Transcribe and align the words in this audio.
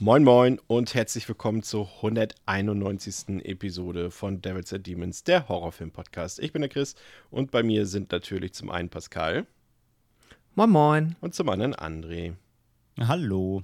Moin 0.00 0.24
Moin 0.24 0.58
und 0.66 0.92
herzlich 0.92 1.28
willkommen 1.28 1.62
zur 1.62 1.86
191. 1.86 3.44
Episode 3.44 4.10
von 4.10 4.42
Devils 4.42 4.72
and 4.72 4.84
Demons, 4.84 5.22
der 5.22 5.48
Horrorfilm-Podcast. 5.48 6.40
Ich 6.40 6.52
bin 6.52 6.62
der 6.62 6.68
Chris 6.68 6.96
und 7.30 7.52
bei 7.52 7.62
mir 7.62 7.86
sind 7.86 8.10
natürlich 8.10 8.54
zum 8.54 8.70
einen 8.70 8.88
Pascal. 8.88 9.46
Moin 10.56 10.70
Moin. 10.70 11.16
Und 11.20 11.36
zum 11.36 11.48
anderen 11.48 11.76
André. 11.76 12.34
Hallo. 12.98 13.62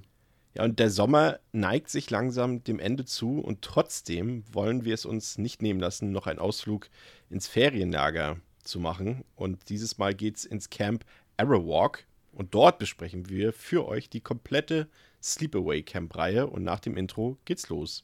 Ja, 0.53 0.63
und 0.63 0.79
der 0.79 0.89
Sommer 0.89 1.41
neigt 1.51 1.89
sich 1.89 2.09
langsam 2.09 2.63
dem 2.63 2.79
Ende 2.79 3.03
zu 3.03 3.39
und 3.39 3.61
trotzdem 3.61 4.45
wollen 4.53 4.85
wir 4.85 4.93
es 4.93 5.05
uns 5.05 5.37
nicht 5.37 5.61
nehmen 5.61 5.81
lassen, 5.81 6.13
noch 6.13 6.27
einen 6.27 6.39
Ausflug 6.39 6.89
ins 7.29 7.49
Ferienlager 7.49 8.37
zu 8.63 8.79
machen. 8.79 9.25
Und 9.35 9.67
dieses 9.67 9.97
Mal 9.97 10.15
geht 10.15 10.37
es 10.37 10.45
ins 10.45 10.69
Camp 10.69 11.03
Arrowwalk 11.35 12.05
und 12.31 12.53
dort 12.53 12.79
besprechen 12.79 13.27
wir 13.27 13.51
für 13.51 13.85
euch 13.85 14.09
die 14.09 14.21
komplette 14.21 14.87
Sleepaway 15.23 15.83
Camp 15.83 16.17
Reihe 16.17 16.47
und 16.47 16.63
nach 16.63 16.79
dem 16.79 16.97
Intro 16.97 17.37
geht's 17.45 17.69
los. 17.69 18.03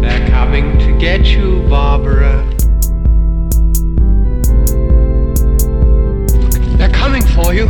They're 0.00 0.30
coming 0.30 0.78
to 0.80 0.98
get 0.98 1.24
you, 1.26 1.62
Barbara. 1.68 2.44
They're 6.76 6.92
coming 6.92 7.22
for 7.22 7.54
you. 7.54 7.68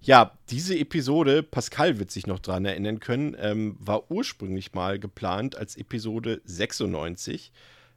Ja, 0.00 0.36
diese 0.48 0.76
Episode, 0.78 1.42
Pascal 1.44 1.98
wird 1.98 2.10
sich 2.10 2.26
noch 2.26 2.40
dran 2.40 2.64
erinnern 2.64 2.98
können, 2.98 3.36
ähm, 3.38 3.76
war 3.78 4.10
ursprünglich 4.10 4.72
mal 4.72 4.98
geplant 4.98 5.56
als 5.56 5.76
Episode 5.76 6.40
96. 6.44 7.52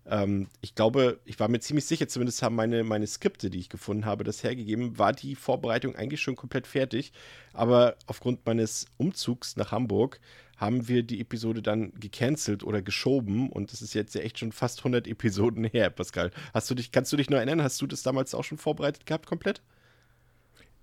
Ähm, 0.08 0.48
ich 0.62 0.76
glaube, 0.76 1.20
ich 1.26 1.40
war 1.40 1.48
mir 1.48 1.60
ziemlich 1.60 1.86
sicher, 1.86 2.08
zumindest 2.08 2.42
haben 2.42 2.56
meine, 2.56 2.84
meine 2.84 3.08
Skripte, 3.08 3.50
die 3.50 3.60
ich 3.60 3.70
gefunden 3.70 4.06
habe, 4.06 4.24
das 4.24 4.44
hergegeben, 4.44 4.98
war 4.98 5.14
die 5.14 5.36
Vorbereitung 5.36 5.96
eigentlich 5.96 6.22
schon 6.22 6.36
komplett 6.36 6.68
fertig. 6.68 7.12
Aber 7.54 7.96
aufgrund 8.06 8.46
meines 8.46 8.86
Umzugs 8.98 9.56
nach 9.56 9.72
Hamburg 9.72 10.20
haben 10.58 10.88
wir 10.88 11.04
die 11.04 11.20
Episode 11.20 11.62
dann 11.62 11.92
gecancelt 12.00 12.64
oder 12.64 12.82
geschoben 12.82 13.50
und 13.50 13.74
das 13.74 13.82
ist 13.82 13.94
jetzt 13.94 14.16
ja 14.16 14.22
echt 14.22 14.40
schon 14.40 14.52
fast 14.52 14.80
100 14.80 15.08
Episoden 15.08 15.66
her, 15.66 15.90
Pascal. 15.90 16.32
Hast 16.54 16.70
du 16.70 16.76
dich, 16.76 16.92
kannst 16.92 17.12
du 17.12 17.18
dich 17.18 17.30
noch 17.30 17.38
erinnern? 17.38 17.62
Hast 17.62 17.82
du 17.82 17.88
das 17.88 18.04
damals 18.04 18.34
auch 18.34 18.44
schon 18.44 18.58
vorbereitet 18.58 19.06
gehabt, 19.06 19.26
komplett? 19.28 19.62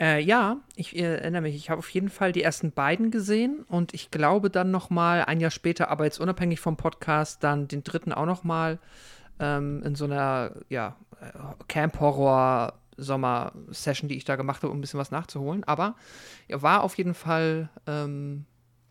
Äh, 0.02 0.20
ja, 0.20 0.56
ich 0.74 0.96
äh, 0.96 1.18
erinnere 1.18 1.42
mich. 1.42 1.54
Ich 1.54 1.70
habe 1.70 1.78
auf 1.78 1.88
jeden 1.90 2.08
Fall 2.08 2.32
die 2.32 2.42
ersten 2.42 2.72
beiden 2.72 3.12
gesehen 3.12 3.64
und 3.68 3.94
ich 3.94 4.10
glaube 4.10 4.50
dann 4.50 4.72
noch 4.72 4.90
mal 4.90 5.24
ein 5.24 5.38
Jahr 5.38 5.52
später, 5.52 5.90
aber 5.90 6.04
jetzt 6.04 6.18
unabhängig 6.18 6.58
vom 6.58 6.76
Podcast, 6.76 7.44
dann 7.44 7.68
den 7.68 7.84
dritten 7.84 8.12
auch 8.12 8.26
noch 8.26 8.42
mal 8.42 8.80
ähm, 9.38 9.80
in 9.84 9.94
so 9.94 10.06
einer 10.06 10.56
ja, 10.68 10.96
äh, 11.20 11.30
Camp 11.68 12.00
Horror 12.00 12.72
Sommer 12.96 13.52
Session, 13.70 14.08
die 14.08 14.16
ich 14.16 14.24
da 14.24 14.34
gemacht 14.34 14.64
habe, 14.64 14.72
um 14.72 14.78
ein 14.78 14.80
bisschen 14.80 14.98
was 14.98 15.12
nachzuholen. 15.12 15.62
Aber 15.64 15.94
war 16.48 16.82
auf 16.82 16.98
jeden 16.98 17.14
Fall 17.14 17.68
ähm, 17.86 18.44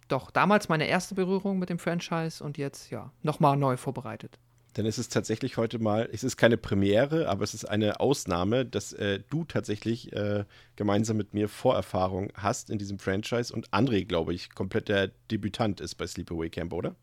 doch 0.08 0.32
damals 0.32 0.70
meine 0.70 0.88
erste 0.88 1.14
Berührung 1.14 1.60
mit 1.60 1.70
dem 1.70 1.78
Franchise 1.78 2.42
und 2.42 2.58
jetzt 2.58 2.90
ja 2.90 3.12
noch 3.22 3.42
mal 3.42 3.58
neu 3.58 3.76
vorbereitet 3.76 4.40
dann 4.74 4.86
ist 4.86 4.98
es 4.98 5.10
tatsächlich 5.10 5.58
heute 5.58 5.80
mal, 5.80 6.10
es 6.12 6.24
ist 6.24 6.38
keine 6.38 6.58
Premiere, 6.58 7.28
aber 7.28 7.44
es 7.44 7.54
ist 7.54 7.66
eine 7.66 8.00
Ausnahme, 8.00 8.66
dass 8.66 8.94
äh, 8.94 9.20
du 9.30 9.44
tatsächlich 9.44 10.14
äh, 10.14 10.46
gemeinsam 10.78 11.18
mit 11.18 11.34
mir 11.34 11.50
Vorerfahrung 11.50 12.32
hast 12.36 12.70
in 12.70 12.78
diesem 12.78 12.98
Franchise 12.98 13.54
und 13.54 13.70
André, 13.72 14.06
glaube 14.06 14.34
ich, 14.34 14.52
komplett 14.52 14.88
der 14.88 15.12
Debütant 15.30 15.82
ist 15.82 15.96
bei 15.96 16.08
Sleepaway 16.08 16.50
Camp, 16.50 16.72
oder? 16.72 16.96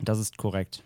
Das 0.00 0.18
ist 0.18 0.36
korrekt. 0.36 0.82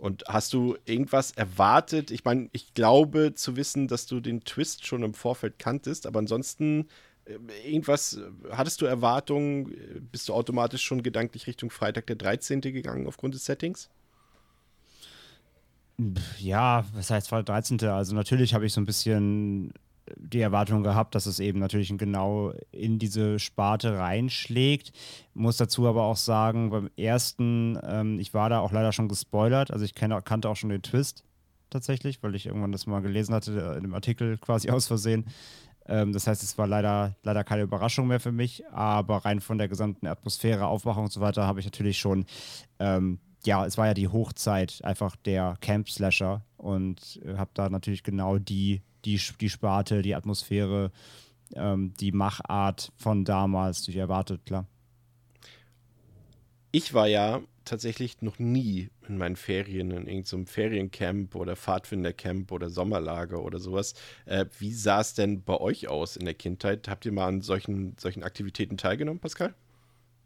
Und 0.00 0.24
hast 0.28 0.52
du 0.52 0.76
irgendwas 0.84 1.30
erwartet? 1.30 2.10
Ich 2.10 2.24
meine, 2.24 2.50
ich 2.52 2.74
glaube 2.74 3.34
zu 3.34 3.56
wissen, 3.56 3.88
dass 3.88 4.06
du 4.06 4.20
den 4.20 4.44
Twist 4.44 4.86
schon 4.86 5.02
im 5.02 5.14
Vorfeld 5.14 5.58
kanntest, 5.58 6.06
aber 6.06 6.18
ansonsten 6.18 6.88
äh, 7.24 7.38
irgendwas, 7.64 8.20
hattest 8.50 8.82
du 8.82 8.86
Erwartungen? 8.86 10.08
Bist 10.12 10.28
du 10.28 10.34
automatisch 10.34 10.82
schon 10.82 11.02
gedanklich 11.02 11.46
Richtung 11.46 11.70
Freitag 11.70 12.06
der 12.06 12.16
13. 12.16 12.60
gegangen 12.60 13.06
aufgrund 13.06 13.34
des 13.34 13.46
Settings? 13.46 13.88
Ja, 16.38 16.84
was 16.94 17.10
heißt 17.10 17.30
13. 17.30 17.82
Also 17.84 18.14
natürlich 18.14 18.54
habe 18.54 18.66
ich 18.66 18.72
so 18.72 18.80
ein 18.80 18.86
bisschen 18.86 19.72
die 20.16 20.40
Erwartung 20.40 20.82
gehabt, 20.82 21.14
dass 21.14 21.26
es 21.26 21.40
eben 21.40 21.58
natürlich 21.58 21.92
genau 21.98 22.52
in 22.70 22.98
diese 22.98 23.38
Sparte 23.38 23.98
reinschlägt. 23.98 24.92
Muss 25.34 25.56
dazu 25.56 25.86
aber 25.86 26.04
auch 26.04 26.16
sagen, 26.16 26.70
beim 26.70 26.88
ersten, 26.96 27.78
ähm, 27.82 28.18
ich 28.18 28.32
war 28.34 28.48
da 28.48 28.60
auch 28.60 28.72
leider 28.72 28.92
schon 28.92 29.08
gespoilert, 29.08 29.70
also 29.70 29.84
ich 29.84 29.94
kenne, 29.94 30.20
kannte 30.22 30.48
auch 30.48 30.56
schon 30.56 30.70
den 30.70 30.82
Twist 30.82 31.24
tatsächlich, 31.70 32.22
weil 32.22 32.34
ich 32.34 32.46
irgendwann 32.46 32.72
das 32.72 32.86
mal 32.86 33.00
gelesen 33.00 33.34
hatte, 33.34 33.52
in 33.52 33.84
einem 33.84 33.94
Artikel 33.94 34.38
quasi 34.40 34.70
aus 34.70 34.86
Versehen. 34.86 35.26
Ähm, 35.86 36.12
das 36.12 36.26
heißt, 36.26 36.42
es 36.42 36.56
war 36.58 36.66
leider, 36.66 37.16
leider 37.22 37.44
keine 37.44 37.62
Überraschung 37.62 38.06
mehr 38.06 38.20
für 38.20 38.32
mich, 38.32 38.66
aber 38.68 39.18
rein 39.24 39.40
von 39.40 39.58
der 39.58 39.68
gesamten 39.68 40.06
Atmosphäre, 40.06 40.66
Aufwachung 40.66 41.04
und 41.04 41.12
so 41.12 41.20
weiter 41.20 41.46
habe 41.46 41.60
ich 41.60 41.66
natürlich 41.66 41.98
schon 41.98 42.24
ähm, 42.78 43.18
ja, 43.48 43.64
es 43.64 43.78
war 43.78 43.86
ja 43.86 43.94
die 43.94 44.08
Hochzeit 44.08 44.80
einfach 44.84 45.16
der 45.16 45.56
Camp-Slasher 45.60 46.42
und 46.58 47.18
äh, 47.24 47.36
habe 47.36 47.50
da 47.54 47.70
natürlich 47.70 48.02
genau 48.02 48.38
die, 48.38 48.82
die, 49.06 49.18
die 49.40 49.48
Sparte, 49.48 50.02
die 50.02 50.14
Atmosphäre, 50.14 50.92
ähm, 51.54 51.94
die 51.98 52.12
Machart 52.12 52.92
von 52.96 53.24
damals 53.24 53.82
durch 53.82 53.96
erwartet, 53.96 54.44
klar. 54.44 54.66
Ich 56.72 56.92
war 56.92 57.08
ja 57.08 57.40
tatsächlich 57.64 58.20
noch 58.20 58.38
nie 58.38 58.90
in 59.08 59.16
meinen 59.16 59.36
Ferien 59.36 59.90
in 59.92 60.06
irgendeinem 60.06 60.46
Feriencamp 60.46 61.34
oder 61.34 61.56
Pfadfindercamp 61.56 62.52
oder 62.52 62.68
Sommerlager 62.68 63.42
oder 63.42 63.58
sowas. 63.58 63.94
Äh, 64.26 64.44
wie 64.58 64.72
sah 64.72 65.00
es 65.00 65.14
denn 65.14 65.42
bei 65.42 65.56
euch 65.58 65.88
aus 65.88 66.16
in 66.16 66.26
der 66.26 66.34
Kindheit? 66.34 66.86
Habt 66.88 67.06
ihr 67.06 67.12
mal 67.12 67.28
an 67.28 67.40
solchen, 67.40 67.96
solchen 67.98 68.22
Aktivitäten 68.22 68.76
teilgenommen, 68.76 69.20
Pascal? 69.20 69.54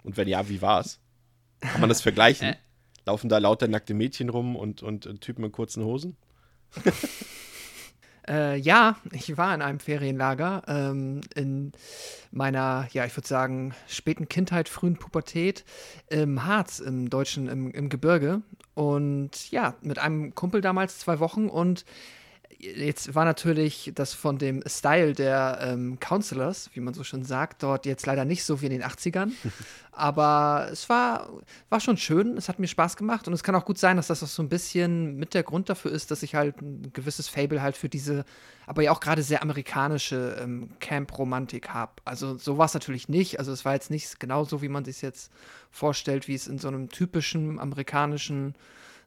Und 0.02 0.16
wenn 0.16 0.26
ja, 0.26 0.48
wie 0.48 0.60
war 0.60 0.80
es? 0.80 0.98
Kann 1.60 1.80
man 1.80 1.88
das 1.88 2.02
vergleichen? 2.02 2.56
Äh, 3.04 3.10
Laufen 3.10 3.28
da 3.28 3.38
lauter 3.38 3.68
nackte 3.68 3.94
Mädchen 3.94 4.28
rum 4.28 4.56
und, 4.56 4.82
und, 4.82 5.06
und 5.06 5.20
Typen 5.20 5.44
in 5.44 5.52
kurzen 5.52 5.84
Hosen? 5.84 6.16
Äh, 8.28 8.56
ja, 8.58 8.96
ich 9.10 9.36
war 9.36 9.52
in 9.52 9.62
einem 9.62 9.80
Ferienlager 9.80 10.62
ähm, 10.68 11.22
in 11.34 11.72
meiner, 12.30 12.86
ja, 12.92 13.04
ich 13.04 13.16
würde 13.16 13.26
sagen, 13.26 13.74
späten 13.88 14.28
Kindheit, 14.28 14.68
frühen 14.68 14.96
Pubertät 14.96 15.64
im 16.08 16.44
Harz, 16.44 16.78
im 16.78 17.10
deutschen, 17.10 17.48
im, 17.48 17.72
im 17.72 17.88
Gebirge. 17.88 18.42
Und 18.74 19.50
ja, 19.50 19.74
mit 19.80 19.98
einem 19.98 20.36
Kumpel 20.36 20.60
damals 20.60 21.00
zwei 21.00 21.18
Wochen 21.18 21.48
und 21.48 21.84
jetzt 22.62 23.14
war 23.14 23.24
natürlich 23.24 23.90
das 23.94 24.14
von 24.14 24.38
dem 24.38 24.62
Style 24.66 25.14
der 25.14 25.58
ähm, 25.62 25.98
Counselors, 25.98 26.70
wie 26.74 26.80
man 26.80 26.94
so 26.94 27.02
schön 27.02 27.24
sagt, 27.24 27.62
dort 27.62 27.86
jetzt 27.86 28.06
leider 28.06 28.24
nicht 28.24 28.44
so 28.44 28.60
wie 28.60 28.66
in 28.66 28.72
den 28.72 28.84
80ern. 28.84 29.32
Aber 29.92 30.68
es 30.70 30.88
war, 30.88 31.28
war 31.68 31.80
schon 31.80 31.96
schön, 31.96 32.36
es 32.38 32.48
hat 32.48 32.58
mir 32.58 32.68
Spaß 32.68 32.96
gemacht 32.96 33.26
und 33.26 33.34
es 33.34 33.42
kann 33.42 33.54
auch 33.54 33.64
gut 33.64 33.78
sein, 33.78 33.96
dass 33.96 34.06
das 34.06 34.22
auch 34.22 34.28
so 34.28 34.42
ein 34.42 34.48
bisschen 34.48 35.16
mit 35.16 35.34
der 35.34 35.42
Grund 35.42 35.68
dafür 35.68 35.90
ist, 35.90 36.10
dass 36.10 36.22
ich 36.22 36.34
halt 36.34 36.62
ein 36.62 36.92
gewisses 36.92 37.28
Fable 37.28 37.60
halt 37.60 37.76
für 37.76 37.88
diese, 37.88 38.24
aber 38.64 38.82
ja 38.82 38.92
auch 38.92 39.00
gerade 39.00 39.22
sehr 39.22 39.42
amerikanische 39.42 40.38
ähm, 40.40 40.70
Camp-Romantik 40.78 41.70
habe. 41.70 41.92
Also 42.04 42.38
so 42.38 42.56
war 42.56 42.66
es 42.66 42.74
natürlich 42.74 43.08
nicht. 43.08 43.38
Also 43.38 43.52
es 43.52 43.64
war 43.64 43.74
jetzt 43.74 43.90
nicht 43.90 44.20
genau 44.20 44.44
so, 44.44 44.62
wie 44.62 44.68
man 44.68 44.84
sich 44.84 45.02
jetzt 45.02 45.32
vorstellt, 45.70 46.28
wie 46.28 46.34
es 46.34 46.46
in 46.46 46.58
so 46.58 46.68
einem 46.68 46.88
typischen 46.88 47.58
amerikanischen 47.58 48.54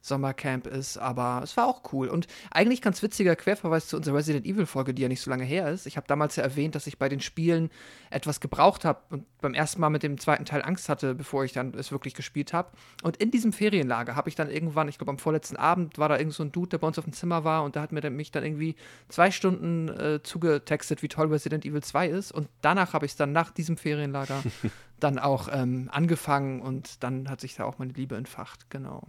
Sommercamp 0.06 0.66
ist, 0.66 0.98
aber 0.98 1.40
es 1.42 1.56
war 1.56 1.66
auch 1.66 1.92
cool. 1.92 2.08
Und 2.08 2.26
eigentlich 2.50 2.82
ganz 2.82 3.02
witziger 3.02 3.36
Querverweis 3.36 3.88
zu 3.88 3.96
unserer 3.96 4.16
Resident 4.16 4.46
Evil-Folge, 4.46 4.94
die 4.94 5.02
ja 5.02 5.08
nicht 5.08 5.20
so 5.20 5.30
lange 5.30 5.44
her 5.44 5.70
ist. 5.70 5.86
Ich 5.86 5.96
habe 5.96 6.06
damals 6.06 6.36
ja 6.36 6.42
erwähnt, 6.42 6.74
dass 6.74 6.86
ich 6.86 6.98
bei 6.98 7.08
den 7.08 7.20
Spielen 7.20 7.70
etwas 8.10 8.40
gebraucht 8.40 8.84
habe 8.84 9.00
und 9.10 9.24
beim 9.40 9.54
ersten 9.54 9.80
Mal 9.80 9.90
mit 9.90 10.02
dem 10.02 10.18
zweiten 10.18 10.44
Teil 10.44 10.62
Angst 10.62 10.88
hatte, 10.88 11.14
bevor 11.14 11.44
ich 11.44 11.52
dann 11.52 11.74
es 11.74 11.92
wirklich 11.92 12.14
gespielt 12.14 12.52
habe. 12.52 12.70
Und 13.02 13.16
in 13.18 13.30
diesem 13.30 13.52
Ferienlager 13.52 14.16
habe 14.16 14.28
ich 14.28 14.34
dann 14.34 14.50
irgendwann, 14.50 14.88
ich 14.88 14.98
glaube 14.98 15.10
am 15.10 15.18
vorletzten 15.18 15.56
Abend, 15.56 15.98
war 15.98 16.08
da 16.08 16.18
irgend 16.18 16.34
so 16.34 16.42
ein 16.42 16.52
Dude, 16.52 16.70
der 16.70 16.78
bei 16.78 16.86
uns 16.86 16.98
auf 16.98 17.04
dem 17.04 17.12
Zimmer 17.12 17.44
war 17.44 17.64
und 17.64 17.76
da 17.76 17.82
hat 17.82 17.92
mir 17.92 18.06
mich 18.10 18.30
dann 18.30 18.44
irgendwie 18.44 18.76
zwei 19.08 19.30
Stunden 19.30 19.88
äh, 19.88 20.20
zugetextet, 20.22 21.02
wie 21.02 21.08
toll 21.08 21.28
Resident 21.28 21.64
Evil 21.64 21.82
2 21.82 22.08
ist. 22.08 22.32
Und 22.32 22.48
danach 22.62 22.92
habe 22.92 23.06
ich 23.06 23.12
es 23.12 23.16
dann 23.16 23.32
nach 23.32 23.50
diesem 23.50 23.76
Ferienlager 23.76 24.42
dann 25.00 25.18
auch 25.18 25.48
ähm, 25.52 25.88
angefangen 25.92 26.60
und 26.60 27.02
dann 27.02 27.28
hat 27.28 27.40
sich 27.40 27.54
da 27.54 27.64
auch 27.64 27.78
meine 27.78 27.92
Liebe 27.92 28.16
entfacht, 28.16 28.70
genau. 28.70 29.08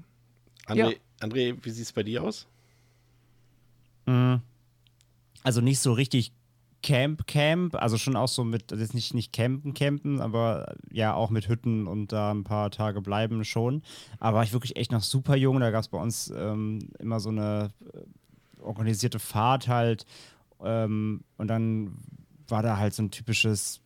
André, 0.67 0.91
ja. 0.91 0.97
André 1.19 1.57
wie 1.61 1.69
sieht 1.69 1.85
es 1.85 1.91
bei 1.91 2.03
dir 2.03 2.23
aus? 2.23 2.47
Mhm. 4.05 4.41
Also 5.43 5.61
nicht 5.61 5.79
so 5.79 5.93
richtig 5.93 6.33
Camp 6.83 7.27
Camp, 7.27 7.75
also 7.75 7.97
schon 7.97 8.15
auch 8.15 8.27
so 8.27 8.43
mit, 8.43 8.71
also 8.71 8.81
jetzt 8.81 8.93
nicht, 8.93 9.13
nicht 9.13 9.33
campen, 9.33 9.73
campen, 9.73 10.21
aber 10.21 10.75
ja 10.91 11.13
auch 11.13 11.29
mit 11.29 11.49
Hütten 11.49 11.87
und 11.87 12.11
da 12.11 12.31
ein 12.31 12.43
paar 12.43 12.71
Tage 12.71 13.01
bleiben 13.01 13.43
schon. 13.43 13.81
Aber 14.19 14.37
war 14.37 14.43
ich 14.43 14.53
wirklich 14.53 14.75
echt 14.75 14.91
noch 14.91 15.03
super 15.03 15.35
jung, 15.35 15.59
da 15.59 15.71
gab 15.71 15.81
es 15.81 15.87
bei 15.87 15.97
uns 15.97 16.31
ähm, 16.35 16.89
immer 16.99 17.19
so 17.19 17.29
eine 17.29 17.71
äh, 17.93 18.61
organisierte 18.61 19.19
Fahrt 19.19 19.67
halt 19.67 20.05
ähm, 20.63 21.23
und 21.37 21.47
dann 21.47 21.97
war 22.47 22.63
da 22.63 22.77
halt 22.77 22.93
so 22.93 23.03
ein 23.03 23.11
typisches 23.11 23.81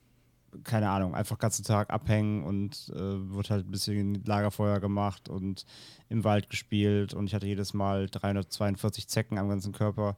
keine 0.63 0.89
Ahnung, 0.89 1.15
einfach 1.15 1.37
den 1.37 1.41
ganzen 1.41 1.63
Tag 1.63 1.89
abhängen 1.91 2.43
und 2.43 2.91
äh, 2.93 3.33
wird 3.33 3.49
halt 3.49 3.67
ein 3.67 3.71
bisschen 3.71 4.23
Lagerfeuer 4.25 4.79
gemacht 4.79 5.29
und 5.29 5.65
im 6.09 6.23
Wald 6.23 6.49
gespielt 6.49 7.13
und 7.13 7.27
ich 7.27 7.33
hatte 7.33 7.47
jedes 7.47 7.73
Mal 7.73 8.07
342 8.09 9.07
Zecken 9.07 9.37
am 9.37 9.49
ganzen 9.49 9.71
Körper. 9.71 10.15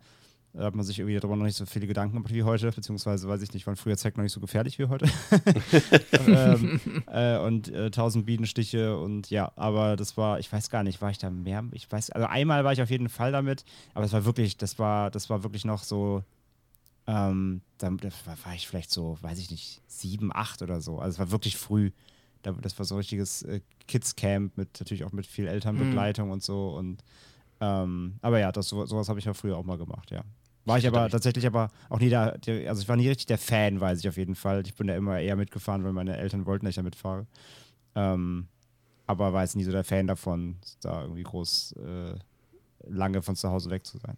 Da 0.55 0.65
hat 0.65 0.75
man 0.75 0.85
sich 0.85 0.99
irgendwie 0.99 1.15
darüber 1.15 1.35
noch 1.35 1.45
nicht 1.45 1.57
so 1.57 1.65
viele 1.65 1.87
Gedanken 1.87 2.15
gemacht 2.15 2.31
wie 2.31 2.43
heute, 2.43 2.71
beziehungsweise 2.71 3.27
weiß 3.27 3.41
ich 3.41 3.53
nicht, 3.53 3.65
waren 3.65 3.75
früher 3.75 3.97
Zecken 3.97 4.19
noch 4.19 4.23
nicht 4.23 4.33
so 4.33 4.39
gefährlich 4.39 4.77
wie 4.77 4.85
heute. 4.85 5.07
ähm, 6.27 6.79
äh, 7.07 7.39
und 7.39 7.73
äh, 7.73 7.85
1000 7.85 8.23
Bienenstiche 8.23 8.95
und 8.97 9.31
ja, 9.31 9.51
aber 9.55 9.95
das 9.95 10.15
war, 10.15 10.39
ich 10.39 10.51
weiß 10.53 10.69
gar 10.69 10.83
nicht, 10.83 11.01
war 11.01 11.09
ich 11.09 11.17
da 11.17 11.31
mehr? 11.31 11.63
Ich 11.71 11.91
weiß, 11.91 12.11
also 12.11 12.27
einmal 12.27 12.63
war 12.63 12.71
ich 12.71 12.83
auf 12.83 12.91
jeden 12.91 13.09
Fall 13.09 13.31
damit, 13.31 13.65
aber 13.95 14.05
es 14.05 14.13
war 14.13 14.25
wirklich, 14.25 14.55
das 14.55 14.77
war, 14.77 15.09
das 15.09 15.27
war 15.31 15.41
wirklich 15.41 15.65
noch 15.65 15.81
so 15.81 16.23
ähm, 17.07 17.61
da, 17.77 17.91
war 17.91 18.55
ich 18.55 18.67
vielleicht 18.67 18.91
so, 18.91 19.17
weiß 19.21 19.39
ich 19.39 19.51
nicht, 19.51 19.81
sieben, 19.87 20.31
acht 20.33 20.61
oder 20.61 20.81
so. 20.81 20.99
Also 20.99 21.15
es 21.15 21.19
war 21.19 21.31
wirklich 21.31 21.57
früh. 21.57 21.91
das 22.41 22.77
war 22.77 22.85
so 22.85 22.95
ein 22.95 22.99
richtiges 22.99 23.43
äh, 23.43 23.61
Kids-Camp 23.87 24.57
mit 24.57 24.79
natürlich 24.79 25.03
auch 25.03 25.11
mit 25.11 25.25
viel 25.25 25.47
Elternbegleitung 25.47 26.27
mhm. 26.27 26.33
und 26.33 26.43
so. 26.43 26.75
Und 26.75 27.03
ähm, 27.59 28.15
aber 28.21 28.39
ja, 28.39 28.51
das, 28.51 28.69
sowas 28.69 29.09
habe 29.09 29.19
ich 29.19 29.25
ja 29.25 29.33
früher 29.33 29.57
auch 29.57 29.65
mal 29.65 29.77
gemacht, 29.77 30.11
ja. 30.11 30.23
War 30.65 30.77
ich 30.77 30.87
aber 30.87 31.09
tatsächlich 31.09 31.45
aber 31.45 31.69
auch 31.89 31.99
nie 31.99 32.09
da, 32.09 32.37
also 32.67 32.81
ich 32.81 32.87
war 32.87 32.95
nie 32.95 33.09
richtig 33.09 33.25
der 33.25 33.37
Fan, 33.37 33.81
weiß 33.81 33.99
ich 33.99 34.07
auf 34.07 34.15
jeden 34.15 34.35
Fall. 34.35 34.63
Ich 34.65 34.75
bin 34.75 34.87
da 34.87 34.95
immer 34.95 35.19
eher 35.19 35.35
mitgefahren, 35.35 35.83
weil 35.83 35.91
meine 35.91 36.15
Eltern 36.15 36.45
wollten, 36.45 36.65
dass 36.65 36.71
ich 36.71 36.77
da 36.77 36.83
mitfahre. 36.83 37.27
Ähm, 37.95 38.47
aber 39.05 39.33
war 39.33 39.41
jetzt 39.41 39.57
nie 39.57 39.65
so 39.65 39.73
der 39.73 39.83
Fan 39.83 40.07
davon, 40.07 40.57
da 40.81 41.01
irgendwie 41.01 41.23
groß 41.23 41.73
äh, 41.73 42.15
lange 42.87 43.21
von 43.21 43.35
zu 43.35 43.49
Hause 43.49 43.69
weg 43.69 43.85
zu 43.85 43.97
sein. 43.97 44.17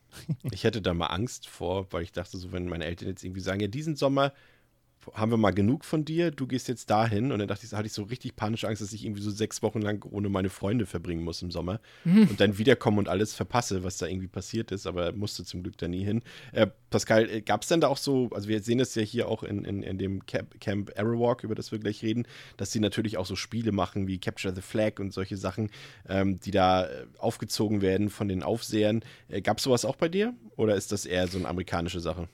ich 0.51 0.63
hätte 0.63 0.81
da 0.81 0.93
mal 0.93 1.07
Angst 1.07 1.47
vor, 1.47 1.91
weil 1.91 2.03
ich 2.03 2.11
dachte, 2.11 2.37
so, 2.37 2.51
wenn 2.51 2.67
meine 2.67 2.85
Eltern 2.85 3.07
jetzt 3.07 3.23
irgendwie 3.23 3.41
sagen, 3.41 3.59
ja, 3.59 3.67
diesen 3.67 3.95
Sommer 3.95 4.33
haben 5.13 5.31
wir 5.31 5.37
mal 5.37 5.51
genug 5.51 5.85
von 5.85 6.05
dir, 6.05 6.31
du 6.31 6.47
gehst 6.47 6.67
jetzt 6.67 6.89
dahin. 6.89 7.31
Und 7.31 7.39
dann 7.39 7.47
dachte 7.47 7.65
ich, 7.65 7.73
hatte 7.73 7.85
ich 7.85 7.93
so 7.93 8.03
richtig 8.03 8.35
panische 8.35 8.67
Angst, 8.67 8.81
dass 8.81 8.93
ich 8.93 9.05
irgendwie 9.05 9.21
so 9.21 9.31
sechs 9.31 9.61
Wochen 9.61 9.81
lang 9.81 10.05
ohne 10.09 10.29
meine 10.29 10.49
Freunde 10.49 10.85
verbringen 10.85 11.23
muss 11.23 11.41
im 11.41 11.51
Sommer 11.51 11.79
mhm. 12.03 12.23
und 12.29 12.39
dann 12.39 12.57
wiederkomme 12.57 12.99
und 12.99 13.07
alles 13.07 13.33
verpasse, 13.33 13.83
was 13.83 13.97
da 13.97 14.07
irgendwie 14.07 14.27
passiert 14.27 14.71
ist, 14.71 14.87
aber 14.87 15.11
musste 15.13 15.43
zum 15.43 15.63
Glück 15.63 15.77
da 15.77 15.87
nie 15.87 16.03
hin. 16.03 16.21
Äh, 16.51 16.67
Pascal, 16.89 17.29
äh, 17.29 17.41
gab 17.41 17.61
es 17.61 17.67
denn 17.67 17.81
da 17.81 17.87
auch 17.87 17.97
so, 17.97 18.29
also 18.31 18.47
wir 18.47 18.61
sehen 18.61 18.77
das 18.77 18.95
ja 18.95 19.03
hier 19.03 19.27
auch 19.27 19.43
in, 19.43 19.65
in, 19.65 19.83
in 19.83 19.97
dem 19.97 20.25
Camp, 20.25 20.59
Camp 20.59 20.91
Arrowwalk, 20.97 21.43
über 21.43 21.55
das 21.55 21.71
wir 21.71 21.79
gleich 21.79 22.01
reden, 22.03 22.27
dass 22.57 22.71
sie 22.71 22.79
natürlich 22.79 23.17
auch 23.17 23.25
so 23.25 23.35
Spiele 23.35 23.71
machen 23.71 24.07
wie 24.07 24.19
Capture 24.19 24.55
the 24.55 24.61
Flag 24.61 24.99
und 24.99 25.13
solche 25.13 25.37
Sachen, 25.37 25.69
ähm, 26.07 26.39
die 26.39 26.51
da 26.51 26.85
äh, 26.85 27.05
aufgezogen 27.17 27.81
werden 27.81 28.09
von 28.09 28.27
den 28.27 28.43
Aufsehern. 28.43 29.03
Äh, 29.27 29.41
gab 29.41 29.57
es 29.57 29.63
sowas 29.63 29.85
auch 29.85 29.95
bei 29.95 30.09
dir 30.09 30.33
oder 30.55 30.75
ist 30.75 30.91
das 30.91 31.05
eher 31.05 31.27
so 31.27 31.37
eine 31.37 31.47
amerikanische 31.47 31.99
Sache? 31.99 32.27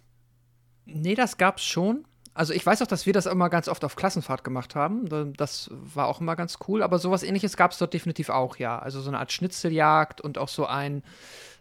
Nee, 0.85 1.15
das 1.15 1.37
gab's 1.37 1.63
schon. 1.63 2.05
Also 2.33 2.53
ich 2.53 2.65
weiß 2.65 2.81
auch, 2.81 2.87
dass 2.87 3.05
wir 3.05 3.13
das 3.13 3.25
immer 3.25 3.49
ganz 3.49 3.67
oft 3.67 3.83
auf 3.83 3.95
Klassenfahrt 3.95 4.43
gemacht 4.43 4.75
haben. 4.75 5.33
Das 5.35 5.69
war 5.71 6.07
auch 6.07 6.21
immer 6.21 6.35
ganz 6.35 6.59
cool. 6.67 6.81
Aber 6.81 6.97
sowas 6.97 7.23
ähnliches 7.23 7.57
gab 7.57 7.71
es 7.71 7.77
dort 7.77 7.93
definitiv 7.93 8.29
auch, 8.29 8.55
ja. 8.55 8.79
Also 8.79 9.01
so 9.01 9.09
eine 9.09 9.19
Art 9.19 9.31
Schnitzeljagd 9.31 10.21
und 10.21 10.37
auch 10.37 10.47
so 10.47 10.65
ein, 10.65 11.03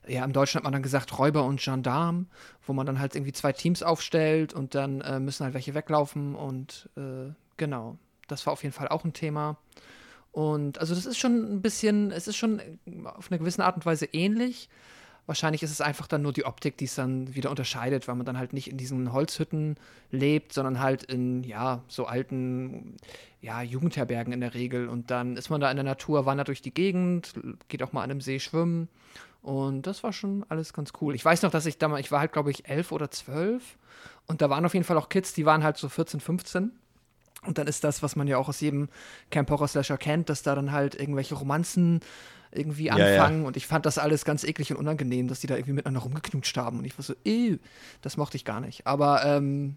ja, 0.06 0.24
im 0.24 0.32
Deutschen 0.32 0.58
hat 0.58 0.64
man 0.64 0.72
dann 0.72 0.82
gesagt 0.82 1.18
Räuber 1.18 1.44
und 1.44 1.60
Gendarm, 1.60 2.28
wo 2.66 2.72
man 2.72 2.86
dann 2.86 3.00
halt 3.00 3.16
irgendwie 3.16 3.32
zwei 3.32 3.52
Teams 3.52 3.82
aufstellt 3.82 4.52
und 4.52 4.74
dann 4.76 5.00
äh, 5.00 5.18
müssen 5.18 5.44
halt 5.44 5.54
welche 5.54 5.74
weglaufen 5.74 6.36
und 6.36 6.88
äh, 6.96 7.32
genau. 7.56 7.98
Das 8.28 8.46
war 8.46 8.52
auf 8.52 8.62
jeden 8.62 8.74
Fall 8.74 8.88
auch 8.88 9.04
ein 9.04 9.12
Thema. 9.12 9.56
Und 10.30 10.78
also 10.78 10.94
das 10.94 11.06
ist 11.06 11.18
schon 11.18 11.54
ein 11.54 11.62
bisschen, 11.62 12.12
es 12.12 12.28
ist 12.28 12.36
schon 12.36 12.60
auf 13.04 13.30
eine 13.30 13.40
gewisse 13.40 13.64
Art 13.64 13.74
und 13.74 13.86
Weise 13.86 14.06
ähnlich. 14.06 14.68
Wahrscheinlich 15.30 15.62
ist 15.62 15.70
es 15.70 15.80
einfach 15.80 16.08
dann 16.08 16.22
nur 16.22 16.32
die 16.32 16.44
Optik, 16.44 16.76
die 16.76 16.86
es 16.86 16.96
dann 16.96 17.32
wieder 17.36 17.50
unterscheidet, 17.50 18.08
weil 18.08 18.16
man 18.16 18.26
dann 18.26 18.36
halt 18.36 18.52
nicht 18.52 18.68
in 18.68 18.76
diesen 18.76 19.12
Holzhütten 19.12 19.76
lebt, 20.10 20.52
sondern 20.52 20.80
halt 20.80 21.04
in, 21.04 21.44
ja, 21.44 21.84
so 21.86 22.06
alten, 22.06 22.96
ja, 23.40 23.62
Jugendherbergen 23.62 24.32
in 24.32 24.40
der 24.40 24.54
Regel. 24.54 24.88
Und 24.88 25.12
dann 25.12 25.36
ist 25.36 25.48
man 25.48 25.60
da 25.60 25.70
in 25.70 25.76
der 25.76 25.84
Natur, 25.84 26.26
wandert 26.26 26.48
durch 26.48 26.62
die 26.62 26.74
Gegend, 26.74 27.34
geht 27.68 27.80
auch 27.84 27.92
mal 27.92 28.02
an 28.02 28.10
einem 28.10 28.20
See 28.20 28.40
schwimmen. 28.40 28.88
Und 29.40 29.86
das 29.86 30.02
war 30.02 30.12
schon 30.12 30.44
alles 30.48 30.72
ganz 30.72 30.90
cool. 31.00 31.14
Ich 31.14 31.24
weiß 31.24 31.42
noch, 31.42 31.52
dass 31.52 31.64
ich 31.64 31.78
damals, 31.78 32.00
ich 32.00 32.10
war 32.10 32.18
halt, 32.18 32.32
glaube 32.32 32.50
ich, 32.50 32.68
elf 32.68 32.90
oder 32.90 33.08
zwölf. 33.12 33.78
Und 34.26 34.42
da 34.42 34.50
waren 34.50 34.66
auf 34.66 34.74
jeden 34.74 34.84
Fall 34.84 34.98
auch 34.98 35.10
Kids, 35.10 35.32
die 35.32 35.46
waren 35.46 35.62
halt 35.62 35.76
so 35.76 35.88
14, 35.88 36.18
15. 36.18 36.72
Und 37.46 37.56
dann 37.56 37.68
ist 37.68 37.84
das, 37.84 38.02
was 38.02 38.16
man 38.16 38.26
ja 38.26 38.36
auch 38.36 38.48
aus 38.48 38.60
jedem 38.60 38.88
Camp 39.30 39.48
Horror 39.48 39.68
Slasher 39.68 39.96
kennt, 39.96 40.28
dass 40.28 40.42
da 40.42 40.56
dann 40.56 40.72
halt 40.72 40.96
irgendwelche 40.96 41.36
Romanzen 41.36 42.00
irgendwie 42.52 42.90
anfangen. 42.90 43.36
Ja, 43.36 43.42
ja. 43.42 43.46
Und 43.46 43.56
ich 43.56 43.66
fand 43.66 43.86
das 43.86 43.98
alles 43.98 44.24
ganz 44.24 44.44
eklig 44.44 44.70
und 44.72 44.76
unangenehm, 44.76 45.28
dass 45.28 45.40
die 45.40 45.46
da 45.46 45.54
irgendwie 45.54 45.74
miteinander 45.74 46.00
rumgeknutscht 46.00 46.56
haben. 46.56 46.78
Und 46.78 46.84
ich 46.84 46.96
war 46.98 47.04
so, 47.04 47.14
ew, 47.24 47.58
das 48.02 48.16
mochte 48.16 48.36
ich 48.36 48.44
gar 48.44 48.60
nicht. 48.60 48.86
Aber 48.86 49.24
ähm, 49.24 49.76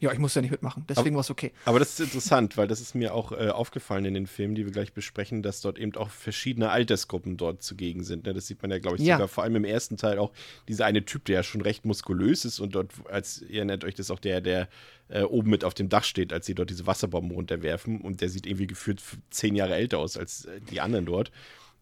ja, 0.00 0.10
ich 0.12 0.18
musste 0.18 0.38
ja 0.38 0.42
nicht 0.42 0.50
mitmachen, 0.50 0.86
deswegen 0.88 1.14
war 1.14 1.20
es 1.20 1.30
okay. 1.30 1.52
Aber 1.66 1.78
das 1.78 1.90
ist 1.90 2.00
interessant, 2.00 2.56
weil 2.56 2.66
das 2.66 2.80
ist 2.80 2.94
mir 2.94 3.12
auch 3.12 3.32
äh, 3.32 3.50
aufgefallen 3.50 4.06
in 4.06 4.14
den 4.14 4.26
Filmen, 4.26 4.54
die 4.54 4.64
wir 4.64 4.72
gleich 4.72 4.94
besprechen, 4.94 5.42
dass 5.42 5.60
dort 5.60 5.78
eben 5.78 5.94
auch 5.96 6.08
verschiedene 6.08 6.70
Altersgruppen 6.70 7.36
dort 7.36 7.62
zugegen 7.62 8.02
sind. 8.02 8.24
Ne? 8.24 8.32
Das 8.32 8.46
sieht 8.46 8.62
man 8.62 8.70
ja, 8.70 8.78
glaube 8.78 8.96
ich, 8.96 9.02
ja. 9.02 9.16
sogar 9.16 9.28
vor 9.28 9.44
allem 9.44 9.56
im 9.56 9.64
ersten 9.64 9.98
Teil 9.98 10.18
auch 10.18 10.32
dieser 10.68 10.86
eine 10.86 11.04
Typ, 11.04 11.26
der 11.26 11.34
ja 11.36 11.42
schon 11.42 11.60
recht 11.60 11.84
muskulös 11.84 12.46
ist 12.46 12.60
und 12.60 12.74
dort, 12.74 12.92
als 13.10 13.42
ihr 13.42 13.62
nennt 13.66 13.84
euch 13.84 13.94
das 13.94 14.10
auch 14.10 14.18
der, 14.18 14.40
der 14.40 14.68
äh, 15.10 15.20
oben 15.22 15.50
mit 15.50 15.64
auf 15.64 15.74
dem 15.74 15.90
Dach 15.90 16.04
steht, 16.04 16.32
als 16.32 16.46
sie 16.46 16.54
dort 16.54 16.70
diese 16.70 16.86
Wasserbomben 16.86 17.32
runterwerfen 17.32 18.00
und 18.00 18.22
der 18.22 18.30
sieht 18.30 18.46
irgendwie 18.46 18.68
gefühlt 18.68 19.02
zehn 19.28 19.54
Jahre 19.54 19.74
älter 19.74 19.98
aus 19.98 20.16
als 20.16 20.46
äh, 20.46 20.60
die 20.70 20.80
anderen 20.80 21.04
dort 21.04 21.30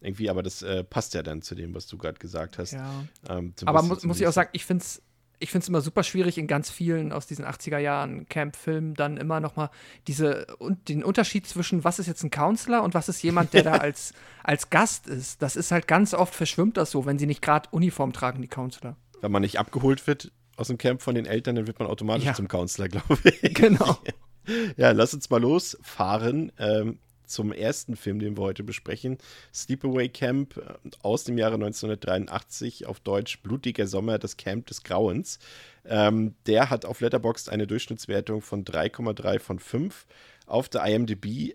irgendwie, 0.01 0.31
aber 0.31 0.43
das 0.43 0.63
äh, 0.63 0.85
passt 0.85 1.15
ja 1.15 1.23
dann 1.23 1.43
zu 1.43 1.55
dem, 1.55 1.75
was 1.75 1.87
du 1.87 1.99
gerade 1.99 2.19
gesagt 2.19 2.59
hast. 2.59 2.73
Ja. 2.73 3.05
Ähm, 3.29 3.55
aber 3.65 3.83
mu 3.83 3.97
muss 4.03 4.21
ich 4.21 4.27
auch 4.27 4.33
sagen, 4.33 4.51
ich 4.53 4.65
finde 4.65 4.83
es 4.83 5.03
ich 5.41 5.51
finde 5.51 5.63
es 5.63 5.69
immer 5.69 5.81
super 5.81 6.03
schwierig 6.03 6.39
in 6.39 6.47
ganz 6.47 6.71
vielen 6.71 7.13
aus 7.13 7.27
diesen 7.27 7.45
80er 7.45 7.79
Jahren 7.79 8.27
Camp-Filmen 8.29 8.95
dann 8.95 9.17
immer 9.17 9.41
noch 9.41 9.57
mal 9.57 9.71
diese 10.07 10.47
und 10.59 10.89
den 10.89 11.05
Unterschied 11.05 11.47
zwischen 11.47 11.85
was 11.85 11.99
ist 11.99 12.07
jetzt 12.07 12.23
ein 12.25 12.31
Counselor 12.31 12.83
und 12.83 12.95
was 12.95 13.09
ist 13.09 13.23
jemand, 13.23 13.53
der 13.55 13.63
da 13.63 13.73
als, 13.77 14.13
als 14.43 14.71
Gast 14.71 15.07
ist. 15.07 15.43
Das 15.43 15.57
ist 15.57 15.71
halt 15.71 15.87
ganz 15.87 16.15
oft 16.15 16.35
verschwimmt 16.35 16.77
das 16.77 16.91
so, 16.91 17.07
wenn 17.07 17.19
sie 17.19 17.27
nicht 17.27 17.43
gerade 17.43 17.69
Uniform 17.71 18.13
tragen, 18.13 18.43
die 18.43 18.49
Counselor. 18.49 18.97
Wenn 19.21 19.33
man 19.33 19.43
nicht 19.43 19.59
abgeholt 19.59 20.07
wird 20.07 20.33
aus 20.57 20.69
dem 20.69 20.79
Camp 20.79 21.03
von 21.03 21.15
den 21.15 21.27
Eltern, 21.27 21.55
dann 21.55 21.67
wird 21.67 21.79
man 21.79 21.89
automatisch 21.89 22.27
ja. 22.27 22.35
zum 22.35 22.49
Counselor, 22.49 22.89
glaube 22.89 23.19
ich. 23.41 23.55
Genau. 23.55 23.99
ja, 24.77 24.91
lass 24.91 25.15
uns 25.15 25.31
mal 25.31 25.41
losfahren. 25.41 26.53
Ähm, 26.59 26.99
zum 27.29 27.53
ersten 27.53 27.97
Film, 27.97 28.19
den 28.19 28.37
wir 28.37 28.43
heute 28.43 28.65
besprechen. 28.65 29.19
Sleepaway 29.55 30.09
Camp 30.09 30.57
äh, 30.57 30.91
aus 31.03 31.25
dem 31.25 31.39
Jahre 31.39 31.55
1983, 31.55 32.87
auf 32.87 33.01
Deutsch 33.01 33.41
Blutiger 33.43 33.87
Sommer, 33.87 34.19
das 34.19 34.37
Camp 34.37 34.67
des 34.67 34.83
Grauens. 34.83 35.39
Ähm, 35.85 36.35
der 36.47 36.71
hat 36.71 36.85
auf 36.85 37.01
Letterboxd 37.01 37.51
eine 37.51 37.67
Durchschnittswertung 37.67 38.43
von 38.43 38.65
3,3 38.65 39.39
von 39.39 39.59
5. 39.59 40.07
Auf 40.47 40.69
der 40.69 40.85
IMDb 40.85 41.55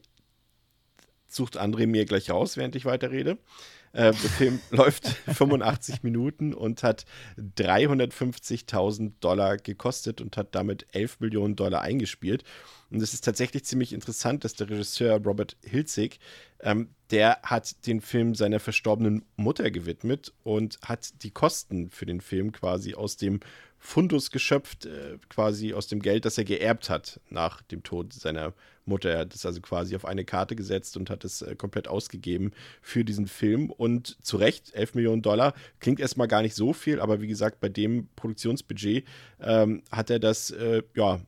sucht 1.27 1.59
André 1.59 1.87
mir 1.87 2.05
gleich 2.05 2.29
raus, 2.29 2.57
während 2.57 2.75
ich 2.75 2.85
weiterrede. 2.85 3.37
Äh, 3.93 4.11
der 4.11 4.29
Film 4.29 4.59
läuft 4.71 5.07
85 5.07 6.01
Minuten 6.03 6.53
und 6.53 6.83
hat 6.83 7.05
350.000 7.37 9.13
Dollar 9.19 9.57
gekostet 9.57 10.19
und 10.19 10.35
hat 10.35 10.55
damit 10.55 10.87
11 10.91 11.19
Millionen 11.19 11.55
Dollar 11.55 11.81
eingespielt. 11.81 12.43
Und 12.89 13.01
es 13.01 13.13
ist 13.13 13.23
tatsächlich 13.23 13.65
ziemlich 13.65 13.93
interessant, 13.93 14.43
dass 14.43 14.55
der 14.55 14.69
Regisseur 14.69 15.23
Robert 15.23 15.57
Hilzig, 15.63 16.19
ähm, 16.59 16.89
der 17.11 17.39
hat 17.43 17.85
den 17.85 18.01
Film 18.01 18.33
seiner 18.33 18.59
verstorbenen 18.59 19.25
Mutter 19.35 19.69
gewidmet 19.69 20.33
und 20.43 20.79
hat 20.83 21.23
die 21.23 21.31
Kosten 21.31 21.89
für 21.89 22.07
den 22.07 22.21
Film 22.21 22.51
quasi 22.51 22.95
aus 22.95 23.17
dem 23.17 23.39
Fundus 23.85 24.31
geschöpft, 24.31 24.85
äh, 24.85 25.17
quasi 25.27 25.73
aus 25.73 25.87
dem 25.87 26.01
Geld, 26.01 26.23
das 26.23 26.37
er 26.37 26.45
geerbt 26.45 26.89
hat 26.89 27.19
nach 27.29 27.61
dem 27.63 27.83
Tod 27.83 28.13
seiner 28.13 28.53
Mutter. 28.85 29.09
Er 29.09 29.19
hat 29.19 29.35
es 29.35 29.45
also 29.45 29.59
quasi 29.59 29.93
auf 29.97 30.05
eine 30.05 30.23
Karte 30.23 30.55
gesetzt 30.55 30.95
und 30.95 31.09
hat 31.09 31.25
es 31.25 31.41
äh, 31.41 31.57
komplett 31.57 31.89
ausgegeben 31.89 32.53
für 32.81 33.03
diesen 33.03 33.27
Film. 33.27 33.69
Und 33.69 34.17
zu 34.25 34.37
Recht, 34.37 34.73
11 34.73 34.95
Millionen 34.95 35.21
Dollar 35.21 35.53
klingt 35.81 35.99
erstmal 35.99 36.29
gar 36.29 36.41
nicht 36.41 36.55
so 36.55 36.71
viel, 36.71 37.01
aber 37.01 37.19
wie 37.19 37.27
gesagt, 37.27 37.59
bei 37.59 37.67
dem 37.67 38.07
Produktionsbudget 38.15 39.05
ähm, 39.41 39.83
hat 39.91 40.09
er 40.09 40.19
das 40.19 40.51
äh, 40.51 40.83
ja 40.95 41.19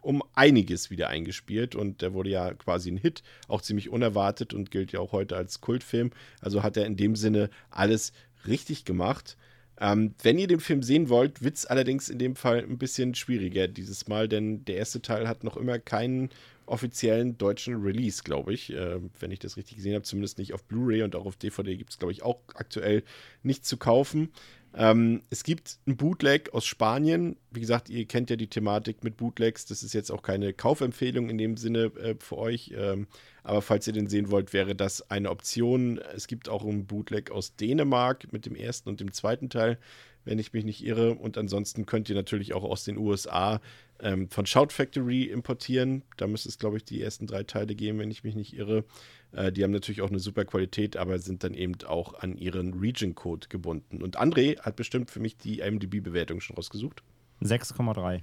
um 0.00 0.22
einiges 0.32 0.88
wieder 0.88 1.08
eingespielt 1.08 1.74
und 1.74 2.00
der 2.00 2.14
wurde 2.14 2.30
ja 2.30 2.54
quasi 2.54 2.90
ein 2.90 2.96
Hit, 2.96 3.22
auch 3.46 3.60
ziemlich 3.60 3.90
unerwartet 3.90 4.54
und 4.54 4.70
gilt 4.70 4.92
ja 4.92 5.00
auch 5.00 5.12
heute 5.12 5.36
als 5.36 5.60
Kultfilm. 5.60 6.12
Also 6.40 6.62
hat 6.62 6.78
er 6.78 6.86
in 6.86 6.96
dem 6.96 7.14
Sinne 7.14 7.50
alles 7.68 8.12
richtig 8.46 8.86
gemacht. 8.86 9.36
Ähm, 9.80 10.14
wenn 10.22 10.38
ihr 10.38 10.46
den 10.46 10.60
Film 10.60 10.82
sehen 10.82 11.08
wollt, 11.08 11.42
wird 11.42 11.56
es 11.56 11.66
allerdings 11.66 12.10
in 12.10 12.18
dem 12.18 12.36
Fall 12.36 12.58
ein 12.58 12.76
bisschen 12.76 13.14
schwieriger 13.14 13.66
dieses 13.66 14.08
Mal, 14.08 14.28
denn 14.28 14.64
der 14.66 14.76
erste 14.76 15.00
Teil 15.00 15.26
hat 15.26 15.42
noch 15.42 15.56
immer 15.56 15.78
keinen 15.78 16.28
offiziellen 16.66 17.36
deutschen 17.38 17.82
Release, 17.82 18.22
glaube 18.22 18.52
ich. 18.52 18.72
Äh, 18.72 19.00
wenn 19.18 19.30
ich 19.30 19.38
das 19.38 19.56
richtig 19.56 19.76
gesehen 19.76 19.94
habe, 19.94 20.04
zumindest 20.04 20.38
nicht 20.38 20.52
auf 20.52 20.64
Blu-ray 20.64 21.02
und 21.02 21.16
auch 21.16 21.26
auf 21.26 21.36
DVD 21.36 21.76
gibt 21.76 21.90
es, 21.90 21.98
glaube 21.98 22.12
ich, 22.12 22.22
auch 22.22 22.40
aktuell 22.54 23.02
nicht 23.42 23.64
zu 23.64 23.78
kaufen. 23.78 24.30
Ähm, 24.74 25.22
es 25.30 25.42
gibt 25.42 25.78
ein 25.86 25.96
Bootleg 25.96 26.54
aus 26.54 26.64
Spanien. 26.64 27.36
Wie 27.50 27.60
gesagt, 27.60 27.88
ihr 27.90 28.04
kennt 28.06 28.30
ja 28.30 28.36
die 28.36 28.46
Thematik 28.46 29.02
mit 29.02 29.16
Bootlegs. 29.16 29.66
Das 29.66 29.82
ist 29.82 29.94
jetzt 29.94 30.12
auch 30.12 30.22
keine 30.22 30.52
Kaufempfehlung 30.52 31.28
in 31.28 31.38
dem 31.38 31.56
Sinne 31.56 31.86
äh, 31.96 32.14
für 32.18 32.38
euch. 32.38 32.72
Ähm, 32.76 33.08
aber 33.42 33.62
falls 33.62 33.86
ihr 33.86 33.92
den 33.92 34.08
sehen 34.08 34.30
wollt, 34.30 34.52
wäre 34.52 34.74
das 34.74 35.10
eine 35.10 35.30
Option. 35.30 35.98
Es 36.14 36.26
gibt 36.26 36.48
auch 36.48 36.64
ein 36.64 36.86
Bootleg 36.86 37.30
aus 37.30 37.56
Dänemark 37.56 38.32
mit 38.32 38.46
dem 38.46 38.54
ersten 38.54 38.88
und 38.88 39.00
dem 39.00 39.12
zweiten 39.12 39.48
Teil, 39.48 39.78
wenn 40.24 40.38
ich 40.38 40.52
mich 40.52 40.64
nicht 40.64 40.84
irre. 40.84 41.14
Und 41.14 41.38
ansonsten 41.38 41.86
könnt 41.86 42.08
ihr 42.08 42.14
natürlich 42.14 42.52
auch 42.52 42.64
aus 42.64 42.84
den 42.84 42.98
USA 42.98 43.60
ähm, 44.00 44.28
von 44.28 44.46
Shout 44.46 44.68
Factory 44.70 45.24
importieren. 45.24 46.02
Da 46.16 46.26
müsste 46.26 46.48
es, 46.48 46.58
glaube 46.58 46.76
ich, 46.76 46.84
die 46.84 47.00
ersten 47.02 47.26
drei 47.26 47.42
Teile 47.42 47.74
geben, 47.74 47.98
wenn 47.98 48.10
ich 48.10 48.24
mich 48.24 48.34
nicht 48.34 48.54
irre. 48.54 48.84
Äh, 49.32 49.52
die 49.52 49.64
haben 49.64 49.70
natürlich 49.70 50.02
auch 50.02 50.10
eine 50.10 50.20
super 50.20 50.44
Qualität, 50.44 50.96
aber 50.96 51.18
sind 51.18 51.44
dann 51.44 51.54
eben 51.54 51.74
auch 51.86 52.14
an 52.14 52.36
ihren 52.36 52.74
Region-Code 52.74 53.48
gebunden. 53.48 54.02
Und 54.02 54.18
André 54.18 54.60
hat 54.60 54.76
bestimmt 54.76 55.10
für 55.10 55.20
mich 55.20 55.36
die 55.36 55.60
IMDb-Bewertung 55.60 56.40
schon 56.40 56.56
rausgesucht. 56.56 57.02
6,3. 57.42 58.20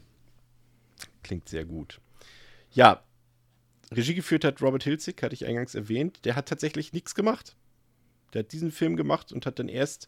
Klingt 1.24 1.50
sehr 1.50 1.66
gut. 1.66 2.00
Ja, 2.72 3.04
Regie 3.94 4.16
geführt 4.16 4.44
hat 4.44 4.62
Robert 4.62 4.84
Hilzig, 4.84 5.22
hatte 5.24 5.34
ich 5.34 5.46
eingangs 5.46 5.76
erwähnt. 5.76 6.26
Der 6.26 6.36
hat 6.36 6.48
tatsächlich 6.48 6.94
nichts 6.94 7.16
gemacht. 7.16 7.56
Der 8.34 8.40
hat 8.40 8.52
diesen 8.52 8.72
Film 8.72 8.98
gemacht 8.98 9.32
und 9.32 9.46
hat 9.46 9.60
dann 9.60 9.70
erst 9.70 10.08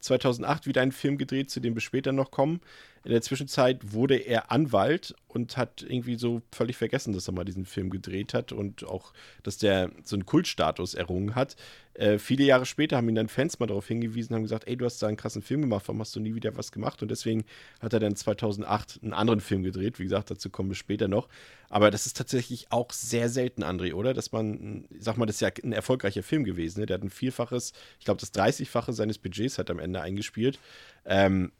2008 0.00 0.66
wieder 0.66 0.82
einen 0.82 0.92
Film 0.92 1.18
gedreht, 1.18 1.50
zu 1.50 1.60
dem 1.60 1.74
wir 1.74 1.80
später 1.80 2.12
noch 2.12 2.30
kommen. 2.30 2.60
In 3.02 3.12
der 3.12 3.22
Zwischenzeit 3.22 3.92
wurde 3.92 4.16
er 4.16 4.52
Anwalt 4.52 5.14
und 5.26 5.56
hat 5.56 5.82
irgendwie 5.82 6.16
so 6.16 6.42
völlig 6.52 6.76
vergessen, 6.76 7.14
dass 7.14 7.28
er 7.28 7.32
mal 7.32 7.44
diesen 7.44 7.64
Film 7.64 7.88
gedreht 7.88 8.34
hat 8.34 8.52
und 8.52 8.84
auch, 8.84 9.14
dass 9.42 9.56
der 9.56 9.90
so 10.04 10.16
einen 10.16 10.26
Kultstatus 10.26 10.92
errungen 10.92 11.34
hat. 11.34 11.56
Äh, 11.94 12.18
viele 12.18 12.44
Jahre 12.44 12.66
später 12.66 12.98
haben 12.98 13.08
ihn 13.08 13.14
dann 13.14 13.28
Fans 13.28 13.58
mal 13.58 13.66
darauf 13.66 13.88
hingewiesen, 13.88 14.34
haben 14.34 14.42
gesagt, 14.42 14.68
ey, 14.68 14.76
du 14.76 14.84
hast 14.84 15.02
da 15.02 15.06
einen 15.06 15.16
krassen 15.16 15.40
Film 15.40 15.62
gemacht, 15.62 15.88
warum 15.88 16.00
hast 16.00 16.14
du 16.14 16.20
nie 16.20 16.34
wieder 16.34 16.56
was 16.58 16.72
gemacht? 16.72 17.00
Und 17.00 17.10
deswegen 17.10 17.44
hat 17.80 17.94
er 17.94 18.00
dann 18.00 18.16
2008 18.16 19.00
einen 19.02 19.14
anderen 19.14 19.40
Film 19.40 19.62
gedreht. 19.62 19.98
Wie 19.98 20.04
gesagt, 20.04 20.30
dazu 20.30 20.50
kommen 20.50 20.68
wir 20.68 20.76
später 20.76 21.08
noch. 21.08 21.28
Aber 21.70 21.90
das 21.90 22.04
ist 22.04 22.18
tatsächlich 22.18 22.66
auch 22.70 22.92
sehr 22.92 23.30
selten, 23.30 23.62
André, 23.62 23.94
oder? 23.94 24.12
Dass 24.12 24.32
man, 24.32 24.86
sag 24.98 25.16
mal, 25.16 25.26
das 25.26 25.36
ist 25.36 25.40
ja 25.40 25.50
ein 25.62 25.72
erfolgreicher 25.72 26.22
Film 26.22 26.44
gewesen. 26.44 26.80
Ne? 26.80 26.86
Der 26.86 26.94
hat 26.96 27.02
ein 27.02 27.10
Vielfaches, 27.10 27.72
ich 27.98 28.04
glaube, 28.04 28.20
das 28.20 28.34
30-fache 28.34 28.92
seines 28.92 29.18
Budgets 29.18 29.58
hat 29.58 29.70
am 29.70 29.78
Ende 29.78 30.02
eingespielt. 30.02 30.58
Ähm, 31.06 31.52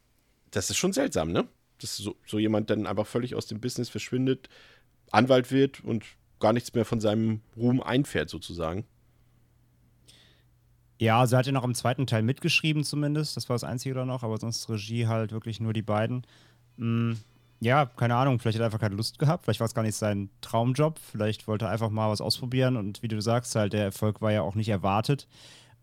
das 0.51 0.69
ist 0.69 0.77
schon 0.77 0.93
seltsam, 0.93 1.31
ne? 1.31 1.47
Dass 1.79 1.97
so, 1.97 2.15
so 2.25 2.39
jemand 2.39 2.69
dann 2.69 2.87
einfach 2.87 3.07
völlig 3.07 3.35
aus 3.35 3.47
dem 3.47 3.59
Business 3.59 3.89
verschwindet, 3.89 4.49
Anwalt 5.11 5.51
wird 5.51 5.83
und 5.83 6.05
gar 6.39 6.53
nichts 6.53 6.73
mehr 6.73 6.85
von 6.85 6.99
seinem 6.99 7.41
Ruhm 7.55 7.81
einfährt, 7.81 8.29
sozusagen. 8.29 8.85
Ja, 10.99 11.19
also 11.19 11.35
er 11.35 11.39
hat 11.39 11.45
ja 11.47 11.51
noch 11.51 11.63
im 11.63 11.73
zweiten 11.73 12.05
Teil 12.05 12.21
mitgeschrieben 12.21 12.83
zumindest. 12.83 13.35
Das 13.35 13.49
war 13.49 13.55
das 13.55 13.63
Einzige 13.63 13.95
da 13.95 14.05
noch, 14.05 14.23
aber 14.23 14.37
sonst 14.37 14.69
Regie 14.69 15.07
halt 15.07 15.31
wirklich 15.31 15.59
nur 15.59 15.73
die 15.73 15.81
beiden. 15.81 16.27
Hm, 16.77 17.17
ja, 17.59 17.85
keine 17.85 18.15
Ahnung, 18.15 18.39
vielleicht 18.39 18.57
hat 18.57 18.63
er 18.63 18.65
einfach 18.65 18.79
keine 18.79 18.95
Lust 18.95 19.19
gehabt, 19.19 19.45
vielleicht 19.45 19.59
war 19.59 19.67
es 19.67 19.75
gar 19.75 19.83
nicht 19.83 19.95
sein 19.95 20.31
Traumjob, 20.41 20.99
vielleicht 20.99 21.47
wollte 21.47 21.65
er 21.65 21.71
einfach 21.71 21.91
mal 21.91 22.09
was 22.09 22.19
ausprobieren 22.19 22.75
und 22.75 23.03
wie 23.03 23.07
du 23.07 23.21
sagst, 23.21 23.55
halt, 23.55 23.73
der 23.73 23.83
Erfolg 23.83 24.19
war 24.19 24.31
ja 24.31 24.41
auch 24.41 24.55
nicht 24.55 24.69
erwartet 24.69 25.27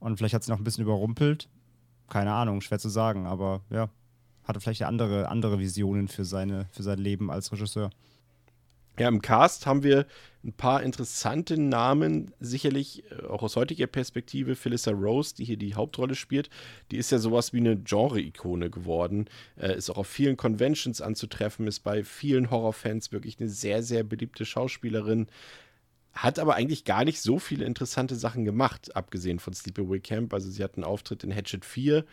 und 0.00 0.16
vielleicht 0.16 0.34
hat 0.34 0.42
es 0.42 0.48
noch 0.48 0.58
ein 0.58 0.64
bisschen 0.64 0.82
überrumpelt. 0.82 1.48
Keine 2.08 2.32
Ahnung, 2.32 2.62
schwer 2.62 2.80
zu 2.80 2.88
sagen, 2.88 3.26
aber 3.26 3.60
ja, 3.70 3.90
hatte 4.48 4.60
vielleicht 4.60 4.82
andere, 4.82 5.28
andere 5.28 5.60
Visionen 5.60 6.08
für, 6.08 6.24
seine, 6.24 6.66
für 6.72 6.82
sein 6.82 6.98
Leben 6.98 7.30
als 7.30 7.52
Regisseur. 7.52 7.90
Ja, 8.98 9.06
im 9.06 9.22
Cast 9.22 9.66
haben 9.66 9.84
wir 9.84 10.06
ein 10.42 10.52
paar 10.52 10.82
interessante 10.82 11.56
Namen, 11.56 12.32
sicherlich 12.40 13.04
äh, 13.12 13.26
auch 13.26 13.42
aus 13.42 13.54
heutiger 13.54 13.86
Perspektive. 13.86 14.56
Phyllis 14.56 14.88
Rose, 14.88 15.36
die 15.36 15.44
hier 15.44 15.56
die 15.56 15.74
Hauptrolle 15.74 16.16
spielt, 16.16 16.50
die 16.90 16.96
ist 16.96 17.12
ja 17.12 17.18
sowas 17.18 17.52
wie 17.52 17.58
eine 17.58 17.76
Genre-Ikone 17.76 18.70
geworden. 18.70 19.26
Äh, 19.56 19.76
ist 19.76 19.90
auch 19.90 19.98
auf 19.98 20.08
vielen 20.08 20.36
Conventions 20.36 21.00
anzutreffen, 21.00 21.68
ist 21.68 21.80
bei 21.80 22.02
vielen 22.02 22.50
Horrorfans 22.50 23.12
wirklich 23.12 23.38
eine 23.38 23.48
sehr, 23.48 23.84
sehr 23.84 24.02
beliebte 24.02 24.44
Schauspielerin. 24.44 25.28
Hat 26.12 26.40
aber 26.40 26.56
eigentlich 26.56 26.84
gar 26.84 27.04
nicht 27.04 27.20
so 27.20 27.38
viele 27.38 27.66
interessante 27.66 28.16
Sachen 28.16 28.44
gemacht, 28.44 28.96
abgesehen 28.96 29.38
von 29.38 29.52
Sleepaway 29.52 30.00
Camp. 30.00 30.34
Also 30.34 30.50
sie 30.50 30.64
hat 30.64 30.74
einen 30.74 30.84
Auftritt 30.84 31.22
in 31.22 31.32
Hatchet 31.32 31.64
4 31.64 32.04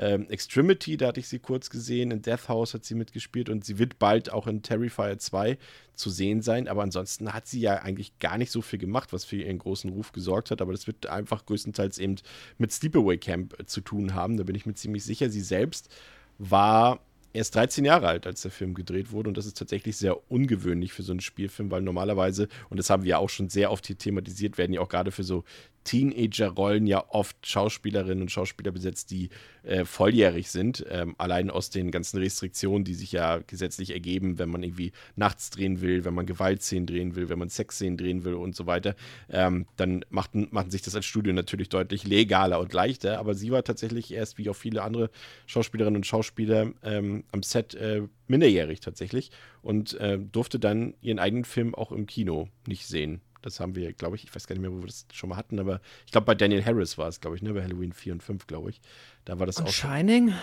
ähm, 0.00 0.30
Extremity, 0.30 0.96
da 0.96 1.08
hatte 1.08 1.20
ich 1.20 1.28
sie 1.28 1.40
kurz 1.40 1.68
gesehen. 1.68 2.10
In 2.10 2.22
Death 2.22 2.48
House 2.48 2.72
hat 2.72 2.86
sie 2.86 2.94
mitgespielt 2.94 3.50
und 3.50 3.66
sie 3.66 3.78
wird 3.78 3.98
bald 3.98 4.32
auch 4.32 4.46
in 4.46 4.62
Terrifier 4.62 5.18
2 5.18 5.58
zu 5.94 6.08
sehen 6.08 6.40
sein. 6.40 6.68
Aber 6.68 6.82
ansonsten 6.82 7.34
hat 7.34 7.46
sie 7.46 7.60
ja 7.60 7.74
eigentlich 7.82 8.18
gar 8.18 8.38
nicht 8.38 8.50
so 8.50 8.62
viel 8.62 8.78
gemacht, 8.78 9.12
was 9.12 9.26
für 9.26 9.36
ihren 9.36 9.58
großen 9.58 9.90
Ruf 9.90 10.12
gesorgt 10.12 10.50
hat. 10.50 10.62
Aber 10.62 10.72
das 10.72 10.86
wird 10.86 11.06
einfach 11.06 11.44
größtenteils 11.44 11.98
eben 11.98 12.16
mit 12.56 12.72
Sleepaway 12.72 13.18
Camp 13.18 13.54
zu 13.66 13.82
tun 13.82 14.14
haben. 14.14 14.38
Da 14.38 14.44
bin 14.44 14.56
ich 14.56 14.64
mir 14.64 14.74
ziemlich 14.74 15.04
sicher. 15.04 15.28
Sie 15.28 15.42
selbst 15.42 15.94
war 16.38 17.00
erst 17.32 17.54
13 17.54 17.84
Jahre 17.84 18.08
alt, 18.08 18.26
als 18.26 18.42
der 18.42 18.50
Film 18.50 18.74
gedreht 18.74 19.12
wurde. 19.12 19.28
Und 19.28 19.36
das 19.36 19.44
ist 19.44 19.58
tatsächlich 19.58 19.98
sehr 19.98 20.30
ungewöhnlich 20.30 20.94
für 20.94 21.02
so 21.02 21.12
einen 21.12 21.20
Spielfilm, 21.20 21.70
weil 21.70 21.82
normalerweise, 21.82 22.48
und 22.70 22.78
das 22.78 22.88
haben 22.90 23.02
wir 23.02 23.10
ja 23.10 23.18
auch 23.18 23.28
schon 23.28 23.50
sehr 23.50 23.70
oft 23.70 23.86
hier 23.86 23.98
thematisiert, 23.98 24.58
werden 24.58 24.72
ja 24.72 24.80
auch 24.80 24.88
gerade 24.88 25.10
für 25.10 25.24
so 25.24 25.44
Teenager-Rollen 25.84 26.86
ja 26.86 27.04
oft 27.08 27.46
Schauspielerinnen 27.46 28.22
und 28.22 28.30
Schauspieler 28.30 28.70
besetzt, 28.70 29.10
die 29.10 29.30
äh, 29.62 29.84
volljährig 29.84 30.50
sind. 30.50 30.84
Ähm, 30.88 31.14
allein 31.18 31.50
aus 31.50 31.70
den 31.70 31.90
ganzen 31.90 32.18
Restriktionen, 32.18 32.84
die 32.84 32.94
sich 32.94 33.12
ja 33.12 33.38
gesetzlich 33.38 33.90
ergeben, 33.90 34.38
wenn 34.38 34.50
man 34.50 34.62
irgendwie 34.62 34.92
nachts 35.16 35.50
drehen 35.50 35.80
will, 35.80 36.04
wenn 36.04 36.14
man 36.14 36.26
Gewaltszenen 36.26 36.86
drehen 36.86 37.16
will, 37.16 37.28
wenn 37.28 37.38
man 37.38 37.48
Sexszenen 37.48 37.96
drehen 37.96 38.24
will 38.24 38.34
und 38.34 38.54
so 38.54 38.66
weiter. 38.66 38.94
Ähm, 39.30 39.66
dann 39.76 40.04
macht, 40.10 40.34
macht 40.34 40.70
sich 40.70 40.82
das 40.82 40.94
als 40.94 41.06
Studio 41.06 41.32
natürlich 41.32 41.68
deutlich 41.68 42.04
legaler 42.04 42.60
und 42.60 42.72
leichter. 42.72 43.18
Aber 43.18 43.34
sie 43.34 43.50
war 43.50 43.64
tatsächlich 43.64 44.12
erst, 44.12 44.38
wie 44.38 44.50
auch 44.50 44.56
viele 44.56 44.82
andere 44.82 45.10
Schauspielerinnen 45.46 45.96
und 45.96 46.06
Schauspieler, 46.06 46.72
ähm, 46.82 47.24
am 47.32 47.42
Set 47.42 47.74
äh, 47.74 48.02
minderjährig 48.28 48.80
tatsächlich 48.80 49.30
und 49.62 49.94
äh, 49.94 50.18
durfte 50.18 50.58
dann 50.58 50.94
ihren 51.02 51.18
eigenen 51.18 51.44
Film 51.44 51.74
auch 51.74 51.92
im 51.92 52.06
Kino 52.06 52.48
nicht 52.66 52.86
sehen. 52.86 53.20
Das 53.42 53.60
haben 53.60 53.74
wir, 53.74 53.92
glaube 53.92 54.16
ich, 54.16 54.24
ich 54.24 54.34
weiß 54.34 54.46
gar 54.46 54.54
nicht 54.54 54.62
mehr, 54.62 54.72
wo 54.72 54.78
wir 54.80 54.86
das 54.86 55.06
schon 55.12 55.30
mal 55.30 55.36
hatten, 55.36 55.58
aber 55.58 55.80
ich 56.06 56.12
glaube, 56.12 56.26
bei 56.26 56.34
Daniel 56.34 56.64
Harris 56.64 56.98
war 56.98 57.08
es, 57.08 57.20
glaube 57.20 57.36
ich, 57.36 57.42
ne, 57.42 57.52
bei 57.52 57.62
Halloween 57.62 57.92
4 57.92 58.14
und 58.14 58.22
5, 58.22 58.46
glaube 58.46 58.70
ich. 58.70 58.80
Da 59.24 59.38
war 59.38 59.46
das 59.46 59.56
und 59.58 59.66
auch. 59.66 59.72
Shining? 59.72 60.34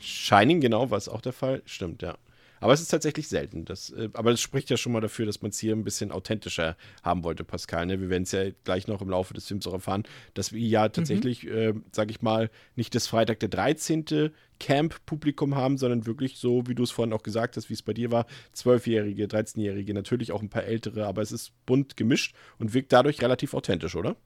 Shining, 0.00 0.60
genau, 0.60 0.90
war 0.90 0.98
es 0.98 1.08
auch 1.08 1.20
der 1.20 1.32
Fall. 1.32 1.62
Stimmt, 1.66 2.02
ja. 2.02 2.16
Aber 2.60 2.74
es 2.74 2.80
ist 2.80 2.88
tatsächlich 2.88 3.28
selten. 3.28 3.64
Das, 3.64 3.90
äh, 3.90 4.10
aber 4.12 4.30
das 4.30 4.40
spricht 4.40 4.70
ja 4.70 4.76
schon 4.76 4.92
mal 4.92 5.00
dafür, 5.00 5.26
dass 5.26 5.42
man 5.42 5.50
es 5.50 5.58
hier 5.58 5.74
ein 5.74 5.84
bisschen 5.84 6.12
authentischer 6.12 6.76
haben 7.02 7.24
wollte, 7.24 7.42
Pascal. 7.42 7.86
Ne? 7.86 8.00
Wir 8.00 8.10
werden 8.10 8.24
es 8.24 8.32
ja 8.32 8.50
gleich 8.64 8.86
noch 8.86 9.00
im 9.00 9.08
Laufe 9.08 9.34
des 9.34 9.46
Films 9.46 9.66
auch 9.66 9.72
erfahren, 9.72 10.04
dass 10.34 10.52
wir 10.52 10.60
ja 10.60 10.88
tatsächlich, 10.88 11.44
mhm. 11.44 11.52
äh, 11.52 11.74
sag 11.92 12.10
ich 12.10 12.22
mal, 12.22 12.50
nicht 12.76 12.94
das 12.94 13.06
Freitag 13.06 13.40
der 13.40 13.48
13. 13.48 14.30
Camp-Publikum 14.60 15.54
haben, 15.54 15.78
sondern 15.78 16.06
wirklich 16.06 16.36
so, 16.36 16.66
wie 16.66 16.74
du 16.74 16.82
es 16.82 16.90
vorhin 16.90 17.14
auch 17.14 17.22
gesagt 17.22 17.56
hast, 17.56 17.70
wie 17.70 17.74
es 17.74 17.82
bei 17.82 17.94
dir 17.94 18.10
war, 18.10 18.26
12-Jährige, 18.54 19.24
13-Jährige, 19.24 19.94
natürlich 19.94 20.32
auch 20.32 20.42
ein 20.42 20.50
paar 20.50 20.64
ältere, 20.64 21.06
aber 21.06 21.22
es 21.22 21.32
ist 21.32 21.52
bunt 21.64 21.96
gemischt 21.96 22.34
und 22.58 22.74
wirkt 22.74 22.92
dadurch 22.92 23.22
relativ 23.22 23.54
authentisch, 23.54 23.96
oder? 23.96 24.16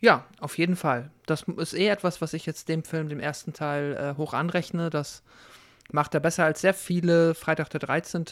Ja, 0.00 0.26
auf 0.38 0.58
jeden 0.58 0.76
Fall. 0.76 1.10
Das 1.26 1.42
ist 1.42 1.74
eh 1.74 1.88
etwas, 1.88 2.20
was 2.20 2.34
ich 2.34 2.46
jetzt 2.46 2.68
dem 2.68 2.84
Film, 2.84 3.08
dem 3.08 3.20
ersten 3.20 3.52
Teil, 3.52 3.96
äh, 3.96 4.16
hoch 4.16 4.34
anrechne. 4.34 4.90
Das 4.90 5.22
macht 5.90 6.14
er 6.14 6.20
besser 6.20 6.44
als 6.44 6.60
sehr 6.60 6.74
viele 6.74 7.34
Freitag 7.34 7.70
der 7.70 7.80
13. 7.80 8.24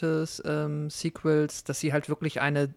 Ähm, 0.45 0.89
Sequels, 0.89 1.63
dass 1.63 1.79
sie 1.79 1.93
halt 1.93 2.09
wirklich 2.09 2.41
eine 2.41 2.69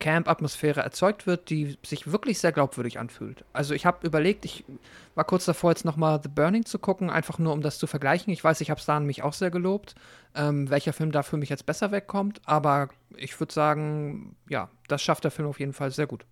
Camp-Atmosphäre 0.00 0.80
erzeugt 0.80 1.26
wird, 1.26 1.50
die 1.50 1.76
sich 1.84 2.10
wirklich 2.10 2.40
sehr 2.40 2.52
glaubwürdig 2.52 2.98
anfühlt. 2.98 3.44
Also 3.52 3.74
ich 3.74 3.86
habe 3.86 4.04
überlegt, 4.06 4.44
ich 4.44 4.64
war 5.14 5.24
kurz 5.24 5.44
davor, 5.44 5.70
jetzt 5.70 5.84
nochmal 5.84 6.20
The 6.22 6.28
Burning 6.28 6.64
zu 6.64 6.78
gucken, 6.78 7.10
einfach 7.10 7.38
nur 7.38 7.52
um 7.52 7.60
das 7.60 7.78
zu 7.78 7.86
vergleichen. 7.86 8.32
Ich 8.32 8.42
weiß, 8.42 8.60
ich 8.62 8.70
habe 8.70 8.80
es 8.80 8.86
da 8.86 8.98
nämlich 8.98 9.22
auch 9.22 9.34
sehr 9.34 9.50
gelobt, 9.50 9.94
ähm, 10.34 10.70
welcher 10.70 10.92
Film 10.92 11.12
da 11.12 11.22
für 11.22 11.36
mich 11.36 11.50
jetzt 11.50 11.66
besser 11.66 11.92
wegkommt, 11.92 12.40
aber 12.46 12.88
ich 13.16 13.38
würde 13.38 13.52
sagen, 13.52 14.34
ja, 14.48 14.70
das 14.88 15.02
schafft 15.02 15.24
der 15.24 15.30
Film 15.30 15.48
auf 15.48 15.60
jeden 15.60 15.74
Fall 15.74 15.90
sehr 15.90 16.06
gut. 16.06 16.24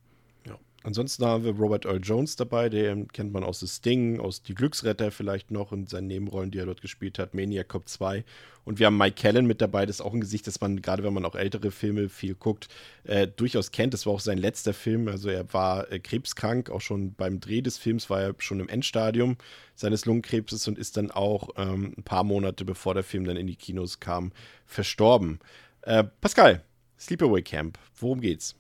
Ansonsten 0.85 1.25
haben 1.25 1.42
wir 1.42 1.56
Robert 1.56 1.87
Earl 1.87 2.00
Jones 2.00 2.37
dabei, 2.37 2.68
den 2.68 3.08
kennt 3.08 3.32
man 3.32 3.42
aus 3.42 3.58
The 3.58 3.66
Sting, 3.66 4.20
aus 4.20 4.42
Die 4.44 4.54
Glücksretter 4.54 5.11
vielleicht 5.11 5.50
noch 5.50 5.73
und 5.73 5.90
seinen 5.90 6.06
Nebenrollen, 6.06 6.52
die 6.52 6.58
er 6.58 6.66
dort 6.66 6.82
gespielt 6.82 7.18
hat, 7.18 7.35
Maniac 7.35 7.68
Cop 7.68 7.88
2. 7.88 8.25
Und 8.64 8.78
wir 8.78 8.87
haben 8.87 8.97
Mike 8.97 9.20
Callan 9.20 9.47
mit 9.47 9.61
dabei, 9.61 9.87
das 9.87 9.97
ist 9.97 10.00
auch 10.02 10.14
ein 10.14 10.20
Gesicht, 10.20 10.47
das 10.47 10.61
man, 10.61 10.80
gerade 10.80 11.02
wenn 11.02 11.12
man 11.12 11.25
auch 11.25 11.35
ältere 11.35 11.73
Filme 11.73 12.08
viel 12.08 12.37
guckt, 12.37 12.68
äh, 13.02 13.26
durchaus 13.26 13.73
kennt. 13.73 13.92
Das 13.92 14.06
war 14.06 14.12
auch 14.12 14.20
sein 14.20 14.38
letzter 14.38 14.73
Film, 14.73 15.08
also 15.08 15.28
er 15.28 15.52
war 15.52 15.90
äh, 15.90 15.99
krebskrank, 15.99 16.70
auch 16.70 16.80
schon 16.80 17.12
beim 17.14 17.40
Dreh 17.40 17.61
des 17.61 17.76
Films 17.76 18.08
war 18.08 18.20
er 18.20 18.35
schon 18.38 18.61
im 18.61 18.68
Endstadium 18.68 19.37
seines 19.75 20.06
Lungenkrebses 20.06 20.68
und 20.68 20.78
ist 20.78 20.97
dann 20.97 21.11
auch 21.11 21.50
ähm, 21.56 21.94
ein 21.99 22.04
paar 22.04 22.23
Monate 22.23 22.64
bevor 22.64 22.94
der 22.94 23.02
Film 23.02 23.25
dann 23.25 23.37
in 23.37 23.49
die 23.49 23.56
Kinos 23.56 23.99
kam, 23.99 24.30
verstorben. 24.64 25.40
Äh, 25.82 26.04
Pascal, 26.20 26.62
Sleepaway 27.00 27.42
Camp, 27.42 27.78
worum 27.99 28.20
geht's? 28.20 28.54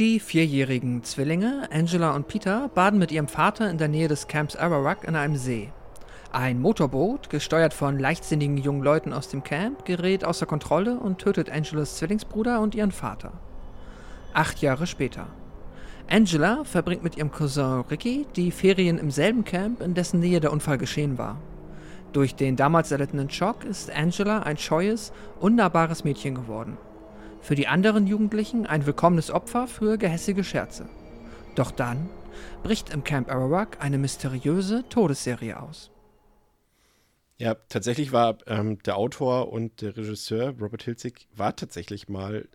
Die 0.00 0.18
vierjährigen 0.18 1.02
Zwillinge, 1.02 1.68
Angela 1.70 2.16
und 2.16 2.26
Peter, 2.26 2.70
baden 2.74 2.98
mit 2.98 3.12
ihrem 3.12 3.28
Vater 3.28 3.68
in 3.68 3.76
der 3.76 3.88
Nähe 3.88 4.08
des 4.08 4.28
Camps 4.28 4.56
Ararak 4.56 5.04
in 5.04 5.14
einem 5.14 5.36
See. 5.36 5.70
Ein 6.32 6.58
Motorboot, 6.58 7.28
gesteuert 7.28 7.74
von 7.74 7.98
leichtsinnigen 7.98 8.56
jungen 8.56 8.82
Leuten 8.82 9.12
aus 9.12 9.28
dem 9.28 9.44
Camp, 9.44 9.84
gerät 9.84 10.24
außer 10.24 10.46
Kontrolle 10.46 10.98
und 10.98 11.18
tötet 11.18 11.50
Angelas 11.50 11.96
Zwillingsbruder 11.96 12.62
und 12.62 12.74
ihren 12.74 12.92
Vater. 12.92 13.34
Acht 14.32 14.62
Jahre 14.62 14.86
später. 14.86 15.26
Angela 16.08 16.64
verbringt 16.64 17.04
mit 17.04 17.18
ihrem 17.18 17.30
Cousin 17.30 17.84
Ricky 17.90 18.26
die 18.36 18.52
Ferien 18.52 18.96
im 18.96 19.10
selben 19.10 19.44
Camp, 19.44 19.82
in 19.82 19.92
dessen 19.92 20.20
Nähe 20.20 20.40
der 20.40 20.50
Unfall 20.50 20.78
geschehen 20.78 21.18
war. 21.18 21.36
Durch 22.14 22.34
den 22.34 22.56
damals 22.56 22.90
erlittenen 22.90 23.28
Schock 23.28 23.64
ist 23.64 23.94
Angela 23.94 24.44
ein 24.44 24.56
scheues, 24.56 25.12
unnahbares 25.40 26.04
Mädchen 26.04 26.36
geworden. 26.36 26.78
Für 27.42 27.54
die 27.54 27.66
anderen 27.66 28.06
Jugendlichen 28.06 28.66
ein 28.66 28.86
willkommenes 28.86 29.30
Opfer 29.30 29.66
für 29.66 29.96
gehässige 29.98 30.44
Scherze. 30.44 30.88
Doch 31.54 31.70
dann 31.70 32.08
bricht 32.62 32.90
im 32.90 33.02
Camp 33.02 33.30
Arawak 33.30 33.82
eine 33.82 33.98
mysteriöse 33.98 34.84
Todesserie 34.88 35.58
aus. 35.58 35.90
Ja, 37.38 37.54
tatsächlich 37.54 38.12
war 38.12 38.36
ähm, 38.46 38.78
der 38.82 38.98
Autor 38.98 39.50
und 39.50 39.80
der 39.80 39.96
Regisseur 39.96 40.54
Robert 40.60 40.82
Hilzig 40.82 41.26
war 41.34 41.56
tatsächlich 41.56 42.08
mal 42.08 42.46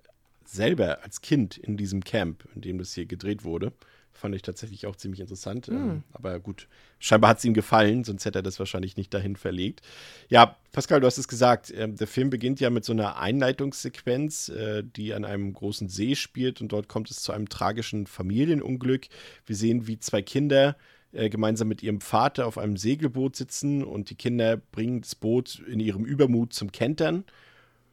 selber 0.45 1.03
als 1.03 1.21
Kind 1.21 1.57
in 1.57 1.75
diesem 1.75 2.03
Camp, 2.03 2.47
in 2.53 2.61
dem 2.61 2.77
das 2.77 2.93
hier 2.93 3.07
gedreht 3.07 3.43
wurde. 3.43 3.73
Fand 4.15 4.33
ich 4.33 4.41
tatsächlich 4.41 4.87
auch 4.87 4.95
ziemlich 4.95 5.19
interessant. 5.19 5.67
Mhm. 5.67 6.03
aber 6.13 6.39
gut, 6.39 6.67
scheinbar 6.99 7.31
hat 7.31 7.39
es 7.39 7.45
ihm 7.45 7.53
gefallen, 7.53 8.05
sonst 8.05 8.23
hätte 8.23 8.39
er 8.39 8.43
das 8.43 8.59
wahrscheinlich 8.59 8.95
nicht 8.95 9.13
dahin 9.13 9.35
verlegt. 9.35 9.81
Ja, 10.29 10.55
Pascal, 10.71 11.01
du 11.01 11.07
hast 11.07 11.17
es 11.17 11.27
gesagt. 11.27 11.69
Äh, 11.69 11.89
der 11.89 12.07
Film 12.07 12.29
beginnt 12.29 12.59
ja 12.61 12.69
mit 12.69 12.85
so 12.85 12.93
einer 12.93 13.17
Einleitungssequenz, 13.17 14.49
äh, 14.49 14.83
die 14.83 15.13
an 15.13 15.25
einem 15.25 15.53
großen 15.53 15.89
See 15.89 16.15
spielt 16.15 16.61
und 16.61 16.71
dort 16.71 16.87
kommt 16.87 17.11
es 17.11 17.21
zu 17.21 17.33
einem 17.33 17.49
tragischen 17.49 18.07
Familienunglück. 18.07 19.07
Wir 19.45 19.55
sehen, 19.55 19.85
wie 19.85 19.99
zwei 19.99 20.21
Kinder 20.21 20.77
äh, 21.11 21.29
gemeinsam 21.29 21.67
mit 21.67 21.83
ihrem 21.83 22.01
Vater 22.01 22.47
auf 22.47 22.57
einem 22.57 22.77
Segelboot 22.77 23.35
sitzen 23.35 23.83
und 23.83 24.09
die 24.09 24.15
Kinder 24.15 24.57
bringen 24.57 25.01
das 25.01 25.15
Boot 25.15 25.61
in 25.67 25.79
ihrem 25.79 26.05
Übermut 26.05 26.53
zum 26.53 26.71
Kentern. 26.71 27.25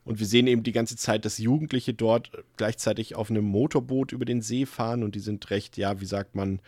Und 0.04 0.18
wir 0.18 0.26
sehen 0.26 0.46
eben 0.46 0.62
die 0.62 0.72
ganze 0.72 0.96
Zeit, 0.96 1.24
dass 1.24 1.38
Jugendliche 1.38 1.94
dort 1.94 2.30
gleichzeitig 2.56 3.14
auf 3.14 3.30
einem 3.30 3.44
Motorboot 3.44 4.12
über 4.12 4.24
den 4.24 4.42
See 4.42 4.66
fahren 4.66 5.02
und 5.02 5.14
die 5.14 5.20
sind 5.20 5.48
recht, 5.50 5.76
ja, 5.76 6.00
wie 6.00 6.06
sagt 6.06 6.34
man, 6.34 6.60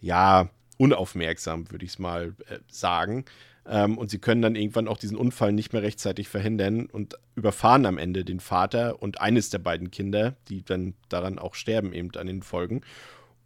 ja, 0.00 0.48
unaufmerksam, 0.78 1.70
würde 1.70 1.84
ich 1.84 1.92
es 1.92 1.98
mal 1.98 2.34
äh, 2.48 2.58
sagen. 2.68 3.24
Ähm, 3.66 3.98
und 3.98 4.10
sie 4.10 4.18
können 4.18 4.42
dann 4.42 4.56
irgendwann 4.56 4.88
auch 4.88 4.98
diesen 4.98 5.16
Unfall 5.16 5.52
nicht 5.52 5.72
mehr 5.72 5.82
rechtzeitig 5.82 6.28
verhindern 6.28 6.86
und 6.86 7.18
überfahren 7.36 7.86
am 7.86 7.98
Ende 7.98 8.24
den 8.24 8.40
Vater 8.40 9.00
und 9.00 9.20
eines 9.20 9.50
der 9.50 9.58
beiden 9.58 9.90
Kinder, 9.90 10.34
die 10.48 10.64
dann 10.64 10.94
daran 11.08 11.38
auch 11.38 11.54
sterben, 11.54 11.92
eben 11.92 12.10
an 12.16 12.26
den 12.26 12.42
Folgen. 12.42 12.80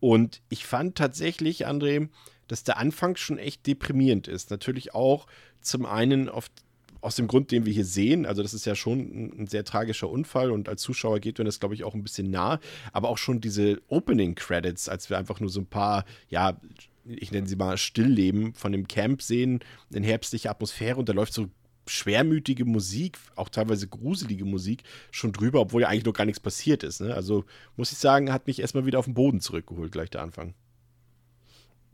Und 0.00 0.40
ich 0.48 0.66
fand 0.66 0.96
tatsächlich, 0.96 1.66
André, 1.66 2.08
dass 2.48 2.64
der 2.64 2.78
Anfang 2.78 3.16
schon 3.16 3.38
echt 3.38 3.66
deprimierend 3.66 4.28
ist. 4.28 4.50
Natürlich 4.50 4.94
auch 4.94 5.26
zum 5.60 5.84
einen 5.84 6.28
auf 6.28 6.48
aus 7.06 7.14
dem 7.14 7.28
Grund, 7.28 7.52
den 7.52 7.64
wir 7.66 7.72
hier 7.72 7.84
sehen, 7.84 8.26
also 8.26 8.42
das 8.42 8.52
ist 8.52 8.66
ja 8.66 8.74
schon 8.74 8.98
ein, 9.38 9.46
sehr 9.46 9.64
tragischer 9.64 10.10
Unfall 10.10 10.50
und 10.50 10.68
als 10.68 10.82
Zuschauer 10.82 11.20
geht 11.20 11.38
mir 11.38 11.44
das, 11.44 11.60
glaube 11.60 11.76
ich, 11.76 11.84
auch 11.84 11.94
ein 11.94 12.02
bisschen 12.02 12.32
nah, 12.32 12.58
aber 12.92 13.08
auch 13.08 13.16
schon 13.16 13.40
diese 13.40 13.80
Opening 13.86 14.34
Credits, 14.34 14.88
als 14.88 15.08
wir 15.08 15.16
einfach 15.16 15.38
nur 15.38 15.48
so 15.48 15.60
ein 15.60 15.66
paar, 15.66 16.04
ja, 16.28 16.60
ich 17.04 17.30
nenne 17.30 17.46
sie 17.46 17.54
mal 17.54 17.78
Stillleben 17.78 18.54
von 18.54 18.72
dem 18.72 18.88
Camp 18.88 19.22
sehen, 19.22 19.60
in 19.92 20.02
herbstlicher 20.02 20.50
Atmosphäre 20.50 20.98
und 20.98 21.08
da 21.08 21.12
läuft 21.12 21.32
so 21.32 21.46
schwermütige 21.86 22.64
Musik, 22.64 23.18
auch 23.36 23.50
teilweise 23.50 23.86
gruselige 23.86 24.44
Musik, 24.44 24.82
schon 25.12 25.32
drüber, 25.32 25.60
obwohl 25.60 25.82
ja 25.82 25.88
eigentlich 25.88 26.06
noch 26.06 26.12
gar 26.12 26.26
nichts 26.26 26.40
passiert 26.40 26.82
ist. 26.82 27.00
Ne? 27.00 27.14
Also 27.14 27.44
muss 27.76 27.92
ich 27.92 27.98
sagen, 27.98 28.32
hat 28.32 28.48
mich 28.48 28.58
erstmal 28.58 28.84
wieder 28.84 28.98
auf 28.98 29.04
den 29.04 29.14
Boden 29.14 29.40
zurückgeholt, 29.40 29.92
gleich 29.92 30.10
der 30.10 30.22
Anfang. 30.22 30.54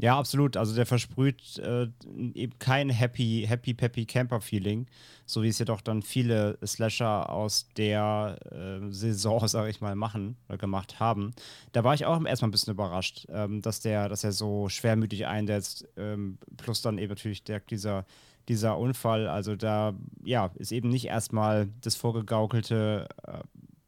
Ja, 0.02 0.18
absolut. 0.18 0.56
Also 0.56 0.74
der 0.74 0.84
versprüht 0.84 1.58
äh, 1.58 1.86
eben 2.34 2.58
kein 2.58 2.90
happy, 2.90 3.44
happy, 3.46 3.72
peppy 3.72 4.04
Camper-Feeling, 4.04 4.88
so 5.26 5.44
wie 5.44 5.48
es 5.48 5.60
jedoch 5.60 5.80
dann 5.80 6.02
viele 6.02 6.58
Slasher 6.66 7.30
aus 7.30 7.68
der 7.76 8.36
äh, 8.50 8.92
Saison, 8.92 9.46
sage 9.46 9.70
ich 9.70 9.80
mal, 9.80 9.94
machen 9.94 10.36
oder 10.48 10.58
gemacht 10.58 10.98
haben. 10.98 11.32
Da 11.70 11.84
war 11.84 11.94
ich 11.94 12.04
auch 12.04 12.20
erstmal 12.24 12.48
ein 12.48 12.50
bisschen 12.50 12.72
überrascht, 12.72 13.28
ähm, 13.30 13.62
dass 13.62 13.78
der, 13.78 14.08
dass 14.08 14.24
er 14.24 14.32
so 14.32 14.68
schwermütig 14.68 15.28
einsetzt, 15.28 15.86
ähm, 15.96 16.38
plus 16.56 16.82
dann 16.82 16.98
eben 16.98 17.10
natürlich 17.10 17.44
der, 17.44 17.60
dieser, 17.60 18.04
dieser 18.48 18.78
Unfall. 18.78 19.28
Also 19.28 19.54
da, 19.54 19.94
ja, 20.24 20.50
ist 20.56 20.72
eben 20.72 20.88
nicht 20.88 21.04
erstmal 21.04 21.68
das 21.80 21.94
vorgegaukelte, 21.94 23.06
äh, 23.22 23.38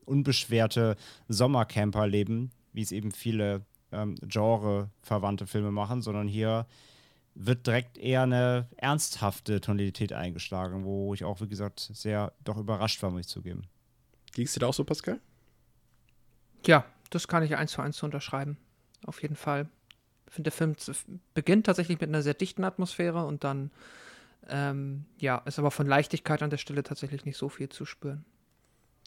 unbeschwerte 0.05 0.95
Sommercamper-Leben, 1.27 2.53
wie 2.73 2.83
es 2.83 2.93
eben 2.93 3.11
viele 3.11 3.63
ähm, 3.95 4.17
Genre-verwandte 4.23 5.47
Filme 5.47 5.71
machen, 5.71 6.03
sondern 6.03 6.29
hier 6.29 6.67
wird 7.35 7.67
direkt 7.67 7.99
eher 7.99 8.23
eine 8.23 8.69
ernsthafte 8.77 9.61
Tonalität 9.61 10.13
eingeschlagen, 10.13 10.85
wo 10.85 11.15
ich 11.15 11.25
auch, 11.25 11.41
wie 11.41 11.49
gesagt, 11.49 11.91
sehr 11.93 12.33
doch 12.45 12.57
überrascht 12.57 13.03
war, 13.03 13.11
muss 13.11 13.23
ich 13.23 13.29
zugeben. 13.29 13.63
Ging 14.33 14.47
es 14.47 14.53
dir 14.53 14.61
da 14.61 14.69
auch 14.69 14.75
so, 14.75 14.85
Pascal? 14.85 15.21
Ja, 16.67 16.85
das 17.11 17.29
kann 17.29 17.43
ich 17.43 17.57
eins 17.57 17.73
zu 17.73 17.83
eins 17.83 18.03
unterschreiben. 18.03 18.57
Auf 19.05 19.23
jeden 19.23 19.37
Fall. 19.37 19.69
Ich 20.27 20.35
finde, 20.35 20.51
der 20.51 20.57
Film 20.57 20.75
beginnt 21.35 21.67
tatsächlich 21.67 22.01
mit 22.01 22.09
einer 22.09 22.23
sehr 22.23 22.35
dichten 22.35 22.65
Atmosphäre 22.65 23.27
und 23.27 23.45
dann, 23.45 23.71
ähm, 24.49 25.05
ja, 25.19 25.39
ist 25.39 25.59
aber 25.59 25.71
von 25.71 25.87
Leichtigkeit 25.87 26.43
an 26.43 26.51
der 26.51 26.57
Stelle 26.57 26.83
tatsächlich 26.83 27.25
nicht 27.25 27.37
so 27.37 27.49
viel 27.49 27.69
zu 27.69 27.85
spüren. 27.85 28.25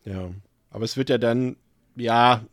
Ja, 0.03 0.29
aber 0.69 0.85
es 0.85 0.95
wird 0.95 1.09
ja 1.09 1.17
dann 1.17 1.57
ja, 1.97 2.45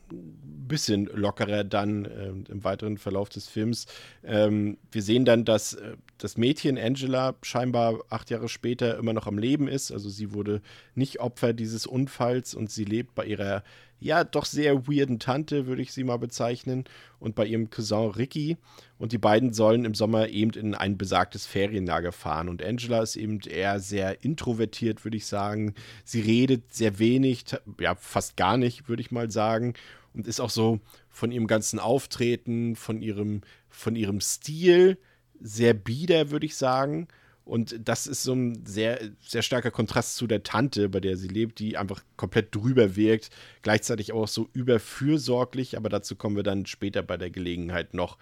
bisschen 0.69 1.07
lockerer 1.07 1.65
dann 1.65 2.05
äh, 2.05 2.29
im 2.51 2.65
weiteren 2.65 2.99
Verlauf 2.99 3.29
des 3.29 3.49
Films. 3.49 3.87
Ähm, 4.23 4.79
wir 4.91 5.03
sehen 5.03 5.25
dann, 5.25 5.45
dass 5.45 5.75
äh, 5.75 5.97
das 6.19 6.37
Mädchen 6.37 6.79
Angela 6.79 7.35
scheinbar 7.43 8.01
acht 8.11 8.31
Jahre 8.31 8.49
später 8.49 8.99
immer 8.99 9.13
noch 9.13 9.27
am 9.27 9.39
Leben 9.39 9.69
ist. 9.69 9.93
Also 9.93 10.09
sie 10.09 10.33
wurde 10.33 10.63
nicht 10.95 11.21
Opfer 11.21 11.53
dieses 11.53 11.87
Unfalls 11.87 12.55
und 12.55 12.71
sie 12.71 12.85
lebt 12.85 13.15
bei 13.15 13.27
ihrer 13.27 13.63
ja 14.05 14.23
doch 14.23 14.45
sehr 14.45 14.87
weirden 14.87 15.19
Tante, 15.19 15.67
würde 15.67 15.81
ich 15.81 15.93
sie 15.93 16.05
mal 16.05 16.19
bezeichnen, 16.19 16.85
und 17.19 17.35
bei 17.35 17.47
ihrem 17.47 17.71
Cousin 17.71 18.11
Ricky. 18.11 18.59
Und 18.99 19.13
die 19.13 19.19
beiden 19.19 19.55
sollen 19.55 19.87
im 19.87 19.95
Sommer 19.95 20.29
eben 20.29 20.51
in 20.53 20.75
ein 20.75 20.99
besagtes 20.99 21.47
Ferienlager 21.47 22.13
fahren. 22.13 22.51
Und 22.51 22.63
Angela 22.63 23.03
ist 23.03 23.17
eben 23.17 23.41
eher 23.41 23.81
sehr 23.81 24.23
introvertiert, 24.23 25.05
würde 25.05 25.17
ich 25.17 25.27
sagen. 25.27 25.75
Sie 26.05 26.21
redet 26.21 26.75
sehr 26.75 26.99
wenig, 26.99 27.45
ja, 27.81 27.95
fast 27.95 28.37
gar 28.37 28.59
nicht, 28.59 28.89
würde 28.89 29.01
ich 29.01 29.11
mal 29.11 29.31
sagen. 29.31 29.73
Und 30.15 30.27
ist 30.29 30.41
auch 30.41 30.51
so 30.51 30.81
von 31.11 31.33
ihrem 31.33 31.47
ganzen 31.47 31.79
Auftreten, 31.79 32.77
von 32.77 33.03
ihrem, 33.03 33.43
von 33.69 33.97
ihrem 33.97 34.21
Stil 34.21 34.99
sehr 35.41 35.75
bieder, 35.75 36.31
würde 36.31 36.47
ich 36.47 36.57
sagen. 36.57 37.09
Und 37.45 37.77
das 37.85 38.07
ist 38.07 38.23
so 38.23 38.33
ein 38.33 38.65
sehr, 38.65 38.99
sehr 39.21 39.43
starker 39.43 39.71
Kontrast 39.71 40.17
zu 40.17 40.27
der 40.27 40.43
Tante, 40.43 40.89
bei 40.89 41.01
der 41.01 41.17
sie 41.17 41.29
lebt, 41.29 41.59
die 41.59 41.77
einfach 41.77 42.03
komplett 42.17 42.55
drüber 42.55 42.97
wirkt, 42.97 43.31
gleichzeitig 43.61 44.13
auch 44.13 44.29
so 44.29 44.49
überfürsorglich, 44.55 45.77
aber 45.77 45.91
dazu 45.91 46.17
kommen 46.17 46.37
wir 46.37 46.43
dann 46.43 46.65
später 46.65 47.03
bei 47.03 47.19
der 47.19 47.31
Gelegenheit 47.31 47.93
noch. 47.93 48.17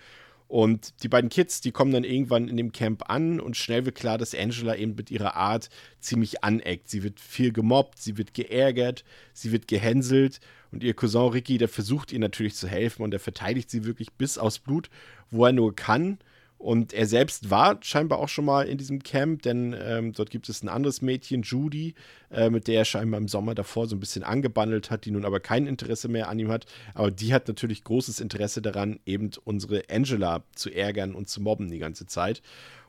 Und 0.52 1.02
die 1.02 1.08
beiden 1.08 1.30
Kids, 1.30 1.62
die 1.62 1.72
kommen 1.72 1.92
dann 1.92 2.04
irgendwann 2.04 2.46
in 2.46 2.58
dem 2.58 2.72
Camp 2.72 3.08
an 3.08 3.40
und 3.40 3.56
schnell 3.56 3.86
wird 3.86 3.96
klar, 3.96 4.18
dass 4.18 4.34
Angela 4.34 4.76
eben 4.76 4.94
mit 4.94 5.10
ihrer 5.10 5.34
Art 5.34 5.70
ziemlich 5.98 6.44
aneckt. 6.44 6.90
Sie 6.90 7.02
wird 7.02 7.20
viel 7.20 7.54
gemobbt, 7.54 7.98
sie 7.98 8.18
wird 8.18 8.34
geärgert, 8.34 9.02
sie 9.32 9.50
wird 9.50 9.66
gehänselt 9.66 10.40
und 10.70 10.84
ihr 10.84 10.92
Cousin 10.92 11.30
Ricky, 11.30 11.56
der 11.56 11.70
versucht 11.70 12.12
ihr 12.12 12.18
natürlich 12.18 12.54
zu 12.54 12.68
helfen 12.68 13.02
und 13.02 13.14
er 13.14 13.20
verteidigt 13.20 13.70
sie 13.70 13.86
wirklich 13.86 14.12
bis 14.12 14.36
aufs 14.36 14.58
Blut, 14.58 14.90
wo 15.30 15.46
er 15.46 15.52
nur 15.52 15.74
kann. 15.74 16.18
Und 16.62 16.92
er 16.92 17.06
selbst 17.06 17.50
war 17.50 17.78
scheinbar 17.82 18.20
auch 18.20 18.28
schon 18.28 18.44
mal 18.44 18.68
in 18.68 18.78
diesem 18.78 19.02
Camp, 19.02 19.42
denn 19.42 19.74
ähm, 19.76 20.12
dort 20.12 20.30
gibt 20.30 20.48
es 20.48 20.62
ein 20.62 20.68
anderes 20.68 21.02
Mädchen, 21.02 21.42
Judy, 21.42 21.96
äh, 22.30 22.50
mit 22.50 22.68
der 22.68 22.76
er 22.76 22.84
scheinbar 22.84 23.18
im 23.18 23.26
Sommer 23.26 23.56
davor 23.56 23.88
so 23.88 23.96
ein 23.96 23.98
bisschen 23.98 24.22
angebandelt 24.22 24.88
hat, 24.88 25.04
die 25.04 25.10
nun 25.10 25.24
aber 25.24 25.40
kein 25.40 25.66
Interesse 25.66 26.06
mehr 26.06 26.28
an 26.28 26.38
ihm 26.38 26.52
hat. 26.52 26.66
Aber 26.94 27.10
die 27.10 27.34
hat 27.34 27.48
natürlich 27.48 27.82
großes 27.82 28.20
Interesse 28.20 28.62
daran, 28.62 29.00
eben 29.06 29.32
unsere 29.42 29.82
Angela 29.90 30.44
zu 30.54 30.70
ärgern 30.70 31.16
und 31.16 31.28
zu 31.28 31.40
mobben 31.40 31.68
die 31.68 31.80
ganze 31.80 32.06
Zeit. 32.06 32.42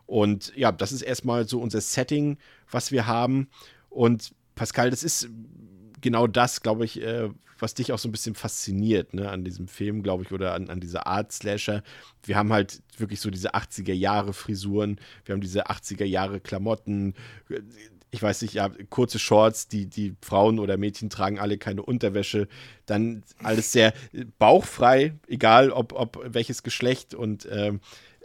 Und 0.06 0.54
ja, 0.56 0.72
das 0.72 0.92
ist 0.92 1.02
erstmal 1.02 1.48
so 1.48 1.60
unser 1.60 1.82
Setting, 1.82 2.38
was 2.70 2.92
wir 2.92 3.08
haben. 3.08 3.48
Und 3.90 4.36
Pascal, 4.54 4.92
das 4.92 5.04
ist 5.04 5.30
genau 6.04 6.28
das, 6.28 6.62
glaube 6.62 6.86
ich, 6.86 7.02
äh, 7.02 7.30
was 7.58 7.74
dich 7.74 7.92
auch 7.92 7.98
so 7.98 8.10
ein 8.10 8.12
bisschen 8.12 8.36
fasziniert 8.36 9.14
ne, 9.14 9.32
an 9.32 9.44
diesem 9.44 9.68
Film, 9.68 10.04
glaube 10.04 10.24
ich, 10.24 10.32
oder 10.32 10.54
an, 10.54 10.70
an 10.70 10.80
dieser 10.80 11.08
Art 11.08 11.32
Slasher. 11.32 11.82
Wir 12.24 12.36
haben 12.36 12.54
halt 12.54 12.84
wirklich 12.98 13.22
so 13.22 13.32
diese 13.32 13.56
80er 13.56 13.94
Jahre 13.94 14.34
Frisuren, 14.34 15.00
wir 15.26 15.34
haben 15.34 15.42
diese 15.42 15.68
80er 15.68 16.06
Jahre 16.06 16.40
Klamotten, 16.40 17.16
ich 18.12 18.22
weiß 18.22 18.44
nicht, 18.44 18.54
ja, 18.54 18.70
kurze 18.90 19.18
Shorts, 19.18 19.68
die, 19.68 19.88
die 19.88 20.16
Frauen 20.22 20.60
oder 20.60 20.78
Mädchen 20.78 21.10
tragen 21.10 21.40
alle 21.40 21.58
keine 21.58 21.82
Unterwäsche, 21.82 22.48
dann 22.86 23.24
alles 23.42 23.72
sehr 23.72 23.94
bauchfrei, 24.38 25.16
egal 25.28 25.72
ob, 25.72 25.94
ob 25.94 26.20
welches 26.24 26.62
Geschlecht 26.64 27.16
und 27.16 27.48
ähm, 27.50 27.80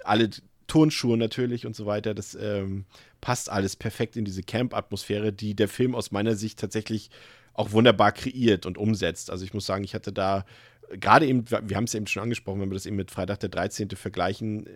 alle 0.05 0.31
Turnschuhe 0.67 1.17
natürlich 1.17 1.64
und 1.64 1.75
so 1.75 1.87
weiter. 1.87 2.12
Das 2.12 2.35
ähm, 2.35 2.85
passt 3.21 3.51
alles 3.51 3.77
perfekt 3.77 4.17
in 4.17 4.25
diese 4.25 4.43
Camp-Atmosphäre, 4.43 5.33
die 5.33 5.55
der 5.55 5.69
Film 5.69 5.95
aus 5.95 6.11
meiner 6.11 6.35
Sicht 6.35 6.59
tatsächlich 6.59 7.11
auch 7.59 7.73
wunderbar 7.73 8.12
kreiert 8.12 8.66
und 8.66 8.79
umsetzt. 8.79 9.31
Also 9.31 9.44
ich 9.44 9.55
muss 9.55 9.66
sagen, 9.66 9.85
ich 9.85 9.94
hatte 9.94 10.12
da 10.12 10.44
gerade 10.90 11.27
eben, 11.27 11.51
wir 11.51 11.77
haben 11.77 11.85
es 11.85 11.94
eben 11.94 12.07
schon 12.07 12.23
angesprochen, 12.23 12.61
wenn 12.61 12.71
wir 12.71 12.75
das 12.75 12.87
eben 12.87 12.97
mit 12.97 13.11
Freitag 13.11 13.40
der 13.40 13.51
13. 13.51 13.90
vergleichen, 13.90 14.68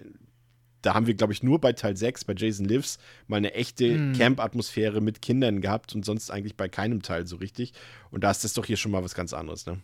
da 0.83 0.95
haben 0.95 1.07
wir, 1.07 1.15
glaube 1.15 1.33
ich, 1.33 1.43
nur 1.45 1.61
bei 1.61 1.73
Teil 1.73 1.97
6, 1.97 2.25
bei 2.25 2.35
Jason 2.37 2.67
Lives, 2.67 2.99
mal 3.29 3.37
eine 3.37 3.55
echte 3.55 3.97
mm. 3.97 4.13
Camp-Atmosphäre 4.15 5.01
mit 5.01 5.23
Kindern 5.23 5.61
gehabt 5.61 5.95
und 5.95 6.05
sonst 6.05 6.31
eigentlich 6.31 6.57
bei 6.57 6.69
keinem 6.69 7.03
Teil 7.03 7.25
so 7.27 7.37
richtig. 7.37 7.73
Und 8.11 8.25
da 8.25 8.33
ist 8.33 8.43
das 8.43 8.53
doch 8.53 8.67
hier 8.67 8.77
schon 8.77 8.91
mal 8.91 9.05
was 9.05 9.15
ganz 9.15 9.33
anderes, 9.33 9.65
ne? 9.65 9.79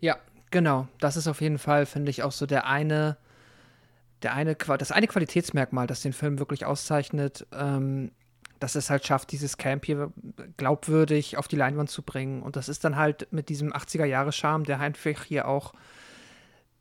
Ja, 0.00 0.18
Genau, 0.54 0.86
das 1.00 1.16
ist 1.16 1.26
auf 1.26 1.40
jeden 1.40 1.58
Fall, 1.58 1.84
finde 1.84 2.10
ich, 2.10 2.22
auch 2.22 2.30
so 2.30 2.46
der 2.46 2.68
eine, 2.68 3.16
der 4.22 4.34
eine, 4.34 4.54
das 4.54 4.92
eine 4.92 5.08
Qualitätsmerkmal, 5.08 5.88
das 5.88 6.02
den 6.02 6.12
Film 6.12 6.38
wirklich 6.38 6.64
auszeichnet, 6.64 7.44
ähm, 7.52 8.12
dass 8.60 8.74
es 8.74 8.90
halt 8.90 9.06
schafft, 9.06 9.32
dieses 9.32 9.56
Camp 9.56 9.84
hier 9.84 10.12
glaubwürdig 10.56 11.36
auf 11.36 11.48
die 11.48 11.56
Leinwand 11.56 11.90
zu 11.90 12.02
bringen. 12.02 12.42
Und 12.42 12.56
das 12.56 12.68
ist 12.68 12.84
dann 12.84 12.96
halt 12.96 13.28
mit 13.30 13.48
diesem 13.48 13.72
80er-Jahre-Charme, 13.72 14.64
der 14.64 14.80
einfach 14.80 15.24
hier 15.24 15.48
auch 15.48 15.74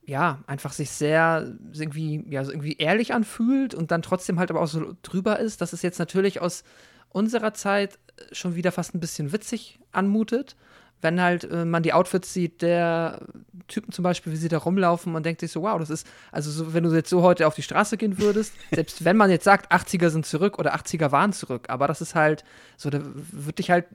ja, 0.06 0.44
einfach 0.48 0.74
sich 0.74 0.92
sehr 0.92 1.54
irgendwie, 1.74 2.26
ja, 2.30 2.42
irgendwie 2.42 2.76
ehrlich 2.78 3.14
anfühlt 3.14 3.74
und 3.74 3.92
dann 3.92 4.02
trotzdem 4.02 4.38
halt 4.38 4.52
aber 4.52 4.62
auch 4.62 4.68
so 4.68 4.96
drüber 5.02 5.40
ist, 5.40 5.62
dass 5.62 5.72
es 5.74 5.82
jetzt 5.82 6.00
natürlich 6.00 6.42
aus 6.42 6.64
unserer 7.10 7.54
Zeit 7.54 7.98
schon 8.32 8.56
wieder 8.56 8.72
fast 8.72 8.94
ein 8.94 9.00
bisschen 9.00 9.32
witzig 9.32 9.80
anmutet. 9.92 10.56
Wenn 11.04 11.22
halt 11.22 11.44
äh, 11.52 11.66
man 11.66 11.84
die 11.84 11.94
Outfits 11.94 12.34
sieht, 12.34 12.62
der 12.62 13.20
Typen 13.68 13.92
zum 13.92 14.04
Beispiel, 14.04 14.34
wie 14.34 14.38
sie 14.38 14.50
da 14.50 14.58
rumlaufen, 14.58 15.13
man 15.13 15.24
denkt 15.24 15.42
sich 15.42 15.52
so, 15.52 15.62
wow, 15.62 15.80
das 15.80 15.89
ist, 15.89 16.08
also 16.32 16.50
so, 16.50 16.74
wenn 16.74 16.84
du 16.84 16.94
jetzt 16.94 17.10
so 17.10 17.22
heute 17.22 17.48
auf 17.48 17.56
die 17.56 17.62
Straße 17.62 17.98
gehen 17.98 18.20
würdest, 18.20 18.54
selbst 18.72 19.06
wenn 19.06 19.18
man 19.18 19.30
jetzt 19.30 19.44
sagt, 19.44 19.72
80er 19.72 20.10
sind 20.10 20.26
zurück 20.26 20.60
oder 20.60 20.76
80er 20.76 21.12
waren 21.12 21.34
zurück, 21.34 21.66
aber 21.70 21.88
das 21.88 22.02
ist 22.02 22.16
halt 22.16 22.44
so, 22.78 22.89
da 22.89 23.02
würde 23.04 23.60
ich 23.60 23.70
halt 23.70 23.86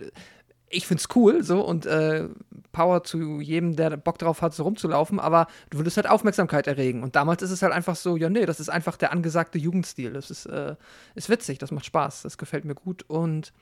ich 0.71 0.87
find's 0.87 1.09
cool, 1.15 1.43
so 1.43 1.61
und 1.63 1.87
äh, 1.87 2.29
Power 2.73 3.03
zu 3.05 3.41
jedem, 3.41 3.77
der 3.77 3.97
Bock 3.97 4.19
drauf 4.19 4.43
hat, 4.43 4.55
so 4.55 4.65
rumzulaufen, 4.65 5.19
aber 5.19 5.47
du 5.71 5.79
würdest 5.79 5.97
halt 5.97 6.09
Aufmerksamkeit 6.09 6.67
erregen. 6.67 7.03
Und 7.03 7.17
damals 7.17 7.43
ist 7.43 7.51
es 7.51 7.63
halt 7.63 7.73
einfach 7.73 7.97
so, 7.97 8.17
ja, 8.17 8.29
nee, 8.29 8.47
das 8.47 8.61
ist 8.61 8.69
einfach 8.69 8.97
der 8.97 9.13
angesagte 9.13 9.59
Jugendstil. 9.59 10.13
Das 10.13 10.31
ist, 10.31 10.47
äh, 10.47 10.77
ist 11.15 11.29
witzig, 11.29 11.59
das 11.59 11.71
macht 11.71 11.87
Spaß, 11.87 12.23
das 12.23 12.39
gefällt 12.39 12.65
mir 12.65 12.75
gut. 12.75 13.05
Und 13.09 13.53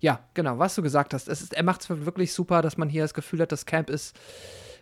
ja, 0.00 0.20
genau, 0.34 0.58
was 0.58 0.74
du 0.74 0.82
gesagt 0.82 1.14
hast, 1.14 1.28
ist, 1.28 1.54
er 1.54 1.62
macht 1.62 1.82
es 1.82 1.88
wirklich 1.88 2.32
super, 2.32 2.62
dass 2.62 2.76
man 2.76 2.88
hier 2.88 3.02
das 3.02 3.14
Gefühl 3.14 3.40
hat, 3.40 3.52
das 3.52 3.66
Camp 3.66 3.90
ist 3.90 4.16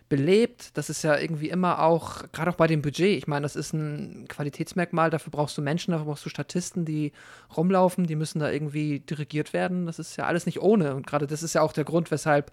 belebt. 0.09 0.77
Das 0.77 0.89
ist 0.89 1.03
ja 1.03 1.17
irgendwie 1.17 1.49
immer 1.49 1.79
auch, 1.81 2.31
gerade 2.31 2.51
auch 2.51 2.55
bei 2.55 2.67
dem 2.67 2.81
Budget, 2.81 3.17
ich 3.17 3.27
meine, 3.27 3.43
das 3.43 3.55
ist 3.55 3.73
ein 3.73 4.27
Qualitätsmerkmal, 4.27 5.09
dafür 5.09 5.31
brauchst 5.31 5.57
du 5.57 5.61
Menschen, 5.61 5.91
dafür 5.91 6.05
brauchst 6.05 6.25
du 6.25 6.29
Statisten, 6.29 6.85
die 6.85 7.11
rumlaufen, 7.55 8.05
die 8.05 8.15
müssen 8.15 8.39
da 8.39 8.51
irgendwie 8.51 8.99
dirigiert 8.99 9.53
werden. 9.53 9.85
Das 9.85 9.99
ist 9.99 10.15
ja 10.15 10.25
alles 10.25 10.45
nicht 10.45 10.61
ohne. 10.61 10.95
Und 10.95 11.07
gerade 11.07 11.27
das 11.27 11.43
ist 11.43 11.55
ja 11.55 11.61
auch 11.61 11.73
der 11.73 11.85
Grund, 11.85 12.11
weshalb 12.11 12.51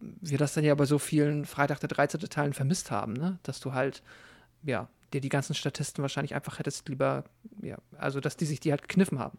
wir 0.00 0.38
das 0.38 0.54
dann 0.54 0.64
ja 0.64 0.74
bei 0.74 0.84
so 0.84 0.98
vielen 0.98 1.44
Freitag 1.44 1.80
der 1.80 1.88
13. 1.88 2.20
Teilen 2.20 2.52
vermisst 2.52 2.90
haben, 2.90 3.14
ne? 3.14 3.38
Dass 3.42 3.60
du 3.60 3.72
halt, 3.72 4.02
ja, 4.62 4.88
dir 5.12 5.20
die 5.20 5.28
ganzen 5.28 5.54
Statisten 5.54 6.02
wahrscheinlich 6.02 6.34
einfach 6.34 6.58
hättest 6.58 6.88
lieber, 6.88 7.24
ja, 7.60 7.76
also 7.98 8.20
dass 8.20 8.36
die 8.36 8.46
sich 8.46 8.60
die 8.60 8.70
halt 8.70 8.82
gekniffen 8.82 9.18
haben. 9.18 9.38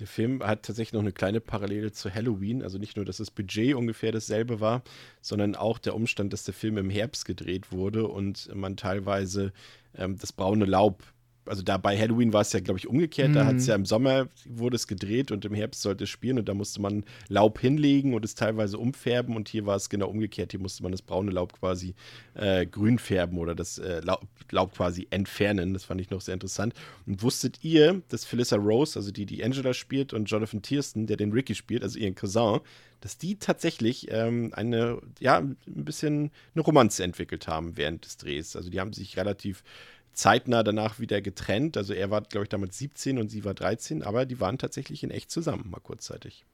Der 0.00 0.06
Film 0.06 0.42
hat 0.42 0.64
tatsächlich 0.64 0.94
noch 0.94 1.02
eine 1.02 1.12
kleine 1.12 1.40
Parallele 1.40 1.92
zu 1.92 2.12
Halloween. 2.12 2.62
Also 2.62 2.78
nicht 2.78 2.96
nur, 2.96 3.04
dass 3.04 3.18
das 3.18 3.30
Budget 3.30 3.74
ungefähr 3.74 4.12
dasselbe 4.12 4.58
war, 4.58 4.82
sondern 5.20 5.54
auch 5.54 5.78
der 5.78 5.94
Umstand, 5.94 6.32
dass 6.32 6.44
der 6.44 6.54
Film 6.54 6.78
im 6.78 6.88
Herbst 6.88 7.26
gedreht 7.26 7.70
wurde 7.70 8.08
und 8.08 8.52
man 8.54 8.76
teilweise 8.76 9.52
ähm, 9.94 10.18
das 10.18 10.32
braune 10.32 10.64
Laub 10.64 11.02
also 11.50 11.62
da 11.62 11.76
bei 11.76 11.98
Halloween 11.98 12.32
war 12.32 12.42
es 12.42 12.52
ja, 12.52 12.60
glaube 12.60 12.78
ich, 12.78 12.86
umgekehrt. 12.86 13.30
Mhm. 13.30 13.34
Da 13.34 13.44
hat 13.44 13.56
es 13.56 13.66
ja 13.66 13.74
im 13.74 13.84
Sommer 13.84 14.28
wurde 14.46 14.76
es 14.76 14.86
gedreht 14.86 15.32
und 15.32 15.44
im 15.44 15.52
Herbst 15.52 15.82
sollte 15.82 16.04
es 16.04 16.10
spielen 16.10 16.38
und 16.38 16.48
da 16.48 16.54
musste 16.54 16.80
man 16.80 17.04
Laub 17.28 17.58
hinlegen 17.58 18.14
und 18.14 18.24
es 18.24 18.34
teilweise 18.34 18.78
umfärben 18.78 19.36
und 19.36 19.48
hier 19.48 19.66
war 19.66 19.76
es 19.76 19.88
genau 19.88 20.08
umgekehrt. 20.08 20.52
Hier 20.52 20.60
musste 20.60 20.82
man 20.82 20.92
das 20.92 21.02
braune 21.02 21.32
Laub 21.32 21.52
quasi 21.58 21.94
äh, 22.34 22.66
grün 22.66 22.98
färben 22.98 23.38
oder 23.38 23.54
das 23.54 23.78
äh, 23.78 24.00
Laub, 24.00 24.26
Laub, 24.50 24.74
quasi 24.74 25.08
entfernen. 25.10 25.74
Das 25.74 25.84
fand 25.84 26.00
ich 26.00 26.10
noch 26.10 26.20
sehr 26.20 26.34
interessant. 26.34 26.72
Und 27.06 27.22
wusstet 27.22 27.58
ihr, 27.62 28.00
dass 28.08 28.24
Phyllis 28.24 28.52
Rose, 28.52 28.98
also 28.98 29.10
die, 29.10 29.26
die 29.26 29.42
Angela 29.42 29.74
spielt 29.74 30.12
und 30.12 30.30
Jonathan 30.30 30.62
Tiersten, 30.62 31.06
der 31.06 31.16
den 31.16 31.32
Ricky 31.32 31.56
spielt, 31.56 31.82
also 31.82 31.98
ihren 31.98 32.14
Cousin, 32.14 32.60
dass 33.00 33.18
die 33.18 33.36
tatsächlich 33.36 34.08
ähm, 34.10 34.52
eine, 34.54 35.00
ja, 35.18 35.38
ein 35.38 35.56
bisschen 35.66 36.30
eine 36.54 36.62
Romanze 36.62 37.02
entwickelt 37.02 37.48
haben 37.48 37.76
während 37.76 38.04
des 38.04 38.18
Drehs. 38.18 38.56
Also 38.56 38.70
die 38.70 38.78
haben 38.78 38.92
sich 38.92 39.16
relativ 39.16 39.64
zeitnah 40.12 40.62
danach 40.62 40.98
wieder 40.98 41.20
getrennt. 41.20 41.76
Also 41.76 41.92
er 41.92 42.10
war, 42.10 42.22
glaube 42.22 42.44
ich, 42.44 42.48
damals 42.48 42.78
17 42.78 43.18
und 43.18 43.28
sie 43.28 43.44
war 43.44 43.54
13, 43.54 44.02
aber 44.02 44.26
die 44.26 44.40
waren 44.40 44.58
tatsächlich 44.58 45.02
in 45.02 45.10
echt 45.10 45.30
zusammen, 45.30 45.70
mal 45.70 45.80
kurzzeitig. 45.80 46.44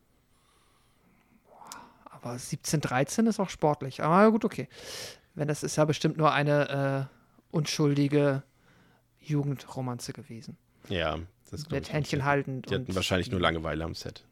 Aber 2.05 2.39
17, 2.39 2.81
13 2.81 3.27
ist 3.27 3.41
auch 3.41 3.51
sportlich. 3.51 4.03
Aber 4.03 4.31
gut, 4.31 4.45
okay. 4.45 4.69
Wenn 5.35 5.49
das 5.49 5.63
ist 5.63 5.77
ja 5.77 5.85
bestimmt 5.85 6.17
nur 6.17 6.33
eine 6.33 7.09
äh, 7.11 7.55
unschuldige 7.55 8.43
Jugendromanze 9.21 10.13
gewesen. 10.13 10.57
Ja, 10.89 11.19
das 11.51 11.69
Mit 11.69 11.93
Händchen 11.93 12.25
haltend. 12.25 12.71
Die 12.71 12.75
hatten 12.75 12.95
wahrscheinlich 12.95 13.31
nur 13.31 13.41
Langeweile 13.41 13.85
am 13.85 13.95
Set. 13.95 14.25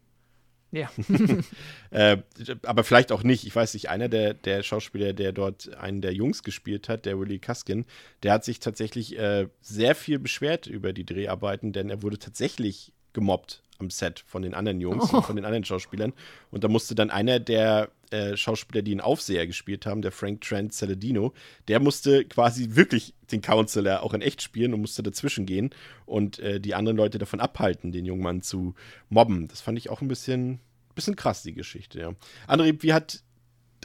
Ja. 0.74 0.90
äh, 1.90 2.16
aber 2.64 2.82
vielleicht 2.82 3.12
auch 3.12 3.22
nicht. 3.22 3.46
Ich 3.46 3.54
weiß 3.54 3.74
nicht, 3.74 3.90
einer 3.90 4.08
der, 4.08 4.34
der 4.34 4.64
Schauspieler, 4.64 5.12
der 5.12 5.30
dort 5.30 5.72
einen 5.76 6.00
der 6.00 6.12
Jungs 6.12 6.42
gespielt 6.42 6.88
hat, 6.88 7.06
der 7.06 7.18
Willie 7.18 7.38
Kaskin, 7.38 7.84
der 8.24 8.32
hat 8.32 8.44
sich 8.44 8.58
tatsächlich 8.58 9.16
äh, 9.16 9.46
sehr 9.60 9.94
viel 9.94 10.18
beschwert 10.18 10.66
über 10.66 10.92
die 10.92 11.06
Dreharbeiten, 11.06 11.72
denn 11.72 11.90
er 11.90 12.02
wurde 12.02 12.18
tatsächlich 12.18 12.92
gemobbt 13.14 13.62
am 13.78 13.90
Set 13.90 14.22
von 14.26 14.42
den 14.42 14.54
anderen 14.54 14.80
Jungs 14.80 15.12
oh. 15.12 15.16
und 15.16 15.24
von 15.24 15.36
den 15.36 15.44
anderen 15.44 15.64
Schauspielern. 15.64 16.12
Und 16.50 16.64
da 16.64 16.68
musste 16.68 16.94
dann 16.94 17.10
einer 17.10 17.40
der 17.40 17.90
äh, 18.10 18.36
Schauspieler, 18.36 18.82
die 18.82 18.92
einen 18.92 19.00
Aufseher 19.00 19.46
gespielt 19.46 19.86
haben, 19.86 20.02
der 20.02 20.12
Frank 20.12 20.42
Trent 20.42 20.72
Saladino, 20.72 21.32
der 21.68 21.80
musste 21.80 22.24
quasi 22.24 22.76
wirklich 22.76 23.14
den 23.32 23.40
Counselor 23.42 24.02
auch 24.02 24.14
in 24.14 24.22
echt 24.22 24.42
spielen 24.42 24.74
und 24.74 24.80
musste 24.80 25.02
dazwischen 25.02 25.46
gehen 25.46 25.70
und 26.06 26.38
äh, 26.38 26.60
die 26.60 26.74
anderen 26.74 26.96
Leute 26.96 27.18
davon 27.18 27.40
abhalten, 27.40 27.92
den 27.92 28.04
jungen 28.04 28.22
Mann 28.22 28.42
zu 28.42 28.74
mobben. 29.08 29.48
Das 29.48 29.60
fand 29.60 29.78
ich 29.78 29.90
auch 29.90 30.00
ein 30.00 30.08
bisschen, 30.08 30.60
bisschen 30.94 31.16
krass, 31.16 31.42
die 31.42 31.54
Geschichte, 31.54 32.00
ja. 32.00 32.14
André, 32.46 32.82
wie 32.82 32.92
hat 32.92 33.22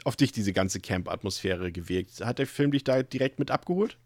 auf 0.04 0.16
dich 0.16 0.32
diese 0.32 0.52
ganze 0.52 0.80
Camp-Atmosphäre 0.80 1.72
gewirkt? 1.72 2.24
Hat 2.24 2.38
der 2.38 2.46
Film 2.46 2.70
dich 2.70 2.84
da 2.84 3.02
direkt 3.02 3.38
mit 3.38 3.50
abgeholt? 3.50 3.98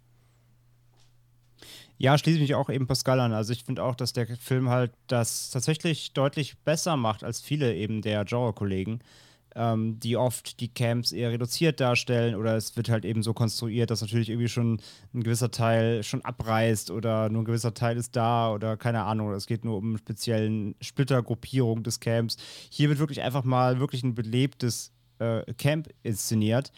Ja, 1.96 2.18
schließe 2.18 2.40
mich 2.40 2.54
auch 2.54 2.70
eben 2.70 2.86
Pascal 2.86 3.20
an. 3.20 3.32
Also 3.32 3.52
ich 3.52 3.64
finde 3.64 3.82
auch, 3.84 3.94
dass 3.94 4.12
der 4.12 4.26
Film 4.26 4.68
halt 4.68 4.92
das 5.06 5.50
tatsächlich 5.50 6.12
deutlich 6.12 6.58
besser 6.58 6.96
macht 6.96 7.22
als 7.22 7.40
viele 7.40 7.74
eben 7.74 8.02
der 8.02 8.24
Genre-Kollegen, 8.24 8.98
ähm, 9.54 10.00
die 10.00 10.16
oft 10.16 10.58
die 10.60 10.68
Camps 10.74 11.12
eher 11.12 11.30
reduziert 11.30 11.78
darstellen 11.78 12.34
oder 12.34 12.56
es 12.56 12.76
wird 12.76 12.88
halt 12.88 13.04
eben 13.04 13.22
so 13.22 13.32
konstruiert, 13.32 13.90
dass 13.90 14.00
natürlich 14.00 14.28
irgendwie 14.28 14.48
schon 14.48 14.80
ein 15.14 15.22
gewisser 15.22 15.52
Teil 15.52 16.02
schon 16.02 16.24
abreißt 16.24 16.90
oder 16.90 17.28
nur 17.28 17.42
ein 17.42 17.44
gewisser 17.44 17.74
Teil 17.74 17.96
ist 17.96 18.16
da 18.16 18.52
oder 18.52 18.76
keine 18.76 19.04
Ahnung, 19.04 19.30
es 19.32 19.46
geht 19.46 19.64
nur 19.64 19.76
um 19.76 19.90
einen 19.90 19.98
speziellen 19.98 20.74
Splittergruppierung 20.80 21.84
des 21.84 22.00
Camps. 22.00 22.36
Hier 22.70 22.88
wird 22.88 22.98
wirklich 22.98 23.22
einfach 23.22 23.44
mal 23.44 23.78
wirklich 23.78 24.02
ein 24.02 24.16
belebtes 24.16 24.92
äh, 25.20 25.44
Camp 25.54 25.88
inszeniert. 26.02 26.72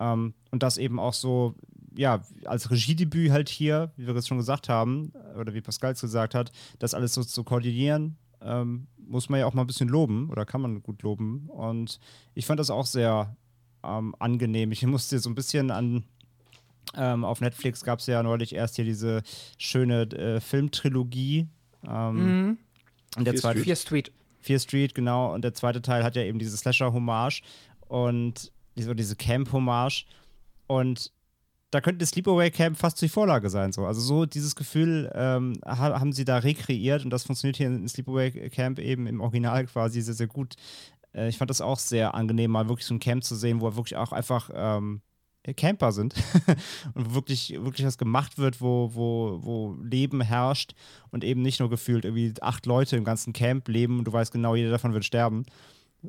Ähm, 0.00 0.34
und 0.50 0.62
das 0.64 0.78
eben 0.78 0.98
auch 0.98 1.14
so 1.14 1.54
ja, 2.00 2.22
als 2.46 2.70
Regiedebüt 2.70 3.30
halt 3.30 3.50
hier, 3.50 3.92
wie 3.98 4.06
wir 4.06 4.16
es 4.16 4.26
schon 4.26 4.38
gesagt 4.38 4.70
haben, 4.70 5.12
oder 5.38 5.52
wie 5.52 5.60
Pascal 5.60 5.92
es 5.92 6.00
gesagt 6.00 6.34
hat, 6.34 6.50
das 6.78 6.94
alles 6.94 7.12
so 7.12 7.22
zu 7.22 7.44
koordinieren, 7.44 8.16
ähm, 8.40 8.86
muss 8.96 9.28
man 9.28 9.38
ja 9.38 9.44
auch 9.44 9.52
mal 9.52 9.64
ein 9.64 9.66
bisschen 9.66 9.90
loben 9.90 10.30
oder 10.30 10.46
kann 10.46 10.62
man 10.62 10.82
gut 10.82 11.02
loben. 11.02 11.50
Und 11.50 12.00
ich 12.32 12.46
fand 12.46 12.58
das 12.58 12.70
auch 12.70 12.86
sehr 12.86 13.36
ähm, 13.84 14.14
angenehm. 14.18 14.72
Ich 14.72 14.82
musste 14.86 15.18
so 15.18 15.28
ein 15.28 15.34
bisschen 15.34 15.70
an. 15.70 16.04
Ähm, 16.96 17.22
auf 17.22 17.42
Netflix 17.42 17.84
gab 17.84 17.98
es 17.98 18.06
ja 18.06 18.22
neulich 18.22 18.54
erst 18.54 18.76
hier 18.76 18.86
diese 18.86 19.22
schöne 19.58 20.04
äh, 20.04 20.40
Filmtrilogie. 20.40 21.48
Ähm, 21.86 22.14
mhm. 22.14 22.58
Und 23.18 23.24
der 23.26 23.34
Fear 23.34 23.42
zweite, 23.42 23.58
Street. 23.58 23.66
Fear 23.66 23.76
Street. 23.76 24.12
Fear 24.40 24.58
Street, 24.58 24.94
genau. 24.94 25.34
Und 25.34 25.42
der 25.42 25.52
zweite 25.52 25.82
Teil 25.82 26.02
hat 26.02 26.16
ja 26.16 26.22
eben 26.22 26.38
diese 26.38 26.56
Slasher-Hommage 26.56 27.42
und 27.88 28.52
diese, 28.78 28.96
diese 28.96 29.16
Camp-Hommage. 29.16 30.06
Und 30.66 31.12
da 31.70 31.80
könnte 31.80 32.04
Sleepaway 32.04 32.50
Camp 32.50 32.76
fast 32.76 33.00
die 33.00 33.08
Vorlage 33.08 33.48
sein. 33.48 33.72
So. 33.72 33.86
Also 33.86 34.00
so 34.00 34.26
dieses 34.26 34.56
Gefühl 34.56 35.10
ähm, 35.14 35.54
haben 35.64 36.12
sie 36.12 36.24
da 36.24 36.38
rekreiert 36.38 37.04
und 37.04 37.10
das 37.10 37.24
funktioniert 37.24 37.56
hier 37.56 37.68
in 37.68 37.88
Sleepaway 37.88 38.50
Camp 38.50 38.78
eben 38.78 39.06
im 39.06 39.20
Original 39.20 39.66
quasi 39.66 40.00
sehr, 40.00 40.14
sehr 40.14 40.26
gut. 40.26 40.54
Äh, 41.14 41.28
ich 41.28 41.38
fand 41.38 41.50
das 41.50 41.60
auch 41.60 41.78
sehr 41.78 42.14
angenehm, 42.14 42.50
mal 42.50 42.68
wirklich 42.68 42.86
so 42.86 42.94
ein 42.94 43.00
Camp 43.00 43.22
zu 43.22 43.36
sehen, 43.36 43.60
wo 43.60 43.76
wirklich 43.76 43.96
auch 43.96 44.12
einfach 44.12 44.50
ähm, 44.52 45.00
Camper 45.56 45.92
sind 45.92 46.14
und 46.94 47.14
wirklich, 47.14 47.54
wirklich 47.62 47.86
was 47.86 47.98
gemacht 47.98 48.36
wird, 48.36 48.60
wo, 48.60 48.90
wo, 48.94 49.38
wo 49.42 49.76
Leben 49.82 50.20
herrscht 50.20 50.74
und 51.10 51.24
eben 51.24 51.40
nicht 51.40 51.60
nur 51.60 51.70
gefühlt 51.70 52.04
irgendwie 52.04 52.34
acht 52.40 52.66
Leute 52.66 52.96
im 52.96 53.04
ganzen 53.04 53.32
Camp 53.32 53.68
leben 53.68 53.98
und 53.98 54.04
du 54.04 54.12
weißt 54.12 54.32
genau, 54.32 54.54
jeder 54.54 54.70
davon 54.70 54.92
wird 54.92 55.04
sterben 55.04 55.46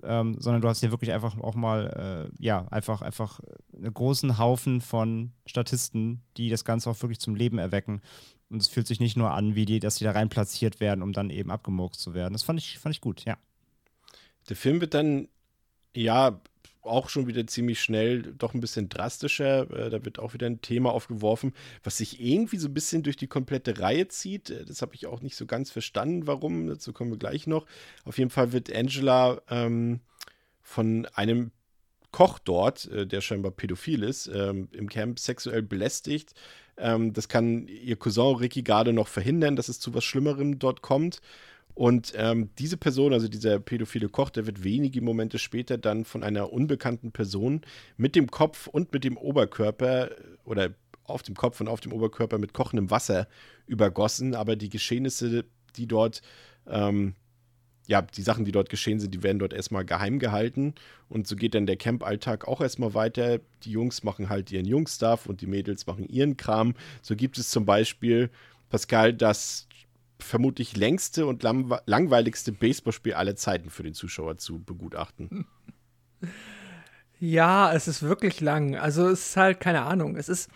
ähm, 0.04 0.36
sondern 0.40 0.62
du 0.62 0.68
hast 0.68 0.80
hier 0.80 0.92
wirklich 0.92 1.12
einfach 1.12 1.38
auch 1.40 1.56
mal, 1.56 2.30
äh, 2.32 2.44
ja, 2.44 2.68
einfach, 2.70 3.02
einfach 3.02 3.40
einen 3.76 3.94
großen 3.94 4.38
Haufen 4.38 4.82
von 4.82 5.32
Statisten, 5.46 6.22
die 6.38 6.50
das 6.50 6.66
Ganze 6.66 6.90
auch 6.90 7.02
wirklich 7.02 7.20
zum 7.20 7.36
Leben 7.36 7.58
erwecken. 7.58 8.02
Und 8.50 8.62
es 8.62 8.68
fühlt 8.68 8.88
sich 8.88 9.00
nicht 9.00 9.18
nur 9.18 9.32
an, 9.32 9.56
wie 9.56 9.66
die, 9.66 9.80
dass 9.80 9.96
die 9.96 10.04
da 10.04 10.12
rein 10.12 10.30
platziert 10.30 10.80
werden, 10.80 11.02
um 11.02 11.14
dann 11.14 11.30
eben 11.30 11.52
abgemurkst 11.52 12.02
zu 12.02 12.14
werden. 12.14 12.34
Das 12.34 12.44
fand 12.44 12.60
ich, 12.60 12.80
fand 12.80 12.96
ich 12.96 13.02
gut, 13.02 13.24
ja. 13.26 13.38
Der 14.50 14.56
Film 14.56 14.82
wird 14.82 14.94
dann, 14.94 15.28
ja, 15.96 16.42
auch 16.84 17.10
schon 17.10 17.28
wieder 17.28 17.46
ziemlich 17.48 17.82
schnell 17.82 18.22
doch 18.22 18.54
ein 18.54 18.62
bisschen 18.62 18.90
drastischer. 18.90 19.70
Äh, 19.72 19.90
da 19.90 20.04
wird 20.06 20.20
auch 20.20 20.34
wieder 20.34 20.48
ein 20.48 20.62
Thema 20.62 20.92
aufgeworfen, 20.92 21.54
was 21.84 21.98
sich 21.98 22.22
irgendwie 22.22 22.58
so 22.58 22.68
ein 22.68 22.74
bisschen 22.74 23.04
durch 23.04 23.18
die 23.18 23.28
komplette 23.28 23.80
Reihe 23.80 24.08
zieht. 24.08 24.50
Äh, 24.50 24.66
das 24.66 24.82
habe 24.82 24.96
ich 24.96 25.08
auch 25.08 25.22
nicht 25.22 25.36
so 25.36 25.46
ganz 25.46 25.72
verstanden, 25.72 26.28
warum. 26.28 26.68
Dazu 26.68 26.94
kommen 26.94 27.12
wir 27.12 27.18
gleich 27.18 27.48
noch. 27.48 27.66
Auf 28.06 28.18
jeden 28.18 28.30
Fall 28.30 28.52
wird 28.52 28.74
Angela 28.74 29.42
ähm, 29.50 30.02
von 30.62 31.06
einem 31.14 31.52
Koch 32.12 32.40
dort, 32.40 32.86
äh, 32.92 33.08
der 33.08 33.22
scheinbar 33.22 33.52
pädophil 33.52 34.04
ist, 34.04 34.28
ähm, 34.28 34.68
im 34.72 34.90
Camp 34.90 35.20
sexuell 35.20 35.62
belästigt. 35.62 36.34
Ähm, 36.78 37.14
das 37.14 37.30
kann 37.30 37.68
ihr 37.68 37.96
Cousin 37.96 38.36
Ricky 38.36 38.64
gerade 38.64 38.94
noch 38.94 39.08
verhindern, 39.08 39.56
dass 39.56 39.70
es 39.70 39.80
zu 39.80 39.94
was 39.94 40.04
Schlimmerem 40.04 40.60
dort 40.60 40.82
kommt. 40.82 41.22
Und 41.74 42.14
ähm, 42.16 42.50
diese 42.60 42.78
Person, 42.78 43.14
also 43.14 43.28
dieser 43.28 43.60
pädophile 43.60 44.10
Koch, 44.10 44.30
der 44.30 44.46
wird 44.46 44.64
wenige 44.64 45.02
Momente 45.02 45.40
später 45.40 45.78
dann 45.78 46.06
von 46.06 46.24
einer 46.24 46.52
unbekannten 46.52 47.12
Person 47.12 47.62
mit 47.98 48.16
dem 48.16 48.30
Kopf 48.30 48.68
und 48.68 48.94
mit 48.94 49.04
dem 49.04 49.18
Oberkörper 49.18 50.10
oder 50.44 50.72
auf 51.04 51.24
dem 51.24 51.36
Kopf 51.36 51.60
und 51.62 51.68
auf 51.68 51.82
dem 51.82 51.94
Oberkörper 51.94 52.38
mit 52.38 52.54
kochendem 52.54 52.92
Wasser 52.92 53.28
übergossen. 53.68 54.36
Aber 54.36 54.56
die 54.56 54.70
Geschehnisse, 54.70 55.46
die 55.76 55.88
dort 55.88 56.22
ähm, 56.68 57.16
ja, 57.88 58.02
die 58.02 58.22
Sachen, 58.22 58.46
die 58.46 58.52
dort 58.52 58.70
geschehen 58.70 59.00
sind, 59.00 59.14
die 59.14 59.22
werden 59.22 59.40
dort 59.40 59.54
erstmal 59.54 59.84
geheim 59.86 60.20
gehalten. 60.20 60.76
Und 61.10 61.28
so 61.28 61.36
geht 61.36 61.56
dann 61.56 61.66
der 61.66 61.76
Camp-Alltag 61.76 62.48
auch 62.48 62.62
erstmal 62.62 62.94
weiter. 62.94 63.40
Die 63.64 63.72
Jungs 63.72 64.04
machen 64.04 64.30
halt 64.30 64.52
ihren 64.52 64.66
Jungs-Stuff 64.66 65.26
und 65.26 65.42
die 65.42 65.48
Mädels 65.48 65.88
machen 65.88 66.08
ihren 66.08 66.38
Kram. 66.38 66.74
So 67.02 67.16
gibt 67.16 67.38
es 67.38 67.50
zum 67.50 67.66
Beispiel, 67.66 68.30
Pascal, 68.70 69.14
das 69.14 69.68
vermutlich 70.24 70.76
längste 70.76 71.26
und 71.26 71.44
langweiligste 71.44 72.52
Baseballspiel 72.52 73.14
aller 73.14 73.36
Zeiten 73.36 73.70
für 73.70 73.84
den 73.84 73.94
Zuschauer 73.94 74.38
zu 74.38 74.64
begutachten. 74.64 75.46
Ja, 77.20 77.72
es 77.74 77.88
ist 77.88 78.02
wirklich 78.02 78.42
lang. 78.42 78.76
Also 78.76 79.08
es 79.08 79.30
ist 79.30 79.38
halt 79.38 79.60
keine 79.60 79.84
Ahnung. 79.84 80.16
Es 80.16 80.30
ist 80.30 80.50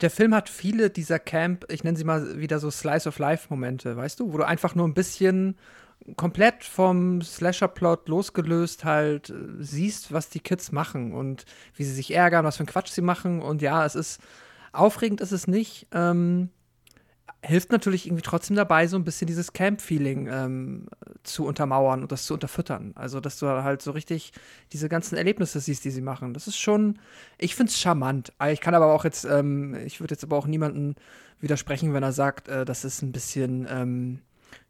der 0.00 0.10
Film 0.10 0.34
hat 0.34 0.48
viele 0.48 0.90
dieser 0.90 1.18
Camp, 1.18 1.64
ich 1.70 1.82
nenne 1.82 1.96
sie 1.96 2.04
mal 2.04 2.38
wieder 2.38 2.58
so 2.58 2.70
Slice 2.70 3.08
of 3.08 3.18
Life 3.18 3.46
Momente, 3.48 3.96
weißt 3.96 4.20
du, 4.20 4.32
wo 4.32 4.36
du 4.36 4.46
einfach 4.46 4.74
nur 4.74 4.86
ein 4.86 4.94
bisschen 4.94 5.56
komplett 6.16 6.62
vom 6.62 7.22
Slasher-Plot 7.22 8.08
losgelöst 8.08 8.84
halt 8.84 9.30
äh, 9.30 9.34
siehst, 9.58 10.12
was 10.12 10.28
die 10.28 10.40
Kids 10.40 10.70
machen 10.70 11.12
und 11.12 11.46
wie 11.74 11.84
sie 11.84 11.94
sich 11.94 12.14
ärgern, 12.14 12.44
was 12.44 12.58
für 12.58 12.64
ein 12.64 12.68
Quatsch 12.68 12.90
sie 12.90 13.00
machen. 13.00 13.40
Und 13.40 13.62
ja, 13.62 13.84
es 13.84 13.94
ist 13.94 14.20
aufregend, 14.72 15.20
ist 15.20 15.32
es 15.32 15.48
nicht. 15.48 15.88
Ähm, 15.92 16.50
hilft 17.46 17.70
natürlich 17.70 18.06
irgendwie 18.06 18.22
trotzdem 18.22 18.56
dabei, 18.56 18.86
so 18.88 18.96
ein 18.96 19.04
bisschen 19.04 19.26
dieses 19.26 19.52
Camp-Feeling 19.52 20.28
ähm, 20.30 20.86
zu 21.22 21.46
untermauern 21.46 22.02
und 22.02 22.10
das 22.10 22.26
zu 22.26 22.34
unterfüttern. 22.34 22.92
Also, 22.96 23.20
dass 23.20 23.38
du 23.38 23.46
halt 23.46 23.82
so 23.82 23.92
richtig 23.92 24.32
diese 24.72 24.88
ganzen 24.88 25.16
Erlebnisse 25.16 25.60
siehst, 25.60 25.84
die 25.84 25.90
sie 25.90 26.00
machen. 26.00 26.34
Das 26.34 26.48
ist 26.48 26.58
schon, 26.58 26.98
ich 27.38 27.54
finde 27.54 27.70
es 27.70 27.78
charmant. 27.78 28.32
Ich 28.50 28.60
kann 28.60 28.74
aber 28.74 28.92
auch 28.92 29.04
jetzt, 29.04 29.24
ähm, 29.24 29.74
ich 29.86 30.00
würde 30.00 30.14
jetzt 30.14 30.24
aber 30.24 30.36
auch 30.36 30.46
niemanden 30.46 30.96
widersprechen, 31.40 31.94
wenn 31.94 32.02
er 32.02 32.12
sagt, 32.12 32.48
äh, 32.48 32.64
das 32.64 32.84
ist 32.84 33.02
ein 33.02 33.12
bisschen, 33.12 33.66
ähm, 33.70 34.20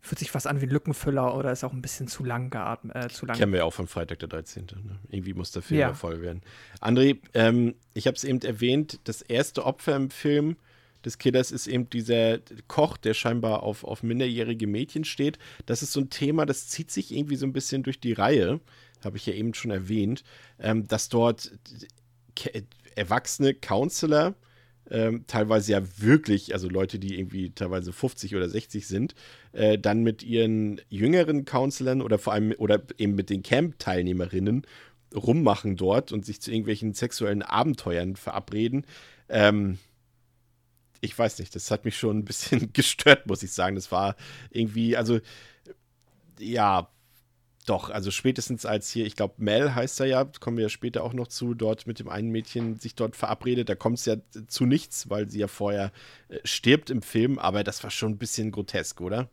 fühlt 0.02 0.18
sich 0.18 0.34
was 0.34 0.46
an 0.46 0.60
wie 0.60 0.66
ein 0.66 0.70
Lückenfüller 0.70 1.34
oder 1.34 1.52
ist 1.52 1.64
auch 1.64 1.72
ein 1.72 1.82
bisschen 1.82 2.08
zu 2.08 2.24
lang 2.24 2.50
geatmet. 2.50 2.94
Äh, 2.94 3.08
zu 3.08 3.24
lang. 3.24 3.38
Kennen 3.38 3.52
wir 3.52 3.60
ja 3.60 3.64
auch 3.64 3.72
von 3.72 3.86
Freitag 3.86 4.18
der 4.18 4.28
13. 4.28 4.66
Ne? 4.66 4.98
Irgendwie 5.08 5.32
muss 5.32 5.50
der 5.50 5.62
Film 5.62 5.80
ja. 5.80 5.94
voll 5.94 6.20
werden. 6.20 6.42
André, 6.80 7.18
ähm, 7.32 7.74
ich 7.94 8.06
habe 8.06 8.16
es 8.16 8.24
eben 8.24 8.40
erwähnt, 8.42 9.00
das 9.04 9.22
erste 9.22 9.64
Opfer 9.64 9.96
im 9.96 10.10
Film 10.10 10.56
des 11.06 11.18
Killers 11.18 11.52
ist 11.52 11.66
eben 11.66 11.88
dieser 11.88 12.40
Koch, 12.68 12.96
der 12.98 13.14
scheinbar 13.14 13.62
auf, 13.62 13.84
auf 13.84 14.02
minderjährige 14.02 14.66
Mädchen 14.66 15.04
steht. 15.04 15.38
Das 15.64 15.82
ist 15.82 15.92
so 15.92 16.00
ein 16.00 16.10
Thema, 16.10 16.44
das 16.44 16.68
zieht 16.68 16.90
sich 16.90 17.14
irgendwie 17.14 17.36
so 17.36 17.46
ein 17.46 17.52
bisschen 17.52 17.82
durch 17.82 18.00
die 18.00 18.12
Reihe, 18.12 18.60
habe 19.04 19.16
ich 19.16 19.24
ja 19.24 19.32
eben 19.32 19.54
schon 19.54 19.70
erwähnt, 19.70 20.24
ähm, 20.58 20.86
dass 20.86 21.08
dort 21.08 21.52
erwachsene 22.96 23.54
Counselor 23.54 24.34
ähm, 24.90 25.24
teilweise 25.26 25.72
ja 25.72 25.82
wirklich, 25.98 26.52
also 26.54 26.68
Leute, 26.68 26.98
die 26.98 27.18
irgendwie 27.18 27.50
teilweise 27.50 27.92
50 27.92 28.36
oder 28.36 28.48
60 28.48 28.86
sind, 28.86 29.14
äh, 29.52 29.78
dann 29.78 30.02
mit 30.02 30.22
ihren 30.22 30.80
jüngeren 30.88 31.44
Counselern 31.44 32.02
oder 32.02 32.18
vor 32.18 32.32
allem 32.32 32.52
oder 32.58 32.82
eben 32.98 33.14
mit 33.14 33.30
den 33.30 33.42
Camp-Teilnehmerinnen 33.42 34.66
rummachen 35.14 35.76
dort 35.76 36.12
und 36.12 36.24
sich 36.24 36.40
zu 36.40 36.50
irgendwelchen 36.50 36.94
sexuellen 36.94 37.42
Abenteuern 37.42 38.16
verabreden. 38.16 38.86
Ähm, 39.28 39.78
ich 41.00 41.18
weiß 41.18 41.38
nicht, 41.38 41.54
das 41.54 41.70
hat 41.70 41.84
mich 41.84 41.96
schon 41.96 42.18
ein 42.18 42.24
bisschen 42.24 42.70
gestört, 42.72 43.26
muss 43.26 43.42
ich 43.42 43.52
sagen. 43.52 43.76
Das 43.76 43.92
war 43.92 44.16
irgendwie, 44.50 44.96
also 44.96 45.20
ja, 46.38 46.88
doch, 47.66 47.90
also 47.90 48.12
spätestens 48.12 48.64
als 48.64 48.90
hier, 48.90 49.06
ich 49.06 49.16
glaube, 49.16 49.34
Mel 49.38 49.74
heißt 49.74 49.98
er 50.00 50.06
ja, 50.06 50.24
kommen 50.38 50.56
wir 50.56 50.64
ja 50.64 50.68
später 50.68 51.02
auch 51.02 51.12
noch 51.12 51.26
zu, 51.26 51.52
dort 51.52 51.86
mit 51.88 51.98
dem 51.98 52.08
einen 52.08 52.30
Mädchen 52.30 52.76
sich 52.76 52.94
dort 52.94 53.16
verabredet. 53.16 53.68
Da 53.68 53.74
kommt 53.74 53.98
es 53.98 54.04
ja 54.04 54.16
zu 54.46 54.66
nichts, 54.66 55.10
weil 55.10 55.28
sie 55.28 55.40
ja 55.40 55.48
vorher 55.48 55.90
äh, 56.28 56.38
stirbt 56.44 56.90
im 56.90 57.02
Film, 57.02 57.38
aber 57.38 57.64
das 57.64 57.82
war 57.82 57.90
schon 57.90 58.12
ein 58.12 58.18
bisschen 58.18 58.52
grotesk, 58.52 59.00
oder? 59.00 59.28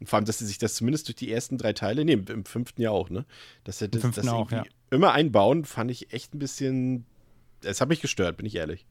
Und 0.00 0.08
vor 0.08 0.18
allem, 0.18 0.26
dass 0.26 0.38
sie 0.38 0.46
sich 0.46 0.58
das 0.58 0.74
zumindest 0.74 1.08
durch 1.08 1.16
die 1.16 1.32
ersten 1.32 1.56
drei 1.56 1.72
Teile, 1.72 2.04
nee, 2.04 2.12
im 2.12 2.44
fünften 2.44 2.82
ja 2.82 2.90
auch, 2.90 3.08
ne? 3.08 3.24
Dass 3.64 3.78
sie 3.78 3.88
das, 3.88 4.02
das 4.14 4.28
auch, 4.28 4.50
ja. 4.50 4.64
immer 4.90 5.12
einbauen, 5.12 5.64
fand 5.64 5.90
ich 5.90 6.12
echt 6.12 6.34
ein 6.34 6.38
bisschen. 6.38 7.06
Es 7.64 7.80
hat 7.80 7.88
mich 7.88 8.00
gestört, 8.00 8.36
bin 8.36 8.46
ich 8.46 8.54
ehrlich. 8.54 8.86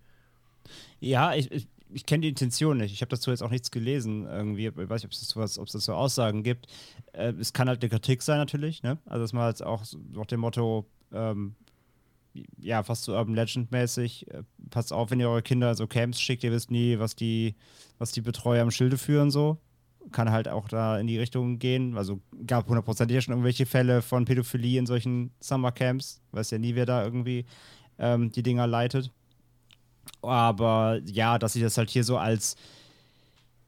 Ja, 1.00 1.34
ich, 1.36 1.52
ich 1.52 1.68
ich 1.92 2.06
kenne 2.06 2.22
die 2.22 2.30
Intention 2.30 2.78
nicht. 2.78 2.94
Ich 2.94 3.02
habe 3.02 3.10
dazu 3.10 3.32
jetzt 3.32 3.42
auch 3.42 3.50
nichts 3.50 3.72
gelesen. 3.72 4.26
Irgendwie, 4.26 4.68
ich 4.68 4.76
weiß 4.76 5.04
nicht, 5.04 5.36
ob 5.36 5.44
es 5.44 5.72
dazu 5.72 5.94
Aussagen 5.94 6.44
gibt. 6.44 6.68
Äh, 7.14 7.34
es 7.40 7.54
kann 7.54 7.68
halt 7.68 7.82
eine 7.82 7.90
Kritik 7.90 8.22
sein, 8.22 8.38
natürlich. 8.38 8.84
Ne? 8.84 8.98
Also, 9.06 9.24
dass 9.24 9.34
man 9.34 9.44
halt 9.44 9.64
auch 9.64 9.84
nach 10.14 10.26
dem 10.26 10.42
Motto, 10.42 10.86
ähm, 11.12 11.56
ja, 12.60 12.84
fast 12.84 13.04
so 13.04 13.14
Urban 13.14 13.36
Legend-mäßig, 13.36 14.30
äh, 14.32 14.44
passt 14.70 14.94
auf, 14.94 15.12
wenn 15.12 15.20
ihr 15.20 15.30
eure 15.30 15.42
Kinder 15.42 15.74
so 15.76 15.88
Camps 15.88 16.20
schickt, 16.20 16.44
ihr 16.44 16.52
wisst 16.52 16.72
nie, 16.72 17.00
was 17.00 17.16
die, 17.16 17.56
was 17.98 18.12
die 18.12 18.22
Betreuer 18.22 18.62
im 18.62 18.72
Schilde 18.72 18.98
führen, 18.98 19.32
so. 19.32 19.58
Kann 20.12 20.32
halt 20.32 20.48
auch 20.48 20.70
da 20.70 21.00
in 21.00 21.08
die 21.08 21.18
Richtung 21.18 21.60
gehen. 21.60 21.98
Also 21.98 22.22
gab 22.46 22.68
hundertprozentig 22.68 23.16
ja 23.16 23.22
schon 23.22 23.34
irgendwelche 23.34 23.66
Fälle 23.66 24.02
von 24.02 24.24
Pädophilie 24.24 24.80
in 24.80 24.86
solchen 24.86 25.32
Summercamps. 25.42 26.22
Weiß 26.32 26.52
ja 26.52 26.60
nie, 26.60 26.76
wer 26.76 26.86
da 26.86 27.04
irgendwie 27.04 27.46
ähm, 28.00 28.32
die 28.32 28.44
Dinger 28.44 28.68
leitet. 28.68 29.12
Aber 30.22 31.00
ja, 31.06 31.38
dass 31.40 31.54
sie 31.54 31.62
das 31.62 31.78
halt 31.78 31.90
hier 31.90 32.04
so 32.04 32.18
als. 32.18 32.56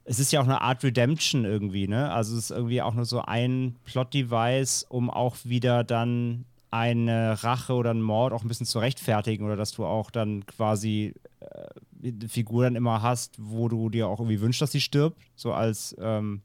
Es 0.05 0.17
ist 0.17 0.31
ja 0.31 0.39
auch 0.39 0.45
eine 0.45 0.61
Art 0.61 0.83
Redemption 0.83 1.45
irgendwie, 1.45 1.87
ne? 1.87 2.11
Also 2.11 2.35
es 2.35 2.45
ist 2.45 2.51
irgendwie 2.51 2.81
auch 2.81 2.95
nur 2.95 3.05
so 3.05 3.21
ein 3.21 3.75
Plot-Device, 3.85 4.87
um 4.89 5.11
auch 5.11 5.35
wieder 5.43 5.83
dann 5.83 6.45
eine 6.71 7.43
Rache 7.43 7.73
oder 7.73 7.91
einen 7.91 8.01
Mord 8.01 8.33
auch 8.33 8.43
ein 8.43 8.47
bisschen 8.47 8.65
zu 8.65 8.79
rechtfertigen 8.79 9.45
oder 9.45 9.55
dass 9.55 9.71
du 9.71 9.85
auch 9.85 10.11
dann 10.11 10.45
quasi 10.45 11.13
äh, 11.39 12.07
eine 12.07 12.29
Figur 12.29 12.63
dann 12.63 12.75
immer 12.75 13.01
hast, 13.01 13.35
wo 13.39 13.67
du 13.67 13.89
dir 13.89 14.07
auch 14.07 14.19
irgendwie 14.19 14.41
wünschst, 14.41 14.61
dass 14.61 14.71
sie 14.71 14.81
stirbt, 14.81 15.19
so 15.35 15.53
als 15.53 15.95
ähm, 15.99 16.41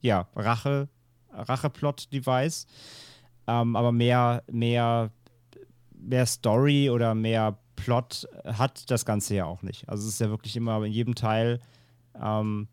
ja, 0.00 0.28
Rache, 0.36 0.88
Rache-Plot-Device. 1.30 2.66
Ähm, 3.46 3.76
aber 3.76 3.92
mehr, 3.92 4.42
mehr, 4.50 5.10
mehr 5.92 6.26
Story 6.26 6.90
oder 6.90 7.14
mehr 7.14 7.58
Plot 7.84 8.26
hat 8.44 8.90
das 8.90 9.04
Ganze 9.04 9.34
ja 9.34 9.44
auch 9.44 9.62
nicht. 9.62 9.88
Also 9.88 10.06
es 10.06 10.14
ist 10.14 10.20
ja 10.20 10.30
wirklich 10.30 10.56
immer 10.56 10.82
in 10.84 10.92
jedem 10.92 11.14
Teil 11.14 11.60
ähm, 12.20 12.68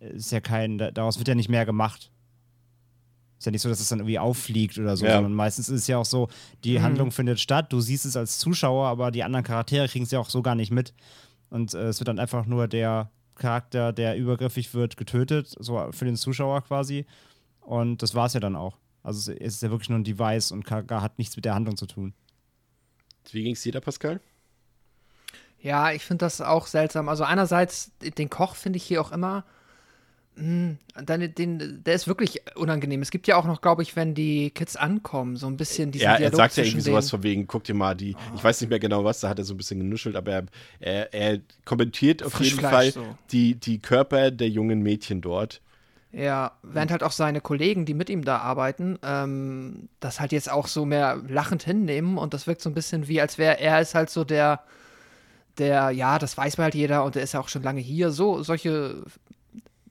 ist 0.00 0.32
ja 0.32 0.40
kein, 0.40 0.78
daraus 0.78 1.18
wird 1.18 1.28
ja 1.28 1.34
nicht 1.34 1.48
mehr 1.48 1.64
gemacht. 1.64 2.10
Ist 3.38 3.46
ja 3.46 3.52
nicht 3.52 3.62
so, 3.62 3.68
dass 3.68 3.80
es 3.80 3.88
dann 3.88 4.00
irgendwie 4.00 4.18
auffliegt 4.18 4.78
oder 4.78 4.96
so, 4.96 5.04
ja. 5.04 5.14
sondern 5.14 5.34
meistens 5.34 5.68
ist 5.68 5.82
es 5.82 5.86
ja 5.86 5.98
auch 5.98 6.04
so, 6.06 6.28
die 6.64 6.78
mhm. 6.78 6.82
Handlung 6.82 7.10
findet 7.10 7.38
statt, 7.38 7.72
du 7.72 7.80
siehst 7.80 8.06
es 8.06 8.16
als 8.16 8.38
Zuschauer, 8.38 8.88
aber 8.88 9.10
die 9.10 9.22
anderen 9.22 9.44
Charaktere 9.44 9.88
kriegen 9.88 10.04
es 10.04 10.10
ja 10.10 10.18
auch 10.18 10.30
so 10.30 10.42
gar 10.42 10.54
nicht 10.54 10.72
mit. 10.72 10.94
Und 11.50 11.74
äh, 11.74 11.88
es 11.88 12.00
wird 12.00 12.08
dann 12.08 12.18
einfach 12.18 12.46
nur 12.46 12.66
der 12.66 13.10
Charakter, 13.34 13.92
der 13.92 14.16
übergriffig 14.16 14.74
wird, 14.74 14.96
getötet, 14.96 15.54
so 15.58 15.86
für 15.92 16.06
den 16.06 16.16
Zuschauer 16.16 16.62
quasi. 16.62 17.06
Und 17.60 18.02
das 18.02 18.14
war 18.14 18.26
es 18.26 18.32
ja 18.32 18.40
dann 18.40 18.56
auch. 18.56 18.78
Also 19.02 19.32
es 19.32 19.54
ist 19.54 19.62
ja 19.62 19.70
wirklich 19.70 19.90
nur 19.90 19.98
ein 19.98 20.04
Device 20.04 20.50
und 20.50 20.68
hat 20.70 21.18
nichts 21.18 21.36
mit 21.36 21.44
der 21.44 21.54
Handlung 21.54 21.76
zu 21.76 21.86
tun. 21.86 22.14
Wie 23.30 23.42
ging 23.42 23.54
es 23.54 23.62
dir 23.62 23.72
da, 23.72 23.80
Pascal? 23.80 24.20
Ja, 25.66 25.90
ich 25.90 26.04
finde 26.04 26.24
das 26.24 26.40
auch 26.40 26.68
seltsam. 26.68 27.08
Also 27.08 27.24
einerseits, 27.24 27.90
den 28.00 28.30
Koch 28.30 28.54
finde 28.54 28.76
ich 28.76 28.84
hier 28.84 29.00
auch 29.00 29.10
immer, 29.10 29.44
mh, 30.36 30.76
hm, 30.94 31.34
den, 31.34 31.82
der 31.82 31.94
ist 31.94 32.06
wirklich 32.06 32.42
unangenehm. 32.54 33.02
Es 33.02 33.10
gibt 33.10 33.26
ja 33.26 33.34
auch 33.34 33.46
noch, 33.46 33.60
glaube 33.62 33.82
ich, 33.82 33.96
wenn 33.96 34.14
die 34.14 34.50
Kids 34.50 34.76
ankommen, 34.76 35.34
so 35.34 35.48
ein 35.48 35.56
bisschen 35.56 35.90
diesen 35.90 36.04
Ja, 36.04 36.12
er 36.12 36.18
Dialog 36.18 36.36
sagt 36.36 36.56
ja 36.58 36.62
irgendwie 36.62 36.82
sowas 36.82 37.10
von 37.10 37.24
wegen, 37.24 37.48
guck 37.48 37.64
dir 37.64 37.74
mal 37.74 37.96
die, 37.96 38.14
oh. 38.14 38.36
ich 38.36 38.44
weiß 38.44 38.60
nicht 38.60 38.70
mehr 38.70 38.78
genau 38.78 39.02
was, 39.02 39.18
da 39.18 39.28
hat 39.28 39.40
er 39.40 39.44
so 39.44 39.54
ein 39.54 39.56
bisschen 39.56 39.80
genuschelt, 39.80 40.14
aber 40.14 40.30
er, 40.30 40.44
er, 40.78 41.12
er 41.12 41.40
kommentiert 41.64 42.22
auf 42.22 42.40
jeden 42.40 42.60
Fall 42.60 42.92
so. 42.92 43.04
die, 43.32 43.56
die 43.56 43.80
Körper 43.80 44.30
der 44.30 44.48
jungen 44.48 44.82
Mädchen 44.82 45.20
dort. 45.20 45.60
Ja, 46.12 46.52
während 46.62 46.92
halt 46.92 47.02
auch 47.02 47.10
seine 47.10 47.40
Kollegen, 47.40 47.86
die 47.86 47.94
mit 47.94 48.08
ihm 48.08 48.24
da 48.24 48.38
arbeiten, 48.38 49.00
ähm, 49.02 49.88
das 49.98 50.20
halt 50.20 50.30
jetzt 50.30 50.48
auch 50.48 50.68
so 50.68 50.84
mehr 50.84 51.20
lachend 51.26 51.64
hinnehmen 51.64 52.18
und 52.18 52.34
das 52.34 52.46
wirkt 52.46 52.62
so 52.62 52.70
ein 52.70 52.74
bisschen 52.74 53.08
wie, 53.08 53.20
als 53.20 53.36
wäre 53.36 53.58
er 53.58 53.80
ist 53.80 53.96
halt 53.96 54.10
so 54.10 54.22
der 54.22 54.60
der, 55.58 55.90
ja, 55.90 56.18
das 56.18 56.36
weiß 56.36 56.58
man 56.58 56.64
halt 56.64 56.74
jeder 56.74 57.04
und 57.04 57.14
der 57.14 57.22
ist 57.22 57.32
ja 57.32 57.40
auch 57.40 57.48
schon 57.48 57.62
lange 57.62 57.80
hier. 57.80 58.10
So, 58.10 58.42
solche, 58.42 59.02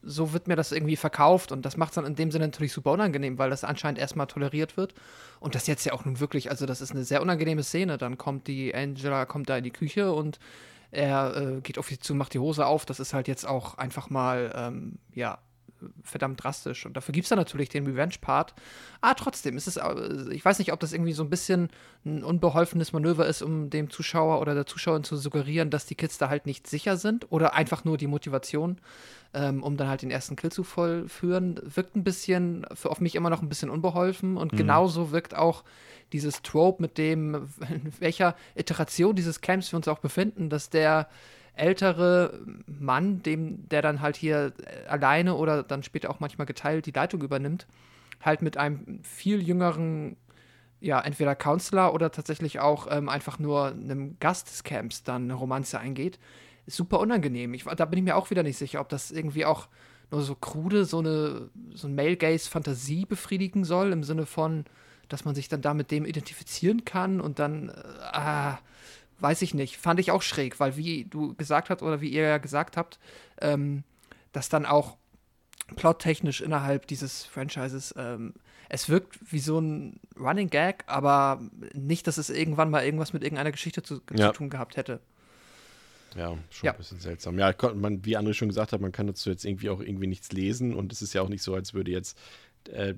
so 0.04 0.34
wird 0.34 0.48
mir 0.48 0.56
das 0.56 0.72
irgendwie 0.72 0.96
verkauft 0.96 1.52
und 1.52 1.66
das 1.66 1.78
macht 1.78 1.92
es 1.92 1.96
dann 1.96 2.06
in 2.06 2.16
dem 2.16 2.32
Sinne 2.32 2.48
natürlich 2.48 2.74
super 2.74 2.92
unangenehm, 2.92 3.38
weil 3.38 3.50
das 3.50 3.64
anscheinend 3.64 4.00
erstmal 4.00 4.28
toleriert 4.28 4.78
wird. 4.78 4.94
Und 5.40 5.56
das 5.56 5.68
jetzt 5.68 5.86
ja 5.86 5.94
auch 5.94 6.06
nun 6.06 6.20
wirklich, 6.20 6.50
also 6.50 6.66
das 6.66 6.82
ist 6.82 6.92
eine 6.92 7.04
sehr 7.04 7.22
unangenehme 7.22 7.64
Szene. 7.64 7.98
Dann 7.98 8.18
kommt 8.18 8.48
die 8.48 8.74
Angela, 8.74 9.26
kommt 9.26 9.50
da 9.50 9.58
in 9.58 9.64
die 9.64 9.72
Küche 9.72 10.12
und 10.12 10.40
er 10.92 11.36
äh, 11.36 11.62
geht 11.62 11.78
auf 11.78 11.88
sie 11.88 12.00
zu, 12.00 12.16
macht 12.16 12.34
die 12.34 12.40
Hose 12.40 12.66
auf. 12.66 12.86
Das 12.86 13.00
ist 13.00 13.14
halt 13.14 13.28
jetzt 13.28 13.46
auch 13.46 13.78
einfach 13.78 14.10
mal, 14.10 14.54
ähm, 14.56 15.00
ja, 15.14 15.40
verdammt 16.04 16.44
drastisch. 16.44 16.86
Und 16.86 16.96
dafür 16.96 17.14
gibt 17.14 17.26
es 17.26 17.30
dann 17.30 17.40
natürlich 17.40 17.70
den 17.70 17.86
Revenge-Part. 17.86 18.54
Ah, 19.02 19.14
trotzdem 19.14 19.58
ist 19.58 19.68
es, 19.68 19.78
äh, 19.78 20.32
ich 20.32 20.44
weiß 20.44 20.60
nicht, 20.60 20.72
ob 20.72 20.80
das 20.80 20.94
irgendwie 20.94 21.14
so 21.14 21.24
ein 21.24 21.30
bisschen 21.30 21.70
ein 22.06 22.24
unbeholfenes 22.24 22.94
Manöver 22.94 23.26
ist, 23.26 23.42
um 23.42 23.70
dem 23.70 23.90
Zuschauer 23.90 24.42
oder 24.42 24.54
der 24.54 24.66
Zuschauerin 24.66 25.04
zu 25.04 25.16
suggerieren, 25.16 25.70
dass 25.70 25.86
die 25.86 25.96
Kids 25.96 26.18
da 26.18 26.30
halt 26.30 26.46
nicht 26.46 26.68
sicher 26.68 26.98
sind 26.98 27.32
oder 27.32 27.54
einfach 27.54 27.84
nur 27.84 27.98
die 27.98 28.08
Motivation, 28.08 28.78
ähm, 29.34 29.64
um 29.64 29.78
dann 29.78 29.88
halt 29.88 30.02
den 30.02 30.12
ersten 30.12 30.36
Kill 30.36 30.52
zu 30.52 30.64
vollführen, 30.64 31.60
wirkt 31.64 31.96
ein 31.96 32.04
bisschen, 32.04 32.66
für 32.74 32.90
auf 32.90 33.02
mich 33.02 33.16
immer 33.16 33.30
noch 33.30 33.42
ein 33.42 33.50
bisschen 33.50 33.70
unbeholfen. 33.70 34.38
Und 34.38 34.54
mhm. 34.54 34.58
genauso 34.58 35.12
wirkt 35.12 35.36
auch 35.36 35.64
dieses 36.14 36.42
Trope, 36.42 36.82
mit 36.82 36.98
dem, 36.98 37.50
in 37.70 37.92
welcher 38.00 38.36
Iteration 38.56 39.16
dieses 39.16 39.42
Camps 39.42 39.72
wir 39.72 39.78
uns 39.78 39.88
auch 39.88 40.00
befinden, 40.00 40.50
dass 40.50 40.70
der 40.70 41.08
ältere 41.56 42.40
Mann, 42.68 43.24
dem, 43.24 43.68
der 43.70 43.82
dann 43.82 44.02
halt 44.02 44.16
hier 44.16 44.54
alleine 44.88 45.36
oder 45.36 45.64
dann 45.64 45.84
später 45.84 46.10
auch 46.10 46.20
manchmal 46.20 46.46
geteilt 46.46 46.86
die 46.86 46.92
Leitung 46.92 47.22
übernimmt, 47.22 47.68
halt 48.22 48.42
mit 48.42 48.58
einem 48.58 49.04
viel 49.04 49.42
jüngeren, 49.42 50.18
ja, 50.80 51.00
entweder 51.02 51.36
Counselor 51.36 51.94
oder 51.94 52.12
tatsächlich 52.12 52.60
auch 52.60 52.88
ähm, 52.90 53.10
einfach 53.10 53.40
nur 53.40 53.68
einem 53.68 54.18
Gast 54.20 54.50
des 54.50 54.64
Camps 54.64 55.04
dann 55.04 55.24
eine 55.24 55.34
Romanze 55.34 55.80
eingeht, 55.80 56.20
ist 56.66 56.78
super 56.78 57.00
unangenehm. 57.00 57.54
Ich, 57.54 57.64
da 57.64 57.86
bin 57.86 58.00
ich 58.00 58.06
mir 58.06 58.16
auch 58.16 58.30
wieder 58.30 58.44
nicht 58.44 58.58
sicher, 58.58 58.82
ob 58.82 58.90
das 58.90 59.12
irgendwie 59.12 59.46
auch 59.46 59.68
nur 60.12 60.22
so 60.22 60.36
krude, 60.36 60.86
so 60.86 61.00
eine, 61.00 61.50
so 61.74 61.88
ein 61.88 61.96
Male-Gaze-Fantasie 61.96 63.06
befriedigen 63.06 63.64
soll, 63.64 63.92
im 63.92 64.04
Sinne 64.04 64.26
von, 64.26 64.66
dass 65.10 65.26
man 65.26 65.36
sich 65.36 65.50
dann 65.50 65.62
da 65.62 65.74
mit 65.74 65.92
dem 65.92 66.06
identifizieren 66.06 66.86
kann 66.86 67.22
und 67.22 67.40
dann, 67.40 67.70
äh, 67.70 67.74
ah, 68.02 68.60
weiß 69.26 69.42
ich 69.42 69.56
nicht, 69.56 69.78
fand 69.78 70.00
ich 70.00 70.12
auch 70.12 70.22
schräg, 70.22 70.60
weil 70.60 70.78
wie 70.78 71.06
du 71.06 71.34
gesagt 71.34 71.72
hast 71.72 71.82
oder 71.82 72.00
wie 72.00 72.10
ihr 72.10 72.22
ja 72.22 72.38
gesagt 72.38 72.78
habt, 72.78 73.00
ähm, 73.42 73.84
dass 74.34 74.50
dann 74.50 74.68
auch 74.68 74.98
plottechnisch 75.76 76.42
innerhalb 76.42 76.86
dieses 76.86 77.26
Franchises, 77.26 77.96
ähm, 77.98 78.36
es 78.70 78.88
wirkt 78.88 79.18
wie 79.32 79.40
so 79.40 79.58
ein 79.58 80.00
Running 80.16 80.52
Gag, 80.52 80.84
aber 80.86 81.42
nicht, 81.74 82.06
dass 82.06 82.20
es 82.20 82.30
irgendwann 82.30 82.70
mal 82.70 82.86
irgendwas 82.86 83.14
mit 83.14 83.24
irgendeiner 83.24 83.52
Geschichte 83.52 83.82
zu, 83.82 84.00
ja. 84.16 84.28
zu 84.28 84.38
tun 84.38 84.52
gehabt 84.52 84.78
hätte. 84.78 85.00
Ja, 86.16 86.38
schon 86.52 86.68
ja. 86.68 86.74
ein 86.74 86.78
bisschen 86.78 87.00
seltsam. 87.00 87.40
Ja, 87.40 87.52
man, 87.74 88.06
wie 88.06 88.18
André 88.18 88.36
schon 88.36 88.50
gesagt 88.50 88.74
hat, 88.74 88.80
man 88.80 88.92
kann 88.92 89.08
dazu 89.08 89.32
jetzt 89.32 89.44
irgendwie 89.44 89.72
auch 89.72 89.82
irgendwie 89.82 90.08
nichts 90.08 90.32
lesen 90.34 90.76
und 90.76 90.94
es 90.94 91.02
ist 91.02 91.16
ja 91.16 91.24
auch 91.24 91.30
nicht 91.30 91.42
so, 91.42 91.56
als 91.56 91.74
würde 91.74 91.90
jetzt 91.90 92.16
äh, 92.70 92.94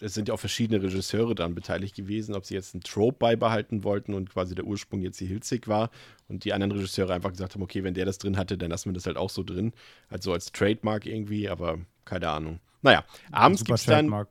es 0.00 0.14
sind 0.14 0.28
ja 0.28 0.34
auch 0.34 0.40
verschiedene 0.40 0.82
Regisseure 0.82 1.34
daran 1.34 1.54
beteiligt 1.54 1.94
gewesen, 1.94 2.34
ob 2.34 2.44
sie 2.44 2.54
jetzt 2.54 2.74
einen 2.74 2.82
Trope 2.82 3.18
beibehalten 3.18 3.84
wollten 3.84 4.14
und 4.14 4.30
quasi 4.30 4.54
der 4.54 4.64
Ursprung 4.64 5.00
jetzt 5.00 5.20
die 5.20 5.26
Hilzig 5.26 5.68
war. 5.68 5.90
Und 6.28 6.44
die 6.44 6.52
anderen 6.52 6.72
Regisseure 6.72 7.14
einfach 7.14 7.30
gesagt 7.30 7.54
haben, 7.54 7.62
okay, 7.62 7.84
wenn 7.84 7.94
der 7.94 8.04
das 8.04 8.18
drin 8.18 8.36
hatte, 8.36 8.58
dann 8.58 8.70
lassen 8.70 8.90
wir 8.90 8.94
das 8.94 9.06
halt 9.06 9.16
auch 9.16 9.30
so 9.30 9.42
drin, 9.42 9.72
also 10.08 10.32
als 10.32 10.52
Trademark 10.52 11.06
irgendwie, 11.06 11.48
aber 11.48 11.78
keine 12.04 12.28
Ahnung. 12.28 12.60
Naja, 12.82 13.04
abends 13.32 13.64
gibt 13.64 13.78
es 13.78 13.86
dann, 13.86 14.26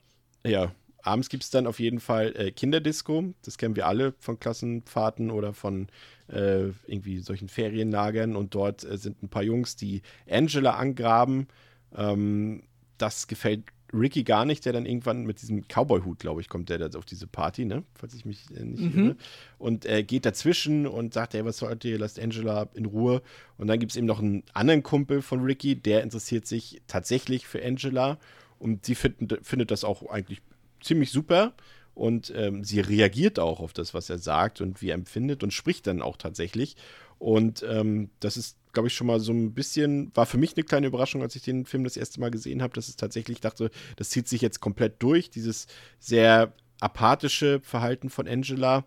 ja, 0.46 0.72
abends 1.02 1.30
gibt 1.30 1.44
es 1.44 1.50
dann 1.50 1.68
auf 1.68 1.80
jeden 1.80 2.00
Fall 2.00 2.34
äh, 2.36 2.52
Kinderdisco, 2.52 3.34
das 3.44 3.58
kennen 3.58 3.76
wir 3.76 3.88
alle 3.88 4.14
von 4.20 4.40
Klassenfahrten 4.40 5.32
oder 5.32 5.54
von 5.54 5.88
äh, 6.28 6.68
irgendwie 6.86 7.20
solchen 7.20 7.50
Ferienlagern. 7.50 8.36
Und 8.36 8.54
dort 8.56 8.84
äh, 8.84 8.98
sind 8.98 9.24
ein 9.24 9.30
paar 9.30 9.44
Jungs, 9.44 9.76
die 9.76 10.02
Angela 10.30 10.76
angraben. 10.76 11.48
Ähm, 11.96 12.64
das 12.98 13.28
gefällt 13.28 13.64
Ricky 13.94 14.24
gar 14.24 14.46
nicht, 14.46 14.66
der 14.66 14.74
dann 14.74 14.86
irgendwann 14.86 15.26
mit 15.26 15.42
diesem 15.42 15.64
Cowboy-Hut, 15.68 16.20
glaube 16.20 16.42
ich, 16.42 16.50
kommt 16.50 16.70
der 16.70 16.78
da 16.78 16.98
auf 16.98 17.06
diese 17.06 17.28
Party, 17.28 17.66
ne? 17.66 17.84
Falls 17.96 18.14
ich 18.14 18.26
mich 18.26 18.46
äh, 18.56 18.64
nicht 18.64 18.96
mhm. 18.96 19.06
irre. 19.06 19.16
Und 19.58 19.86
äh, 19.86 20.04
geht 20.04 20.26
dazwischen 20.26 20.86
und 20.86 21.14
sagt, 21.14 21.36
ey, 21.36 21.46
was 21.46 21.58
sollt 21.58 21.86
ihr, 21.86 21.98
lasst 21.98 22.20
Angela 22.20 22.68
in 22.74 22.86
Ruhe. 22.86 23.22
Und 23.58 23.68
dann 23.68 23.80
gibt 23.80 23.92
es 23.92 23.96
eben 23.96 24.08
noch 24.08 24.20
einen 24.20 24.44
anderen 24.54 24.84
Kumpel 24.84 25.22
von 25.22 25.42
Ricky, 25.42 25.76
der 25.76 26.04
interessiert 26.04 26.46
sich 26.46 26.82
tatsächlich 26.88 27.48
für 27.48 27.64
Angela. 27.64 28.18
Und 28.60 28.86
sie 28.86 28.96
finden, 28.96 29.28
findet 29.42 29.72
das 29.72 29.84
auch 29.84 30.10
eigentlich 30.10 30.42
ziemlich 30.82 31.12
super. 31.12 31.54
Und 31.94 32.32
ähm, 32.36 32.64
sie 32.64 32.80
reagiert 32.80 33.40
auch 33.40 33.60
auf 33.60 33.74
das, 33.74 33.94
was 33.94 34.10
er 34.10 34.20
sagt 34.20 34.62
und 34.62 34.82
wie 34.82 34.90
er 34.90 34.96
empfindet 34.96 35.44
und 35.44 35.52
spricht 35.52 35.88
dann 35.88 36.02
auch 36.02 36.18
tatsächlich. 36.18 36.76
Und 37.18 37.66
ähm, 37.68 38.10
das 38.20 38.38
ist 38.38 38.58
glaube 38.78 38.90
ich, 38.90 38.94
schon 38.94 39.08
mal 39.08 39.20
so 39.20 39.32
ein 39.34 39.56
bisschen, 39.56 40.16
war 40.16 40.28
für 40.28 40.38
mich 40.38 40.56
eine 40.56 40.64
kleine 40.64 40.86
Überraschung, 40.86 41.24
als 41.24 41.36
ich 41.36 41.42
den 41.42 41.66
Film 41.66 41.84
das 41.84 41.98
erste 41.98 42.20
Mal 42.20 42.30
gesehen 42.30 42.62
habe, 42.62 42.76
dass 42.76 42.90
es 42.90 42.96
tatsächlich 42.96 43.42
dachte, 43.42 43.72
das 43.96 44.12
zieht 44.12 44.28
sich 44.28 44.40
jetzt 44.40 44.60
komplett 44.60 45.02
durch, 45.02 45.32
dieses 45.32 45.66
sehr 45.98 46.54
apathische 46.80 47.60
Verhalten 47.62 48.12
von 48.12 48.28
Angela. 48.28 48.86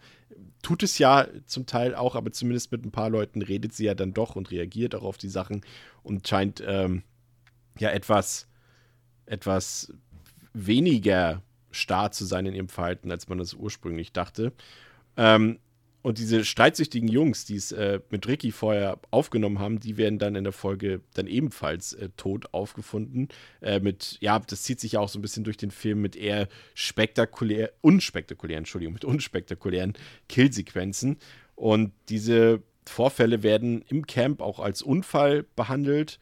Tut 0.63 0.85
es 0.85 0.99
ja 0.99 1.27
zum 1.45 1.67
Teil 1.67 1.97
auch, 1.97 2.15
aber 2.15 2.31
zumindest 2.31 2.71
mit 2.71 2.85
ein 2.85 2.93
paar 2.93 3.11
Leuten 3.11 3.43
redet 3.43 3.73
sie 3.73 3.87
ja 3.87 3.95
dann 3.95 4.15
doch 4.15 4.37
und 4.37 4.53
reagiert 4.53 4.95
auch 4.95 5.03
auf 5.03 5.19
die 5.19 5.29
Sachen 5.29 5.63
und 6.05 6.29
scheint 6.29 6.63
ähm, 6.65 7.03
ja 7.77 7.91
etwas, 7.91 8.47
etwas 9.27 9.93
weniger 10.53 11.43
starr 11.73 12.13
zu 12.13 12.25
sein 12.25 12.47
in 12.47 12.55
ihrem 12.55 12.69
Verhalten, 12.69 13.11
als 13.11 13.29
man 13.29 13.39
das 13.39 13.55
ursprünglich 13.55 14.13
dachte. 14.13 14.53
Ähm, 15.17 15.59
und 16.03 16.19
diese 16.19 16.45
streitsüchtigen 16.45 17.09
Jungs, 17.09 17.45
die 17.45 17.57
es 17.57 17.73
äh, 17.73 18.01
mit 18.11 18.27
Ricky 18.27 18.53
vorher 18.53 18.99
aufgenommen 19.11 19.59
haben, 19.59 19.81
die 19.81 19.99
werden 19.99 20.19
dann 20.19 20.35
in 20.35 20.45
der 20.45 20.53
Folge 20.53 21.03
dann 21.15 21.27
ebenfalls 21.27 21.93
äh, 21.93 22.09
tot 22.17 22.53
aufgefunden. 22.53 23.29
Äh, 23.61 23.81
mit, 23.81 24.17
ja, 24.21 24.39
das 24.39 24.63
zieht 24.63 24.81
sich 24.81 24.93
ja 24.93 25.01
auch 25.01 25.11
so 25.11 25.19
ein 25.19 25.23
bisschen 25.23 25.45
durch 25.45 25.59
den 25.59 25.71
Film 25.71 26.01
mit 26.01 26.17
eher 26.17 26.49
spektakulär, 26.75 27.73
unspektakulären, 27.83 28.63
Entschuldigung, 28.63 28.95
mit 28.95 29.05
unspektakulären 29.05 29.93
Killsequenzen. 30.29 31.19
Und 31.55 31.93
diese 32.09 32.63
Vorfälle 32.87 33.43
werden 33.43 33.85
im 33.89 34.07
Camp 34.07 34.41
auch 34.41 34.59
als 34.59 34.81
Unfall 34.81 35.45
behandelt 35.55 36.19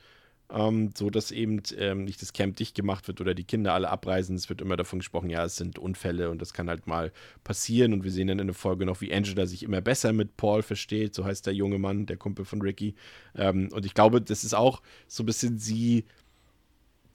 ähm, 0.50 0.90
so 0.96 1.10
dass 1.10 1.30
eben 1.30 1.62
ähm, 1.76 2.04
nicht 2.04 2.22
das 2.22 2.32
Camp 2.32 2.56
dicht 2.56 2.74
gemacht 2.74 3.06
wird 3.08 3.20
oder 3.20 3.34
die 3.34 3.44
Kinder 3.44 3.74
alle 3.74 3.90
abreisen. 3.90 4.36
Es 4.36 4.48
wird 4.48 4.60
immer 4.60 4.76
davon 4.76 5.00
gesprochen, 5.00 5.30
ja, 5.30 5.44
es 5.44 5.56
sind 5.56 5.78
Unfälle 5.78 6.30
und 6.30 6.40
das 6.40 6.52
kann 6.52 6.68
halt 6.68 6.86
mal 6.86 7.12
passieren. 7.44 7.92
Und 7.92 8.04
wir 8.04 8.10
sehen 8.10 8.28
dann 8.28 8.38
in 8.38 8.46
der 8.46 8.54
Folge 8.54 8.86
noch, 8.86 9.00
wie 9.00 9.12
Angela 9.12 9.46
sich 9.46 9.62
immer 9.62 9.80
besser 9.80 10.12
mit 10.12 10.36
Paul 10.36 10.62
versteht. 10.62 11.14
So 11.14 11.24
heißt 11.24 11.46
der 11.46 11.54
junge 11.54 11.78
Mann, 11.78 12.06
der 12.06 12.16
Kumpel 12.16 12.44
von 12.44 12.62
Ricky. 12.62 12.94
Ähm, 13.34 13.68
und 13.72 13.84
ich 13.84 13.94
glaube, 13.94 14.22
das 14.22 14.44
ist 14.44 14.54
auch 14.54 14.82
so 15.06 15.22
ein 15.22 15.26
bisschen 15.26 15.58
sie, 15.58 16.04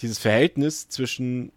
dieses 0.02 0.19
Verhältnis 0.19 0.88
zwischen 0.89 1.52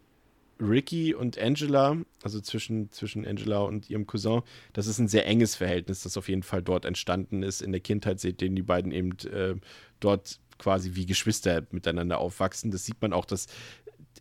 Ricky 0.58 1.14
und 1.14 1.38
Angela, 1.38 1.98
also 2.22 2.40
zwischen, 2.40 2.90
zwischen 2.90 3.26
Angela 3.26 3.58
und 3.58 3.90
ihrem 3.90 4.06
Cousin, 4.06 4.40
das 4.72 4.86
ist 4.86 4.98
ein 4.98 5.08
sehr 5.08 5.26
enges 5.26 5.54
Verhältnis, 5.54 6.02
das 6.02 6.16
auf 6.16 6.30
jeden 6.30 6.42
Fall 6.42 6.62
dort 6.62 6.86
entstanden 6.86 7.42
ist. 7.42 7.60
In 7.60 7.72
der 7.72 7.82
Kindheit 7.82 8.20
seht 8.20 8.40
ihr 8.40 8.48
die 8.48 8.62
beiden 8.62 8.90
eben 8.90 9.12
äh, 9.30 9.56
dort 10.00 10.40
quasi 10.58 10.94
wie 10.94 11.06
Geschwister 11.06 11.66
miteinander 11.70 12.18
aufwachsen. 12.18 12.70
Das 12.70 12.84
sieht 12.84 13.00
man 13.00 13.12
auch, 13.12 13.24
dass 13.24 13.46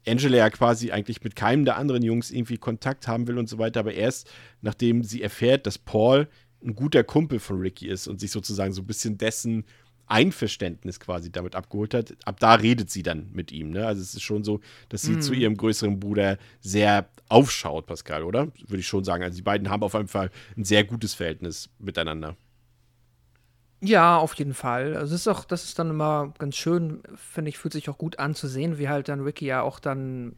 Angela 0.07 0.37
ja 0.37 0.49
quasi 0.49 0.91
eigentlich 0.91 1.23
mit 1.23 1.35
keinem 1.35 1.65
der 1.65 1.77
anderen 1.77 2.03
Jungs 2.03 2.31
irgendwie 2.31 2.57
Kontakt 2.57 3.07
haben 3.07 3.27
will 3.27 3.37
und 3.37 3.49
so 3.49 3.57
weiter, 3.57 3.79
aber 3.79 3.93
erst 3.93 4.29
nachdem 4.61 5.03
sie 5.03 5.21
erfährt, 5.21 5.65
dass 5.65 5.77
Paul 5.77 6.27
ein 6.63 6.75
guter 6.75 7.03
Kumpel 7.03 7.39
von 7.39 7.59
Ricky 7.59 7.87
ist 7.87 8.07
und 8.07 8.19
sich 8.19 8.31
sozusagen 8.31 8.73
so 8.73 8.81
ein 8.81 8.87
bisschen 8.87 9.17
dessen 9.17 9.65
Einverständnis 10.07 10.99
quasi 10.99 11.31
damit 11.31 11.55
abgeholt 11.55 11.93
hat, 11.93 12.15
ab 12.25 12.39
da 12.39 12.53
redet 12.55 12.91
sie 12.91 13.03
dann 13.03 13.29
mit 13.33 13.51
ihm. 13.51 13.71
Ne? 13.71 13.87
Also 13.87 14.01
es 14.01 14.13
ist 14.13 14.21
schon 14.21 14.43
so, 14.43 14.59
dass 14.89 15.01
sie 15.01 15.13
mm. 15.13 15.21
zu 15.21 15.33
ihrem 15.33 15.57
größeren 15.57 15.99
Bruder 15.99 16.37
sehr 16.59 17.09
aufschaut, 17.27 17.87
Pascal, 17.87 18.23
oder? 18.23 18.51
Würde 18.67 18.79
ich 18.79 18.87
schon 18.87 19.03
sagen. 19.03 19.23
Also 19.23 19.35
die 19.35 19.41
beiden 19.41 19.69
haben 19.69 19.81
auf 19.81 19.93
jeden 19.95 20.07
Fall 20.07 20.29
ein 20.55 20.63
sehr 20.63 20.83
gutes 20.83 21.15
Verhältnis 21.15 21.69
miteinander. 21.79 22.35
Ja, 23.85 24.17
auf 24.17 24.33
jeden 24.33 24.55
Fall. 24.55 24.95
Also 24.95 25.13
es 25.13 25.21
ist 25.21 25.27
auch, 25.27 25.45
das 25.45 25.63
ist 25.65 25.77
dann 25.77 25.91
immer 25.91 26.33
ganz 26.39 26.55
schön, 26.55 27.03
finde 27.15 27.49
ich, 27.49 27.59
fühlt 27.59 27.73
sich 27.73 27.87
auch 27.89 27.99
gut 27.99 28.17
an 28.17 28.33
zu 28.33 28.47
sehen, 28.47 28.79
wie 28.79 28.89
halt 28.89 29.09
dann 29.09 29.21
Ricky 29.21 29.45
ja 29.45 29.61
auch 29.61 29.79
dann 29.79 30.35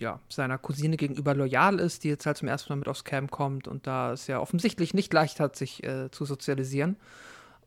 ja, 0.00 0.20
seiner 0.28 0.58
Cousine 0.58 0.96
gegenüber 0.96 1.34
loyal 1.34 1.78
ist, 1.78 2.02
die 2.02 2.08
jetzt 2.08 2.26
halt 2.26 2.36
zum 2.36 2.48
ersten 2.48 2.72
Mal 2.72 2.76
mit 2.76 2.88
aufs 2.88 3.04
Camp 3.04 3.30
kommt 3.30 3.68
und 3.68 3.86
da 3.86 4.12
es 4.12 4.26
ja 4.26 4.40
offensichtlich 4.40 4.94
nicht 4.94 5.12
leicht 5.12 5.38
hat, 5.38 5.54
sich 5.54 5.84
äh, 5.84 6.10
zu 6.10 6.24
sozialisieren. 6.24 6.96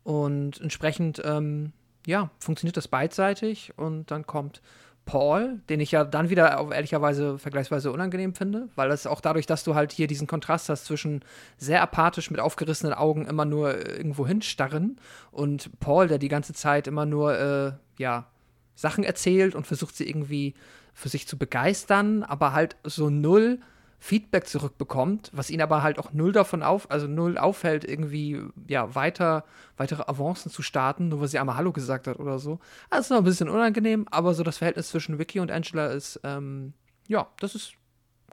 Und 0.04 0.60
entsprechend, 0.60 1.22
ähm, 1.24 1.72
ja, 2.06 2.30
funktioniert 2.38 2.76
das 2.76 2.88
beidseitig 2.88 3.72
und 3.78 4.10
dann 4.10 4.26
kommt 4.26 4.60
Paul, 5.04 5.60
den 5.68 5.80
ich 5.80 5.90
ja 5.90 6.04
dann 6.04 6.30
wieder 6.30 6.60
auf 6.60 6.72
ehrlicherweise 6.72 7.38
vergleichsweise 7.38 7.90
unangenehm 7.90 8.34
finde, 8.34 8.68
weil 8.76 8.90
es 8.90 9.06
auch 9.06 9.20
dadurch, 9.20 9.46
dass 9.46 9.64
du 9.64 9.74
halt 9.74 9.92
hier 9.92 10.06
diesen 10.06 10.26
Kontrast 10.26 10.68
hast 10.68 10.84
zwischen 10.84 11.24
sehr 11.58 11.82
apathisch 11.82 12.30
mit 12.30 12.40
aufgerissenen 12.40 12.94
Augen 12.94 13.26
immer 13.26 13.44
nur 13.44 13.74
äh, 13.74 13.96
irgendwo 13.96 14.26
hinstarren 14.26 14.98
und 15.30 15.78
Paul, 15.80 16.08
der 16.08 16.18
die 16.18 16.28
ganze 16.28 16.52
Zeit 16.52 16.86
immer 16.86 17.06
nur, 17.06 17.38
äh, 17.38 17.72
ja, 17.98 18.26
Sachen 18.74 19.04
erzählt 19.04 19.54
und 19.54 19.66
versucht 19.66 19.96
sie 19.96 20.08
irgendwie 20.08 20.54
für 20.94 21.08
sich 21.08 21.26
zu 21.26 21.36
begeistern, 21.36 22.22
aber 22.22 22.52
halt 22.52 22.76
so 22.84 23.10
null 23.10 23.58
Feedback 24.02 24.48
zurückbekommt, 24.48 25.30
was 25.32 25.48
ihn 25.48 25.62
aber 25.62 25.84
halt 25.84 26.00
auch 26.00 26.12
null 26.12 26.32
davon 26.32 26.64
auf, 26.64 26.90
also 26.90 27.06
null 27.06 27.38
auffällt, 27.38 27.84
irgendwie 27.84 28.42
ja 28.66 28.96
weiter, 28.96 29.44
weitere 29.76 30.02
Avancen 30.02 30.50
zu 30.50 30.60
starten, 30.60 31.08
nur 31.08 31.20
weil 31.20 31.28
sie 31.28 31.38
einmal 31.38 31.56
Hallo 31.56 31.70
gesagt 31.70 32.08
hat 32.08 32.18
oder 32.18 32.40
so. 32.40 32.58
Also 32.90 33.00
ist 33.02 33.10
noch 33.10 33.18
ein 33.18 33.24
bisschen 33.24 33.48
unangenehm, 33.48 34.08
aber 34.10 34.34
so 34.34 34.42
das 34.42 34.58
Verhältnis 34.58 34.88
zwischen 34.88 35.20
Vicky 35.20 35.38
und 35.38 35.52
Angela 35.52 35.86
ist, 35.86 36.18
ähm, 36.24 36.72
ja, 37.06 37.28
das 37.38 37.54
ist 37.54 37.74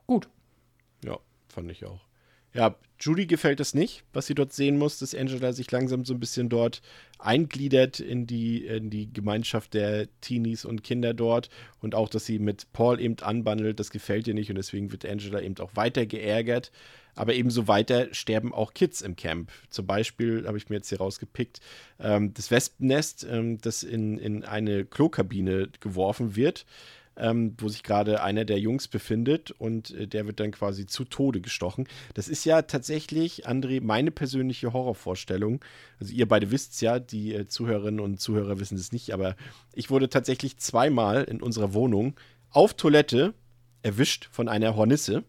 gut. 0.07 0.27
Ja, 1.05 1.19
fand 1.49 1.69
ich 1.69 1.85
auch. 1.85 2.08
Ja, 2.53 2.75
Judy 2.99 3.27
gefällt 3.27 3.59
es 3.59 3.73
nicht, 3.73 4.03
was 4.11 4.27
sie 4.27 4.35
dort 4.35 4.51
sehen 4.51 4.77
muss, 4.77 4.99
dass 4.99 5.15
Angela 5.15 5.53
sich 5.53 5.71
langsam 5.71 6.03
so 6.03 6.13
ein 6.13 6.19
bisschen 6.19 6.49
dort 6.49 6.81
eingliedert 7.17 7.99
in 7.99 8.27
die, 8.27 8.65
in 8.65 8.89
die 8.89 9.11
Gemeinschaft 9.11 9.73
der 9.73 10.07
Teenies 10.19 10.65
und 10.65 10.83
Kinder 10.83 11.13
dort 11.13 11.49
und 11.79 11.95
auch, 11.95 12.09
dass 12.09 12.25
sie 12.25 12.39
mit 12.39 12.71
Paul 12.73 12.99
eben 12.99 13.17
anbandelt, 13.19 13.79
das 13.79 13.91
gefällt 13.91 14.27
ihr 14.27 14.33
nicht 14.33 14.49
und 14.49 14.57
deswegen 14.57 14.91
wird 14.91 15.05
Angela 15.05 15.41
eben 15.41 15.57
auch 15.59 15.75
weiter 15.75 16.05
geärgert. 16.05 16.71
Aber 17.15 17.33
ebenso 17.33 17.67
weiter 17.67 18.13
sterben 18.13 18.53
auch 18.53 18.73
Kids 18.73 19.01
im 19.01 19.17
Camp. 19.17 19.51
Zum 19.69 19.85
Beispiel 19.85 20.45
habe 20.47 20.57
ich 20.57 20.69
mir 20.69 20.77
jetzt 20.77 20.89
hier 20.89 20.99
rausgepickt, 20.99 21.59
ähm, 21.99 22.33
das 22.33 22.49
Wespennest, 22.49 23.27
ähm, 23.29 23.59
das 23.59 23.83
in, 23.83 24.17
in 24.17 24.45
eine 24.45 24.85
Klokabine 24.85 25.69
geworfen 25.81 26.37
wird 26.37 26.65
ähm, 27.19 27.55
wo 27.57 27.69
sich 27.69 27.83
gerade 27.83 28.23
einer 28.23 28.45
der 28.45 28.59
Jungs 28.59 28.87
befindet 28.87 29.51
und 29.51 29.91
äh, 29.91 30.07
der 30.07 30.25
wird 30.25 30.39
dann 30.39 30.51
quasi 30.51 30.85
zu 30.85 31.05
Tode 31.05 31.41
gestochen. 31.41 31.87
Das 32.13 32.27
ist 32.27 32.45
ja 32.45 32.61
tatsächlich, 32.63 33.47
André, 33.47 33.81
meine 33.81 34.11
persönliche 34.11 34.73
Horrorvorstellung. 34.73 35.63
Also 35.99 36.13
ihr 36.13 36.27
beide 36.27 36.51
wisst 36.51 36.73
es 36.73 36.81
ja, 36.81 36.99
die 36.99 37.33
äh, 37.33 37.47
Zuhörerinnen 37.47 37.99
und 37.99 38.19
Zuhörer 38.19 38.59
wissen 38.59 38.77
es 38.77 38.91
nicht, 38.91 39.13
aber 39.13 39.35
ich 39.73 39.89
wurde 39.89 40.09
tatsächlich 40.09 40.57
zweimal 40.57 41.23
in 41.23 41.41
unserer 41.41 41.73
Wohnung 41.73 42.15
auf 42.49 42.73
Toilette 42.73 43.33
erwischt 43.81 44.29
von 44.31 44.47
einer 44.47 44.75
Hornisse 44.75 45.23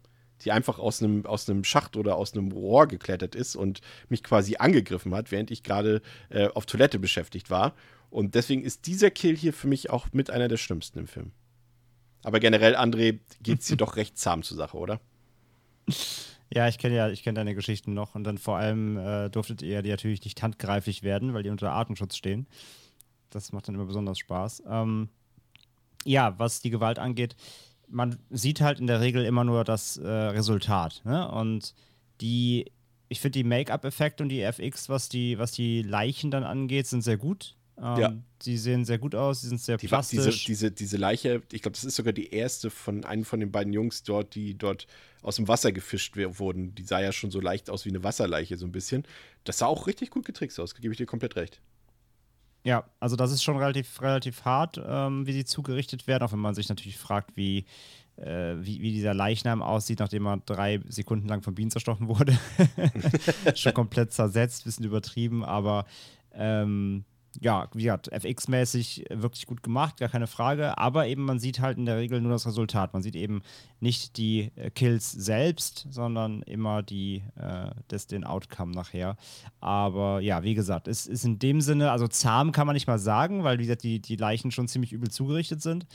die 0.44 0.52
einfach 0.52 0.78
aus 0.78 1.02
einem, 1.02 1.26
aus 1.26 1.50
Schacht 1.62 1.96
oder 1.96 2.16
aus 2.16 2.32
einem 2.32 2.52
Rohr 2.52 2.86
geklettert 2.86 3.34
ist 3.34 3.56
und 3.56 3.80
mich 4.08 4.22
quasi 4.22 4.56
angegriffen 4.56 5.14
hat, 5.14 5.30
während 5.30 5.50
ich 5.50 5.62
gerade 5.62 6.00
äh, 6.30 6.48
auf 6.48 6.66
Toilette 6.66 6.98
beschäftigt 6.98 7.50
war. 7.50 7.74
Und 8.10 8.34
deswegen 8.34 8.62
ist 8.62 8.86
dieser 8.86 9.10
Kill 9.10 9.36
hier 9.36 9.52
für 9.52 9.68
mich 9.68 9.90
auch 9.90 10.08
mit 10.12 10.30
einer 10.30 10.48
der 10.48 10.56
schlimmsten 10.56 10.98
im 11.00 11.06
Film. 11.06 11.32
Aber 12.22 12.40
generell, 12.40 12.76
André, 12.76 13.18
geht 13.42 13.60
es 13.60 13.68
hier 13.68 13.76
doch 13.76 13.96
recht 13.96 14.18
zahm 14.18 14.42
zur 14.42 14.56
Sache, 14.56 14.76
oder? 14.76 15.00
Ja, 16.52 16.68
ich 16.68 16.78
kenne 16.78 16.96
ja, 16.96 17.08
ich 17.08 17.22
kenne 17.22 17.36
deine 17.36 17.54
Geschichten 17.54 17.94
noch 17.94 18.14
und 18.14 18.24
dann 18.24 18.36
vor 18.36 18.56
allem 18.56 18.96
äh, 18.96 19.30
durftet 19.30 19.62
ihr 19.62 19.82
die 19.82 19.90
natürlich 19.90 20.24
nicht 20.24 20.42
handgreiflich 20.42 21.02
werden, 21.02 21.32
weil 21.32 21.44
die 21.44 21.50
unter 21.50 21.70
Artenschutz 21.70 22.16
stehen. 22.16 22.46
Das 23.30 23.52
macht 23.52 23.68
dann 23.68 23.76
immer 23.76 23.86
besonders 23.86 24.18
Spaß. 24.18 24.64
Ähm, 24.68 25.08
ja, 26.04 26.38
was 26.38 26.60
die 26.60 26.70
Gewalt 26.70 26.98
angeht, 26.98 27.36
man 27.88 28.18
sieht 28.30 28.60
halt 28.60 28.80
in 28.80 28.86
der 28.86 29.00
Regel 29.00 29.24
immer 29.24 29.44
nur 29.44 29.64
das 29.64 29.96
äh, 29.96 30.08
Resultat. 30.08 31.02
Ne? 31.04 31.30
Und 31.30 31.74
die, 32.20 32.72
ich 33.08 33.20
finde 33.20 33.38
die 33.38 33.44
Make-up-Effekte 33.44 34.22
und 34.22 34.28
die 34.28 34.42
FX, 34.42 34.88
was 34.88 35.08
die, 35.08 35.38
was 35.38 35.52
die 35.52 35.82
Leichen 35.82 36.30
dann 36.30 36.44
angeht, 36.44 36.86
sind 36.86 37.02
sehr 37.02 37.16
gut. 37.16 37.56
Ähm, 37.82 38.00
ja. 38.00 38.12
Die 38.42 38.58
sehen 38.58 38.84
sehr 38.84 38.98
gut 38.98 39.14
aus, 39.14 39.40
sie 39.40 39.48
sind 39.48 39.60
sehr 39.60 39.76
die, 39.76 39.86
plastisch. 39.86 40.44
Diese, 40.44 40.70
diese, 40.70 40.70
diese 40.70 40.96
Leiche, 40.96 41.42
ich 41.52 41.62
glaube, 41.62 41.74
das 41.74 41.84
ist 41.84 41.96
sogar 41.96 42.12
die 42.12 42.32
erste 42.32 42.70
von 42.70 43.04
einem 43.04 43.24
von 43.24 43.40
den 43.40 43.50
beiden 43.50 43.72
Jungs 43.72 44.02
dort, 44.02 44.34
die 44.34 44.56
dort 44.56 44.86
aus 45.22 45.36
dem 45.36 45.48
Wasser 45.48 45.72
gefischt 45.72 46.16
wurden. 46.16 46.74
Die 46.74 46.82
sah 46.82 47.00
ja 47.00 47.12
schon 47.12 47.30
so 47.30 47.40
leicht 47.40 47.70
aus 47.70 47.84
wie 47.84 47.90
eine 47.90 48.04
Wasserleiche, 48.04 48.56
so 48.56 48.66
ein 48.66 48.72
bisschen. 48.72 49.04
Das 49.44 49.58
sah 49.58 49.66
auch 49.66 49.86
richtig 49.86 50.10
gut 50.10 50.24
getrickst 50.26 50.60
aus, 50.60 50.74
gebe 50.74 50.92
ich 50.92 50.98
dir 50.98 51.06
komplett 51.06 51.36
recht. 51.36 51.60
Ja, 52.62 52.84
also 52.98 53.16
das 53.16 53.32
ist 53.32 53.42
schon 53.42 53.56
relativ, 53.56 54.02
relativ 54.02 54.44
hart, 54.44 54.80
ähm, 54.84 55.26
wie 55.26 55.32
sie 55.32 55.46
zugerichtet 55.46 56.06
werden, 56.06 56.24
auch 56.24 56.32
wenn 56.32 56.40
man 56.40 56.54
sich 56.54 56.68
natürlich 56.68 56.98
fragt, 56.98 57.34
wie, 57.36 57.64
äh, 58.16 58.56
wie, 58.58 58.82
wie, 58.82 58.92
dieser 58.92 59.14
Leichnam 59.14 59.62
aussieht, 59.62 60.00
nachdem 60.00 60.26
er 60.26 60.36
drei 60.44 60.80
Sekunden 60.86 61.26
lang 61.26 61.40
von 61.40 61.54
Bienen 61.54 61.70
zerstochen 61.70 62.08
wurde. 62.08 62.38
schon 63.54 63.72
komplett 63.72 64.12
zersetzt, 64.12 64.64
bisschen 64.64 64.84
übertrieben, 64.84 65.42
aber 65.42 65.86
ähm, 66.34 67.04
ja, 67.38 67.68
wie 67.74 67.84
gesagt, 67.84 68.10
FX-mäßig 68.12 69.04
wirklich 69.10 69.46
gut 69.46 69.62
gemacht, 69.62 69.98
gar 69.98 70.08
keine 70.08 70.26
Frage. 70.26 70.76
Aber 70.78 71.06
eben, 71.06 71.24
man 71.24 71.38
sieht 71.38 71.60
halt 71.60 71.78
in 71.78 71.86
der 71.86 71.96
Regel 71.96 72.20
nur 72.20 72.32
das 72.32 72.46
Resultat. 72.46 72.92
Man 72.92 73.02
sieht 73.02 73.14
eben 73.14 73.42
nicht 73.78 74.16
die 74.16 74.50
äh, 74.56 74.70
Kills 74.70 75.12
selbst, 75.12 75.86
sondern 75.90 76.42
immer 76.42 76.82
die, 76.82 77.22
äh, 77.36 77.70
das, 77.88 78.06
den 78.06 78.24
Outcome 78.24 78.72
nachher. 78.72 79.16
Aber 79.60 80.20
ja, 80.20 80.42
wie 80.42 80.54
gesagt, 80.54 80.88
es 80.88 81.06
ist 81.06 81.24
in 81.24 81.38
dem 81.38 81.60
Sinne, 81.60 81.92
also 81.92 82.08
zahm 82.08 82.52
kann 82.52 82.66
man 82.66 82.74
nicht 82.74 82.88
mal 82.88 82.98
sagen, 82.98 83.44
weil 83.44 83.58
wie 83.58 83.64
gesagt, 83.64 83.84
die, 83.84 84.00
die 84.00 84.16
Leichen 84.16 84.50
schon 84.50 84.68
ziemlich 84.68 84.92
übel 84.92 85.10
zugerichtet 85.10 85.62
sind. 85.62 85.86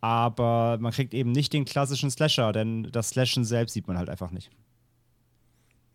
Aber 0.00 0.78
man 0.80 0.92
kriegt 0.92 1.12
eben 1.12 1.32
nicht 1.32 1.52
den 1.52 1.64
klassischen 1.64 2.10
Slasher, 2.10 2.52
denn 2.52 2.84
das 2.92 3.10
Slashen 3.10 3.44
selbst 3.44 3.72
sieht 3.72 3.88
man 3.88 3.98
halt 3.98 4.08
einfach 4.08 4.30
nicht. 4.30 4.50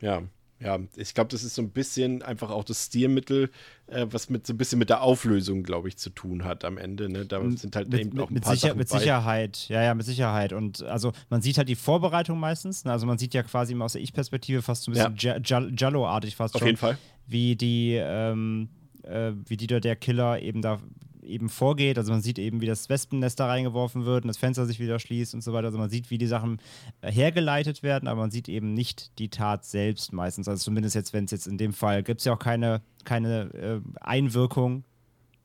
Ja, 0.02 0.24
ja, 0.64 0.80
ich 0.96 1.14
glaube, 1.14 1.30
das 1.30 1.44
ist 1.44 1.56
so 1.56 1.62
ein 1.62 1.72
bisschen 1.72 2.22
einfach 2.22 2.50
auch 2.50 2.64
das 2.64 2.86
Stilmittel, 2.86 3.50
äh, 3.88 4.06
was 4.10 4.30
mit 4.30 4.48
so 4.48 4.54
ein 4.54 4.58
bisschen 4.58 4.80
mit 4.80 4.90
der 4.90 5.02
Auflösung, 5.02 5.64
glaube 5.64 5.90
ich, 5.90 5.98
zu 5.98 6.10
tun 6.10 6.46
hat 6.46 6.64
am 6.64 6.78
Ende. 6.78 7.10
Ne? 7.10 7.26
Da 7.26 7.42
sind 7.52 7.76
halt 7.76 7.90
mit, 7.90 8.00
eben 8.00 8.20
auch 8.20 8.30
ein 8.30 8.36
mit 8.36 8.44
paar 8.44 8.56
sicher, 8.56 8.70
Sachen 8.70 8.78
Mit 8.78 8.90
bei. 8.90 9.00
Sicherheit, 9.00 9.68
ja, 9.68 9.84
ja, 9.84 9.94
mit 9.94 10.06
Sicherheit. 10.06 10.54
Und 10.54 10.82
also 10.84 11.12
man 11.30 11.42
sieht 11.42 11.58
halt 11.58 11.68
die 11.68 11.76
Vorbereitung 11.76 12.40
meistens. 12.40 12.86
Ne? 12.86 12.94
Also 12.94 13.06
man 13.06 13.18
sieht 13.18 13.34
ja 13.34 13.44
quasi 13.44 13.74
immer 13.74 13.86
aus 13.86 13.94
der 13.94 14.02
Ich-Perspektive 14.02 14.62
fast 14.62 14.84
so 14.84 14.92
ein 14.92 15.16
bisschen 15.16 15.42
ja. 15.44 15.60
Jallo-artig 15.60 16.36
fast 16.38 16.56
Auf 16.56 16.60
schon. 16.60 16.66
Auf 16.66 16.70
jeden 16.70 16.78
Fall. 16.78 16.98
Wie 17.28 17.58
die, 17.58 17.96
ähm, 18.02 18.70
äh, 19.04 19.34
wie 19.46 19.58
die 19.58 19.68
der 19.68 19.96
Killer 19.98 20.42
eben 20.42 20.62
da 20.62 20.80
eben 21.26 21.50
vorgeht. 21.50 21.98
Also 21.98 22.12
man 22.12 22.22
sieht 22.22 22.40
eben, 22.40 22.62
wie 22.62 22.66
das 22.66 22.90
Wespennest 22.90 23.40
da 23.40 23.48
reingeworfen 23.48 24.06
wird 24.06 24.24
und 24.24 24.28
das 24.28 24.38
Fenster 24.38 24.66
sich 24.66 24.80
wieder 24.80 25.00
schließt 25.00 25.34
und 25.34 25.42
so 25.42 25.54
weiter. 25.54 25.68
Also 25.68 25.78
man 25.78 25.90
sieht, 25.90 26.10
wie 26.10 26.18
die 26.18 26.28
Sachen 26.28 26.60
äh, 27.02 27.12
hergeleitet 27.12 27.84
werden, 27.84 28.08
aber 28.08 28.22
man 28.22 28.32
sieht 28.32 28.50
eben 28.50 28.74
nicht 28.74 29.18
die 29.20 29.30
Tat 29.30 29.66
selbst 29.66 30.14
meistens. 30.14 30.48
Also 30.48 30.64
zumindest 30.64 30.96
jetzt, 30.96 31.14
wenn 31.14 31.26
es 31.26 31.32
jetzt 31.32 31.48
in 31.48 31.58
dem 31.58 31.74
Fall 31.74 32.04
gibt 32.04 32.20
es 32.20 32.26
ja 32.26 32.34
auch 32.34 32.40
keine, 32.40 32.82
keine 33.04 33.54
äh, 33.54 33.82
Einwirkung 34.02 34.84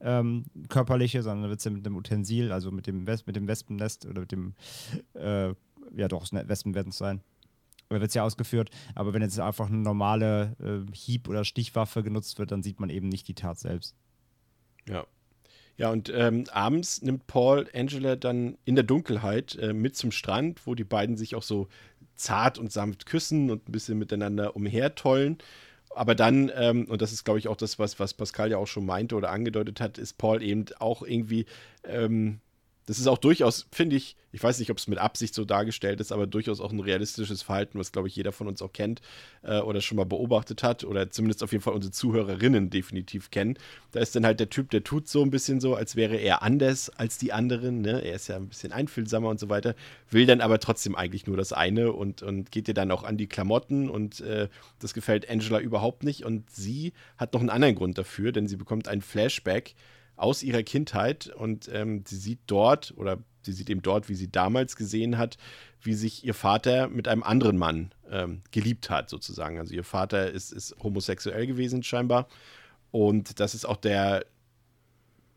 ähm, 0.00 0.44
körperliche, 0.68 1.22
sondern 1.22 1.48
wird 1.50 1.58
es 1.60 1.64
ja 1.64 1.70
mit 1.70 1.84
dem 1.84 1.96
Utensil, 1.96 2.52
also 2.52 2.70
mit 2.70 2.86
dem, 2.86 3.06
Wes 3.06 3.26
mit 3.26 3.36
dem 3.36 3.48
Wespennest 3.48 4.06
oder 4.06 4.20
mit 4.20 4.32
dem, 4.32 4.54
äh, 5.14 5.48
ja 5.96 6.08
doch, 6.08 6.26
Wespen 6.32 6.74
werden 6.74 6.90
es 6.90 6.98
sein. 6.98 7.20
Oder 7.90 8.00
wird 8.00 8.10
es 8.10 8.14
ja 8.14 8.22
ausgeführt, 8.22 8.70
aber 8.94 9.14
wenn 9.14 9.22
jetzt 9.22 9.40
einfach 9.40 9.68
eine 9.68 9.78
normale 9.78 10.56
äh, 10.60 10.94
Hieb- 10.94 11.26
oder 11.26 11.44
Stichwaffe 11.44 12.02
genutzt 12.02 12.38
wird, 12.38 12.52
dann 12.52 12.62
sieht 12.62 12.80
man 12.80 12.90
eben 12.90 13.08
nicht 13.08 13.26
die 13.28 13.34
Tat 13.34 13.58
selbst. 13.58 13.96
Ja, 14.86 15.06
ja, 15.78 15.90
und 15.90 16.12
ähm, 16.12 16.44
abends 16.50 17.02
nimmt 17.02 17.28
Paul 17.28 17.68
Angela 17.72 18.16
dann 18.16 18.58
in 18.64 18.74
der 18.74 18.82
Dunkelheit 18.82 19.54
äh, 19.54 19.72
mit 19.72 19.96
zum 19.96 20.10
Strand, 20.10 20.66
wo 20.66 20.74
die 20.74 20.84
beiden 20.84 21.16
sich 21.16 21.36
auch 21.36 21.42
so 21.44 21.68
zart 22.16 22.58
und 22.58 22.72
sanft 22.72 23.06
küssen 23.06 23.48
und 23.48 23.68
ein 23.68 23.72
bisschen 23.72 23.96
miteinander 23.96 24.56
umhertollen. 24.56 25.38
Aber 25.94 26.16
dann, 26.16 26.50
ähm, 26.54 26.86
und 26.86 27.00
das 27.00 27.12
ist, 27.12 27.24
glaube 27.24 27.38
ich, 27.38 27.46
auch 27.46 27.56
das, 27.56 27.78
was, 27.78 28.00
was 28.00 28.12
Pascal 28.12 28.50
ja 28.50 28.58
auch 28.58 28.66
schon 28.66 28.86
meinte 28.86 29.14
oder 29.14 29.30
angedeutet 29.30 29.80
hat, 29.80 29.98
ist 29.98 30.18
Paul 30.18 30.42
eben 30.42 30.64
auch 30.80 31.02
irgendwie 31.02 31.46
ähm, 31.84 32.40
das 32.88 32.98
ist 32.98 33.06
auch 33.06 33.18
durchaus, 33.18 33.66
finde 33.70 33.96
ich, 33.96 34.16
ich 34.32 34.42
weiß 34.42 34.58
nicht, 34.60 34.70
ob 34.70 34.78
es 34.78 34.88
mit 34.88 34.98
Absicht 34.98 35.34
so 35.34 35.44
dargestellt 35.44 36.00
ist, 36.00 36.10
aber 36.10 36.26
durchaus 36.26 36.58
auch 36.58 36.72
ein 36.72 36.80
realistisches 36.80 37.42
Verhalten, 37.42 37.78
was, 37.78 37.92
glaube 37.92 38.08
ich, 38.08 38.16
jeder 38.16 38.32
von 38.32 38.48
uns 38.48 38.62
auch 38.62 38.72
kennt 38.72 39.02
äh, 39.42 39.58
oder 39.58 39.82
schon 39.82 39.96
mal 39.96 40.06
beobachtet 40.06 40.62
hat 40.62 40.84
oder 40.84 41.10
zumindest 41.10 41.42
auf 41.42 41.52
jeden 41.52 41.62
Fall 41.62 41.74
unsere 41.74 41.92
Zuhörerinnen 41.92 42.70
definitiv 42.70 43.30
kennen. 43.30 43.58
Da 43.92 44.00
ist 44.00 44.16
dann 44.16 44.24
halt 44.24 44.40
der 44.40 44.48
Typ, 44.48 44.70
der 44.70 44.84
tut 44.84 45.06
so 45.06 45.20
ein 45.20 45.30
bisschen 45.30 45.60
so, 45.60 45.74
als 45.74 45.96
wäre 45.96 46.16
er 46.16 46.42
anders 46.42 46.88
als 46.88 47.18
die 47.18 47.30
anderen. 47.30 47.82
Ne? 47.82 48.00
Er 48.02 48.14
ist 48.14 48.28
ja 48.28 48.36
ein 48.36 48.48
bisschen 48.48 48.72
einfühlsamer 48.72 49.28
und 49.28 49.38
so 49.38 49.50
weiter, 49.50 49.74
will 50.10 50.24
dann 50.24 50.40
aber 50.40 50.58
trotzdem 50.58 50.94
eigentlich 50.94 51.26
nur 51.26 51.36
das 51.36 51.52
eine 51.52 51.92
und, 51.92 52.22
und 52.22 52.50
geht 52.50 52.68
dir 52.68 52.74
dann 52.74 52.90
auch 52.90 53.04
an 53.04 53.18
die 53.18 53.26
Klamotten 53.26 53.90
und 53.90 54.22
äh, 54.22 54.48
das 54.78 54.94
gefällt 54.94 55.28
Angela 55.28 55.60
überhaupt 55.60 56.04
nicht. 56.04 56.24
Und 56.24 56.48
sie 56.50 56.94
hat 57.18 57.34
noch 57.34 57.40
einen 57.40 57.50
anderen 57.50 57.74
Grund 57.74 57.98
dafür, 57.98 58.32
denn 58.32 58.48
sie 58.48 58.56
bekommt 58.56 58.88
einen 58.88 59.02
Flashback 59.02 59.74
aus 60.18 60.42
ihrer 60.42 60.62
Kindheit 60.62 61.28
und 61.28 61.70
ähm, 61.72 62.04
sie 62.06 62.16
sieht 62.16 62.40
dort 62.46 62.92
oder 62.96 63.18
sie 63.42 63.52
sieht 63.52 63.70
eben 63.70 63.82
dort, 63.82 64.08
wie 64.08 64.14
sie 64.14 64.30
damals 64.30 64.76
gesehen 64.76 65.16
hat, 65.16 65.38
wie 65.80 65.94
sich 65.94 66.24
ihr 66.24 66.34
Vater 66.34 66.88
mit 66.88 67.08
einem 67.08 67.22
anderen 67.22 67.56
Mann 67.56 67.92
ähm, 68.10 68.42
geliebt 68.50 68.90
hat, 68.90 69.08
sozusagen. 69.08 69.58
Also 69.58 69.74
ihr 69.74 69.84
Vater 69.84 70.30
ist, 70.30 70.52
ist 70.52 70.76
homosexuell 70.82 71.46
gewesen 71.46 71.82
scheinbar 71.82 72.28
und 72.90 73.40
das 73.40 73.54
ist 73.54 73.64
auch 73.64 73.76
der 73.76 74.24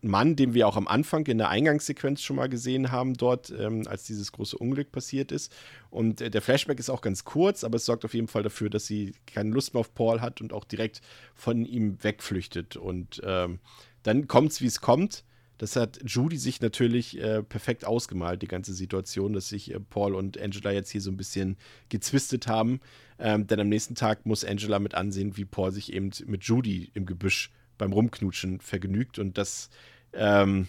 Mann, 0.04 0.36
den 0.36 0.54
wir 0.56 0.68
auch 0.68 0.78
am 0.78 0.88
Anfang 0.88 1.28
in 1.28 1.38
der 1.38 1.50
Eingangssequenz 1.50 2.22
schon 2.22 2.36
mal 2.36 2.50
gesehen 2.50 2.92
haben, 2.92 3.14
dort, 3.14 3.52
ähm, 3.52 3.84
als 3.88 4.04
dieses 4.06 4.32
große 4.32 4.58
Unglück 4.58 4.92
passiert 4.92 5.32
ist. 5.32 5.54
Und 5.92 6.22
äh, 6.22 6.32
der 6.32 6.42
Flashback 6.42 6.80
ist 6.80 6.90
auch 6.90 7.02
ganz 7.02 7.24
kurz, 7.24 7.64
aber 7.64 7.76
es 7.76 7.86
sorgt 7.86 8.04
auf 8.04 8.16
jeden 8.16 8.28
Fall 8.28 8.42
dafür, 8.42 8.72
dass 8.72 8.88
sie 8.88 9.14
keine 9.28 9.52
Lust 9.52 9.74
mehr 9.74 9.82
auf 9.82 9.94
Paul 9.94 10.22
hat 10.22 10.42
und 10.42 10.54
auch 10.54 10.66
direkt 10.66 11.02
von 11.36 11.66
ihm 11.66 12.04
wegflüchtet. 12.04 12.78
Und 12.78 13.22
ähm, 13.24 13.60
dann 14.04 14.28
kommt 14.28 14.52
es, 14.52 14.62
wie 14.62 14.68
es 14.68 14.82
kommt. 14.82 15.24
Das 15.58 15.76
hat 15.76 16.00
Judy 16.04 16.38
sich 16.38 16.60
natürlich 16.60 17.20
äh, 17.20 17.44
perfekt 17.44 17.86
ausgemalt, 17.86 18.42
die 18.42 18.48
ganze 18.48 18.74
Situation, 18.74 19.34
dass 19.34 19.50
sich 19.50 19.72
äh, 19.72 19.80
Paul 19.80 20.16
und 20.16 20.42
Angela 20.42 20.72
jetzt 20.72 20.90
hier 20.90 21.02
so 21.02 21.12
ein 21.12 21.18
bisschen 21.18 21.56
gezwistet 21.90 22.48
haben. 22.48 22.80
Ähm, 23.20 23.46
denn 23.46 23.60
am 23.60 23.70
nächsten 23.70 23.94
Tag 23.94 24.26
muss 24.26 24.44
Angela 24.44 24.80
mit 24.80 24.96
ansehen, 24.96 25.38
wie 25.38 25.46
Paul 25.46 25.72
sich 25.72 25.94
eben 25.94 26.10
mit 26.26 26.44
Judy 26.46 26.90
im 26.96 27.06
Gebüsch 27.06 27.52
beim 27.78 27.94
Rumknutschen 27.94 28.60
vergnügt. 28.60 29.20
Und 29.20 29.38
das 29.38 29.70
ähm, 30.14 30.68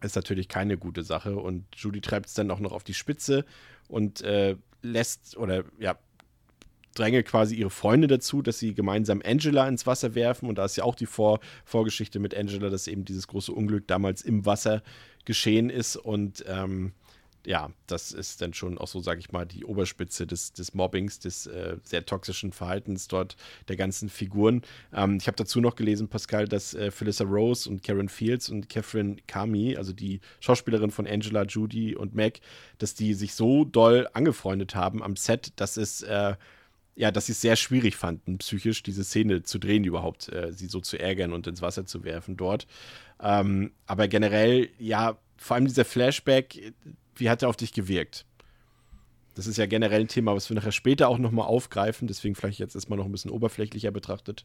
ist 0.00 0.16
natürlich 0.16 0.48
keine 0.48 0.78
gute 0.78 1.04
Sache. 1.04 1.36
Und 1.36 1.64
Judy 1.76 2.00
treibt 2.00 2.26
es 2.26 2.34
dann 2.34 2.50
auch 2.50 2.60
noch 2.60 2.72
auf 2.72 2.82
die 2.82 2.94
Spitze 2.94 3.44
und 3.86 4.22
äh, 4.22 4.56
lässt 4.82 5.36
oder 5.36 5.64
ja, 5.78 5.96
dränge 6.98 7.22
quasi 7.22 7.54
ihre 7.54 7.70
Freunde 7.70 8.08
dazu, 8.08 8.42
dass 8.42 8.58
sie 8.58 8.74
gemeinsam 8.74 9.22
Angela 9.24 9.68
ins 9.68 9.86
Wasser 9.86 10.14
werfen. 10.14 10.48
Und 10.48 10.58
da 10.58 10.64
ist 10.64 10.76
ja 10.76 10.84
auch 10.84 10.94
die 10.94 11.06
Vor 11.06 11.40
Vorgeschichte 11.64 12.18
mit 12.18 12.36
Angela, 12.36 12.70
dass 12.70 12.86
eben 12.86 13.04
dieses 13.04 13.28
große 13.28 13.52
Unglück 13.52 13.86
damals 13.86 14.22
im 14.22 14.46
Wasser 14.46 14.82
geschehen 15.24 15.70
ist. 15.70 15.96
Und 15.96 16.44
ähm, 16.48 16.92
ja, 17.46 17.70
das 17.86 18.12
ist 18.12 18.42
dann 18.42 18.52
schon 18.52 18.76
auch 18.76 18.88
so, 18.88 19.00
sage 19.00 19.20
ich 19.20 19.32
mal, 19.32 19.46
die 19.46 19.64
Oberspitze 19.64 20.26
des, 20.26 20.52
des 20.52 20.74
Mobbings, 20.74 21.18
des 21.18 21.46
äh, 21.46 21.76
sehr 21.82 22.04
toxischen 22.04 22.52
Verhaltens 22.52 23.08
dort 23.08 23.36
der 23.68 23.76
ganzen 23.76 24.08
Figuren. 24.08 24.62
Ähm, 24.92 25.16
ich 25.20 25.26
habe 25.26 25.36
dazu 25.36 25.60
noch 25.60 25.76
gelesen, 25.76 26.08
Pascal, 26.08 26.46
dass 26.46 26.74
äh, 26.74 26.90
Phyllis 26.90 27.22
Rose 27.22 27.70
und 27.70 27.82
Karen 27.82 28.08
Fields 28.08 28.50
und 28.50 28.68
Catherine 28.68 29.16
Kami, 29.26 29.76
also 29.76 29.92
die 29.92 30.20
Schauspielerin 30.40 30.90
von 30.90 31.06
Angela, 31.06 31.44
Judy 31.44 31.96
und 31.96 32.14
Meg, 32.14 32.40
dass 32.78 32.94
die 32.94 33.14
sich 33.14 33.34
so 33.34 33.64
doll 33.64 34.08
angefreundet 34.12 34.74
haben 34.74 35.02
am 35.02 35.16
Set, 35.16 35.52
dass 35.56 35.78
es 35.78 36.02
äh, 36.02 36.34
ja, 36.98 37.12
dass 37.12 37.26
sie 37.26 37.32
es 37.32 37.40
sehr 37.40 37.54
schwierig 37.54 37.94
fanden, 37.94 38.38
psychisch 38.38 38.82
diese 38.82 39.04
Szene 39.04 39.44
zu 39.44 39.60
drehen, 39.60 39.84
überhaupt, 39.84 40.32
äh, 40.32 40.52
sie 40.52 40.66
so 40.66 40.80
zu 40.80 40.98
ärgern 40.98 41.32
und 41.32 41.46
ins 41.46 41.62
Wasser 41.62 41.86
zu 41.86 42.02
werfen 42.02 42.36
dort. 42.36 42.66
Ähm, 43.20 43.70
aber 43.86 44.08
generell, 44.08 44.68
ja, 44.80 45.16
vor 45.36 45.54
allem 45.54 45.66
dieser 45.66 45.84
Flashback, 45.84 46.72
wie 47.14 47.30
hat 47.30 47.42
er 47.42 47.50
auf 47.50 47.56
dich 47.56 47.72
gewirkt? 47.72 48.26
Das 49.36 49.46
ist 49.46 49.58
ja 49.58 49.66
generell 49.66 50.00
ein 50.00 50.08
Thema, 50.08 50.34
was 50.34 50.50
wir 50.50 50.56
nachher 50.56 50.72
später 50.72 51.08
auch 51.08 51.18
nochmal 51.18 51.46
aufgreifen, 51.46 52.08
deswegen 52.08 52.34
vielleicht 52.34 52.58
jetzt 52.58 52.74
erstmal 52.74 52.98
noch 52.98 53.04
ein 53.04 53.12
bisschen 53.12 53.30
oberflächlicher 53.30 53.92
betrachtet. 53.92 54.44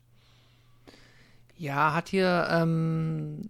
Ja, 1.58 1.96
hat 1.96 2.10
hier, 2.10 2.48
ähm, 2.52 3.50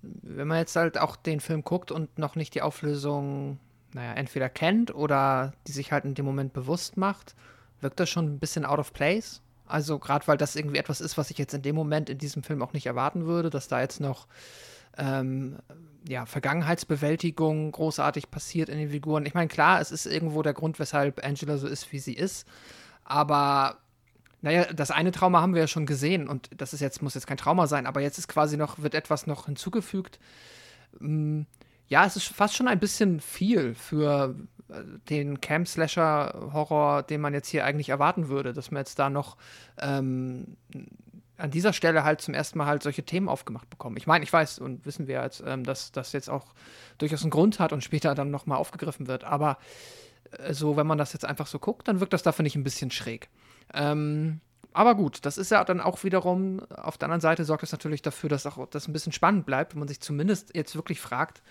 wenn 0.00 0.48
man 0.48 0.56
jetzt 0.56 0.74
halt 0.74 0.96
auch 0.96 1.16
den 1.16 1.40
Film 1.40 1.64
guckt 1.64 1.90
und 1.90 2.18
noch 2.18 2.34
nicht 2.34 2.54
die 2.54 2.62
Auflösung, 2.62 3.58
naja, 3.92 4.14
entweder 4.14 4.48
kennt 4.48 4.94
oder 4.94 5.52
die 5.66 5.72
sich 5.72 5.92
halt 5.92 6.06
in 6.06 6.14
dem 6.14 6.24
Moment 6.24 6.54
bewusst 6.54 6.96
macht, 6.96 7.36
wirkt 7.82 8.00
das 8.00 8.08
schon 8.08 8.26
ein 8.26 8.38
bisschen 8.38 8.64
out 8.64 8.78
of 8.78 8.92
place. 8.92 9.42
Also 9.66 9.98
gerade 9.98 10.26
weil 10.26 10.36
das 10.36 10.56
irgendwie 10.56 10.78
etwas 10.78 11.00
ist, 11.00 11.16
was 11.16 11.30
ich 11.30 11.38
jetzt 11.38 11.54
in 11.54 11.62
dem 11.62 11.74
Moment 11.74 12.10
in 12.10 12.18
diesem 12.18 12.42
Film 12.42 12.62
auch 12.62 12.72
nicht 12.72 12.86
erwarten 12.86 13.26
würde, 13.26 13.50
dass 13.50 13.68
da 13.68 13.80
jetzt 13.80 14.00
noch 14.00 14.26
ähm, 14.98 15.58
ja, 16.06 16.26
Vergangenheitsbewältigung 16.26 17.72
großartig 17.72 18.30
passiert 18.30 18.68
in 18.68 18.78
den 18.78 18.90
Figuren. 18.90 19.24
Ich 19.24 19.34
meine, 19.34 19.48
klar, 19.48 19.80
es 19.80 19.90
ist 19.90 20.06
irgendwo 20.06 20.42
der 20.42 20.52
Grund, 20.52 20.78
weshalb 20.78 21.24
Angela 21.24 21.56
so 21.56 21.66
ist, 21.66 21.92
wie 21.92 21.98
sie 21.98 22.14
ist. 22.14 22.46
Aber 23.04 23.78
naja, 24.42 24.72
das 24.72 24.90
eine 24.90 25.12
Trauma 25.12 25.40
haben 25.40 25.54
wir 25.54 25.62
ja 25.62 25.68
schon 25.68 25.86
gesehen 25.86 26.28
und 26.28 26.50
das 26.56 26.74
ist 26.74 26.80
jetzt, 26.80 27.00
muss 27.00 27.14
jetzt 27.14 27.26
kein 27.26 27.36
Trauma 27.36 27.66
sein, 27.66 27.86
aber 27.86 28.00
jetzt 28.00 28.18
ist 28.18 28.28
quasi 28.28 28.56
noch, 28.56 28.80
wird 28.80 28.94
etwas 28.94 29.26
noch 29.26 29.46
hinzugefügt. 29.46 30.18
Mm, 30.98 31.42
ja, 31.86 32.04
es 32.04 32.16
ist 32.16 32.26
fast 32.26 32.56
schon 32.56 32.68
ein 32.68 32.80
bisschen 32.80 33.20
viel 33.20 33.74
für 33.74 34.34
den 35.08 35.40
Camp-Slasher-Horror, 35.40 37.02
den 37.02 37.20
man 37.20 37.34
jetzt 37.34 37.48
hier 37.48 37.64
eigentlich 37.64 37.88
erwarten 37.90 38.28
würde, 38.28 38.52
dass 38.52 38.70
man 38.70 38.80
jetzt 38.80 38.98
da 38.98 39.10
noch 39.10 39.36
ähm, 39.78 40.56
an 41.36 41.50
dieser 41.50 41.72
Stelle 41.72 42.04
halt 42.04 42.20
zum 42.20 42.34
ersten 42.34 42.58
Mal 42.58 42.66
halt 42.66 42.82
solche 42.82 43.02
Themen 43.02 43.28
aufgemacht 43.28 43.68
bekommen. 43.68 43.96
Ich 43.96 44.06
meine, 44.06 44.24
ich 44.24 44.32
weiß 44.32 44.58
und 44.60 44.86
wissen 44.86 45.06
wir 45.08 45.22
jetzt, 45.22 45.42
ähm, 45.44 45.64
dass 45.64 45.92
das 45.92 46.12
jetzt 46.12 46.30
auch 46.30 46.54
durchaus 46.98 47.22
einen 47.22 47.30
Grund 47.30 47.58
hat 47.58 47.72
und 47.72 47.82
später 47.82 48.14
dann 48.14 48.30
nochmal 48.30 48.58
aufgegriffen 48.58 49.08
wird. 49.08 49.24
Aber 49.24 49.58
äh, 50.38 50.54
so, 50.54 50.76
wenn 50.76 50.86
man 50.86 50.98
das 50.98 51.12
jetzt 51.12 51.24
einfach 51.24 51.46
so 51.46 51.58
guckt, 51.58 51.88
dann 51.88 52.00
wirkt 52.00 52.12
das 52.12 52.22
da, 52.22 52.32
finde 52.32 52.48
ich, 52.48 52.56
ein 52.56 52.64
bisschen 52.64 52.90
schräg. 52.90 53.28
Ähm, 53.74 54.40
aber 54.72 54.94
gut, 54.94 55.26
das 55.26 55.36
ist 55.36 55.50
ja 55.50 55.64
dann 55.64 55.80
auch 55.80 56.02
wiederum, 56.04 56.60
auf 56.70 56.96
der 56.96 57.06
anderen 57.06 57.20
Seite 57.20 57.44
sorgt 57.44 57.62
es 57.62 57.72
natürlich 57.72 58.02
dafür, 58.02 58.30
dass 58.30 58.46
auch 58.46 58.66
das 58.68 58.88
ein 58.88 58.92
bisschen 58.92 59.12
spannend 59.12 59.44
bleibt, 59.44 59.74
wenn 59.74 59.80
man 59.80 59.88
sich 59.88 60.00
zumindest 60.00 60.54
jetzt 60.54 60.74
wirklich 60.76 61.00
fragt, 61.00 61.42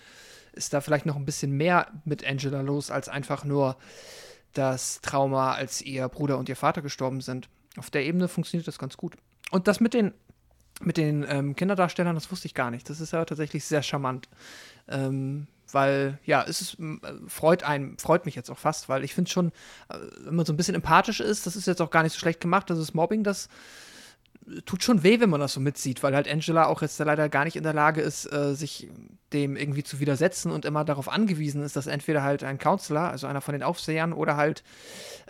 ist 0.52 0.72
da 0.72 0.80
vielleicht 0.80 1.06
noch 1.06 1.16
ein 1.16 1.24
bisschen 1.24 1.52
mehr 1.52 1.88
mit 2.04 2.26
Angela 2.26 2.60
los, 2.60 2.90
als 2.90 3.08
einfach 3.08 3.44
nur 3.44 3.76
das 4.52 5.00
Trauma, 5.00 5.52
als 5.52 5.82
ihr 5.82 6.08
Bruder 6.08 6.38
und 6.38 6.48
ihr 6.48 6.56
Vater 6.56 6.82
gestorben 6.82 7.20
sind. 7.20 7.48
Auf 7.76 7.90
der 7.90 8.04
Ebene 8.04 8.28
funktioniert 8.28 8.68
das 8.68 8.78
ganz 8.78 8.96
gut. 8.96 9.16
Und 9.50 9.66
das 9.66 9.80
mit 9.80 9.94
den, 9.94 10.12
mit 10.80 10.96
den 10.96 11.24
ähm, 11.28 11.56
Kinderdarstellern, 11.56 12.14
das 12.14 12.30
wusste 12.30 12.46
ich 12.46 12.54
gar 12.54 12.70
nicht. 12.70 12.88
Das 12.90 13.00
ist 13.00 13.12
ja 13.12 13.24
tatsächlich 13.24 13.64
sehr 13.64 13.82
charmant. 13.82 14.28
Ähm, 14.88 15.46
weil, 15.70 16.18
ja, 16.24 16.44
es 16.46 16.60
ist, 16.60 16.76
freut 17.28 17.62
einen, 17.62 17.98
freut 17.98 18.26
mich 18.26 18.34
jetzt 18.34 18.50
auch 18.50 18.58
fast, 18.58 18.90
weil 18.90 19.04
ich 19.04 19.14
finde 19.14 19.30
schon, 19.30 19.48
äh, 19.88 19.98
wenn 20.24 20.36
man 20.36 20.44
so 20.44 20.52
ein 20.52 20.56
bisschen 20.56 20.74
empathisch 20.74 21.20
ist, 21.20 21.46
das 21.46 21.56
ist 21.56 21.66
jetzt 21.66 21.80
auch 21.80 21.90
gar 21.90 22.02
nicht 22.02 22.12
so 22.12 22.18
schlecht 22.18 22.40
gemacht, 22.40 22.68
das 22.68 22.78
ist 22.78 22.94
Mobbing, 22.94 23.24
das 23.24 23.48
tut 24.64 24.82
schon 24.82 25.02
weh, 25.02 25.20
wenn 25.20 25.30
man 25.30 25.40
das 25.40 25.52
so 25.52 25.60
mitzieht, 25.60 26.02
weil 26.02 26.14
halt 26.14 26.28
Angela 26.28 26.66
auch 26.66 26.82
jetzt 26.82 26.98
leider 26.98 27.28
gar 27.28 27.44
nicht 27.44 27.56
in 27.56 27.62
der 27.62 27.72
Lage 27.72 28.00
ist, 28.00 28.30
äh, 28.32 28.54
sich 28.54 28.88
dem 29.32 29.56
irgendwie 29.56 29.82
zu 29.82 30.00
widersetzen 30.00 30.50
und 30.50 30.64
immer 30.64 30.84
darauf 30.84 31.08
angewiesen 31.08 31.62
ist, 31.62 31.76
dass 31.76 31.86
entweder 31.86 32.22
halt 32.22 32.44
ein 32.44 32.58
Counselor, 32.58 33.08
also 33.08 33.26
einer 33.26 33.40
von 33.40 33.52
den 33.52 33.62
Aufsehern, 33.62 34.12
oder 34.12 34.36
halt 34.36 34.62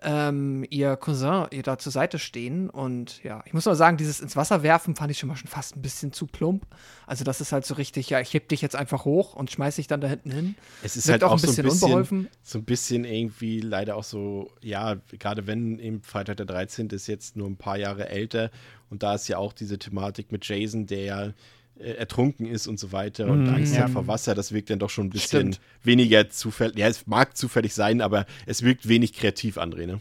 ähm, 0.05 0.65
ihr 0.71 0.97
Cousin 0.97 1.47
ihr 1.51 1.63
da 1.63 1.79
zur 1.79 1.93
Seite 1.93 2.19
stehen. 2.19 2.71
Und 2.71 3.23
ja, 3.23 3.43
ich 3.47 3.53
muss 3.53 3.65
mal 3.65 3.75
sagen, 3.75 3.97
dieses 3.97 4.21
ins 4.21 4.37
Wasser 4.37 4.63
werfen 4.63 4.97
fand 4.97 5.11
ich 5.11 5.19
schon 5.19 5.29
mal 5.29 5.37
schon 5.37 5.49
fast 5.49 5.77
ein 5.77 5.83
bisschen 5.83 6.13
zu 6.13 6.27
plump. 6.27 6.67
Also 7.07 7.25
das 7.25 7.41
ist 7.41 7.53
halt 7.53 7.65
so 7.65 7.75
richtig, 7.75 8.11
ja, 8.11 8.21
ich 8.21 8.35
heb 8.35 8.49
dich 8.49 8.63
jetzt 8.63 8.77
einfach 8.77 9.05
hoch 9.05 9.35
und 9.35 9.51
schmeiß 9.51 9.77
dich 9.77 9.87
dann 9.87 10.01
da 10.01 10.09
hinten 10.09 10.31
hin. 10.31 10.55
Es 10.83 10.97
ist 10.97 11.09
Wirkt 11.09 11.23
halt 11.23 11.31
auch, 11.31 11.37
ein 11.37 11.41
bisschen, 11.41 11.55
so 11.55 11.63
ein 11.63 11.65
bisschen 11.65 11.85
unbeholfen. 11.85 12.29
So 12.43 12.59
ein 12.59 12.65
bisschen 12.65 13.05
irgendwie 13.05 13.61
leider 13.61 13.97
auch 13.97 14.05
so, 14.05 14.51
ja, 14.61 14.97
gerade 15.19 15.47
wenn 15.47 15.79
eben 15.79 16.03
Freitag 16.03 16.37
der 16.39 16.47
13. 16.47 16.89
ist 16.89 17.07
jetzt 17.07 17.37
nur 17.37 17.49
ein 17.49 17.57
paar 17.57 17.77
Jahre 17.77 18.09
älter 18.09 18.51
und 18.91 19.03
da 19.03 19.15
ist 19.15 19.29
ja 19.29 19.39
auch 19.39 19.53
diese 19.53 19.79
Thematik 19.79 20.33
mit 20.33 20.47
Jason, 20.47 20.87
der 20.87 21.05
ja 21.05 21.33
äh, 21.79 21.93
ertrunken 21.93 22.47
ist 22.47 22.67
und 22.67 22.79
so 22.79 22.93
weiter 22.93 23.27
und 23.27 23.45
mm, 23.45 23.55
Angst 23.55 23.79
hat 23.79 23.91
vor 23.91 24.07
Wasser, 24.07 24.35
das 24.35 24.53
wirkt 24.53 24.71
dann 24.71 24.79
doch 24.79 24.91
schon 24.91 25.07
ein 25.07 25.11
bisschen 25.11 25.53
Stimmt. 25.53 25.61
weniger 25.83 26.31
zufällig. 26.31 26.79
Ja, 26.79 26.89
es 26.89 27.07
mag 27.07 27.37
zufällig 27.37 27.75
sein, 27.75 28.01
aber 28.01 28.27
es 28.47 28.63
wirkt 28.63 28.89
wenig 28.89 29.13
kreativ, 29.13 29.59
André, 29.59 29.87
ne? 29.87 30.01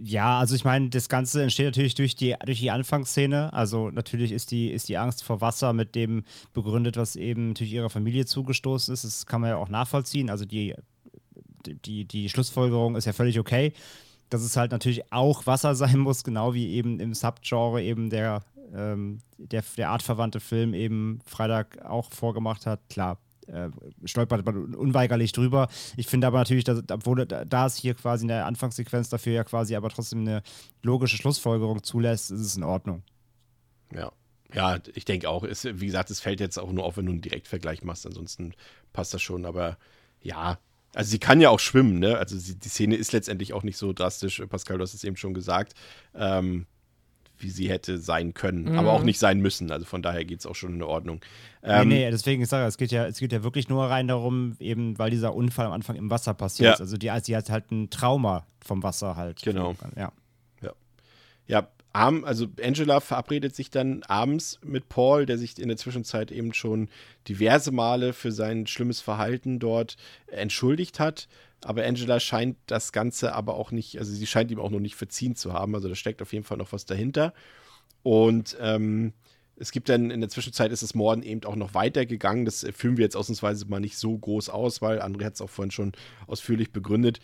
Ja, 0.00 0.38
also 0.38 0.54
ich 0.54 0.64
meine, 0.64 0.90
das 0.90 1.08
Ganze 1.08 1.42
entsteht 1.42 1.66
natürlich 1.66 1.96
durch 1.96 2.14
die, 2.14 2.36
durch 2.44 2.60
die 2.60 2.70
Anfangsszene. 2.70 3.52
Also 3.52 3.90
natürlich 3.90 4.30
ist 4.30 4.52
die, 4.52 4.70
ist 4.70 4.88
die 4.88 4.96
Angst 4.96 5.24
vor 5.24 5.40
Wasser 5.40 5.72
mit 5.72 5.96
dem 5.96 6.22
begründet, 6.52 6.96
was 6.96 7.16
eben 7.16 7.54
durch 7.54 7.72
ihrer 7.72 7.90
Familie 7.90 8.24
zugestoßen 8.24 8.94
ist. 8.94 9.02
Das 9.02 9.26
kann 9.26 9.40
man 9.40 9.50
ja 9.50 9.56
auch 9.56 9.68
nachvollziehen. 9.68 10.30
Also 10.30 10.44
die, 10.44 10.76
die, 11.66 12.04
die 12.04 12.28
Schlussfolgerung 12.28 12.94
ist 12.94 13.06
ja 13.06 13.12
völlig 13.12 13.40
okay 13.40 13.72
dass 14.30 14.42
es 14.42 14.56
halt 14.56 14.72
natürlich 14.72 15.12
auch 15.12 15.46
Wasser 15.46 15.74
sein 15.74 15.98
muss, 15.98 16.24
genau 16.24 16.54
wie 16.54 16.68
eben 16.70 17.00
im 17.00 17.14
Subgenre 17.14 17.82
eben 17.82 18.10
der, 18.10 18.42
ähm, 18.74 19.18
der, 19.36 19.62
der 19.76 19.90
artverwandte 19.90 20.40
Film 20.40 20.74
eben 20.74 21.20
Freitag 21.24 21.84
auch 21.84 22.12
vorgemacht 22.12 22.66
hat. 22.66 22.80
Klar, 22.88 23.18
äh, 23.46 23.70
stolpert 24.04 24.44
man 24.44 24.74
unweigerlich 24.74 25.32
drüber. 25.32 25.68
Ich 25.96 26.06
finde 26.06 26.26
aber 26.26 26.38
natürlich, 26.38 26.64
dass, 26.64 26.82
obwohl 26.90 27.26
da 27.26 27.66
es 27.66 27.76
hier 27.76 27.94
quasi 27.94 28.24
in 28.24 28.28
der 28.28 28.46
Anfangssequenz 28.46 29.08
dafür 29.08 29.32
ja 29.32 29.44
quasi 29.44 29.74
aber 29.74 29.88
trotzdem 29.88 30.20
eine 30.20 30.42
logische 30.82 31.16
Schlussfolgerung 31.16 31.82
zulässt, 31.82 32.30
ist 32.30 32.40
es 32.40 32.56
in 32.56 32.64
Ordnung. 32.64 33.02
Ja. 33.94 34.12
Ja, 34.54 34.78
ich 34.94 35.04
denke 35.04 35.28
auch. 35.28 35.44
Ist, 35.44 35.64
wie 35.80 35.86
gesagt, 35.86 36.10
es 36.10 36.20
fällt 36.20 36.40
jetzt 36.40 36.58
auch 36.58 36.72
nur 36.72 36.84
auf, 36.84 36.96
wenn 36.96 37.04
du 37.04 37.12
einen 37.12 37.20
Direktvergleich 37.20 37.82
machst. 37.84 38.06
Ansonsten 38.06 38.54
passt 38.94 39.12
das 39.12 39.20
schon. 39.20 39.44
Aber 39.44 39.76
ja, 40.22 40.58
also 40.94 41.10
sie 41.10 41.18
kann 41.18 41.40
ja 41.40 41.50
auch 41.50 41.60
schwimmen, 41.60 41.98
ne? 41.98 42.16
Also 42.16 42.38
sie, 42.38 42.58
die 42.58 42.68
Szene 42.68 42.96
ist 42.96 43.12
letztendlich 43.12 43.52
auch 43.52 43.62
nicht 43.62 43.76
so 43.76 43.92
drastisch. 43.92 44.42
Pascal, 44.48 44.78
du 44.78 44.82
hast 44.82 44.94
es 44.94 45.04
eben 45.04 45.16
schon 45.16 45.34
gesagt, 45.34 45.74
ähm, 46.14 46.66
wie 47.38 47.50
sie 47.50 47.68
hätte 47.68 47.98
sein 47.98 48.34
können, 48.34 48.64
mhm. 48.64 48.78
aber 48.78 48.92
auch 48.92 49.02
nicht 49.02 49.18
sein 49.18 49.40
müssen. 49.40 49.70
Also 49.70 49.84
von 49.84 50.02
daher 50.02 50.24
geht 50.24 50.40
es 50.40 50.46
auch 50.46 50.54
schon 50.54 50.74
in 50.74 50.82
Ordnung. 50.82 51.20
Ähm, 51.62 51.88
nee, 51.88 52.04
nee, 52.04 52.10
deswegen 52.10 52.42
ich 52.42 52.48
sage, 52.48 52.66
es 52.66 52.78
geht 52.78 52.92
ja, 52.92 53.06
es 53.06 53.18
geht 53.18 53.32
ja 53.32 53.42
wirklich 53.42 53.68
nur 53.68 53.84
rein 53.84 54.08
darum, 54.08 54.56
eben 54.60 54.98
weil 54.98 55.10
dieser 55.10 55.34
Unfall 55.34 55.66
am 55.66 55.72
Anfang 55.72 55.96
im 55.96 56.10
Wasser 56.10 56.34
passiert 56.34 56.66
ja. 56.66 56.74
ist. 56.74 56.80
Also 56.80 56.96
die, 56.96 57.10
sie 57.22 57.36
hat 57.36 57.50
halt 57.50 57.70
ein 57.70 57.90
Trauma 57.90 58.46
vom 58.64 58.82
Wasser 58.82 59.16
halt. 59.16 59.42
Genau. 59.42 59.74
Ja. 59.96 60.12
Ja. 60.62 60.72
Ja, 61.46 61.68
also 61.92 62.46
Angela 62.62 63.00
verabredet 63.00 63.56
sich 63.56 63.70
dann 63.70 64.02
abends 64.04 64.60
mit 64.62 64.88
Paul, 64.88 65.26
der 65.26 65.38
sich 65.38 65.58
in 65.58 65.68
der 65.68 65.76
Zwischenzeit 65.76 66.30
eben 66.30 66.54
schon 66.54 66.88
diverse 67.26 67.72
Male 67.72 68.12
für 68.12 68.30
sein 68.30 68.66
schlimmes 68.66 69.00
Verhalten 69.00 69.58
dort 69.58 69.96
entschuldigt 70.26 71.00
hat. 71.00 71.28
Aber 71.64 71.84
Angela 71.84 72.20
scheint 72.20 72.56
das 72.66 72.92
Ganze 72.92 73.34
aber 73.34 73.54
auch 73.54 73.70
nicht, 73.70 73.98
also 73.98 74.12
sie 74.12 74.26
scheint 74.26 74.50
ihm 74.50 74.60
auch 74.60 74.70
noch 74.70 74.80
nicht 74.80 74.94
verziehen 74.94 75.34
zu 75.34 75.52
haben. 75.52 75.74
Also 75.74 75.88
da 75.88 75.94
steckt 75.94 76.22
auf 76.22 76.32
jeden 76.32 76.44
Fall 76.44 76.58
noch 76.58 76.72
was 76.72 76.86
dahinter. 76.86 77.34
Und 78.02 78.56
ähm, 78.60 79.12
es 79.56 79.72
gibt 79.72 79.88
dann 79.88 80.10
in 80.10 80.20
der 80.20 80.30
Zwischenzeit 80.30 80.70
ist 80.70 80.84
das 80.84 80.94
Morden 80.94 81.22
eben 81.22 81.44
auch 81.44 81.56
noch 81.56 81.74
weitergegangen. 81.74 82.44
Das 82.44 82.64
führen 82.74 82.96
wir 82.96 83.04
jetzt 83.04 83.16
ausnahmsweise 83.16 83.66
mal 83.66 83.80
nicht 83.80 83.98
so 83.98 84.16
groß 84.16 84.50
aus, 84.50 84.80
weil 84.82 85.02
André 85.02 85.24
hat 85.24 85.34
es 85.34 85.40
auch 85.40 85.50
vorhin 85.50 85.72
schon 85.72 85.92
ausführlich 86.26 86.70
begründet 86.70 87.20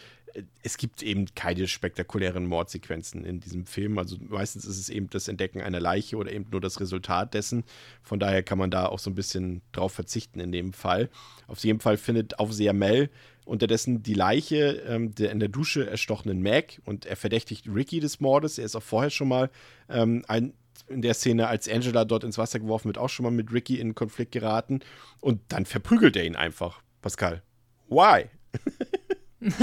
es 0.63 0.77
gibt 0.77 1.03
eben 1.03 1.27
keine 1.35 1.69
spektakulären 1.69 2.47
Mordsequenzen 2.47 3.25
in 3.25 3.41
diesem 3.41 3.67
Film. 3.67 3.99
Also 3.99 4.17
meistens 4.21 4.65
ist 4.65 4.79
es 4.79 4.89
eben 4.89 5.09
das 5.11 5.29
Entdecken 5.29 5.61
einer 5.61 5.81
Leiche 5.81 6.17
oder 6.17 6.33
eben 6.33 6.47
nur 6.51 6.61
das 6.61 6.81
Resultat 6.81 7.35
dessen. 7.35 7.65
Von 8.03 8.19
daher 8.19 8.43
kann 8.43 8.59
man 8.59 8.71
da 8.71 8.87
auch 8.87 8.99
so 8.99 9.11
ein 9.11 9.15
bisschen 9.15 9.63
drauf 9.73 9.93
verzichten 9.93 10.41
in 10.41 10.53
dem 10.53 10.73
Fall. 10.73 11.09
Auf 11.47 11.59
jeden 11.61 11.81
Fall 11.81 11.97
findet 11.97 12.39
Aufseher 12.39 12.73
Mel 12.73 13.11
unterdessen 13.45 14.03
die 14.03 14.15
Leiche 14.15 14.83
ähm, 14.87 15.15
der 15.15 15.31
in 15.31 15.41
der 15.41 15.49
Dusche 15.49 15.89
erstochenen 15.89 16.43
Mac 16.43 16.81
und 16.85 17.07
er 17.07 17.17
verdächtigt 17.17 17.69
Ricky 17.69 18.01
des 18.01 18.21
Mordes. 18.21 18.59
Er 18.59 18.65
ist 18.65 18.77
auch 18.77 18.83
vorher 18.83 19.11
schon 19.11 19.29
mal 19.29 19.51
ähm, 19.89 20.25
ein, 20.29 20.55
in 20.89 21.03
der 21.03 21.15
Szene, 21.15 21.49
als 21.49 21.69
Angela 21.69 22.05
dort 22.05 22.25
ins 22.25 22.39
Wasser 22.39 22.59
geworfen 22.59 22.87
wird, 22.87 22.99
auch 22.99 23.09
schon 23.09 23.25
mal 23.25 23.31
mit 23.31 23.53
Ricky 23.53 23.79
in 23.81 23.95
Konflikt 23.95 24.33
geraten. 24.33 24.81
Und 25.21 25.41
dann 25.49 25.67
verprügelt 25.67 26.17
er 26.17 26.25
ihn 26.25 26.37
einfach, 26.37 26.83
Pascal. 27.03 27.43
Why? 27.89 28.27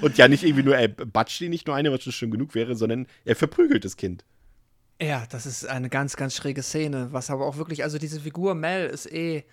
Und 0.00 0.16
ja, 0.16 0.28
nicht 0.28 0.44
irgendwie 0.44 0.62
nur, 0.62 0.76
er 0.76 0.88
batscht 0.88 1.40
ihn 1.40 1.50
nicht 1.50 1.66
nur 1.66 1.74
eine, 1.76 1.90
was 1.92 2.02
schon 2.02 2.12
schön 2.12 2.30
genug 2.30 2.54
wäre, 2.54 2.76
sondern 2.76 3.06
er 3.24 3.36
verprügelt 3.36 3.84
das 3.84 3.96
Kind. 3.96 4.24
Ja, 5.00 5.26
das 5.28 5.46
ist 5.46 5.66
eine 5.66 5.88
ganz, 5.88 6.16
ganz 6.16 6.36
schräge 6.36 6.62
Szene. 6.62 7.08
Was 7.10 7.30
aber 7.30 7.46
auch 7.46 7.56
wirklich, 7.56 7.82
also 7.82 7.98
diese 7.98 8.20
Figur 8.20 8.54
Mel 8.54 8.86
ist 8.86 9.10
eh. 9.12 9.44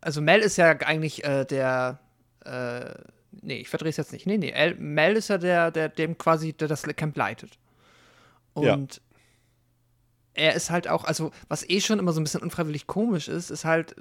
Also 0.00 0.20
Mel 0.20 0.40
ist 0.40 0.56
ja 0.56 0.70
eigentlich 0.80 1.24
äh, 1.24 1.44
der, 1.44 2.00
äh, 2.44 2.94
nee, 3.42 3.58
ich 3.58 3.68
verdrehe 3.68 3.90
es 3.90 3.96
jetzt 3.96 4.12
nicht. 4.12 4.26
Nee, 4.26 4.38
nee, 4.38 4.50
El, 4.50 4.74
Mel 4.76 5.16
ist 5.16 5.28
ja 5.28 5.38
der, 5.38 5.70
der 5.70 5.88
dem 5.88 6.18
quasi, 6.18 6.52
der 6.52 6.68
das 6.68 6.82
Camp 6.82 7.16
leitet. 7.16 7.58
Und 8.54 8.96
Ja. 8.96 9.02
er 10.34 10.54
ist 10.54 10.70
halt 10.70 10.88
auch, 10.88 11.04
also 11.04 11.30
was 11.48 11.68
eh 11.68 11.80
schon 11.80 11.98
immer 11.98 12.12
so 12.12 12.20
ein 12.20 12.24
bisschen 12.24 12.42
unfreiwillig 12.42 12.86
komisch 12.86 13.28
ist, 13.28 13.50
ist 13.50 13.64
halt, 13.64 13.94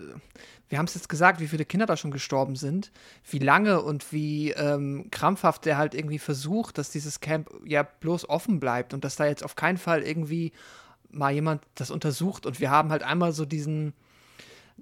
wir 0.69 0.77
haben 0.77 0.85
es 0.85 0.93
jetzt 0.95 1.09
gesagt, 1.09 1.39
wie 1.39 1.47
viele 1.47 1.65
Kinder 1.65 1.85
da 1.85 1.97
schon 1.97 2.11
gestorben 2.11 2.55
sind, 2.55 2.91
wie 3.29 3.39
lange 3.39 3.81
und 3.81 4.11
wie 4.13 4.51
ähm, 4.51 5.07
krampfhaft 5.11 5.65
der 5.65 5.77
halt 5.77 5.93
irgendwie 5.95 6.19
versucht, 6.19 6.77
dass 6.77 6.91
dieses 6.91 7.19
Camp 7.19 7.49
ja 7.65 7.83
bloß 7.83 8.29
offen 8.29 8.59
bleibt 8.59 8.93
und 8.93 9.03
dass 9.03 9.15
da 9.15 9.25
jetzt 9.25 9.43
auf 9.43 9.55
keinen 9.55 9.77
Fall 9.77 10.01
irgendwie 10.03 10.53
mal 11.11 11.31
jemand 11.33 11.63
das 11.75 11.89
untersucht 11.91 12.45
und 12.45 12.59
wir 12.59 12.69
haben 12.69 12.91
halt 12.91 13.03
einmal 13.03 13.31
so 13.33 13.45
diesen 13.45 13.93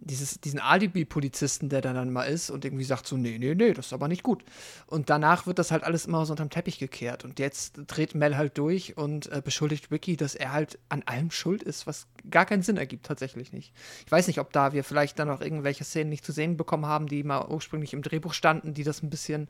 dieses, 0.01 0.39
diesen 0.39 0.59
Alibi-Polizisten, 0.59 1.69
der 1.69 1.81
da 1.81 1.93
dann 1.93 2.11
mal 2.11 2.23
ist 2.23 2.49
und 2.49 2.65
irgendwie 2.65 2.83
sagt 2.83 3.07
so, 3.07 3.17
nee, 3.17 3.37
nee, 3.37 3.55
nee, 3.55 3.73
das 3.73 3.87
ist 3.87 3.93
aber 3.93 4.07
nicht 4.07 4.23
gut. 4.23 4.43
Und 4.85 5.09
danach 5.09 5.47
wird 5.47 5.59
das 5.59 5.71
halt 5.71 5.83
alles 5.83 6.05
immer 6.05 6.25
so 6.25 6.33
unterm 6.33 6.49
Teppich 6.49 6.79
gekehrt. 6.79 7.25
Und 7.25 7.39
jetzt 7.39 7.79
dreht 7.87 8.15
Mel 8.15 8.37
halt 8.37 8.57
durch 8.57 8.97
und 8.97 9.31
äh, 9.31 9.41
beschuldigt 9.43 9.91
Ricky, 9.91 10.17
dass 10.17 10.35
er 10.35 10.53
halt 10.53 10.79
an 10.89 11.03
allem 11.05 11.31
schuld 11.31 11.63
ist, 11.63 11.87
was 11.87 12.07
gar 12.29 12.45
keinen 12.45 12.63
Sinn 12.63 12.77
ergibt, 12.77 13.05
tatsächlich 13.05 13.53
nicht. 13.53 13.73
Ich 14.05 14.11
weiß 14.11 14.27
nicht, 14.27 14.39
ob 14.39 14.51
da 14.53 14.73
wir 14.73 14.83
vielleicht 14.83 15.19
dann 15.19 15.27
noch 15.27 15.41
irgendwelche 15.41 15.83
Szenen 15.83 16.09
nicht 16.09 16.25
zu 16.25 16.31
sehen 16.31 16.57
bekommen 16.57 16.85
haben, 16.85 17.07
die 17.07 17.23
mal 17.23 17.47
ursprünglich 17.47 17.93
im 17.93 18.01
Drehbuch 18.01 18.33
standen, 18.33 18.73
die 18.73 18.83
das 18.83 19.03
ein 19.03 19.09
bisschen, 19.09 19.47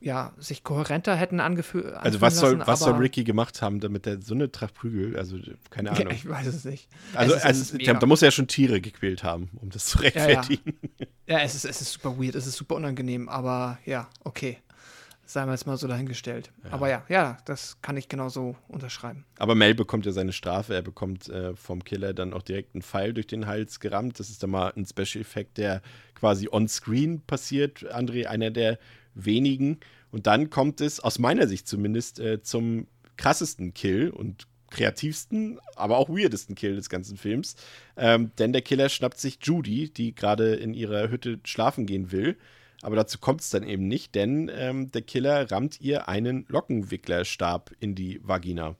ja, 0.00 0.32
sich 0.38 0.62
kohärenter 0.62 1.16
hätten 1.16 1.40
angefühlt. 1.40 1.92
Also 1.94 2.20
was 2.20 2.38
soll, 2.38 2.64
was 2.66 2.80
soll 2.80 2.94
Ricky 2.94 3.24
gemacht 3.24 3.60
haben, 3.62 3.80
damit 3.80 4.06
er 4.06 4.20
so 4.22 4.34
eine 4.34 4.50
Tracht 4.50 4.74
Prügel, 4.74 5.16
also 5.16 5.36
keine 5.70 5.90
Ahnung. 5.90 6.08
Ja, 6.08 6.12
ich 6.12 6.28
weiß 6.28 6.46
es 6.46 6.64
nicht. 6.64 6.88
also 7.14 7.34
es 7.34 7.40
ist, 7.40 7.46
also 7.46 7.76
es 7.76 7.98
da, 7.98 8.06
muss 8.06 8.22
er 8.22 8.28
ja 8.28 8.32
schon 8.32 8.46
Tiere 8.46 8.80
gequält 8.80 9.24
haben, 9.24 9.50
um 9.60 9.70
das 9.70 9.86
zu 9.86 9.98
ja. 9.98 10.04
rechtfertigen. 10.04 10.78
Ja, 11.26 11.40
es 11.40 11.54
ist, 11.54 11.64
es 11.64 11.80
ist 11.80 11.92
super 11.92 12.18
weird, 12.18 12.34
es 12.36 12.46
ist 12.46 12.56
super 12.56 12.76
unangenehm, 12.76 13.28
aber 13.28 13.78
ja, 13.84 14.08
okay. 14.24 14.58
Seien 15.26 15.46
wir 15.46 15.52
jetzt 15.52 15.66
mal 15.66 15.76
so 15.76 15.86
dahingestellt. 15.86 16.50
Aber 16.70 16.88
ja, 16.88 17.04
ja, 17.10 17.36
das 17.44 17.82
kann 17.82 17.98
ich 17.98 18.08
genauso 18.08 18.56
unterschreiben. 18.66 19.26
Aber 19.38 19.54
Mel 19.54 19.74
bekommt 19.74 20.06
ja 20.06 20.12
seine 20.12 20.32
Strafe. 20.32 20.74
Er 20.74 20.80
bekommt 20.80 21.28
äh, 21.28 21.54
vom 21.54 21.84
Killer 21.84 22.14
dann 22.14 22.32
auch 22.32 22.40
direkt 22.40 22.74
einen 22.74 22.80
Pfeil 22.80 23.12
durch 23.12 23.26
den 23.26 23.46
Hals 23.46 23.78
gerammt. 23.78 24.18
Das 24.18 24.30
ist 24.30 24.42
dann 24.42 24.48
mal 24.48 24.72
ein 24.74 24.86
Special-Effekt, 24.86 25.58
der 25.58 25.82
quasi 26.14 26.48
on-screen 26.50 27.20
passiert. 27.26 27.84
André, 27.94 28.24
einer 28.24 28.50
der 28.50 28.78
wenigen. 29.24 29.80
Und 30.10 30.26
dann 30.26 30.50
kommt 30.50 30.80
es, 30.80 31.00
aus 31.00 31.18
meiner 31.18 31.46
Sicht 31.46 31.68
zumindest, 31.68 32.18
äh, 32.20 32.42
zum 32.42 32.86
krassesten 33.16 33.74
Kill 33.74 34.10
und 34.10 34.46
kreativsten, 34.70 35.58
aber 35.76 35.96
auch 35.96 36.08
weirdesten 36.08 36.54
Kill 36.54 36.76
des 36.76 36.88
ganzen 36.88 37.16
Films. 37.16 37.56
Ähm, 37.96 38.32
denn 38.38 38.52
der 38.52 38.62
Killer 38.62 38.88
schnappt 38.88 39.18
sich 39.18 39.38
Judy, 39.42 39.90
die 39.90 40.14
gerade 40.14 40.54
in 40.54 40.74
ihrer 40.74 41.10
Hütte 41.10 41.40
schlafen 41.44 41.86
gehen 41.86 42.12
will. 42.12 42.36
Aber 42.82 42.94
dazu 42.94 43.18
kommt 43.18 43.40
es 43.40 43.50
dann 43.50 43.64
eben 43.64 43.88
nicht, 43.88 44.14
denn 44.14 44.50
ähm, 44.54 44.90
der 44.92 45.02
Killer 45.02 45.50
rammt 45.50 45.80
ihr 45.80 46.08
einen 46.08 46.44
Lockenwicklerstab 46.48 47.72
in 47.80 47.94
die 47.94 48.20
Vagina. 48.22 48.76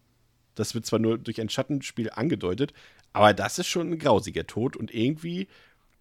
Das 0.55 0.74
wird 0.74 0.86
zwar 0.86 0.99
nur 0.99 1.18
durch 1.18 1.41
ein 1.41 1.49
Schattenspiel 1.49 2.11
angedeutet, 2.11 2.72
aber 3.12 3.34
das 3.34 3.59
ist 3.59 3.66
schon 3.66 3.91
ein 3.91 3.99
grausiger 3.99 4.47
Tod 4.47 4.76
und 4.76 4.95
irgendwie 4.95 5.49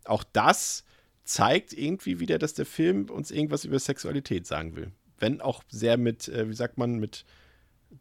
auch 0.05 0.23
das 0.23 0.83
zeigt 1.27 1.73
irgendwie 1.73 2.19
wieder, 2.19 2.39
dass 2.39 2.53
der 2.53 2.65
Film 2.65 3.09
uns 3.09 3.31
irgendwas 3.31 3.65
über 3.65 3.77
Sexualität 3.79 4.47
sagen 4.47 4.75
will. 4.75 4.91
Wenn 5.19 5.41
auch 5.41 5.63
sehr 5.69 5.97
mit, 5.97 6.27
äh, 6.29 6.49
wie 6.49 6.53
sagt 6.53 6.77
man, 6.77 6.99
mit 6.99 7.25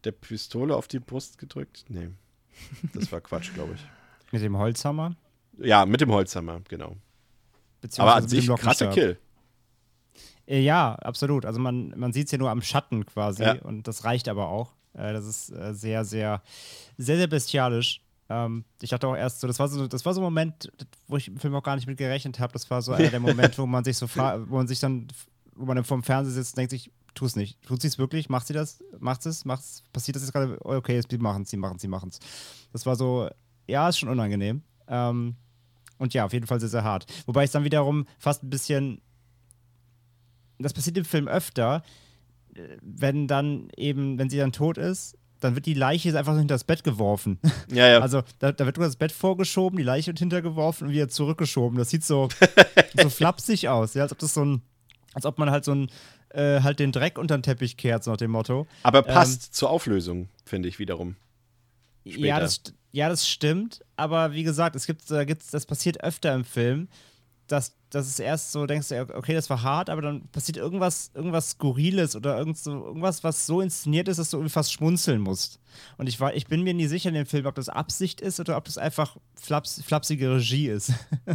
der 0.05 0.13
Pistole 0.13 0.77
auf 0.77 0.89
die 0.89 0.99
Brust 0.99 1.39
gedrückt. 1.39 1.85
Nee, 1.89 2.09
das 2.95 3.11
war 3.13 3.21
Quatsch, 3.21 3.53
glaube 3.55 3.75
ich. 3.75 3.81
Mit 4.33 4.43
dem 4.43 4.59
Holzhammer. 4.59 5.15
Ja, 5.59 5.87
mit 5.87 6.01
dem 6.01 6.11
Holzhammer, 6.11 6.61
genau. 6.69 6.97
Aber 7.99 8.17
an 8.17 8.29
sich 8.29 8.49
krasser. 8.49 8.89
Kill. 8.91 9.19
Äh, 10.47 10.61
Ja, 10.63 10.95
absolut. 10.97 11.47
Also 11.47 11.61
man, 11.61 11.95
man 11.97 12.13
sieht 12.13 12.27
es 12.27 12.33
ja 12.33 12.39
nur 12.39 12.51
am 12.51 12.61
Schatten 12.61 13.07
quasi 13.07 13.45
Ja. 13.45 13.63
und 13.63 13.87
das 13.87 14.05
reicht 14.05 14.29
aber 14.29 14.49
auch. 14.49 14.75
Äh, 14.95 15.13
das 15.13 15.27
ist 15.27 15.51
äh, 15.53 15.73
sehr, 15.75 16.05
sehr, 16.05 16.43
sehr, 16.99 17.17
sehr 17.19 17.27
bestialisch. 17.29 18.01
Ähm, 18.29 18.65
ich 18.81 18.91
dachte 18.91 19.07
auch 19.07 19.17
erst 19.17 19.41
so, 19.41 19.47
das 19.47 19.59
war 19.59 19.69
so, 19.69 19.87
das 19.87 20.05
war 20.05 20.15
so 20.15 20.21
ein 20.21 20.25
Moment, 20.25 20.71
wo 21.07 21.17
ich 21.17 21.29
im 21.29 21.39
Film 21.39 21.55
auch 21.55 21.63
gar 21.63 21.77
nicht 21.77 21.87
mit 21.87 21.99
gerechnet 21.99 22.41
habe. 22.41 22.53
Das 22.53 22.69
war 22.71 22.83
so 22.83 22.93
einer 22.93 23.11
der 23.11 23.21
Momente, 23.21 23.59
wo 23.59 23.67
man 23.67 23.85
sich 23.85 23.97
so 23.97 24.07
wo 24.09 24.57
man 24.57 24.67
sich 24.67 24.81
dann, 24.81 25.09
wo 25.55 25.65
man 25.65 25.77
dann 25.77 25.85
vorm 25.85 26.03
Fernseher 26.03 26.35
sitzt 26.35 26.55
und 26.55 26.59
denkt 26.59 26.71
sich, 26.71 26.91
tu 27.15 27.25
es 27.25 27.37
nicht. 27.37 27.61
Tut 27.63 27.81
sie 27.81 27.89
es 27.89 27.99
wirklich? 27.99 28.29
Macht 28.29 28.47
sie 28.47 28.53
das? 28.53 28.83
Macht 28.99 29.25
es? 29.27 29.45
Macht's? 29.45 29.83
Passiert 29.93 30.17
das 30.17 30.23
jetzt 30.23 30.33
gerade? 30.33 30.59
Okay, 30.65 30.95
jetzt 30.95 31.13
machen 31.19 31.45
sie, 31.45 31.57
machen 31.57 31.79
sie, 31.79 31.89
machen 31.89 32.11
es. 32.11 32.19
Das 32.73 32.85
war 32.85 32.97
so, 32.97 33.29
ja, 33.67 33.89
ist 33.89 33.99
schon 33.99 34.09
unangenehm. 34.09 34.63
Ähm, 34.89 35.37
und 35.99 36.13
ja, 36.13 36.27
auf 36.27 36.33
jeden 36.33 36.47
Fall 36.47 36.61
sehr, 36.61 36.69
sehr 36.69 36.85
hart. 36.85 37.07
Wobei 37.27 37.45
ich 37.45 37.51
dann 37.51 37.65
wiederum 37.65 38.07
fast 38.19 38.43
ein 38.43 38.51
bisschen 38.51 39.01
das 40.59 40.73
passiert 40.73 40.97
im 40.97 41.05
Film 41.05 41.29
öfter, 41.29 41.83
äh, 42.55 42.77
wenn 42.81 43.27
dann 43.27 43.69
eben, 43.77 44.19
wenn 44.19 44.31
sie 44.31 44.39
dann 44.39 44.53
tot 44.53 44.79
ist, 44.79 45.17
dann 45.41 45.55
wird 45.55 45.67
die 45.67 45.75
Leiche 45.75 46.17
einfach 46.17 46.33
so 46.33 46.39
hinter 46.39 46.55
das 46.55 46.65
Bett 46.65 46.85
geworfen. 46.85 47.39
Ja, 47.73 47.89
ja. 47.89 47.99
Also 48.01 48.23
da, 48.39 48.53
da 48.53 48.65
wird 48.65 48.77
nur 48.77 48.87
das 48.87 48.97
Bett 48.97 49.13
vorgeschoben, 49.13 49.77
die 49.77 49.83
Leiche 49.83 50.09
wird 50.09 50.19
hintergeworfen 50.19 50.87
und 50.87 50.93
wieder 50.93 51.09
zurückgeschoben. 51.09 51.79
Das 51.79 51.91
sieht 51.91 52.05
so, 52.05 52.29
so 53.01 53.11
flapsig 53.11 53.69
aus, 53.69 53.95
ja, 53.95 54.03
als 54.03 54.13
ob 54.13 54.19
das 54.19 54.35
so 54.35 54.45
ein, 54.45 54.63
als 55.15 55.27
ob 55.27 55.39
man 55.39 55.51
halt 55.51 55.65
so 55.65 55.75
ein, 55.75 55.91
äh, 56.31 56.61
halt 56.61 56.79
den 56.79 56.93
Dreck 56.93 57.19
unter 57.19 57.37
den 57.37 57.43
Teppich 57.43 57.77
kehrt, 57.77 58.05
so 58.05 58.13
nach 58.13 58.19
dem 58.19 58.31
Motto. 58.31 58.67
aber 58.83 59.03
passt 59.03 59.55
zur 59.55 59.71
Auflösung, 59.71 60.29
finde 60.45 60.69
ich 60.69 60.79
wiederum. 60.79 61.17
Später. 62.07 62.27
Ja 62.27 62.41
das, 62.41 62.63
ja, 62.93 63.09
das 63.09 63.29
stimmt, 63.29 63.85
aber 63.97 64.33
wie 64.33 64.45
gesagt, 64.45 64.77
es 64.77 64.87
gibt, 64.87 65.11
da 65.11 65.25
gibt's, 65.25 65.51
das 65.51 65.67
passiert 65.67 66.03
öfter 66.03 66.35
im 66.35 66.45
Film, 66.45 66.89
dass, 67.47 67.77
dass 67.91 68.07
es 68.07 68.19
erst 68.19 68.53
so 68.53 68.67
denkst, 68.67 68.89
du, 68.89 69.15
okay, 69.15 69.35
das 69.35 69.49
war 69.51 69.63
hart, 69.63 69.91
aber 69.91 70.03
dann 70.03 70.29
passiert 70.29 70.57
irgendwas, 70.57 71.11
irgendwas 71.15 71.51
Skurriles 71.51 72.17
oder 72.17 72.39
irgend 72.39 72.59
so, 72.59 72.87
irgendwas, 72.87 73.25
was 73.25 73.47
so 73.47 73.61
inszeniert 73.61 74.09
ist, 74.09 74.19
dass 74.19 74.31
du 74.31 74.39
irgendwie 74.39 74.53
fast 74.53 74.73
schmunzeln 74.73 75.21
musst. 75.21 75.61
Und 75.99 76.09
ich, 76.09 76.21
war, 76.21 76.35
ich 76.35 76.47
bin 76.47 76.63
mir 76.63 76.75
nie 76.75 76.87
sicher 76.87 77.09
in 77.11 77.15
dem 77.15 77.27
Film, 77.27 77.47
ob 77.47 77.55
das 77.55 77.69
Absicht 77.69 78.21
ist 78.21 78.41
oder 78.41 78.57
ob 78.57 78.65
das 78.65 78.79
einfach 78.79 79.17
flaps, 79.35 79.83
flapsige 79.83 80.35
Regie 80.35 80.69
ist. 80.69 80.93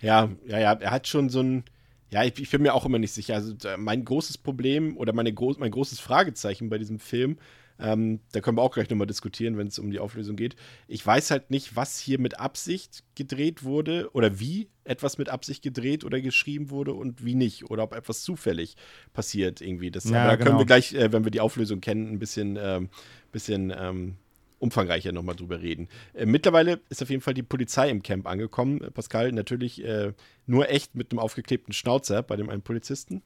Ja, 0.00 0.30
ja, 0.46 0.58
ja, 0.58 0.72
er 0.72 0.90
hat 0.90 1.08
schon 1.08 1.28
so 1.28 1.40
ein. 1.40 1.64
Ja, 2.10 2.24
ich, 2.24 2.38
ich 2.38 2.50
bin 2.50 2.62
mir 2.62 2.74
auch 2.74 2.84
immer 2.84 2.98
nicht 2.98 3.12
sicher. 3.12 3.34
Also 3.34 3.54
äh, 3.66 3.76
mein 3.76 4.04
großes 4.04 4.38
Problem 4.38 4.96
oder 4.98 5.12
meine 5.12 5.32
gro 5.32 5.54
mein 5.58 5.70
großes 5.70 5.98
Fragezeichen 5.98 6.68
bei 6.68 6.78
diesem 6.78 6.98
Film, 6.98 7.38
ähm, 7.82 8.20
da 8.30 8.40
können 8.40 8.56
wir 8.56 8.62
auch 8.62 8.72
gleich 8.72 8.88
nochmal 8.88 9.08
diskutieren, 9.08 9.58
wenn 9.58 9.66
es 9.66 9.78
um 9.78 9.90
die 9.90 9.98
Auflösung 9.98 10.36
geht. 10.36 10.54
Ich 10.86 11.04
weiß 11.04 11.32
halt 11.32 11.50
nicht, 11.50 11.74
was 11.74 11.98
hier 11.98 12.20
mit 12.20 12.38
Absicht 12.38 13.02
gedreht 13.16 13.64
wurde 13.64 14.08
oder 14.12 14.38
wie 14.38 14.68
etwas 14.84 15.18
mit 15.18 15.28
Absicht 15.28 15.62
gedreht 15.62 16.04
oder 16.04 16.20
geschrieben 16.20 16.70
wurde 16.70 16.94
und 16.94 17.24
wie 17.24 17.34
nicht. 17.34 17.70
Oder 17.70 17.82
ob 17.82 17.94
etwas 17.94 18.22
zufällig 18.22 18.76
passiert 19.12 19.60
irgendwie. 19.60 19.90
Das 19.90 20.04
Ja, 20.04 20.22
aber 20.22 20.30
da 20.30 20.36
können 20.36 20.46
genau. 20.50 20.58
wir 20.60 20.66
gleich, 20.66 20.94
äh, 20.94 21.12
wenn 21.12 21.24
wir 21.24 21.32
die 21.32 21.40
Auflösung 21.40 21.80
kennen, 21.80 22.12
ein 22.12 22.18
bisschen, 22.20 22.56
ähm, 22.60 22.88
bisschen 23.32 23.72
ähm, 23.76 24.16
umfangreicher 24.60 25.10
nochmal 25.10 25.34
drüber 25.34 25.60
reden. 25.60 25.88
Äh, 26.14 26.26
mittlerweile 26.26 26.80
ist 26.88 27.02
auf 27.02 27.10
jeden 27.10 27.20
Fall 27.20 27.34
die 27.34 27.42
Polizei 27.42 27.90
im 27.90 28.04
Camp 28.04 28.28
angekommen. 28.28 28.80
Äh, 28.80 28.92
Pascal, 28.92 29.32
natürlich 29.32 29.84
äh, 29.84 30.12
nur 30.46 30.70
echt 30.70 30.94
mit 30.94 31.10
einem 31.10 31.18
aufgeklebten 31.18 31.74
Schnauzer 31.74 32.22
bei 32.22 32.36
dem 32.36 32.48
einen 32.48 32.62
Polizisten. 32.62 33.22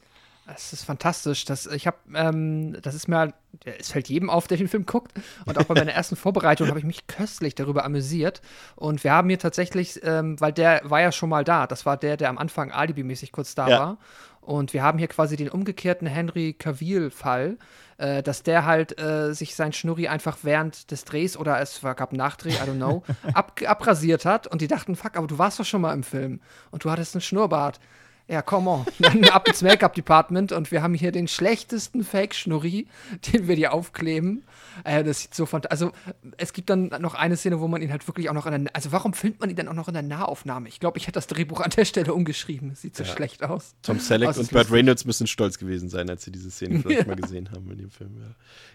Es 0.55 0.73
ist 0.73 0.85
fantastisch. 0.85 1.45
Das, 1.45 1.67
ich 1.67 1.87
habe, 1.87 1.97
ähm, 2.15 2.77
das 2.81 2.95
ist 2.95 3.09
mir, 3.09 3.33
es 3.65 3.91
fällt 3.91 4.09
jedem 4.09 4.31
auf, 4.31 4.47
der 4.47 4.57
den 4.59 4.69
Film 4.69 4.87
guckt. 4.87 5.13
Und 5.45 5.59
auch 5.59 5.65
bei 5.65 5.75
meiner 5.75 5.93
ersten 5.93 6.15
Vorbereitung 6.15 6.69
habe 6.69 6.79
ich 6.79 6.85
mich 6.85 7.07
köstlich 7.09 7.55
darüber 7.57 7.85
amüsiert. 7.85 8.43
Und 8.77 9.03
wir 9.03 9.13
haben 9.13 9.29
hier 9.29 9.41
tatsächlich, 9.41 10.01
ähm, 10.05 10.41
weil 10.41 10.53
der 10.53 10.83
war 10.85 11.01
ja 11.01 11.11
schon 11.11 11.31
mal 11.31 11.43
da. 11.43 11.67
Das 11.67 11.85
war 11.85 11.97
der, 11.97 12.17
der 12.17 12.29
am 12.29 12.39
Anfang 12.39 12.71
alibimäßig 12.71 13.33
kurz 13.33 13.55
da 13.57 13.69
Ja. 13.69 13.79
war. 13.81 13.99
Und 14.41 14.73
wir 14.73 14.85
haben 14.85 14.99
hier 14.99 15.09
quasi 15.09 15.35
den 15.37 15.49
umgekehrten 15.49 16.07
Henry 16.07 16.53
Cavill-Fall, 16.53 17.59
äh, 17.99 18.23
dass 18.23 18.45
der 18.45 18.65
halt 18.65 19.01
äh, 19.01 19.35
sich 19.35 19.57
sein 19.57 19.73
Schnurri 19.73 20.07
einfach 20.07 20.39
während 20.43 20.93
des 20.93 21.05
Drehs 21.05 21.37
oder 21.37 21.61
es 21.61 21.81
gab 21.81 22.11
einen 22.11 22.19
Nachdreh, 22.19 22.51
I 22.51 22.59
don't 22.59 22.77
know, 22.77 23.03
ab, 23.35 23.61
abrasiert 23.67 24.25
hat. 24.25 24.47
Und 24.47 24.61
die 24.61 24.69
dachten, 24.69 24.95
fuck, 24.95 25.17
aber 25.17 25.27
du 25.27 25.39
warst 25.39 25.59
doch 25.59 25.65
schon 25.65 25.81
mal 25.81 25.93
im 25.93 26.05
Film. 26.05 26.41
Und 26.71 26.85
du 26.85 26.91
hattest 26.93 27.17
einen 27.17 27.23
Schnurrbart. 27.23 27.81
Ja, 28.29 28.43
come 28.43 28.69
on. 28.69 28.85
Dann 28.99 29.25
ab 29.27 29.47
ins 29.47 29.63
Make-up-Department 29.63 30.51
und 30.51 30.73
wir 30.73 30.83
haben 30.83 30.95
hier 30.95 31.13
den 31.13 31.29
schlechtesten 31.29 32.03
Fake-Schnurri, 32.03 32.89
den 33.33 33.47
wir 33.47 33.55
dir 33.55 33.73
aufkleben. 33.73 34.43
Äh, 34.83 35.05
das 35.05 35.23
sieht 35.23 35.35
so 35.35 35.47
fantastisch. 35.47 35.71
Also, 35.71 35.93
es 36.37 36.53
gibt 36.53 36.69
dann 36.69 36.89
noch 37.01 37.15
eine 37.15 37.37
Szene, 37.37 37.61
wo 37.61 37.69
man 37.69 37.83
ihn 37.83 37.93
halt 37.93 38.07
wirklich 38.09 38.29
auch 38.29 38.35
noch 38.35 38.47
in 38.47 38.65
der. 38.65 38.75
Also, 38.75 38.91
warum 38.91 39.13
filmt 39.13 39.39
man 39.39 39.49
ihn 39.49 39.55
dann 39.55 39.69
auch 39.69 39.75
noch 39.75 39.87
in 39.87 39.95
der 39.95 40.03
Nahaufnahme? 40.03 40.69
Ich 40.69 40.81
glaube, 40.81 40.99
ich 40.99 41.05
hätte 41.05 41.13
das 41.13 41.29
Drehbuch 41.29 41.61
an 41.61 41.71
der 41.71 41.85
Stelle 41.85 42.13
umgeschrieben. 42.13 42.71
Es 42.73 42.83
sieht 42.83 42.97
so 42.97 43.05
schlecht 43.05 43.45
aus. 43.45 43.77
Tom 43.83 44.01
Selleck 44.01 44.31
es 44.31 44.39
und 44.39 44.51
Burt 44.51 44.63
lustig. 44.63 44.75
Reynolds 44.75 45.05
müssen 45.05 45.29
stolz 45.29 45.59
gewesen 45.59 45.89
sein, 45.89 46.11
als 46.11 46.25
sie 46.25 46.33
diese 46.33 46.51
Szene 46.51 46.81
vielleicht 46.83 47.07
mal 47.07 47.15
gesehen 47.15 47.51
haben 47.53 47.71
in 47.71 47.79
dem 47.79 47.91
Film. 47.91 48.17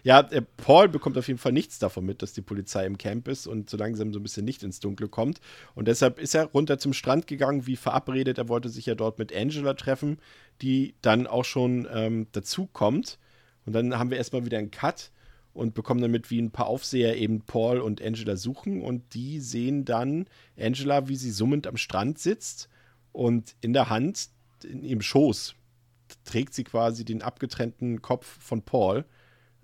Ja, 0.02 0.20
ja 0.22 0.30
äh, 0.30 0.42
Paul 0.56 0.88
bekommt 0.88 1.18
auf 1.18 1.28
jeden 1.28 1.38
Fall 1.38 1.52
nichts 1.52 1.78
davon 1.78 2.06
mit, 2.06 2.22
dass 2.22 2.32
die 2.32 2.42
Polizei 2.42 2.86
im 2.86 2.96
Camp 2.96 3.28
ist 3.28 3.46
und 3.46 3.68
so 3.68 3.76
langsam 3.76 4.14
so 4.14 4.18
ein 4.18 4.22
bisschen 4.22 4.46
Licht 4.46 4.62
ins 4.62 4.80
Dunkle 4.80 5.08
kommt. 5.08 5.40
Und 5.74 5.88
deshalb 5.88 6.18
ist 6.18 6.34
er 6.34 6.46
runter 6.46 6.78
zum 6.78 6.94
Strand 6.94 7.26
gegangen, 7.26 7.66
wie 7.66 7.76
verabredet. 7.76 8.38
Er 8.38 8.48
wollte 8.48 8.70
sich 8.70 8.86
ja 8.86 8.94
dort 8.94 9.18
mit 9.18 9.30
Angela 9.42 9.74
treffen, 9.74 10.18
die 10.62 10.94
dann 11.02 11.26
auch 11.26 11.44
schon 11.44 11.88
ähm, 11.92 12.28
dazu 12.32 12.66
kommt. 12.66 13.18
Und 13.66 13.74
dann 13.74 13.98
haben 13.98 14.10
wir 14.10 14.18
erstmal 14.18 14.44
wieder 14.44 14.58
einen 14.58 14.70
Cut 14.70 15.10
und 15.52 15.74
bekommen 15.74 16.00
damit, 16.00 16.30
wie 16.30 16.40
ein 16.40 16.50
paar 16.50 16.66
Aufseher 16.66 17.16
eben 17.16 17.42
Paul 17.42 17.80
und 17.80 18.00
Angela 18.00 18.36
suchen. 18.36 18.82
Und 18.82 19.14
die 19.14 19.40
sehen 19.40 19.84
dann 19.84 20.26
Angela, 20.58 21.08
wie 21.08 21.16
sie 21.16 21.30
summend 21.30 21.66
am 21.66 21.76
Strand 21.76 22.18
sitzt 22.18 22.68
und 23.12 23.54
in 23.60 23.72
der 23.72 23.90
Hand, 23.90 24.30
in 24.64 24.82
ihrem 24.82 25.02
Schoß, 25.02 25.54
trägt 26.24 26.54
sie 26.54 26.64
quasi 26.64 27.04
den 27.04 27.22
abgetrennten 27.22 28.02
Kopf 28.02 28.26
von 28.26 28.62
Paul, 28.62 29.04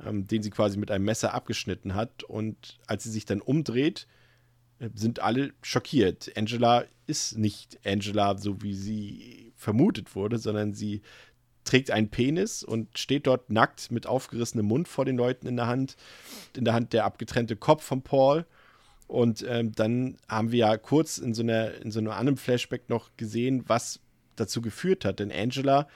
ähm, 0.04 0.26
den 0.26 0.42
sie 0.42 0.50
quasi 0.50 0.78
mit 0.78 0.90
einem 0.90 1.04
Messer 1.04 1.34
abgeschnitten 1.34 1.94
hat. 1.94 2.24
Und 2.24 2.78
als 2.86 3.04
sie 3.04 3.10
sich 3.10 3.24
dann 3.24 3.40
umdreht, 3.40 4.06
äh, 4.78 4.90
sind 4.94 5.20
alle 5.20 5.52
schockiert. 5.62 6.30
Angela 6.36 6.84
ist 7.06 7.38
nicht 7.38 7.78
Angela, 7.84 8.36
so 8.36 8.62
wie 8.62 8.74
sie 8.74 9.47
vermutet 9.58 10.14
wurde, 10.14 10.38
sondern 10.38 10.72
sie 10.72 11.02
trägt 11.64 11.90
einen 11.90 12.08
Penis 12.08 12.62
und 12.62 12.98
steht 12.98 13.26
dort 13.26 13.50
nackt 13.50 13.90
mit 13.90 14.06
aufgerissenem 14.06 14.64
Mund 14.64 14.88
vor 14.88 15.04
den 15.04 15.18
Leuten 15.18 15.46
in 15.46 15.56
der 15.56 15.66
Hand. 15.66 15.96
In 16.56 16.64
der 16.64 16.72
Hand 16.72 16.94
der 16.94 17.04
abgetrennte 17.04 17.56
Kopf 17.56 17.84
von 17.84 18.00
Paul. 18.00 18.46
Und 19.06 19.44
ähm, 19.46 19.72
dann 19.72 20.16
haben 20.28 20.52
wir 20.52 20.58
ja 20.58 20.76
kurz 20.76 21.18
in 21.18 21.34
so, 21.34 21.42
einer, 21.42 21.74
in 21.82 21.90
so 21.90 21.98
einem 21.98 22.10
anderen 22.10 22.38
Flashback 22.38 22.88
noch 22.88 23.10
gesehen, 23.16 23.64
was 23.66 24.00
dazu 24.36 24.62
geführt 24.62 25.04
hat. 25.04 25.18
Denn 25.18 25.32
Angela, 25.32 25.88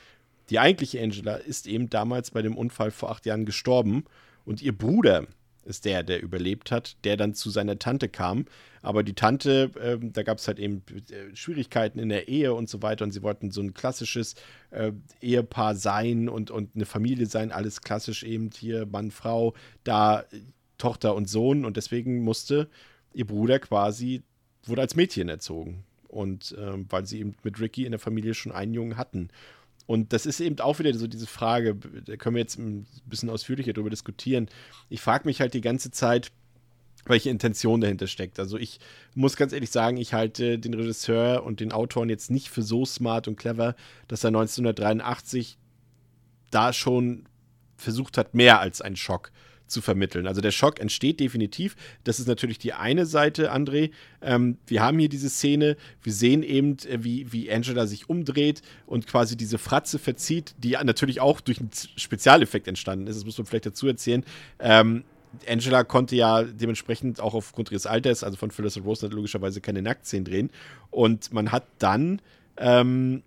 die 0.51 0.59
eigentliche 0.59 1.01
Angela, 1.01 1.37
ist 1.37 1.67
eben 1.67 1.89
damals 1.89 2.33
bei 2.33 2.43
dem 2.43 2.57
Unfall 2.57 2.91
vor 2.91 3.11
acht 3.11 3.25
Jahren 3.25 3.47
gestorben. 3.47 4.05
Und 4.45 4.61
ihr 4.61 4.77
Bruder 4.77 5.27
ist 5.65 5.85
der, 5.85 6.03
der 6.03 6.23
überlebt 6.23 6.71
hat, 6.71 6.97
der 7.05 7.17
dann 7.17 7.35
zu 7.35 7.51
seiner 7.51 7.79
Tante 7.79 8.09
kam. 8.09 8.47
Aber 8.83 9.03
die 9.03 9.15
Tante, 9.15 9.71
äh, 9.81 9.99
da 10.01 10.23
gab 10.23 10.39
es 10.39 10.49
halt 10.49 10.59
eben 10.59 10.83
äh, 11.11 11.35
Schwierigkeiten 11.35 11.99
in 11.99 12.09
der 12.09 12.29
Ehe 12.29 12.53
und 12.53 12.69
so 12.69 12.83
weiter. 12.83 13.05
Und 13.05 13.13
sie 13.13 13.23
wollten 13.23 13.51
so 13.51 13.61
ein 13.61 13.75
klassisches 13.75 14.35
äh, 14.71 14.93
Ehepaar 15.21 15.77
sein 15.77 16.29
und, 16.29 16.51
und 16.51 16.71
eine 16.75 16.87
Familie 16.87 17.27
sein, 17.27 17.53
alles 17.53 17.83
klassisch 17.83 18.25
eben 18.25 18.51
hier 18.53 18.87
Mann, 18.87 19.11
Frau, 19.11 19.55
da 19.85 20.25
Tochter 20.79 21.15
und 21.15 21.29
Sohn. 21.29 21.65
Und 21.65 21.77
deswegen 21.77 22.25
musste 22.25 22.69
ihr 23.15 23.27
Bruder 23.27 23.61
quasi, 23.61 24.23
wurde 24.65 24.83
als 24.83 24.97
Mädchen 24.97 25.29
erzogen. 25.29 25.85
Und 26.09 26.55
ähm, 26.59 26.87
weil 26.91 27.07
sie 27.07 27.21
eben 27.21 27.37
mit 27.43 27.61
Ricky 27.61 27.87
in 27.87 27.93
der 27.93 28.01
Familie 28.01 28.35
schon 28.35 28.53
einen 28.53 28.75
Jungen 28.75 28.97
hatten. 28.97 29.29
Und 29.87 30.13
das 30.13 30.27
ist 30.27 30.41
eben 30.41 30.59
auch 30.61 30.79
wieder 30.79 30.95
so 30.95 31.07
diese 31.07 31.27
Frage, 31.27 31.75
da 31.75 32.17
können 32.17 32.37
wir 32.37 32.43
jetzt 32.43 32.59
ein 32.59 32.87
bisschen 33.07 33.31
ausführlicher 33.31 33.73
darüber 33.73 33.91
diskutieren. 33.91 34.49
Ich 34.89 35.01
frage 35.01 35.27
mich 35.27 35.41
halt 35.41 35.55
die 35.55 35.61
ganze 35.61 35.91
Zeit, 35.91 36.31
welche 37.05 37.31
Intention 37.31 37.81
dahinter 37.81 38.07
steckt. 38.07 38.39
Also 38.39 38.57
ich 38.57 38.79
muss 39.15 39.37
ganz 39.37 39.53
ehrlich 39.53 39.71
sagen, 39.71 39.97
ich 39.97 40.15
halte 40.15 40.59
den 40.59 40.75
Regisseur 40.75 41.43
und 41.45 41.61
den 41.61 41.73
Autoren 41.73 42.09
jetzt 42.09 42.31
nicht 42.31 42.49
für 42.49 42.63
so 42.63 42.85
smart 42.87 43.27
und 43.27 43.37
clever, 43.37 43.75
dass 44.09 44.25
er 44.25 44.29
1983 44.29 45.59
da 46.51 46.73
schon 46.73 47.27
versucht 47.77 48.19
hat, 48.19 48.35
mehr 48.35 48.61
als 48.61 48.81
einen 48.81 48.97
Schock 48.97 49.33
zu 49.73 49.81
vermitteln. 49.81 50.27
Also 50.27 50.41
der 50.41 50.51
Schock 50.51 50.81
entsteht 50.81 51.21
definitiv. 51.21 51.77
Das 52.05 52.21
ist 52.21 52.29
natürlich 52.29 52.59
die 52.59 52.73
eine 52.73 53.07
Seite, 53.07 53.53
André. 53.53 53.91
Ähm, 54.21 54.59
wir 54.67 54.83
haben 54.83 54.99
hier 54.99 55.09
diese 55.09 55.31
Szene. 55.31 55.77
Wir 56.03 56.13
sehen 56.13 56.43
eben, 56.43 56.77
äh, 56.89 57.03
wie, 57.03 57.33
wie 57.33 57.51
Angela 57.51 57.87
sich 57.87 58.09
umdreht 58.09 58.63
und 58.87 59.07
quasi 59.07 59.37
diese 59.37 59.59
Fratze 59.59 59.99
verzieht, 59.99 60.55
die 60.59 60.77
natürlich 60.85 61.21
auch 61.21 61.41
durch 61.41 61.59
einen 61.59 61.71
Spezialeffekt 61.97 62.69
entstanden 62.69 63.07
ist. 63.07 63.17
Das 63.17 63.25
muss 63.25 63.39
man 63.39 63.47
vielleicht 63.47 63.67
dazu 63.67 63.89
erzählen. 63.89 64.25
Ähm, 64.61 65.05
Angela 65.49 65.85
konnte 65.85 66.17
ja 66.17 66.43
dementsprechend 66.43 67.21
auch 67.21 67.35
aufgrund 67.35 67.71
ihres 67.71 67.87
Alters, 67.87 68.23
also 68.23 68.37
von 68.37 68.51
Phyllis 68.51 68.77
und 68.77 68.85
Rose, 68.85 69.07
logischerweise 69.07 69.61
keine 69.61 69.83
Nacktszenen 69.83 70.25
drehen. 70.25 70.51
Und 70.91 71.33
man 71.33 71.53
hat 71.53 71.65
dann, 71.79 72.21
ähm, 72.59 73.23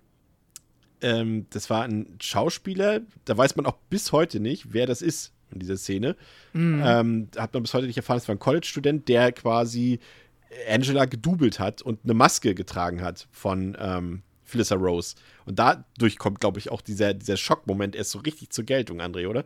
ähm, 1.02 1.48
das 1.50 1.70
war 1.70 1.84
ein 1.84 2.16
Schauspieler, 2.20 3.02
da 3.26 3.38
weiß 3.38 3.56
man 3.56 3.66
auch 3.66 3.78
bis 3.90 4.12
heute 4.12 4.40
nicht, 4.40 4.74
wer 4.74 4.86
das 4.86 5.02
ist 5.02 5.34
in 5.56 5.60
dieser 5.60 5.78
Szene. 5.78 6.16
Mhm. 6.54 6.82
Ähm, 6.86 7.28
hat 7.38 7.54
man 7.54 7.64
bis 7.64 7.74
heute 7.74 7.88
nicht 7.88 7.98
erfahren, 7.98 8.18
es 8.18 8.28
war 8.28 8.36
ein 8.36 8.40
College-Student, 8.40 9.08
der 9.08 9.32
quasi 9.32 10.00
Angela 10.70 11.06
gedoubelt 11.06 11.60
hat 11.60 11.82
und 11.82 12.00
eine 12.04 12.14
Maske 12.14 12.56
getragen 12.56 13.02
hat 13.02 13.28
von 13.32 13.76
ähm, 13.80 14.22
Felissa 14.44 14.76
Rose. 14.76 15.16
Und 15.46 15.60
dadurch 15.60 16.18
kommt, 16.18 16.40
glaube 16.40 16.60
ich, 16.60 16.72
auch 16.72 16.82
dieser, 16.82 17.14
dieser 17.14 17.38
Schockmoment 17.38 17.96
erst 17.96 18.12
so 18.12 18.20
richtig 18.20 18.52
zur 18.52 18.64
Geltung, 18.64 19.02
André, 19.02 19.28
oder? 19.28 19.46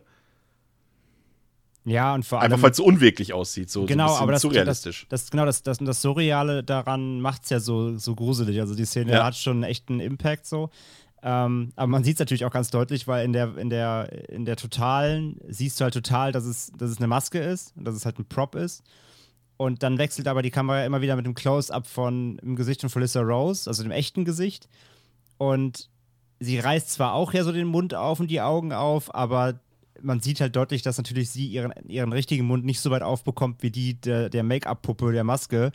Ja, 1.84 2.14
und 2.14 2.24
vor 2.24 2.40
allem. 2.40 2.52
Einfach 2.52 2.62
weil 2.62 2.70
es 2.72 2.76
so 2.76 2.84
unwirklich 2.84 3.32
aussieht, 3.32 3.70
so, 3.70 3.86
genau, 3.86 4.08
so 4.08 4.14
aber 4.16 4.32
das, 4.32 4.42
surrealistisch. 4.42 5.06
Das, 5.08 5.22
das, 5.22 5.30
genau, 5.30 5.46
das, 5.46 5.62
das, 5.62 5.78
das 5.78 6.02
Surreale 6.02 6.62
daran 6.62 7.20
macht 7.20 7.44
es 7.44 7.50
ja 7.50 7.58
so, 7.58 7.96
so 7.96 8.14
gruselig. 8.14 8.60
Also 8.60 8.74
die 8.74 8.84
Szene 8.84 9.12
ja. 9.12 9.24
hat 9.24 9.36
schon 9.36 9.62
echt 9.62 9.88
einen 9.88 10.00
Impact 10.00 10.46
so. 10.46 10.70
Ähm, 11.22 11.72
aber 11.76 11.88
man 11.88 12.04
sieht 12.04 12.14
es 12.14 12.20
natürlich 12.20 12.44
auch 12.44 12.52
ganz 12.52 12.70
deutlich, 12.70 13.06
weil 13.06 13.24
in 13.24 13.32
der, 13.32 13.56
in, 13.58 13.68
der, 13.68 14.30
in 14.30 14.44
der 14.44 14.56
totalen 14.56 15.38
siehst 15.48 15.78
du 15.78 15.84
halt 15.84 15.94
total, 15.94 16.32
dass 16.32 16.44
es, 16.44 16.72
dass 16.76 16.90
es 16.90 16.98
eine 16.98 17.08
Maske 17.08 17.38
ist 17.38 17.76
und 17.76 17.84
dass 17.84 17.94
es 17.94 18.06
halt 18.06 18.18
ein 18.18 18.24
Prop 18.24 18.54
ist. 18.54 18.82
Und 19.58 19.82
dann 19.82 19.98
wechselt 19.98 20.26
aber 20.26 20.40
die 20.40 20.50
Kamera 20.50 20.86
immer 20.86 21.02
wieder 21.02 21.16
mit 21.16 21.26
dem 21.26 21.34
Close-up 21.34 21.86
von 21.86 22.38
dem 22.38 22.56
Gesicht 22.56 22.80
von 22.80 22.88
Felissa 22.88 23.20
Rose, 23.20 23.68
also 23.68 23.82
dem 23.82 23.92
echten 23.92 24.24
Gesicht. 24.24 24.68
Und 25.36 25.90
sie 26.38 26.58
reißt 26.58 26.90
zwar 26.90 27.12
auch 27.12 27.34
ja 27.34 27.44
so 27.44 27.52
den 27.52 27.66
Mund 27.66 27.94
auf 27.94 28.20
und 28.20 28.30
die 28.30 28.40
Augen 28.40 28.72
auf, 28.72 29.14
aber 29.14 29.60
man 30.00 30.20
sieht 30.20 30.40
halt 30.40 30.56
deutlich, 30.56 30.80
dass 30.80 30.96
natürlich 30.96 31.28
sie 31.28 31.46
ihren, 31.46 31.72
ihren 31.86 32.14
richtigen 32.14 32.46
Mund 32.46 32.64
nicht 32.64 32.80
so 32.80 32.90
weit 32.90 33.02
aufbekommt 33.02 33.62
wie 33.62 33.70
die 33.70 34.00
der, 34.00 34.30
der 34.30 34.42
Make-up-Puppe 34.42 35.12
der 35.12 35.24
Maske, 35.24 35.72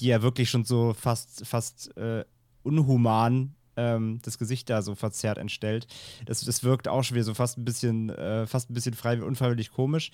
die 0.00 0.06
ja 0.06 0.22
wirklich 0.22 0.48
schon 0.48 0.64
so 0.64 0.94
fast, 0.94 1.46
fast 1.46 1.94
äh, 1.98 2.24
unhuman 2.62 3.54
ähm, 3.78 4.18
das 4.22 4.38
Gesicht 4.38 4.68
da 4.68 4.82
so 4.82 4.94
verzerrt 4.94 5.38
entstellt. 5.38 5.86
Das, 6.26 6.40
das 6.40 6.64
wirkt 6.64 6.88
auch 6.88 7.04
schon 7.04 7.14
wieder 7.14 7.24
so 7.24 7.34
fast 7.34 7.56
ein 7.56 7.64
bisschen, 7.64 8.10
äh, 8.10 8.46
fast 8.46 8.68
ein 8.68 8.74
bisschen 8.74 8.94
frei, 8.94 9.22
unfreiwillig 9.22 9.70
komisch. 9.70 10.10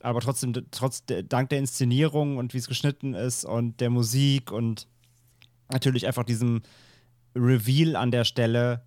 Aber 0.00 0.20
trotzdem, 0.20 0.52
trotz 0.70 1.02
dank 1.28 1.50
der 1.50 1.58
Inszenierung 1.58 2.36
und 2.36 2.54
wie 2.54 2.58
es 2.58 2.68
geschnitten 2.68 3.14
ist 3.14 3.44
und 3.44 3.80
der 3.80 3.90
Musik 3.90 4.52
und 4.52 4.86
natürlich 5.70 6.06
einfach 6.06 6.22
diesem 6.22 6.62
Reveal 7.34 7.96
an 7.96 8.12
der 8.12 8.24
Stelle 8.24 8.82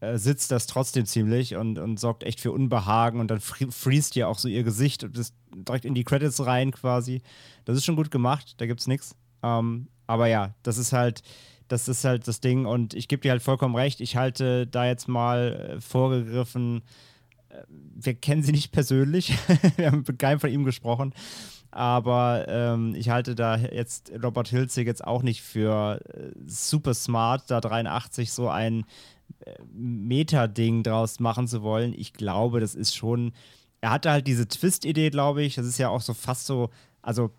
äh, 0.00 0.18
sitzt 0.18 0.52
das 0.52 0.68
trotzdem 0.68 1.04
ziemlich 1.04 1.56
und, 1.56 1.78
und 1.78 1.98
sorgt 1.98 2.22
echt 2.22 2.40
für 2.40 2.52
Unbehagen 2.52 3.18
und 3.18 3.28
dann 3.28 3.40
freest 3.40 4.14
ja 4.14 4.28
auch 4.28 4.38
so 4.38 4.46
ihr 4.46 4.62
Gesicht 4.62 5.02
und 5.02 5.18
das 5.18 5.32
direkt 5.52 5.84
in 5.84 5.94
die 5.94 6.04
Credits 6.04 6.46
rein 6.46 6.70
quasi. 6.70 7.22
Das 7.64 7.76
ist 7.76 7.84
schon 7.84 7.96
gut 7.96 8.12
gemacht, 8.12 8.54
da 8.58 8.66
gibt's 8.66 8.86
nichts. 8.86 9.16
Ähm, 9.42 9.88
aber 10.06 10.28
ja, 10.28 10.54
das 10.62 10.78
ist 10.78 10.92
halt, 10.92 11.22
das 11.68 11.88
ist 11.88 12.04
halt 12.04 12.28
das 12.28 12.40
Ding 12.40 12.66
und 12.66 12.94
ich 12.94 13.08
gebe 13.08 13.22
dir 13.22 13.32
halt 13.32 13.42
vollkommen 13.42 13.74
recht. 13.74 14.00
Ich 14.00 14.16
halte 14.16 14.66
da 14.66 14.86
jetzt 14.86 15.08
mal 15.08 15.76
äh, 15.76 15.80
vorgegriffen, 15.80 16.82
äh, 17.48 17.62
wir 17.68 18.14
kennen 18.14 18.42
sie 18.42 18.52
nicht 18.52 18.72
persönlich, 18.72 19.36
wir 19.76 19.86
haben 19.86 20.04
mit 20.06 20.18
keinem 20.18 20.40
von 20.40 20.50
ihm 20.50 20.64
gesprochen, 20.64 21.12
aber 21.70 22.46
ähm, 22.48 22.94
ich 22.94 23.10
halte 23.10 23.34
da 23.34 23.56
jetzt 23.56 24.12
Robert 24.22 24.48
Hilzig 24.48 24.86
jetzt 24.86 25.04
auch 25.04 25.22
nicht 25.22 25.42
für 25.42 26.00
äh, 26.14 26.30
super 26.46 26.94
smart, 26.94 27.50
da 27.50 27.60
83 27.60 28.32
so 28.32 28.48
ein 28.48 28.84
äh, 29.40 29.54
Meta-Ding 29.74 30.82
draus 30.82 31.20
machen 31.20 31.46
zu 31.48 31.62
wollen. 31.62 31.92
Ich 31.96 32.12
glaube, 32.12 32.60
das 32.60 32.74
ist 32.74 32.94
schon. 32.94 33.32
Er 33.80 33.90
hatte 33.90 34.10
halt 34.10 34.26
diese 34.26 34.48
Twist-Idee, 34.48 35.10
glaube 35.10 35.42
ich. 35.42 35.56
Das 35.56 35.66
ist 35.66 35.78
ja 35.78 35.88
auch 35.88 36.00
so 36.00 36.14
fast 36.14 36.46
so. 36.46 36.70
Also, 37.02 37.30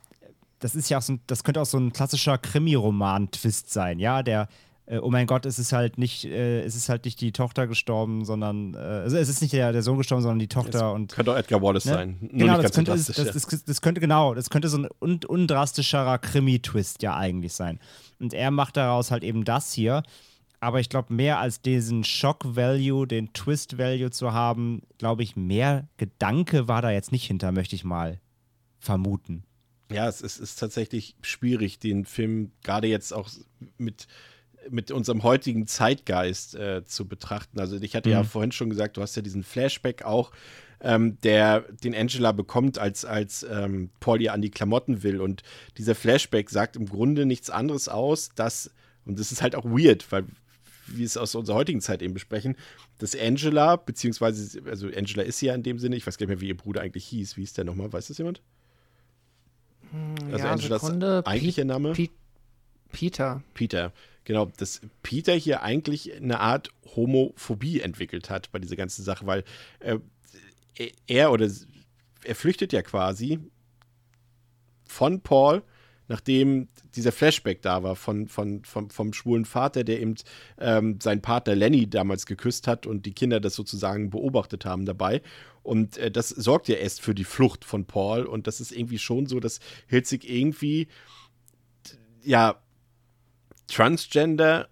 das 0.59 0.75
ist 0.75 0.89
ja 0.89 0.97
auch 0.97 1.01
so, 1.01 1.17
das 1.27 1.43
könnte 1.43 1.61
auch 1.61 1.65
so 1.65 1.77
ein 1.77 1.93
klassischer 1.93 2.37
Krimi-Roman-Twist 2.37 3.71
sein, 3.71 3.99
ja, 3.99 4.23
der, 4.23 4.47
äh, 4.87 4.99
oh 4.99 5.09
mein 5.09 5.27
Gott, 5.27 5.45
es 5.45 5.59
ist 5.59 5.73
halt 5.73 5.97
nicht, 5.97 6.25
äh, 6.25 6.61
es 6.61 6.75
ist 6.75 6.87
halt 6.89 7.05
nicht 7.05 7.19
die 7.19 7.31
Tochter 7.31 7.67
gestorben, 7.67 8.23
sondern, 8.25 8.73
äh, 8.73 8.77
also 8.77 9.17
es 9.17 9.27
ist 9.27 9.41
nicht 9.41 9.53
der, 9.53 9.73
der 9.73 9.83
Sohn 9.83 9.97
gestorben, 9.97 10.21
sondern 10.21 10.39
die 10.39 10.47
Tochter 10.47 10.79
das 10.79 10.93
und. 10.93 11.11
Könnte 11.11 11.33
auch 11.33 11.37
Edgar 11.37 11.61
Wallace 11.61 11.85
ne? 11.85 11.93
sein. 11.93 12.17
Nur 12.21 12.47
genau, 12.47 12.61
das 12.61 12.71
könnte, 12.71 12.91
das, 12.91 13.05
das, 13.07 13.63
das, 13.65 13.81
könnte, 13.81 13.99
genau, 13.99 14.33
das 14.33 14.49
könnte 14.49 14.69
so 14.69 14.77
ein 14.77 14.87
un, 15.01 15.19
undrastischerer 15.27 16.17
Krimi-Twist 16.19 17.03
ja 17.03 17.17
eigentlich 17.17 17.53
sein. 17.53 17.79
Und 18.19 18.33
er 18.33 18.49
macht 18.49 18.77
daraus 18.77 19.11
halt 19.11 19.23
eben 19.23 19.43
das 19.43 19.73
hier. 19.73 20.03
Aber 20.59 20.79
ich 20.79 20.89
glaube, 20.89 21.13
mehr 21.13 21.39
als 21.39 21.61
diesen 21.61 22.03
Shock-Value, 22.03 23.05
den 23.05 23.31
Twist-Value 23.33 24.09
zu 24.09 24.33
haben, 24.33 24.81
glaube 24.97 25.21
ich, 25.21 25.35
mehr 25.35 25.87
Gedanke 25.97 26.67
war 26.67 26.81
da 26.81 26.89
jetzt 26.89 27.11
nicht 27.11 27.27
hinter, 27.27 27.51
möchte 27.51 27.75
ich 27.75 27.83
mal 27.83 28.19
vermuten. 28.79 29.43
Ja, 29.91 30.07
es 30.07 30.21
ist, 30.21 30.39
ist 30.39 30.59
tatsächlich 30.59 31.15
schwierig, 31.21 31.79
den 31.79 32.05
Film 32.05 32.51
gerade 32.63 32.87
jetzt 32.87 33.13
auch 33.13 33.29
mit, 33.77 34.07
mit 34.69 34.91
unserem 34.91 35.23
heutigen 35.23 35.67
Zeitgeist 35.67 36.55
äh, 36.55 36.83
zu 36.85 37.07
betrachten. 37.07 37.59
Also 37.59 37.77
ich 37.77 37.95
hatte 37.95 38.09
mhm. 38.09 38.15
ja 38.15 38.23
vorhin 38.23 38.51
schon 38.51 38.69
gesagt, 38.69 38.97
du 38.97 39.01
hast 39.01 39.15
ja 39.15 39.21
diesen 39.21 39.43
Flashback 39.43 40.03
auch, 40.03 40.31
ähm, 40.81 41.19
der 41.21 41.61
den 41.83 41.95
Angela 41.95 42.31
bekommt, 42.33 42.77
als, 42.77 43.05
als 43.05 43.43
ähm, 43.49 43.89
Paul 43.99 44.21
ihr 44.21 44.33
an 44.33 44.41
die 44.41 44.51
Klamotten 44.51 45.03
will. 45.03 45.21
Und 45.21 45.43
dieser 45.77 45.95
Flashback 45.95 46.49
sagt 46.49 46.75
im 46.75 46.87
Grunde 46.87 47.25
nichts 47.25 47.49
anderes 47.49 47.87
aus, 47.87 48.29
dass, 48.35 48.71
und 49.05 49.19
das 49.19 49.31
ist 49.31 49.41
halt 49.41 49.55
auch 49.55 49.65
weird, 49.65 50.11
weil 50.11 50.25
wie 50.89 51.03
es 51.03 51.17
aus 51.17 51.35
unserer 51.35 51.57
heutigen 51.57 51.81
Zeit 51.81 52.01
eben 52.01 52.13
besprechen, 52.13 52.55
dass 52.97 53.15
Angela, 53.15 53.75
beziehungsweise, 53.75 54.61
also 54.65 54.87
Angela 54.87 55.23
ist 55.23 55.41
ja 55.41 55.53
in 55.53 55.63
dem 55.63 55.79
Sinne, 55.79 55.97
ich 55.97 56.07
weiß 56.07 56.17
gar 56.17 56.25
nicht 56.25 56.35
mehr, 56.35 56.41
wie 56.41 56.47
ihr 56.47 56.57
Bruder 56.57 56.81
eigentlich 56.81 57.05
hieß. 57.05 57.35
Wie 57.35 57.43
ist 57.43 57.57
der 57.57 57.65
nochmal? 57.65 57.91
Weiß 57.91 58.07
das 58.07 58.17
jemand? 58.17 58.41
Hm, 59.91 60.31
also 60.31 60.45
ja, 60.45 60.51
Angelas 60.51 60.81
Sekunde. 60.81 61.23
eigentlicher 61.25 61.65
Name? 61.65 61.93
P 61.93 62.09
Peter. 62.91 63.43
Peter, 63.53 63.91
genau. 64.23 64.45
Dass 64.57 64.81
Peter 65.03 65.33
hier 65.33 65.61
eigentlich 65.61 66.15
eine 66.15 66.39
Art 66.39 66.69
Homophobie 66.95 67.81
entwickelt 67.81 68.29
hat 68.29 68.51
bei 68.51 68.59
dieser 68.59 68.75
ganzen 68.75 69.03
Sache, 69.03 69.27
weil 69.27 69.43
äh, 69.79 69.99
er 71.07 71.31
oder 71.31 71.49
er 72.23 72.35
flüchtet 72.35 72.73
ja 72.73 72.81
quasi 72.81 73.39
von 74.85 75.21
Paul 75.21 75.63
nachdem 76.07 76.67
dieser 76.95 77.11
Flashback 77.11 77.61
da 77.61 77.83
war 77.83 77.95
von, 77.95 78.27
von, 78.27 78.63
vom, 78.63 78.89
vom 78.89 79.13
schwulen 79.13 79.45
Vater, 79.45 79.83
der 79.83 80.01
eben 80.01 80.15
ähm, 80.59 80.99
seinen 81.01 81.21
Partner 81.21 81.55
Lenny 81.55 81.89
damals 81.89 82.25
geküsst 82.25 82.67
hat 82.67 82.85
und 82.85 83.05
die 83.05 83.13
Kinder 83.13 83.39
das 83.39 83.55
sozusagen 83.55 84.09
beobachtet 84.09 84.65
haben 84.65 84.85
dabei. 84.85 85.21
Und 85.63 85.97
äh, 85.97 86.09
das 86.09 86.29
sorgt 86.29 86.69
ja 86.69 86.75
erst 86.75 87.01
für 87.01 87.13
die 87.13 87.25
Flucht 87.25 87.65
von 87.65 87.85
Paul. 87.85 88.25
Und 88.25 88.47
das 88.47 88.61
ist 88.61 88.71
irgendwie 88.71 88.99
schon 88.99 89.25
so, 89.25 89.39
dass 89.39 89.59
Hilzig 89.87 90.29
irgendwie, 90.29 90.87
ja, 92.23 92.61
Transgender 93.67 94.69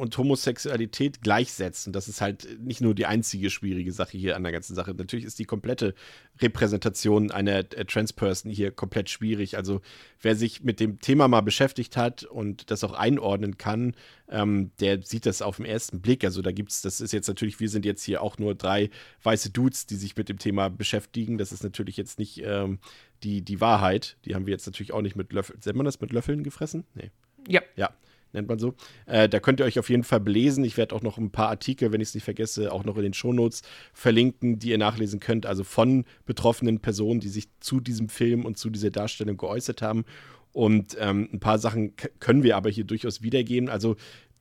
und 0.00 0.16
Homosexualität 0.16 1.20
gleichsetzen. 1.20 1.92
Das 1.92 2.08
ist 2.08 2.20
halt 2.20 2.58
nicht 2.58 2.80
nur 2.80 2.94
die 2.94 3.04
einzige 3.04 3.50
schwierige 3.50 3.92
Sache 3.92 4.16
hier 4.16 4.34
an 4.34 4.42
der 4.42 4.52
ganzen 4.52 4.74
Sache. 4.74 4.94
Natürlich 4.94 5.26
ist 5.26 5.38
die 5.38 5.44
komplette 5.44 5.94
Repräsentation 6.40 7.30
einer 7.30 7.58
äh, 7.58 7.84
Transperson 7.84 8.50
hier 8.50 8.70
komplett 8.70 9.10
schwierig. 9.10 9.58
Also 9.58 9.82
wer 10.20 10.34
sich 10.34 10.62
mit 10.62 10.80
dem 10.80 11.00
Thema 11.00 11.28
mal 11.28 11.42
beschäftigt 11.42 11.98
hat 11.98 12.24
und 12.24 12.70
das 12.70 12.82
auch 12.82 12.94
einordnen 12.94 13.58
kann, 13.58 13.94
ähm, 14.30 14.70
der 14.80 15.02
sieht 15.02 15.26
das 15.26 15.42
auf 15.42 15.56
den 15.56 15.66
ersten 15.66 16.00
Blick. 16.00 16.24
Also 16.24 16.40
da 16.40 16.50
gibt 16.50 16.72
es, 16.72 16.80
das 16.80 17.02
ist 17.02 17.12
jetzt 17.12 17.28
natürlich, 17.28 17.60
wir 17.60 17.68
sind 17.68 17.84
jetzt 17.84 18.02
hier 18.02 18.22
auch 18.22 18.38
nur 18.38 18.54
drei 18.54 18.88
weiße 19.22 19.50
Dudes, 19.50 19.84
die 19.84 19.96
sich 19.96 20.16
mit 20.16 20.30
dem 20.30 20.38
Thema 20.38 20.70
beschäftigen. 20.70 21.36
Das 21.36 21.52
ist 21.52 21.62
natürlich 21.62 21.98
jetzt 21.98 22.18
nicht 22.18 22.42
ähm, 22.42 22.78
die, 23.22 23.42
die 23.42 23.60
Wahrheit. 23.60 24.16
Die 24.24 24.34
haben 24.34 24.46
wir 24.46 24.52
jetzt 24.52 24.66
natürlich 24.66 24.92
auch 24.92 25.02
nicht 25.02 25.16
mit 25.16 25.32
Löffeln. 25.34 25.60
Nennt 25.62 25.76
man 25.76 25.84
das 25.84 26.00
mit 26.00 26.10
Löffeln 26.12 26.42
gefressen? 26.42 26.84
Nee. 26.94 27.10
Ja. 27.46 27.60
Ja 27.76 27.90
nennt 28.32 28.48
man 28.48 28.58
so. 28.58 28.74
Äh, 29.06 29.28
da 29.28 29.40
könnt 29.40 29.60
ihr 29.60 29.66
euch 29.66 29.78
auf 29.78 29.90
jeden 29.90 30.04
Fall 30.04 30.20
belesen. 30.20 30.64
Ich 30.64 30.76
werde 30.76 30.94
auch 30.94 31.02
noch 31.02 31.18
ein 31.18 31.30
paar 31.30 31.48
Artikel, 31.48 31.92
wenn 31.92 32.00
ich 32.00 32.08
es 32.08 32.14
nicht 32.14 32.24
vergesse, 32.24 32.72
auch 32.72 32.84
noch 32.84 32.96
in 32.96 33.02
den 33.02 33.14
Shownotes 33.14 33.62
verlinken, 33.92 34.58
die 34.58 34.70
ihr 34.70 34.78
nachlesen 34.78 35.20
könnt. 35.20 35.46
Also 35.46 35.64
von 35.64 36.04
betroffenen 36.26 36.80
Personen, 36.80 37.20
die 37.20 37.28
sich 37.28 37.48
zu 37.60 37.80
diesem 37.80 38.08
Film 38.08 38.44
und 38.44 38.58
zu 38.58 38.70
dieser 38.70 38.90
Darstellung 38.90 39.36
geäußert 39.36 39.82
haben. 39.82 40.04
Und 40.52 40.96
ähm, 40.98 41.28
ein 41.32 41.40
paar 41.40 41.58
Sachen 41.58 41.94
können 42.18 42.42
wir 42.42 42.56
aber 42.56 42.70
hier 42.70 42.84
durchaus 42.84 43.22
wiedergeben. 43.22 43.68
Also 43.68 43.96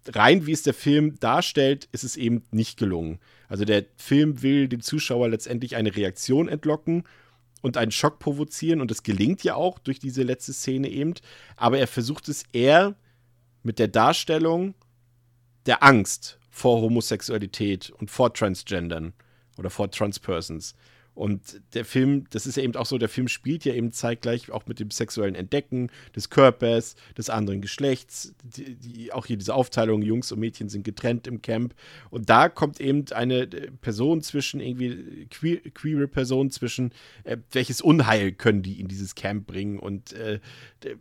rein 0.08 0.46
wie 0.46 0.52
es 0.52 0.64
der 0.64 0.74
Film 0.74 1.20
darstellt, 1.20 1.88
ist 1.92 2.04
es 2.04 2.18
eben 2.18 2.44
nicht 2.52 2.78
gelungen. 2.78 3.20
Also 3.48 3.66
der 3.66 3.86
Film 3.98 4.42
will 4.42 4.68
dem 4.68 4.82
Zuschauer 4.82 5.30
letztendlich 5.30 5.76
eine 5.76 5.96
Reaktion 5.96 6.48
entlocken 6.48 7.04
und 7.62 7.78
einen 7.78 7.92
Schock 7.92 8.20
provozieren. 8.20 8.82
Und 8.82 8.92
das 8.92 9.04
gelingt 9.04 9.44
ja 9.44 9.56
auch 9.56 9.80
durch 9.80 10.00
diese 10.00 10.24
letzte 10.24 10.54
Szene 10.54 10.90
eben. 10.90 11.14
Aber 11.58 11.78
er 11.78 11.88
versucht 11.88 12.30
es 12.30 12.44
eher 12.54 12.96
mit 13.64 13.80
der 13.80 13.88
Darstellung 13.88 14.74
der 15.66 15.84
Angst 15.84 16.39
vor 16.49 16.82
Homosexualität 16.82 17.89
und 17.89 18.10
vor 18.10 18.34
Transgendern 18.34 19.14
oder 19.57 19.70
vor 19.70 19.91
Transpersons. 19.91 20.76
Und 21.20 21.59
der 21.74 21.84
Film, 21.84 22.24
das 22.30 22.47
ist 22.47 22.55
ja 22.55 22.63
eben 22.63 22.78
auch 22.78 22.86
so, 22.86 22.97
der 22.97 23.09
Film 23.09 23.28
spielt 23.28 23.65
ja 23.65 23.74
eben 23.74 23.91
zeitgleich 23.91 24.51
auch 24.51 24.67
mit 24.67 24.80
dem 24.80 24.89
sexuellen 24.89 25.36
Entdecken 25.36 25.91
des 26.15 26.30
Körpers, 26.30 26.95
des 27.17 27.30
anderen 27.30 27.59
Geschlechts. 27.59 28.34
Die, 28.41 28.76
die, 28.76 29.11
auch 29.11 29.26
hier 29.26 29.36
diese 29.36 29.53
Aufteilung, 29.53 30.01
Jungs 30.01 30.32
und 30.32 30.39
Mädchen 30.39 30.70
sind 30.70 30.86
getrennt 30.86 31.28
im 31.28 31.41
Camp. 31.41 31.76
Und 32.09 32.30
da 32.30 32.47
kommt 32.47 32.80
eben 32.80 33.03
eine 33.11 33.41
äh, 33.41 33.70
Person 33.82 34.22
zwischen, 34.22 34.61
irgendwie 34.61 35.28
queer, 35.30 35.57
queere 35.74 36.07
Person 36.07 36.51
zwischen, 36.51 36.93
äh, 37.26 37.36
welches 37.51 37.82
Unheil 37.82 38.32
können 38.32 38.61
die 38.61 38.80
in 38.80 38.88
dieses 38.88 39.13
Camp 39.13 39.45
bringen. 39.45 39.78
Und 39.78 40.13
äh, 40.13 40.39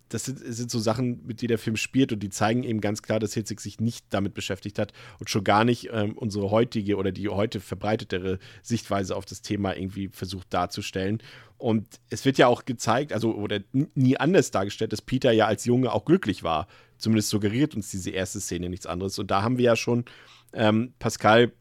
das 0.09 0.25
sind, 0.25 0.41
sind, 0.41 0.69
so 0.69 0.81
Sachen, 0.81 1.25
mit 1.29 1.43
denen 1.43 1.51
der 1.51 1.59
Film 1.59 1.77
spielt 1.77 2.13
und 2.13 2.25
die 2.25 2.31
zeigen 2.31 2.65
eben 2.65 2.81
ganz 2.81 3.03
klar, 3.03 3.21
dass 3.21 3.35
Hitzig 3.35 3.61
sich 3.61 3.79
nicht 3.79 4.05
damit 4.11 4.35
beschäftigt 4.35 4.81
hat 4.81 4.93
und 5.21 5.31
schon 5.31 5.45
gar 5.45 5.65
nicht 5.65 5.91
ähm, 5.93 6.19
unsere 6.19 6.51
heutige 6.51 6.97
oder 6.97 7.13
die 7.13 7.29
heute 7.29 7.61
verbreitetere 7.61 8.41
Sichtweise 8.63 9.15
auf 9.15 9.25
das 9.25 9.43
Thema 9.43 9.77
irgendwie 9.77 10.08
versucht 10.13 10.53
darzustellen. 10.53 11.23
Und 11.57 11.87
es 12.09 12.25
wird 12.25 12.39
ja 12.39 12.47
auch 12.47 12.65
gezeigt, 12.65 13.13
also 13.13 13.35
oder 13.35 13.61
nie 13.73 14.17
anders 14.17 14.51
dargestellt, 14.51 14.93
dass 14.93 15.03
Peter 15.03 15.33
ja 15.33 15.47
als 15.47 15.65
Junge 15.65 15.93
auch 15.93 16.05
glücklich 16.05 16.43
war. 16.43 16.69
Zumindest 16.99 17.31
suggeriert 17.31 17.75
uns 17.75 17.91
diese 17.91 18.11
erste 18.11 18.41
Szene 18.41 18.69
nichts 18.69 18.87
anderes. 18.87 19.19
Und 19.19 19.31
da 19.31 19.43
haben 19.43 19.59
wir 19.59 19.65
ja 19.65 19.77
schon 19.77 20.05
ähm, 20.53 20.95
Pascal 20.99 21.53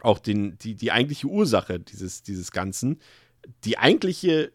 auch 0.00 0.18
den, 0.18 0.58
die, 0.58 0.74
die 0.74 0.90
eigentliche 0.90 1.28
Ursache 1.28 1.78
dieses, 1.78 2.22
dieses 2.22 2.50
Ganzen. 2.50 2.98
Die 3.64 3.78
eigentliche 3.78 4.52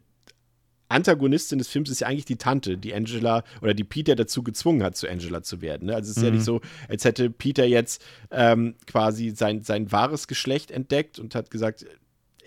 Antagonistin 0.89 1.57
des 1.57 1.68
Films 1.68 1.89
ist 1.89 2.01
ja 2.01 2.07
eigentlich 2.07 2.26
die 2.26 2.38
Tante, 2.38 2.78
die 2.78 2.93
Angela 2.93 3.43
oder 3.61 3.74
die 3.74 3.84
Peter 3.84 4.15
dazu 4.15 4.43
gezwungen 4.43 4.84
hat, 4.84 4.95
zu 4.95 5.07
Angela 5.07 5.43
zu 5.43 5.61
werden. 5.61 5.88
Ne? 5.88 5.95
Also 5.95 6.11
es 6.11 6.18
ist 6.18 6.24
mhm. 6.24 6.28
ja 6.28 6.34
nicht 6.34 6.45
so, 6.45 6.61
als 6.88 7.05
hätte 7.05 7.30
Peter 7.30 7.65
jetzt 7.65 8.03
ähm, 8.32 8.76
quasi 8.86 9.32
sein, 9.32 9.63
sein 9.63 9.91
wahres 9.91 10.28
Geschlecht 10.28 10.72
entdeckt 10.72 11.20
und 11.20 11.36
hat 11.36 11.51
gesagt, 11.51 11.86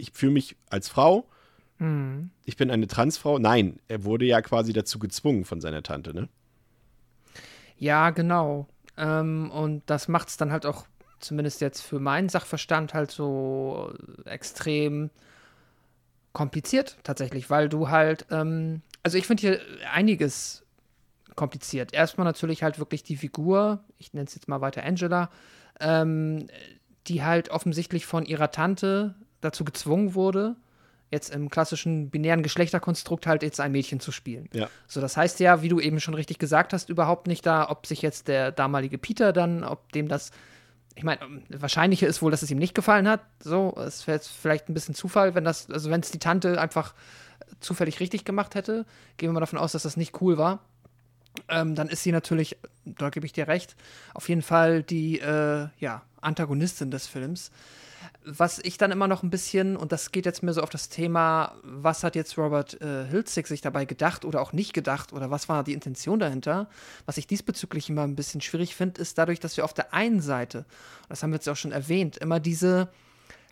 ich 0.00 0.12
fühle 0.12 0.32
mich 0.32 0.56
als 0.68 0.88
Frau, 0.88 1.28
mhm. 1.78 2.30
ich 2.44 2.56
bin 2.56 2.70
eine 2.70 2.86
Transfrau. 2.86 3.38
Nein, 3.38 3.78
er 3.88 4.04
wurde 4.04 4.24
ja 4.24 4.40
quasi 4.42 4.72
dazu 4.72 4.98
gezwungen 4.98 5.44
von 5.44 5.60
seiner 5.60 5.82
Tante, 5.82 6.14
ne? 6.14 6.28
Ja, 7.76 8.10
genau. 8.10 8.66
Ähm, 8.96 9.50
und 9.50 9.82
das 9.86 10.08
macht 10.08 10.28
es 10.28 10.36
dann 10.36 10.52
halt 10.52 10.66
auch, 10.66 10.86
zumindest 11.18 11.60
jetzt 11.60 11.80
für 11.80 11.98
meinen 11.98 12.28
Sachverstand, 12.28 12.94
halt 12.94 13.10
so 13.10 13.92
extrem 14.24 15.10
kompliziert 16.32 16.98
tatsächlich, 17.02 17.50
weil 17.50 17.68
du 17.68 17.88
halt, 17.88 18.26
ähm, 18.30 18.82
also 19.02 19.18
ich 19.18 19.26
finde 19.26 19.40
hier 19.40 19.60
einiges 19.92 20.64
kompliziert. 21.34 21.94
Erstmal 21.94 22.26
natürlich 22.26 22.62
halt 22.62 22.78
wirklich 22.78 23.02
die 23.02 23.16
Figur, 23.16 23.82
ich 23.98 24.12
nenne 24.12 24.26
es 24.26 24.34
jetzt 24.34 24.48
mal 24.48 24.60
weiter 24.60 24.84
Angela, 24.84 25.30
ähm, 25.80 26.46
die 27.06 27.24
halt 27.24 27.48
offensichtlich 27.48 28.06
von 28.06 28.26
ihrer 28.26 28.50
Tante 28.50 29.14
dazu 29.40 29.64
gezwungen 29.64 30.14
wurde, 30.14 30.56
jetzt 31.10 31.34
im 31.34 31.50
klassischen 31.50 32.10
binären 32.10 32.42
Geschlechterkonstrukt 32.42 33.26
halt 33.26 33.42
jetzt 33.42 33.60
ein 33.60 33.72
Mädchen 33.72 34.00
zu 34.00 34.12
spielen. 34.12 34.48
Ja. 34.52 34.68
So, 34.86 35.00
das 35.00 35.16
heißt 35.16 35.40
ja, 35.40 35.62
wie 35.62 35.68
du 35.68 35.80
eben 35.80 36.00
schon 36.00 36.14
richtig 36.14 36.38
gesagt 36.38 36.72
hast, 36.72 36.88
überhaupt 36.88 37.26
nicht 37.26 37.44
da, 37.44 37.68
ob 37.68 37.86
sich 37.86 38.02
jetzt 38.02 38.28
der 38.28 38.52
damalige 38.52 38.98
Peter 38.98 39.32
dann, 39.32 39.64
ob 39.64 39.92
dem 39.92 40.08
das 40.08 40.30
ich 40.96 41.04
meine, 41.04 41.20
wahrscheinlicher 41.48 42.06
ist 42.06 42.20
wohl, 42.20 42.30
dass 42.30 42.42
es 42.42 42.50
ihm 42.50 42.58
nicht 42.58 42.74
gefallen 42.74 43.08
hat. 43.08 43.20
So, 43.42 43.74
es 43.78 44.06
wäre 44.06 44.16
jetzt 44.16 44.28
vielleicht 44.28 44.68
ein 44.68 44.74
bisschen 44.74 44.94
Zufall, 44.94 45.34
wenn 45.34 45.44
das, 45.44 45.70
also 45.70 45.88
wenn 45.88 46.00
es 46.00 46.10
die 46.10 46.18
Tante 46.18 46.60
einfach 46.60 46.94
zufällig 47.60 48.00
richtig 48.00 48.24
gemacht 48.24 48.54
hätte. 48.54 48.84
Gehen 49.16 49.30
wir 49.30 49.32
mal 49.32 49.40
davon 49.40 49.58
aus, 49.58 49.72
dass 49.72 49.84
das 49.84 49.96
nicht 49.96 50.20
cool 50.20 50.36
war. 50.36 50.60
Ähm, 51.48 51.74
dann 51.74 51.88
ist 51.88 52.02
sie 52.02 52.12
natürlich, 52.12 52.58
da 52.84 53.08
gebe 53.10 53.24
ich 53.24 53.32
dir 53.32 53.46
recht, 53.48 53.76
auf 54.14 54.28
jeden 54.28 54.42
Fall 54.42 54.82
die 54.82 55.20
äh, 55.20 55.68
ja, 55.78 56.02
Antagonistin 56.20 56.90
des 56.90 57.06
Films 57.06 57.50
was 58.24 58.58
ich 58.58 58.76
dann 58.76 58.90
immer 58.90 59.08
noch 59.08 59.22
ein 59.22 59.30
bisschen, 59.30 59.76
und 59.76 59.92
das 59.92 60.12
geht 60.12 60.26
jetzt 60.26 60.42
mir 60.42 60.52
so 60.52 60.62
auf 60.62 60.70
das 60.70 60.88
Thema, 60.88 61.54
was 61.62 62.04
hat 62.04 62.14
jetzt 62.14 62.36
Robert 62.36 62.80
äh, 62.80 63.06
Hilzig 63.06 63.46
sich 63.46 63.60
dabei 63.60 63.86
gedacht 63.86 64.24
oder 64.24 64.42
auch 64.42 64.52
nicht 64.52 64.72
gedacht 64.72 65.12
oder 65.12 65.30
was 65.30 65.48
war 65.48 65.64
die 65.64 65.72
Intention 65.72 66.18
dahinter, 66.18 66.68
was 67.06 67.16
ich 67.16 67.26
diesbezüglich 67.26 67.88
immer 67.88 68.02
ein 68.02 68.16
bisschen 68.16 68.40
schwierig 68.40 68.74
finde, 68.74 69.00
ist 69.00 69.16
dadurch, 69.16 69.40
dass 69.40 69.56
wir 69.56 69.64
auf 69.64 69.74
der 69.74 69.94
einen 69.94 70.20
Seite, 70.20 70.66
das 71.08 71.22
haben 71.22 71.30
wir 71.30 71.36
jetzt 71.36 71.48
auch 71.48 71.56
schon 71.56 71.72
erwähnt, 71.72 72.18
immer 72.18 72.40
diese 72.40 72.88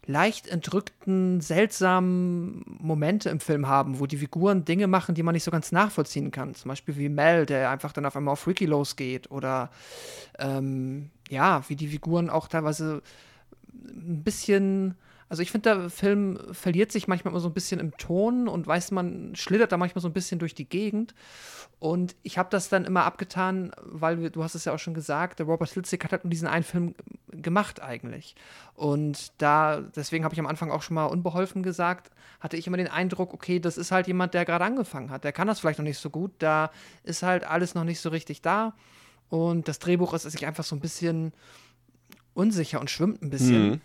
leicht 0.08 0.48
entrückten, 0.48 1.40
seltsamen 1.42 2.64
Momente 2.66 3.28
im 3.28 3.40
Film 3.40 3.68
haben, 3.68 4.00
wo 4.00 4.06
die 4.06 4.16
Figuren 4.16 4.64
Dinge 4.64 4.86
machen, 4.86 5.14
die 5.14 5.22
man 5.22 5.34
nicht 5.34 5.44
so 5.44 5.50
ganz 5.50 5.70
nachvollziehen 5.70 6.30
kann. 6.30 6.54
Zum 6.54 6.70
Beispiel 6.70 6.96
wie 6.96 7.10
Mel, 7.10 7.44
der 7.44 7.70
einfach 7.70 7.92
dann 7.92 8.06
auf 8.06 8.16
einmal 8.16 8.32
auf 8.32 8.46
Ricky 8.46 8.64
losgeht 8.64 9.30
oder 9.30 9.70
ähm, 10.38 11.10
ja, 11.28 11.62
wie 11.68 11.76
die 11.76 11.88
Figuren 11.88 12.30
auch 12.30 12.48
teilweise 12.48 13.02
ein 13.86 14.22
bisschen. 14.22 14.94
Also 15.30 15.42
ich 15.42 15.50
finde, 15.50 15.74
der 15.74 15.90
Film 15.90 16.38
verliert 16.52 16.90
sich 16.90 17.06
manchmal 17.06 17.32
immer 17.32 17.40
so 17.40 17.48
ein 17.48 17.54
bisschen 17.54 17.80
im 17.80 17.94
Ton 17.98 18.48
und 18.48 18.66
weiß 18.66 18.92
man, 18.92 19.36
schlittert 19.36 19.72
da 19.72 19.76
manchmal 19.76 20.00
so 20.00 20.08
ein 20.08 20.14
bisschen 20.14 20.38
durch 20.38 20.54
die 20.54 20.66
Gegend. 20.66 21.14
Und 21.80 22.16
ich 22.22 22.38
habe 22.38 22.48
das 22.50 22.68
dann 22.68 22.84
immer 22.84 23.04
abgetan, 23.04 23.70
weil 23.82 24.20
wir, 24.20 24.30
du 24.30 24.42
hast 24.42 24.54
es 24.54 24.64
ja 24.64 24.72
auch 24.72 24.78
schon 24.78 24.94
gesagt, 24.94 25.38
der 25.38 25.46
Robert 25.46 25.70
Hilzig 25.70 26.02
hat 26.02 26.12
halt 26.12 26.24
nur 26.24 26.30
diesen 26.30 26.48
einen 26.48 26.64
Film 26.64 26.94
gemacht 27.30 27.80
eigentlich. 27.80 28.34
Und 28.74 29.32
da, 29.38 29.82
deswegen 29.94 30.24
habe 30.24 30.34
ich 30.34 30.40
am 30.40 30.46
Anfang 30.46 30.70
auch 30.70 30.82
schon 30.82 30.94
mal 30.94 31.04
unbeholfen 31.04 31.62
gesagt, 31.62 32.10
hatte 32.40 32.56
ich 32.56 32.66
immer 32.66 32.78
den 32.78 32.88
Eindruck, 32.88 33.32
okay, 33.32 33.60
das 33.60 33.78
ist 33.78 33.92
halt 33.92 34.06
jemand, 34.06 34.34
der 34.34 34.44
gerade 34.44 34.64
angefangen 34.64 35.10
hat. 35.10 35.24
Der 35.24 35.32
kann 35.32 35.46
das 35.46 35.60
vielleicht 35.60 35.78
noch 35.78 35.84
nicht 35.84 35.98
so 35.98 36.10
gut. 36.10 36.32
Da 36.38 36.70
ist 37.04 37.22
halt 37.22 37.44
alles 37.44 37.74
noch 37.74 37.84
nicht 37.84 38.00
so 38.00 38.08
richtig 38.08 38.42
da. 38.42 38.74
Und 39.28 39.68
das 39.68 39.78
Drehbuch 39.78 40.14
ist 40.14 40.22
sich 40.22 40.46
einfach 40.46 40.64
so 40.64 40.74
ein 40.74 40.80
bisschen 40.80 41.32
unsicher 42.38 42.80
und 42.80 42.90
schwimmt 42.90 43.22
ein 43.22 43.30
bisschen. 43.30 43.70
Mhm. 43.70 43.80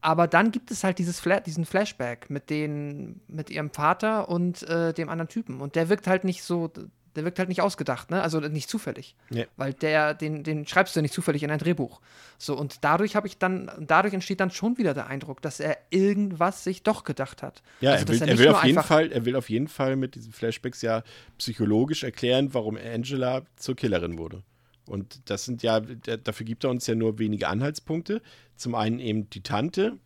Aber 0.00 0.28
dann 0.28 0.52
gibt 0.52 0.70
es 0.70 0.84
halt 0.84 0.98
dieses 0.98 1.18
Fla 1.18 1.40
diesen 1.40 1.64
Flashback 1.64 2.30
mit, 2.30 2.50
den, 2.50 3.20
mit 3.26 3.50
ihrem 3.50 3.70
Vater 3.70 4.28
und 4.28 4.62
äh, 4.62 4.92
dem 4.92 5.08
anderen 5.08 5.28
Typen. 5.28 5.60
Und 5.60 5.74
der 5.74 5.88
wirkt 5.88 6.06
halt 6.06 6.22
nicht 6.22 6.44
so, 6.44 6.70
der 7.16 7.24
wirkt 7.24 7.40
halt 7.40 7.48
nicht 7.48 7.62
ausgedacht, 7.62 8.12
ne? 8.12 8.22
Also 8.22 8.38
nicht 8.38 8.70
zufällig. 8.70 9.16
Ja. 9.30 9.44
Weil 9.56 9.72
der, 9.72 10.14
den, 10.14 10.44
den 10.44 10.68
schreibst 10.68 10.94
du 10.94 11.00
ja 11.00 11.02
nicht 11.02 11.14
zufällig 11.14 11.42
in 11.42 11.50
ein 11.50 11.58
Drehbuch. 11.58 12.00
So, 12.36 12.56
und 12.56 12.84
dadurch 12.84 13.16
habe 13.16 13.26
ich 13.26 13.38
dann, 13.38 13.72
dadurch 13.80 14.14
entsteht 14.14 14.38
dann 14.38 14.52
schon 14.52 14.78
wieder 14.78 14.94
der 14.94 15.08
Eindruck, 15.08 15.42
dass 15.42 15.58
er 15.58 15.76
irgendwas 15.90 16.62
sich 16.62 16.84
doch 16.84 17.02
gedacht 17.02 17.42
hat. 17.42 17.62
Ja, 17.80 17.92
also, 17.92 18.04
er, 18.04 18.08
will, 18.08 18.22
er, 18.22 18.28
er 18.28 18.38
will 18.38 18.48
auf 18.48 18.64
jeden 18.64 18.82
Fall, 18.82 19.10
er 19.10 19.24
will 19.24 19.34
auf 19.34 19.50
jeden 19.50 19.68
Fall 19.68 19.96
mit 19.96 20.14
diesen 20.14 20.32
Flashbacks 20.32 20.80
ja 20.82 21.02
psychologisch 21.38 22.04
erklären, 22.04 22.54
warum 22.54 22.76
Angela 22.76 23.42
zur 23.56 23.74
Killerin 23.74 24.16
wurde. 24.16 24.44
Und 24.88 25.20
das 25.30 25.44
sind 25.44 25.62
ja, 25.62 25.80
dafür 25.80 26.46
gibt 26.46 26.64
er 26.64 26.70
uns 26.70 26.86
ja 26.86 26.94
nur 26.94 27.18
wenige 27.18 27.48
Anhaltspunkte. 27.48 28.22
Zum 28.56 28.74
einen 28.74 28.98
eben 28.98 29.30
die 29.30 29.42
Tante, 29.42 29.98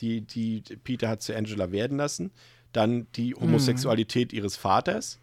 die, 0.00 0.22
die 0.22 0.62
Peter 0.84 1.08
hat 1.08 1.22
zu 1.22 1.36
Angela 1.36 1.72
werden 1.72 1.96
lassen. 1.96 2.30
Dann 2.72 3.06
die 3.16 3.34
mhm. 3.34 3.40
Homosexualität 3.40 4.32
mhm. 4.32 4.38
ihres 4.38 4.56
Vaters. 4.56 5.18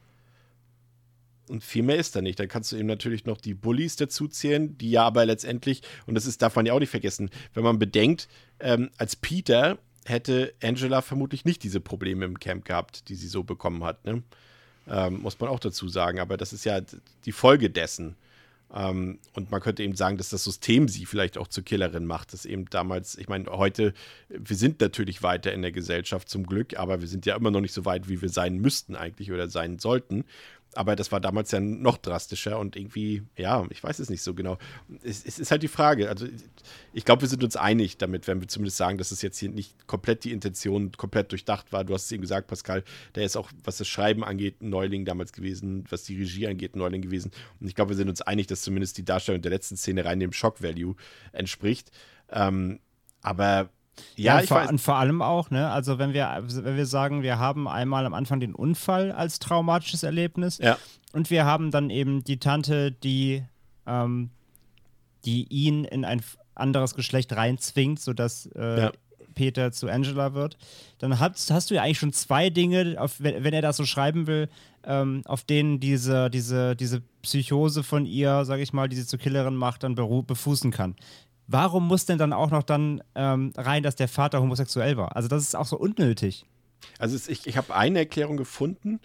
und 1.48 1.64
viel 1.64 1.84
mehr 1.84 1.98
ist 1.98 2.16
da 2.16 2.22
nicht. 2.22 2.40
Dann 2.40 2.48
kannst 2.48 2.72
du 2.72 2.76
eben 2.76 2.88
natürlich 2.88 3.26
noch 3.26 3.38
die 3.40 3.54
Bullies 3.54 3.96
dazu 3.96 4.28
zählen, 4.28 4.78
die 4.78 4.92
ja 4.92 5.04
aber 5.04 5.26
letztendlich, 5.26 5.82
und 6.06 6.16
das 6.16 6.26
ist, 6.26 6.42
darf 6.42 6.56
man 6.56 6.66
ja 6.66 6.74
auch 6.74 6.80
nicht 6.80 6.90
vergessen, 6.90 7.30
wenn 7.54 7.64
man 7.64 7.80
bedenkt, 7.80 8.28
ähm, 8.60 8.90
als 8.98 9.16
Peter 9.16 9.78
hätte 10.06 10.54
Angela 10.62 11.02
vermutlich 11.02 11.46
nicht 11.46 11.64
diese 11.64 11.80
Probleme 11.80 12.26
im 12.26 12.40
Camp 12.40 12.66
gehabt, 12.66 13.10
die 13.10 13.16
sie 13.16 13.28
so 13.28 13.44
bekommen 13.44 13.84
hat. 13.84 14.06
Ne? 14.06 14.24
Ähm, 14.88 15.22
muss 15.22 15.40
man 15.40 15.50
auch 15.50 15.60
dazu 15.60 15.90
sagen. 15.90 16.20
Aber 16.20 16.38
das 16.38 16.54
ist 16.54 16.64
ja 16.64 16.80
die 17.26 17.32
Folge 17.32 17.70
dessen. 17.70 18.16
Ähm, 18.74 19.20
und 19.34 19.52
man 19.52 19.62
könnte 19.62 19.84
eben 19.84 19.96
sagen, 19.96 20.18
dass 20.18 20.30
das 20.30 20.44
System 20.44 20.88
sie 20.88 21.06
vielleicht 21.06 21.38
auch 21.38 21.48
zur 21.48 21.64
Killerin 21.64 22.06
macht. 22.06 22.34
Das 22.34 22.46
eben 22.46 22.66
damals, 22.66 23.18
ich 23.18 23.30
meine, 23.30 23.46
heute, 23.52 23.94
wir 24.30 24.56
sind 24.56 24.82
natürlich 24.82 25.24
weiter 25.24 25.54
in 25.54 25.62
der 25.62 25.72
Gesellschaft 25.72 26.30
zum 26.30 26.46
Glück, 26.46 26.78
aber 26.78 27.02
wir 27.02 27.08
sind 27.08 27.26
ja 27.26 27.36
immer 27.36 27.52
noch 27.52 27.62
nicht 27.62 27.74
so 27.74 27.86
weit, 27.86 28.10
wie 28.10 28.22
wir 28.22 28.30
sein 28.30 28.58
müssten 28.58 28.96
eigentlich 28.96 29.32
oder 29.32 29.48
sein 29.48 29.80
sollten. 29.80 30.26
Aber 30.76 30.96
das 30.96 31.12
war 31.12 31.22
damals 31.22 31.52
ja 31.52 31.60
noch 31.60 31.98
drastischer 31.98 32.60
und 32.60 32.76
irgendwie, 32.76 33.24
ja, 33.38 33.66
ich 33.70 33.84
weiß 33.84 34.00
es 34.00 34.10
nicht 34.10 34.22
so 34.22 34.34
genau. 34.34 34.58
Es, 35.04 35.26
es 35.26 35.40
ist 35.40 35.52
halt 35.52 35.64
die 35.64 35.70
Frage. 35.70 36.10
Also, 36.10 36.28
ich 36.94 37.06
glaube, 37.06 37.22
wir 37.22 37.30
sind 37.30 37.44
uns 37.44 37.56
einig 37.56 37.98
damit, 37.98 38.28
wenn 38.28 38.42
wir 38.42 38.48
zumindest 38.48 38.78
sagen, 38.78 38.98
dass 38.98 39.12
es 39.12 39.22
jetzt 39.22 39.40
hier 39.40 39.50
nicht 39.50 39.88
komplett 39.88 40.26
die 40.26 40.34
Intention 40.34 40.92
komplett 40.92 41.32
durchdacht 41.32 41.72
war. 41.72 41.86
Du 41.86 41.94
hast 41.94 42.06
es 42.06 42.12
eben 42.12 42.22
gesagt, 42.22 42.48
Pascal, 42.48 42.84
der 43.16 43.24
ist 43.24 43.38
auch, 43.38 43.50
was 43.64 43.78
das 43.78 43.88
Schreiben 43.88 44.24
angeht, 44.24 44.62
ein 44.62 44.70
Neuling 44.70 45.06
damals 45.06 45.32
gewesen, 45.32 45.86
was 45.90 46.04
die 46.04 46.18
Regie 46.18 46.48
angeht, 46.48 46.76
ein 46.76 46.80
Neuling 46.80 47.02
gewesen. 47.02 47.32
Und 47.60 47.68
ich 47.68 47.76
glaube, 47.76 47.92
wir 47.92 47.98
sind 47.98 48.10
uns 48.10 48.22
einig, 48.22 48.48
dass 48.48 48.62
zumindest 48.62 48.98
die 48.98 49.06
Darstellung 49.06 49.42
der 49.42 49.52
letzten 49.52 49.78
Szene 49.78 50.04
rein 50.04 50.20
dem 50.20 50.34
Shock-Value 50.34 50.96
entspricht. 51.32 51.92
Ähm, 52.30 52.80
aber 53.22 53.70
ja, 54.16 54.36
ja 54.36 54.42
ich 54.44 54.50
vor, 54.50 54.58
weiß. 54.58 54.70
Und 54.70 54.80
vor 54.80 54.96
allem 54.96 55.22
auch, 55.22 55.50
ne, 55.52 55.70
also 55.70 55.98
wenn 56.00 56.14
wir, 56.14 56.44
wenn 56.48 56.78
wir 56.78 56.86
sagen, 56.86 57.22
wir 57.22 57.40
haben 57.40 57.68
einmal 57.68 58.06
am 58.06 58.14
Anfang 58.14 58.40
den 58.40 58.56
Unfall 58.56 59.12
als 59.12 59.40
traumatisches 59.40 60.04
Erlebnis 60.04 60.58
ja. 60.58 60.78
und 61.14 61.30
wir 61.30 61.46
haben 61.46 61.72
dann 61.72 61.90
eben 61.90 62.24
die 62.24 62.38
Tante, 62.38 62.92
die, 62.92 63.44
ähm, 63.86 64.30
die 65.26 65.48
ihn 65.50 65.86
in 65.86 66.06
ein 66.06 66.22
anderes 66.56 66.96
Geschlecht 66.96 67.36
reinzwingt, 67.36 68.00
sodass 68.00 68.48
äh, 68.56 68.82
ja. 68.82 68.92
Peter 69.34 69.72
zu 69.74 69.90
Angela 69.90 70.34
wird, 70.34 70.58
dann 71.00 71.20
hast, 71.20 71.52
hast 71.52 71.70
du 71.70 71.76
ja 71.76 71.84
eigentlich 71.84 72.00
schon 72.00 72.14
zwei 72.14 72.50
Dinge, 72.50 72.96
auf, 72.98 73.16
wenn, 73.20 73.44
wenn, 73.44 73.54
er 73.54 73.62
das 73.62 73.78
so 73.78 73.86
schreiben 73.86 74.28
will, 74.28 74.50
ähm, 74.86 75.24
auf 75.26 75.44
denen 75.44 75.82
diese, 75.82 76.30
diese, 76.30 76.76
diese 76.76 77.02
Psychose 77.22 77.84
von 77.84 78.06
ihr, 78.06 78.46
sag 78.46 78.60
ich 78.60 78.72
mal, 78.72 78.88
die 78.88 78.96
sie 78.96 79.06
zur 79.06 79.20
Killerin 79.20 79.56
macht, 79.56 79.84
dann 79.84 79.96
befußen 79.96 80.72
kann 80.72 80.96
warum 81.48 81.88
muss 81.88 82.06
denn 82.06 82.18
dann 82.18 82.34
auch 82.34 82.52
noch 82.52 82.64
dann 82.64 83.04
ähm, 83.16 83.54
rein, 83.56 83.84
dass 83.84 83.96
der 83.96 84.08
Vater 84.08 84.42
homosexuell 84.42 84.98
war? 84.98 85.16
Also 85.16 85.28
das 85.28 85.44
ist 85.44 85.56
auch 85.56 85.66
so 85.66 85.78
unnötig. 85.78 86.46
Also 87.00 87.16
es, 87.16 87.28
ich, 87.28 87.48
ich 87.48 87.58
habe 87.58 87.76
eine 87.76 88.00
Erklärung 88.00 88.38
gefunden, 88.38 89.00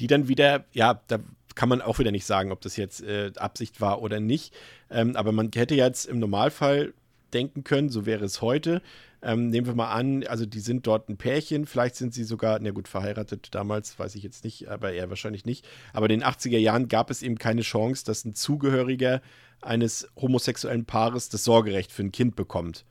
die 0.00 0.06
dann 0.06 0.28
wieder, 0.28 0.64
ja, 0.72 1.00
da 1.08 1.18
kann 1.54 1.68
man 1.68 1.80
auch 1.80 1.98
wieder 1.98 2.10
nicht 2.10 2.26
sagen, 2.26 2.52
ob 2.52 2.60
das 2.60 2.76
jetzt 2.76 3.02
äh, 3.02 3.32
Absicht 3.36 3.80
war 3.80 4.02
oder 4.02 4.20
nicht. 4.20 4.54
Ähm, 4.90 5.16
aber 5.16 5.32
man 5.32 5.50
hätte 5.54 5.74
jetzt 5.74 6.06
im 6.06 6.18
Normalfall 6.18 6.94
denken 7.32 7.64
können, 7.64 7.88
so 7.90 8.06
wäre 8.06 8.24
es 8.24 8.42
heute. 8.42 8.82
Ähm, 9.22 9.48
nehmen 9.48 9.66
wir 9.66 9.74
mal 9.74 9.90
an, 9.90 10.24
also 10.26 10.44
die 10.44 10.60
sind 10.60 10.86
dort 10.86 11.08
ein 11.08 11.16
Pärchen, 11.16 11.66
vielleicht 11.66 11.96
sind 11.96 12.12
sie 12.12 12.24
sogar, 12.24 12.58
na 12.60 12.70
gut, 12.70 12.88
verheiratet 12.88 13.54
damals, 13.54 13.98
weiß 13.98 14.14
ich 14.16 14.22
jetzt 14.22 14.44
nicht, 14.44 14.68
aber 14.68 14.92
eher 14.92 15.08
wahrscheinlich 15.08 15.46
nicht. 15.46 15.66
Aber 15.92 16.06
in 16.06 16.20
den 16.20 16.24
80er 16.24 16.58
Jahren 16.58 16.88
gab 16.88 17.10
es 17.10 17.22
eben 17.22 17.38
keine 17.38 17.62
Chance, 17.62 18.04
dass 18.04 18.24
ein 18.24 18.34
Zugehöriger 18.34 19.22
eines 19.64 20.08
homosexuellen 20.16 20.84
Paares 20.84 21.28
das 21.28 21.44
Sorgerecht 21.44 21.92
für 21.92 22.02
ein 22.02 22.12
Kind 22.12 22.36
bekommt. 22.36 22.84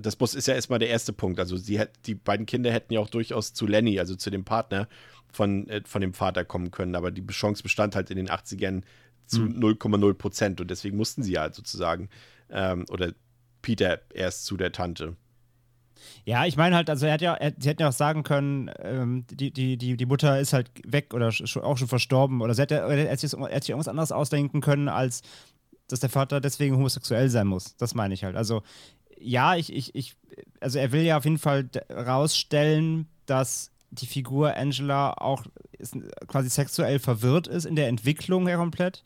Das 0.00 0.18
muss, 0.20 0.34
ist 0.34 0.46
ja 0.46 0.54
erstmal 0.54 0.78
der 0.78 0.88
erste 0.88 1.12
Punkt. 1.12 1.40
Also 1.40 1.56
sie, 1.56 1.82
die 2.06 2.14
beiden 2.14 2.46
Kinder 2.46 2.72
hätten 2.72 2.92
ja 2.92 3.00
auch 3.00 3.10
durchaus 3.10 3.52
zu 3.52 3.66
Lenny, 3.66 3.98
also 3.98 4.14
zu 4.14 4.30
dem 4.30 4.44
Partner 4.44 4.88
von, 5.32 5.68
äh, 5.68 5.82
von 5.84 6.00
dem 6.00 6.14
Vater 6.14 6.44
kommen 6.44 6.70
können, 6.70 6.94
aber 6.94 7.10
die 7.10 7.26
Chance 7.26 7.62
bestand 7.62 7.96
halt 7.96 8.10
in 8.10 8.16
den 8.16 8.28
80ern 8.28 8.82
zu 9.26 9.42
0,0 9.42 10.08
hm. 10.08 10.18
Prozent 10.18 10.60
und 10.60 10.70
deswegen 10.70 10.96
mussten 10.96 11.22
sie 11.22 11.38
halt 11.38 11.54
sozusagen, 11.54 12.08
ähm, 12.50 12.84
oder 12.90 13.12
Peter 13.62 14.00
erst 14.12 14.46
zu 14.46 14.56
der 14.56 14.72
Tante. 14.72 15.16
Ja, 16.24 16.46
ich 16.46 16.56
meine 16.56 16.76
halt, 16.76 16.88
also 16.88 17.06
er 17.06 17.12
hat 17.12 17.20
ja, 17.20 17.34
er, 17.34 17.52
sie 17.58 17.68
hätten 17.68 17.82
ja 17.82 17.88
auch 17.88 17.94
sagen 17.94 18.22
können, 18.22 18.70
ähm, 18.78 19.24
die, 19.30 19.52
die, 19.52 19.76
die, 19.76 19.96
die 19.96 20.06
Mutter 20.06 20.40
ist 20.40 20.52
halt 20.52 20.70
weg 20.84 21.12
oder 21.14 21.28
auch 21.28 21.76
schon 21.76 21.88
verstorben 21.88 22.40
oder 22.40 22.54
sie 22.54 22.62
hätte, 22.62 22.76
er 22.76 22.90
hätte 22.90 23.28
sich 23.28 23.32
irgendwas 23.38 23.88
anderes 23.88 24.12
ausdenken 24.12 24.60
können, 24.60 24.88
als 24.88 25.22
dass 25.92 26.00
der 26.00 26.10
Vater 26.10 26.40
deswegen 26.40 26.76
homosexuell 26.76 27.28
sein 27.28 27.46
muss. 27.46 27.76
Das 27.76 27.94
meine 27.94 28.14
ich 28.14 28.24
halt. 28.24 28.36
Also, 28.36 28.62
ja, 29.18 29.56
ich, 29.56 29.72
ich, 29.72 29.94
ich, 29.94 30.16
also 30.60 30.78
er 30.78 30.92
will 30.92 31.02
ja 31.02 31.18
auf 31.18 31.24
jeden 31.24 31.38
Fall 31.38 31.68
rausstellen, 31.90 33.06
dass 33.26 33.70
die 33.90 34.06
Figur 34.06 34.56
Angela 34.56 35.12
auch 35.14 35.44
quasi 36.26 36.48
sexuell 36.48 36.98
verwirrt 36.98 37.48
ist 37.48 37.64
in 37.64 37.76
der 37.76 37.88
Entwicklung 37.88 38.46
her 38.46 38.56
komplett. 38.56 39.02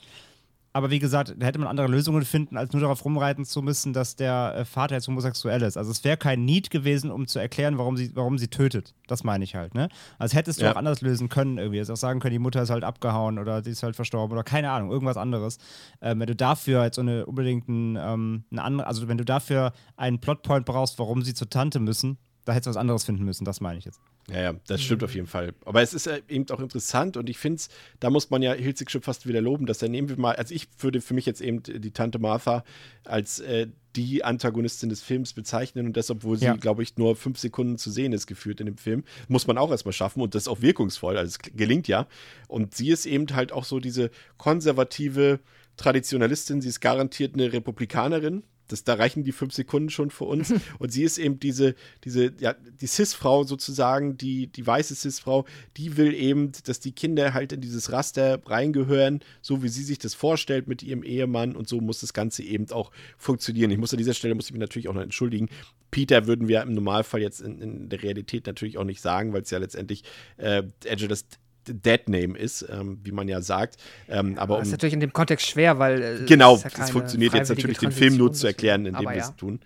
Aber 0.76 0.90
wie 0.90 0.98
gesagt, 0.98 1.36
da 1.38 1.46
hätte 1.46 1.60
man 1.60 1.68
andere 1.68 1.86
Lösungen 1.86 2.24
finden, 2.24 2.56
als 2.56 2.72
nur 2.72 2.82
darauf 2.82 3.04
rumreiten 3.04 3.44
zu 3.44 3.62
müssen, 3.62 3.92
dass 3.92 4.16
der 4.16 4.56
äh, 4.56 4.64
Vater 4.64 4.96
jetzt 4.96 5.06
homosexuell 5.06 5.62
ist. 5.62 5.76
Also 5.76 5.92
es 5.92 6.02
wäre 6.02 6.16
kein 6.16 6.44
Need 6.44 6.70
gewesen, 6.70 7.12
um 7.12 7.28
zu 7.28 7.38
erklären, 7.38 7.78
warum 7.78 7.96
sie, 7.96 8.10
warum 8.16 8.38
sie 8.38 8.48
tötet. 8.48 8.92
Das 9.06 9.22
meine 9.22 9.44
ich 9.44 9.54
halt, 9.54 9.76
ne? 9.76 9.88
Also 10.18 10.36
hättest 10.36 10.60
du 10.60 10.64
ja. 10.64 10.72
auch 10.72 10.76
anders 10.76 11.00
lösen 11.00 11.28
können 11.28 11.58
irgendwie. 11.58 11.78
Also 11.78 11.92
auch 11.92 11.96
sagen 11.96 12.18
können, 12.18 12.32
die 12.32 12.40
Mutter 12.40 12.60
ist 12.60 12.70
halt 12.70 12.82
abgehauen 12.82 13.38
oder 13.38 13.62
die 13.62 13.70
ist 13.70 13.84
halt 13.84 13.94
verstorben 13.94 14.32
oder 14.32 14.42
keine 14.42 14.72
Ahnung, 14.72 14.90
irgendwas 14.90 15.16
anderes. 15.16 15.58
Ähm, 16.02 16.18
wenn 16.18 16.26
du 16.26 16.34
dafür 16.34 16.82
jetzt 16.82 16.96
so 16.96 17.02
eine 17.02 17.24
unbedingt 17.24 17.68
ein, 17.68 17.96
ähm, 17.96 18.44
eine 18.50 18.62
andere, 18.62 18.88
also 18.88 19.06
wenn 19.06 19.18
du 19.18 19.24
dafür 19.24 19.72
einen 19.96 20.20
Plotpoint 20.20 20.66
brauchst, 20.66 20.98
warum 20.98 21.22
sie 21.22 21.34
zur 21.34 21.48
Tante 21.48 21.78
müssen, 21.78 22.18
da 22.44 22.52
hättest 22.52 22.66
du 22.66 22.70
was 22.70 22.76
anderes 22.76 23.04
finden 23.04 23.24
müssen, 23.24 23.44
das 23.44 23.60
meine 23.60 23.78
ich 23.78 23.84
jetzt. 23.84 24.00
Ja, 24.30 24.40
ja, 24.40 24.54
das 24.66 24.82
stimmt 24.82 25.02
mhm. 25.02 25.04
auf 25.06 25.14
jeden 25.14 25.26
Fall. 25.26 25.54
Aber 25.64 25.82
es 25.82 25.92
ist 25.92 26.06
eben 26.28 26.48
auch 26.50 26.60
interessant 26.60 27.16
und 27.16 27.28
ich 27.28 27.38
finde 27.38 27.56
es, 27.56 27.68
da 28.00 28.10
muss 28.10 28.30
man 28.30 28.42
ja 28.42 28.52
Hilzig 28.52 28.90
schon 28.90 29.02
fast 29.02 29.26
wieder 29.26 29.40
loben, 29.40 29.66
dass 29.66 29.82
er 29.82 29.88
nehmen 29.88 30.08
wir 30.08 30.18
mal, 30.18 30.36
also 30.36 30.54
ich 30.54 30.68
würde 30.78 31.00
für 31.00 31.14
mich 31.14 31.26
jetzt 31.26 31.40
eben 31.40 31.62
die 31.62 31.90
Tante 31.90 32.18
Martha 32.18 32.64
als 33.04 33.40
äh, 33.40 33.68
die 33.96 34.24
Antagonistin 34.24 34.88
des 34.88 35.02
Films 35.02 35.34
bezeichnen 35.34 35.86
und 35.86 35.96
das, 35.96 36.10
obwohl 36.10 36.38
sie, 36.38 36.46
ja. 36.46 36.56
glaube 36.56 36.82
ich, 36.82 36.96
nur 36.96 37.16
fünf 37.16 37.38
Sekunden 37.38 37.78
zu 37.78 37.90
sehen 37.90 38.12
ist, 38.12 38.26
geführt 38.26 38.60
in 38.60 38.66
dem 38.66 38.78
Film, 38.78 39.04
muss 39.28 39.46
man 39.46 39.58
auch 39.58 39.70
erstmal 39.70 39.92
schaffen 39.92 40.20
und 40.20 40.34
das 40.34 40.44
ist 40.44 40.48
auch 40.48 40.62
wirkungsvoll, 40.62 41.16
also 41.16 41.28
es 41.28 41.38
gelingt 41.38 41.86
ja. 41.86 42.06
Und 42.48 42.74
sie 42.74 42.90
ist 42.90 43.06
eben 43.06 43.26
halt 43.34 43.52
auch 43.52 43.64
so 43.64 43.78
diese 43.78 44.10
konservative 44.36 45.40
Traditionalistin, 45.76 46.60
sie 46.60 46.68
ist 46.68 46.80
garantiert 46.80 47.34
eine 47.34 47.52
Republikanerin, 47.52 48.42
das, 48.74 48.84
da 48.84 48.94
reichen 48.94 49.24
die 49.24 49.32
fünf 49.32 49.54
Sekunden 49.54 49.90
schon 49.90 50.10
für 50.10 50.24
uns. 50.24 50.52
Und 50.78 50.92
sie 50.92 51.04
ist 51.04 51.18
eben 51.18 51.38
diese, 51.38 51.74
diese, 52.04 52.32
ja, 52.40 52.54
die 52.54 52.86
Cis-Frau 52.86 53.44
sozusagen, 53.44 54.16
die, 54.18 54.48
die 54.48 54.66
weiße 54.66 54.94
Cis-Frau, 54.94 55.46
die 55.76 55.96
will 55.96 56.12
eben, 56.12 56.52
dass 56.66 56.80
die 56.80 56.92
Kinder 56.92 57.34
halt 57.34 57.52
in 57.52 57.60
dieses 57.60 57.92
Raster 57.92 58.40
reingehören, 58.44 59.20
so 59.40 59.62
wie 59.62 59.68
sie 59.68 59.84
sich 59.84 59.98
das 59.98 60.14
vorstellt 60.14 60.66
mit 60.66 60.82
ihrem 60.82 61.02
Ehemann. 61.02 61.56
Und 61.56 61.68
so 61.68 61.80
muss 61.80 62.00
das 62.00 62.12
Ganze 62.12 62.42
eben 62.42 62.70
auch 62.70 62.90
funktionieren. 63.16 63.70
Ich 63.70 63.78
muss 63.78 63.92
an 63.92 63.98
dieser 63.98 64.14
Stelle, 64.14 64.34
muss 64.34 64.46
ich 64.46 64.52
mich 64.52 64.60
natürlich 64.60 64.88
auch 64.88 64.94
noch 64.94 65.02
entschuldigen. 65.02 65.48
Peter 65.90 66.26
würden 66.26 66.48
wir 66.48 66.60
im 66.62 66.74
Normalfall 66.74 67.22
jetzt 67.22 67.40
in, 67.40 67.60
in 67.60 67.88
der 67.88 68.02
Realität 68.02 68.48
natürlich 68.48 68.78
auch 68.78 68.84
nicht 68.84 69.00
sagen, 69.00 69.32
weil 69.32 69.42
es 69.42 69.50
ja 69.50 69.58
letztendlich 69.58 70.02
äh, 70.38 70.64
Angelas 70.90 71.24
Dead 71.66 72.08
Name 72.08 72.38
ist, 72.38 72.66
ähm, 72.70 72.98
wie 73.02 73.12
man 73.12 73.28
ja 73.28 73.40
sagt. 73.40 73.76
Ähm, 74.08 74.38
aber 74.38 74.54
um, 74.54 74.60
das 74.60 74.68
ist 74.68 74.72
natürlich 74.72 74.94
in 74.94 75.00
dem 75.00 75.12
Kontext 75.12 75.46
schwer, 75.46 75.78
weil. 75.78 76.02
Äh, 76.02 76.24
genau, 76.26 76.56
es 76.56 76.62
ja 76.64 76.86
funktioniert 76.86 77.34
jetzt 77.34 77.48
natürlich, 77.48 77.78
den 77.78 77.92
Film 77.92 78.16
nur 78.16 78.32
zu 78.32 78.46
erklären, 78.46 78.86
indem 78.86 79.02
wir 79.02 79.16
es 79.16 79.34
tun. 79.36 79.60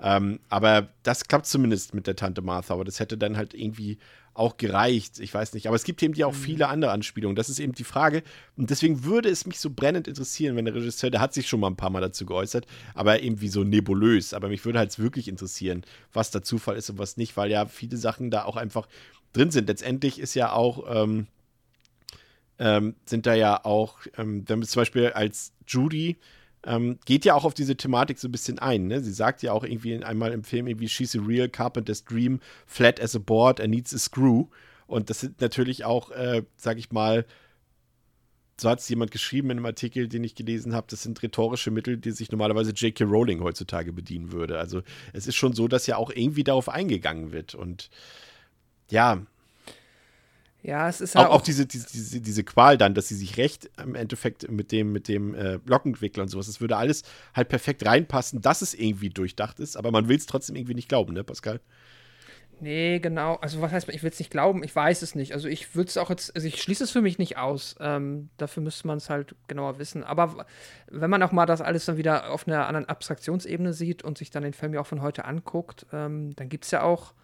Ähm, 0.00 0.40
aber 0.48 0.88
das 1.04 1.28
klappt 1.28 1.46
zumindest 1.46 1.94
mit 1.94 2.06
der 2.06 2.16
Tante 2.16 2.42
Martha, 2.42 2.74
aber 2.74 2.84
das 2.84 2.98
hätte 2.98 3.16
dann 3.16 3.36
halt 3.36 3.54
irgendwie 3.54 3.98
auch 4.34 4.56
gereicht. 4.56 5.20
Ich 5.20 5.32
weiß 5.32 5.52
nicht. 5.52 5.66
Aber 5.66 5.76
es 5.76 5.84
gibt 5.84 6.02
eben 6.02 6.14
ja 6.14 6.26
auch 6.26 6.32
mhm. 6.32 6.38
viele 6.38 6.68
andere 6.68 6.90
Anspielungen. 6.90 7.36
Das 7.36 7.48
ist 7.48 7.60
eben 7.60 7.74
die 7.74 7.84
Frage. 7.84 8.22
Und 8.56 8.70
deswegen 8.70 9.04
würde 9.04 9.28
es 9.28 9.46
mich 9.46 9.60
so 9.60 9.70
brennend 9.70 10.08
interessieren, 10.08 10.56
wenn 10.56 10.64
der 10.64 10.74
Regisseur, 10.74 11.10
der 11.10 11.20
hat 11.20 11.34
sich 11.34 11.48
schon 11.48 11.60
mal 11.60 11.68
ein 11.68 11.76
paar 11.76 11.90
Mal 11.90 12.00
dazu 12.00 12.24
geäußert, 12.26 12.66
aber 12.94 13.22
irgendwie 13.22 13.48
so 13.48 13.62
nebulös. 13.62 14.34
Aber 14.34 14.48
mich 14.48 14.64
würde 14.64 14.78
halt 14.78 14.98
wirklich 14.98 15.28
interessieren, 15.28 15.84
was 16.12 16.30
der 16.30 16.42
Zufall 16.42 16.76
ist 16.76 16.88
und 16.90 16.98
was 16.98 17.16
nicht, 17.16 17.36
weil 17.36 17.50
ja 17.50 17.66
viele 17.66 17.96
Sachen 17.96 18.30
da 18.30 18.44
auch 18.44 18.56
einfach 18.56 18.88
drin 19.32 19.50
sind. 19.50 19.68
Letztendlich 19.68 20.18
ist 20.18 20.34
ja 20.34 20.52
auch. 20.52 21.02
Ähm, 21.02 21.26
ähm, 22.62 22.94
sind 23.06 23.26
da 23.26 23.34
ja 23.34 23.64
auch, 23.64 23.98
ähm, 24.16 24.46
zum 24.46 24.62
Beispiel 24.76 25.08
als 25.08 25.52
Judy 25.66 26.16
ähm, 26.64 27.00
geht 27.04 27.24
ja 27.24 27.34
auch 27.34 27.44
auf 27.44 27.54
diese 27.54 27.76
Thematik 27.76 28.20
so 28.20 28.28
ein 28.28 28.32
bisschen 28.32 28.60
ein. 28.60 28.86
Ne? 28.86 29.00
Sie 29.00 29.12
sagt 29.12 29.42
ja 29.42 29.52
auch 29.52 29.64
irgendwie 29.64 30.02
einmal 30.04 30.30
im 30.30 30.44
Film 30.44 30.68
irgendwie, 30.68 30.88
she's 30.88 31.16
a 31.16 31.20
real 31.20 31.48
carpenter's 31.48 32.04
dream, 32.04 32.38
flat 32.66 33.00
as 33.00 33.16
a 33.16 33.18
board 33.18 33.60
and 33.60 33.70
needs 33.70 33.92
a 33.92 33.98
screw. 33.98 34.46
Und 34.86 35.10
das 35.10 35.20
sind 35.20 35.40
natürlich 35.40 35.84
auch, 35.84 36.12
äh, 36.12 36.44
sag 36.56 36.78
ich 36.78 36.92
mal, 36.92 37.26
so 38.60 38.70
hat 38.70 38.78
es 38.78 38.88
jemand 38.88 39.10
geschrieben 39.10 39.50
in 39.50 39.56
einem 39.56 39.66
Artikel, 39.66 40.06
den 40.06 40.22
ich 40.22 40.36
gelesen 40.36 40.72
habe, 40.72 40.86
das 40.88 41.02
sind 41.02 41.20
rhetorische 41.20 41.72
Mittel, 41.72 41.96
die 41.96 42.12
sich 42.12 42.30
normalerweise 42.30 42.70
J.K. 42.70 43.02
Rowling 43.02 43.40
heutzutage 43.40 43.92
bedienen 43.92 44.30
würde. 44.30 44.60
Also 44.60 44.82
es 45.12 45.26
ist 45.26 45.34
schon 45.34 45.52
so, 45.52 45.66
dass 45.66 45.88
ja 45.88 45.96
auch 45.96 46.12
irgendwie 46.14 46.44
darauf 46.44 46.68
eingegangen 46.68 47.32
wird. 47.32 47.56
Und 47.56 47.90
ja, 48.88 49.26
ja, 50.62 50.88
es 50.88 51.00
ist 51.00 51.16
auch, 51.16 51.26
auch, 51.26 51.30
auch 51.30 51.42
diese, 51.42 51.66
diese, 51.66 52.20
diese 52.20 52.44
Qual 52.44 52.78
dann, 52.78 52.94
dass 52.94 53.08
sie 53.08 53.16
sich 53.16 53.36
recht 53.36 53.68
im 53.82 53.96
Endeffekt 53.96 54.48
mit 54.48 54.70
dem, 54.70 54.92
mit 54.92 55.08
dem 55.08 55.34
äh, 55.34 55.58
Lockenwickler 55.64 56.22
und 56.22 56.28
sowas, 56.28 56.46
das 56.46 56.60
würde 56.60 56.76
alles 56.76 57.02
halt 57.34 57.48
perfekt 57.48 57.84
reinpassen, 57.84 58.40
dass 58.40 58.62
es 58.62 58.72
irgendwie 58.72 59.10
durchdacht 59.10 59.58
ist, 59.58 59.76
aber 59.76 59.90
man 59.90 60.08
will 60.08 60.16
es 60.16 60.26
trotzdem 60.26 60.54
irgendwie 60.54 60.74
nicht 60.74 60.88
glauben, 60.88 61.14
ne, 61.14 61.24
Pascal? 61.24 61.60
Nee, 62.60 63.00
genau. 63.00 63.34
Also 63.36 63.60
was 63.60 63.72
heißt, 63.72 63.88
ich 63.88 64.04
will 64.04 64.10
es 64.10 64.20
nicht 64.20 64.30
glauben, 64.30 64.62
ich 64.62 64.74
weiß 64.74 65.02
es 65.02 65.16
nicht. 65.16 65.32
Also 65.32 65.48
ich 65.48 65.74
würde 65.74 65.88
es 65.88 65.96
auch 65.96 66.10
jetzt, 66.10 66.36
also 66.36 66.46
ich 66.46 66.62
schließe 66.62 66.84
es 66.84 66.92
für 66.92 67.02
mich 67.02 67.18
nicht 67.18 67.36
aus. 67.36 67.74
Ähm, 67.80 68.28
dafür 68.36 68.62
müsste 68.62 68.86
man 68.86 68.98
es 68.98 69.10
halt 69.10 69.34
genauer 69.48 69.80
wissen. 69.80 70.04
Aber 70.04 70.46
wenn 70.88 71.10
man 71.10 71.24
auch 71.24 71.32
mal 71.32 71.44
das 71.44 71.60
alles 71.60 71.86
dann 71.86 71.96
wieder 71.96 72.30
auf 72.30 72.46
einer 72.46 72.68
anderen 72.68 72.88
Abstraktionsebene 72.88 73.72
sieht 73.72 74.04
und 74.04 74.16
sich 74.16 74.30
dann 74.30 74.44
den 74.44 74.52
Film 74.52 74.74
ja 74.74 74.80
auch 74.80 74.86
von 74.86 75.02
heute 75.02 75.24
anguckt, 75.24 75.86
ähm, 75.92 76.36
dann 76.36 76.48
gibt 76.48 76.64
es 76.64 76.70
ja 76.70 76.82
auch, 76.82 77.14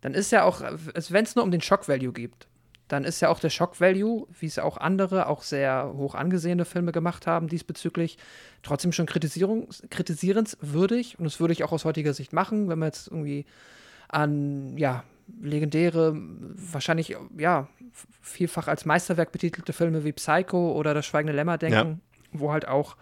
dann 0.00 0.14
ist 0.14 0.30
ja 0.30 0.44
auch, 0.44 0.60
wenn 0.60 1.24
es 1.24 1.34
nur 1.34 1.44
um 1.44 1.50
den 1.50 1.60
Shock-Value 1.60 2.12
geht, 2.12 2.46
dann 2.88 3.04
ist 3.04 3.20
ja 3.20 3.28
auch 3.28 3.38
der 3.38 3.50
Shock-Value, 3.50 4.26
wie 4.40 4.46
es 4.46 4.58
auch 4.58 4.78
andere, 4.78 5.26
auch 5.26 5.42
sehr 5.42 5.92
hoch 5.96 6.14
angesehene 6.14 6.64
Filme 6.64 6.92
gemacht 6.92 7.26
haben 7.26 7.48
diesbezüglich, 7.48 8.16
trotzdem 8.62 8.92
schon 8.92 9.06
kritisierenswürdig. 9.06 11.18
Und 11.18 11.26
das 11.26 11.38
würde 11.38 11.52
ich 11.52 11.64
auch 11.64 11.72
aus 11.72 11.84
heutiger 11.84 12.14
Sicht 12.14 12.32
machen, 12.32 12.68
wenn 12.68 12.78
man 12.78 12.88
jetzt 12.88 13.08
irgendwie 13.08 13.44
an, 14.08 14.78
ja, 14.78 15.04
legendäre, 15.42 16.16
wahrscheinlich, 16.16 17.14
ja, 17.36 17.68
vielfach 18.22 18.66
als 18.66 18.86
Meisterwerk 18.86 19.30
betitelte 19.30 19.74
Filme 19.74 20.04
wie 20.04 20.12
Psycho 20.12 20.72
oder 20.72 20.94
Das 20.94 21.04
Schweigende 21.04 21.34
Lämmer 21.34 21.58
denken. 21.58 22.00
Wo 22.32 22.52
halt 22.52 22.68
auch 22.68 22.96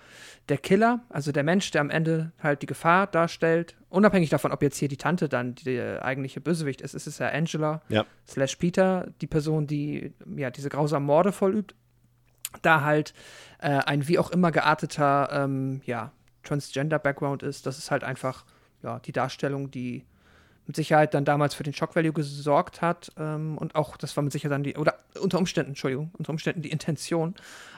der 0.49 0.59
Killer, 0.59 1.01
also 1.09 1.33
der 1.33 1.43
Mensch, 1.43 1.71
der 1.71 1.81
am 1.81 1.91
Ende 1.91 2.33
halt 2.43 2.63
die 2.63 2.67
Gefahr 2.67 3.07
darstellt, 3.07 3.77
unabhängig 3.89 4.31
davon, 4.31 4.53
ob 4.53 4.63
jetzt 4.63 4.79
hier 4.79 4.89
die 4.89 4.97
Tante 4.97 5.29
dann 5.29 5.55
die 5.55 5.81
eigentliche 5.81 6.41
Bösewicht 6.41 6.81
ist, 6.81 6.95
ist 6.95 7.07
es 7.07 7.19
ja 7.19 7.29
Angela 7.29 7.83
ja. 7.89 8.05
slash 8.27 8.57
Peter, 8.57 9.09
die 9.21 9.27
Person, 9.27 9.67
die 9.67 10.13
ja 10.37 10.51
diese 10.51 10.69
grausamen 10.69 11.07
Morde 11.07 11.33
vollübt, 11.33 11.75
da 12.63 12.83
halt 12.83 13.13
äh, 13.59 13.71
ein 13.71 14.07
wie 14.07 14.19
auch 14.19 14.31
immer 14.31 14.53
gearteter, 14.53 15.29
ähm, 15.33 15.81
ja, 15.85 16.13
Transgender-Background 16.45 17.43
ist, 17.43 17.67
das 17.67 17.79
ist 17.79 17.91
halt 17.91 18.05
einfach, 18.05 18.45
ja, 18.83 19.01
die 19.01 19.13
Darstellung, 19.13 19.71
die 19.71 20.05
mit 20.67 20.77
Sicherheit 20.77 21.15
dann 21.15 21.25
damals 21.25 21.55
für 21.55 21.63
den 21.63 21.73
Shock 21.73 21.95
Value 21.95 22.13
gesorgt 22.13 22.83
hat. 22.83 23.13
Ähm, 23.19 23.57
und 23.59 23.75
auch, 23.75 23.97
das 23.97 24.17
war 24.17 24.25
mit 24.25 24.33
Sicherheit 24.33 24.53
dann 24.53 24.65
die, 24.65 24.77
oder 24.77 24.95
unter 25.21 25.39
Umständen, 25.39 25.71
Entschuldigung, 25.71 26.11
unter 26.19 26.31
Umständen 26.31 26.63
die 26.63 26.71
Intention. 26.71 27.35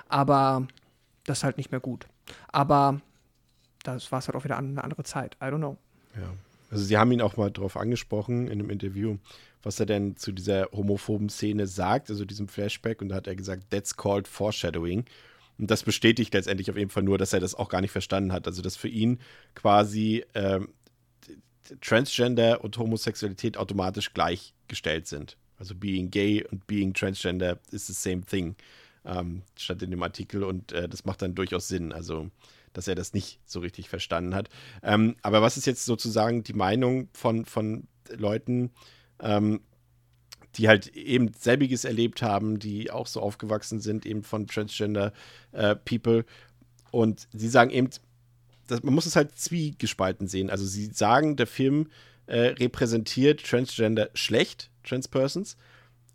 Aber 0.08 0.66
das 1.28 1.38
ist 1.38 1.44
halt 1.44 1.56
nicht 1.56 1.70
mehr 1.70 1.80
gut. 1.80 2.06
Aber 2.48 3.00
das 3.82 4.10
war 4.10 4.18
es 4.18 4.28
halt 4.28 4.36
auch 4.36 4.44
wieder 4.44 4.58
eine 4.58 4.82
andere 4.82 5.04
Zeit. 5.04 5.36
I 5.42 5.46
don't 5.46 5.58
know. 5.58 5.76
Ja. 6.16 6.32
Also 6.70 6.84
sie 6.84 6.98
haben 6.98 7.12
ihn 7.12 7.20
auch 7.20 7.36
mal 7.36 7.50
darauf 7.50 7.76
angesprochen 7.76 8.46
in 8.46 8.60
einem 8.60 8.70
Interview, 8.70 9.16
was 9.62 9.80
er 9.80 9.86
denn 9.86 10.16
zu 10.16 10.32
dieser 10.32 10.68
homophoben 10.72 11.30
Szene 11.30 11.66
sagt, 11.66 12.10
also 12.10 12.24
diesem 12.24 12.48
Flashback. 12.48 13.00
Und 13.00 13.10
da 13.10 13.16
hat 13.16 13.26
er 13.26 13.36
gesagt, 13.36 13.70
that's 13.70 13.96
called 13.96 14.28
foreshadowing. 14.28 15.04
Und 15.58 15.70
das 15.70 15.82
bestätigt 15.82 16.34
letztendlich 16.34 16.70
auf 16.70 16.76
jeden 16.76 16.90
Fall 16.90 17.02
nur, 17.02 17.18
dass 17.18 17.32
er 17.32 17.40
das 17.40 17.54
auch 17.54 17.68
gar 17.68 17.80
nicht 17.80 17.90
verstanden 17.90 18.32
hat. 18.32 18.46
Also 18.46 18.62
dass 18.62 18.76
für 18.76 18.88
ihn 18.88 19.18
quasi 19.54 20.24
ähm, 20.34 20.68
Transgender 21.80 22.62
und 22.62 22.78
Homosexualität 22.78 23.56
automatisch 23.56 24.14
gleichgestellt 24.14 25.06
sind. 25.06 25.36
Also 25.58 25.74
being 25.74 26.10
gay 26.10 26.44
und 26.50 26.66
being 26.66 26.94
transgender 26.94 27.58
is 27.72 27.86
the 27.86 27.92
same 27.92 28.22
thing, 28.22 28.54
ähm, 29.04 29.42
stand 29.56 29.82
in 29.82 29.90
dem 29.90 30.02
Artikel 30.02 30.42
und 30.44 30.72
äh, 30.72 30.88
das 30.88 31.04
macht 31.04 31.22
dann 31.22 31.34
durchaus 31.34 31.68
Sinn, 31.68 31.92
also 31.92 32.30
dass 32.72 32.88
er 32.88 32.94
das 32.94 33.14
nicht 33.14 33.40
so 33.44 33.60
richtig 33.60 33.88
verstanden 33.88 34.34
hat. 34.34 34.48
Ähm, 34.82 35.16
aber 35.22 35.42
was 35.42 35.56
ist 35.56 35.66
jetzt 35.66 35.84
sozusagen 35.84 36.44
die 36.44 36.52
Meinung 36.52 37.08
von, 37.12 37.44
von 37.44 37.88
Leuten, 38.10 38.70
ähm, 39.20 39.60
die 40.56 40.68
halt 40.68 40.88
eben 40.88 41.32
selbiges 41.32 41.84
erlebt 41.84 42.22
haben, 42.22 42.58
die 42.58 42.90
auch 42.90 43.06
so 43.06 43.20
aufgewachsen 43.20 43.80
sind, 43.80 44.06
eben 44.06 44.22
von 44.22 44.46
Transgender 44.46 45.12
äh, 45.52 45.76
People 45.76 46.24
und 46.90 47.28
sie 47.32 47.48
sagen 47.48 47.70
eben, 47.70 47.90
das, 48.66 48.82
man 48.82 48.94
muss 48.94 49.06
es 49.06 49.16
halt 49.16 49.36
zwiegespalten 49.36 50.28
sehen. 50.28 50.50
Also 50.50 50.66
sie 50.66 50.86
sagen, 50.86 51.36
der 51.36 51.46
Film 51.46 51.88
äh, 52.26 52.48
repräsentiert 52.48 53.44
Transgender 53.44 54.10
schlecht, 54.14 54.70
Transpersons, 54.84 55.56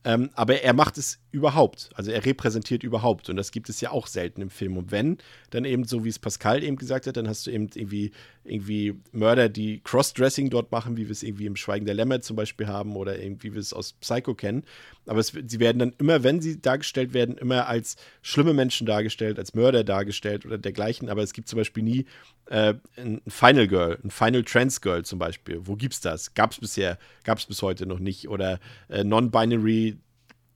ähm, 0.04 0.30
aber 0.34 0.62
er 0.62 0.74
macht 0.74 0.98
es 0.98 1.20
überhaupt. 1.34 1.90
Also 1.96 2.12
er 2.12 2.26
repräsentiert 2.26 2.84
überhaupt. 2.84 3.30
Und 3.30 3.36
das 3.36 3.52
gibt 3.52 3.70
es 3.70 3.82
ja 3.82 3.92
auch 3.92 4.08
selten 4.08 4.42
im 4.42 4.50
Film. 4.50 4.78
Und 4.78 4.92
wenn, 4.92 5.18
dann 5.50 5.66
eben 5.66 5.84
so, 5.84 6.06
wie 6.06 6.10
es 6.10 6.20
Pascal 6.20 6.64
eben 6.64 6.78
gesagt 6.78 7.08
hat, 7.08 7.18
dann 7.18 7.28
hast 7.28 7.48
du 7.48 7.52
eben 7.52 7.70
irgendwie, 7.74 8.12
irgendwie 8.44 8.96
Mörder, 9.12 9.50
die 9.50 9.82
Crossdressing 9.84 10.50
dort 10.50 10.72
machen, 10.72 10.98
wie 10.98 11.06
wir 11.06 11.12
es 11.12 11.24
irgendwie 11.24 11.46
im 11.46 11.56
Schweigen 11.56 11.86
der 11.86 11.96
Lämmer 11.96 12.22
zum 12.22 12.36
Beispiel 12.36 12.68
haben 12.68 12.96
oder 12.96 13.20
irgendwie 13.20 13.44
wie 13.44 13.54
wir 13.54 13.60
es 13.60 13.74
aus 13.74 13.94
Psycho 13.94 14.34
kennen. 14.34 14.64
Aber 15.06 15.20
es, 15.20 15.28
sie 15.28 15.60
werden 15.60 15.80
dann 15.80 15.94
immer, 15.98 16.24
wenn 16.24 16.42
sie 16.42 16.62
dargestellt 16.62 17.14
werden, 17.14 17.38
immer 17.38 17.68
als 17.68 17.98
schlimme 18.22 18.54
Menschen 18.54 18.88
dargestellt, 18.88 19.38
als 19.38 19.54
Mörder 19.54 19.84
dargestellt 19.84 20.46
oder 20.46 20.58
dergleichen. 20.58 21.10
Aber 21.10 21.22
es 21.22 21.34
gibt 21.34 21.48
zum 21.50 21.58
Beispiel 21.58 21.84
nie 21.84 22.06
äh, 22.48 22.74
ein 22.98 23.22
Final 23.28 23.68
Girl, 23.68 24.00
ein 24.04 24.12
Final 24.12 24.44
Trans 24.44 24.82
Girl 24.82 25.04
zum 25.04 25.20
Beispiel. 25.20 25.60
Wo 25.64 25.76
gibt's 25.76 26.02
das? 26.02 26.34
Gab 26.34 26.52
es 26.52 26.60
bisher, 26.60 26.98
gab 27.24 27.38
es 27.38 27.46
bis 27.46 27.62
heute 27.62 27.86
noch 27.86 28.00
nicht. 28.00 28.30
Oder 28.30 28.60
äh, 28.90 29.04
Non-Binary 29.04 29.98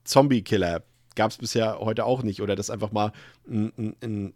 Zombie-Killer 0.08 0.82
gab 1.14 1.30
es 1.30 1.38
bisher 1.38 1.78
heute 1.80 2.04
auch 2.04 2.22
nicht. 2.22 2.40
Oder 2.40 2.56
dass 2.56 2.70
einfach 2.70 2.92
mal 2.92 3.12
ein, 3.48 3.72
ein, 3.76 3.96
ein, 4.02 4.34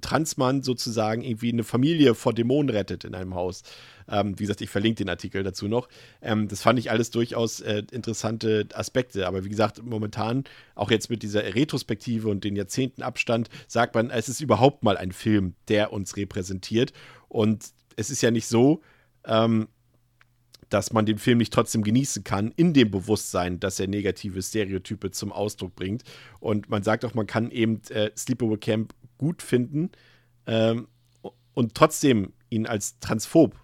Transmann 0.00 0.64
sozusagen 0.64 1.22
irgendwie 1.22 1.52
eine 1.52 1.62
Familie 1.62 2.16
vor 2.16 2.34
Dämonen 2.34 2.70
rettet 2.70 3.04
in 3.04 3.14
einem 3.14 3.36
Haus. 3.36 3.62
Ähm, 4.08 4.36
wie 4.36 4.42
gesagt, 4.42 4.60
ich 4.60 4.68
verlinke 4.68 5.04
den 5.04 5.08
Artikel 5.08 5.44
dazu 5.44 5.68
noch. 5.68 5.88
Ähm, 6.20 6.48
das 6.48 6.60
fand 6.60 6.80
ich 6.80 6.90
alles 6.90 7.12
durchaus 7.12 7.60
äh, 7.60 7.84
interessante 7.92 8.66
Aspekte. 8.74 9.28
Aber 9.28 9.44
wie 9.44 9.48
gesagt, 9.48 9.82
momentan, 9.84 10.42
auch 10.74 10.90
jetzt 10.90 11.08
mit 11.08 11.22
dieser 11.22 11.54
Retrospektive 11.54 12.28
und 12.28 12.42
den 12.42 12.56
Jahrzehntenabstand, 12.56 13.48
sagt 13.68 13.94
man, 13.94 14.10
es 14.10 14.28
ist 14.28 14.40
überhaupt 14.40 14.82
mal 14.82 14.96
ein 14.96 15.12
Film, 15.12 15.54
der 15.68 15.92
uns 15.92 16.16
repräsentiert. 16.16 16.92
Und 17.28 17.66
es 17.94 18.10
ist 18.10 18.22
ja 18.22 18.32
nicht 18.32 18.48
so, 18.48 18.82
ähm, 19.24 19.68
dass 20.68 20.92
man 20.92 21.06
den 21.06 21.18
Film 21.18 21.38
nicht 21.38 21.52
trotzdem 21.52 21.82
genießen 21.82 22.24
kann, 22.24 22.52
in 22.56 22.72
dem 22.72 22.90
Bewusstsein, 22.90 23.60
dass 23.60 23.78
er 23.78 23.86
negative 23.86 24.42
Stereotype 24.42 25.10
zum 25.10 25.32
Ausdruck 25.32 25.74
bringt. 25.76 26.02
Und 26.40 26.68
man 26.68 26.82
sagt 26.82 27.04
auch, 27.04 27.14
man 27.14 27.26
kann 27.26 27.50
eben 27.50 27.80
äh, 27.90 28.10
Sleepaway 28.16 28.58
Camp 28.58 28.94
gut 29.18 29.42
finden 29.42 29.90
ähm, 30.46 30.88
und 31.54 31.74
trotzdem 31.74 32.32
ihn 32.50 32.66
als 32.66 32.98
transphob 32.98 33.56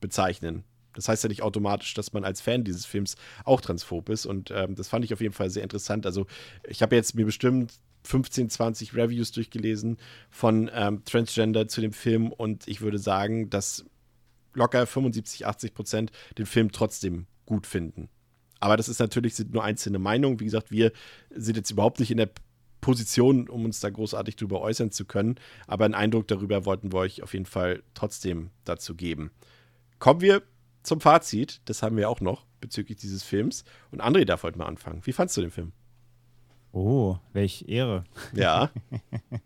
bezeichnen. 0.00 0.64
Das 0.94 1.08
heißt 1.08 1.24
ja 1.24 1.28
nicht 1.28 1.42
automatisch, 1.42 1.94
dass 1.94 2.12
man 2.12 2.24
als 2.24 2.40
Fan 2.40 2.64
dieses 2.64 2.86
Films 2.86 3.16
auch 3.44 3.60
transphob 3.60 4.08
ist. 4.08 4.24
Und 4.24 4.50
ähm, 4.50 4.74
das 4.74 4.88
fand 4.88 5.04
ich 5.04 5.12
auf 5.12 5.20
jeden 5.20 5.34
Fall 5.34 5.50
sehr 5.50 5.62
interessant. 5.62 6.06
Also 6.06 6.26
ich 6.66 6.82
habe 6.82 6.96
jetzt 6.96 7.14
mir 7.14 7.26
bestimmt 7.26 7.74
15, 8.04 8.50
20 8.50 8.94
Reviews 8.94 9.32
durchgelesen 9.32 9.98
von 10.30 10.70
ähm, 10.72 11.04
Transgender 11.04 11.68
zu 11.68 11.80
dem 11.80 11.92
Film 11.92 12.32
und 12.32 12.66
ich 12.66 12.80
würde 12.80 12.98
sagen, 12.98 13.50
dass 13.50 13.84
locker 14.56 14.86
75, 14.86 15.46
80 15.46 15.74
Prozent 15.74 16.12
den 16.38 16.46
Film 16.46 16.72
trotzdem 16.72 17.26
gut 17.44 17.66
finden. 17.66 18.08
Aber 18.58 18.76
das 18.76 18.88
ist 18.88 18.98
natürlich 18.98 19.34
sind 19.34 19.52
nur 19.52 19.62
einzelne 19.62 19.98
Meinungen. 19.98 20.40
Wie 20.40 20.44
gesagt, 20.44 20.70
wir 20.70 20.92
sind 21.30 21.56
jetzt 21.56 21.70
überhaupt 21.70 22.00
nicht 22.00 22.10
in 22.10 22.16
der 22.16 22.30
Position, 22.80 23.48
um 23.48 23.64
uns 23.64 23.80
da 23.80 23.90
großartig 23.90 24.36
drüber 24.36 24.60
äußern 24.60 24.90
zu 24.90 25.04
können. 25.04 25.36
Aber 25.66 25.84
einen 25.84 25.94
Eindruck 25.94 26.28
darüber 26.28 26.64
wollten 26.64 26.92
wir 26.92 26.98
euch 26.98 27.22
auf 27.22 27.32
jeden 27.34 27.46
Fall 27.46 27.82
trotzdem 27.94 28.50
dazu 28.64 28.94
geben. 28.94 29.30
Kommen 29.98 30.20
wir 30.20 30.42
zum 30.82 31.00
Fazit. 31.00 31.60
Das 31.66 31.82
haben 31.82 31.96
wir 31.96 32.08
auch 32.08 32.20
noch 32.20 32.46
bezüglich 32.60 32.98
dieses 32.98 33.22
Films. 33.22 33.64
Und 33.90 34.02
André 34.02 34.24
darf 34.24 34.42
heute 34.42 34.58
mal 34.58 34.66
anfangen. 34.66 35.04
Wie 35.04 35.12
fandst 35.12 35.36
du 35.36 35.42
den 35.42 35.50
Film? 35.50 35.72
Oh, 36.72 37.16
welch 37.32 37.64
Ehre. 37.68 38.04
Ja. 38.34 38.70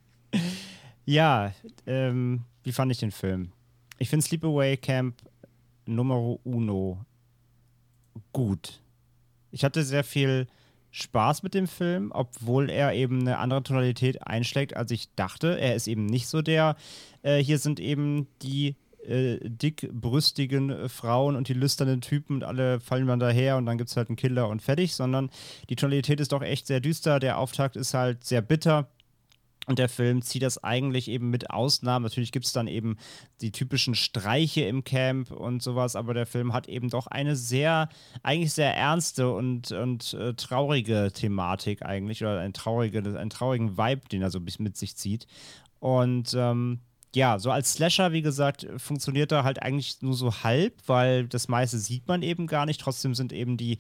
ja, 1.04 1.52
ähm, 1.86 2.44
wie 2.62 2.72
fand 2.72 2.92
ich 2.92 2.98
den 2.98 3.12
Film? 3.12 3.52
Ich 4.00 4.08
finde 4.08 4.24
Sleepaway 4.24 4.78
Camp 4.78 5.16
Numero 5.84 6.40
Uno 6.42 7.04
gut. 8.32 8.80
Ich 9.50 9.62
hatte 9.62 9.84
sehr 9.84 10.04
viel 10.04 10.46
Spaß 10.90 11.42
mit 11.42 11.52
dem 11.52 11.68
Film, 11.68 12.10
obwohl 12.10 12.70
er 12.70 12.94
eben 12.94 13.20
eine 13.20 13.36
andere 13.36 13.62
Tonalität 13.62 14.26
einschlägt, 14.26 14.74
als 14.74 14.90
ich 14.90 15.14
dachte. 15.16 15.60
Er 15.60 15.74
ist 15.74 15.86
eben 15.86 16.06
nicht 16.06 16.28
so 16.28 16.40
der, 16.40 16.76
äh, 17.22 17.42
hier 17.42 17.58
sind 17.58 17.78
eben 17.78 18.26
die 18.40 18.74
äh, 19.06 19.38
dickbrüstigen 19.42 20.88
Frauen 20.88 21.36
und 21.36 21.48
die 21.48 21.54
lüsternen 21.54 22.00
Typen 22.00 22.36
und 22.36 22.44
alle 22.44 22.80
fallen 22.80 23.06
dann 23.06 23.20
daher 23.20 23.58
und 23.58 23.66
dann 23.66 23.76
gibt 23.76 23.90
es 23.90 23.98
halt 23.98 24.08
einen 24.08 24.16
Killer 24.16 24.48
und 24.48 24.62
fertig, 24.62 24.94
sondern 24.94 25.28
die 25.68 25.76
Tonalität 25.76 26.20
ist 26.20 26.32
doch 26.32 26.42
echt 26.42 26.66
sehr 26.66 26.80
düster. 26.80 27.20
Der 27.20 27.36
Auftakt 27.36 27.76
ist 27.76 27.92
halt 27.92 28.24
sehr 28.24 28.40
bitter. 28.40 28.88
Und 29.66 29.78
der 29.78 29.88
Film 29.88 30.22
zieht 30.22 30.42
das 30.42 30.64
eigentlich 30.64 31.08
eben 31.08 31.30
mit 31.30 31.50
Ausnahmen. 31.50 32.02
Natürlich 32.02 32.32
gibt 32.32 32.46
es 32.46 32.52
dann 32.52 32.66
eben 32.66 32.96
die 33.40 33.52
typischen 33.52 33.94
Streiche 33.94 34.62
im 34.62 34.84
Camp 34.84 35.30
und 35.30 35.62
sowas, 35.62 35.96
aber 35.96 36.14
der 36.14 36.26
Film 36.26 36.52
hat 36.52 36.68
eben 36.68 36.88
doch 36.88 37.06
eine 37.06 37.36
sehr, 37.36 37.88
eigentlich 38.22 38.52
sehr 38.52 38.74
ernste 38.74 39.32
und, 39.32 39.70
und 39.70 40.14
äh, 40.14 40.34
traurige 40.34 41.12
Thematik 41.12 41.82
eigentlich 41.82 42.22
oder 42.22 42.40
einen, 42.40 42.54
traurige, 42.54 42.98
einen 42.98 43.30
traurigen 43.30 43.76
Vibe, 43.76 44.08
den 44.10 44.22
er 44.22 44.30
so 44.30 44.40
mit 44.40 44.76
sich 44.76 44.96
zieht. 44.96 45.26
Und 45.78 46.34
ähm, 46.36 46.80
ja, 47.14 47.38
so 47.40 47.50
als 47.50 47.72
Slasher, 47.72 48.12
wie 48.12 48.22
gesagt, 48.22 48.68
funktioniert 48.76 49.32
er 49.32 49.42
halt 49.42 49.60
eigentlich 49.62 50.00
nur 50.00 50.14
so 50.14 50.32
halb, 50.44 50.74
weil 50.86 51.26
das 51.26 51.48
meiste 51.48 51.78
sieht 51.78 52.06
man 52.06 52.22
eben 52.22 52.46
gar 52.46 52.66
nicht. 52.66 52.80
Trotzdem 52.80 53.14
sind 53.14 53.32
eben 53.32 53.56
die, 53.56 53.78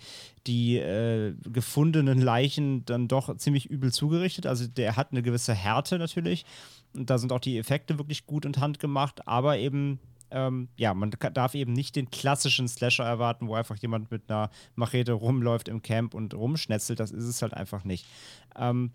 die 0.48 0.78
äh, 0.78 1.34
gefundenen 1.44 2.20
Leichen 2.20 2.84
dann 2.86 3.06
doch 3.06 3.36
ziemlich 3.36 3.66
übel 3.66 3.92
zugerichtet. 3.92 4.46
Also 4.46 4.66
der 4.66 4.96
hat 4.96 5.12
eine 5.12 5.22
gewisse 5.22 5.54
Härte 5.54 5.98
natürlich. 5.98 6.44
Und 6.92 7.08
da 7.08 7.18
sind 7.18 7.32
auch 7.32 7.38
die 7.38 7.58
Effekte 7.58 7.98
wirklich 7.98 8.26
gut 8.26 8.44
in 8.44 8.56
Hand 8.56 8.80
gemacht, 8.80 9.28
aber 9.28 9.58
eben 9.58 10.00
ähm, 10.32 10.68
ja, 10.76 10.94
man 10.94 11.10
darf 11.10 11.54
eben 11.54 11.72
nicht 11.72 11.96
den 11.96 12.10
klassischen 12.10 12.68
Slasher 12.68 13.04
erwarten, 13.04 13.48
wo 13.48 13.54
einfach 13.54 13.76
jemand 13.76 14.10
mit 14.10 14.30
einer 14.30 14.50
Machete 14.74 15.12
rumläuft 15.12 15.68
im 15.68 15.82
Camp 15.82 16.14
und 16.14 16.34
rumschnetzelt. 16.34 17.00
Das 17.00 17.10
ist 17.10 17.24
es 17.24 17.42
halt 17.42 17.54
einfach 17.54 17.84
nicht. 17.84 18.06
Ähm, 18.56 18.92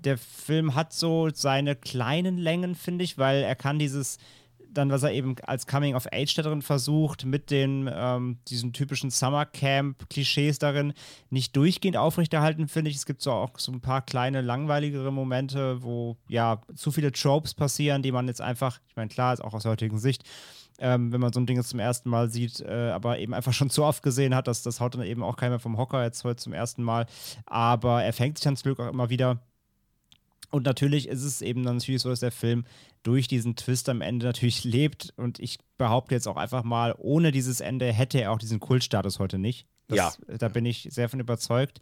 der 0.00 0.18
Film 0.18 0.74
hat 0.74 0.92
so 0.92 1.28
seine 1.32 1.76
kleinen 1.76 2.38
Längen, 2.38 2.74
finde 2.74 3.04
ich, 3.04 3.18
weil 3.18 3.42
er 3.42 3.56
kann 3.56 3.78
dieses 3.78 4.18
dann, 4.70 4.90
was 4.90 5.02
er 5.02 5.12
eben 5.12 5.36
als 5.46 5.66
Coming 5.66 5.94
of 5.94 6.06
Age 6.12 6.34
darin 6.34 6.62
versucht, 6.62 7.24
mit 7.24 7.50
den 7.50 7.90
ähm, 7.92 8.38
diesen 8.48 8.72
typischen 8.72 9.10
Summer 9.10 9.46
Camp-Klischees 9.46 10.58
darin 10.58 10.92
nicht 11.30 11.56
durchgehend 11.56 11.96
aufrechterhalten, 11.96 12.68
finde 12.68 12.90
ich. 12.90 12.96
Es 12.96 13.06
gibt 13.06 13.22
so 13.22 13.32
auch 13.32 13.58
so 13.58 13.72
ein 13.72 13.80
paar 13.80 14.02
kleine, 14.02 14.40
langweiligere 14.40 15.10
Momente, 15.10 15.82
wo 15.82 16.16
ja 16.28 16.60
zu 16.74 16.90
viele 16.90 17.12
Tropes 17.12 17.54
passieren, 17.54 18.02
die 18.02 18.12
man 18.12 18.28
jetzt 18.28 18.40
einfach, 18.40 18.78
ich 18.88 18.96
meine, 18.96 19.08
klar, 19.08 19.32
ist 19.32 19.40
auch 19.40 19.54
aus 19.54 19.64
heutigen 19.64 19.98
Sicht, 19.98 20.24
ähm, 20.78 21.12
wenn 21.12 21.20
man 21.20 21.32
so 21.32 21.40
ein 21.40 21.46
Ding 21.46 21.56
jetzt 21.56 21.70
zum 21.70 21.80
ersten 21.80 22.08
Mal 22.08 22.30
sieht, 22.30 22.60
äh, 22.60 22.90
aber 22.90 23.18
eben 23.18 23.34
einfach 23.34 23.52
schon 23.52 23.70
zu 23.70 23.84
oft 23.84 24.02
gesehen 24.02 24.34
hat, 24.34 24.46
dass 24.46 24.62
das 24.62 24.80
haut 24.80 24.94
dann 24.94 25.02
eben 25.02 25.22
auch 25.22 25.36
keiner 25.36 25.58
vom 25.58 25.76
Hocker 25.76 26.04
jetzt 26.04 26.22
heute 26.24 26.36
zum 26.36 26.52
ersten 26.52 26.82
Mal. 26.82 27.06
Aber 27.46 28.04
er 28.04 28.12
fängt 28.12 28.38
sich 28.38 28.44
dann 28.44 28.56
zum 28.56 28.74
Glück 28.74 28.80
auch 28.80 28.92
immer 28.92 29.10
wieder 29.10 29.40
und 30.50 30.64
natürlich 30.64 31.08
ist 31.08 31.22
es 31.22 31.42
eben 31.42 31.62
dann 31.64 31.76
natürlich 31.76 32.02
so, 32.02 32.08
dass 32.08 32.20
der 32.20 32.32
Film 32.32 32.64
durch 33.02 33.28
diesen 33.28 33.56
Twist 33.56 33.88
am 33.88 34.00
Ende 34.00 34.26
natürlich 34.26 34.64
lebt. 34.64 35.12
Und 35.16 35.38
ich 35.38 35.58
behaupte 35.76 36.14
jetzt 36.14 36.26
auch 36.26 36.36
einfach 36.36 36.64
mal, 36.64 36.94
ohne 36.98 37.32
dieses 37.32 37.60
Ende 37.60 37.92
hätte 37.92 38.20
er 38.20 38.32
auch 38.32 38.38
diesen 38.38 38.60
Kultstatus 38.60 39.18
heute 39.18 39.38
nicht. 39.38 39.66
Das, 39.88 39.96
ja. 39.96 40.36
Da 40.36 40.48
bin 40.48 40.66
ich 40.66 40.88
sehr 40.90 41.08
von 41.08 41.20
überzeugt. 41.20 41.80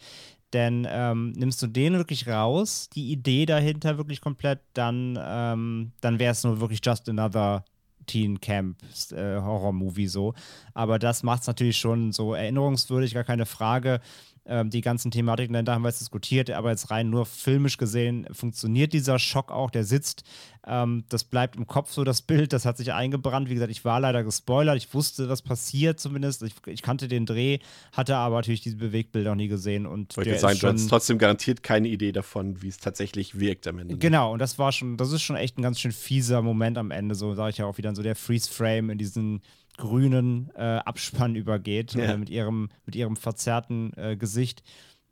Denn 0.52 0.86
ähm, 0.88 1.32
nimmst 1.32 1.60
du 1.60 1.66
den 1.66 1.94
wirklich 1.94 2.28
raus, 2.28 2.88
die 2.88 3.10
Idee 3.10 3.46
dahinter 3.46 3.98
wirklich 3.98 4.20
komplett, 4.20 4.60
dann, 4.74 5.18
ähm, 5.20 5.92
dann 6.00 6.18
wäre 6.20 6.32
es 6.32 6.44
nur 6.44 6.60
wirklich 6.60 6.80
just 6.84 7.08
another 7.08 7.64
Teen 8.06 8.40
Camp 8.40 8.78
äh, 9.10 9.40
Horror 9.40 9.72
Movie 9.72 10.06
so. 10.06 10.34
Aber 10.72 11.00
das 11.00 11.24
macht 11.24 11.42
es 11.42 11.48
natürlich 11.48 11.78
schon 11.78 12.12
so 12.12 12.34
erinnerungswürdig, 12.34 13.12
gar 13.12 13.24
keine 13.24 13.44
Frage 13.44 14.00
ähm, 14.48 14.70
die 14.70 14.80
ganzen 14.80 15.10
Thematiken, 15.10 15.64
da 15.64 15.74
haben 15.74 15.82
wir 15.82 15.88
jetzt 15.88 16.00
diskutiert, 16.00 16.50
aber 16.50 16.70
jetzt 16.70 16.90
rein 16.90 17.10
nur 17.10 17.26
filmisch 17.26 17.76
gesehen 17.76 18.26
funktioniert 18.32 18.92
dieser 18.92 19.18
Schock 19.18 19.50
auch, 19.50 19.70
der 19.70 19.84
sitzt. 19.84 20.24
Ähm, 20.66 21.04
das 21.08 21.24
bleibt 21.24 21.56
im 21.56 21.66
Kopf 21.66 21.92
so, 21.92 22.04
das 22.04 22.22
Bild, 22.22 22.52
das 22.52 22.64
hat 22.64 22.76
sich 22.76 22.92
eingebrannt. 22.92 23.48
Wie 23.48 23.54
gesagt, 23.54 23.70
ich 23.70 23.84
war 23.84 24.00
leider 24.00 24.24
gespoilert, 24.24 24.76
ich 24.76 24.92
wusste, 24.94 25.28
was 25.28 25.42
passiert 25.42 26.00
zumindest. 26.00 26.42
Ich, 26.42 26.54
ich 26.66 26.82
kannte 26.82 27.08
den 27.08 27.26
Dreh, 27.26 27.58
hatte 27.92 28.16
aber 28.16 28.36
natürlich 28.36 28.60
diese 28.60 28.76
Bewegtbilder 28.76 29.30
noch 29.30 29.36
nie 29.36 29.48
gesehen. 29.48 29.86
Und 29.86 30.16
Wollte 30.16 30.38
sagen, 30.38 30.58
du 30.58 30.68
hast 30.68 30.88
trotzdem 30.88 31.18
garantiert 31.18 31.62
keine 31.62 31.88
Idee 31.88 32.12
davon, 32.12 32.62
wie 32.62 32.68
es 32.68 32.78
tatsächlich 32.78 33.38
wirkt 33.38 33.66
am 33.66 33.78
Ende. 33.78 33.96
Genau, 33.96 34.32
und 34.32 34.40
das 34.40 34.58
war 34.58 34.72
schon, 34.72 34.96
das 34.96 35.12
ist 35.12 35.22
schon 35.22 35.36
echt 35.36 35.58
ein 35.58 35.62
ganz 35.62 35.80
schön 35.80 35.92
fieser 35.92 36.42
Moment 36.42 36.78
am 36.78 36.90
Ende, 36.90 37.14
so 37.14 37.34
sage 37.34 37.50
ich 37.50 37.58
ja 37.58 37.66
auch 37.66 37.78
wieder, 37.78 37.94
so 37.94 38.02
der 38.02 38.16
Freeze-Frame 38.16 38.90
in 38.90 38.98
diesen 38.98 39.42
grünen 39.76 40.50
äh, 40.54 40.78
Abspann 40.84 41.34
übergeht, 41.34 41.94
ja. 41.94 42.04
äh, 42.04 42.16
mit, 42.16 42.30
ihrem, 42.30 42.70
mit 42.84 42.96
ihrem 42.96 43.16
verzerrten 43.16 43.92
äh, 43.96 44.16
Gesicht. 44.16 44.62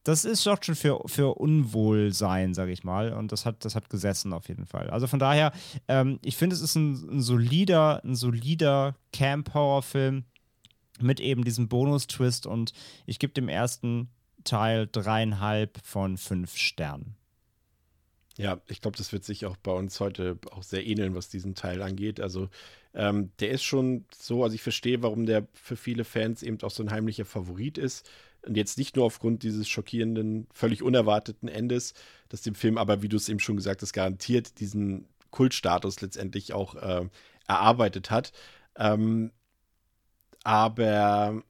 Das 0.04 0.26
ist 0.26 0.46
doch 0.46 0.62
schon 0.62 0.74
für, 0.74 1.00
für 1.06 1.38
Unwohlsein, 1.38 2.52
sage 2.52 2.72
ich 2.72 2.84
mal. 2.84 3.14
Und 3.14 3.32
das 3.32 3.46
hat, 3.46 3.64
das 3.64 3.74
hat 3.74 3.88
gesessen 3.88 4.34
auf 4.34 4.48
jeden 4.48 4.66
Fall. 4.66 4.90
Also 4.90 5.06
von 5.06 5.18
daher, 5.18 5.52
ähm, 5.88 6.18
ich 6.22 6.36
finde, 6.36 6.54
es 6.54 6.60
ist 6.60 6.74
ein, 6.74 6.92
ein 7.16 7.20
solider, 7.22 8.04
ein 8.04 8.14
solider 8.14 8.96
Camp-Horror-Film 9.12 10.24
mit 11.00 11.20
eben 11.20 11.42
diesem 11.42 11.68
Bonus-Twist 11.68 12.46
und 12.46 12.72
ich 13.06 13.18
gebe 13.18 13.32
dem 13.32 13.48
ersten 13.48 14.10
Teil 14.44 14.88
dreieinhalb 14.90 15.78
von 15.82 16.18
fünf 16.18 16.56
Sternen. 16.56 17.16
Ja, 18.36 18.60
ich 18.66 18.80
glaube, 18.80 18.96
das 18.96 19.12
wird 19.12 19.24
sich 19.24 19.46
auch 19.46 19.56
bei 19.56 19.72
uns 19.72 20.00
heute 20.00 20.38
auch 20.50 20.62
sehr 20.62 20.84
ähneln, 20.86 21.14
was 21.14 21.28
diesen 21.28 21.54
Teil 21.54 21.82
angeht. 21.82 22.20
Also 22.20 22.48
ähm, 22.94 23.32
der 23.40 23.50
ist 23.50 23.64
schon 23.64 24.06
so, 24.16 24.44
also 24.44 24.54
ich 24.54 24.62
verstehe, 24.62 25.02
warum 25.02 25.26
der 25.26 25.46
für 25.52 25.76
viele 25.76 26.04
Fans 26.04 26.42
eben 26.42 26.60
auch 26.62 26.70
so 26.70 26.82
ein 26.82 26.90
heimlicher 26.90 27.24
Favorit 27.24 27.78
ist. 27.78 28.08
Und 28.42 28.56
jetzt 28.56 28.78
nicht 28.78 28.96
nur 28.96 29.06
aufgrund 29.06 29.42
dieses 29.42 29.68
schockierenden, 29.68 30.46
völlig 30.52 30.82
unerwarteten 30.82 31.48
Endes, 31.48 31.94
dass 32.28 32.42
dem 32.42 32.54
Film 32.54 32.78
aber, 32.78 33.02
wie 33.02 33.08
du 33.08 33.16
es 33.16 33.28
eben 33.28 33.40
schon 33.40 33.56
gesagt 33.56 33.82
hast, 33.82 33.92
garantiert 33.92 34.60
diesen 34.60 35.08
Kultstatus 35.30 36.00
letztendlich 36.00 36.52
auch 36.52 36.74
äh, 36.76 37.08
erarbeitet 37.48 38.10
hat. 38.10 38.32
Ähm, 38.76 39.32
aber 40.44 41.42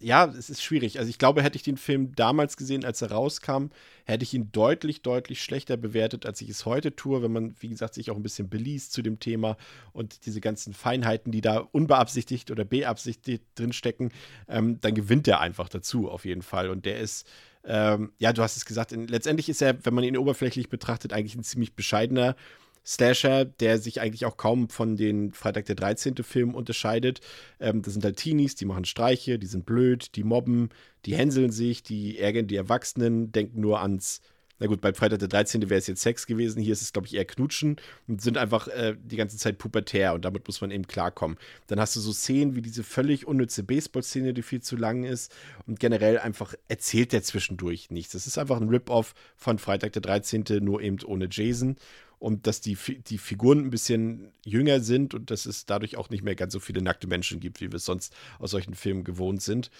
ja, 0.00 0.26
es 0.26 0.48
ist 0.48 0.62
schwierig. 0.62 0.98
Also 0.98 1.10
ich 1.10 1.18
glaube, 1.18 1.42
hätte 1.42 1.56
ich 1.56 1.64
den 1.64 1.76
Film 1.76 2.14
damals 2.14 2.56
gesehen, 2.56 2.84
als 2.84 3.02
er 3.02 3.10
rauskam, 3.10 3.66
hätte 4.04 4.22
ich 4.22 4.32
ihn 4.32 4.52
deutlich, 4.52 5.02
deutlich 5.02 5.42
schlechter 5.42 5.76
bewertet, 5.76 6.24
als 6.24 6.40
ich 6.40 6.48
es 6.48 6.66
heute 6.66 6.94
tue, 6.94 7.20
wenn 7.22 7.32
man, 7.32 7.56
wie 7.58 7.68
gesagt, 7.68 7.94
sich 7.94 8.10
auch 8.10 8.16
ein 8.16 8.22
bisschen 8.22 8.48
beliest 8.48 8.92
zu 8.92 9.02
dem 9.02 9.18
Thema 9.18 9.56
und 9.92 10.24
diese 10.26 10.40
ganzen 10.40 10.72
Feinheiten, 10.72 11.32
die 11.32 11.40
da 11.40 11.58
unbeabsichtigt 11.58 12.52
oder 12.52 12.64
beabsichtigt 12.64 13.42
drinstecken, 13.56 14.12
ähm, 14.48 14.80
dann 14.80 14.94
gewinnt 14.94 15.26
er 15.26 15.40
einfach 15.40 15.68
dazu, 15.68 16.08
auf 16.08 16.24
jeden 16.24 16.42
Fall. 16.42 16.70
Und 16.70 16.84
der 16.84 17.00
ist, 17.00 17.26
ähm, 17.64 18.12
ja, 18.18 18.32
du 18.32 18.42
hast 18.42 18.56
es 18.56 18.64
gesagt, 18.64 18.92
letztendlich 18.92 19.48
ist 19.48 19.60
er, 19.62 19.84
wenn 19.84 19.94
man 19.94 20.04
ihn 20.04 20.16
oberflächlich 20.16 20.68
betrachtet, 20.68 21.12
eigentlich 21.12 21.34
ein 21.34 21.44
ziemlich 21.44 21.74
bescheidener 21.74 22.36
Slasher, 22.84 23.44
der 23.44 23.78
sich 23.78 24.00
eigentlich 24.00 24.24
auch 24.24 24.36
kaum 24.36 24.68
von 24.68 24.96
den 24.96 25.32
Freitag 25.32 25.66
der 25.66 25.76
13. 25.76 26.16
Filmen 26.22 26.54
unterscheidet. 26.54 27.20
Ähm, 27.60 27.82
das 27.82 27.92
sind 27.92 28.04
halt 28.04 28.16
Teenies, 28.16 28.54
die 28.54 28.64
machen 28.64 28.84
Streiche, 28.84 29.38
die 29.38 29.46
sind 29.46 29.66
blöd, 29.66 30.14
die 30.16 30.24
mobben, 30.24 30.70
die 31.04 31.14
hänseln 31.14 31.50
sich, 31.50 31.82
die 31.82 32.18
ärgern 32.18 32.46
die 32.46 32.56
Erwachsenen, 32.56 33.32
denken 33.32 33.60
nur 33.60 33.80
ans 33.80 34.20
na 34.58 34.66
gut, 34.66 34.80
bei 34.80 34.92
Freitag 34.92 35.20
der 35.20 35.28
13. 35.28 35.70
wäre 35.70 35.78
es 35.78 35.86
jetzt 35.86 36.02
Sex 36.02 36.26
gewesen. 36.26 36.60
Hier 36.60 36.72
ist 36.72 36.82
es, 36.82 36.92
glaube 36.92 37.06
ich, 37.06 37.14
eher 37.14 37.24
Knutschen 37.24 37.76
und 38.08 38.20
sind 38.20 38.36
einfach 38.36 38.66
äh, 38.68 38.96
die 39.00 39.16
ganze 39.16 39.36
Zeit 39.36 39.58
pubertär 39.58 40.14
und 40.14 40.24
damit 40.24 40.46
muss 40.46 40.60
man 40.60 40.70
eben 40.70 40.86
klarkommen. 40.86 41.38
Dann 41.68 41.78
hast 41.78 41.94
du 41.94 42.00
so 42.00 42.12
Szenen 42.12 42.56
wie 42.56 42.62
diese 42.62 42.82
völlig 42.82 43.26
unnütze 43.26 43.62
Baseball-Szene, 43.62 44.34
die 44.34 44.42
viel 44.42 44.60
zu 44.60 44.76
lang 44.76 45.04
ist 45.04 45.32
und 45.66 45.78
generell 45.78 46.18
einfach 46.18 46.54
erzählt 46.66 47.12
der 47.12 47.22
zwischendurch 47.22 47.90
nichts. 47.90 48.12
Das 48.12 48.26
ist 48.26 48.36
einfach 48.36 48.60
ein 48.60 48.68
Rip-Off 48.68 49.14
von 49.36 49.58
Freitag 49.58 49.92
der 49.92 50.02
13., 50.02 50.44
nur 50.60 50.80
eben 50.80 50.98
ohne 51.04 51.28
Jason 51.30 51.76
und 52.18 52.46
dass 52.46 52.60
die, 52.60 52.76
die 53.06 53.18
Figuren 53.18 53.60
ein 53.60 53.70
bisschen 53.70 54.32
jünger 54.44 54.80
sind 54.80 55.14
und 55.14 55.30
dass 55.30 55.46
es 55.46 55.66
dadurch 55.66 55.96
auch 55.96 56.10
nicht 56.10 56.24
mehr 56.24 56.34
ganz 56.34 56.52
so 56.52 56.60
viele 56.60 56.82
nackte 56.82 57.06
Menschen 57.06 57.40
gibt, 57.40 57.60
wie 57.60 57.70
wir 57.70 57.76
es 57.76 57.84
sonst 57.84 58.14
aus 58.38 58.50
solchen 58.50 58.74
Filmen 58.74 59.04
gewohnt 59.04 59.42
sind. 59.42 59.70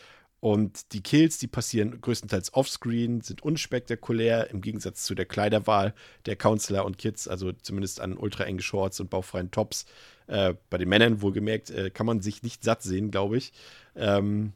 Und 0.40 0.93
die 0.93 1.02
Kills, 1.02 1.39
die 1.39 1.48
passieren 1.48 2.01
größtenteils 2.01 2.55
offscreen, 2.55 3.23
sind 3.23 3.43
unspektakulär 3.43 4.51
im 4.51 4.60
Gegensatz 4.60 5.02
zu 5.02 5.16
der 5.16 5.27
Kleiderwahl 5.27 5.94
der 6.27 6.36
Counselor 6.36 6.85
und 6.85 6.97
Kids, 6.97 7.27
also 7.27 7.51
zumindest 7.52 8.01
an 8.01 8.16
ultra 8.16 8.44
engen 8.44 8.60
Shorts 8.60 9.01
und 9.01 9.10
bauchfreien 9.10 9.51
Tops. 9.51 9.86
Äh, 10.28 10.55
bei 10.70 10.78
den 10.78 10.89
Männern 10.89 11.23
wohlgemerkt, 11.23 11.70
äh, 11.70 11.90
kann 11.90 12.06
man 12.06 12.20
sich 12.20 12.44
nicht 12.44 12.62
satt 12.62 12.82
sehen, 12.82 13.10
glaube 13.10 13.36
ich. 13.36 13.52
Ähm, 13.97 14.52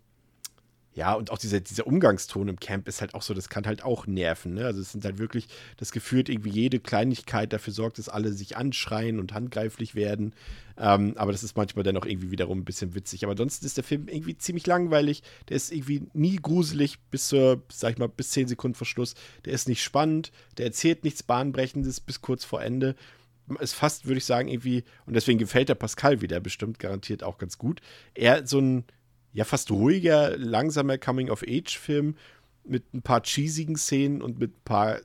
ja, 0.95 1.15
und 1.15 1.31
auch 1.31 1.39
dieser, 1.39 1.61
dieser 1.61 1.87
Umgangston 1.87 2.49
im 2.49 2.61
Camp 2.61 2.87
ist 2.87 3.01
halt 3.01 3.15
auch 3.15 3.23
so, 3.23 3.33
das 3.33 3.49
kann 3.49 3.67
halt 3.67 3.83
auch 3.83 4.07
nerven. 4.07 4.55
Ne? 4.55 4.67
Also 4.67 4.81
es 4.81 4.93
sind 4.93 5.05
halt 5.05 5.19
wirklich, 5.19 5.49
das 5.79 5.91
gefühlt 5.91 6.29
irgendwie 6.29 6.51
jede 6.51 6.81
Kleinigkeit 6.81 7.53
dafür 7.53 7.73
sorgt, 7.73 7.99
dass 7.99 8.11
alle 8.11 8.33
sich 8.33 8.59
anschreien 8.59 9.19
und 9.19 9.33
handgreiflich 9.33 9.95
werden. 9.95 10.35
Ähm, 10.77 11.15
aber 11.17 11.33
das 11.33 11.45
ist 11.45 11.57
manchmal 11.57 11.83
dann 11.83 11.97
auch 11.97 12.05
irgendwie 12.05 12.31
wiederum 12.31 12.59
ein 12.59 12.65
bisschen 12.65 12.95
witzig. 12.95 13.25
Aber 13.25 13.33
ansonsten 13.33 13.65
ist 13.65 13.79
der 13.79 13.85
Film 13.85 14.07
irgendwie 14.09 14.37
ziemlich 14.37 14.67
langweilig. 14.67 15.23
Der 15.49 15.57
ist 15.57 15.73
irgendwie 15.73 16.03
nie 16.13 16.37
gruselig 16.37 16.99
bis 17.11 17.29
zur, 17.29 17.63
sag 17.73 17.93
ich 17.93 17.99
mal, 17.99 18.09
bis 18.09 18.31
10 18.31 18.49
Sekunden 18.49 18.75
Verschluss. 18.75 19.15
Der 19.47 19.55
ist 19.55 19.69
nicht 19.69 19.83
spannend. 19.83 20.31
Der 20.59 20.67
erzählt 20.67 21.05
nichts 21.05 21.23
Bahnbrechendes 21.23 22.01
bis 22.01 22.21
kurz 22.21 22.45
vor 22.45 22.63
Ende 22.63 22.97
ist 23.61 23.75
fast, 23.75 24.07
würde 24.07 24.19
ich 24.19 24.25
sagen, 24.25 24.49
irgendwie, 24.49 24.85
und 25.05 25.15
deswegen 25.15 25.39
gefällt 25.39 25.69
der 25.69 25.75
Pascal 25.75 26.21
wieder 26.21 26.41
bestimmt 26.41 26.79
garantiert 26.79 27.23
auch 27.25 27.39
ganz 27.39 27.59
gut. 27.59 27.81
Er 28.15 28.47
so 28.47 28.61
ein, 28.61 28.85
ja 29.33 29.45
fast 29.45 29.71
ruhiger, 29.71 30.37
langsamer 30.37 30.99
Coming-of-Age-Film 30.99 32.17
mit 32.65 32.95
ein 32.95 33.03
paar 33.03 33.23
cheesigen 33.23 33.77
Szenen 33.77 34.23
und 34.23 34.39
mit 34.39 34.53
ein 34.53 34.65
paar 34.65 35.01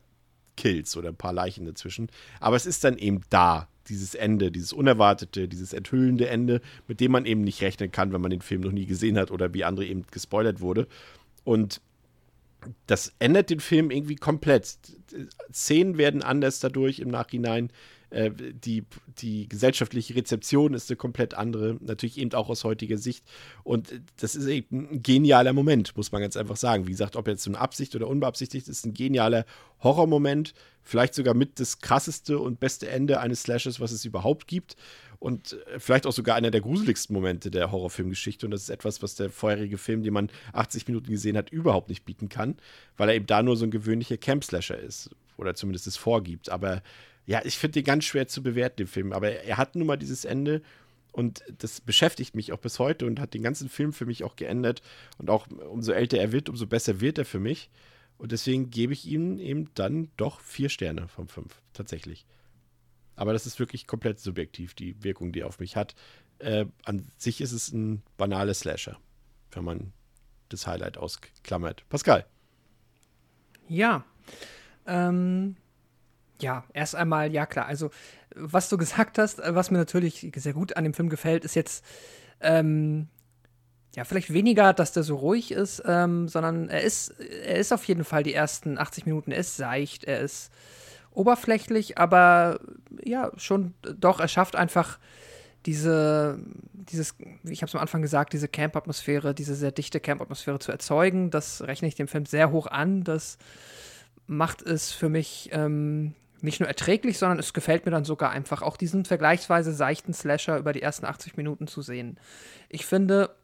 Kills 0.56 0.98
oder 0.98 1.10
ein 1.10 1.16
paar 1.16 1.34
Leichen 1.34 1.66
dazwischen. 1.66 2.10
Aber 2.40 2.56
es 2.56 2.66
ist 2.66 2.84
dann 2.84 2.98
eben 2.98 3.22
da, 3.30 3.68
dieses 3.88 4.16
Ende, 4.16 4.52
dieses 4.52 4.74
unerwartete, 4.74 5.48
dieses 5.48 5.74
enthüllende 5.74 6.28
Ende, 6.28 6.62
mit 6.88 7.00
dem 7.00 7.12
man 7.12 7.26
eben 7.26 7.42
nicht 7.42 7.62
rechnen 7.62 7.92
kann, 7.92 8.12
wenn 8.12 8.22
man 8.22 8.32
den 8.32 8.42
Film 8.42 8.62
noch 8.62 8.72
nie 8.72 8.86
gesehen 8.86 9.18
hat 9.18 9.32
oder 9.32 9.54
wie 9.54 9.64
andere 9.64 9.86
eben 9.86 10.06
gespoilert 10.12 10.60
wurde. 10.60 10.88
Und 11.44 11.82
das 12.86 13.14
ändert 13.20 13.50
den 13.50 13.60
Film 13.60 13.92
irgendwie 13.92 14.16
komplett. 14.16 14.78
Szenen 15.54 15.98
werden 15.98 16.22
anders 16.22 16.60
dadurch 16.60 17.00
im 17.00 17.10
Nachhinein. 17.10 17.72
Äh, 18.10 18.32
die, 18.32 18.86
die 19.20 19.50
gesellschaftliche 19.50 20.16
Rezeption 20.16 20.74
ist 20.74 20.90
eine 20.90 20.98
komplett 20.98 21.34
andere, 21.34 21.78
natürlich 21.82 22.18
eben 22.18 22.34
auch 22.34 22.50
aus 22.50 22.64
heutiger 22.64 22.98
Sicht. 22.98 23.26
Und 23.64 24.02
das 24.18 24.36
ist 24.36 24.48
eben 24.48 24.90
ein 24.92 25.04
genialer 25.04 25.54
Moment, 25.54 25.96
muss 25.98 26.12
man 26.12 26.22
ganz 26.22 26.38
einfach 26.38 26.58
sagen. 26.58 26.88
Wie 26.88 26.92
gesagt, 26.92 27.16
ob 27.16 27.28
jetzt 27.28 27.44
so 27.44 27.52
eine 27.52 27.60
Absicht 27.60 27.96
oder 27.96 28.08
unbeabsichtigt, 28.08 28.68
ist 28.68 28.86
ein 28.86 28.94
genialer 28.94 29.46
Horrormoment. 29.84 30.54
Vielleicht 30.84 31.16
sogar 31.16 31.34
mit 31.34 31.60
das 31.60 31.80
krasseste 31.80 32.40
und 32.40 32.62
beste 32.62 32.90
Ende 32.90 33.20
eines 33.20 33.42
Slashes, 33.42 33.80
was 33.82 33.92
es 33.92 34.06
überhaupt 34.06 34.48
gibt. 34.48 34.78
Und 35.20 35.54
äh, 35.74 35.80
vielleicht 35.80 36.06
auch 36.06 36.14
sogar 36.14 36.36
einer 36.36 36.52
der 36.52 36.62
gruseligsten 36.62 37.14
Momente 37.14 37.52
der 37.52 37.72
Horrorfilmgeschichte. 37.72 38.46
Und 38.46 38.52
das 38.52 38.64
ist 38.64 38.70
etwas, 38.70 39.02
was 39.02 39.16
der 39.16 39.30
vorherige 39.30 39.78
Film, 39.78 40.04
den 40.04 40.14
man 40.14 40.30
80 40.54 40.88
Minuten 40.88 41.12
gesehen 41.12 41.36
hat, 41.36 41.50
überhaupt 41.50 41.90
nicht 41.90 42.06
bieten 42.06 42.30
kann, 42.30 42.56
weil 42.96 43.10
er 43.10 43.16
eben 43.16 43.26
da 43.26 43.44
nur 43.44 43.58
so 43.58 43.66
ein 43.66 43.72
gewöhnlicher 43.72 44.18
Camp-Slasher 44.18 44.80
ist. 44.80 45.10
Oder 45.38 45.56
zumindest 45.56 45.88
es 45.88 45.98
vorgibt. 45.98 46.50
Aber 46.50 46.82
ja, 47.28 47.42
ich 47.46 47.60
finde 47.60 47.74
den 47.74 47.84
ganz 47.84 48.06
schwer 48.06 48.28
zu 48.28 48.42
bewerten, 48.42 48.78
den 48.78 48.88
Film. 48.88 49.14
Aber 49.14 49.30
er 49.30 49.58
hat 49.58 49.76
nun 49.76 49.86
mal 49.86 49.98
dieses 49.98 50.26
Ende, 50.26 50.64
Und 51.18 51.44
das 51.58 51.82
beschäftigt 51.82 52.36
mich 52.36 52.54
auch 52.54 52.60
bis 52.60 52.78
heute 52.78 53.08
und 53.08 53.20
hat 53.20 53.34
den 53.34 53.42
ganzen 53.42 53.70
Film 53.70 53.92
für 53.92 54.06
mich 54.06 54.24
auch 54.24 54.36
geändert. 54.36 54.84
Und 55.18 55.32
auch 55.32 55.48
umso 55.48 55.92
älter 55.92 56.20
er 56.20 56.32
wird, 56.32 56.48
umso 56.48 56.68
besser 56.68 57.02
wird 57.02 57.18
er 57.18 57.26
für 57.26 57.40
mich. 57.40 57.72
Und 58.20 58.32
deswegen 58.32 58.70
gebe 58.70 58.94
ich 58.94 59.08
ihm 59.08 59.40
eben 59.40 59.72
dann 59.74 60.12
doch 60.18 60.40
vier 60.42 60.70
Sterne 60.70 61.08
von 61.08 61.28
fünf, 61.28 61.60
tatsächlich. 61.74 62.28
Aber 63.16 63.34
das 63.34 63.48
ist 63.48 63.60
wirklich 63.60 63.88
komplett 63.88 64.20
subjektiv, 64.20 64.76
die 64.76 65.04
Wirkung, 65.04 65.32
die 65.32 65.40
er 65.40 65.48
auf 65.48 65.60
mich 65.60 65.76
hat. 65.76 65.96
Äh, 66.38 66.66
an 66.86 67.08
sich 67.18 67.42
ist 67.42 67.52
es 67.52 67.74
ein 67.74 68.04
banaler 68.18 68.54
Slasher, 68.54 69.00
wenn 69.52 69.64
man 69.64 69.94
das 70.50 70.68
Highlight 70.68 71.00
ausklammert. 71.00 71.84
Pascal. 71.90 72.28
Ja. 73.68 74.06
Ähm, 74.86 75.56
ja, 76.42 76.64
erst 76.74 76.96
einmal, 76.96 77.32
ja 77.32 77.46
klar. 77.46 77.66
Also, 77.66 77.90
was 78.36 78.70
du 78.70 78.78
gesagt 78.78 79.18
hast, 79.18 79.40
äh, 79.40 79.56
was 79.56 79.72
mir 79.72 79.78
natürlich 79.78 80.32
sehr 80.36 80.54
gut 80.54 80.78
an 80.78 80.84
dem 80.84 80.94
Film 80.94 81.10
gefällt, 81.10 81.46
ist 81.46 81.56
jetzt, 81.56 81.84
ähm, 82.42 83.08
ja, 83.96 84.04
vielleicht 84.04 84.32
weniger, 84.32 84.74
dass 84.74 84.92
der 84.92 85.04
so 85.04 85.16
ruhig 85.16 85.52
ist, 85.52 85.82
ähm, 85.86 86.28
sondern 86.28 86.70
er 86.70 86.82
ist, 86.82 87.10
er 87.20 87.58
ist 87.58 87.74
auf 87.74 87.84
jeden 87.86 88.04
Fall 88.04 88.24
die 88.24 88.34
ersten 88.34 88.78
80 88.78 89.06
Minuten, 89.06 89.32
er 89.32 89.40
ist 89.40 89.58
seicht, 89.58 90.04
er 90.04 90.20
ist 90.20 90.52
oberflächlich, 91.12 91.98
aber 91.98 92.60
ja, 93.04 93.32
schon 93.38 93.74
doch, 93.82 94.20
er 94.20 94.28
schafft 94.28 94.56
einfach 94.56 95.00
diese, 95.66 96.40
dieses, 96.74 97.16
ich 97.44 97.62
habe 97.62 97.70
es 97.70 97.76
am 97.76 97.82
Anfang 97.82 98.02
gesagt, 98.02 98.34
diese 98.34 98.48
Camp-Atmosphäre, 98.48 99.34
diese 99.34 99.56
sehr 99.56 99.72
dichte 99.72 100.00
Camp-Atmosphäre 100.00 100.60
zu 100.60 100.72
erzeugen. 100.72 101.30
Das 101.30 101.62
rechne 101.62 101.88
ich 101.88 101.96
dem 101.96 102.08
Film 102.08 102.26
sehr 102.26 102.52
hoch 102.52 102.68
an. 102.68 103.04
Das 103.04 103.38
macht 104.28 104.62
es 104.62 104.92
für 104.92 105.10
mich 105.10 105.50
ähm, 105.52 106.14
nicht 106.42 106.60
nur 106.60 106.68
erträglich, 106.68 107.18
sondern 107.18 107.40
es 107.40 107.54
gefällt 107.54 107.86
mir 107.86 107.92
dann 107.92 108.06
sogar 108.06 108.32
einfach, 108.32 108.62
auch 108.62 108.78
diesen 108.78 109.06
vergleichsweise 109.06 109.74
seichten 109.74 110.14
Slasher 110.14 110.58
über 110.58 110.74
die 110.74 110.82
ersten 110.82 111.06
80 111.06 111.38
Minuten 111.38 111.68
zu 111.68 111.82
sehen. 111.82 112.20
Ich 112.70 112.86
finde, 112.86 113.36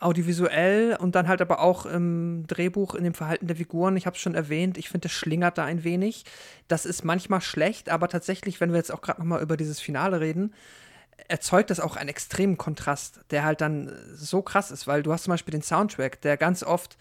audiovisuell 0.00 0.96
und 0.98 1.14
dann 1.14 1.28
halt 1.28 1.42
aber 1.42 1.60
auch 1.60 1.86
im 1.86 2.46
Drehbuch, 2.46 2.94
in 2.94 3.04
dem 3.04 3.14
Verhalten 3.14 3.46
der 3.46 3.56
Figuren, 3.56 3.96
ich 3.96 4.06
habe 4.06 4.16
es 4.16 4.22
schon 4.22 4.34
erwähnt, 4.34 4.78
ich 4.78 4.88
finde, 4.88 5.06
es 5.06 5.12
schlingert 5.12 5.58
da 5.58 5.64
ein 5.64 5.84
wenig. 5.84 6.24
Das 6.68 6.86
ist 6.86 7.04
manchmal 7.04 7.42
schlecht, 7.42 7.90
aber 7.90 8.08
tatsächlich, 8.08 8.60
wenn 8.60 8.70
wir 8.70 8.78
jetzt 8.78 8.92
auch 8.92 9.02
gerade 9.02 9.20
nochmal 9.20 9.42
über 9.42 9.58
dieses 9.58 9.78
Finale 9.78 10.20
reden, 10.20 10.54
erzeugt 11.28 11.68
das 11.68 11.80
auch 11.80 11.96
einen 11.96 12.08
extremen 12.08 12.56
Kontrast, 12.56 13.20
der 13.30 13.44
halt 13.44 13.60
dann 13.60 13.92
so 14.14 14.40
krass 14.40 14.70
ist, 14.70 14.86
weil 14.86 15.02
du 15.02 15.12
hast 15.12 15.24
zum 15.24 15.32
Beispiel 15.32 15.52
den 15.52 15.62
Soundtrack, 15.62 16.20
der 16.22 16.38
ganz 16.38 16.62
oft 16.62 16.96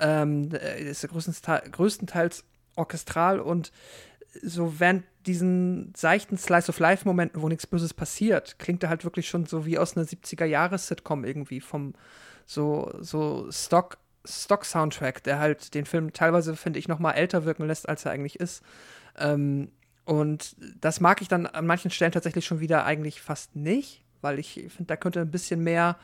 ähm, 0.00 0.50
ist 0.78 1.06
größtenteils, 1.06 1.70
größtenteils 1.70 2.44
orchestral 2.76 3.40
und 3.40 3.72
so 4.42 4.78
während 4.80 5.04
diesen 5.26 5.92
seichten 5.96 6.38
Slice-of-Life-Momenten, 6.38 7.42
wo 7.42 7.48
nichts 7.48 7.66
Böses 7.66 7.94
passiert, 7.94 8.58
klingt 8.58 8.82
er 8.82 8.88
halt 8.88 9.04
wirklich 9.04 9.28
schon 9.28 9.46
so 9.46 9.66
wie 9.66 9.78
aus 9.78 9.96
einer 9.96 10.06
70er-Jahres-Sitcom 10.06 11.24
irgendwie 11.24 11.60
vom 11.60 11.94
so, 12.46 12.90
so 13.00 13.48
Stock, 13.50 13.98
Stock-Soundtrack, 14.24 15.22
der 15.22 15.38
halt 15.38 15.74
den 15.74 15.84
Film 15.84 16.12
teilweise, 16.12 16.56
finde 16.56 16.78
ich, 16.78 16.88
noch 16.88 16.98
mal 16.98 17.12
älter 17.12 17.44
wirken 17.44 17.66
lässt, 17.66 17.88
als 17.88 18.04
er 18.04 18.12
eigentlich 18.12 18.40
ist. 18.40 18.62
Ähm, 19.18 19.70
und 20.04 20.56
das 20.80 21.00
mag 21.00 21.20
ich 21.20 21.28
dann 21.28 21.46
an 21.46 21.66
manchen 21.66 21.90
Stellen 21.90 22.12
tatsächlich 22.12 22.46
schon 22.46 22.60
wieder 22.60 22.86
eigentlich 22.86 23.20
fast 23.20 23.54
nicht, 23.54 24.02
weil 24.22 24.38
ich 24.38 24.54
finde, 24.54 24.84
da 24.86 24.96
könnte 24.96 25.20
ein 25.20 25.30
bisschen 25.30 25.62
mehr 25.62 25.98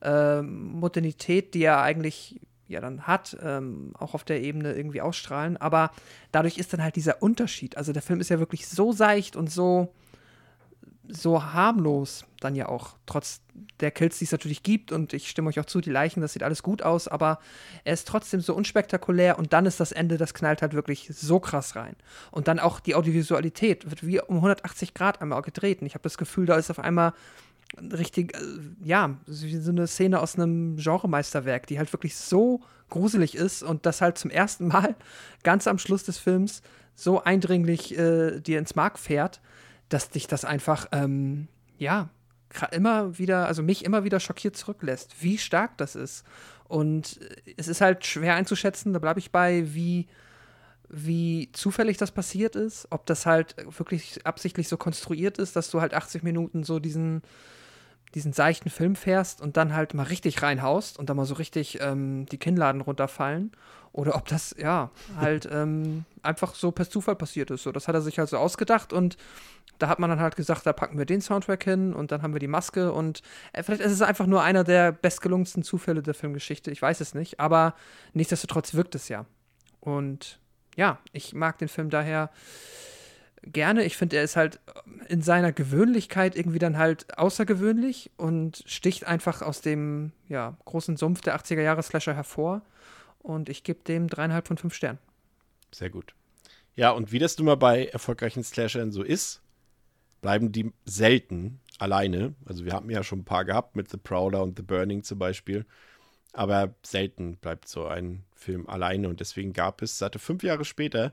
äh, 0.00 0.40
Modernität, 0.40 1.52
die 1.52 1.64
er 1.64 1.82
eigentlich 1.82 2.40
ja 2.68 2.80
dann 2.80 3.06
hat, 3.06 3.36
ähm, 3.42 3.92
auch 3.98 4.14
auf 4.14 4.24
der 4.24 4.42
Ebene 4.42 4.72
irgendwie 4.72 5.00
ausstrahlen. 5.00 5.56
Aber 5.56 5.90
dadurch 6.30 6.58
ist 6.58 6.72
dann 6.72 6.82
halt 6.82 6.96
dieser 6.96 7.22
Unterschied. 7.22 7.76
Also 7.76 7.92
der 7.92 8.02
Film 8.02 8.20
ist 8.20 8.30
ja 8.30 8.38
wirklich 8.38 8.66
so 8.68 8.92
seicht 8.92 9.36
und 9.36 9.50
so 9.50 9.92
so 11.08 11.52
harmlos 11.52 12.24
dann 12.40 12.54
ja 12.54 12.68
auch, 12.68 12.96
trotz 13.06 13.40
der 13.80 13.90
Kills, 13.90 14.18
die 14.18 14.24
es 14.24 14.32
natürlich 14.32 14.62
gibt. 14.62 14.92
Und 14.92 15.12
ich 15.12 15.28
stimme 15.28 15.48
euch 15.48 15.60
auch 15.60 15.66
zu, 15.66 15.80
die 15.80 15.90
Leichen, 15.90 16.20
das 16.20 16.32
sieht 16.32 16.42
alles 16.42 16.62
gut 16.62 16.82
aus, 16.82 17.08
aber 17.08 17.38
er 17.84 17.94
ist 17.94 18.08
trotzdem 18.08 18.40
so 18.40 18.54
unspektakulär 18.54 19.38
und 19.38 19.52
dann 19.52 19.66
ist 19.66 19.80
das 19.80 19.92
Ende, 19.92 20.16
das 20.16 20.34
knallt 20.34 20.62
halt 20.62 20.74
wirklich 20.74 21.10
so 21.12 21.40
krass 21.40 21.76
rein. 21.76 21.96
Und 22.30 22.48
dann 22.48 22.58
auch 22.58 22.80
die 22.80 22.94
Audiovisualität 22.94 23.90
wird 23.90 24.06
wie 24.06 24.20
um 24.20 24.36
180 24.36 24.94
Grad 24.94 25.20
einmal 25.20 25.42
gedreht. 25.42 25.82
Ich 25.82 25.94
habe 25.94 26.02
das 26.02 26.18
Gefühl, 26.18 26.46
da 26.46 26.56
ist 26.56 26.70
auf 26.70 26.78
einmal 26.78 27.12
richtig, 27.80 28.36
äh, 28.36 28.40
ja, 28.84 29.18
so 29.26 29.70
eine 29.70 29.86
Szene 29.86 30.20
aus 30.20 30.36
einem 30.36 30.76
Genremeisterwerk, 30.76 31.66
die 31.66 31.78
halt 31.78 31.92
wirklich 31.92 32.16
so 32.16 32.60
gruselig 32.88 33.34
ist 33.34 33.62
und 33.62 33.86
das 33.86 34.00
halt 34.00 34.18
zum 34.18 34.30
ersten 34.30 34.68
Mal 34.68 34.96
ganz 35.42 35.66
am 35.66 35.78
Schluss 35.78 36.04
des 36.04 36.18
Films 36.18 36.62
so 36.94 37.22
eindringlich 37.22 37.98
äh, 37.98 38.40
dir 38.40 38.58
ins 38.58 38.74
Mark 38.74 38.98
fährt 38.98 39.40
dass 39.92 40.08
dich 40.08 40.26
das 40.26 40.44
einfach, 40.44 40.86
ähm, 40.92 41.48
ja, 41.78 42.08
immer 42.70 43.18
wieder, 43.18 43.46
also 43.46 43.62
mich 43.62 43.84
immer 43.84 44.04
wieder 44.04 44.20
schockiert 44.20 44.56
zurücklässt, 44.56 45.22
wie 45.22 45.38
stark 45.38 45.76
das 45.78 45.94
ist. 45.94 46.24
Und 46.64 47.20
äh, 47.20 47.54
es 47.56 47.68
ist 47.68 47.80
halt 47.80 48.06
schwer 48.06 48.34
einzuschätzen, 48.34 48.92
da 48.92 48.98
bleibe 48.98 49.20
ich 49.20 49.30
bei, 49.30 49.74
wie, 49.74 50.06
wie 50.88 51.50
zufällig 51.52 51.98
das 51.98 52.10
passiert 52.10 52.56
ist, 52.56 52.86
ob 52.90 53.06
das 53.06 53.26
halt 53.26 53.56
wirklich 53.78 54.26
absichtlich 54.26 54.68
so 54.68 54.76
konstruiert 54.76 55.38
ist, 55.38 55.56
dass 55.56 55.70
du 55.70 55.80
halt 55.80 55.94
80 55.94 56.22
Minuten 56.22 56.64
so 56.64 56.78
diesen, 56.78 57.22
diesen 58.14 58.32
seichten 58.32 58.70
Film 58.70 58.96
fährst 58.96 59.40
und 59.40 59.56
dann 59.56 59.74
halt 59.74 59.94
mal 59.94 60.04
richtig 60.04 60.42
reinhaust 60.42 60.98
und 60.98 61.08
dann 61.08 61.16
mal 61.16 61.26
so 61.26 61.34
richtig 61.34 61.80
ähm, 61.80 62.26
die 62.26 62.38
Kinnladen 62.38 62.80
runterfallen. 62.80 63.52
Oder 63.92 64.14
ob 64.16 64.26
das, 64.26 64.54
ja, 64.58 64.90
halt 65.18 65.46
ähm, 65.52 66.06
einfach 66.22 66.54
so 66.54 66.70
per 66.70 66.88
Zufall 66.88 67.14
passiert 67.14 67.50
ist. 67.50 67.62
So, 67.62 67.72
das 67.72 67.88
hat 67.88 67.94
er 67.94 68.00
sich 68.00 68.18
halt 68.18 68.30
so 68.30 68.38
ausgedacht 68.38 68.92
und 68.92 69.18
da 69.78 69.88
hat 69.88 69.98
man 69.98 70.08
dann 70.08 70.20
halt 70.20 70.36
gesagt, 70.36 70.64
da 70.64 70.72
packen 70.72 70.96
wir 70.96 71.04
den 71.04 71.20
Soundtrack 71.20 71.64
hin 71.64 71.92
und 71.92 72.12
dann 72.12 72.22
haben 72.22 72.32
wir 72.32 72.38
die 72.38 72.48
Maske 72.48 72.92
und 72.92 73.22
äh, 73.52 73.62
vielleicht 73.62 73.82
ist 73.82 73.92
es 73.92 74.00
einfach 74.00 74.26
nur 74.26 74.42
einer 74.42 74.64
der 74.64 74.92
bestgelungensten 74.92 75.62
Zufälle 75.62 76.02
der 76.02 76.14
Filmgeschichte, 76.14 76.70
ich 76.70 76.80
weiß 76.80 77.00
es 77.00 77.14
nicht, 77.14 77.40
aber 77.40 77.74
nichtsdestotrotz 78.14 78.74
wirkt 78.74 78.94
es 78.94 79.08
ja. 79.08 79.26
Und 79.80 80.38
ja, 80.76 80.98
ich 81.12 81.34
mag 81.34 81.58
den 81.58 81.68
Film 81.68 81.90
daher 81.90 82.30
gerne. 83.42 83.84
Ich 83.84 83.96
finde, 83.96 84.16
er 84.16 84.22
ist 84.22 84.36
halt 84.36 84.60
in 85.08 85.22
seiner 85.22 85.52
Gewöhnlichkeit 85.52 86.36
irgendwie 86.36 86.58
dann 86.58 86.78
halt 86.78 87.18
außergewöhnlich 87.18 88.10
und 88.16 88.62
sticht 88.66 89.06
einfach 89.06 89.42
aus 89.42 89.60
dem 89.60 90.12
ja, 90.28 90.56
großen 90.64 90.96
Sumpf 90.96 91.20
der 91.20 91.36
80er 91.36 91.62
Jahre 91.62 91.82
Slasher 91.82 92.14
hervor. 92.14 92.62
Und 93.18 93.48
ich 93.48 93.62
gebe 93.62 93.82
dem 93.84 94.08
dreieinhalb 94.08 94.48
von 94.48 94.58
fünf 94.58 94.74
Sternen. 94.74 94.98
Sehr 95.70 95.90
gut. 95.90 96.14
Ja, 96.74 96.90
und 96.90 97.12
wie 97.12 97.18
das 97.18 97.38
nun 97.38 97.46
mal 97.46 97.56
bei 97.56 97.86
erfolgreichen 97.86 98.42
Slashern 98.42 98.92
so 98.92 99.02
ist, 99.02 99.42
bleiben 100.20 100.52
die 100.52 100.72
selten 100.84 101.60
alleine. 101.78 102.34
Also 102.46 102.64
wir 102.64 102.72
haben 102.72 102.90
ja 102.90 103.02
schon 103.02 103.20
ein 103.20 103.24
paar 103.24 103.44
gehabt 103.44 103.76
mit 103.76 103.90
The 103.90 103.96
Prowler 103.96 104.42
und 104.42 104.56
The 104.56 104.62
Burning 104.62 105.02
zum 105.02 105.18
Beispiel. 105.18 105.66
Aber 106.32 106.74
selten 106.82 107.36
bleibt 107.36 107.68
so 107.68 107.86
ein 107.86 108.24
Film 108.34 108.66
alleine 108.68 109.08
und 109.08 109.20
deswegen 109.20 109.52
gab 109.52 109.82
es, 109.82 109.98
seit 109.98 110.18
fünf 110.18 110.42
Jahre 110.42 110.64
später, 110.64 111.12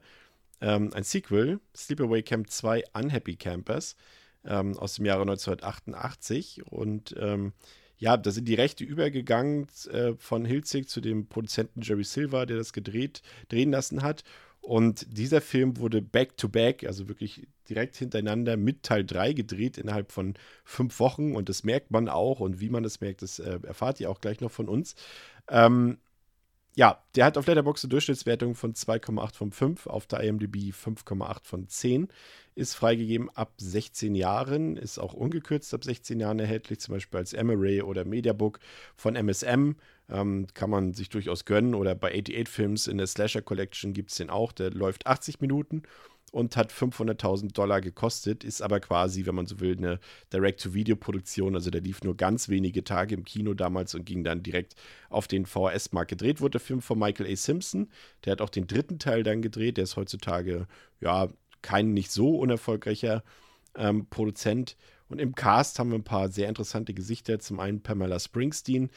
ähm, 0.61 0.91
ein 0.93 1.03
Sequel, 1.03 1.59
Sleepaway 1.75 2.23
Camp 2.23 2.49
2 2.49 2.83
Unhappy 2.93 3.35
Campers, 3.35 3.95
ähm, 4.45 4.77
aus 4.77 4.95
dem 4.95 5.05
Jahre 5.05 5.21
1988. 5.21 6.63
Und 6.65 7.15
ähm, 7.19 7.53
ja, 7.97 8.17
da 8.17 8.31
sind 8.31 8.47
die 8.47 8.55
Rechte 8.55 8.83
übergegangen 8.83 9.67
äh, 9.91 10.13
von 10.17 10.45
Hilzig 10.45 10.87
zu 10.87 11.01
dem 11.01 11.27
Produzenten 11.27 11.81
Jerry 11.81 12.03
Silver, 12.03 12.45
der 12.45 12.57
das 12.57 12.73
gedreht, 12.73 13.21
drehen 13.49 13.71
lassen 13.71 14.01
hat. 14.01 14.23
Und 14.61 15.17
dieser 15.17 15.41
Film 15.41 15.77
wurde 15.77 16.01
back-to-back, 16.01 16.83
-back, 16.83 16.87
also 16.87 17.07
wirklich 17.07 17.47
direkt 17.69 17.95
hintereinander 17.95 18.57
mit 18.57 18.83
Teil 18.83 19.05
3 19.05 19.33
gedreht 19.33 19.77
innerhalb 19.77 20.11
von 20.11 20.35
fünf 20.63 20.99
Wochen. 20.99 21.35
Und 21.35 21.49
das 21.49 21.63
merkt 21.63 21.91
man 21.91 22.09
auch. 22.09 22.39
Und 22.39 22.59
wie 22.59 22.69
man 22.69 22.83
das 22.83 23.01
merkt, 23.01 23.21
das 23.21 23.39
äh, 23.39 23.59
erfahrt 23.63 23.99
ihr 23.99 24.09
auch 24.09 24.21
gleich 24.21 24.41
noch 24.41 24.51
von 24.51 24.67
uns. 24.67 24.95
Ähm, 25.49 25.97
ja, 26.75 27.03
der 27.15 27.25
hat 27.25 27.37
auf 27.37 27.47
Letterboxd 27.47 27.85
eine 27.85 27.89
Durchschnittswertung 27.89 28.55
von 28.55 28.73
2,8 28.73 29.35
von 29.35 29.51
5, 29.51 29.87
auf 29.87 30.07
der 30.07 30.21
IMDb 30.21 30.71
5,8 30.71 31.39
von 31.43 31.67
10. 31.67 32.07
Ist 32.55 32.75
freigegeben 32.75 33.29
ab 33.31 33.53
16 33.57 34.15
Jahren, 34.15 34.77
ist 34.77 34.99
auch 34.99 35.13
ungekürzt 35.13 35.73
ab 35.73 35.83
16 35.83 36.19
Jahren 36.19 36.39
erhältlich, 36.39 36.79
zum 36.79 36.95
Beispiel 36.95 37.17
als 37.19 37.33
M-Array 37.33 37.81
oder 37.81 38.05
Mediabook 38.05 38.59
von 38.95 39.15
MSM. 39.15 39.75
Ähm, 40.09 40.47
kann 40.53 40.69
man 40.69 40.93
sich 40.93 41.09
durchaus 41.09 41.45
gönnen. 41.45 41.75
Oder 41.75 41.95
bei 41.95 42.09
88 42.09 42.49
Films 42.49 42.87
in 42.87 42.97
der 42.97 43.07
Slasher 43.07 43.43
Collection 43.43 43.93
gibt 43.93 44.09
es 44.11 44.17
den 44.17 44.29
auch. 44.29 44.51
Der 44.51 44.71
läuft 44.71 45.05
80 45.05 45.39
Minuten 45.39 45.83
und 46.29 46.55
hat 46.55 46.71
500.000 46.71 47.53
Dollar 47.53 47.81
gekostet, 47.81 48.43
ist 48.43 48.61
aber 48.61 48.79
quasi, 48.79 49.25
wenn 49.25 49.35
man 49.35 49.45
so 49.45 49.59
will, 49.59 49.77
eine 49.77 49.99
Direct-to-Video-Produktion. 50.31 51.55
Also 51.55 51.69
der 51.69 51.81
lief 51.81 52.03
nur 52.03 52.15
ganz 52.15 52.49
wenige 52.49 52.83
Tage 52.83 53.15
im 53.15 53.25
Kino 53.25 53.53
damals 53.53 53.95
und 53.95 54.05
ging 54.05 54.23
dann 54.23 54.43
direkt 54.43 54.75
auf 55.09 55.27
den 55.27 55.45
VHS-Markt. 55.45 56.09
Gedreht 56.09 56.41
wurde 56.41 56.51
der 56.51 56.61
Film 56.61 56.81
von 56.81 56.99
Michael 56.99 57.31
A. 57.31 57.35
Simpson. 57.35 57.89
Der 58.25 58.31
hat 58.31 58.41
auch 58.41 58.49
den 58.49 58.67
dritten 58.67 58.99
Teil 58.99 59.23
dann 59.23 59.41
gedreht. 59.41 59.77
Der 59.77 59.83
ist 59.83 59.95
heutzutage, 59.95 60.67
ja, 61.01 61.29
kein 61.61 61.93
nicht 61.93 62.11
so 62.11 62.37
unerfolgreicher 62.37 63.23
ähm, 63.75 64.07
Produzent. 64.09 64.77
Und 65.09 65.19
im 65.19 65.35
Cast 65.35 65.79
haben 65.79 65.89
wir 65.89 65.97
ein 65.97 66.03
paar 66.03 66.29
sehr 66.29 66.49
interessante 66.49 66.93
Gesichter. 66.93 67.39
Zum 67.39 67.59
einen 67.59 67.81
Pamela 67.81 68.19
Springsteen, 68.19 68.89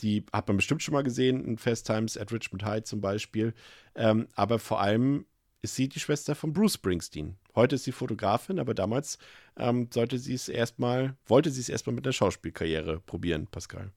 die 0.00 0.24
hat 0.32 0.48
man 0.48 0.56
bestimmt 0.56 0.82
schon 0.82 0.94
mal 0.94 1.02
gesehen 1.02 1.44
in 1.44 1.58
Fast 1.58 1.86
Times 1.86 2.16
at 2.16 2.32
Richmond 2.32 2.64
High 2.64 2.84
zum 2.84 3.00
Beispiel. 3.00 3.54
Ähm, 3.94 4.28
aber 4.34 4.58
vor 4.58 4.80
allem 4.80 5.26
ist 5.62 5.74
sie 5.74 5.88
die 5.88 6.00
Schwester 6.00 6.34
von 6.34 6.52
Bruce 6.52 6.74
Springsteen. 6.74 7.36
Heute 7.54 7.74
ist 7.76 7.84
sie 7.84 7.92
Fotografin, 7.92 8.58
aber 8.58 8.74
damals 8.74 9.18
ähm, 9.56 9.88
sollte 9.92 10.18
sie 10.18 10.34
es 10.34 10.48
erstmal, 10.48 11.16
wollte 11.26 11.50
sie 11.50 11.60
es 11.60 11.68
erstmal 11.68 11.94
mit 11.94 12.06
der 12.06 12.12
Schauspielkarriere 12.12 13.00
probieren, 13.00 13.46
Pascal. 13.48 13.92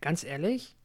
Ganz 0.00 0.24
ehrlich, 0.24 0.76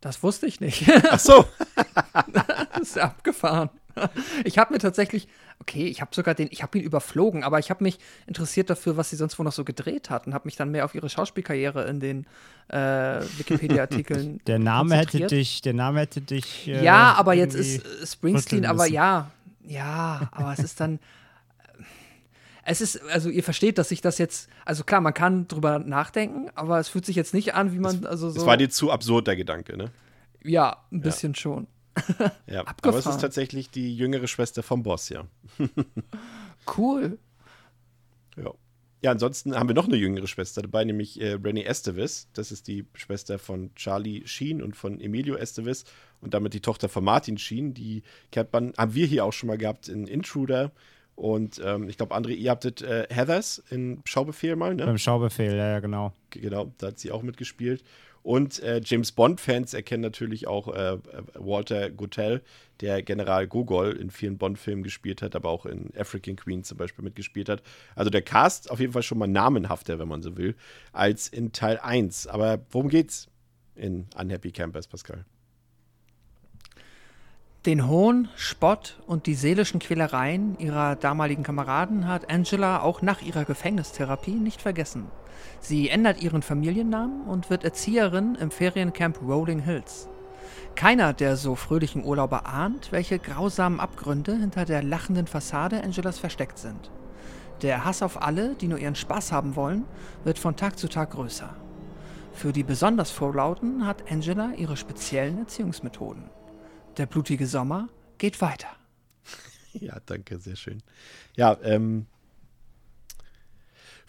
das 0.00 0.22
wusste 0.22 0.46
ich 0.46 0.60
nicht. 0.60 0.88
Ach 1.10 1.18
so. 1.18 1.44
das 2.32 2.80
ist 2.82 2.98
abgefahren. 2.98 3.70
Ich 4.44 4.58
habe 4.58 4.72
mir 4.72 4.78
tatsächlich, 4.78 5.28
okay, 5.60 5.86
ich 5.86 6.00
habe 6.00 6.14
sogar 6.14 6.34
den, 6.34 6.48
ich 6.50 6.62
habe 6.62 6.78
ihn 6.78 6.84
überflogen, 6.84 7.44
aber 7.44 7.58
ich 7.58 7.70
habe 7.70 7.84
mich 7.84 7.98
interessiert 8.26 8.70
dafür, 8.70 8.96
was 8.96 9.10
sie 9.10 9.16
sonst 9.16 9.38
wohl 9.38 9.44
noch 9.44 9.52
so 9.52 9.64
gedreht 9.64 10.10
hat 10.10 10.26
und 10.26 10.34
habe 10.34 10.46
mich 10.46 10.56
dann 10.56 10.70
mehr 10.70 10.84
auf 10.84 10.94
ihre 10.94 11.08
Schauspielkarriere 11.08 11.84
in 11.84 12.00
den 12.00 12.26
äh, 12.68 13.20
Wikipedia-Artikeln. 13.38 14.40
der 14.46 14.58
Name 14.58 14.96
hätte 14.96 15.26
dich, 15.26 15.62
der 15.62 15.74
Name 15.74 16.00
hätte 16.00 16.20
dich. 16.20 16.68
Äh, 16.68 16.84
ja, 16.84 17.14
aber 17.16 17.34
jetzt 17.34 17.54
ist 17.54 17.84
Springsteen, 18.10 18.66
aber 18.66 18.86
ja, 18.86 19.30
ja, 19.66 20.28
aber 20.32 20.52
es 20.52 20.60
ist 20.60 20.80
dann. 20.80 20.98
Es 22.62 22.80
ist, 22.80 23.02
also 23.10 23.30
ihr 23.30 23.42
versteht, 23.42 23.78
dass 23.78 23.90
ich 23.90 24.00
das 24.00 24.18
jetzt, 24.18 24.48
also 24.64 24.84
klar, 24.84 25.00
man 25.00 25.14
kann 25.14 25.48
drüber 25.48 25.78
nachdenken, 25.78 26.50
aber 26.54 26.78
es 26.78 26.88
fühlt 26.88 27.06
sich 27.06 27.16
jetzt 27.16 27.34
nicht 27.34 27.54
an, 27.54 27.72
wie 27.72 27.78
man, 27.78 28.04
also 28.04 28.30
so. 28.30 28.38
Es 28.38 28.46
war 28.46 28.56
dir 28.56 28.68
zu 28.68 28.92
absurd, 28.92 29.26
der 29.26 29.34
Gedanke, 29.34 29.76
ne? 29.76 29.90
Ja, 30.44 30.76
ein 30.92 31.00
bisschen 31.00 31.32
ja. 31.32 31.40
schon. 31.40 31.66
Ja, 32.46 32.64
aber 32.82 32.98
es 32.98 33.06
ist 33.06 33.20
tatsächlich 33.20 33.70
die 33.70 33.96
jüngere 33.96 34.26
Schwester 34.26 34.62
vom 34.62 34.82
Boss, 34.82 35.08
ja. 35.08 35.26
cool. 36.76 37.18
Ja. 38.36 38.52
Ja, 39.02 39.12
ansonsten 39.12 39.56
haben 39.56 39.68
wir 39.68 39.74
noch 39.74 39.86
eine 39.86 39.96
jüngere 39.96 40.26
Schwester 40.26 40.60
dabei, 40.60 40.84
nämlich 40.84 41.18
äh, 41.20 41.32
Rennie 41.42 41.64
Estevez. 41.64 42.28
Das 42.34 42.52
ist 42.52 42.68
die 42.68 42.84
Schwester 42.92 43.38
von 43.38 43.74
Charlie 43.74 44.26
Sheen 44.26 44.62
und 44.62 44.76
von 44.76 45.00
Emilio 45.00 45.36
Estevez 45.36 45.84
und 46.20 46.34
damit 46.34 46.52
die 46.52 46.60
Tochter 46.60 46.90
von 46.90 47.02
Martin 47.02 47.38
Sheen. 47.38 47.72
Die 47.72 48.02
kennt 48.30 48.52
man, 48.52 48.74
haben 48.76 48.94
wir 48.94 49.06
hier 49.06 49.24
auch 49.24 49.32
schon 49.32 49.46
mal 49.46 49.56
gehabt 49.56 49.88
in 49.88 50.06
Intruder. 50.06 50.70
Und 51.14 51.60
ähm, 51.64 51.88
ich 51.88 51.96
glaube, 51.96 52.14
André, 52.14 52.30
ihr 52.30 52.50
habtet 52.50 52.82
äh, 52.82 53.06
Heathers 53.10 53.62
in 53.70 54.02
Schaubefehl 54.04 54.56
mal, 54.56 54.74
ne? 54.74 54.84
Beim 54.84 54.98
Schaubefehl, 54.98 55.56
ja, 55.56 55.68
ja, 55.68 55.80
genau. 55.80 56.12
Genau, 56.30 56.72
da 56.76 56.88
hat 56.88 56.98
sie 56.98 57.10
auch 57.10 57.22
mitgespielt. 57.22 57.82
Und 58.22 58.62
äh, 58.62 58.80
James 58.84 59.12
Bond-Fans 59.12 59.72
erkennen 59.72 60.02
natürlich 60.02 60.46
auch 60.46 60.68
äh, 60.68 60.98
Walter 61.34 61.90
Gotell, 61.90 62.42
der 62.80 63.02
General 63.02 63.46
Gogol 63.46 63.92
in 63.92 64.10
vielen 64.10 64.36
Bond-Filmen 64.36 64.82
gespielt 64.82 65.22
hat, 65.22 65.34
aber 65.34 65.48
auch 65.48 65.66
in 65.66 65.90
African 65.96 66.36
Queen 66.36 66.62
zum 66.62 66.76
Beispiel 66.76 67.04
mitgespielt 67.04 67.48
hat. 67.48 67.62
Also 67.94 68.10
der 68.10 68.22
Cast 68.22 68.70
auf 68.70 68.80
jeden 68.80 68.92
Fall 68.92 69.02
schon 69.02 69.18
mal 69.18 69.26
namenhafter, 69.26 69.98
wenn 69.98 70.08
man 70.08 70.22
so 70.22 70.36
will, 70.36 70.54
als 70.92 71.28
in 71.28 71.52
Teil 71.52 71.78
1. 71.78 72.26
Aber 72.26 72.60
worum 72.70 72.88
geht's 72.88 73.28
in 73.74 74.06
Unhappy 74.16 74.52
Campers, 74.52 74.86
Pascal? 74.86 75.24
Den 77.66 77.88
Hohn, 77.88 78.30
Spott 78.36 79.02
und 79.06 79.26
die 79.26 79.34
seelischen 79.34 79.80
Quälereien 79.80 80.58
ihrer 80.58 80.96
damaligen 80.96 81.42
Kameraden 81.42 82.08
hat 82.08 82.30
Angela 82.30 82.80
auch 82.80 83.02
nach 83.02 83.20
ihrer 83.20 83.44
Gefängnistherapie 83.44 84.36
nicht 84.36 84.62
vergessen. 84.62 85.08
Sie 85.60 85.90
ändert 85.90 86.22
ihren 86.22 86.40
Familiennamen 86.40 87.28
und 87.28 87.50
wird 87.50 87.64
Erzieherin 87.64 88.34
im 88.36 88.50
Feriencamp 88.50 89.20
Rolling 89.20 89.58
Hills. 89.58 90.08
Keiner 90.74 91.12
der 91.12 91.36
so 91.36 91.54
fröhlichen 91.54 92.02
Urlauber 92.02 92.46
ahnt, 92.46 92.92
welche 92.92 93.18
grausamen 93.18 93.78
Abgründe 93.78 94.34
hinter 94.34 94.64
der 94.64 94.82
lachenden 94.82 95.26
Fassade 95.26 95.84
Angelas 95.84 96.18
versteckt 96.18 96.58
sind. 96.58 96.90
Der 97.60 97.84
Hass 97.84 98.02
auf 98.02 98.22
alle, 98.22 98.54
die 98.54 98.68
nur 98.68 98.78
ihren 98.78 98.94
Spaß 98.94 99.32
haben 99.32 99.54
wollen, 99.54 99.84
wird 100.24 100.38
von 100.38 100.56
Tag 100.56 100.78
zu 100.78 100.88
Tag 100.88 101.10
größer. 101.10 101.54
Für 102.32 102.54
die 102.54 102.62
besonders 102.62 103.10
Vorlauten 103.10 103.86
hat 103.86 104.10
Angela 104.10 104.52
ihre 104.56 104.78
speziellen 104.78 105.36
Erziehungsmethoden. 105.36 106.39
Der 106.96 107.06
blutige 107.06 107.46
Sommer 107.46 107.88
geht 108.18 108.40
weiter. 108.40 108.68
Ja, 109.72 110.00
danke, 110.04 110.40
sehr 110.40 110.56
schön. 110.56 110.82
Ja, 111.36 111.56
ähm, 111.62 112.06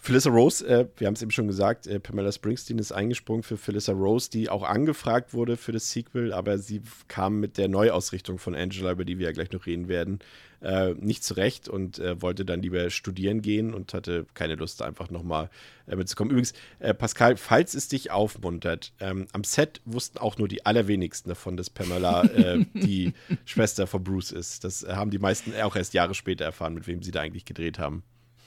Phyllis 0.04 0.26
Rose, 0.26 0.66
äh, 0.66 0.88
wir 0.96 1.06
haben 1.06 1.14
es 1.14 1.22
eben 1.22 1.30
schon 1.30 1.46
gesagt, 1.46 1.86
äh, 1.86 2.00
Pamela 2.00 2.32
Springsteen 2.32 2.80
ist 2.80 2.90
eingesprungen 2.90 3.44
für 3.44 3.56
Phyllis 3.56 3.88
Rose, 3.88 4.28
die 4.28 4.48
auch 4.48 4.64
angefragt 4.64 5.32
wurde 5.32 5.56
für 5.56 5.70
das 5.70 5.92
Sequel, 5.92 6.32
aber 6.32 6.58
sie 6.58 6.82
kam 7.06 7.38
mit 7.38 7.56
der 7.56 7.68
Neuausrichtung 7.68 8.38
von 8.38 8.56
Angela, 8.56 8.90
über 8.90 9.04
die 9.04 9.20
wir 9.20 9.26
ja 9.26 9.32
gleich 9.32 9.52
noch 9.52 9.64
reden 9.64 9.86
werden, 9.86 10.18
äh, 10.60 10.94
nicht 10.94 11.22
zurecht 11.22 11.68
und 11.68 12.00
äh, 12.00 12.20
wollte 12.20 12.44
dann 12.44 12.62
lieber 12.62 12.90
studieren 12.90 13.42
gehen 13.42 13.72
und 13.72 13.94
hatte 13.94 14.26
keine 14.34 14.56
Lust, 14.56 14.82
einfach 14.82 15.08
nochmal 15.08 15.50
äh, 15.86 15.94
mitzukommen. 15.94 16.32
Übrigens, 16.32 16.52
äh, 16.80 16.94
Pascal, 16.94 17.36
falls 17.36 17.74
es 17.74 17.86
dich 17.86 18.10
aufmuntert, 18.10 18.92
ähm, 18.98 19.28
am 19.30 19.44
Set 19.44 19.82
wussten 19.84 20.18
auch 20.18 20.36
nur 20.36 20.48
die 20.48 20.66
allerwenigsten 20.66 21.28
davon, 21.28 21.56
dass 21.56 21.70
Pamela 21.70 22.24
die 22.74 23.12
Schwester 23.44 23.86
von 23.86 24.02
Bruce 24.02 24.32
ist. 24.32 24.64
Das 24.64 24.84
haben 24.84 25.12
die 25.12 25.20
meisten 25.20 25.54
auch 25.62 25.76
erst 25.76 25.94
Jahre 25.94 26.14
später 26.14 26.44
erfahren, 26.44 26.74
mit 26.74 26.88
wem 26.88 27.04
sie 27.04 27.12
da 27.12 27.20
eigentlich 27.20 27.44
gedreht 27.44 27.78
haben. 27.78 28.02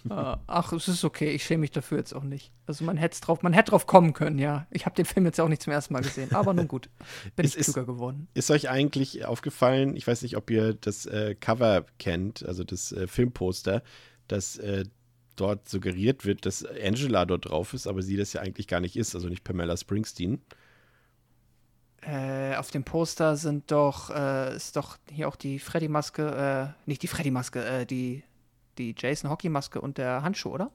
Uh, 0.08 0.38
ach, 0.46 0.72
es 0.72 0.88
ist 0.88 1.04
okay, 1.04 1.32
ich 1.32 1.44
schäme 1.44 1.62
mich 1.62 1.72
dafür 1.72 1.98
jetzt 1.98 2.14
auch 2.14 2.24
nicht. 2.24 2.52
Also 2.68 2.86
man 2.86 2.96
hätte 2.96 3.20
drauf, 3.22 3.42
man 3.42 3.54
hätte 3.54 3.72
drauf 3.72 3.88
kommen 3.88 4.14
können, 4.14 4.38
ja. 4.38 4.68
Ich 4.70 4.86
habe 4.86 4.96
den 4.96 5.06
Film 5.06 5.26
jetzt 5.26 5.40
auch 5.40 5.48
nicht 5.48 5.64
zum 5.64 5.74
ersten 5.74 5.94
Mal 5.94 6.04
gesehen, 6.04 6.32
aber 6.36 6.54
nun 6.54 6.68
gut, 6.68 6.90
bin 7.36 7.46
ich 7.46 7.56
klüger 7.56 7.86
geworden. 7.86 8.28
Ist 8.36 8.52
euch 8.52 8.70
eigentlich 8.70 9.26
aufgefallen, 9.26 9.96
ich 9.96 10.06
weiß 10.06 10.22
nicht, 10.22 10.38
ob 10.38 10.52
ihr 10.52 10.76
das 10.76 11.08
äh, 11.08 11.34
Cover 11.34 11.86
kennt, 11.98 12.46
also 12.46 12.64
das 12.64 12.92
äh, 12.92 13.08
Filmposter, 13.08 13.82
dass 14.28 14.58
äh, 14.58 14.86
dort 15.36 15.68
suggeriert 15.68 16.24
wird, 16.24 16.46
dass 16.46 16.64
Angela 16.64 17.26
dort 17.26 17.50
drauf 17.50 17.74
ist, 17.74 17.88
aber 17.88 18.04
sie 18.04 18.16
das 18.16 18.34
ja 18.34 18.42
eigentlich 18.42 18.68
gar 18.68 18.82
nicht 18.82 18.96
ist, 18.96 19.16
also 19.16 19.28
nicht 19.28 19.44
Pamela 19.44 19.76
Springsteen. 19.76 20.40
Äh, 22.02 22.56
auf 22.58 22.70
dem 22.70 22.84
Poster 22.84 23.36
sind 23.36 23.72
doch, 23.72 24.12
äh, 24.12 24.56
ist 24.56 24.76
doch 24.76 24.98
hier 25.12 25.28
auch 25.28 25.36
die 25.36 25.58
Freddy-Maske, 25.58 26.76
äh, 26.76 26.88
nicht 26.88 27.02
die 27.02 27.08
Freddy-Maske, 27.08 27.88
die 27.88 28.24
die 28.78 28.96
Jason 28.98 29.30
Hockey-Maske 29.30 29.82
und 29.82 29.98
der 29.98 30.24
Handschuh, 30.24 30.50
oder? 30.50 30.72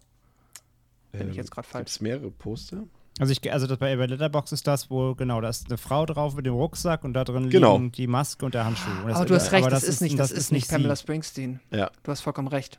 Bin 1.13 1.23
ähm, 1.23 1.31
ich 1.31 1.37
jetzt 1.37 1.51
gerade 1.51 1.67
falsch. 1.67 1.87
Gibt 1.87 1.91
es 1.91 2.01
mehrere 2.01 2.31
Poster? 2.31 2.85
Also, 3.19 3.33
ich, 3.33 3.53
also 3.53 3.67
das 3.67 3.79
bei, 3.79 3.97
bei 3.97 4.07
Letterbox 4.07 4.53
ist 4.53 4.67
das 4.67 4.89
wohl, 4.89 5.15
genau, 5.15 5.41
da 5.41 5.49
ist 5.49 5.67
eine 5.67 5.77
Frau 5.77 6.07
drauf 6.07 6.35
mit 6.35 6.47
dem 6.47 6.55
Rucksack 6.55 7.05
und 7.05 7.13
da 7.13 7.25
drin 7.25 7.51
genau. 7.51 7.77
liegen 7.77 7.93
die 7.93 8.07
Maske 8.07 8.47
und 8.47 8.55
der 8.55 8.65
Handschuh. 8.65 8.89
Das, 9.07 9.17
aber 9.17 9.27
du 9.27 9.35
hast 9.35 9.53
recht, 9.53 9.67
das, 9.67 9.73
das, 9.73 9.85
ist 9.85 10.01
nicht, 10.01 10.19
das, 10.19 10.31
das 10.31 10.39
ist 10.39 10.53
nicht 10.53 10.71
Pamela 10.71 10.97
sie. 10.97 11.03
Springsteen. 11.03 11.61
Ja. 11.71 11.91
Du 12.03 12.11
hast 12.11 12.23
vollkommen 12.23 12.49
recht. 12.49 12.79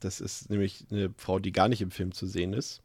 Das 0.00 0.20
ist 0.20 0.50
nämlich 0.50 0.84
eine 0.90 1.12
Frau, 1.16 1.38
die 1.38 1.50
gar 1.50 1.68
nicht 1.68 1.80
im 1.80 1.90
Film 1.90 2.12
zu 2.12 2.26
sehen 2.26 2.52
ist. 2.52 2.82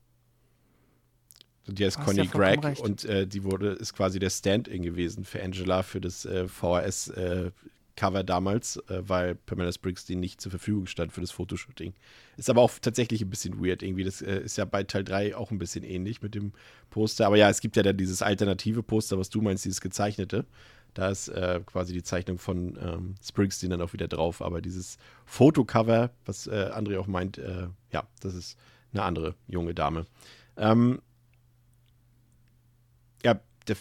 Die 1.67 1.85
heißt 1.85 1.99
Conny 1.99 2.23
ja 2.23 2.25
Gregg 2.25 2.65
recht. 2.65 2.81
und 2.81 3.05
äh, 3.05 3.27
die 3.27 3.43
wurde, 3.43 3.73
ist 3.73 3.93
quasi 3.93 4.17
der 4.17 4.31
Stand-in 4.31 4.81
gewesen 4.81 5.25
für 5.25 5.43
Angela 5.43 5.83
für 5.83 6.01
das 6.01 6.25
äh, 6.25 6.47
VHS 6.47 7.09
äh, 7.09 7.51
Cover 7.99 8.23
damals, 8.23 8.77
äh, 8.87 9.01
weil 9.09 9.35
Pamela 9.35 9.73
Springsteen 9.73 10.21
nicht 10.21 10.39
zur 10.39 10.51
Verfügung 10.51 10.85
stand 10.85 11.11
für 11.11 11.19
das 11.19 11.31
Fotoshooting. 11.31 11.93
Ist 12.37 12.49
aber 12.49 12.61
auch 12.61 12.71
tatsächlich 12.81 13.21
ein 13.21 13.29
bisschen 13.29 13.61
weird 13.61 13.83
irgendwie. 13.83 14.05
Das 14.05 14.21
äh, 14.21 14.39
ist 14.39 14.57
ja 14.57 14.63
bei 14.63 14.83
Teil 14.83 15.03
3 15.03 15.35
auch 15.35 15.51
ein 15.51 15.59
bisschen 15.59 15.83
ähnlich 15.83 16.21
mit 16.21 16.33
dem 16.33 16.53
Poster. 16.91 17.27
Aber 17.27 17.35
ja, 17.35 17.49
es 17.49 17.59
gibt 17.59 17.75
ja 17.75 17.83
dann 17.83 17.97
dieses 17.97 18.21
alternative 18.21 18.83
Poster, 18.83 19.19
was 19.19 19.29
du 19.29 19.41
meinst, 19.41 19.65
dieses 19.65 19.81
gezeichnete. 19.81 20.45
Da 20.93 21.09
ist 21.09 21.27
äh, 21.27 21.59
quasi 21.65 21.91
die 21.91 22.01
Zeichnung 22.01 22.37
von 22.37 22.79
ähm, 22.81 23.15
Springsteen 23.21 23.69
dann 23.69 23.81
auch 23.81 23.91
wieder 23.91 24.07
drauf. 24.07 24.41
Aber 24.41 24.61
dieses 24.61 24.97
Fotocover, 25.25 26.11
was 26.25 26.47
äh, 26.47 26.71
André 26.73 26.97
auch 26.97 27.07
meint, 27.07 27.37
äh, 27.37 27.67
ja, 27.91 28.07
das 28.21 28.33
ist 28.33 28.57
eine 28.93 29.03
andere 29.03 29.35
junge 29.49 29.73
Dame. 29.73 30.05
Ähm, 30.55 31.01
ja, 33.25 33.41
der, 33.67 33.75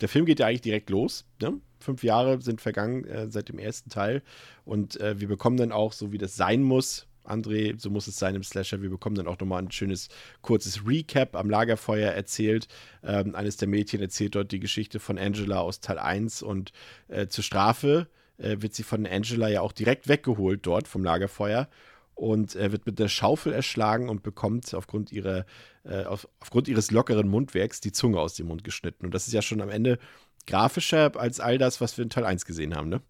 der 0.00 0.08
Film 0.08 0.24
geht 0.24 0.38
ja 0.38 0.46
eigentlich 0.46 0.60
direkt 0.60 0.88
los. 0.88 1.26
Ne? 1.42 1.60
Fünf 1.84 2.02
Jahre 2.02 2.40
sind 2.40 2.60
vergangen 2.60 3.04
äh, 3.04 3.28
seit 3.28 3.48
dem 3.48 3.58
ersten 3.58 3.90
Teil 3.90 4.22
und 4.64 5.00
äh, 5.00 5.20
wir 5.20 5.28
bekommen 5.28 5.56
dann 5.56 5.72
auch, 5.72 5.92
so 5.92 6.12
wie 6.12 6.18
das 6.18 6.36
sein 6.36 6.62
muss, 6.62 7.06
André, 7.24 7.80
so 7.80 7.90
muss 7.90 8.06
es 8.06 8.18
sein 8.18 8.34
im 8.34 8.42
Slasher. 8.42 8.82
Wir 8.82 8.90
bekommen 8.90 9.16
dann 9.16 9.26
auch 9.26 9.38
nochmal 9.38 9.62
ein 9.62 9.70
schönes, 9.70 10.08
kurzes 10.42 10.86
Recap 10.86 11.36
am 11.36 11.48
Lagerfeuer 11.48 12.12
erzählt. 12.12 12.68
Ähm, 13.02 13.34
eines 13.34 13.56
der 13.56 13.68
Mädchen 13.68 14.00
erzählt 14.00 14.34
dort 14.34 14.52
die 14.52 14.60
Geschichte 14.60 15.00
von 15.00 15.18
Angela 15.18 15.60
aus 15.60 15.80
Teil 15.80 15.98
1 15.98 16.42
und 16.42 16.72
äh, 17.08 17.26
zur 17.26 17.42
Strafe 17.42 18.08
äh, 18.38 18.56
wird 18.60 18.74
sie 18.74 18.82
von 18.82 19.06
Angela 19.06 19.48
ja 19.48 19.62
auch 19.62 19.72
direkt 19.72 20.08
weggeholt 20.08 20.66
dort 20.66 20.86
vom 20.86 21.02
Lagerfeuer 21.02 21.68
und 22.14 22.54
äh, 22.56 22.70
wird 22.70 22.86
mit 22.86 23.00
einer 23.00 23.08
Schaufel 23.08 23.52
erschlagen 23.52 24.08
und 24.08 24.22
bekommt 24.22 24.72
aufgrund, 24.74 25.10
ihrer, 25.10 25.46
äh, 25.84 26.04
auf, 26.04 26.28
aufgrund 26.40 26.68
ihres 26.68 26.90
lockeren 26.90 27.28
Mundwerks 27.28 27.80
die 27.80 27.92
Zunge 27.92 28.20
aus 28.20 28.34
dem 28.34 28.46
Mund 28.46 28.64
geschnitten. 28.64 29.04
Und 29.04 29.14
das 29.14 29.26
ist 29.26 29.32
ja 29.32 29.42
schon 29.42 29.60
am 29.60 29.70
Ende 29.70 29.98
grafischer 30.46 31.18
als 31.18 31.40
all 31.40 31.58
das, 31.58 31.80
was 31.80 31.96
wir 31.96 32.02
in 32.02 32.10
Teil 32.10 32.24
1 32.24 32.44
gesehen 32.44 32.74
haben, 32.74 32.88
ne? 32.88 33.00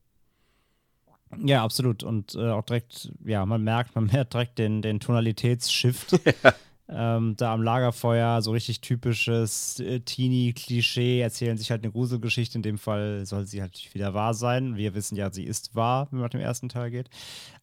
Ja, 1.43 1.65
absolut. 1.65 2.03
Und 2.03 2.35
äh, 2.35 2.51
auch 2.51 2.63
direkt, 2.63 3.13
ja, 3.25 3.45
man 3.47 3.63
merkt, 3.63 3.95
man 3.95 4.07
merkt 4.13 4.35
direkt 4.35 4.59
den, 4.59 4.83
den 4.83 5.01
Tonalitätsshift. 5.01 6.21
ähm, 6.89 7.35
da 7.37 7.53
am 7.53 7.63
Lagerfeuer, 7.63 8.43
so 8.43 8.53
richtig 8.53 8.81
typisches 8.81 9.81
äh, 9.81 10.01
Teenie-Klischee, 10.01 11.21
erzählen 11.21 11.59
sich 11.59 11.71
halt 11.71 11.83
eine 11.83 11.93
Gruselgeschichte. 11.93 12.59
In 12.59 12.63
dem 12.63 12.79
Fall 12.79 13.27
soll 13.27 13.47
sie 13.47 13.63
halt 13.63 13.93
wieder 13.95 14.15
wahr 14.15 14.35
sein. 14.35 14.77
Wir 14.77 14.95
wissen 14.95 15.17
ja, 15.17 15.33
sie 15.33 15.45
ist 15.45 15.75
wahr, 15.75 16.09
wenn 16.11 16.19
man 16.19 16.27
nach 16.27 16.31
dem 16.31 16.41
ersten 16.41 16.69
Teil 16.69 16.91
geht. 16.91 17.11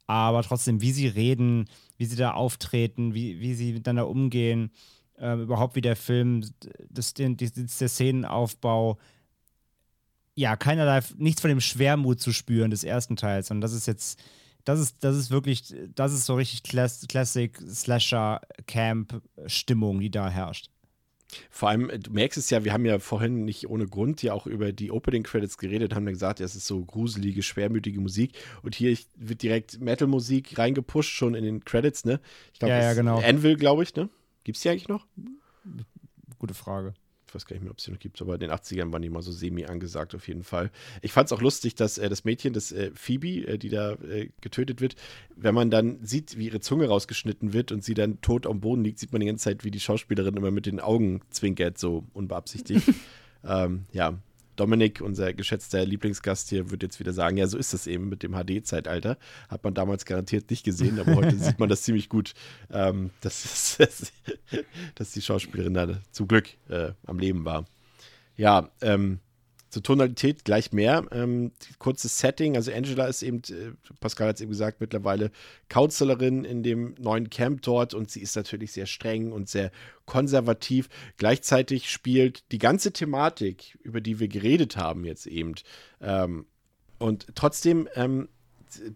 Aber 0.07 0.43
trotzdem, 0.43 0.81
wie 0.81 0.91
sie 0.91 1.07
reden, 1.07 1.69
wie 1.98 2.06
sie 2.06 2.18
da 2.18 2.31
auftreten, 2.31 3.14
wie, 3.14 3.39
wie 3.39 3.53
sie 3.53 3.73
miteinander 3.73 4.07
umgehen, 4.07 4.72
äh, 5.18 5.35
überhaupt 5.35 5.76
wie 5.76 5.81
der 5.81 5.95
Film, 5.95 6.43
das, 6.89 7.14
den, 7.14 7.38
das, 7.38 7.53
der 7.53 7.88
Szenenaufbau, 7.88 8.98
ja, 10.36 10.56
keinerlei, 10.56 11.02
nichts 11.18 11.41
von 11.41 11.49
dem 11.49 11.62
Schwermut 11.62 12.20
zu 12.20 12.32
spüren 12.34 12.72
des 12.72 12.84
ersten 12.84 13.16
Teils. 13.16 13.52
Und 13.52 13.62
das 13.62 13.74
ist 13.74 13.88
jetzt, 13.88 14.20
das 14.64 14.80
ist, 14.80 15.03
das 15.03 15.16
ist 15.16 15.32
wirklich, 15.32 15.74
das 15.95 16.14
ist 16.14 16.26
so 16.26 16.36
richtig 16.36 16.64
Class 16.64 17.06
Classic 17.08 17.58
Slasher 17.68 18.41
Camp 18.68 19.22
Stimmung, 19.48 19.99
die 19.99 20.12
da 20.12 20.30
herrscht. 20.30 20.70
Vor 21.49 21.70
allem, 21.70 21.90
du 22.02 22.12
merkst 22.12 22.38
es 22.38 22.49
ja, 22.49 22.66
wir 22.66 22.74
haben 22.74 22.86
ja 22.86 22.99
vorhin 22.99 23.45
nicht 23.45 23.70
ohne 23.70 23.88
Grund 23.88 24.22
ja 24.22 24.34
auch 24.34 24.48
über 24.48 24.74
die 24.74 24.91
Opening 24.91 25.24
Credits 25.24 25.58
geredet, 25.58 25.95
haben 25.95 26.06
dann 26.06 26.14
gesagt, 26.14 26.40
ja, 26.40 26.45
es 26.45 26.56
ist 26.56 26.68
so 26.68 26.84
gruselige, 26.84 27.41
schwermütige 27.41 28.02
Musik. 28.02 28.34
Und 28.64 28.76
hier 28.76 28.98
wird 29.16 29.41
direkt 29.41 29.80
Metal-Musik 29.80 30.58
reingepusht, 30.58 31.12
schon 31.12 31.34
in 31.36 31.45
den 31.45 31.64
Credits, 31.64 32.03
ne? 32.03 32.20
Ich 32.53 32.60
glaube, 32.60 32.74
Ja, 32.74 32.82
ja, 32.82 32.94
genau. 32.94 33.22
Anvil, 33.22 33.56
glaube 33.56 33.84
ich, 33.84 33.95
ne? 33.95 34.10
Gibt's 34.44 34.62
die 34.62 34.70
eigentlich 34.70 34.90
noch? 34.90 35.06
Gute 36.40 36.53
Frage. 36.53 36.94
Ich 37.32 37.36
weiß 37.36 37.45
gar 37.45 37.56
nicht 37.56 37.64
mehr, 37.64 37.72
ob 37.72 37.78
es 37.78 37.86
die 37.86 37.91
noch 37.91 37.99
gibt, 37.99 38.22
aber 38.22 38.34
in 38.34 38.41
den 38.41 38.52
80ern 38.52 38.91
waren 38.91 39.02
die 39.02 39.10
mal 39.10 39.22
so 39.22 39.32
semi 39.32 39.64
angesagt 39.64 40.14
auf 40.16 40.28
jeden 40.28 40.44
Fall. 40.44 40.70
Ich 41.02 41.14
fand 41.14 41.28
es 41.28 41.32
auch 41.32 41.40
lustig, 41.40 41.76
dass 41.76 41.98
äh, 41.98 42.10
das 42.10 42.26
Mädchen, 42.26 42.52
das 42.52 42.74
äh, 42.74 42.91
Phoebe, 42.94 43.48
äh, 43.48 43.58
die 43.58 43.70
da 43.70 43.94
äh, 43.94 44.28
getötet 44.41 44.82
wird, 44.82 44.95
wenn 45.38 45.56
man 45.56 45.72
dann 45.72 46.03
sieht, 46.03 46.38
wie 46.38 46.48
ihre 46.48 46.60
Zunge 46.60 46.90
rausgeschnitten 46.90 47.53
wird 47.53 47.72
und 47.72 47.86
sie 47.86 47.94
dann 47.94 48.20
tot 48.20 48.45
am 48.45 48.60
Boden 48.60 48.84
liegt, 48.84 48.99
sieht 48.99 49.14
man 49.14 49.22
die 49.22 49.28
ganze 49.28 49.45
Zeit, 49.45 49.64
wie 49.64 49.72
die 49.72 49.80
Schauspielerin 49.80 50.36
immer 50.36 50.52
mit 50.52 50.66
den 50.66 50.82
Augen 50.82 51.22
zwinkert, 51.30 51.78
so 51.78 52.03
unbeabsichtigt. 52.12 52.86
ähm, 53.45 53.86
ja, 53.94 54.20
Dominik, 54.62 55.02
unser 55.02 55.34
geschätzter 55.34 55.84
Lieblingsgast 55.84 56.50
hier, 56.50 56.70
wird 56.70 56.84
jetzt 56.84 57.00
wieder 57.00 57.14
sagen, 57.14 57.36
ja, 57.36 57.48
so 57.48 57.58
ist 57.58 57.74
das 57.74 57.88
eben 57.88 58.10
mit 58.10 58.22
dem 58.22 58.34
HD-Zeitalter. 58.34 59.18
Hat 59.50 59.64
man 59.64 59.74
damals 59.74 60.06
garantiert 60.06 60.52
nicht 60.52 60.64
gesehen, 60.64 61.00
aber 61.00 61.16
heute 61.16 61.36
sieht 61.40 61.58
man 61.58 61.68
das 61.68 61.82
ziemlich 61.82 62.10
gut, 62.10 62.36
ähm, 62.72 63.10
dass, 63.22 63.76
dass, 63.80 64.14
dass 64.94 65.12
die 65.14 65.22
Schauspielerin 65.24 65.74
da 65.74 66.00
zum 66.12 66.28
Glück 66.28 66.50
äh, 66.70 66.92
am 67.08 67.18
Leben 67.18 67.44
war. 67.44 67.66
Ja, 68.38 68.70
ähm, 68.82 69.18
zur 69.72 69.81
Tonalität 69.81 70.43
gleich 70.45 70.73
mehr. 70.73 71.06
Ähm, 71.11 71.52
kurzes 71.80 72.19
Setting, 72.19 72.56
also 72.57 72.72
Angela 72.72 73.06
ist 73.06 73.23
eben, 73.23 73.41
äh, 73.49 73.72
Pascal 73.99 74.27
hat 74.27 74.35
es 74.35 74.41
eben 74.41 74.52
gesagt, 74.52 74.81
mittlerweile 74.81 75.31
Counselorin 75.69 76.43
in 76.43 76.61
dem 76.61 76.93
neuen 76.99 77.30
Camp 77.30 77.61
dort 77.61 77.93
und 77.93 78.11
sie 78.11 78.22
ist 78.22 78.35
natürlich 78.35 78.73
sehr 78.73 78.85
streng 78.85 79.31
und 79.31 79.49
sehr 79.49 79.72
konservativ. 80.06 80.89
Gleichzeitig 81.18 81.89
spielt 81.89 82.43
die 82.52 82.60
ganze 82.60 82.91
Thematik, 82.91 83.80
über 83.81 84.02
die 84.02 84.19
wir 84.19 84.27
geredet 84.27 84.76
haben 84.76 85.06
jetzt 85.06 85.26
eben, 85.26 85.56
ähm, 86.02 86.45
und 86.99 87.27
trotzdem 87.34 87.88
ähm, 87.95 88.27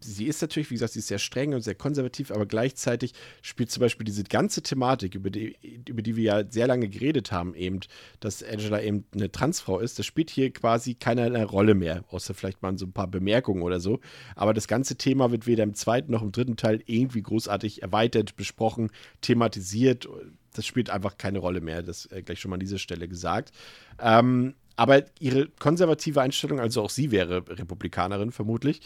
sie 0.01 0.25
ist 0.25 0.41
natürlich, 0.41 0.69
wie 0.69 0.75
gesagt, 0.75 0.93
sie 0.93 0.99
ist 0.99 1.07
sehr 1.07 1.19
streng 1.19 1.53
und 1.53 1.61
sehr 1.61 1.75
konservativ, 1.75 2.31
aber 2.31 2.45
gleichzeitig 2.45 3.13
spielt 3.41 3.71
zum 3.71 3.81
Beispiel 3.81 4.05
diese 4.05 4.23
ganze 4.23 4.61
Thematik, 4.61 5.15
über 5.15 5.29
die, 5.29 5.57
über 5.87 6.01
die 6.01 6.15
wir 6.15 6.23
ja 6.23 6.43
sehr 6.49 6.67
lange 6.67 6.87
geredet 6.89 7.31
haben, 7.31 7.55
eben, 7.55 7.79
dass 8.19 8.43
Angela 8.43 8.81
eben 8.81 9.05
eine 9.13 9.31
Transfrau 9.31 9.79
ist, 9.79 9.99
das 9.99 10.05
spielt 10.05 10.29
hier 10.29 10.51
quasi 10.51 10.95
keine 10.95 11.45
Rolle 11.45 11.75
mehr, 11.75 12.03
außer 12.09 12.33
vielleicht 12.33 12.61
mal 12.61 12.77
so 12.77 12.85
ein 12.85 12.93
paar 12.93 13.07
Bemerkungen 13.07 13.63
oder 13.63 13.79
so. 13.79 13.99
Aber 14.35 14.53
das 14.53 14.67
ganze 14.67 14.95
Thema 14.95 15.31
wird 15.31 15.47
weder 15.47 15.63
im 15.63 15.73
zweiten 15.73 16.11
noch 16.11 16.21
im 16.21 16.31
dritten 16.31 16.57
Teil 16.57 16.81
irgendwie 16.85 17.21
großartig 17.21 17.81
erweitert, 17.81 18.35
besprochen, 18.35 18.91
thematisiert. 19.21 20.07
Das 20.53 20.65
spielt 20.65 20.89
einfach 20.89 21.17
keine 21.17 21.39
Rolle 21.39 21.61
mehr, 21.61 21.83
das 21.83 22.05
äh, 22.07 22.21
gleich 22.21 22.39
schon 22.39 22.49
mal 22.49 22.55
an 22.55 22.61
dieser 22.61 22.79
Stelle 22.79 23.07
gesagt. 23.07 23.51
Ähm, 23.99 24.55
aber 24.75 25.03
ihre 25.19 25.47
konservative 25.59 26.21
Einstellung, 26.21 26.59
also 26.59 26.81
auch 26.81 26.89
sie 26.89 27.11
wäre 27.11 27.43
Republikanerin 27.47 28.31
vermutlich, 28.31 28.81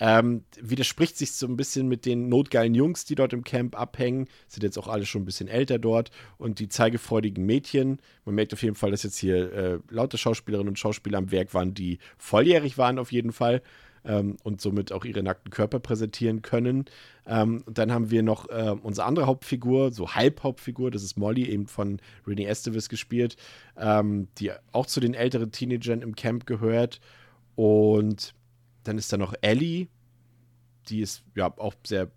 ähm, 0.00 0.44
widerspricht 0.60 1.18
sich 1.18 1.32
so 1.32 1.46
ein 1.46 1.56
bisschen 1.56 1.88
mit 1.88 2.06
den 2.06 2.28
notgeilen 2.28 2.74
Jungs, 2.74 3.04
die 3.04 3.14
dort 3.14 3.32
im 3.32 3.44
Camp 3.44 3.78
abhängen. 3.78 4.28
Sind 4.48 4.62
jetzt 4.62 4.78
auch 4.78 4.88
alle 4.88 5.06
schon 5.06 5.22
ein 5.22 5.26
bisschen 5.26 5.48
älter 5.48 5.78
dort. 5.78 6.10
Und 6.38 6.58
die 6.58 6.68
zeigefreudigen 6.68 7.44
Mädchen. 7.44 7.98
Man 8.24 8.34
merkt 8.34 8.52
auf 8.52 8.62
jeden 8.62 8.74
Fall, 8.74 8.90
dass 8.90 9.02
jetzt 9.02 9.18
hier 9.18 9.52
äh, 9.52 9.78
lauter 9.90 10.18
Schauspielerinnen 10.18 10.70
und 10.70 10.78
Schauspieler 10.78 11.18
am 11.18 11.30
Werk 11.30 11.52
waren, 11.54 11.74
die 11.74 11.98
volljährig 12.16 12.78
waren 12.78 12.98
auf 12.98 13.12
jeden 13.12 13.32
Fall. 13.32 13.62
Ähm, 14.04 14.36
und 14.42 14.60
somit 14.60 14.92
auch 14.92 15.04
ihre 15.04 15.22
nackten 15.22 15.50
Körper 15.50 15.80
präsentieren 15.80 16.42
können. 16.42 16.84
Ähm, 17.26 17.64
dann 17.66 17.90
haben 17.90 18.10
wir 18.10 18.22
noch 18.22 18.48
äh, 18.50 18.74
unsere 18.82 19.06
andere 19.06 19.26
Hauptfigur, 19.26 19.92
so 19.92 20.14
Halbhauptfigur, 20.14 20.90
das 20.90 21.02
ist 21.02 21.16
Molly, 21.16 21.48
eben 21.48 21.66
von 21.66 22.00
Renee 22.26 22.44
Estevez 22.44 22.90
gespielt, 22.90 23.36
ähm, 23.78 24.28
die 24.38 24.52
auch 24.72 24.86
zu 24.86 25.00
den 25.00 25.14
älteren 25.14 25.52
Teenagern 25.52 26.02
im 26.02 26.14
Camp 26.14 26.44
gehört. 26.46 27.00
Und 27.56 28.34
dann 28.82 28.98
ist 28.98 29.12
da 29.12 29.16
noch 29.16 29.34
Ellie, 29.40 29.88
die 30.88 31.00
ist 31.00 31.24
ja 31.34 31.52
auch 31.56 31.74
sehr 31.86 32.10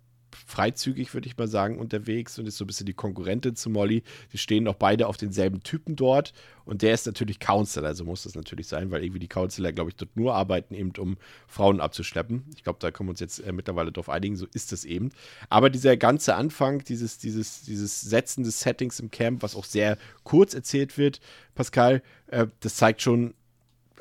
freizügig, 0.46 1.14
würde 1.14 1.26
ich 1.26 1.36
mal 1.36 1.48
sagen, 1.48 1.78
unterwegs 1.78 2.38
und 2.38 2.46
ist 2.46 2.56
so 2.56 2.64
ein 2.64 2.66
bisschen 2.66 2.86
die 2.86 2.94
Konkurrentin 2.94 3.56
zu 3.56 3.70
Molly. 3.70 4.02
Die 4.32 4.38
stehen 4.38 4.68
auch 4.68 4.74
beide 4.74 5.06
auf 5.06 5.16
denselben 5.16 5.62
Typen 5.62 5.96
dort 5.96 6.32
und 6.64 6.82
der 6.82 6.92
ist 6.92 7.06
natürlich 7.06 7.40
Counselor, 7.40 7.88
also 7.88 8.04
muss 8.04 8.24
das 8.24 8.34
natürlich 8.34 8.68
sein, 8.68 8.90
weil 8.90 9.02
irgendwie 9.02 9.20
die 9.20 9.28
Counselor, 9.28 9.72
glaube 9.72 9.90
ich, 9.90 9.96
dort 9.96 10.16
nur 10.16 10.34
arbeiten, 10.34 10.74
eben 10.74 10.92
um 10.98 11.16
Frauen 11.46 11.80
abzuschleppen. 11.80 12.44
Ich 12.54 12.62
glaube, 12.62 12.78
da 12.80 12.90
können 12.90 13.08
wir 13.08 13.12
uns 13.12 13.20
jetzt 13.20 13.38
äh, 13.38 13.52
mittlerweile 13.52 13.90
drauf 13.90 14.08
einigen, 14.08 14.36
so 14.36 14.46
ist 14.52 14.72
es 14.72 14.84
eben. 14.84 15.10
Aber 15.48 15.70
dieser 15.70 15.96
ganze 15.96 16.34
Anfang, 16.34 16.84
dieses, 16.84 17.18
dieses, 17.18 17.62
dieses 17.62 18.00
Setzen 18.02 18.44
des 18.44 18.60
Settings 18.60 19.00
im 19.00 19.10
Camp, 19.10 19.42
was 19.42 19.56
auch 19.56 19.64
sehr 19.64 19.98
kurz 20.24 20.54
erzählt 20.54 20.98
wird, 20.98 21.20
Pascal, 21.54 22.02
äh, 22.26 22.46
das 22.60 22.76
zeigt 22.76 23.02
schon, 23.02 23.34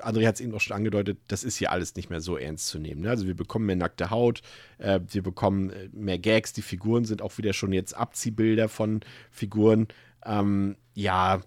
André 0.02 0.28
hat 0.28 0.36
es 0.36 0.42
eben 0.42 0.54
auch 0.54 0.62
schon 0.62 0.76
angedeutet, 0.76 1.20
das 1.28 1.44
ist 1.44 1.58
hier 1.58 1.72
alles 1.72 1.96
nicht 1.96 2.10
mehr 2.10 2.22
so 2.22 2.38
ernst 2.38 2.68
zu 2.68 2.80
nehmen. 2.80 3.02
Ne? 3.02 3.10
Also 3.10 3.28
wir 3.28 3.36
bekommen 3.36 3.66
mehr 3.66 3.76
nackte 3.76 4.10
Haut, 4.10 4.42
äh, 4.78 5.00
wir 5.10 5.24
bekommen 5.24 5.70
äh, 5.70 5.90
mehr 5.92 6.20
Gags, 6.20 6.54
die 6.54 6.62
Figuren 6.62 7.06
sind 7.06 7.22
auch 7.22 7.38
wieder 7.38 7.54
schon 7.54 7.74
jetzt 7.74 7.94
Abziehbilder 7.96 8.70
von 8.70 9.02
Figuren. 9.32 9.88
Ähm, 10.26 10.76
ja, 10.94 11.42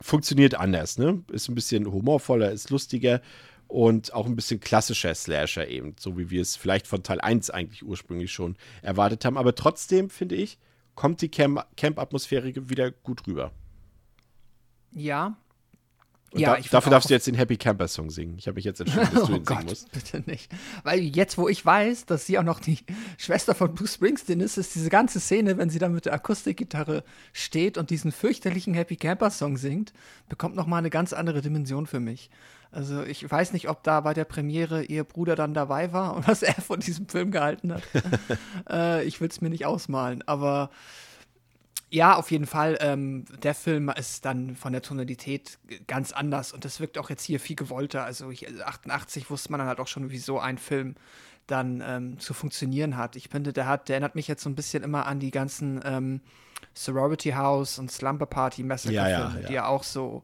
funktioniert 0.00 0.54
anders, 0.54 0.98
ne? 0.98 1.22
Ist 1.30 1.48
ein 1.48 1.54
bisschen 1.54 1.90
humorvoller, 1.90 2.50
ist 2.50 2.70
lustiger 2.70 3.20
und 3.68 4.12
auch 4.12 4.26
ein 4.26 4.36
bisschen 4.36 4.60
klassischer 4.60 5.14
Slasher 5.14 5.68
eben, 5.68 5.94
so 5.98 6.18
wie 6.18 6.30
wir 6.30 6.42
es 6.42 6.56
vielleicht 6.56 6.86
von 6.86 7.02
Teil 7.02 7.20
1 7.20 7.50
eigentlich 7.50 7.82
ursprünglich 7.82 8.32
schon 8.32 8.56
erwartet 8.82 9.24
haben. 9.24 9.38
Aber 9.38 9.54
trotzdem, 9.54 10.10
finde 10.10 10.34
ich, 10.34 10.58
kommt 10.94 11.22
die 11.22 11.30
Camp- 11.30 11.66
Camp-Atmosphäre 11.76 12.52
wieder 12.68 12.90
gut 12.90 13.26
rüber. 13.26 13.52
Ja. 14.90 15.36
Und 16.32 16.40
ja, 16.40 16.56
da, 16.56 16.62
dafür 16.70 16.90
darfst 16.90 17.10
du 17.10 17.14
jetzt 17.14 17.26
den 17.26 17.34
Happy 17.34 17.56
Camper 17.56 17.88
Song 17.88 18.08
singen. 18.08 18.36
Ich 18.38 18.46
habe 18.46 18.54
mich 18.54 18.64
jetzt 18.64 18.80
entschieden, 18.80 19.08
dass 19.12 19.12
du 19.12 19.18
oh 19.20 19.22
ihn 19.22 19.26
singen 19.26 19.44
Gott, 19.44 19.64
musst. 19.64 19.92
bitte 19.92 20.22
nicht. 20.26 20.50
Weil 20.82 21.00
jetzt, 21.00 21.36
wo 21.36 21.48
ich 21.48 21.64
weiß, 21.64 22.06
dass 22.06 22.26
sie 22.26 22.38
auch 22.38 22.42
noch 22.42 22.58
die 22.58 22.78
Schwester 23.18 23.54
von 23.54 23.74
Bruce 23.74 23.94
Springsteen 23.94 24.40
ist, 24.40 24.56
ist 24.56 24.74
diese 24.74 24.88
ganze 24.88 25.20
Szene, 25.20 25.58
wenn 25.58 25.68
sie 25.68 25.78
da 25.78 25.88
mit 25.88 26.06
der 26.06 26.14
Akustikgitarre 26.14 27.04
steht 27.32 27.76
und 27.76 27.90
diesen 27.90 28.12
fürchterlichen 28.12 28.72
Happy 28.72 28.96
Camper 28.96 29.30
Song 29.30 29.58
singt, 29.58 29.92
bekommt 30.28 30.56
noch 30.56 30.66
mal 30.66 30.78
eine 30.78 30.90
ganz 30.90 31.12
andere 31.12 31.42
Dimension 31.42 31.86
für 31.86 32.00
mich. 32.00 32.30
Also 32.70 33.02
ich 33.02 33.30
weiß 33.30 33.52
nicht, 33.52 33.68
ob 33.68 33.82
da 33.82 34.00
bei 34.00 34.14
der 34.14 34.24
Premiere 34.24 34.82
ihr 34.82 35.04
Bruder 35.04 35.36
dann 35.36 35.52
dabei 35.52 35.92
war 35.92 36.16
und 36.16 36.26
was 36.26 36.42
er 36.42 36.54
von 36.54 36.80
diesem 36.80 37.06
Film 37.06 37.30
gehalten 37.30 37.74
hat. 37.74 37.82
äh, 38.70 39.04
ich 39.04 39.20
will 39.20 39.28
es 39.28 39.42
mir 39.42 39.50
nicht 39.50 39.66
ausmalen, 39.66 40.22
aber 40.26 40.70
ja, 41.92 42.16
auf 42.16 42.30
jeden 42.30 42.46
Fall. 42.46 42.78
Ähm, 42.80 43.26
der 43.42 43.54
Film 43.54 43.90
ist 43.90 44.24
dann 44.24 44.56
von 44.56 44.72
der 44.72 44.80
Tonalität 44.80 45.58
ganz 45.86 46.12
anders 46.12 46.54
und 46.54 46.64
das 46.64 46.80
wirkt 46.80 46.96
auch 46.96 47.10
jetzt 47.10 47.22
hier 47.22 47.38
viel 47.38 47.54
gewollter. 47.54 48.02
Also 48.04 48.30
ich, 48.30 48.46
88 48.64 49.28
wusste 49.28 49.52
man 49.52 49.58
dann 49.58 49.68
halt 49.68 49.78
auch 49.78 49.86
schon, 49.86 50.10
wie 50.10 50.16
so 50.16 50.38
ein 50.38 50.56
Film 50.56 50.94
dann 51.46 51.82
ähm, 51.86 52.18
zu 52.18 52.32
funktionieren 52.32 52.96
hat. 52.96 53.14
Ich 53.14 53.28
finde, 53.28 53.52
der 53.52 53.66
hat, 53.66 53.90
der 53.90 53.96
erinnert 53.96 54.14
mich 54.14 54.26
jetzt 54.26 54.42
so 54.42 54.48
ein 54.48 54.54
bisschen 54.54 54.82
immer 54.82 55.04
an 55.04 55.20
die 55.20 55.30
ganzen 55.30 55.82
ähm, 55.84 56.22
Sorority 56.72 57.32
House 57.32 57.78
und 57.78 57.92
Slumber 57.92 58.24
Party 58.24 58.62
Massacre 58.62 58.94
Ja, 58.94 59.08
ja, 59.08 59.28
Filme, 59.28 59.42
ja. 59.42 59.48
die 59.48 59.54
ja 59.54 59.66
auch 59.66 59.82
so, 59.82 60.22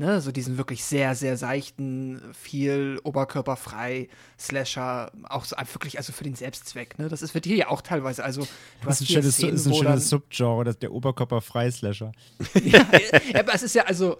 ne, 0.00 0.20
so 0.22 0.32
diesen 0.32 0.56
wirklich 0.58 0.82
sehr, 0.82 1.14
sehr 1.14 1.36
seichten, 1.36 2.20
viel 2.32 2.98
oberkörperfrei 3.04 4.08
Slasher, 4.38 5.12
auch 5.28 5.44
so 5.44 5.54
wirklich, 5.72 5.98
also 5.98 6.12
für 6.12 6.24
den 6.24 6.34
Selbstzweck, 6.34 6.98
ne. 6.98 7.08
Das 7.08 7.20
ist, 7.22 7.34
wird 7.34 7.44
hier 7.44 7.56
ja 7.56 7.68
auch 7.68 7.82
teilweise, 7.82 8.24
also 8.24 8.40
du 8.40 8.48
Das 8.86 9.00
ist 9.00 9.02
ein 9.02 9.06
hier 9.06 9.22
schönes, 9.22 9.34
Szenen, 9.36 9.54
ist 9.54 9.66
ein 9.66 9.74
schönes 9.74 9.84
dann- 9.86 10.00
Subgenre, 10.00 10.64
das 10.64 10.78
der 10.78 10.92
Oberkörper-Freislasher. 10.92 12.12
ja, 12.64 12.86
aber 13.38 13.54
es 13.54 13.62
ist 13.62 13.74
ja 13.74 13.84
also, 13.84 14.16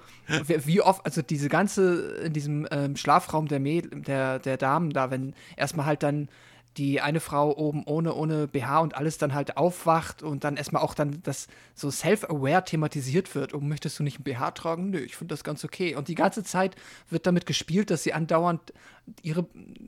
wie- 0.46 0.66
wie 0.66 0.82
oft, 0.82 1.04
also 1.04 1.22
diese 1.22 1.48
ganze, 1.48 2.16
in 2.24 2.32
diesem 2.34 2.68
ähm, 2.70 2.94
Schlafraum 2.96 3.48
der, 3.48 3.58
Mäd 3.60 3.88
der, 4.06 4.38
der 4.38 4.58
Damen 4.58 4.90
da, 4.92 5.10
wenn 5.10 5.34
erstmal 5.56 5.86
halt 5.86 6.02
dann 6.02 6.28
die 6.76 7.00
eine 7.00 7.18
Frau 7.20 7.56
oben 7.56 7.82
ohne, 7.84 8.14
ohne 8.14 8.46
BH 8.46 8.78
und 8.80 8.94
alles 8.94 9.18
dann 9.18 9.34
halt 9.34 9.56
aufwacht 9.56 10.22
und 10.22 10.44
dann 10.44 10.56
erstmal 10.56 10.82
auch 10.82 10.94
dann 10.94 11.20
das 11.24 11.48
so 11.74 11.90
self-aware 11.90 12.64
thematisiert 12.64 13.34
wird. 13.34 13.54
Oh, 13.54 13.60
möchtest 13.60 13.98
du 13.98 14.02
nicht 14.04 14.20
ein 14.20 14.22
BH 14.22 14.52
tragen? 14.52 14.90
Nö, 14.90 14.98
ich 14.98 15.16
finde 15.16 15.32
das 15.34 15.42
ganz 15.42 15.64
okay. 15.64 15.96
Und 15.96 16.06
die 16.08 16.14
ganze 16.14 16.44
Zeit 16.44 16.76
wird 17.08 17.26
damit 17.26 17.44
gespielt, 17.46 17.90
dass 17.90 18.04
sie 18.04 18.12
andauernd 18.12 18.72
ihre, 19.22 19.46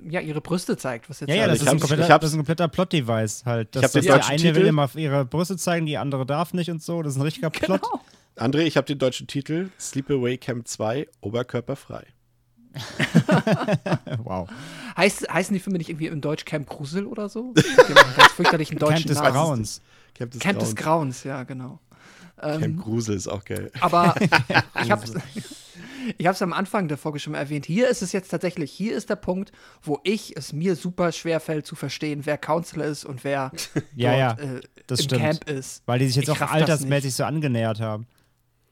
ja, 0.08 0.20
ihre 0.20 0.40
Brüste 0.40 0.76
zeigt. 0.76 1.08
Was 1.08 1.20
jetzt 1.20 1.28
Ja, 1.30 1.36
ja, 1.36 1.42
Also 1.44 1.52
das, 1.52 1.60
ich 1.62 1.66
ist 1.68 1.72
ein 1.72 1.80
kompletter, 1.80 2.02
ich 2.14 2.20
das 2.20 2.30
ist 2.30 2.34
ein 2.34 2.38
kompletter 2.38 2.68
Plot-Device 2.68 3.44
halt. 3.44 3.76
Ich 3.76 3.76
hab 3.76 3.82
Dass, 3.82 3.92
den 3.92 3.98
dass 4.00 4.06
der 4.06 4.14
deutschen 4.16 4.30
eine 4.32 4.42
Titel- 4.42 4.54
will 4.56 4.66
immer 4.66 4.90
ihre 4.96 5.24
Brüste 5.24 5.56
zeigen, 5.56 5.86
die 5.86 5.98
andere 5.98 6.26
darf 6.26 6.52
nicht 6.52 6.70
und 6.70 6.82
so. 6.82 7.02
Das 7.02 7.12
ist 7.12 7.18
ein 7.18 7.22
richtiger 7.22 7.50
Plot. 7.50 7.80
Genau. 7.82 8.00
André, 8.36 8.60
ich 8.62 8.76
habe 8.76 8.86
den 8.86 8.98
deutschen 8.98 9.26
Titel 9.28 9.68
Sleepaway 9.78 10.36
Camp 10.38 10.66
2, 10.66 11.06
oberkörperfrei. 11.20 12.06
Wow. 14.24 14.48
Heißt, 14.96 15.28
heißen 15.32 15.54
die 15.54 15.60
Filme 15.60 15.78
nicht 15.78 15.88
irgendwie 15.88 16.06
im 16.06 16.20
Deutsch 16.20 16.44
Camp 16.44 16.68
Grusel 16.68 17.06
oder 17.06 17.28
so? 17.28 17.52
Ganz 17.54 18.32
fürchterlichen 18.34 18.78
deutschen 18.78 19.06
Camp 19.06 19.08
des 19.08 19.18
Namen. 19.18 19.32
Grauens. 19.32 19.80
Camp 20.14 20.30
des 20.32 20.40
Camp 20.40 20.58
des 20.58 20.76
Grauens. 20.76 21.22
Grauens, 21.22 21.24
ja, 21.24 21.42
genau. 21.44 21.80
Camp 22.40 22.80
Grusel 22.82 23.16
ist 23.16 23.28
auch 23.28 23.44
geil. 23.44 23.70
Aber 23.80 24.14
ich 24.82 24.90
habe 24.90 25.04
Ich 26.18 26.26
habe 26.26 26.34
es 26.34 26.42
am 26.42 26.52
Anfang 26.52 26.88
der 26.88 26.98
Folge 26.98 27.18
schon 27.20 27.32
mal 27.32 27.38
erwähnt. 27.38 27.66
Hier 27.66 27.88
ist 27.88 28.02
es 28.02 28.12
jetzt 28.12 28.28
tatsächlich, 28.28 28.72
hier 28.72 28.96
ist 28.96 29.08
der 29.10 29.16
Punkt, 29.16 29.52
wo 29.82 30.00
ich 30.02 30.36
es 30.36 30.52
mir 30.52 30.74
super 30.76 31.12
schwer 31.12 31.40
fällt 31.40 31.66
zu 31.66 31.74
verstehen, 31.76 32.22
wer 32.24 32.38
Counselor 32.38 32.86
ist 32.86 33.04
und 33.04 33.24
wer 33.24 33.52
ja, 33.94 34.34
dort, 34.34 34.40
ja, 34.40 34.56
äh, 34.56 34.60
das 34.86 35.00
im 35.00 35.04
stimmt. 35.04 35.22
Camp 35.22 35.50
ist. 35.50 35.82
Weil 35.86 36.00
die 36.00 36.06
sich 36.06 36.16
jetzt 36.16 36.28
Ich 36.28 36.42
auch 36.42 36.50
altersmäßig 36.50 37.14
so 37.14 37.24
angenähert 37.24 37.80
haben. 37.80 38.06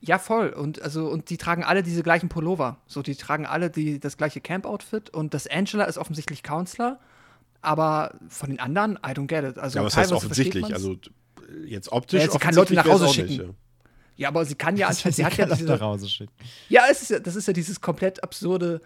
Ja, 0.01 0.18
voll. 0.18 0.48
Und 0.51 0.81
also, 0.81 1.09
und 1.09 1.28
die 1.31 1.36
tragen 1.36 1.62
alle 1.62 1.82
diese 1.82 2.02
gleichen 2.02 2.28
Pullover. 2.28 2.78
So, 2.86 3.02
die 3.02 3.16
tragen 3.16 3.44
alle 3.47 3.70
die, 3.70 4.01
das 4.01 4.16
gleiche 4.16 4.40
Camp-Outfit. 4.40 5.10
Und 5.10 5.35
das 5.35 5.47
Angela 5.47 5.85
ist 5.85 5.98
offensichtlich 5.98 6.43
Counselor. 6.43 6.98
Aber 7.62 8.14
von 8.28 8.48
den 8.48 8.60
anderen, 8.60 8.94
I 9.06 9.10
don't 9.10 9.27
get 9.27 9.44
it. 9.44 9.59
Also 9.59 9.78
Ja, 9.78 9.85
was 9.85 9.97
heißt 9.97 10.12
offensichtlich? 10.12 10.72
Also 10.72 10.93
äh, 10.94 11.66
jetzt 11.66 11.93
optisch. 11.93 12.22
Ja, 12.22 12.31
sie 12.31 12.39
kann 12.39 12.55
Leute 12.55 12.72
nach 12.74 12.86
Hause 12.86 13.09
schicken. 13.09 13.28
nicht, 13.28 13.44
Ja, 14.16 14.28
aber 14.28 14.47
sie 14.47 14.55
kann 14.55 14.78
ja 14.78 14.86
anscheinend, 14.89 15.16
sie 15.16 15.24
hat 15.27 15.36
ja 15.36 15.44
diese, 15.44 15.64
nach 15.64 15.81
Hause 15.81 16.09
schicken. 16.09 16.32
Ja, 16.70 16.85
es 16.90 17.02
ist 17.02 17.10
ja, 17.10 17.18
das 17.18 17.36
ist 17.36 17.47
ja 17.47 17.52
dieses 17.52 17.82
komplett 17.82 18.22
absurde 18.22 18.81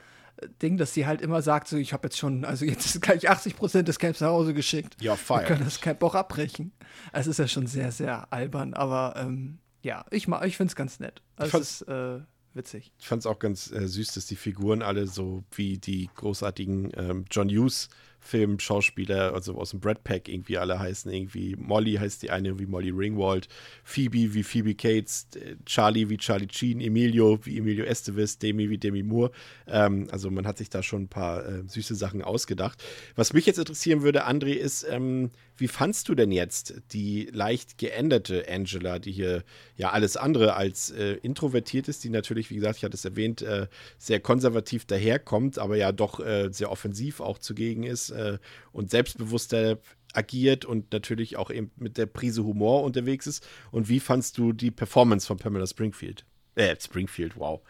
Ding, 0.60 0.76
dass 0.76 0.92
sie 0.92 1.06
halt 1.06 1.20
immer 1.20 1.42
sagt, 1.42 1.68
so, 1.68 1.76
ich 1.76 1.92
habe 1.92 2.08
jetzt 2.08 2.18
schon, 2.18 2.44
also 2.44 2.64
jetzt 2.64 2.86
ist 2.86 3.00
gleich 3.00 3.30
80 3.30 3.54
Prozent 3.56 3.86
des 3.86 4.00
Camps 4.00 4.20
nach 4.20 4.30
Hause 4.30 4.52
geschickt. 4.52 4.96
Ja, 5.00 5.12
Wir 5.12 5.16
feier. 5.16 5.44
können 5.44 5.64
das 5.64 5.80
Camp 5.80 6.02
auch 6.02 6.16
abbrechen. 6.16 6.72
Es 7.12 7.28
ist 7.28 7.38
ja 7.38 7.46
schon 7.46 7.68
sehr, 7.68 7.92
sehr 7.92 8.32
albern, 8.32 8.74
aber 8.74 9.14
ähm, 9.16 9.58
ja, 9.84 10.04
ich, 10.10 10.26
ich 10.26 10.56
finde 10.56 10.70
es 10.70 10.76
ganz 10.76 10.98
nett. 10.98 11.22
Also, 11.36 11.58
es 11.58 11.82
ist 11.82 11.88
äh, 11.88 12.20
witzig. 12.54 12.92
Ich 12.98 13.06
fand 13.06 13.20
es 13.20 13.26
auch 13.26 13.38
ganz 13.38 13.70
äh, 13.70 13.86
süß, 13.86 14.14
dass 14.14 14.26
die 14.26 14.36
Figuren 14.36 14.82
alle 14.82 15.06
so 15.06 15.44
wie 15.54 15.78
die 15.78 16.08
großartigen 16.14 16.92
ähm, 16.96 17.24
John 17.30 17.48
Hughes 17.48 17.88
Film-Schauspieler, 18.24 19.34
also 19.34 19.54
aus 19.56 19.70
dem 19.70 19.80
Brad 19.80 20.02
Pack 20.02 20.28
irgendwie 20.28 20.56
alle 20.56 20.78
heißen. 20.78 21.12
Irgendwie 21.12 21.56
Molly 21.56 21.94
heißt 21.94 22.22
die 22.22 22.30
eine 22.30 22.58
wie 22.58 22.64
Molly 22.64 22.88
Ringwald, 22.90 23.48
Phoebe 23.84 24.32
wie 24.32 24.42
Phoebe 24.42 24.74
Cates, 24.74 25.28
äh, 25.34 25.56
Charlie 25.66 26.08
wie 26.08 26.16
Charlie 26.16 26.48
Sheen, 26.50 26.80
Emilio 26.80 27.38
wie 27.44 27.58
Emilio 27.58 27.84
Estevez, 27.84 28.38
Demi 28.38 28.70
wie 28.70 28.78
Demi 28.78 29.02
Moore. 29.02 29.30
Ähm, 29.66 30.08
also 30.10 30.30
man 30.30 30.46
hat 30.46 30.56
sich 30.56 30.70
da 30.70 30.82
schon 30.82 31.02
ein 31.02 31.08
paar 31.08 31.46
äh, 31.46 31.62
süße 31.66 31.94
Sachen 31.94 32.22
ausgedacht. 32.22 32.82
Was 33.14 33.34
mich 33.34 33.44
jetzt 33.44 33.58
interessieren 33.58 34.02
würde, 34.02 34.26
André, 34.26 34.54
ist, 34.54 34.86
ähm, 34.88 35.30
wie 35.56 35.68
fandst 35.68 36.08
du 36.08 36.14
denn 36.14 36.32
jetzt 36.32 36.74
die 36.92 37.28
leicht 37.32 37.78
geänderte 37.78 38.44
Angela, 38.48 38.98
die 38.98 39.12
hier 39.12 39.44
ja 39.76 39.90
alles 39.90 40.16
andere 40.16 40.54
als 40.54 40.90
äh, 40.90 41.14
introvertiert 41.22 41.88
ist, 41.88 42.02
die 42.04 42.10
natürlich, 42.10 42.50
wie 42.50 42.56
gesagt, 42.56 42.78
ich 42.78 42.84
hatte 42.84 42.96
es 42.96 43.04
erwähnt, 43.04 43.42
äh, 43.42 43.68
sehr 43.98 44.20
konservativ 44.20 44.84
daherkommt, 44.84 45.58
aber 45.58 45.76
ja 45.76 45.92
doch 45.92 46.20
äh, 46.20 46.48
sehr 46.50 46.70
offensiv 46.70 47.20
auch 47.20 47.38
zugegen 47.38 47.84
ist 47.84 48.10
äh, 48.10 48.38
und 48.72 48.90
selbstbewusster 48.90 49.78
agiert 50.12 50.64
und 50.64 50.92
natürlich 50.92 51.36
auch 51.36 51.50
eben 51.50 51.70
mit 51.76 51.98
der 51.98 52.06
Prise 52.06 52.44
Humor 52.44 52.82
unterwegs 52.82 53.26
ist. 53.26 53.46
Und 53.70 53.88
wie 53.88 54.00
fandst 54.00 54.38
du 54.38 54.52
die 54.52 54.70
Performance 54.70 55.26
von 55.26 55.38
Pamela 55.38 55.66
Springfield? 55.66 56.24
Äh, 56.54 56.76
Springfield, 56.80 57.36
wow. 57.36 57.60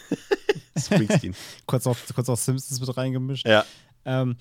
Springsteen. 0.78 1.34
Kurz 1.66 1.86
auf, 1.86 2.04
kurz 2.14 2.28
auf 2.28 2.40
Simpsons 2.40 2.80
mit 2.80 2.96
reingemischt. 2.96 3.46
ja. 3.46 3.64
Ähm, 4.06 4.36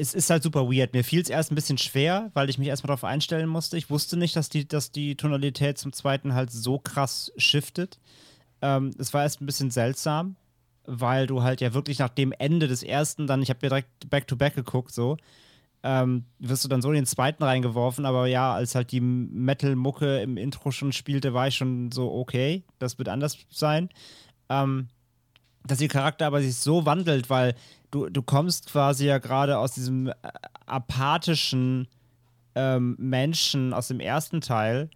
es 0.00 0.14
ist 0.14 0.30
halt 0.30 0.42
super 0.42 0.70
weird. 0.70 0.94
Mir 0.94 1.04
fiel 1.04 1.20
es 1.20 1.28
erst 1.28 1.52
ein 1.52 1.54
bisschen 1.54 1.78
schwer, 1.78 2.30
weil 2.34 2.48
ich 2.48 2.58
mich 2.58 2.68
erstmal 2.68 2.88
darauf 2.88 3.04
einstellen 3.04 3.48
musste. 3.48 3.76
Ich 3.76 3.90
wusste 3.90 4.16
nicht, 4.16 4.34
dass 4.34 4.48
die, 4.48 4.66
dass 4.66 4.90
die 4.90 5.14
Tonalität 5.14 5.78
zum 5.78 5.92
zweiten 5.92 6.34
halt 6.34 6.50
so 6.50 6.78
krass 6.78 7.32
shiftet. 7.36 7.98
Ähm, 8.62 8.92
es 8.98 9.12
war 9.12 9.22
erst 9.22 9.40
ein 9.40 9.46
bisschen 9.46 9.70
seltsam, 9.70 10.36
weil 10.86 11.26
du 11.26 11.42
halt 11.42 11.60
ja 11.60 11.74
wirklich 11.74 11.98
nach 11.98 12.08
dem 12.08 12.32
Ende 12.32 12.66
des 12.66 12.82
ersten 12.82 13.26
dann, 13.26 13.42
ich 13.42 13.50
habe 13.50 13.60
ja 13.62 13.68
direkt 13.68 14.10
back-to-back 14.10 14.54
geguckt, 14.54 14.92
so, 14.92 15.18
ähm, 15.82 16.24
wirst 16.38 16.64
du 16.64 16.68
dann 16.68 16.82
so 16.82 16.88
in 16.88 16.96
den 16.96 17.06
zweiten 17.06 17.42
reingeworfen, 17.42 18.04
aber 18.04 18.26
ja, 18.26 18.52
als 18.52 18.74
halt 18.74 18.92
die 18.92 19.00
Metal-Mucke 19.00 20.20
im 20.20 20.36
Intro 20.36 20.70
schon 20.70 20.92
spielte, 20.92 21.32
war 21.32 21.48
ich 21.48 21.56
schon 21.56 21.90
so, 21.92 22.12
okay, 22.12 22.64
das 22.78 22.98
wird 22.98 23.08
anders 23.08 23.38
sein. 23.50 23.88
Ähm, 24.48 24.88
dass 25.64 25.80
ihr 25.80 25.88
Charakter 25.88 26.26
aber 26.26 26.42
sich 26.42 26.56
so 26.56 26.86
wandelt, 26.86 27.30
weil 27.30 27.54
du, 27.90 28.08
du 28.08 28.22
kommst 28.22 28.70
quasi 28.70 29.06
ja 29.06 29.18
gerade 29.18 29.58
aus 29.58 29.72
diesem 29.72 30.08
äh, 30.08 30.14
apathischen 30.66 31.88
ähm, 32.54 32.96
Menschen 32.98 33.72
aus 33.72 33.88
dem 33.88 34.00
ersten 34.00 34.40
Teil, 34.40 34.90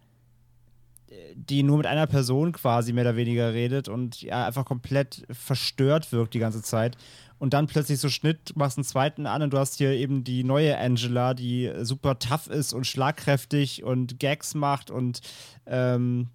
die 1.35 1.63
nur 1.63 1.77
mit 1.77 1.85
einer 1.85 2.07
Person 2.07 2.51
quasi 2.51 2.93
mehr 2.93 3.03
oder 3.03 3.15
weniger 3.15 3.53
redet 3.53 3.87
und 3.87 4.21
ja 4.21 4.45
einfach 4.45 4.65
komplett 4.65 5.25
verstört 5.29 6.11
wirkt 6.11 6.33
die 6.33 6.39
ganze 6.39 6.61
Zeit. 6.61 6.97
Und 7.37 7.53
dann 7.53 7.67
plötzlich 7.67 7.99
so 7.99 8.09
Schnitt, 8.09 8.55
machst 8.55 8.77
einen 8.77 8.85
zweiten 8.85 9.27
an 9.27 9.41
und 9.41 9.51
du 9.51 9.57
hast 9.57 9.77
hier 9.77 9.91
eben 9.91 10.23
die 10.23 10.43
neue 10.43 10.77
Angela, 10.77 11.33
die 11.33 11.71
super 11.81 12.17
tough 12.17 12.47
ist 12.47 12.73
und 12.73 12.87
schlagkräftig 12.87 13.83
und 13.83 14.19
Gags 14.19 14.55
macht 14.55 14.89
und 14.89 15.19
ähm, 15.65 16.29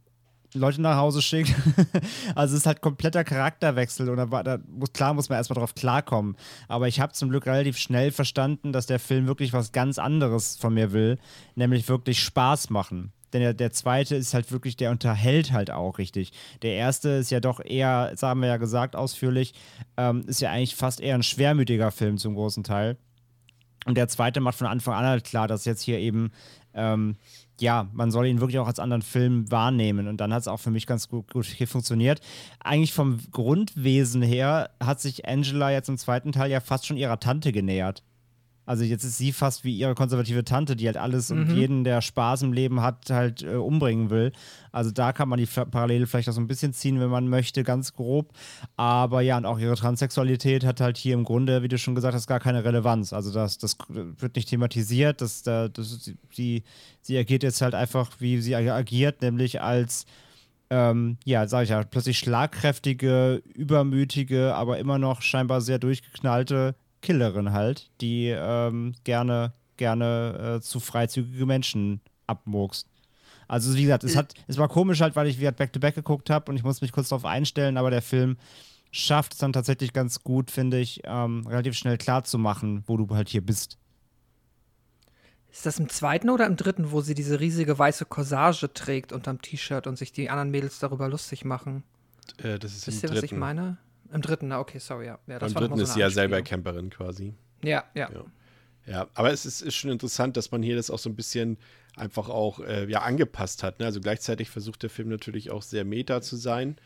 Leute 0.55 0.83
nach 0.83 0.97
Hause 0.97 1.23
schickt. 1.23 1.55
also 2.35 2.55
es 2.55 2.63
ist 2.63 2.67
halt 2.67 2.81
kompletter 2.81 3.25
Charakterwechsel 3.25 4.09
und 4.09 4.17
da, 4.17 4.43
da 4.43 4.59
muss, 4.69 4.93
klar 4.93 5.15
muss 5.15 5.29
man 5.29 5.39
erstmal 5.39 5.59
drauf 5.59 5.75
klarkommen. 5.75 6.37
Aber 6.69 6.89
ich 6.89 7.01
habe 7.01 7.13
zum 7.13 7.31
Glück 7.31 7.47
relativ 7.47 7.79
schnell 7.79 8.11
verstanden, 8.11 8.73
dass 8.73 8.87
der 8.87 8.99
Film 8.99 9.27
wirklich 9.27 9.53
was 9.53 9.73
ganz 9.73 9.99
anderes 9.99 10.57
von 10.57 10.75
mir 10.75 10.93
will, 10.93 11.19
nämlich 11.55 11.89
wirklich 11.89 12.21
Spaß 12.23 12.71
machen. 12.71 13.13
Denn 13.33 13.43
der, 13.43 13.55
der 13.55 13.71
zweite 13.71 14.17
ist 14.17 14.35
halt 14.35 14.51
wirklich, 14.51 14.77
der 14.77 14.91
unterhält 14.91 15.53
halt 15.53 15.71
auch 15.71 15.99
richtig. 15.99 16.33
Der 16.63 16.75
erste 16.75 17.11
ist 17.11 17.31
ja 17.31 17.41
doch 17.41 17.61
eher, 17.61 18.11
das 18.11 18.23
haben 18.23 18.41
wir 18.41 18.49
ja 18.49 18.57
gesagt 18.57 18.97
ausführlich, 18.97 19.55
ähm, 19.97 20.25
ist 20.27 20.41
ja 20.41 20.51
eigentlich 20.51 20.75
fast 20.75 21.01
eher 21.01 21.15
ein 21.15 21.23
schwermütiger 21.23 21.91
Film 21.91 22.19
zum 22.19 22.35
großen 22.35 22.65
Teil. 22.65 22.97
Und 23.87 23.97
der 23.97 24.09
zweite 24.09 24.41
macht 24.41 24.59
von 24.59 24.67
Anfang 24.67 24.95
an 24.95 25.07
halt 25.07 25.25
klar, 25.25 25.49
dass 25.49 25.65
jetzt 25.65 25.83
hier 25.83 25.99
eben, 25.99 26.33
ähm, 26.75 27.17
ja, 27.61 27.89
man 27.93 28.11
soll 28.11 28.27
ihn 28.27 28.41
wirklich 28.41 28.59
auch 28.59 28.67
als 28.67 28.79
anderen 28.79 29.03
Film 29.03 29.51
wahrnehmen. 29.51 30.09
Und 30.09 30.19
dann 30.19 30.33
hat 30.33 30.43
es 30.43 30.49
auch 30.49 30.61
für 30.61 30.71
mich 30.71 30.87
ganz 30.87 31.09
gut, 31.09 31.31
gut 31.33 31.47
funktioniert. 31.47 32.21
Eigentlich 32.61 32.93
vom 32.93 33.19
Grundwesen 33.31 34.23
her 34.23 34.71
hat 34.81 35.01
sich 35.01 35.27
Angela 35.27 35.71
jetzt 35.71 35.89
im 35.89 35.99
zweiten 35.99 36.33
Teil 36.33 36.51
ja 36.51 36.61
fast 36.61 36.87
schon 36.87 36.97
ihrer 36.97 37.21
Tante 37.21 37.53
genähert. 37.53 38.03
Also 38.71 38.85
jetzt 38.85 39.03
ist 39.03 39.19
sie 39.19 39.33
fast 39.33 39.65
wie 39.65 39.77
ihre 39.77 39.97
konservative 39.97 40.45
Tante, 40.45 40.77
die 40.77 40.87
halt 40.87 40.97
alles 40.97 41.33
und 41.33 41.53
jeden, 41.57 41.83
der 41.83 42.01
Spaß 42.01 42.43
im 42.43 42.53
Leben 42.53 42.83
hat, 42.83 43.11
halt 43.11 43.43
äh, 43.43 43.57
umbringen 43.57 44.11
will. 44.11 44.31
Also 44.71 44.93
da 44.93 45.13
kann 45.13 45.29
man 45.29 45.41
die 45.41 45.47
Parallele 45.47 46.07
vielleicht 46.07 46.29
auch 46.29 46.35
so 46.35 46.41
ein 46.41 46.47
bisschen 46.47 46.73
ziehen, 46.73 47.01
wenn 47.01 47.11
man 47.11 47.27
möchte, 47.27 47.65
ganz 47.65 47.95
grob. 47.95 48.33
Aber 48.77 49.23
ja, 49.23 49.37
und 49.39 49.45
auch 49.45 49.59
ihre 49.59 49.75
Transsexualität 49.75 50.65
hat 50.65 50.81
halt 50.81 50.99
hier 50.99 51.15
im 51.15 51.25
Grunde, 51.25 51.65
wie 51.65 51.69
du 51.69 51.79
schon 51.79 51.97
gesagt 51.97 52.15
hast, 52.15 52.29
gar 52.29 52.39
keine 52.39 52.63
Relevanz. 52.63 53.13
Also 53.13 53.33
das, 53.33 53.59
das 53.59 53.77
wird 53.89 54.37
nicht 54.37 54.49
thematisiert. 54.49 55.21
Das, 55.21 55.43
das, 55.43 55.73
das, 55.73 56.13
sie, 56.33 56.63
sie 57.01 57.19
agiert 57.19 57.43
jetzt 57.43 57.63
halt 57.63 57.75
einfach, 57.75 58.13
wie 58.21 58.41
sie 58.41 58.55
agiert, 58.55 59.21
nämlich 59.21 59.61
als 59.61 60.07
ähm, 60.71 61.19
ja, 61.25 61.49
sag 61.49 61.65
ich 61.65 61.71
ja, 61.71 61.83
plötzlich 61.83 62.21
schlagkräftige, 62.21 63.43
übermütige, 63.53 64.55
aber 64.55 64.79
immer 64.79 64.99
noch 64.99 65.23
scheinbar 65.23 65.61
sehr 65.61 65.81
durchgeknallte 65.81 66.77
Killerin 67.03 67.53
halt, 67.53 67.91
die 68.01 68.29
ähm, 68.29 68.95
gerne, 69.05 69.53
gerne 69.77 70.57
äh, 70.57 70.61
zu 70.61 70.81
freizügige 70.81 71.47
Menschen 71.47 72.01
abmurkst. 72.27 72.87
Also 73.49 73.75
wie 73.77 73.83
gesagt, 73.83 74.05
es, 74.05 74.15
hat, 74.15 74.35
es 74.47 74.59
war 74.59 74.69
komisch 74.69 75.01
halt, 75.01 75.17
weil 75.17 75.27
ich 75.27 75.41
wieder 75.41 75.51
Back-to-Back 75.51 75.97
geguckt 75.97 76.31
habe 76.31 76.51
und 76.51 76.57
ich 76.57 76.63
muss 76.63 76.83
mich 76.83 76.93
kurz 76.93 77.09
darauf 77.09 77.25
einstellen, 77.25 77.79
aber 77.79 77.91
der 77.91 78.03
Film 78.03 78.37
schafft 78.93 79.33
es 79.33 79.39
dann 79.39 79.53
tatsächlich 79.53 79.93
ganz 79.93 80.23
gut, 80.23 80.53
finde 80.53 80.79
ich, 80.79 81.01
ähm, 81.05 81.45
relativ 81.47 81.75
schnell 81.75 81.99
klar 81.99 82.23
zu 82.23 82.39
machen, 82.39 82.85
wo 82.87 82.97
du 82.97 83.09
halt 83.15 83.29
hier 83.29 83.45
bist. 83.45 83.77
Ist 85.51 85.67
das 85.67 85.81
im 85.81 85.89
zweiten 85.89 86.31
oder 86.31 86.47
im 86.47 86.57
dritten, 86.57 86.93
wo 86.93 87.01
sie 87.01 87.15
diese 87.15 87.41
riesige 87.41 87.77
weiße 87.77 88.05
Corsage 88.05 88.73
trägt 88.73 89.13
unterm 89.13 89.43
T-Shirt 89.43 89.89
und 89.89 89.99
sich 89.99 90.13
die 90.13 90.31
anderen 90.31 90.51
Mädels 90.51 90.79
darüber 90.79 91.09
lustig 91.09 91.45
machen? 91.45 91.83
Äh, 92.39 92.59
das 92.59 92.73
ist 92.73 92.87
Wisst 92.87 93.03
im 93.03 93.11
ihr, 93.11 93.17
was 93.17 93.25
ich 93.25 93.33
meine? 93.33 93.79
Im 94.13 94.23
dritten, 94.23 94.49
na 94.49 94.59
okay, 94.59 94.79
sorry, 94.79 95.07
ja. 95.07 95.19
ja 95.27 95.39
das 95.39 95.53
Beim 95.53 95.55
war 95.55 95.61
noch 95.63 95.69
dritten 95.69 95.79
mal 95.79 95.83
ist 95.83 95.89
so 95.91 95.95
sie 95.95 96.01
ja 96.01 96.11
selber. 96.11 96.43
Camperin 96.43 96.91
quasi. 96.91 97.35
Ja, 97.63 97.85
ja. 97.95 98.11
Ja. 98.11 98.25
Ja, 98.87 99.07
aber 99.15 99.31
es 99.31 99.47
ist, 99.47 99.61
ist 99.61 99.77
schon 99.77 99.91
interessant, 99.91 100.37
dass 100.37 100.51
man 100.51 100.63
hier 100.63 100.75
das 100.75 100.91
auch 100.91 100.99
so 100.99 101.11
ein 101.11 101.15
bisschen 101.15 101.59
einfach 101.97 102.29
auch 102.29 102.61
äh, 102.61 102.91
ja, 102.91 103.03
angepasst 103.03 103.63
hat. 103.63 103.79
Ne? 103.79 103.87
Also 103.87 104.01
gleichzeitig 104.01 104.49
versucht 104.51 104.83
der 104.83 104.91
Film 104.91 105.09
natürlich 105.09 105.51
auch 105.51 105.63
sehr 105.63 105.85
meta 105.85 106.23
zu 106.23 106.37
sein. 106.37 106.77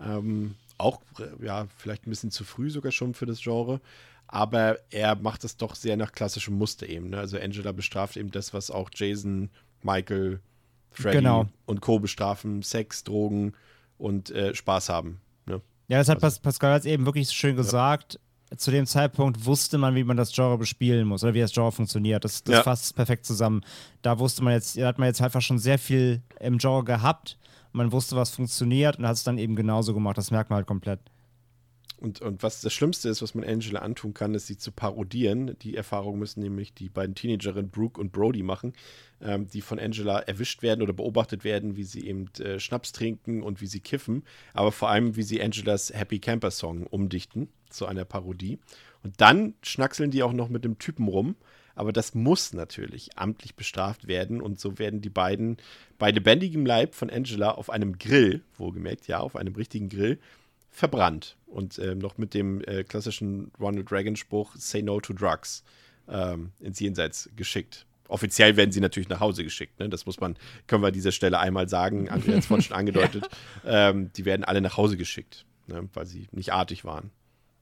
Ähm, 0.00 0.54
auch, 0.78 1.00
ja, 1.42 1.66
vielleicht 1.76 2.06
ein 2.06 2.10
bisschen 2.10 2.30
zu 2.30 2.44
früh 2.44 2.70
sogar 2.70 2.92
schon 2.92 3.14
für 3.14 3.26
das 3.26 3.40
Genre. 3.42 3.80
Aber 4.28 4.78
er 4.90 5.16
macht 5.16 5.44
es 5.44 5.56
doch 5.56 5.74
sehr 5.74 5.96
nach 5.96 6.12
klassischem 6.12 6.54
Muster 6.56 6.88
eben. 6.88 7.10
Ne? 7.10 7.18
Also 7.18 7.36
Angela 7.36 7.72
bestraft 7.72 8.16
eben 8.16 8.30
das, 8.30 8.54
was 8.54 8.70
auch 8.70 8.88
Jason, 8.94 9.50
Michael, 9.82 10.40
Freddy 10.92 11.18
Genau. 11.18 11.48
und 11.66 11.80
Co. 11.80 11.98
bestrafen. 11.98 12.62
Sex, 12.62 13.04
Drogen 13.04 13.54
und 13.98 14.30
äh, 14.30 14.54
Spaß 14.54 14.88
haben. 14.88 15.20
Ja, 15.90 15.98
das 15.98 16.08
hat 16.08 16.20
Pas 16.20 16.38
Pascal 16.38 16.76
jetzt 16.76 16.86
eben 16.86 17.04
wirklich 17.04 17.30
schön 17.30 17.56
gesagt. 17.56 18.20
Zu 18.56 18.70
dem 18.70 18.86
Zeitpunkt 18.86 19.44
wusste 19.44 19.76
man, 19.78 19.94
wie 19.94 20.02
man 20.04 20.16
das 20.16 20.32
Genre 20.32 20.58
bespielen 20.58 21.06
muss 21.06 21.22
oder 21.22 21.34
wie 21.34 21.40
das 21.40 21.52
Genre 21.52 21.70
funktioniert. 21.72 22.24
Das, 22.24 22.42
das 22.44 22.54
Ja. 22.56 22.62
fasst 22.62 22.94
perfekt 22.96 23.24
zusammen. 23.24 23.60
Da 24.02 24.18
wusste 24.18 24.42
man 24.42 24.52
jetzt, 24.54 24.76
da 24.76 24.86
hat 24.86 24.98
man 24.98 25.06
jetzt 25.08 25.20
einfach 25.22 25.40
schon 25.42 25.58
sehr 25.58 25.78
viel 25.78 26.22
im 26.40 26.58
Genre 26.58 26.84
gehabt. 26.84 27.38
Man 27.72 27.92
wusste, 27.92 28.16
was 28.16 28.30
funktioniert 28.30 28.98
und 28.98 29.06
hat 29.06 29.14
es 29.16 29.24
dann 29.24 29.38
eben 29.38 29.54
genauso 29.54 29.94
gemacht. 29.94 30.18
Das 30.18 30.30
merkt 30.32 30.50
man 30.50 30.56
halt 30.58 30.66
komplett. 30.66 30.98
und, 31.98 32.20
und 32.22 32.42
was 32.42 32.60
das 32.60 32.72
Schlimmste 32.72 33.08
ist, 33.08 33.22
was 33.22 33.34
man 33.34 33.44
Angela 33.44 33.80
antun 33.80 34.14
kann, 34.14 34.34
ist 34.34 34.46
sie 34.48 34.56
zu 34.56 34.72
parodieren. 34.72 35.56
Die 35.62 35.76
Erfahrung 35.76 36.18
müssen 36.18 36.40
nämlich 36.40 36.74
die 36.74 36.88
beiden 36.88 37.14
Teenagerinnen 37.14 37.70
Brooke 37.70 38.00
und 38.00 38.10
Brody 38.10 38.42
machen, 38.42 38.72
ähm, 39.22 39.48
die 39.48 39.60
von 39.60 39.78
Angela 39.78 40.20
erwischt 40.20 40.62
werden 40.62 40.82
oder 40.82 40.92
beobachtet 40.92 41.44
werden, 41.44 41.76
wie 41.76 41.84
sie 41.84 42.06
eben 42.06 42.26
äh, 42.38 42.58
Schnaps 42.58 42.92
trinken 42.92 43.42
und 43.42 43.60
wie 43.60 43.66
sie 43.66 43.80
kiffen, 43.80 44.24
aber 44.52 44.72
vor 44.72 44.88
allem, 44.88 45.16
wie 45.16 45.22
sie 45.22 45.42
Angelas 45.42 45.92
Happy 45.92 46.18
Camper 46.18 46.50
Song 46.50 46.86
umdichten 46.86 47.48
zu 47.68 47.86
einer 47.86 48.04
Parodie. 48.04 48.58
Und 49.02 49.20
dann 49.20 49.54
schnackseln 49.62 50.10
die 50.10 50.22
auch 50.22 50.32
noch 50.32 50.48
mit 50.48 50.64
dem 50.64 50.78
Typen 50.78 51.08
rum. 51.08 51.36
Aber 51.74 51.92
das 51.92 52.14
muss 52.14 52.52
natürlich 52.52 53.16
amtlich 53.16 53.54
bestraft 53.54 54.06
werden. 54.06 54.42
Und 54.42 54.60
so 54.60 54.78
werden 54.78 55.00
die 55.00 55.08
beiden 55.08 55.56
bei 55.98 56.10
lebendigem 56.10 56.66
Leib 56.66 56.94
von 56.94 57.08
Angela 57.08 57.52
auf 57.52 57.70
einem 57.70 57.96
Grill, 57.98 58.42
wohlgemerkt, 58.58 59.06
ja, 59.06 59.20
auf 59.20 59.36
einem 59.36 59.54
richtigen 59.54 59.88
Grill, 59.88 60.18
verbrannt. 60.70 61.36
Und 61.46 61.78
äh, 61.78 61.94
noch 61.94 62.18
mit 62.18 62.34
dem 62.34 62.62
äh, 62.64 62.84
klassischen 62.84 63.50
Ronald 63.58 63.90
Reagan-Spruch 63.90 64.56
Say 64.56 64.82
No 64.82 65.00
to 65.00 65.14
Drugs 65.14 65.64
ähm, 66.08 66.52
ins 66.60 66.80
Jenseits 66.80 67.30
geschickt. 67.34 67.86
Offiziell 68.10 68.56
werden 68.56 68.72
sie 68.72 68.80
natürlich 68.80 69.08
nach 69.08 69.20
Hause 69.20 69.44
geschickt. 69.44 69.78
Ne? 69.78 69.88
Das 69.88 70.04
muss 70.04 70.20
man, 70.20 70.36
können 70.66 70.82
wir 70.82 70.88
an 70.88 70.92
dieser 70.92 71.12
Stelle 71.12 71.38
einmal 71.38 71.68
sagen. 71.68 72.08
Andrea 72.08 72.34
hat 72.34 72.40
es 72.40 72.46
vorhin 72.46 72.64
schon 72.64 72.76
angedeutet. 72.76 73.28
ja. 73.64 73.90
ähm, 73.90 74.12
die 74.14 74.24
werden 74.24 74.44
alle 74.44 74.60
nach 74.60 74.76
Hause 74.76 74.96
geschickt, 74.96 75.46
ne? 75.68 75.88
weil 75.94 76.06
sie 76.06 76.26
nicht 76.32 76.52
artig 76.52 76.84
waren. 76.84 77.10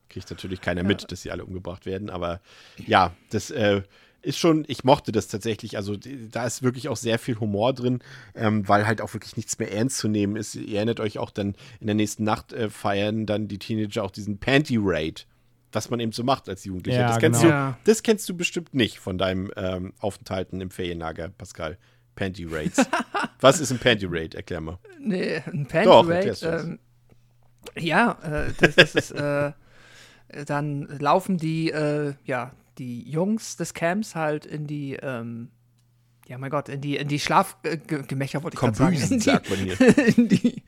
Kriegt 0.09 0.31
natürlich 0.31 0.61
keiner 0.61 0.83
ja. 0.83 0.89
mit, 0.89 1.13
dass 1.13 1.23
sie 1.23 1.31
alle 1.31 1.45
umgebracht 1.45 1.85
werden. 1.85 2.09
Aber 2.09 2.41
ja, 2.87 3.15
das 3.31 3.51
äh, 3.51 3.83
ist 4.23 4.39
schon, 4.39 4.65
ich 4.69 4.85
mochte 4.85 5.13
das 5.13 5.29
tatsächlich. 5.29 5.77
Also 5.77 5.97
da 5.97 6.47
ist 6.47 6.63
wirklich 6.63 6.89
auch 6.89 6.97
sehr 6.97 7.19
viel 7.19 7.39
Humor 7.39 7.73
drin, 7.73 8.01
ähm, 8.35 8.67
weil 8.67 8.87
halt 8.87 9.01
auch 9.01 9.13
wirklich 9.15 9.37
nichts 9.37 9.59
mehr 9.59 9.73
ernst 9.73 9.99
zu 9.99 10.09
nehmen 10.09 10.37
ist. 10.37 10.55
Ihr 10.55 10.77
erinnert 10.77 11.01
euch 11.01 11.19
auch 11.19 11.31
dann 11.31 11.55
in 11.81 11.87
der 11.87 11.95
nächsten 11.95 12.25
Nacht 12.25 12.53
äh, 12.53 12.71
feiern 12.71 13.27
dann 13.27 13.49
die 13.49 13.59
Teenager 13.59 14.03
auch 14.03 14.11
diesen 14.11 14.39
Panty 14.39 14.79
Raid, 14.81 15.27
was 15.73 15.91
man 15.91 16.01
eben 16.01 16.13
so 16.13 16.25
macht 16.25 16.49
als 16.49 16.65
Jugendlicher. 16.65 17.01
Ja, 17.01 17.09
das, 17.09 17.19
kennst 17.19 17.43
genau. 17.43 17.71
du, 17.71 17.77
das 17.85 18.03
kennst 18.03 18.29
du 18.29 18.37
bestimmt 18.37 18.75
nicht 18.75 18.99
von 18.99 19.19
deinem 19.19 19.51
ähm, 19.57 19.93
Aufenthalten 19.99 20.61
im 20.61 20.71
Ferienlager, 20.71 21.29
Pascal. 21.29 21.79
Panty 22.15 22.47
Raids. 22.47 22.85
was 23.41 23.61
ist 23.61 23.71
ein 23.71 23.79
Panty 23.79 24.07
Raid? 24.09 24.35
Erklär 24.35 24.61
mal. 24.61 24.79
Nee, 24.99 25.41
ein 25.47 25.67
Panty 25.67 25.85
Doch, 25.85 26.09
Raid. 26.09 26.43
Ähm, 26.43 26.81
ja, 27.77 28.19
äh, 28.23 28.53
das, 28.59 28.75
das 28.75 28.95
ist. 28.95 29.11
Äh, 29.13 29.53
dann 30.47 30.87
laufen 30.99 31.39
die, 31.39 31.71
äh, 31.71 32.15
ja, 32.25 32.53
die 32.79 33.09
Jungs 33.09 33.57
des 33.57 33.75
Camps 33.75 34.15
halt 34.15 34.47
in 34.47 34.67
die, 34.67 34.95
ähm, 34.95 35.51
ja 36.27 36.39
mein 36.39 36.51
Gott, 36.51 36.69
in 36.69 36.81
die, 36.81 36.97
in 36.97 37.09
die 37.09 37.19
Schlafgemächer, 37.19 38.43
wollte 38.43 38.57
ich 38.57 38.61
gerade 38.61 38.77
sagen. 38.77 38.97
In 38.97 39.19
die, 39.19 39.21
sagt 39.21 39.49
man 39.49 39.59
hier. 39.59 39.99
in 40.17 40.29
die, 40.29 40.63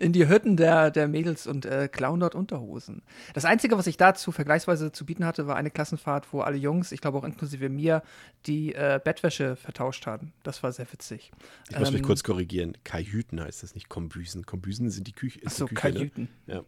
in 0.00 0.12
die 0.12 0.28
Hütten 0.28 0.56
der, 0.56 0.90
der 0.90 1.08
Mädels 1.08 1.46
und 1.46 1.66
äh, 1.66 1.88
klauen 1.90 2.20
dort 2.20 2.34
Unterhosen. 2.34 3.02
Das 3.32 3.44
Einzige, 3.44 3.76
was 3.78 3.86
ich 3.86 3.96
dazu 3.96 4.32
vergleichsweise 4.32 4.92
zu 4.92 5.04
bieten 5.06 5.24
hatte, 5.24 5.46
war 5.46 5.56
eine 5.56 5.70
Klassenfahrt, 5.70 6.32
wo 6.32 6.40
alle 6.40 6.56
Jungs, 6.56 6.92
ich 6.92 7.00
glaube 7.00 7.18
auch 7.18 7.24
inklusive 7.24 7.68
mir, 7.68 8.02
die 8.46 8.74
äh, 8.74 9.00
Bettwäsche 9.02 9.56
vertauscht 9.56 10.06
haben. 10.06 10.32
Das 10.42 10.62
war 10.62 10.72
sehr 10.72 10.90
witzig. 10.92 11.32
Ich 11.70 11.78
muss 11.78 11.90
mich 11.90 12.00
Ähm, 12.00 12.06
kurz 12.06 12.22
korrigieren. 12.22 12.76
Kajüten 12.84 13.40
heißt 13.40 13.62
das 13.62 13.74
nicht 13.74 13.88
Kombüsen. 13.88 14.46
Kombüsen 14.46 14.90
sind 14.90 15.06
die 15.06 15.12
Küche. 15.12 15.40
ist 15.40 15.46
Achso, 15.46 15.66
die 15.66 15.74
Küche, 15.74 15.88
ne? 15.88 15.94
Kajüten. 15.94 16.28
Ja. 16.46 16.64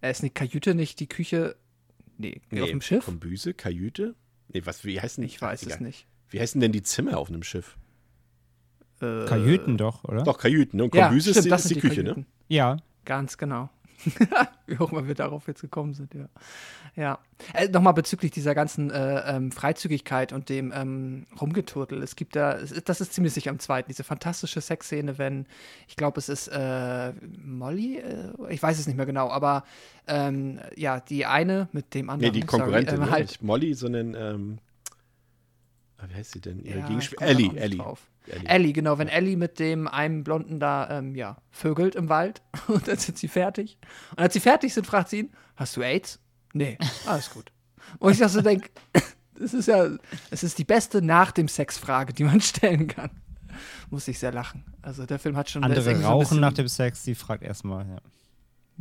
Äh, 0.00 0.10
ist 0.10 0.20
eine 0.22 0.30
Kajüte 0.30 0.74
nicht 0.74 1.00
die 1.00 1.08
Küche? 1.08 1.56
Nee, 2.16 2.40
auf 2.60 2.68
dem 2.68 2.80
Schiff? 2.80 3.04
Kombüse, 3.04 3.54
Kajüte? 3.54 4.14
Nee, 4.48 4.62
was, 4.64 4.84
wie 4.84 5.00
heißen 5.00 5.22
Ich 5.24 5.40
weiß 5.40 5.62
egal. 5.62 5.74
es 5.74 5.80
nicht. 5.80 6.06
Wie 6.30 6.40
heißen 6.40 6.60
denn 6.60 6.72
die 6.72 6.82
Zimmer 6.82 7.16
auf 7.18 7.28
einem 7.28 7.42
Schiff? 7.42 7.76
Äh, 9.00 9.24
Kajüten 9.26 9.76
doch, 9.76 10.04
oder? 10.04 10.22
Doch, 10.24 10.38
Kajüten. 10.38 10.76
Ne? 10.78 10.84
Und 10.84 10.94
Ja, 10.94 11.06
Kombüse 11.08 11.30
stimmt, 11.30 11.46
ist, 11.46 11.52
das 11.52 11.62
ist 11.62 11.68
sind 11.68 11.82
die, 11.82 11.88
Küche, 11.88 12.02
ne? 12.02 12.10
Kajüten. 12.10 12.26
Ja. 12.48 12.76
Ganz 13.04 13.38
genau. 13.38 13.70
Wie 14.66 14.78
auch 14.78 14.92
immer 14.92 15.08
wir 15.08 15.14
darauf 15.16 15.48
jetzt 15.48 15.60
gekommen 15.60 15.92
sind, 15.94 16.14
ja. 16.14 16.28
Ja. 16.94 17.18
Äh, 17.52 17.68
Nochmal 17.68 17.94
bezüglich 17.94 18.30
dieser 18.30 18.54
ganzen 18.54 18.90
äh, 18.90 19.36
ähm, 19.36 19.50
Freizügigkeit 19.52 20.32
und 20.32 20.48
dem 20.48 20.72
ähm, 20.74 21.26
Rumgeturtel. 21.40 22.02
Es 22.02 22.14
gibt 22.16 22.36
da, 22.36 22.56
es, 22.58 22.72
das 22.84 23.00
ist 23.00 23.12
ziemlich 23.12 23.32
sicher 23.32 23.50
am 23.50 23.58
zweiten, 23.58 23.88
diese 23.88 24.04
fantastische 24.04 24.60
Sexszene, 24.60 25.18
wenn, 25.18 25.46
ich 25.88 25.96
glaube, 25.96 26.18
es 26.18 26.28
ist 26.28 26.48
äh, 26.48 27.12
Molly, 27.44 27.98
äh, 27.98 28.32
ich 28.50 28.62
weiß 28.62 28.78
es 28.78 28.86
nicht 28.86 28.96
mehr 28.96 29.06
genau, 29.06 29.30
aber 29.30 29.64
ähm, 30.06 30.60
ja, 30.76 31.00
die 31.00 31.26
eine 31.26 31.68
mit 31.72 31.94
dem 31.94 32.06
Nee, 32.06 32.12
anderen. 32.12 32.32
die 32.34 32.40
sorry, 32.40 32.46
Konkurrentin. 32.46 32.94
ähm, 32.96 33.00
ne? 33.00 33.10
halt, 33.10 33.28
Nicht 33.28 33.42
Molly, 33.42 33.74
sondern, 33.74 34.14
ähm, 34.14 34.58
ah, 35.98 36.04
wie 36.08 36.14
heißt 36.14 36.32
sie 36.32 36.40
denn? 36.40 36.64
Ihre 36.64 36.80
ja, 36.80 37.00
Ellie, 37.20 37.56
Ellie. 37.56 37.78
drauf. 37.78 38.08
Ellie. 38.30 38.46
Ellie, 38.48 38.72
genau, 38.72 38.98
wenn 38.98 39.08
Ellie 39.08 39.36
mit 39.36 39.58
dem 39.58 39.88
einem 39.88 40.24
Blonden 40.24 40.60
da, 40.60 40.98
ähm, 40.98 41.14
ja, 41.14 41.36
vögelt 41.50 41.94
im 41.94 42.08
Wald 42.08 42.42
und 42.68 42.86
dann 42.88 42.98
sind 42.98 43.18
sie 43.18 43.28
fertig. 43.28 43.78
Und 44.12 44.20
als 44.20 44.34
sie 44.34 44.40
fertig 44.40 44.74
sind, 44.74 44.86
fragt 44.86 45.10
sie 45.10 45.20
ihn, 45.20 45.32
hast 45.56 45.76
du 45.76 45.82
AIDS? 45.82 46.20
Nee, 46.52 46.78
alles 47.06 47.30
gut. 47.30 47.52
Und 47.98 48.12
ich 48.12 48.18
dachte 48.18 48.32
so 48.34 48.40
denk, 48.42 48.70
das 49.38 49.54
ist 49.54 49.66
ja, 49.68 49.88
es 50.30 50.42
ist 50.42 50.58
die 50.58 50.64
beste 50.64 51.00
nach 51.02 51.32
dem 51.32 51.48
Sex-Frage, 51.48 52.12
die 52.12 52.24
man 52.24 52.40
stellen 52.40 52.86
kann. 52.86 53.10
Muss 53.90 54.06
ich 54.08 54.18
sehr 54.18 54.32
lachen. 54.32 54.64
Also 54.82 55.06
der 55.06 55.18
Film 55.18 55.36
hat 55.36 55.50
schon 55.50 55.64
Andere 55.64 55.80
irgendwie 55.80 56.02
so 56.02 56.06
ein 56.08 56.12
rauchen 56.12 56.20
bisschen- 56.20 56.40
nach 56.40 56.52
dem 56.52 56.68
Sex, 56.68 57.02
die 57.02 57.14
fragt 57.14 57.42
erstmal. 57.42 57.86
Ja. 57.88 58.00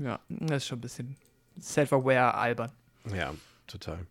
Ja, 0.06 0.20
das 0.30 0.64
ist 0.64 0.68
schon 0.68 0.78
ein 0.78 0.82
bisschen 0.82 1.16
self-aware 1.60 2.36
albern. 2.36 2.72
Ja, 3.16 3.34
total. 3.66 4.06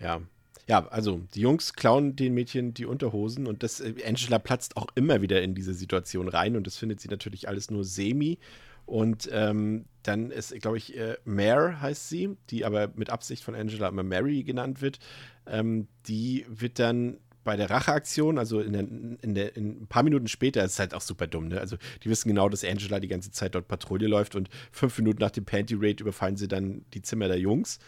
Ja. 0.00 0.20
Ja, 0.70 0.86
also 0.86 1.20
die 1.34 1.40
Jungs 1.40 1.72
klauen 1.72 2.14
den 2.14 2.32
Mädchen 2.32 2.74
die 2.74 2.86
Unterhosen 2.86 3.48
und 3.48 3.64
das 3.64 3.80
äh, 3.80 3.92
Angela 4.06 4.38
platzt 4.38 4.76
auch 4.76 4.86
immer 4.94 5.20
wieder 5.20 5.42
in 5.42 5.56
diese 5.56 5.74
Situation 5.74 6.28
rein 6.28 6.54
und 6.54 6.64
das 6.64 6.76
findet 6.76 7.00
sie 7.00 7.08
natürlich 7.08 7.48
alles 7.48 7.72
nur 7.72 7.82
semi. 7.82 8.38
Und 8.86 9.28
ähm, 9.32 9.86
dann 10.04 10.30
ist, 10.30 10.54
glaube 10.60 10.78
ich, 10.78 10.96
äh, 10.96 11.16
Mare 11.24 11.80
heißt 11.80 12.08
sie, 12.08 12.36
die 12.50 12.64
aber 12.64 12.92
mit 12.94 13.10
Absicht 13.10 13.42
von 13.42 13.56
Angela 13.56 13.88
immer 13.88 14.04
Mary 14.04 14.44
genannt 14.44 14.80
wird. 14.80 15.00
Ähm, 15.44 15.88
die 16.06 16.46
wird 16.48 16.78
dann 16.78 17.18
bei 17.42 17.56
der 17.56 17.68
Racheaktion, 17.68 18.38
also 18.38 18.60
in, 18.60 18.72
der, 18.72 18.82
in, 19.22 19.34
der, 19.34 19.56
in 19.56 19.82
ein 19.82 19.86
paar 19.88 20.04
Minuten 20.04 20.28
später, 20.28 20.64
ist 20.64 20.78
halt 20.78 20.94
auch 20.94 21.00
super 21.00 21.26
dumm, 21.26 21.48
ne? 21.48 21.58
Also 21.58 21.78
die 22.04 22.10
wissen 22.10 22.28
genau, 22.28 22.48
dass 22.48 22.62
Angela 22.62 23.00
die 23.00 23.08
ganze 23.08 23.32
Zeit 23.32 23.56
dort 23.56 23.66
Patrouille 23.66 24.06
läuft 24.06 24.36
und 24.36 24.48
fünf 24.70 24.96
Minuten 24.98 25.18
nach 25.20 25.32
dem 25.32 25.44
Panty 25.44 25.74
Raid 25.76 26.00
überfallen 26.00 26.36
sie 26.36 26.46
dann 26.46 26.84
die 26.94 27.02
Zimmer 27.02 27.26
der 27.26 27.40
Jungs 27.40 27.80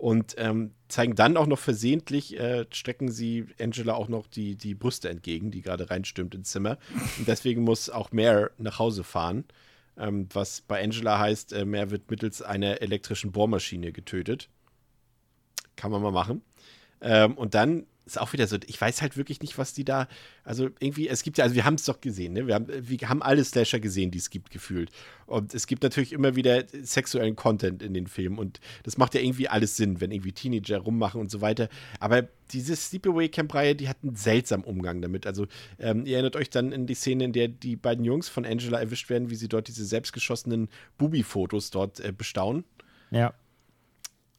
und 0.00 0.34
ähm, 0.38 0.72
zeigen 0.88 1.14
dann 1.14 1.36
auch 1.36 1.46
noch 1.46 1.58
versehentlich, 1.58 2.38
äh, 2.38 2.64
strecken 2.70 3.10
sie 3.10 3.46
Angela 3.60 3.94
auch 3.94 4.08
noch 4.08 4.26
die, 4.26 4.56
die 4.56 4.74
Brüste 4.74 5.10
entgegen, 5.10 5.50
die 5.50 5.60
gerade 5.60 5.90
reinstürmt 5.90 6.34
ins 6.34 6.50
Zimmer. 6.50 6.78
Und 7.18 7.28
deswegen 7.28 7.62
muss 7.62 7.90
auch 7.90 8.10
Mare 8.10 8.50
nach 8.56 8.78
Hause 8.78 9.04
fahren, 9.04 9.44
ähm, 9.98 10.28
was 10.32 10.62
bei 10.62 10.82
Angela 10.82 11.18
heißt, 11.18 11.52
äh, 11.52 11.66
Mare 11.66 11.90
wird 11.90 12.10
mittels 12.10 12.40
einer 12.40 12.80
elektrischen 12.80 13.30
Bohrmaschine 13.30 13.92
getötet. 13.92 14.48
Kann 15.76 15.90
man 15.90 16.02
mal 16.02 16.12
machen. 16.12 16.42
Ähm, 17.02 17.36
und 17.36 17.54
dann 17.54 17.86
ist 18.10 18.20
auch 18.20 18.32
wieder 18.32 18.46
so, 18.46 18.56
ich 18.66 18.80
weiß 18.80 19.02
halt 19.02 19.16
wirklich 19.16 19.40
nicht, 19.40 19.58
was 19.58 19.74
die 19.74 19.84
da, 19.84 20.08
also 20.44 20.68
irgendwie, 20.80 21.08
es 21.08 21.22
gibt 21.22 21.38
ja, 21.38 21.44
also 21.44 21.54
wir 21.54 21.64
haben 21.64 21.74
es 21.74 21.84
doch 21.84 22.00
gesehen, 22.00 22.32
ne? 22.32 22.46
Wir 22.46 22.54
haben, 22.54 22.66
wir 22.68 22.98
haben 23.08 23.22
alle 23.22 23.44
Slasher 23.44 23.80
gesehen, 23.80 24.10
die 24.10 24.18
es 24.18 24.30
gibt, 24.30 24.50
gefühlt. 24.50 24.90
Und 25.26 25.54
es 25.54 25.66
gibt 25.66 25.82
natürlich 25.82 26.12
immer 26.12 26.36
wieder 26.36 26.64
sexuellen 26.82 27.36
Content 27.36 27.82
in 27.82 27.94
den 27.94 28.06
Filmen 28.06 28.38
und 28.38 28.60
das 28.82 28.98
macht 28.98 29.14
ja 29.14 29.20
irgendwie 29.20 29.48
alles 29.48 29.76
Sinn, 29.76 30.00
wenn 30.00 30.10
irgendwie 30.10 30.32
Teenager 30.32 30.78
rummachen 30.78 31.20
und 31.20 31.30
so 31.30 31.40
weiter. 31.40 31.68
Aber 32.00 32.28
diese 32.52 32.74
Sleepaway 32.74 33.28
Camp-Reihe, 33.28 33.76
die 33.76 33.88
hat 33.88 33.98
einen 34.02 34.16
seltsamen 34.16 34.64
Umgang 34.64 35.00
damit. 35.02 35.26
Also, 35.26 35.46
ähm, 35.78 36.04
ihr 36.04 36.14
erinnert 36.14 36.36
euch 36.36 36.50
dann 36.50 36.72
in 36.72 36.86
die 36.86 36.94
Szene, 36.94 37.24
in 37.24 37.32
der 37.32 37.48
die 37.48 37.76
beiden 37.76 38.04
Jungs 38.04 38.28
von 38.28 38.44
Angela 38.44 38.80
erwischt 38.80 39.08
werden, 39.08 39.30
wie 39.30 39.36
sie 39.36 39.48
dort 39.48 39.68
diese 39.68 39.84
selbstgeschossenen 39.84 40.68
Bubi-Fotos 40.98 41.70
dort 41.70 42.00
äh, 42.00 42.12
bestaunen 42.12 42.64
Ja. 43.10 43.34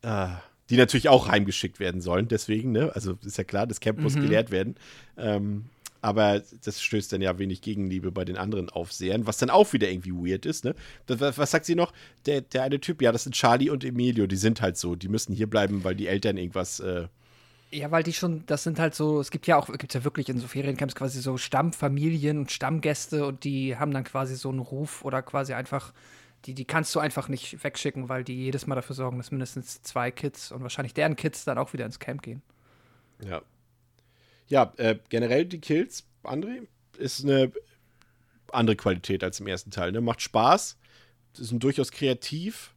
äh, 0.02 0.36
die 0.72 0.78
natürlich 0.78 1.10
auch 1.10 1.28
heimgeschickt 1.28 1.80
werden 1.80 2.02
sollen, 2.02 2.28
deswegen, 2.30 2.72
ne? 2.72 2.92
Also 2.96 3.18
ist 3.24 3.38
ja 3.38 3.44
klar, 3.44 3.68
das 3.68 3.82
Camp 3.82 4.00
muss 4.00 4.16
geleert 4.16 4.50
werden. 4.52 4.76
Ähm, 5.18 5.66
aber 6.02 6.42
das 6.64 6.82
stößt 6.82 7.14
dann 7.14 7.22
ja 7.22 7.38
wenig 7.38 7.62
Gegenliebe 7.62 8.12
bei 8.12 8.26
den 8.26 8.38
anderen 8.38 8.70
Aufsehern, 8.70 9.28
was 9.28 9.38
dann 9.38 9.52
auch 9.52 9.74
wieder 9.74 9.90
irgendwie 9.92 10.14
weird 10.14 10.46
ist, 10.48 10.64
ne? 10.66 10.74
Das, 11.06 11.20
was, 11.20 11.38
was 11.38 11.52
sagt 11.52 11.66
sie 11.66 11.76
noch? 11.76 11.94
Der, 12.26 12.42
der 12.42 12.64
eine 12.64 12.80
Typ, 12.80 13.02
ja, 13.02 13.12
das 13.12 13.24
sind 13.24 13.36
Charlie 13.36 13.70
und 13.70 13.84
Emilio, 13.84 14.26
die 14.28 14.38
sind 14.38 14.62
halt 14.62 14.78
so, 14.78 14.96
die 14.96 15.10
müssen 15.10 15.34
hier 15.34 15.48
bleiben, 15.48 15.84
weil 15.84 15.96
die 15.96 16.08
Eltern 16.08 16.38
irgendwas, 16.38 16.80
äh, 16.80 17.08
Ja, 17.74 17.92
weil 17.92 18.04
die 18.04 18.14
schon, 18.14 18.44
das 18.48 18.64
sind 18.64 18.80
halt 18.80 18.96
so, 18.96 19.20
es 19.20 19.30
gibt 19.30 19.46
ja 19.48 19.58
auch, 19.58 19.68
gibt 19.78 19.94
ja 19.94 20.04
wirklich 20.04 20.30
in 20.30 20.40
so 20.40 20.48
Feriencamps 20.48 20.96
quasi 20.96 21.22
so 21.22 21.38
Stammfamilien 21.38 22.38
und 22.40 22.52
Stammgäste 22.52 23.26
und 23.26 23.44
die 23.44 23.78
haben 23.78 23.92
dann 23.94 24.04
quasi 24.06 24.36
so 24.36 24.50
einen 24.50 24.60
Ruf 24.60 25.04
oder 25.06 25.22
quasi 25.22 25.54
einfach, 25.54 25.94
die, 26.46 26.54
die 26.54 26.66
kannst 26.66 26.94
du 26.96 27.00
einfach 27.00 27.28
nicht 27.28 27.64
wegschicken, 27.64 28.10
weil 28.10 28.24
die 28.24 28.36
jedes 28.36 28.68
Mal 28.68 28.76
dafür 28.76 28.96
sorgen, 28.96 29.18
dass 29.18 29.32
mindestens 29.32 29.82
zwei 29.82 30.12
Kids 30.12 30.52
und 30.52 30.62
wahrscheinlich 30.62 30.94
deren 30.94 31.16
Kids 31.16 31.46
dann 31.46 31.58
auch 31.58 31.74
wieder 31.74 31.86
ins 31.86 32.00
Camp 32.00 32.22
gehen. 32.22 32.42
Ja. 33.24 33.42
Ja, 34.48 34.74
äh, 34.78 34.98
generell 35.10 35.46
die 35.46 35.62
Kills, 35.62 36.06
André, 36.24 36.68
ist 36.98 37.24
eine 37.24 37.52
andere 38.52 38.76
Qualität 38.76 39.24
als 39.24 39.40
im 39.40 39.48
ersten 39.48 39.72
Teil. 39.72 39.92
Ne? 39.92 40.02
Macht 40.02 40.22
Spaß, 40.22 40.78
sind 41.34 41.64
durchaus 41.64 41.92
kreativ. 41.92 42.71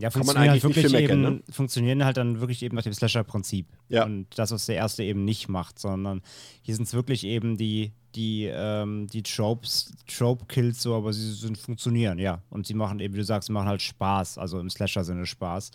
Ja, 0.00 0.10
Kann 0.10 0.20
man 0.20 0.36
funktionieren, 0.36 0.52
eigentlich 0.52 0.64
halt 0.64 0.76
wirklich 0.76 0.92
meckern, 0.92 1.24
eben, 1.24 1.52
funktionieren 1.52 2.04
halt 2.04 2.16
dann 2.16 2.40
wirklich 2.40 2.62
eben 2.62 2.76
nach 2.76 2.84
dem 2.84 2.92
Slasher-Prinzip. 2.92 3.66
Ja. 3.88 4.04
Und 4.04 4.26
das, 4.36 4.52
was 4.52 4.66
der 4.66 4.76
erste 4.76 5.02
eben 5.02 5.24
nicht 5.24 5.48
macht, 5.48 5.80
sondern 5.80 6.22
hier 6.62 6.76
sind 6.76 6.86
es 6.86 6.94
wirklich 6.94 7.24
eben 7.24 7.56
die, 7.56 7.90
die, 8.14 8.44
ähm, 8.44 9.08
die 9.08 9.24
Tropes, 9.24 9.92
Trope-Kills 10.06 10.82
so, 10.82 10.94
aber 10.94 11.12
sie 11.12 11.32
sind 11.32 11.58
funktionieren, 11.58 12.18
ja. 12.20 12.42
Und 12.48 12.66
sie 12.66 12.74
machen 12.74 13.00
eben, 13.00 13.14
wie 13.14 13.18
du 13.18 13.24
sagst, 13.24 13.48
sie 13.48 13.52
machen 13.52 13.68
halt 13.68 13.82
Spaß, 13.82 14.38
also 14.38 14.60
im 14.60 14.70
Slasher-Sinne 14.70 15.26
Spaß. 15.26 15.72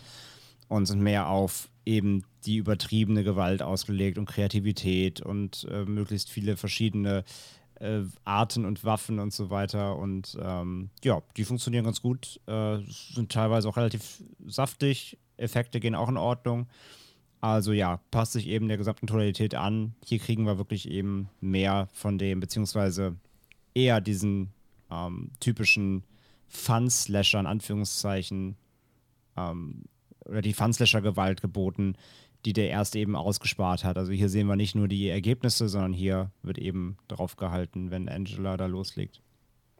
Und 0.68 0.86
sind 0.86 1.02
mehr 1.02 1.28
auf 1.28 1.68
eben 1.84 2.24
die 2.46 2.56
übertriebene 2.56 3.24
Gewalt 3.24 3.62
ausgelegt 3.62 4.16
und 4.16 4.24
Kreativität 4.24 5.20
und 5.20 5.66
äh, 5.70 5.84
möglichst 5.84 6.30
viele 6.30 6.56
verschiedene 6.56 7.24
äh, 7.84 8.04
Arten 8.24 8.64
und 8.64 8.84
Waffen 8.84 9.18
und 9.18 9.32
so 9.32 9.50
weiter. 9.50 9.96
Und 9.96 10.36
ähm, 10.40 10.90
ja, 11.04 11.22
die 11.36 11.44
funktionieren 11.44 11.84
ganz 11.84 12.00
gut, 12.00 12.40
äh, 12.46 12.78
sind 12.86 13.30
teilweise 13.30 13.68
auch 13.68 13.76
relativ 13.76 14.22
saftig, 14.46 15.18
Effekte 15.36 15.80
gehen 15.80 15.94
auch 15.94 16.08
in 16.08 16.16
Ordnung. 16.16 16.66
Also 17.40 17.72
ja, 17.72 18.00
passt 18.10 18.32
sich 18.32 18.48
eben 18.48 18.68
der 18.68 18.78
gesamten 18.78 19.06
Tonalität 19.06 19.54
an. 19.54 19.94
Hier 20.02 20.18
kriegen 20.18 20.46
wir 20.46 20.56
wirklich 20.56 20.88
eben 20.88 21.28
mehr 21.40 21.88
von 21.92 22.16
dem, 22.16 22.40
beziehungsweise 22.40 23.16
eher 23.74 24.00
diesen 24.00 24.52
ähm, 24.90 25.30
typischen 25.40 26.04
Fun-Slasher 26.48 27.40
in 27.40 27.46
Anführungszeichen 27.46 28.56
ähm, 29.36 29.84
oder 30.24 30.40
die 30.40 30.54
Fun-Slasher-Gewalt 30.54 31.42
geboten, 31.42 31.96
die 32.44 32.52
der 32.52 32.68
erste 32.68 32.98
eben 32.98 33.16
ausgespart 33.16 33.84
hat. 33.84 33.96
Also 33.96 34.12
hier 34.12 34.28
sehen 34.28 34.46
wir 34.46 34.56
nicht 34.56 34.74
nur 34.74 34.88
die 34.88 35.08
Ergebnisse, 35.08 35.68
sondern 35.68 35.92
hier 35.92 36.30
wird 36.42 36.58
eben 36.58 36.96
drauf 37.08 37.36
gehalten, 37.36 37.90
wenn 37.90 38.08
Angela 38.08 38.56
da 38.56 38.66
loslegt. 38.66 39.20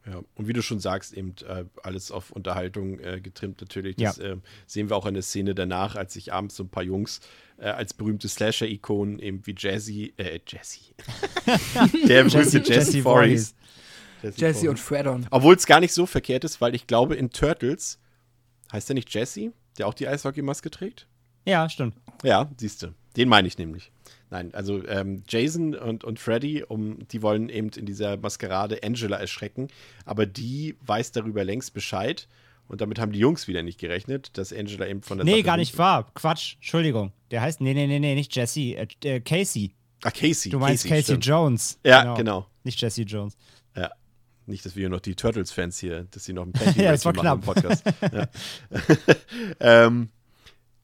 Ja, 0.07 0.21
und 0.35 0.47
wie 0.47 0.53
du 0.53 0.61
schon 0.61 0.79
sagst, 0.79 1.13
eben 1.13 1.33
äh, 1.47 1.65
alles 1.81 2.11
auf 2.11 2.29
Unterhaltung 2.31 2.99
äh, 2.99 3.19
getrimmt 3.21 3.59
natürlich. 3.61 3.99
Ja. 3.99 4.09
Das 4.09 4.19
äh, 4.19 4.37
sehen 4.67 4.89
wir 4.89 4.95
auch 4.97 5.07
in 5.07 5.15
der 5.15 5.23
Szene 5.23 5.55
danach, 5.55 5.95
als 5.95 6.13
sich 6.13 6.31
abends 6.31 6.55
so 6.55 6.63
ein 6.63 6.69
paar 6.69 6.83
Jungs 6.83 7.21
äh, 7.57 7.69
als 7.69 7.93
berühmte 7.93 8.27
Slasher-Ikonen 8.27 9.17
eben 9.17 9.45
wie 9.47 9.55
Jazzy, 9.57 10.13
äh, 10.17 10.39
Jazzy. 10.47 10.93
der 12.07 12.23
berühmte 12.25 12.59
Jesse- 12.59 13.01
Voorhees. 13.01 13.55
Jesse 14.35 14.69
und 14.69 14.79
Fredon. 14.79 15.27
Obwohl 15.29 15.55
es 15.55 15.65
gar 15.65 15.79
nicht 15.79 15.93
so 15.93 16.05
verkehrt 16.05 16.43
ist, 16.43 16.61
weil 16.61 16.75
ich 16.75 16.87
glaube, 16.87 17.15
in 17.15 17.29
Turtles 17.29 17.99
heißt 18.71 18.89
der 18.89 18.95
nicht 18.95 19.13
Jesse, 19.13 19.53
der 19.77 19.87
auch 19.87 19.93
die 19.93 20.07
Eishockeymaske 20.07 20.71
trägt? 20.71 21.07
Ja, 21.45 21.69
stimmt. 21.69 21.95
Ja, 22.23 22.49
siehst 22.57 22.83
du. 22.83 22.93
Den 23.17 23.29
meine 23.29 23.47
ich 23.47 23.57
nämlich. 23.57 23.91
Nein, 24.29 24.53
also 24.53 24.85
ähm, 24.87 25.23
Jason 25.27 25.75
und, 25.75 26.03
und 26.03 26.19
Freddy, 26.19 26.63
um, 26.63 27.07
die 27.07 27.21
wollen 27.21 27.49
eben 27.49 27.69
in 27.69 27.85
dieser 27.85 28.17
Maskerade 28.17 28.83
Angela 28.83 29.17
erschrecken, 29.17 29.67
aber 30.03 30.25
die 30.25 30.75
weiß 30.81 31.11
darüber 31.11 31.43
längst 31.43 31.73
Bescheid 31.73 32.27
und 32.67 32.81
damit 32.81 32.99
haben 32.99 33.11
die 33.11 33.19
Jungs 33.19 33.47
wieder 33.47 33.61
nicht 33.61 33.79
gerechnet, 33.79 34.37
dass 34.37 34.51
Angela 34.51 34.87
eben 34.87 35.03
von 35.03 35.19
der 35.19 35.25
Nee, 35.25 35.33
Sache 35.33 35.43
gar 35.43 35.57
nicht 35.57 35.77
wahr. 35.77 36.11
Quatsch. 36.15 36.55
Entschuldigung. 36.55 37.11
Der 37.31 37.41
heißt, 37.41 37.61
nee, 37.61 37.73
nee, 37.73 37.87
nee, 37.87 37.99
nee, 37.99 38.15
nicht 38.15 38.35
Jesse. 38.35 38.75
Äh, 38.75 38.87
äh, 39.03 39.19
Casey. 39.19 39.75
Ah, 40.03 40.11
Casey. 40.11 40.51
Du 40.51 40.59
meinst 40.59 40.85
Casey, 40.85 41.03
stimmt. 41.03 41.25
Jones. 41.25 41.79
Ja, 41.85 42.15
genau. 42.15 42.47
Nicht 42.63 42.81
Jesse 42.81 43.03
Jones. 43.03 43.37
Ja. 43.75 43.91
Nicht, 44.47 44.65
dass 44.65 44.75
wir 44.75 44.81
hier 44.81 44.89
noch 44.89 44.99
die 44.99 45.15
Turtles-Fans 45.15 45.79
hier, 45.79 46.05
dass 46.11 46.25
sie 46.25 46.33
noch 46.33 46.45
ein 46.45 46.51
Panty 46.53 46.83
Ja, 46.83 46.91
das 46.91 47.05
war 47.05 47.13
machen 47.13 47.39
im 47.39 47.41
Podcast. 47.41 47.83
ja. 48.11 48.27
ähm, 49.85 50.09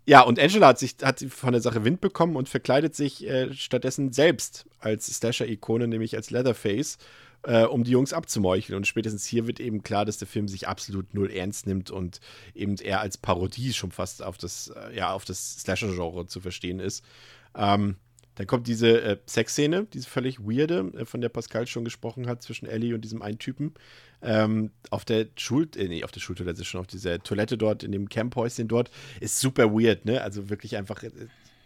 ja, 0.05 0.21
und 0.21 0.39
Angela 0.39 0.67
hat 0.67 0.79
sich 0.79 0.95
hat 1.03 1.19
von 1.29 1.51
der 1.53 1.61
Sache 1.61 1.85
Wind 1.85 2.01
bekommen 2.01 2.35
und 2.35 2.49
verkleidet 2.49 2.95
sich 2.95 3.25
äh, 3.27 3.53
stattdessen 3.53 4.11
selbst 4.11 4.65
als 4.79 5.07
Slasher-Ikone, 5.07 5.87
nämlich 5.87 6.15
als 6.15 6.31
Leatherface, 6.31 6.97
äh, 7.43 7.63
um 7.63 7.83
die 7.83 7.91
Jungs 7.91 8.13
abzumeucheln. 8.13 8.77
Und 8.77 8.87
spätestens 8.87 9.25
hier 9.25 9.47
wird 9.47 9.59
eben 9.59 9.83
klar, 9.83 10.05
dass 10.05 10.17
der 10.17 10.27
Film 10.27 10.47
sich 10.47 10.67
absolut 10.67 11.13
null 11.13 11.31
ernst 11.31 11.67
nimmt 11.67 11.91
und 11.91 12.19
eben 12.55 12.75
eher 12.77 13.01
als 13.01 13.17
Parodie 13.17 13.73
schon 13.73 13.91
fast 13.91 14.23
auf 14.23 14.37
das, 14.37 14.69
äh, 14.75 14.95
ja, 14.95 15.13
auf 15.13 15.25
das 15.25 15.59
Slasher-Genre 15.59 16.25
zu 16.27 16.41
verstehen 16.41 16.79
ist. 16.79 17.03
Ähm, 17.55 17.97
dann 18.35 18.47
kommt 18.47 18.67
diese 18.67 19.01
äh, 19.01 19.17
Sexszene, 19.27 19.87
diese 19.93 20.09
völlig 20.09 20.39
weirde, 20.39 20.91
äh, 20.97 21.05
von 21.05 21.21
der 21.21 21.29
Pascal 21.29 21.67
schon 21.67 21.83
gesprochen 21.83 22.27
hat, 22.27 22.41
zwischen 22.41 22.65
Ellie 22.65 22.95
und 22.95 23.01
diesem 23.01 23.21
einen 23.21 23.39
Typen. 23.39 23.73
Ähm, 24.21 24.71
auf 24.89 25.05
der 25.05 25.27
Schul 25.35 25.67
äh, 25.75 25.87
nee, 25.87 26.03
auf 26.03 26.11
der 26.11 26.21
Schultoilette, 26.21 26.63
schon 26.63 26.79
auf 26.79 26.87
dieser 26.87 27.21
Toilette 27.21 27.57
dort, 27.57 27.83
in 27.83 27.91
dem 27.91 28.09
Camphäuschen 28.09 28.67
dort, 28.67 28.89
ist 29.19 29.39
super 29.39 29.71
weird, 29.73 30.05
ne? 30.05 30.21
Also 30.21 30.49
wirklich 30.49 30.77
einfach 30.77 31.03
äh, 31.03 31.11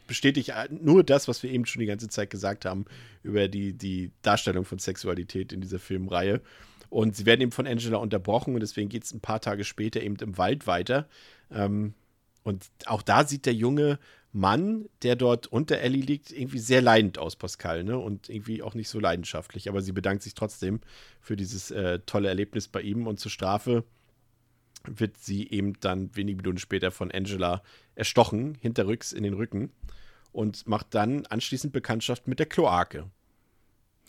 bestätigt 0.07 0.49
äh, 0.49 0.67
nur 0.71 1.03
das, 1.03 1.27
was 1.27 1.43
wir 1.43 1.51
eben 1.51 1.65
schon 1.65 1.81
die 1.81 1.85
ganze 1.85 2.07
Zeit 2.07 2.29
gesagt 2.29 2.65
haben 2.65 2.85
über 3.23 3.47
die, 3.47 3.73
die 3.73 4.11
Darstellung 4.21 4.65
von 4.65 4.79
Sexualität 4.79 5.53
in 5.53 5.61
dieser 5.61 5.79
Filmreihe. 5.79 6.41
Und 6.89 7.15
sie 7.15 7.25
werden 7.25 7.41
eben 7.41 7.51
von 7.51 7.67
Angela 7.67 7.97
unterbrochen 7.97 8.53
und 8.53 8.61
deswegen 8.61 8.89
geht 8.89 9.03
es 9.03 9.13
ein 9.13 9.19
paar 9.19 9.41
Tage 9.41 9.63
später 9.63 10.01
eben 10.01 10.15
im 10.17 10.37
Wald 10.37 10.67
weiter. 10.67 11.07
Ähm, 11.51 11.93
und 12.45 12.69
auch 12.85 13.01
da 13.01 13.25
sieht 13.25 13.47
der 13.47 13.55
junge 13.55 13.97
Mann, 14.31 14.87
der 15.01 15.15
dort 15.15 15.47
unter 15.47 15.79
Ellie 15.79 16.03
liegt, 16.03 16.31
irgendwie 16.31 16.59
sehr 16.59 16.81
leidend 16.81 17.17
aus, 17.17 17.35
Pascal, 17.35 17.83
ne? 17.83 17.97
Und 17.97 18.29
irgendwie 18.29 18.61
auch 18.61 18.75
nicht 18.75 18.87
so 18.87 18.99
leidenschaftlich. 18.99 19.67
Aber 19.67 19.81
sie 19.81 19.93
bedankt 19.93 20.21
sich 20.21 20.35
trotzdem 20.35 20.79
für 21.19 21.35
dieses 21.35 21.71
äh, 21.71 21.99
tolle 22.05 22.27
Erlebnis 22.27 22.67
bei 22.67 22.81
ihm. 22.81 23.07
Und 23.07 23.19
zur 23.19 23.31
Strafe 23.31 23.83
wird 24.83 25.17
sie 25.17 25.49
eben 25.49 25.73
dann 25.79 26.15
wenige 26.15 26.37
Minuten 26.37 26.59
später 26.59 26.91
von 26.91 27.11
Angela 27.11 27.63
erstochen, 27.95 28.53
hinterrücks 28.61 29.11
in 29.11 29.23
den 29.23 29.33
Rücken. 29.33 29.71
Und 30.31 30.67
macht 30.67 30.93
dann 30.93 31.25
anschließend 31.25 31.73
Bekanntschaft 31.73 32.27
mit 32.27 32.37
der 32.37 32.45
Kloake. 32.45 33.09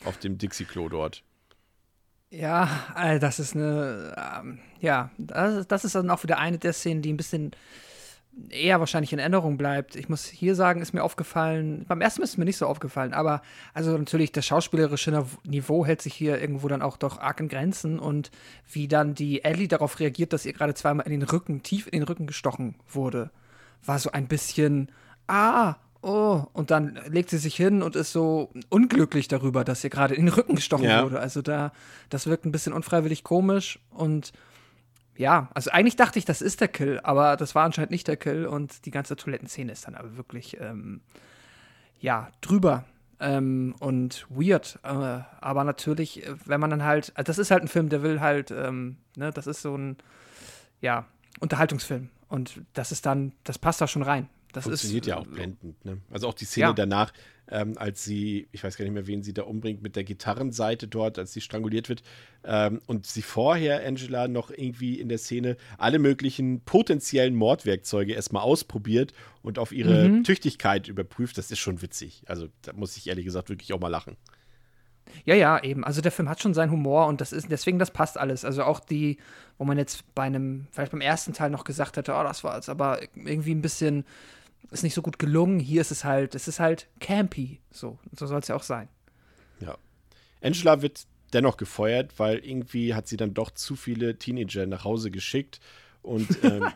Auf 0.05 0.19
dem 0.19 0.37
Dixie-Klo 0.37 0.91
dort. 0.91 1.23
Ja, 2.29 2.69
äh, 2.97 3.19
das 3.19 3.39
ist 3.39 3.55
eine, 3.55 4.15
ähm, 4.41 4.59
ja, 4.81 5.11
das, 5.17 5.67
das 5.69 5.87
ist 5.87 5.95
dann 5.95 6.11
auch 6.11 6.23
wieder 6.23 6.39
eine 6.39 6.59
der 6.59 6.75
Szenen, 6.75 7.01
die 7.01 7.15
ein 7.15 7.17
bisschen 7.17 7.53
eher 8.51 8.81
wahrscheinlich 8.81 9.13
in 9.13 9.19
Erinnerung 9.19 9.57
bleibt. 9.57 9.97
Ich 9.97 10.09
muss 10.09 10.25
hier 10.27 10.55
sagen, 10.55 10.83
ist 10.83 10.93
mir 10.93 11.03
aufgefallen, 11.03 11.85
beim 11.89 12.01
ersten 12.01 12.23
ist 12.23 12.31
es 12.31 12.37
mir 12.37 12.45
nicht 12.45 12.59
so 12.59 12.67
aufgefallen, 12.67 13.15
aber 13.15 13.41
also 13.73 13.97
natürlich 13.97 14.31
das 14.33 14.45
schauspielerische 14.47 15.25
Niveau 15.45 15.87
hält 15.87 16.03
sich 16.03 16.15
hier 16.15 16.41
irgendwo 16.41 16.69
dann 16.69 16.83
auch 16.83 16.97
doch 16.97 17.19
arg 17.19 17.41
in 17.41 17.49
Grenzen 17.49 17.99
und 17.99 18.31
wie 18.71 18.89
dann 18.89 19.15
die 19.15 19.43
Ellie 19.43 19.69
darauf 19.69 19.99
reagiert, 20.01 20.33
dass 20.33 20.45
ihr 20.45 20.53
gerade 20.53 20.75
zweimal 20.75 21.07
in 21.07 21.13
den 21.19 21.23
Rücken, 21.29 21.63
tief 21.63 21.87
in 21.87 21.93
den 22.01 22.03
Rücken 22.03 22.27
gestochen 22.27 22.75
wurde, 22.89 23.31
war 23.85 23.99
so 23.99 24.13
ein 24.13 24.27
bisschen, 24.29 24.91
ah, 25.29 25.77
oh, 26.03 26.45
und 26.53 26.71
dann 26.71 26.99
legt 27.09 27.31
sie 27.31 27.39
sich 27.39 27.57
hin 27.57 27.83
und 27.83 27.97
ist 27.97 28.13
so 28.13 28.51
unglücklich 28.69 29.29
darüber, 29.29 29.65
dass 29.65 29.83
ihr 29.83 29.91
gerade 29.91 30.15
in 30.15 30.27
den 30.27 30.35
Rücken 30.35 30.57
gestochen 30.57 30.85
Ja. 30.85 31.03
wurde. 31.05 31.21
Also 31.21 31.41
da, 31.43 31.73
das 32.11 32.27
wirkt 32.27 32.45
ein 32.45 32.53
bisschen 32.53 32.73
unfreiwillig 32.75 33.25
komisch 33.25 33.79
und 33.91 34.33
ja, 35.17 35.49
also 35.55 35.71
eigentlich 35.71 35.97
dachte 35.97 36.19
ich, 36.19 36.25
das 36.25 36.43
ist 36.43 36.61
der 36.61 36.69
Kill, 36.69 37.01
aber 37.03 37.37
das 37.37 37.55
war 37.55 37.65
anscheinend 37.65 37.91
nicht 37.91 38.09
der 38.09 38.17
Kill 38.17 38.47
und 38.47 38.85
die 38.87 38.91
ganze 38.91 39.17
Toilettenszene 39.17 39.73
ist 39.73 39.87
dann 39.87 39.95
aber 39.95 40.17
wirklich, 40.17 40.59
ähm, 40.61 41.01
ja, 42.01 42.29
drüber 42.41 42.85
ähm, 43.21 43.75
und 43.81 44.27
weird. 44.29 44.79
Äh, 44.83 44.89
aber 45.41 45.65
natürlich, 45.65 46.27
äh, 46.27 46.35
wenn 46.45 46.61
man 46.61 46.71
dann 46.71 46.85
halt, 46.85 47.13
also 47.15 47.27
das 47.27 47.39
ist 47.39 47.51
halt 47.51 47.63
ein 47.63 47.69
Film, 47.69 47.89
der 47.89 48.03
will 48.03 48.21
halt, 48.21 48.51
ähm, 48.51 48.97
ne, 49.17 49.31
das 49.33 49.47
ist 49.47 49.63
so 49.63 49.77
ein, 49.77 49.97
ja, 50.81 51.07
Unterhaltungsfilm 51.41 52.11
und 52.29 52.61
das 52.75 52.93
ist 52.93 53.07
dann, 53.07 53.33
das 53.45 53.59
passt 53.59 53.81
da 53.81 53.89
schon 53.89 54.03
rein. 54.03 54.29
Das 54.53 54.65
Funktioniert 54.65 55.05
ist, 55.05 55.09
ja 55.09 55.17
auch 55.19 55.27
blendend. 55.27 55.85
Ne? 55.85 55.99
Also 56.11 56.29
auch 56.29 56.35
die 56.35 56.47
Szene 56.47 56.69
Ja. 56.69 56.73
danach, 56.73 57.13
ähm, 57.51 57.75
als 57.77 58.05
sie, 58.05 58.49
ich 58.53 58.65
weiß 58.65 58.77
gar 58.77 58.85
nicht 58.85 58.95
mehr, 58.95 59.07
wen 59.07 59.23
sie 59.23 59.33
da 59.35 59.43
umbringt, 59.43 59.83
mit 59.83 59.97
der 59.97 60.05
Gitarrenseite 60.05 60.89
dort, 60.89 61.19
als 61.19 61.33
sie 61.33 61.41
stranguliert 61.41 61.89
wird. 61.89 62.03
Ähm, 62.45 62.81
und 62.87 63.07
sie 63.07 63.23
vorher, 63.23 63.87
Angela, 63.87 64.29
noch 64.29 64.51
irgendwie 64.51 64.99
in 65.01 65.09
der 65.09 65.19
Szene 65.19 65.57
alle 65.79 65.99
möglichen 65.99 66.61
potenziellen 66.61 67.35
Mordwerkzeuge 67.35 68.13
erstmal 68.15 68.43
ausprobiert 68.43 69.13
und 69.43 69.59
auf 69.59 69.73
ihre 69.73 70.09
Mhm. 70.09 70.25
Tüchtigkeit 70.25 70.89
überprüft. 70.89 71.39
Das 71.39 71.51
ist 71.51 71.59
schon 71.59 71.83
witzig. 71.83 72.23
Also 72.27 72.49
da 72.63 72.73
muss 72.73 72.97
ich 72.97 73.07
ehrlich 73.09 73.25
gesagt 73.25 73.49
wirklich 73.49 73.73
auch 73.73 73.81
mal 73.81 73.89
lachen. 73.89 74.17
Ja, 75.25 75.37
ja, 75.37 75.63
eben. 75.63 75.85
Also 75.85 76.01
der 76.01 76.11
Film 76.11 76.29
hat 76.29 76.43
schon 76.43 76.53
seinen 76.53 76.73
Humor 76.73 77.07
und 77.07 77.21
das 77.21 77.33
ist 77.33 77.51
deswegen, 77.51 77.79
das 77.79 77.93
passt 77.93 78.19
alles. 78.19 78.45
Also 78.45 78.65
auch 78.65 78.81
die, 78.81 79.19
wo 79.57 79.65
man 79.65 79.79
jetzt 79.79 80.03
bei 80.15 80.25
einem, 80.25 80.67
vielleicht 80.73 80.91
beim 80.93 81.01
ersten 81.01 81.33
Teil 81.33 81.49
noch 81.51 81.63
gesagt 81.63 81.97
hätte, 81.97 82.13
oh, 82.13 82.23
das 82.25 82.43
war 82.43 82.57
jetzt 82.57 82.69
aber 82.69 83.01
irgendwie 83.15 83.55
ein 83.55 83.63
bisschen, 83.63 84.05
ist 84.71 84.83
nicht 84.83 84.95
so 84.95 85.03
gut 85.03 85.19
gelungen. 85.19 85.61
Hier 85.61 85.81
ist 85.81 85.91
es 85.91 86.05
halt, 86.05 86.35
es 86.35 86.49
ist 86.49 86.61
halt 86.61 86.89
campy. 87.01 87.61
So, 87.71 87.99
so 88.17 88.27
soll 88.27 88.41
es 88.41 88.49
ja 88.49 88.57
auch 88.57 88.63
sein. 88.63 88.89
Ja. 89.61 89.77
Angela 90.43 90.83
wird 90.83 91.07
dennoch 91.33 91.57
gefeuert, 91.57 92.19
weil 92.19 92.39
irgendwie 92.39 92.95
hat 92.95 93.09
sie 93.09 93.17
dann 93.17 93.35
doch 93.35 93.51
zu 93.51 93.77
viele 93.77 94.19
Teenager 94.19 94.67
nach 94.67 94.85
Hause 94.85 95.11
geschickt 95.11 95.61
und 96.03 96.29
ähm, 96.45 96.69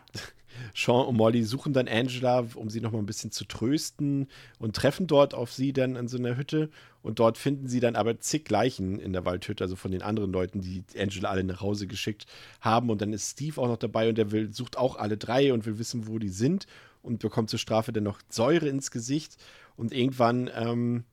Sean 0.74 1.06
und 1.06 1.16
Molly 1.16 1.44
suchen 1.44 1.72
dann 1.72 1.88
Angela, 1.88 2.46
um 2.54 2.68
sie 2.68 2.80
noch 2.80 2.92
mal 2.92 2.98
ein 2.98 3.06
bisschen 3.06 3.30
zu 3.30 3.44
trösten 3.44 4.28
und 4.58 4.76
treffen 4.76 5.06
dort 5.06 5.34
auf 5.34 5.52
sie 5.52 5.72
dann 5.72 5.96
in 5.96 6.08
so 6.08 6.18
einer 6.18 6.36
Hütte 6.36 6.70
und 7.02 7.18
dort 7.18 7.38
finden 7.38 7.68
sie 7.68 7.80
dann 7.80 7.96
aber 7.96 8.18
zig 8.20 8.48
Leichen 8.50 8.98
in 8.98 9.12
der 9.12 9.24
Waldhütte, 9.24 9.64
also 9.64 9.76
von 9.76 9.90
den 9.90 10.02
anderen 10.02 10.32
Leuten, 10.32 10.60
die 10.60 10.82
Angela 10.98 11.30
alle 11.30 11.44
nach 11.44 11.60
Hause 11.60 11.86
geschickt 11.86 12.26
haben 12.60 12.90
und 12.90 13.00
dann 13.00 13.12
ist 13.12 13.30
Steve 13.30 13.60
auch 13.60 13.68
noch 13.68 13.78
dabei 13.78 14.08
und 14.08 14.18
der 14.18 14.32
will, 14.32 14.52
sucht 14.52 14.76
auch 14.76 14.96
alle 14.96 15.16
drei 15.16 15.52
und 15.52 15.64
will 15.66 15.78
wissen, 15.78 16.06
wo 16.06 16.18
die 16.18 16.28
sind 16.28 16.66
und 17.02 17.20
bekommt 17.20 17.50
zur 17.50 17.58
Strafe 17.58 17.92
dann 17.92 18.04
noch 18.04 18.20
Säure 18.28 18.68
ins 18.68 18.90
Gesicht 18.90 19.36
und 19.76 19.92
irgendwann 19.92 20.50
ähm, 20.54 21.04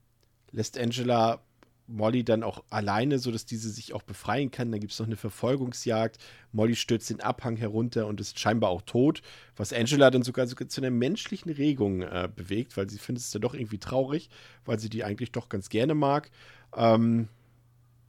lässt 0.52 0.78
Angela 0.78 1.42
Molly 1.88 2.24
dann 2.24 2.44
auch 2.44 2.64
alleine, 2.70 3.18
sodass 3.18 3.46
diese 3.46 3.70
sich 3.70 3.94
auch 3.94 4.04
befreien 4.04 4.52
kann. 4.52 4.72
Dann 4.72 4.82
gibt 4.82 4.92
es 4.92 5.00
noch 5.00 5.06
eine 5.06 5.16
Verfolgungsjagd. 5.16 6.18
Molly 6.52 6.76
stürzt 6.76 7.10
den 7.10 7.22
Abhang 7.22 7.56
herunter 7.56 8.08
und 8.08 8.20
ist 8.20 8.40
scheinbar 8.40 8.70
auch 8.70 8.82
tot, 8.82 9.22
was 9.56 9.74
Angela 9.74 10.12
dann 10.12 10.24
sogar, 10.24 10.48
sogar 10.48 10.68
zu 10.68 10.82
einer 10.82 10.92
menschlichen 10.92 11.52
Regung 11.52 12.02
äh, 12.02 12.30
bewegt, 12.34 12.76
weil 12.76 12.90
sie 12.90 12.98
findet 12.98 13.24
es 13.24 13.32
dann 13.32 13.42
doch 13.42 13.54
irgendwie 13.54 13.80
traurig, 13.80 14.30
weil 14.66 14.80
sie 14.80 14.90
die 14.90 15.04
eigentlich 15.04 15.32
doch 15.32 15.48
ganz 15.50 15.70
gerne 15.70 15.96
mag. 15.96 16.30
Ähm, 16.76 17.30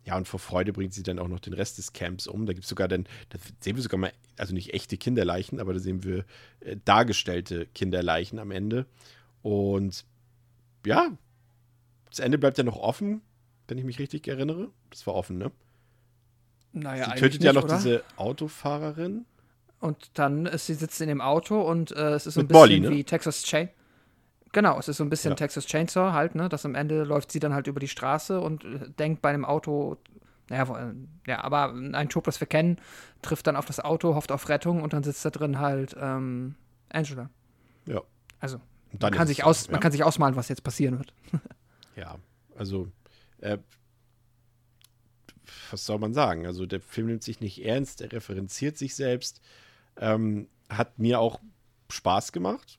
ja, 0.08 0.16
und 0.16 0.28
vor 0.28 0.40
Freude 0.40 0.72
bringt 0.72 0.94
sie 0.94 1.02
dann 1.02 1.18
auch 1.18 1.28
noch 1.28 1.40
den 1.40 1.52
Rest 1.52 1.78
des 1.78 1.92
Camps 1.92 2.26
um. 2.26 2.46
Da 2.46 2.52
gibt 2.52 2.64
es 2.64 2.68
sogar 2.68 2.88
dann, 2.88 3.04
da 3.30 3.38
sehen 3.60 3.76
wir 3.76 3.82
sogar 3.82 3.98
mal, 3.98 4.12
also 4.36 4.54
nicht 4.54 4.74
echte 4.74 4.96
Kinderleichen, 4.96 5.60
aber 5.60 5.72
da 5.72 5.78
sehen 5.78 6.02
wir 6.02 6.24
äh, 6.60 6.76
dargestellte 6.84 7.66
Kinderleichen 7.74 8.38
am 8.38 8.50
Ende. 8.50 8.86
Und 9.42 10.04
ja, 10.84 11.16
das 12.10 12.18
Ende 12.18 12.38
bleibt 12.38 12.58
ja 12.58 12.64
noch 12.64 12.76
offen 12.76 13.22
wenn 13.68 13.78
ich 13.78 13.84
mich 13.84 13.98
richtig 13.98 14.26
erinnere. 14.26 14.70
Das 14.90 15.06
war 15.06 15.14
offen, 15.14 15.38
ne? 15.38 15.52
Naja, 16.72 17.12
sie 17.14 17.20
tötet 17.20 17.44
ja 17.44 17.52
nicht, 17.52 17.60
noch 17.60 17.64
oder? 17.64 17.76
diese 17.76 18.02
Autofahrerin. 18.16 19.26
Und 19.80 20.10
dann 20.14 20.46
ist 20.46 20.66
sie 20.66 20.74
sitzt 20.74 21.00
in 21.00 21.08
dem 21.08 21.20
Auto 21.20 21.60
und 21.60 21.92
äh, 21.92 22.14
es 22.14 22.26
ist 22.26 22.34
so 22.34 22.40
ein 22.40 22.44
Mit 22.44 22.48
bisschen 22.48 22.60
Molly, 22.60 22.80
ne? 22.80 22.90
wie 22.90 23.04
Texas 23.04 23.44
Chain. 23.44 23.68
Genau, 24.52 24.78
es 24.78 24.88
ist 24.88 24.96
so 24.96 25.04
ein 25.04 25.10
bisschen 25.10 25.32
Ja. 25.32 25.36
Texas 25.36 25.66
Chainsaw 25.66 26.12
halt, 26.12 26.34
ne? 26.34 26.48
Dass 26.48 26.64
am 26.64 26.74
Ende 26.74 27.04
läuft 27.04 27.32
sie 27.32 27.40
dann 27.40 27.52
halt 27.52 27.66
über 27.66 27.80
die 27.80 27.88
Straße 27.88 28.40
und 28.40 28.64
äh, 28.64 28.90
denkt 28.90 29.22
bei 29.22 29.28
einem 29.30 29.44
Auto, 29.44 29.98
naja, 30.48 30.90
äh, 30.90 30.94
ja, 31.26 31.44
aber 31.44 31.72
ein 31.72 32.08
Trope, 32.08 32.26
das 32.26 32.40
wir 32.40 32.46
kennen, 32.46 32.80
trifft 33.22 33.46
dann 33.46 33.56
auf 33.56 33.66
das 33.66 33.80
Auto, 33.80 34.14
hofft 34.14 34.32
auf 34.32 34.48
Rettung 34.48 34.82
und 34.82 34.92
dann 34.92 35.02
sitzt 35.02 35.24
da 35.24 35.30
drin 35.30 35.58
halt 35.58 35.94
ähm, 36.00 36.54
Angela. 36.88 37.30
Ja. 37.86 38.02
Also, 38.40 38.60
man 39.00 39.12
kann, 39.12 39.26
sich 39.26 39.44
aus, 39.44 39.64
so, 39.64 39.70
man 39.70 39.78
ja. 39.78 39.80
kann 39.82 39.92
sich 39.92 40.04
ausmalen, 40.04 40.36
was 40.36 40.48
jetzt 40.48 40.62
passieren 40.64 40.98
wird. 40.98 41.12
Ja, 41.96 42.16
also, 42.56 42.86
äh, 43.40 43.58
was 45.72 45.84
soll 45.84 45.98
man 45.98 46.14
sagen? 46.14 46.46
Also, 46.46 46.64
der 46.64 46.80
Film 46.80 47.08
nimmt 47.08 47.24
sich 47.24 47.40
nicht 47.40 47.64
ernst, 47.64 48.00
er 48.00 48.12
referenziert 48.12 48.78
sich 48.78 48.94
selbst. 48.94 49.40
Ähm, 49.96 50.46
hat 50.68 51.00
mir 51.00 51.18
auch 51.18 51.40
Spaß 51.90 52.30
gemacht, 52.30 52.78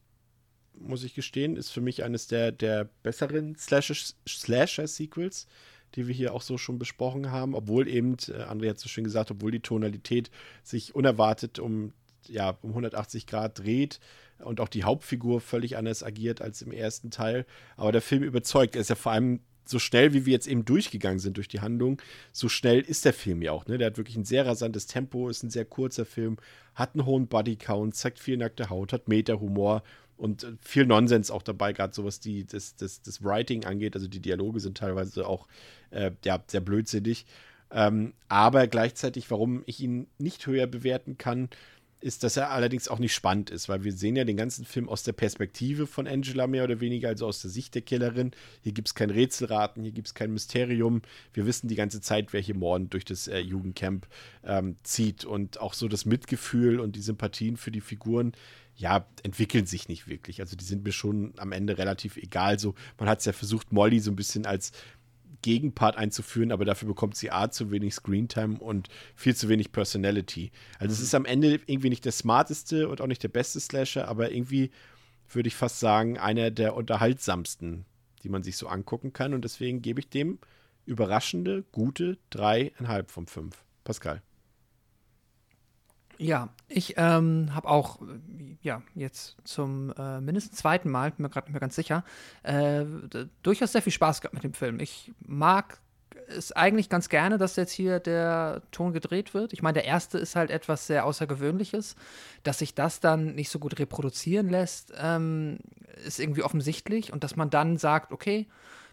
muss 0.80 1.03
ich 1.03 1.14
gestehen. 1.14 1.56
Ist 1.56 1.72
für 1.72 1.81
mich 1.81 2.03
eines 2.03 2.27
der, 2.27 2.51
der 2.51 2.89
besseren 3.03 3.56
Slasher- 3.56 4.14
Slasher-Sequels, 4.27 5.47
die 5.95 6.07
wir 6.07 6.15
hier 6.15 6.34
auch 6.34 6.41
so 6.41 6.57
schon 6.57 6.80
besprochen 6.80 7.31
haben. 7.31 7.56
Obwohl 7.56 7.88
eben, 7.88 8.14
äh, 8.27 8.43
André 8.43 8.69
hat 8.69 8.80
so 8.80 8.89
schön 8.89 9.03
gesagt, 9.03 9.31
obwohl 9.31 9.51
die 9.51 9.61
Tonalität 9.61 10.30
sich 10.64 10.95
unerwartet 10.95 11.60
um, 11.60 11.93
ja, 12.27 12.57
um 12.61 12.69
180 12.72 13.27
Grad 13.27 13.60
dreht 13.60 13.99
und 14.39 14.61
auch 14.61 14.69
die 14.69 14.84
Hauptfigur 14.84 15.41
völlig 15.41 15.77
anders 15.77 16.03
agiert 16.03 16.41
als 16.41 16.61
im 16.61 16.72
ersten 16.72 17.11
Teil. 17.11 17.45
Aber 17.76 17.91
der 17.91 18.01
Film 18.01 18.23
überzeugt. 18.23 18.76
Er 18.76 18.81
ist 18.81 18.89
ja 18.89 18.95
vor 18.95 19.11
allem 19.11 19.41
so 19.69 19.80
schnell, 19.80 20.14
wie 20.14 20.26
wir 20.26 20.34
jetzt 20.34 20.47
eben 20.47 20.65
durchgegangen 20.65 21.19
sind 21.19 21.38
durch 21.38 21.47
die 21.47 21.61
Handlung, 21.61 22.01
so 22.31 22.49
schnell 22.49 22.80
ist 22.80 23.06
der 23.06 23.14
Film 23.14 23.41
ja 23.41 23.51
auch. 23.51 23.68
Ne? 23.68 23.77
Der 23.77 23.88
hat 23.88 23.97
wirklich 23.97 24.18
ein 24.18 24.26
sehr 24.26 24.45
rasantes 24.45 24.88
Tempo, 24.88 25.30
ist 25.30 25.43
ein 25.43 25.51
sehr 25.51 25.65
kurzer 25.65 26.06
Film, 26.06 26.38
hat 26.73 26.95
einen 26.95 27.06
hohen 27.06 27.27
Bodycount, 27.27 27.95
zeigt 27.95 28.19
viel 28.19 28.38
nackte 28.38 28.69
Haut, 28.69 28.93
hat 28.93 29.07
Meta-Humor 29.07 29.84
und 30.19 30.43
äh, 30.43 30.51
viel 30.61 30.85
Nonsens 30.85 31.31
auch 31.31 31.41
dabei, 31.41 31.73
gerade 31.73 31.93
so 31.93 32.05
was 32.05 32.19
die, 32.19 32.45
das, 32.45 32.75
das, 32.75 33.01
das 33.01 33.23
Writing 33.23 33.65
angeht. 33.65 33.95
Also 33.95 34.07
die 34.07 34.19
Dialoge 34.19 34.59
sind 34.59 34.77
teilweise 34.77 35.27
auch 35.27 35.47
äh, 35.91 36.11
ja, 36.23 36.43
sehr 36.47 36.61
blödsinnig. 36.61 37.25
Ähm, 37.71 38.13
aber 38.27 38.67
gleichzeitig, 38.67 39.29
warum 39.31 39.63
ich 39.65 39.79
ihn 39.79 40.07
nicht 40.17 40.45
höher 40.47 40.67
bewerten 40.67 41.17
kann, 41.17 41.49
ist, 42.01 42.23
dass 42.23 42.38
er 42.38 42.51
allerdings 42.51 42.88
auch 42.88 42.99
nicht 42.99 43.13
spannend 43.13 43.49
ist, 43.49 43.67
weil 43.67 43.84
wir 43.84 43.91
sehen 43.91 44.15
ja 44.15 44.23
den 44.23 44.38
ganzen 44.38 44.65
Film 44.65 44.88
aus 44.88 45.03
der 45.03 45.13
Perspektive 45.13 45.85
von 45.85 46.07
Angela 46.07 46.47
mehr 46.47 46.63
oder 46.63 46.80
weniger, 46.80 47.09
also 47.09 47.27
aus 47.27 47.41
der 47.41 47.51
Sicht 47.51 47.76
der 47.76 47.81
Killerin. 47.81 48.31
Hier 48.61 48.71
gibt 48.71 48.88
es 48.88 48.95
kein 48.95 49.09
Rätselraten, 49.09 49.84
hier 49.84 49.91
gibt 49.91 50.07
es 50.07 50.13
kein 50.13 50.31
Mysterium. 50.31 51.01
Wir 51.34 51.45
wissen 51.45 51.67
die 51.67 51.76
ganze 51.76 51.99
Zeit, 51.99 52.31
wer 52.31 52.41
hier 52.41 52.55
mordend 52.55 52.93
durch 52.93 53.05
das 53.05 53.27
äh, 53.27 53.39
Jugendcamp 53.39 54.07
ähm, 54.43 54.77
zieht 54.84 55.26
und 55.26 55.59
auch 55.59 55.73
so 55.73 55.88
das 55.88 56.05
Mitgefühl 56.05 56.80
und 56.80 56.95
die 56.95 57.01
Sympathien 57.01 57.57
für 57.57 57.71
die 57.71 57.81
Figuren, 57.81 58.34
ja, 58.80 59.05
entwickeln 59.23 59.65
sich 59.65 59.89
nicht 59.89 60.07
wirklich. 60.07 60.39
Also 60.39 60.55
die 60.55 60.63
sind 60.63 60.85
mir 60.85 60.93
schon 60.93 61.34
am 61.35 61.51
Ende 61.51 61.77
relativ 61.77 62.15
egal. 62.15 62.59
So, 62.59 62.76
man 62.97 63.09
hat 63.09 63.19
es 63.19 63.26
ja 63.26 63.34
versucht, 63.34 63.73
Molly 63.73 63.99
so 63.99 64.09
ein 64.09 64.15
bisschen 64.15 64.45
als 64.45 64.71
Gegenpart 65.41 65.98
einzuführen, 65.98 66.52
aber 66.52 66.66
dafür 66.66 66.88
bekommt 66.88 67.16
sie 67.16 67.32
A 67.32 67.49
zu 67.49 67.72
wenig 67.72 67.94
Screentime 67.94 68.60
und 68.60 68.90
viel 69.16 69.36
zu 69.36 69.49
wenig 69.49 69.72
Personality. 69.72 70.52
Also 70.80 70.94
es 70.94 70.99
ist 70.99 71.16
am 71.16 71.26
Ende 71.26 71.60
irgendwie 71.66 71.90
nicht 71.90 72.06
der 72.06 72.11
smarteste 72.11 72.90
und 72.90 73.02
auch 73.02 73.07
nicht 73.07 73.24
der 73.24 73.30
beste 73.30 73.60
Slasher, 73.60 74.07
aber 74.07 74.32
irgendwie 74.32 74.72
würde 75.30 75.48
ich 75.48 75.56
fast 75.56 75.80
sagen, 75.80 76.18
einer 76.18 76.52
der 76.52 76.76
unterhaltsamsten, 76.76 77.86
die 78.24 78.30
man 78.30 78.44
sich 78.44 78.57
so 78.57 78.68
angucken 78.68 79.14
kann. 79.14 79.34
Und 79.34 79.44
deswegen 79.45 79.82
gebe 79.82 79.99
ich 79.99 80.10
dem 80.10 80.40
überraschende, 80.86 81.64
gute 81.72 82.18
dreieinhalb 82.30 83.11
von 83.11 83.28
fünf. 83.28 83.64
Pascal. 83.84 84.22
Ja, 86.21 86.49
ich 86.67 86.95
ähm, 86.97 87.55
habe 87.55 87.69
auch, 87.69 88.01
äh, 88.01 88.05
ja, 88.61 88.81
jetzt 88.93 89.37
zum 89.45 89.93
äh, 89.97 90.19
mindestens 90.19 90.57
zweiten 90.57 90.89
Mal, 90.89 91.11
bin 91.11 91.23
mir 91.23 91.29
gerade 91.29 91.47
nicht 91.47 91.53
mehr 91.53 91.61
ganz 91.61 91.75
sicher, 91.75 92.03
äh, 92.43 92.83
durchaus 93.41 93.71
sehr 93.71 93.81
viel 93.81 93.93
Spaß 93.93 94.19
gehabt 94.19 94.33
mit 94.33 94.43
dem 94.43 94.53
Film. 94.53 94.81
Ich 94.81 95.13
mag 95.25 95.79
es 96.27 96.51
eigentlich 96.51 96.89
ganz 96.89 97.07
gerne, 97.07 97.37
dass 97.37 97.55
jetzt 97.55 97.71
hier 97.71 98.01
der 98.01 98.63
Ton 98.71 98.91
gedreht 98.91 99.33
wird. 99.33 99.53
Ich 99.53 99.61
meine, 99.61 99.75
der 99.75 99.85
erste 99.85 100.17
ist 100.17 100.35
halt 100.35 100.51
etwas 100.51 100.87
sehr 100.87 101.05
Außergewöhnliches. 101.05 101.95
Dass 102.43 102.59
sich 102.59 102.75
das 102.75 102.99
dann 102.99 103.33
nicht 103.35 103.49
so 103.49 103.57
gut 103.57 103.79
reproduzieren 103.79 104.49
lässt, 104.49 104.93
ähm, 104.97 105.59
ist 106.05 106.19
irgendwie 106.19 106.43
offensichtlich. 106.43 107.13
Und 107.13 107.23
dass 107.23 107.37
man 107.37 107.49
dann 107.49 107.77
sagt, 107.77 108.11
okay, 108.11 108.45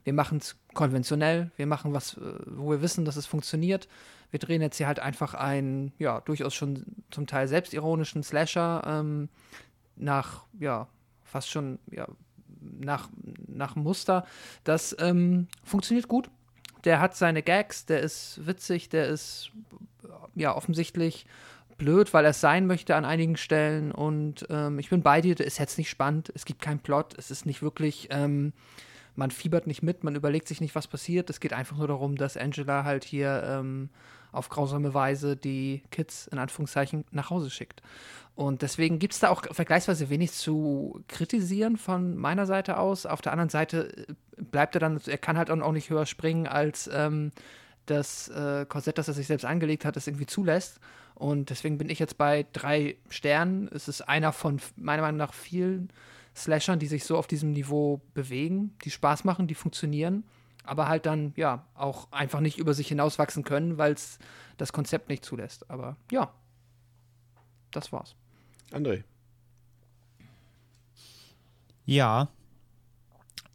wir 0.07 0.13
machen 0.13 0.39
es 0.39 0.57
konventionell, 0.73 1.51
wir 1.57 1.67
machen 1.67 1.93
was, 1.93 2.17
äh, 2.17 2.21
wo 2.47 2.71
wir 2.71 2.81
wissen, 2.81 3.05
dass 3.05 3.17
es 3.17 3.27
funktioniert. 3.27 3.89
Wir 4.31 4.39
drehen 4.39 4.63
jetzt 4.63 4.77
hier 4.77 4.87
halt 4.87 5.01
einfach 5.01 5.35
einen, 5.35 5.93
ja, 5.99 6.21
durchaus 6.21 6.55
schon 6.55 6.85
zum 7.11 7.27
Teil 7.27 7.49
selbstironischen 7.49 8.23
Slasher 8.23 8.83
ähm, 8.87 9.29
nach, 9.97 10.45
ja, 10.61 10.87
fast 11.25 11.51
schon, 11.51 11.81
ja, 11.91 12.07
nach, 12.61 13.09
nach 13.49 13.75
Muster. 13.75 14.25
Das 14.63 14.95
ähm, 15.01 15.49
funktioniert 15.65 16.07
gut. 16.07 16.31
Der 16.85 17.01
hat 17.01 17.17
seine 17.17 17.43
Gags, 17.43 17.85
der 17.87 18.01
ist 18.01 18.47
witzig, 18.47 18.89
der 18.89 19.09
ist, 19.09 19.51
ja, 20.37 20.55
offensichtlich 20.55 21.27
blöd, 21.79 22.15
weil 22.15 22.25
er 22.25 22.31
es 22.31 22.41
sein 22.41 22.69
möchte 22.69 22.95
an 22.95 23.05
einigen 23.05 23.37
Stellen. 23.37 23.91
Und 23.91 24.47
ähm, 24.51 24.79
ich 24.79 24.89
bin 24.89 25.03
bei 25.03 25.21
dir, 25.21 25.35
der 25.35 25.47
ist 25.47 25.59
jetzt 25.59 25.79
nicht 25.79 25.91
spannend, 25.91 26.31
es 26.37 26.45
gibt 26.45 26.63
keinen 26.63 26.79
Plot, 26.79 27.15
es 27.19 27.33
ist 27.33 27.45
nicht 27.45 27.61
wirklich, 27.61 28.07
ähm, 28.13 28.53
man 29.17 29.31
fiebert 29.31 29.67
nicht 29.67 29.83
mit, 29.83 30.05
man 30.05 30.15
überlegt 30.15 30.49
sich 30.49 30.61
nicht, 30.61 30.75
was 30.75 30.87
passiert. 30.87 31.31
Es 31.31 31.41
geht 31.41 31.53
einfach 31.53 31.77
nur 31.77 31.89
darum, 31.89 32.17
dass 32.17 32.37
Angela 32.37 32.85
halt 32.85 33.05
hier 33.05 33.43
ähm, 33.45 33.91
auf 34.33 34.49
grausame 34.49 34.95
Weise 34.95 35.37
die 35.37 35.83
Kids 35.91 36.27
in 36.27 36.39
Anführungszeichen 36.39 37.05
nach 37.11 37.31
Hause 37.31 37.51
schickt. 37.51 37.83
Und 38.35 38.61
deswegen 38.61 38.99
gibt 38.99 39.15
es 39.15 39.21
da 39.21 39.31
auch 39.31 39.43
vergleichsweise 39.51 40.11
wenig 40.11 40.33
zu 40.33 41.03
kritisieren 41.09 41.79
von 41.79 42.17
meiner 42.17 42.45
Seite 42.45 42.79
aus. 42.79 43.07
Auf 43.07 43.23
der 43.23 43.33
anderen 43.33 43.49
Seite 43.49 44.07
äh, 44.09 44.43
bleibt 44.43 44.77
er 44.77 44.81
dann, 44.81 45.01
er 45.07 45.19
kann 45.19 45.39
halt 45.39 45.51
auch 45.51 45.73
nicht 45.73 45.89
höher 45.89 46.07
springen, 46.07 46.47
als 46.47 46.89
ähm, 46.93 47.33
das 47.87 48.29
äh, 48.29 48.67
Korsett, 48.69 48.99
das 48.99 49.09
er 49.09 49.15
sich 49.15 49.27
selbst 49.27 49.47
angelegt 49.47 49.85
hat, 49.85 49.97
es 49.97 50.07
irgendwie 50.07 50.27
zulässt. 50.27 50.81
Und 51.15 51.49
deswegen 51.49 51.79
bin 51.79 51.89
ich 51.89 51.99
jetzt 51.99 52.19
bei 52.19 52.45
drei 52.53 52.97
Sternen. 53.09 53.71
Es 53.73 53.89
ist 53.89 54.03
einer 54.03 54.33
von 54.33 54.61
meiner 54.77 55.01
Meinung 55.01 55.17
nach 55.17 55.33
vielen 55.33 55.91
Slashern, 56.37 56.79
die 56.79 56.87
sich 56.87 57.05
so 57.05 57.17
auf 57.17 57.27
diesem 57.27 57.53
Niveau 57.53 58.01
bewegen, 58.15 58.77
die 58.85 58.91
Spaß 58.91 59.25
machen, 59.25 59.47
die 59.47 59.55
funktionieren, 59.55 60.25
aber 60.65 60.89
halt 60.89 61.07
dann, 61.07 61.33
ja, 61.37 61.65
auch 61.75 62.13
einfach 62.13 62.41
nicht 62.41 62.59
über 62.59 62.75
sich 62.75 62.89
hinauswachsen 62.89 63.43
können, 63.43 63.79
weil 63.79 63.93
es 63.93 64.19
das 64.59 64.73
Konzept 64.73 65.09
nicht 65.09 65.25
zulässt. 65.25 65.71
Aber 65.71 65.97
ja, 66.11 66.33
das 67.71 67.93
war's. 67.93 68.15
André. 68.71 69.05
Ja. 71.87 72.29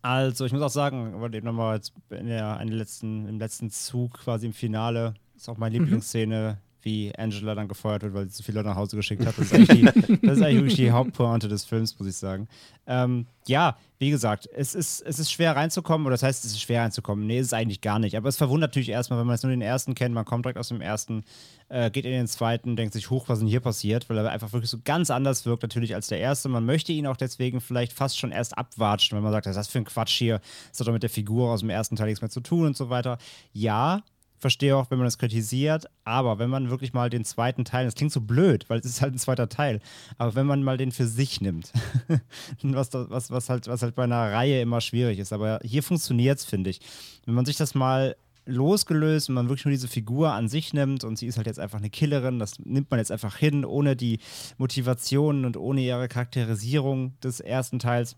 Also, 0.01 0.45
ich 0.45 0.53
muss 0.53 0.61
auch 0.63 0.69
sagen, 0.69 1.19
wollte 1.19 1.37
eben 1.37 1.45
nochmal 1.45 1.75
jetzt 1.75 1.93
in 2.09 2.25
der, 2.25 2.59
in 2.61 2.67
der 2.69 2.77
letzten, 2.77 3.27
im 3.27 3.37
letzten 3.37 3.69
Zug 3.69 4.13
quasi 4.13 4.47
im 4.47 4.53
Finale, 4.53 5.13
ist 5.35 5.47
auch 5.47 5.57
meine 5.57 5.77
Lieblingsszene, 5.77 6.57
wie 6.83 7.13
Angela 7.17 7.55
dann 7.55 7.67
gefeuert 7.67 8.03
wird, 8.03 8.13
weil 8.13 8.25
sie 8.25 8.31
zu 8.31 8.43
viele 8.43 8.57
Leute 8.57 8.69
nach 8.69 8.75
Hause 8.75 8.95
geschickt 8.95 9.25
hat. 9.25 9.37
Das 9.37 9.51
ist 9.51 9.53
eigentlich, 9.53 9.93
die, 9.93 10.21
das 10.25 10.37
ist 10.37 10.43
eigentlich 10.43 10.55
wirklich 10.55 10.75
die 10.75 10.91
Hauptpointe 10.91 11.47
des 11.47 11.65
Films, 11.65 11.97
muss 11.99 12.07
ich 12.07 12.15
sagen. 12.15 12.47
Ähm, 12.87 13.27
ja, 13.47 13.77
wie 13.99 14.09
gesagt, 14.09 14.49
es 14.55 14.73
ist, 14.73 15.01
es 15.01 15.19
ist 15.19 15.31
schwer 15.31 15.55
reinzukommen, 15.55 16.07
oder 16.07 16.13
das 16.13 16.23
heißt, 16.23 16.43
es 16.43 16.51
ist 16.51 16.61
schwer 16.61 16.81
reinzukommen. 16.81 17.27
Nee, 17.27 17.39
ist 17.39 17.47
es 17.47 17.53
eigentlich 17.53 17.81
gar 17.81 17.99
nicht. 17.99 18.17
Aber 18.17 18.29
es 18.29 18.37
verwundert 18.37 18.71
natürlich 18.71 18.89
erstmal, 18.89 19.19
wenn 19.19 19.27
man 19.27 19.35
jetzt 19.35 19.43
nur 19.43 19.51
den 19.51 19.61
ersten 19.61 19.93
kennt, 19.93 20.15
man 20.15 20.25
kommt 20.25 20.45
direkt 20.45 20.57
aus 20.57 20.69
dem 20.69 20.81
ersten, 20.81 21.23
äh, 21.69 21.91
geht 21.91 22.05
in 22.05 22.11
den 22.11 22.27
zweiten, 22.27 22.75
denkt 22.75 22.93
sich, 22.93 23.09
hoch, 23.09 23.29
was 23.29 23.39
denn 23.39 23.47
hier 23.47 23.59
passiert, 23.59 24.09
weil 24.09 24.17
er 24.17 24.29
einfach 24.29 24.53
wirklich 24.53 24.71
so 24.71 24.79
ganz 24.83 25.11
anders 25.11 25.45
wirkt 25.45 25.63
natürlich 25.63 25.93
als 25.93 26.07
der 26.07 26.19
erste. 26.19 26.49
Man 26.49 26.65
möchte 26.65 26.91
ihn 26.91 27.05
auch 27.05 27.17
deswegen 27.17 27.61
vielleicht 27.61 27.93
fast 27.93 28.17
schon 28.17 28.31
erst 28.31 28.57
abwatschen, 28.57 29.15
wenn 29.15 29.23
man 29.23 29.31
sagt, 29.31 29.45
was 29.45 29.51
ist 29.51 29.57
das 29.57 29.67
für 29.67 29.79
ein 29.79 29.85
Quatsch 29.85 30.17
hier, 30.17 30.41
das 30.69 30.79
hat 30.79 30.87
doch 30.87 30.93
mit 30.93 31.03
der 31.03 31.09
Figur 31.09 31.51
aus 31.51 31.59
dem 31.59 31.69
ersten 31.69 31.95
Teil 31.95 32.07
nichts 32.07 32.21
mehr 32.21 32.31
zu 32.31 32.41
tun 32.41 32.65
und 32.65 32.77
so 32.77 32.89
weiter. 32.89 33.19
Ja, 33.53 34.01
verstehe 34.41 34.75
auch, 34.75 34.89
wenn 34.89 34.97
man 34.97 35.05
das 35.05 35.19
kritisiert, 35.19 35.85
aber 36.03 36.39
wenn 36.39 36.49
man 36.49 36.69
wirklich 36.69 36.93
mal 36.93 37.09
den 37.09 37.23
zweiten 37.23 37.63
Teil, 37.63 37.85
das 37.85 37.95
klingt 37.95 38.11
so 38.11 38.21
blöd, 38.21 38.69
weil 38.69 38.79
es 38.79 38.85
ist 38.85 39.01
halt 39.01 39.13
ein 39.13 39.19
zweiter 39.19 39.47
Teil, 39.47 39.79
aber 40.17 40.35
wenn 40.35 40.47
man 40.47 40.63
mal 40.63 40.77
den 40.77 40.91
für 40.91 41.05
sich 41.05 41.41
nimmt, 41.41 41.71
was, 42.63 42.89
was, 42.93 43.29
was, 43.29 43.49
halt, 43.49 43.67
was 43.67 43.83
halt 43.83 43.95
bei 43.95 44.03
einer 44.03 44.31
Reihe 44.33 44.61
immer 44.61 44.81
schwierig 44.81 45.19
ist, 45.19 45.31
aber 45.31 45.59
hier 45.63 45.83
funktioniert 45.83 46.39
es, 46.39 46.45
finde 46.45 46.71
ich. 46.71 46.81
Wenn 47.25 47.35
man 47.35 47.45
sich 47.45 47.55
das 47.55 47.75
mal 47.75 48.15
losgelöst 48.47 49.29
und 49.29 49.35
man 49.35 49.47
wirklich 49.47 49.65
nur 49.65 49.71
diese 49.71 49.87
Figur 49.87 50.33
an 50.33 50.49
sich 50.49 50.73
nimmt 50.73 51.03
und 51.03 51.17
sie 51.17 51.27
ist 51.27 51.37
halt 51.37 51.45
jetzt 51.45 51.59
einfach 51.59 51.77
eine 51.77 51.91
Killerin, 51.91 52.39
das 52.39 52.57
nimmt 52.59 52.89
man 52.89 52.99
jetzt 52.99 53.11
einfach 53.11 53.37
hin, 53.37 53.63
ohne 53.63 53.95
die 53.95 54.19
Motivationen 54.57 55.45
und 55.45 55.55
ohne 55.55 55.81
ihre 55.81 56.07
Charakterisierung 56.07 57.13
des 57.21 57.39
ersten 57.39 57.77
Teils. 57.77 58.15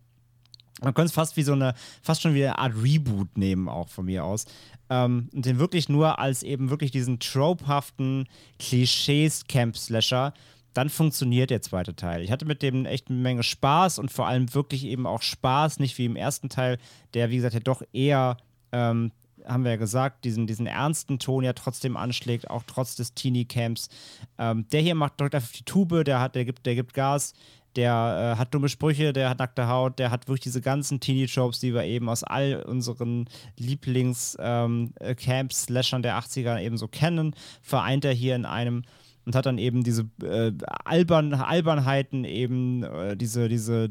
Man 0.82 0.94
könnte 0.94 1.08
es 1.08 1.14
fast 1.14 1.38
wie 1.38 1.44
so 1.44 1.54
eine, 1.54 1.76
fast 2.02 2.22
schon 2.22 2.34
wie 2.34 2.44
eine 2.44 2.58
Art 2.58 2.74
Reboot 2.82 3.38
nehmen, 3.38 3.70
auch 3.70 3.90
von 3.90 4.06
mir 4.06 4.26
aus. 4.26 4.46
Ähm, 4.90 5.30
und 5.34 5.46
den 5.46 5.60
wirklich 5.60 5.88
nur 5.88 6.20
als 6.20 6.44
eben 6.44 6.70
wirklich 6.70 6.92
diesen 6.92 7.20
tropehaften 7.20 8.28
Klischees-Camp-Slasher 8.60 10.34
dann 10.74 10.90
funktioniert 10.90 11.50
der 11.50 11.62
zweite 11.62 11.96
Teil. 11.96 12.22
Ich 12.22 12.32
hatte 12.32 12.46
mit 12.46 12.62
dem 12.62 12.86
echt 12.86 13.10
eine 13.10 13.20
Menge 13.20 13.44
Spaß 13.44 14.00
und 14.00 14.12
vor 14.12 14.28
allem 14.28 14.54
wirklich 14.54 14.86
eben 14.86 15.06
auch 15.06 15.22
Spaß, 15.22 15.80
nicht 15.80 15.98
wie 15.98 16.06
im 16.06 16.16
ersten 16.16 16.50
Teil, 16.50 16.78
der, 17.14 17.30
wie 17.30 17.38
gesagt, 17.38 17.54
ja 17.54 17.60
doch 17.60 17.84
eher, 17.94 18.38
ähm, 18.72 19.12
haben 19.46 19.64
wir 19.64 19.72
ja 19.72 19.78
gesagt, 19.78 20.26
diesen, 20.26 20.48
diesen 20.48 20.68
ernsten 20.68 21.20
Ton 21.20 21.44
ja 21.44 21.54
trotzdem 21.54 21.98
anschlägt, 21.98 22.50
auch 22.50 22.64
trotz 22.66 22.96
des 22.96 23.14
Teenie-Camps. 23.14 23.90
Ähm, 24.38 24.66
der 24.72 24.82
hier 24.82 24.96
macht 24.96 25.20
drückt 25.20 25.36
einfach 25.36 25.52
die 25.52 25.66
Tube, 25.66 26.04
der, 26.06 26.20
hat, 26.20 26.36
der, 26.36 26.46
gibt, 26.46 26.66
der 26.66 26.76
gibt 26.76 26.94
Gas, 26.94 27.34
der 27.76 28.36
äh, 28.36 28.40
hat 28.40 28.54
dumme 28.54 28.70
Sprüche, 28.70 29.12
der 29.14 29.30
hat 29.30 29.40
nackte 29.40 29.68
Haut, 29.68 29.98
der 30.00 30.12
hat 30.12 30.28
wirklich 30.28 30.44
diese 30.44 30.62
ganzen 30.62 31.00
Teenie-Tropes, 31.00 31.60
die 31.60 31.74
wir 31.74 31.84
eben 31.84 32.10
aus 32.10 32.24
all 32.24 32.62
unseren 32.64 33.26
Lieblings-Camp-Slashern 33.58 36.00
ähm, 36.00 36.04
der 36.04 36.20
80er 36.20 36.62
eben 36.62 36.78
so 36.78 36.88
kennen, 36.88 37.36
vereint 37.62 38.06
er 38.06 38.14
hier 38.14 38.36
in 38.36 38.46
einem 38.46 38.84
und 39.26 39.36
hat 39.36 39.46
dann 39.46 39.58
eben 39.58 39.84
diese 39.84 40.10
äh, 40.22 40.52
Albern, 40.86 41.34
Albernheiten, 41.34 42.26
eben 42.26 42.84
äh, 42.84 43.16
diese, 43.16 43.48
diese, 43.48 43.90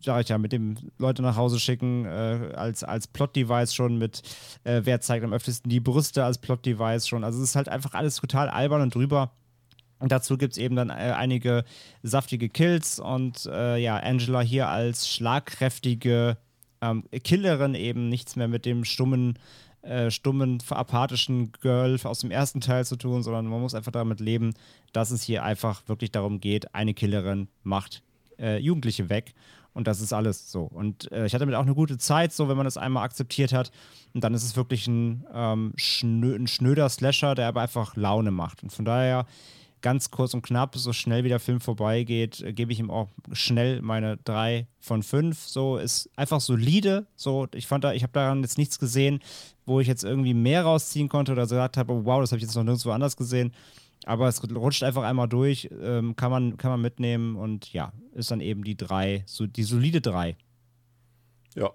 sag 0.00 0.22
ich 0.22 0.28
ja, 0.28 0.38
mit 0.38 0.52
dem 0.52 0.76
Leute 0.98 1.22
nach 1.22 1.36
Hause 1.36 1.60
schicken, 1.60 2.04
äh, 2.04 2.52
als, 2.54 2.82
als 2.82 3.06
Plot-Device 3.06 3.74
schon 3.74 3.98
mit, 3.98 4.22
äh, 4.64 4.80
wer 4.84 5.00
zeigt 5.00 5.24
am 5.24 5.32
öftesten 5.32 5.70
die 5.70 5.80
Brüste 5.80 6.24
als 6.24 6.38
Plot-Device 6.38 7.06
schon. 7.06 7.24
Also 7.24 7.42
es 7.42 7.50
ist 7.50 7.56
halt 7.56 7.68
einfach 7.68 7.94
alles 7.94 8.16
total 8.16 8.48
albern 8.48 8.82
und 8.82 8.94
drüber. 8.94 9.32
Und 10.02 10.10
dazu 10.10 10.36
gibt 10.36 10.54
es 10.54 10.58
eben 10.58 10.74
dann 10.74 10.90
äh, 10.90 11.14
einige 11.16 11.64
saftige 12.02 12.48
Kills 12.48 12.98
und 12.98 13.46
äh, 13.46 13.78
ja, 13.78 13.96
Angela 13.96 14.40
hier 14.40 14.68
als 14.68 15.08
schlagkräftige 15.08 16.36
ähm, 16.80 17.04
Killerin 17.22 17.76
eben 17.76 18.08
nichts 18.08 18.34
mehr 18.34 18.48
mit 18.48 18.66
dem 18.66 18.84
stummen 18.84 19.38
äh, 19.82 20.10
stummen, 20.10 20.58
apathischen 20.70 21.52
Girl 21.52 21.98
aus 22.02 22.18
dem 22.18 22.32
ersten 22.32 22.60
Teil 22.60 22.84
zu 22.84 22.96
tun, 22.96 23.22
sondern 23.22 23.46
man 23.46 23.60
muss 23.60 23.76
einfach 23.76 23.92
damit 23.92 24.18
leben, 24.18 24.54
dass 24.92 25.12
es 25.12 25.22
hier 25.22 25.44
einfach 25.44 25.88
wirklich 25.88 26.10
darum 26.10 26.40
geht, 26.40 26.74
eine 26.74 26.94
Killerin 26.94 27.46
macht 27.62 28.02
äh, 28.40 28.58
Jugendliche 28.58 29.08
weg. 29.08 29.34
Und 29.72 29.86
das 29.86 30.00
ist 30.00 30.12
alles 30.12 30.50
so. 30.50 30.64
Und 30.64 31.10
äh, 31.12 31.26
ich 31.26 31.32
hatte 31.32 31.42
damit 31.42 31.54
auch 31.54 31.62
eine 31.62 31.74
gute 31.74 31.96
Zeit, 31.96 32.32
so 32.32 32.48
wenn 32.48 32.56
man 32.56 32.64
das 32.64 32.76
einmal 32.76 33.04
akzeptiert 33.04 33.52
hat. 33.52 33.70
Und 34.14 34.22
dann 34.22 34.34
ist 34.34 34.44
es 34.44 34.56
wirklich 34.56 34.86
ein, 34.86 35.24
ähm, 35.32 35.72
schnö 35.76 36.34
ein 36.34 36.46
schnöder 36.48 36.88
Slasher, 36.88 37.34
der 37.34 37.46
aber 37.46 37.62
einfach 37.62 37.96
Laune 37.96 38.32
macht. 38.32 38.62
Und 38.62 38.72
von 38.72 38.84
daher 38.84 39.26
ganz 39.82 40.10
kurz 40.10 40.32
und 40.32 40.42
knapp, 40.42 40.76
so 40.76 40.92
schnell 40.92 41.24
wie 41.24 41.28
der 41.28 41.40
Film 41.40 41.60
vorbeigeht, 41.60 42.40
äh, 42.40 42.52
gebe 42.52 42.72
ich 42.72 42.80
ihm 42.80 42.90
auch 42.90 43.08
schnell 43.32 43.82
meine 43.82 44.16
drei 44.18 44.66
von 44.80 45.02
fünf. 45.02 45.40
So 45.46 45.76
ist 45.76 46.08
einfach 46.16 46.40
solide. 46.40 47.06
So, 47.16 47.48
ich 47.54 47.66
fand 47.66 47.84
da, 47.84 47.92
ich 47.92 48.02
habe 48.02 48.12
daran 48.12 48.42
jetzt 48.42 48.58
nichts 48.58 48.78
gesehen, 48.78 49.20
wo 49.66 49.80
ich 49.80 49.88
jetzt 49.88 50.04
irgendwie 50.04 50.34
mehr 50.34 50.62
rausziehen 50.62 51.08
konnte 51.08 51.32
oder 51.32 51.42
gesagt 51.42 51.76
habe, 51.76 51.92
oh, 51.92 52.04
wow, 52.04 52.20
das 52.20 52.32
habe 52.32 52.38
ich 52.38 52.44
jetzt 52.44 52.54
noch 52.54 52.64
nirgendwo 52.64 52.90
anders 52.90 53.16
gesehen. 53.16 53.52
Aber 54.04 54.26
es 54.26 54.42
rutscht 54.42 54.82
einfach 54.82 55.02
einmal 55.02 55.28
durch, 55.28 55.68
ähm, 55.80 56.16
kann, 56.16 56.30
man, 56.30 56.56
kann 56.56 56.70
man 56.72 56.80
mitnehmen 56.80 57.36
und 57.36 57.72
ja, 57.72 57.92
ist 58.14 58.30
dann 58.30 58.40
eben 58.40 58.64
die 58.64 58.76
drei, 58.76 59.22
so 59.26 59.46
die 59.46 59.62
solide 59.62 60.00
drei. 60.00 60.36
Ja, 61.54 61.70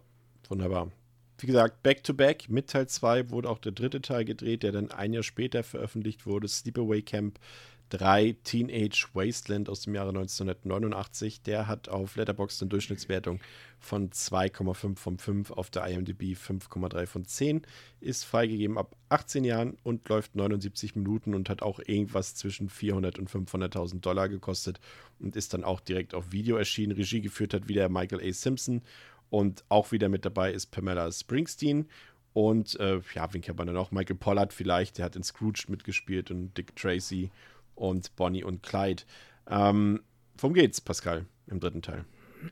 wunderbar. 0.50 0.92
Wie 1.40 1.48
gesagt, 1.48 1.84
Back 1.84 2.04
to 2.04 2.14
Back 2.14 2.50
mit 2.50 2.70
Teil 2.70 2.88
2 2.88 3.30
wurde 3.30 3.50
auch 3.50 3.60
der 3.60 3.72
dritte 3.72 4.02
Teil 4.02 4.26
gedreht, 4.26 4.64
der 4.64 4.72
dann 4.72 4.92
ein 4.92 5.14
Jahr 5.14 5.24
später 5.24 5.64
veröffentlicht 5.64 6.26
wurde. 6.26 6.48
Sleepaway 6.48 7.04
Camp 7.04 7.40
3 7.90 8.36
Teenage 8.44 9.08
Wasteland 9.14 9.70
aus 9.70 9.82
dem 9.82 9.96
Jahre 9.96 10.10
1989. 10.10 11.42
Der 11.42 11.68
hat 11.68 11.90
auf 11.90 12.16
Letterboxd 12.16 12.62
eine 12.62 12.70
Durchschnittswertung 12.70 13.40
von 13.80 14.10
2,5 14.10 14.98
von 14.98 15.18
5, 15.18 15.52
auf 15.52 15.70
der 15.70 15.86
IMDb 15.88 16.36
5,3 16.36 17.06
von 17.06 17.26
10. 17.26 17.62
Ist 18.00 18.24
freigegeben 18.24 18.78
ab 18.78 18.96
18 19.10 19.44
Jahren 19.44 19.78
und 19.84 20.08
läuft 20.10 20.36
79 20.36 20.96
Minuten 20.96 21.34
und 21.34 21.50
hat 21.50 21.62
auch 21.62 21.80
irgendwas 21.80 22.36
zwischen 22.36 22.70
400 22.70 23.20
und 23.20 23.30
500.000 23.30 24.02
Dollar 24.02 24.30
gekostet 24.30 24.80
und 25.20 25.36
ist 25.36 25.54
dann 25.54 25.64
auch 25.64 25.80
direkt 25.80 26.14
auf 26.14 26.32
Video 26.32 26.58
erschienen. 26.58 26.94
Regie 26.94 27.22
geführt 27.22 27.54
hat 27.54 27.68
wieder 27.68 27.90
Michael 27.90 28.28
A. 28.28 28.34
Simpson 28.34 28.82
und 29.30 29.64
auch 29.70 29.92
wieder 29.92 30.10
mit 30.10 30.26
dabei 30.26 30.52
ist 30.52 30.68
Pamela 30.68 31.12
Springsteen. 31.12 31.88
Und 32.34 32.80
äh, 32.80 33.00
ja, 33.16 33.34
wen 33.34 33.42
kennt 33.42 33.58
man 33.58 33.68
dann 33.68 33.78
auch? 33.78 33.92
Michael 33.92 34.16
Pollard 34.16 34.54
vielleicht, 34.54 35.00
der 35.00 35.06
hat 35.06 35.16
in 35.16 35.24
Scrooge 35.24 35.66
mitgespielt 35.70 36.30
und 36.30 36.56
Dick 36.56 36.76
Tracy 36.76 37.32
und 37.78 38.16
Bonnie 38.16 38.44
und 38.44 38.64
Clyde. 38.64 39.04
Ähm, 39.50 40.02
worum 40.38 40.54
geht's, 40.54 40.82
Pascal, 40.82 41.26
im 41.48 41.60
dritten 41.60 41.82
Teil? 41.82 42.06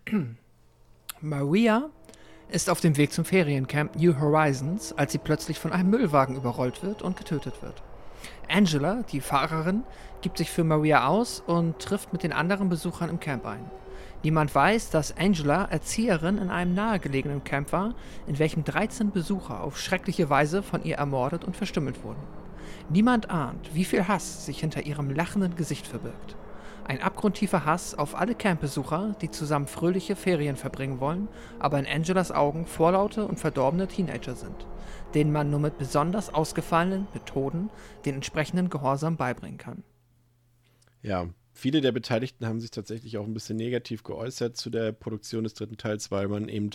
Maria 1.21 1.89
ist 2.49 2.69
auf 2.69 2.79
dem 2.79 2.97
Weg 2.97 3.11
zum 3.11 3.25
Feriencamp 3.25 3.95
New 3.95 4.19
Horizons, 4.19 4.93
als 4.93 5.11
sie 5.11 5.17
plötzlich 5.17 5.59
von 5.59 5.71
einem 5.71 5.89
Müllwagen 5.89 6.35
überrollt 6.35 6.83
wird 6.83 7.01
und 7.01 7.17
getötet 7.17 7.61
wird. 7.61 7.81
Angela, 8.49 9.03
die 9.11 9.21
Fahrerin, 9.21 9.83
gibt 10.21 10.37
sich 10.37 10.49
für 10.49 10.63
Maria 10.63 11.07
aus 11.07 11.41
und 11.45 11.79
trifft 11.79 12.13
mit 12.13 12.23
den 12.23 12.33
anderen 12.33 12.69
Besuchern 12.69 13.09
im 13.09 13.19
Camp 13.19 13.45
ein. 13.45 13.69
Niemand 14.23 14.53
weiß, 14.53 14.89
dass 14.89 15.15
Angela 15.17 15.65
Erzieherin 15.65 16.37
in 16.39 16.49
einem 16.49 16.73
nahegelegenen 16.73 17.43
Camp 17.43 17.71
war, 17.71 17.93
in 18.25 18.39
welchem 18.39 18.63
13 18.63 19.11
Besucher 19.11 19.61
auf 19.61 19.79
schreckliche 19.79 20.29
Weise 20.29 20.63
von 20.63 20.83
ihr 20.83 20.95
ermordet 20.95 21.43
und 21.43 21.55
verstümmelt 21.55 22.03
wurden. 22.03 22.21
Niemand 22.89 23.29
ahnt, 23.29 23.73
wie 23.73 23.85
viel 23.85 24.07
Hass 24.07 24.45
sich 24.45 24.59
hinter 24.59 24.85
ihrem 24.85 25.09
lachenden 25.09 25.55
Gesicht 25.55 25.87
verbirgt. 25.87 26.35
Ein 26.87 27.01
abgrundtiefer 27.01 27.65
Hass 27.65 27.95
auf 27.95 28.13
alle 28.13 28.35
Campbesucher, 28.35 29.15
die 29.19 29.31
zusammen 29.31 29.65
fröhliche 29.65 30.15
Ferien 30.15 30.55
verbringen 30.55 30.99
wollen, 30.99 31.27
aber 31.57 31.79
in 31.79 31.87
Angelas 31.87 32.31
Augen 32.31 32.67
vorlaute 32.67 33.25
und 33.25 33.39
verdorbene 33.39 33.87
Teenager 33.87 34.35
sind, 34.35 34.67
denen 35.15 35.31
man 35.31 35.49
nur 35.49 35.59
mit 35.59 35.79
besonders 35.79 36.31
ausgefallenen 36.31 37.07
Methoden 37.13 37.71
den 38.05 38.15
entsprechenden 38.15 38.69
Gehorsam 38.69 39.17
beibringen 39.17 39.57
kann. 39.57 39.83
Ja, 41.01 41.27
viele 41.53 41.81
der 41.81 41.91
Beteiligten 41.91 42.45
haben 42.45 42.59
sich 42.59 42.69
tatsächlich 42.69 43.17
auch 43.17 43.25
ein 43.25 43.33
bisschen 43.33 43.57
negativ 43.57 44.03
geäußert 44.03 44.55
zu 44.55 44.69
der 44.69 44.91
Produktion 44.91 45.43
des 45.43 45.55
dritten 45.55 45.77
Teils, 45.77 46.11
weil 46.11 46.27
man 46.27 46.49
eben 46.49 46.69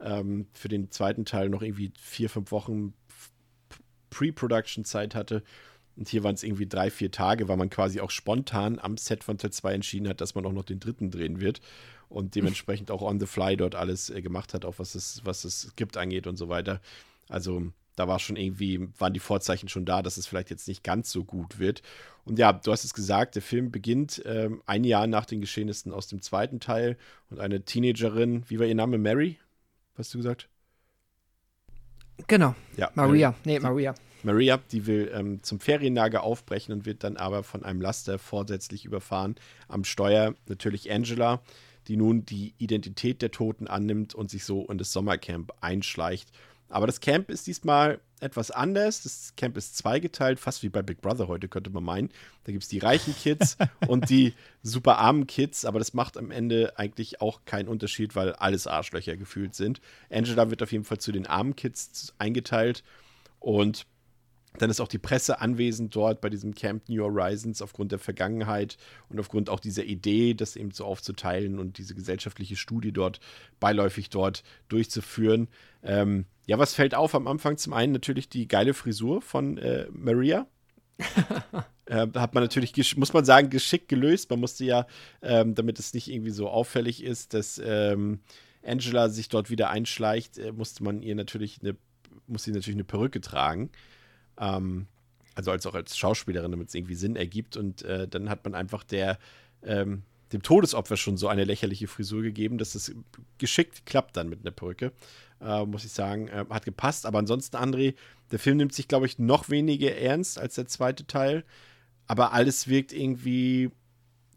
ähm, 0.00 0.48
für 0.52 0.68
den 0.68 0.90
zweiten 0.90 1.24
Teil 1.24 1.48
noch 1.48 1.62
irgendwie 1.62 1.92
vier, 1.98 2.28
fünf 2.28 2.52
Wochen 2.52 2.92
Pre-Production-Zeit 4.10 5.14
hatte. 5.14 5.42
Und 5.96 6.08
hier 6.08 6.22
waren 6.22 6.34
es 6.34 6.42
irgendwie 6.42 6.66
drei, 6.66 6.90
vier 6.90 7.10
Tage, 7.10 7.48
weil 7.48 7.56
man 7.56 7.70
quasi 7.70 8.00
auch 8.00 8.10
spontan 8.10 8.78
am 8.78 8.96
Set 8.98 9.24
von 9.24 9.38
Teil 9.38 9.50
2 9.50 9.74
entschieden 9.74 10.08
hat, 10.08 10.20
dass 10.20 10.34
man 10.34 10.44
auch 10.44 10.52
noch 10.52 10.64
den 10.64 10.78
dritten 10.78 11.10
drehen 11.10 11.40
wird. 11.40 11.60
Und 12.08 12.34
dementsprechend 12.34 12.90
auch 12.90 13.02
on 13.02 13.18
the 13.18 13.26
fly 13.26 13.56
dort 13.56 13.74
alles 13.74 14.10
äh, 14.10 14.22
gemacht 14.22 14.54
hat, 14.54 14.64
auch 14.64 14.78
was 14.78 14.94
es, 14.94 15.22
was 15.24 15.42
das 15.42 15.62
Skript 15.62 15.96
angeht 15.96 16.26
und 16.26 16.36
so 16.36 16.48
weiter. 16.48 16.80
Also 17.28 17.72
da 17.96 18.06
war 18.06 18.18
schon 18.18 18.36
irgendwie, 18.36 18.88
waren 18.98 19.14
die 19.14 19.20
Vorzeichen 19.20 19.68
schon 19.68 19.86
da, 19.86 20.02
dass 20.02 20.18
es 20.18 20.26
vielleicht 20.26 20.50
jetzt 20.50 20.68
nicht 20.68 20.84
ganz 20.84 21.10
so 21.10 21.24
gut 21.24 21.58
wird. 21.58 21.82
Und 22.24 22.38
ja, 22.38 22.52
du 22.52 22.70
hast 22.70 22.84
es 22.84 22.94
gesagt, 22.94 23.34
der 23.34 23.42
Film 23.42 23.70
beginnt 23.72 24.22
ähm, 24.26 24.62
ein 24.66 24.84
Jahr 24.84 25.06
nach 25.06 25.24
den 25.24 25.40
Geschehnissen 25.40 25.92
aus 25.92 26.06
dem 26.06 26.20
zweiten 26.20 26.60
Teil 26.60 26.98
und 27.30 27.40
eine 27.40 27.64
Teenagerin, 27.64 28.44
wie 28.48 28.58
war 28.58 28.66
ihr 28.66 28.74
Name? 28.74 28.98
Mary? 28.98 29.38
Hast 29.96 30.12
du 30.12 30.18
gesagt? 30.18 30.48
Genau. 32.26 32.54
Ja, 32.76 32.90
Maria. 32.94 33.30
Mary. 33.30 33.40
Nee, 33.44 33.60
Maria. 33.60 33.94
Maria, 34.22 34.58
die 34.72 34.86
will 34.86 35.10
ähm, 35.14 35.42
zum 35.42 35.60
Ferienlager 35.60 36.22
aufbrechen 36.22 36.72
und 36.72 36.84
wird 36.84 37.04
dann 37.04 37.16
aber 37.16 37.42
von 37.44 37.62
einem 37.62 37.80
Laster 37.80 38.18
vorsätzlich 38.18 38.84
überfahren. 38.84 39.36
Am 39.68 39.84
Steuer 39.84 40.34
natürlich 40.48 40.90
Angela, 40.90 41.40
die 41.86 41.96
nun 41.96 42.26
die 42.26 42.54
Identität 42.58 43.22
der 43.22 43.30
Toten 43.30 43.68
annimmt 43.68 44.14
und 44.14 44.30
sich 44.30 44.44
so 44.44 44.66
in 44.66 44.78
das 44.78 44.92
Sommercamp 44.92 45.52
einschleicht. 45.60 46.30
Aber 46.68 46.86
das 46.86 47.00
Camp 47.00 47.30
ist 47.30 47.46
diesmal 47.46 48.00
etwas 48.20 48.50
anders. 48.50 49.02
Das 49.02 49.34
Camp 49.36 49.56
ist 49.56 49.76
zweigeteilt, 49.76 50.40
fast 50.40 50.62
wie 50.62 50.68
bei 50.68 50.82
Big 50.82 51.00
Brother 51.00 51.28
heute, 51.28 51.48
könnte 51.48 51.70
man 51.70 51.84
meinen. 51.84 52.10
Da 52.44 52.52
gibt 52.52 52.64
es 52.64 52.68
die 52.68 52.78
reichen 52.78 53.14
Kids 53.14 53.56
und 53.86 54.08
die 54.10 54.34
super 54.62 54.98
armen 54.98 55.26
Kids, 55.26 55.64
aber 55.64 55.78
das 55.78 55.94
macht 55.94 56.16
am 56.16 56.30
Ende 56.30 56.78
eigentlich 56.78 57.20
auch 57.20 57.40
keinen 57.44 57.68
Unterschied, 57.68 58.16
weil 58.16 58.32
alles 58.34 58.66
Arschlöcher 58.66 59.16
gefühlt 59.16 59.54
sind. 59.54 59.80
Angela 60.10 60.50
wird 60.50 60.62
auf 60.62 60.72
jeden 60.72 60.84
Fall 60.84 60.98
zu 60.98 61.12
den 61.12 61.26
armen 61.26 61.56
Kids 61.56 62.14
eingeteilt 62.18 62.82
und 63.38 63.86
dann 64.62 64.70
ist 64.70 64.80
auch 64.80 64.88
die 64.88 64.98
Presse 64.98 65.40
anwesend 65.40 65.94
dort 65.94 66.20
bei 66.20 66.28
diesem 66.28 66.54
Camp 66.54 66.88
New 66.88 67.02
Horizons 67.02 67.62
aufgrund 67.62 67.92
der 67.92 67.98
Vergangenheit 67.98 68.76
und 69.08 69.18
aufgrund 69.20 69.50
auch 69.50 69.60
dieser 69.60 69.84
Idee, 69.84 70.34
das 70.34 70.56
eben 70.56 70.70
so 70.70 70.84
aufzuteilen 70.84 71.58
und 71.58 71.78
diese 71.78 71.94
gesellschaftliche 71.94 72.56
Studie 72.56 72.92
dort 72.92 73.20
beiläufig 73.60 74.10
dort 74.10 74.42
durchzuführen. 74.68 75.48
Ähm, 75.82 76.26
ja, 76.46 76.58
was 76.58 76.74
fällt 76.74 76.94
auf 76.94 77.14
am 77.14 77.26
Anfang? 77.26 77.56
Zum 77.56 77.72
einen 77.72 77.92
natürlich 77.92 78.28
die 78.28 78.48
geile 78.48 78.74
Frisur 78.74 79.22
von 79.22 79.58
äh, 79.58 79.86
Maria. 79.92 80.46
äh, 81.86 82.06
hat 82.14 82.34
man 82.34 82.42
natürlich, 82.42 82.96
muss 82.96 83.12
man 83.12 83.24
sagen, 83.24 83.50
geschickt 83.50 83.88
gelöst. 83.88 84.30
Man 84.30 84.40
musste 84.40 84.64
ja, 84.64 84.86
ähm, 85.22 85.54
damit 85.54 85.78
es 85.78 85.94
nicht 85.94 86.08
irgendwie 86.08 86.30
so 86.30 86.48
auffällig 86.48 87.02
ist, 87.02 87.34
dass 87.34 87.60
ähm, 87.64 88.20
Angela 88.64 89.08
sich 89.08 89.28
dort 89.28 89.50
wieder 89.50 89.70
einschleicht, 89.70 90.38
äh, 90.38 90.52
musste 90.52 90.84
man 90.84 91.02
ihr 91.02 91.14
natürlich 91.14 91.58
eine, 91.62 91.76
musste 92.26 92.50
sie 92.50 92.56
natürlich 92.56 92.76
eine 92.76 92.84
Perücke 92.84 93.20
tragen. 93.20 93.70
Ähm, 94.38 94.86
also 95.34 95.50
als 95.50 95.66
auch 95.66 95.74
als 95.74 95.96
Schauspielerin, 95.96 96.50
damit 96.50 96.68
es 96.68 96.74
irgendwie 96.74 96.94
Sinn 96.94 97.14
ergibt. 97.14 97.56
Und 97.56 97.82
äh, 97.82 98.08
dann 98.08 98.30
hat 98.30 98.44
man 98.44 98.54
einfach 98.54 98.84
der, 98.84 99.18
ähm, 99.62 100.02
dem 100.32 100.42
Todesopfer 100.42 100.96
schon 100.96 101.16
so 101.16 101.28
eine 101.28 101.44
lächerliche 101.44 101.88
Frisur 101.88 102.22
gegeben, 102.22 102.58
dass 102.58 102.74
es 102.74 102.94
geschickt 103.38 103.86
klappt 103.86 104.16
dann 104.16 104.28
mit 104.28 104.40
einer 104.40 104.50
Perücke. 104.50 104.92
Äh, 105.40 105.64
muss 105.66 105.84
ich 105.84 105.92
sagen, 105.92 106.28
äh, 106.28 106.46
hat 106.48 106.64
gepasst. 106.64 107.04
Aber 107.06 107.18
ansonsten, 107.18 107.56
André, 107.56 107.94
der 108.30 108.38
Film 108.38 108.56
nimmt 108.56 108.72
sich, 108.72 108.88
glaube 108.88 109.06
ich, 109.06 109.18
noch 109.18 109.50
weniger 109.50 109.94
ernst 109.94 110.38
als 110.38 110.54
der 110.54 110.66
zweite 110.66 111.06
Teil. 111.06 111.44
Aber 112.06 112.32
alles 112.32 112.66
wirkt 112.66 112.92
irgendwie 112.92 113.70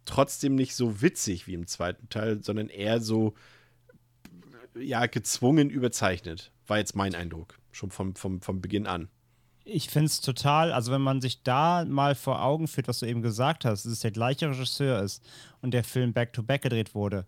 trotzdem 0.05 0.55
nicht 0.55 0.75
so 0.75 1.01
witzig 1.01 1.47
wie 1.47 1.53
im 1.53 1.67
zweiten 1.67 2.09
Teil, 2.09 2.43
sondern 2.43 2.67
eher 2.67 2.99
so, 2.99 3.35
ja, 4.77 5.05
gezwungen 5.05 5.69
überzeichnet. 5.69 6.51
War 6.67 6.77
jetzt 6.77 6.95
mein 6.95 7.15
Eindruck, 7.15 7.57
schon 7.71 7.91
vom, 7.91 8.15
vom, 8.15 8.41
vom 8.41 8.59
Beginn 8.61 8.87
an. 8.87 9.07
Ich 9.71 9.89
finde 9.89 10.07
es 10.07 10.21
total, 10.21 10.71
also 10.71 10.91
wenn 10.91 11.01
man 11.01 11.21
sich 11.21 11.43
da 11.43 11.85
mal 11.85 12.15
vor 12.15 12.43
Augen 12.43 12.67
führt, 12.67 12.87
was 12.87 12.99
du 12.99 13.05
eben 13.05 13.21
gesagt 13.21 13.65
hast, 13.65 13.85
dass 13.85 13.91
es 13.91 13.99
der 13.99 14.11
gleiche 14.11 14.49
Regisseur 14.49 15.01
ist 15.01 15.23
und 15.61 15.71
der 15.71 15.83
Film 15.83 16.13
Back-to-Back 16.13 16.61
-back 16.61 16.63
gedreht 16.63 16.95
wurde, 16.95 17.25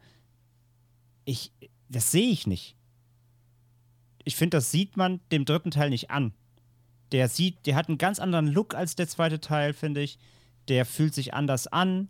ich, 1.25 1.51
das 1.89 2.11
sehe 2.11 2.29
ich 2.29 2.47
nicht. 2.47 2.75
Ich 4.23 4.35
finde, 4.35 4.57
das 4.57 4.71
sieht 4.71 4.97
man 4.97 5.19
dem 5.31 5.45
dritten 5.45 5.71
Teil 5.71 5.89
nicht 5.89 6.11
an. 6.11 6.33
Der 7.11 7.27
sieht, 7.27 7.65
der 7.65 7.75
hat 7.75 7.89
einen 7.89 7.97
ganz 7.97 8.19
anderen 8.19 8.47
Look 8.47 8.75
als 8.75 8.95
der 8.95 9.07
zweite 9.07 9.39
Teil, 9.39 9.73
finde 9.73 10.01
ich. 10.01 10.17
Der 10.67 10.85
fühlt 10.85 11.13
sich 11.13 11.33
anders 11.33 11.67
an 11.67 12.09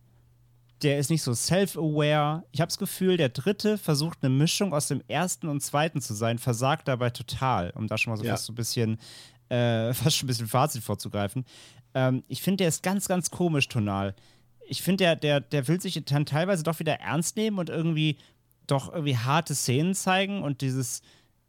der 0.83 0.97
ist 0.97 1.09
nicht 1.09 1.21
so 1.21 1.33
self-aware. 1.33 2.43
Ich 2.51 2.59
habe 2.61 2.69
das 2.69 2.77
Gefühl, 2.77 3.17
der 3.17 3.29
dritte 3.29 3.77
versucht 3.77 4.19
eine 4.21 4.33
Mischung 4.33 4.73
aus 4.73 4.87
dem 4.87 5.03
ersten 5.07 5.47
und 5.47 5.61
zweiten 5.61 6.01
zu 6.01 6.13
sein, 6.13 6.39
versagt 6.39 6.87
dabei 6.87 7.09
total, 7.11 7.71
um 7.71 7.87
da 7.87 7.97
schon 7.97 8.11
mal 8.11 8.17
so 8.17 8.23
ja. 8.23 8.31
fast 8.31 8.45
so 8.45 8.53
ein 8.53 8.55
bisschen, 8.55 8.97
äh, 9.51 9.93
fast 9.93 10.17
schon 10.17 10.25
ein 10.25 10.27
bisschen 10.27 10.47
Fazit 10.47 10.83
vorzugreifen. 10.83 11.45
Ähm, 11.93 12.23
ich 12.27 12.41
finde, 12.41 12.57
der 12.57 12.69
ist 12.69 12.83
ganz, 12.83 13.07
ganz 13.07 13.29
komisch 13.29 13.67
tonal. 13.67 14.15
Ich 14.67 14.81
finde, 14.81 15.03
der, 15.03 15.15
der, 15.15 15.41
der 15.41 15.67
will 15.67 15.81
sich 15.81 16.01
dann 16.05 16.25
teilweise 16.25 16.63
doch 16.63 16.79
wieder 16.79 16.99
ernst 16.99 17.35
nehmen 17.35 17.59
und 17.59 17.69
irgendwie 17.69 18.17
doch 18.67 18.91
irgendwie 18.93 19.17
harte 19.17 19.53
Szenen 19.53 19.93
zeigen 19.93 20.43
und 20.43 20.61
dieses 20.61 21.01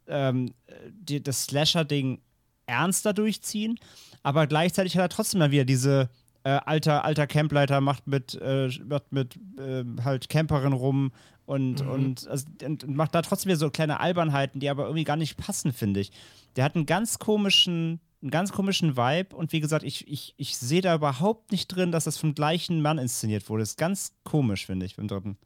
ähm, 0.07 0.53
die, 0.89 1.23
das 1.23 1.45
Slasher-Ding 1.45 2.21
ernster 2.65 3.13
durchziehen. 3.13 3.79
Aber 4.23 4.47
gleichzeitig 4.47 4.97
hat 4.97 5.03
er 5.03 5.09
trotzdem 5.09 5.39
mal 5.39 5.51
wieder 5.51 5.63
diese 5.63 6.09
äh, 6.43 6.59
alter, 6.65 7.05
alter 7.05 7.27
Campleiter 7.27 7.79
macht 7.79 8.07
mit, 8.07 8.37
äh, 8.41 8.69
macht 8.85 9.11
mit 9.11 9.37
äh, 9.57 9.85
halt 10.03 10.27
Camperin 10.27 10.73
rum 10.73 11.11
und, 11.45 11.83
mhm. 11.83 11.89
und, 11.89 12.27
also, 12.27 12.45
und, 12.63 12.87
macht 12.87 13.13
da 13.15 13.21
trotzdem 13.21 13.49
wieder 13.49 13.57
so 13.57 13.69
kleine 13.69 13.99
Albernheiten, 13.99 14.59
die 14.59 14.69
aber 14.69 14.83
irgendwie 14.85 15.03
gar 15.03 15.17
nicht 15.17 15.37
passen, 15.37 15.73
finde 15.73 15.99
ich. 15.99 16.11
Der 16.55 16.63
hat 16.63 16.75
einen 16.75 16.85
ganz 16.85 17.19
komischen, 17.19 17.99
einen 18.21 18.31
ganz 18.31 18.51
komischen 18.51 18.95
Vibe 18.95 19.35
und 19.35 19.51
wie 19.51 19.59
gesagt, 19.59 19.83
ich, 19.83 20.07
ich, 20.07 20.33
ich 20.37 20.57
sehe 20.57 20.81
da 20.81 20.95
überhaupt 20.95 21.51
nicht 21.51 21.67
drin, 21.67 21.91
dass 21.91 22.05
das 22.05 22.17
vom 22.17 22.33
gleichen 22.33 22.81
Mann 22.81 22.97
inszeniert 22.97 23.49
wurde. 23.49 23.63
Das 23.63 23.71
ist 23.71 23.77
ganz 23.77 24.13
komisch, 24.23 24.65
finde 24.65 24.85
ich, 24.85 24.95
beim 24.95 25.07
dritten. 25.07 25.37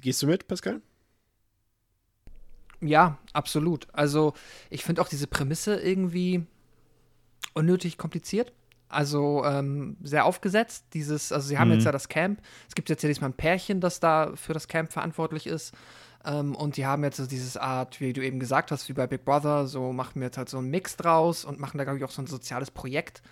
Gehst 0.00 0.22
du 0.22 0.26
mit, 0.26 0.48
Pascal? 0.48 0.82
Ja, 2.80 3.18
absolut. 3.32 3.86
Also, 3.92 4.34
ich 4.70 4.82
finde 4.82 5.00
auch 5.00 5.08
diese 5.08 5.28
Prämisse 5.28 5.80
irgendwie 5.80 6.44
unnötig 7.54 7.96
kompliziert. 7.96 8.52
Also 8.94 9.44
ähm, 9.44 9.96
sehr 10.02 10.24
aufgesetzt. 10.24 10.86
Dieses, 10.94 11.32
also 11.32 11.48
sie 11.48 11.58
haben 11.58 11.68
mhm. 11.68 11.74
jetzt 11.74 11.84
ja 11.84 11.92
das 11.92 12.08
Camp. 12.08 12.40
Es 12.68 12.74
gibt 12.74 12.88
jetzt 12.88 13.02
ja 13.02 13.08
diesmal 13.08 13.30
ein 13.30 13.34
Pärchen, 13.36 13.80
das 13.80 14.00
da 14.00 14.32
für 14.36 14.52
das 14.52 14.68
Camp 14.68 14.92
verantwortlich 14.92 15.46
ist. 15.46 15.74
Ähm, 16.24 16.54
und 16.54 16.76
die 16.76 16.86
haben 16.86 17.04
jetzt 17.04 17.18
so 17.18 17.26
dieses 17.26 17.56
Art, 17.56 18.00
wie 18.00 18.12
du 18.12 18.24
eben 18.24 18.40
gesagt 18.40 18.70
hast, 18.70 18.88
wie 18.88 18.92
bei 18.94 19.06
Big 19.06 19.24
Brother, 19.24 19.66
so 19.66 19.92
machen 19.92 20.20
wir 20.20 20.26
jetzt 20.26 20.38
halt 20.38 20.48
so 20.48 20.58
einen 20.58 20.70
Mix 20.70 20.96
draus 20.96 21.44
und 21.44 21.60
machen 21.60 21.78
da, 21.78 21.84
glaube 21.84 21.98
ich, 21.98 22.04
auch 22.04 22.10
so 22.10 22.22
ein 22.22 22.26
soziales 22.26 22.70
Projekt. 22.70 23.22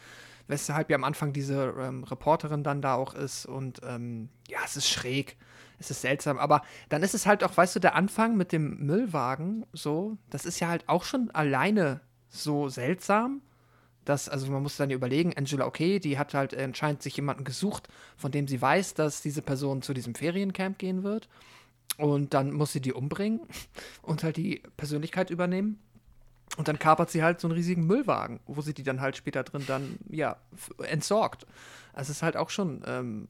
Weshalb 0.48 0.90
ja 0.90 0.96
am 0.96 1.04
Anfang 1.04 1.32
diese 1.32 1.74
ähm, 1.80 2.04
Reporterin 2.04 2.64
dann 2.64 2.82
da 2.82 2.94
auch 2.94 3.14
ist. 3.14 3.46
Und 3.46 3.80
ähm, 3.84 4.28
ja, 4.48 4.58
es 4.64 4.76
ist 4.76 4.88
schräg. 4.88 5.36
Es 5.78 5.90
ist 5.90 6.02
seltsam. 6.02 6.38
Aber 6.38 6.62
dann 6.88 7.02
ist 7.02 7.14
es 7.14 7.26
halt 7.26 7.44
auch, 7.44 7.56
weißt 7.56 7.76
du, 7.76 7.80
der 7.80 7.94
Anfang 7.94 8.36
mit 8.36 8.52
dem 8.52 8.78
Müllwagen, 8.78 9.64
so, 9.72 10.18
das 10.30 10.44
ist 10.44 10.60
ja 10.60 10.68
halt 10.68 10.88
auch 10.88 11.04
schon 11.04 11.30
alleine 11.30 12.00
so 12.28 12.68
seltsam 12.68 13.40
dass, 14.04 14.28
also 14.28 14.50
man 14.50 14.62
muss 14.62 14.76
dann 14.76 14.90
überlegen, 14.90 15.34
Angela, 15.36 15.66
okay, 15.66 15.98
die 15.98 16.18
hat 16.18 16.34
halt 16.34 16.56
anscheinend 16.56 17.02
sich 17.02 17.16
jemanden 17.16 17.44
gesucht, 17.44 17.88
von 18.16 18.32
dem 18.32 18.48
sie 18.48 18.60
weiß, 18.60 18.94
dass 18.94 19.22
diese 19.22 19.42
Person 19.42 19.82
zu 19.82 19.94
diesem 19.94 20.14
Feriencamp 20.14 20.78
gehen 20.78 21.02
wird. 21.02 21.28
Und 21.98 22.34
dann 22.34 22.52
muss 22.52 22.72
sie 22.72 22.80
die 22.80 22.92
umbringen 22.92 23.40
und 24.02 24.22
halt 24.24 24.36
die 24.36 24.62
Persönlichkeit 24.76 25.30
übernehmen. 25.30 25.78
Und 26.56 26.68
dann 26.68 26.78
kapert 26.78 27.10
sie 27.10 27.22
halt 27.22 27.40
so 27.40 27.48
einen 27.48 27.54
riesigen 27.56 27.86
Müllwagen, 27.86 28.40
wo 28.46 28.60
sie 28.60 28.74
die 28.74 28.82
dann 28.82 29.00
halt 29.00 29.16
später 29.16 29.42
drin 29.42 29.64
dann, 29.66 29.98
ja, 30.10 30.36
entsorgt. 30.78 31.46
Also 31.92 32.10
es 32.10 32.18
ist 32.18 32.22
halt 32.22 32.36
auch 32.36 32.50
schon 32.50 32.82
ähm, 32.86 33.28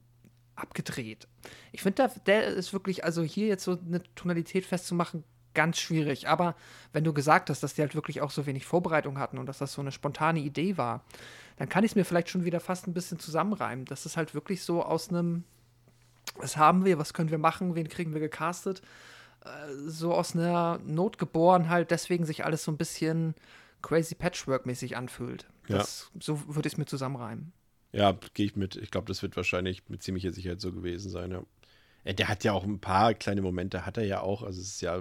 abgedreht. 0.57 1.29
Ich 1.71 1.83
finde, 1.83 1.97
der, 1.97 2.09
der 2.27 2.47
ist 2.47 2.73
wirklich, 2.73 3.05
also 3.05 3.23
hier 3.23 3.47
jetzt 3.47 3.65
so 3.65 3.79
eine 3.79 4.03
Tonalität 4.15 4.67
festzumachen, 4.67 5.25
ganz 5.55 5.79
schwierig. 5.79 6.29
Aber 6.29 6.55
wenn 6.93 7.05
du 7.05 7.13
gesagt 7.13 7.51
hast, 7.51 7.63
dass 7.63 7.75
die 7.75 7.83
halt 7.83 7.95
wirklich 7.95 8.21
auch 8.21 8.31
so 8.31 8.47
wenig 8.47 8.67
Vorbereitung 8.67 9.19
hatten 9.19 9.39
und 9.39 9.47
dass 9.47 9.59
das 9.59 9.73
so 9.73 9.81
eine 9.81 9.93
spontane 9.93 10.41
Idee 10.41 10.77
war, 10.77 11.05
dann 11.57 11.69
kann 11.69 11.85
ich 11.85 11.93
es 11.93 11.97
mir 11.97 12.05
vielleicht 12.05 12.29
schon 12.29 12.45
wieder 12.45 12.61
fast 12.61 12.87
ein 12.87 12.95
bisschen 12.95 13.19
zusammenreimen. 13.19 13.85
Das 13.85 14.07
ist 14.07 14.17
halt 14.17 14.35
wirklich 14.35 14.63
so 14.63 14.83
aus 14.83 15.09
einem, 15.09 15.45
was 16.37 16.57
haben 16.57 16.85
wir, 16.85 16.99
was 16.99 17.15
können 17.15 17.31
wir 17.31 17.39
machen, 17.39 17.75
wen 17.75 17.89
kriegen 17.89 18.15
wir 18.15 18.21
gecastet, 18.21 18.83
äh, 19.45 19.49
so 19.87 20.15
aus 20.15 20.35
einer 20.35 20.81
Not 20.85 21.19
geboren 21.19 21.69
halt, 21.69 21.91
deswegen 21.91 22.25
sich 22.25 22.45
alles 22.45 22.65
so 22.65 22.73
ein 22.73 22.77
bisschen 22.77 23.35
crazy 23.83 24.15
Patchwork-mäßig 24.15 24.97
anfühlt. 24.97 25.47
Das, 25.69 26.11
ja. 26.15 26.21
So 26.23 26.55
würde 26.55 26.67
ich 26.67 26.75
es 26.75 26.79
mir 26.79 26.87
zusammenreimen. 26.87 27.53
Ja, 27.93 28.17
gehe 28.35 28.47
ich 28.47 28.57
mit. 28.57 28.77
Ich 28.77 28.91
glaube, 28.91 29.07
das 29.07 29.23
wird 29.23 29.37
wahrscheinlich 29.37 29.89
mit 29.89 30.03
ziemlicher 30.03 30.33
Sicherheit 30.33 30.61
so 30.61 30.73
gewesen 30.73 31.11
sein, 31.11 31.31
ja. 31.31 31.43
Der 32.05 32.29
hat 32.29 32.43
ja 32.43 32.53
auch 32.53 32.65
ein 32.65 32.81
paar 32.81 33.15
kleine 33.15 33.43
Momente, 33.43 33.87
hat 33.87 33.97
er 33.97 34.05
ja 34.05 34.21
auch. 34.23 34.43
Also 34.43 34.61
es 34.61 34.69
ist 34.69 34.81
ja 34.81 35.01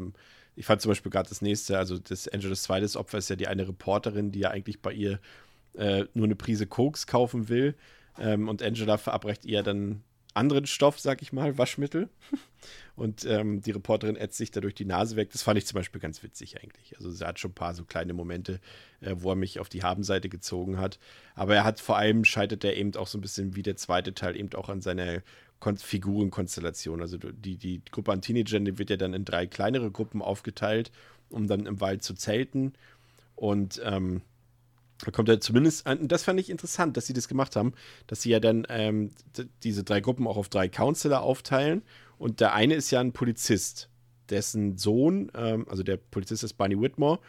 ich 0.62 0.68
fand 0.68 0.80
zum 0.80 0.90
Beispiel 0.92 1.12
gerade 1.12 1.28
das 1.28 1.42
nächste, 1.42 1.80
also 1.80 1.98
das 1.98 2.28
Angeles 2.28 2.62
zweites 2.62 2.96
Opfer 2.96 3.18
ist 3.18 3.32
ja 3.32 3.36
die 3.36 3.48
eine 3.48 3.68
Reporterin, 3.68 4.32
die 4.32 4.42
ja 4.42 4.52
eigentlich 4.52 4.80
bei 4.80 4.94
ihr 4.94 5.20
äh, 5.74 6.06
nur 6.14 6.26
eine 6.26 6.36
Prise 6.36 6.68
Koks 6.68 7.08
kaufen 7.08 7.50
will. 7.50 7.74
Ähm, 8.20 8.48
und 8.48 8.62
Angela 8.62 9.00
verabreicht 9.00 9.44
ihr 9.44 9.64
dann 9.64 10.04
anderen 10.36 10.68
Stoff, 10.68 11.00
sag 11.00 11.24
ich 11.24 11.34
mal, 11.34 11.58
Waschmittel. 11.58 12.10
Und 12.96 13.26
ähm, 13.26 13.64
die 13.64 13.72
Reporterin 13.72 14.16
ätzt 14.16 14.38
sich 14.38 14.52
dadurch 14.52 14.76
die 14.76 14.86
Nase 14.86 15.16
weg. 15.16 15.32
Das 15.32 15.42
fand 15.42 15.58
ich 15.58 15.66
zum 15.66 15.78
Beispiel 15.78 16.00
ganz 16.00 16.22
witzig 16.22 16.62
eigentlich. 16.62 16.96
Also 16.96 17.10
sie 17.10 17.26
hat 17.26 17.40
schon 17.40 17.52
ein 17.52 17.56
paar 17.56 17.74
so 17.74 17.84
kleine 17.84 18.14
Momente, 18.14 18.60
äh, 19.00 19.16
wo 19.18 19.32
er 19.32 19.36
mich 19.36 19.60
auf 19.60 19.68
die 19.68 19.82
Habenseite 19.82 20.30
gezogen 20.30 20.78
hat. 20.78 21.00
Aber 21.34 21.56
er 21.56 21.64
hat 21.64 21.80
vor 21.80 21.98
allem, 21.98 22.24
scheitert 22.24 22.64
er 22.64 22.78
eben 22.78 22.96
auch 22.98 23.08
so 23.08 23.18
ein 23.18 23.22
bisschen 23.22 23.56
wie 23.56 23.64
der 23.64 23.78
zweite 23.78 24.14
Teil 24.14 24.38
eben 24.38 24.54
auch 24.54 24.70
an 24.70 24.82
seiner 24.82 25.24
Kon 25.62 25.78
Figurenkonstellation. 25.78 27.00
Also 27.00 27.18
die, 27.18 27.56
die 27.56 27.82
Gruppe 27.90 28.12
an 28.12 28.22
Teenagern, 28.22 28.66
die 28.66 28.78
wird 28.78 28.90
ja 28.90 28.98
dann 28.98 29.14
in 29.14 29.24
drei 29.24 29.48
kleinere 29.48 29.92
Gruppen 29.92 30.22
aufgeteilt, 30.22 30.92
um 31.30 31.48
dann 31.48 31.66
im 31.66 31.80
Wald 31.80 32.04
zu 32.04 32.14
zelten. 32.16 32.74
Und 33.36 33.82
ähm, 33.86 34.22
da 35.06 35.12
kommt 35.12 35.30
er 35.30 35.40
zumindest, 35.40 35.88
an, 35.88 36.08
das 36.08 36.24
fand 36.24 36.40
ich 36.40 36.50
interessant, 36.50 36.98
dass 36.98 37.06
sie 37.06 37.14
das 37.14 37.28
gemacht 37.28 37.56
haben, 37.56 37.74
dass 38.08 38.24
sie 38.24 38.32
ja 38.32 38.40
dann 38.40 38.68
ähm, 38.70 39.12
diese 39.64 39.84
drei 39.84 40.02
Gruppen 40.02 40.28
auch 40.28 40.38
auf 40.38 40.50
drei 40.50 40.68
Counselor 40.68 41.22
aufteilen. 41.22 41.84
Und 42.18 42.40
der 42.40 42.54
eine 42.54 42.76
ist 42.76 42.92
ja 42.92 43.00
ein 43.00 43.14
Polizist, 43.14 43.90
dessen 44.30 44.78
Sohn, 44.78 45.32
ähm, 45.36 45.68
also 45.70 45.84
der 45.84 45.98
Polizist 45.98 46.44
ist 46.44 46.54
Barney 46.54 46.80
Whitmore, 46.80 47.20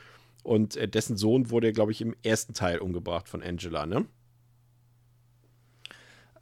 und 0.42 0.76
äh, 0.76 0.88
dessen 0.88 1.16
Sohn 1.16 1.50
wurde, 1.50 1.72
glaube 1.72 1.92
ich, 1.92 2.00
im 2.00 2.16
ersten 2.22 2.54
Teil 2.54 2.78
umgebracht 2.78 3.28
von 3.28 3.42
Angela, 3.42 3.86
ne? 3.86 4.06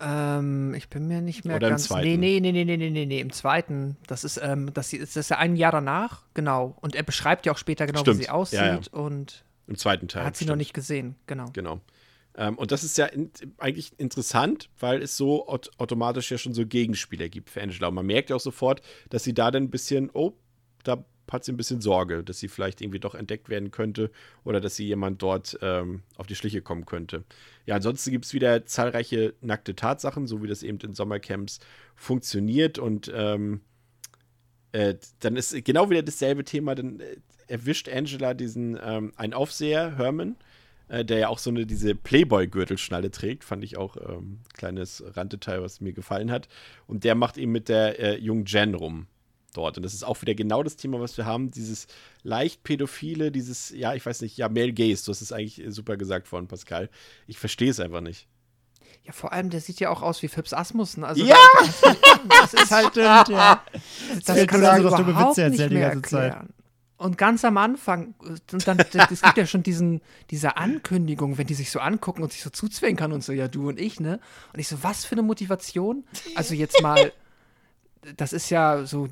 Ähm, 0.01 0.75
ich 0.75 0.89
bin 0.89 1.07
mir 1.07 1.21
nicht 1.21 1.45
mehr 1.45 1.57
Oder 1.57 1.71
ganz. 1.71 1.85
Im 1.85 1.89
zweiten. 1.89 2.21
Nee, 2.21 2.41
nee, 2.41 2.41
nee, 2.41 2.53
nee, 2.53 2.65
nee, 2.65 2.77
nee, 2.77 2.91
nee, 2.91 3.07
nee, 3.07 3.21
im 3.21 3.33
zweiten. 3.33 3.97
Das 4.07 4.25
ist, 4.25 4.41
ähm, 4.43 4.73
das 4.73 4.93
ist, 4.93 5.17
das 5.17 5.27
ist 5.27 5.31
ja 5.31 5.39
ein 5.39 5.57
Jahr 5.57 5.73
danach, 5.73 6.23
genau. 6.35 6.77
Und 6.81 6.95
er 6.95 7.03
beschreibt 7.03 7.47
ja 7.47 7.53
auch 7.53 7.59
später 7.59 7.87
genau, 7.87 8.01
stimmt. 8.01 8.19
wie 8.19 8.23
sie 8.25 8.31
aussieht 8.31 8.61
ja, 8.61 8.75
ja. 8.75 8.81
und 8.93 9.45
im 9.67 9.77
zweiten 9.77 10.09
Teil. 10.09 10.25
Hat 10.25 10.37
sie 10.37 10.45
stimmt. 10.45 10.51
noch 10.51 10.57
nicht 10.57 10.75
gesehen, 10.75 11.17
genau. 11.27 11.47
Genau. 11.53 11.81
Ähm, 12.37 12.57
und 12.57 12.73
das 12.73 12.85
ist 12.85 12.97
ja 12.97 13.07
in, 13.07 13.31
eigentlich 13.59 13.93
interessant, 13.99 14.71
weil 14.79 15.03
es 15.03 15.17
so 15.17 15.47
aut 15.49 15.71
automatisch 15.79 16.31
ja 16.31 16.39
schon 16.39 16.55
so 16.55 16.67
Gegenspieler 16.67 17.29
gibt 17.29 17.51
für 17.51 17.63
Angela. 17.63 17.89
Und 17.89 17.95
man 17.95 18.07
merkt 18.07 18.31
ja 18.31 18.37
auch 18.37 18.41
sofort, 18.41 18.83
dass 19.11 19.25
sie 19.25 19.35
da 19.35 19.51
dann 19.51 19.65
ein 19.65 19.71
bisschen, 19.71 20.11
oh, 20.13 20.33
da 20.85 21.05
hat 21.33 21.45
sie 21.45 21.53
ein 21.53 21.57
bisschen 21.57 21.81
Sorge, 21.81 22.23
dass 22.25 22.39
sie 22.39 22.49
vielleicht 22.49 22.81
irgendwie 22.81 23.01
doch 23.01 23.15
entdeckt 23.15 23.49
werden 23.49 23.71
könnte 23.71 24.11
oder 24.45 24.61
dass 24.61 24.77
sie 24.77 24.87
jemand 24.87 25.23
dort 25.23 25.59
ähm, 25.63 26.03
auf 26.17 26.27
die 26.27 26.35
Schliche 26.35 26.63
kommen 26.63 26.87
könnte. 26.87 27.25
Ja, 27.67 27.77
ansonsten 27.77 28.11
gibt 28.11 28.25
es 28.25 28.35
wieder 28.35 28.67
zahlreiche 28.67 29.35
nackte 29.41 29.75
Tatsachen, 29.75 30.27
so 30.27 30.43
wie 30.43 30.49
das 30.49 30.63
eben 30.63 30.79
in 30.81 30.95
Sommercamps 30.95 31.61
funktioniert 31.95 32.79
und 32.79 33.11
ähm, 33.15 33.61
äh, 34.73 34.95
dann 35.21 35.37
ist 35.37 35.65
genau 35.65 35.91
wieder 35.91 36.03
dasselbe 36.03 36.45
Thema, 36.45 36.75
dann 36.75 37.01
äh, 37.01 37.17
erwischt 37.49 37.89
Angela 37.89 38.35
diesen 38.35 38.79
ähm, 38.83 39.13
einen 39.17 39.35
Aufseher, 39.35 39.97
Herman, 39.97 40.37
äh, 40.89 41.05
der 41.05 41.19
ja 41.19 41.29
auch 41.29 41.39
so 41.39 41.51
eine 41.51 41.67
diese 41.67 41.95
Playboy-Gürtelschnalle 41.95 43.11
trägt, 43.11 43.45
fand 43.45 43.65
ich 43.65 43.77
auch 43.77 43.97
ähm, 43.97 44.41
kleines 44.55 45.03
Randdetail, 45.17 45.63
was 45.63 45.81
mir 45.81 45.93
gefallen 45.93 46.31
hat. 46.31 46.49
Und 46.87 47.05
der 47.05 47.15
macht 47.15 47.39
eben 47.39 47.53
mit 47.53 47.69
der 47.69 47.99
äh, 47.99 48.17
jungen 48.19 48.45
Jen 48.47 48.75
rum 48.75 49.07
dort. 49.53 49.77
Und 49.77 49.83
das 49.83 49.95
ist 49.95 50.05
auch 50.05 50.21
wieder 50.23 50.35
genau 50.35 50.63
das 50.63 50.77
Thema, 50.77 51.01
was 51.01 51.17
wir 51.17 51.27
haben. 51.27 51.51
Dieses 51.51 51.87
leicht 52.23 52.63
pädophile, 52.63 53.31
dieses, 53.31 53.71
ja, 53.71 53.95
ich 53.95 54.05
weiß 54.05 54.23
nicht, 54.23 54.37
ja, 54.37 54.49
Male 54.49 54.73
Gaze. 54.73 55.05
Du 55.05 55.11
hast 55.11 55.21
es 55.21 55.33
eigentlich 55.33 55.63
super 55.69 55.97
gesagt 55.97 56.31
worden, 56.33 56.49
Pascal. 56.49 56.89
Ich 57.27 57.39
verstehe 57.39 57.71
es 57.71 57.81
einfach 57.81 58.01
nicht. 58.01 58.29
Ja, 59.05 59.13
vor 59.13 59.33
allem, 59.33 59.51
der 59.51 59.61
sieht 59.61 59.81
ja 59.81 59.91
auch 59.91 60.03
aus 60.03 60.23
wie 60.23 60.29
Phipps 60.29 60.53
Asmussen. 60.53 61.05
Also 61.05 61.25
Ja! 61.25 61.37
Das, 61.59 61.81
das 62.29 62.55
ist 62.63 62.71
halt, 62.71 62.91
Stimmt, 62.91 63.29
ja. 63.29 63.65
das 64.25 64.37
fehlt 64.37 64.49
kann 64.51 64.61
man 64.61 64.83
dumme 64.83 65.11
überhaupt 65.11 65.37
Witze 65.37 65.51
nicht 65.51 65.71
die 65.71 65.75
mehr 65.75 65.91
ganze 65.91 66.11
Zeit. 66.11 66.33
erklären. 66.33 66.55
Und 67.01 67.17
ganz 67.17 67.47
am 67.47 67.57
Anfang, 67.57 68.15
und 68.19 68.69
dann, 68.69 68.79
es 69.11 69.23
gibt 69.23 69.39
ja 69.39 69.47
schon 69.47 69.63
diesen, 69.63 70.03
diese 70.31 70.59
Ankündigung, 70.59 71.39
wenn 71.39 71.47
die 71.47 71.55
sich 71.55 71.71
so 71.71 71.81
angucken 71.81 72.23
und 72.23 72.31
sich 72.31 72.43
so 72.43 72.51
zuzwinkern 72.51 73.13
und 73.13 73.25
so, 73.25 73.33
ja, 73.33 73.49
du 73.49 73.69
und 73.71 73.81
ich, 73.81 74.01
ne? 74.01 74.21
Und 74.53 74.61
ich 74.61 74.69
so, 74.69 74.83
was 74.83 75.07
für 75.07 75.13
eine 75.13 75.23
Motivation? 75.23 76.05
Also 76.35 76.55
jetzt 76.55 76.83
mal, 76.83 77.11
das 78.17 78.33
ist 78.33 78.51
ja 78.51 78.85
so, 78.87 79.09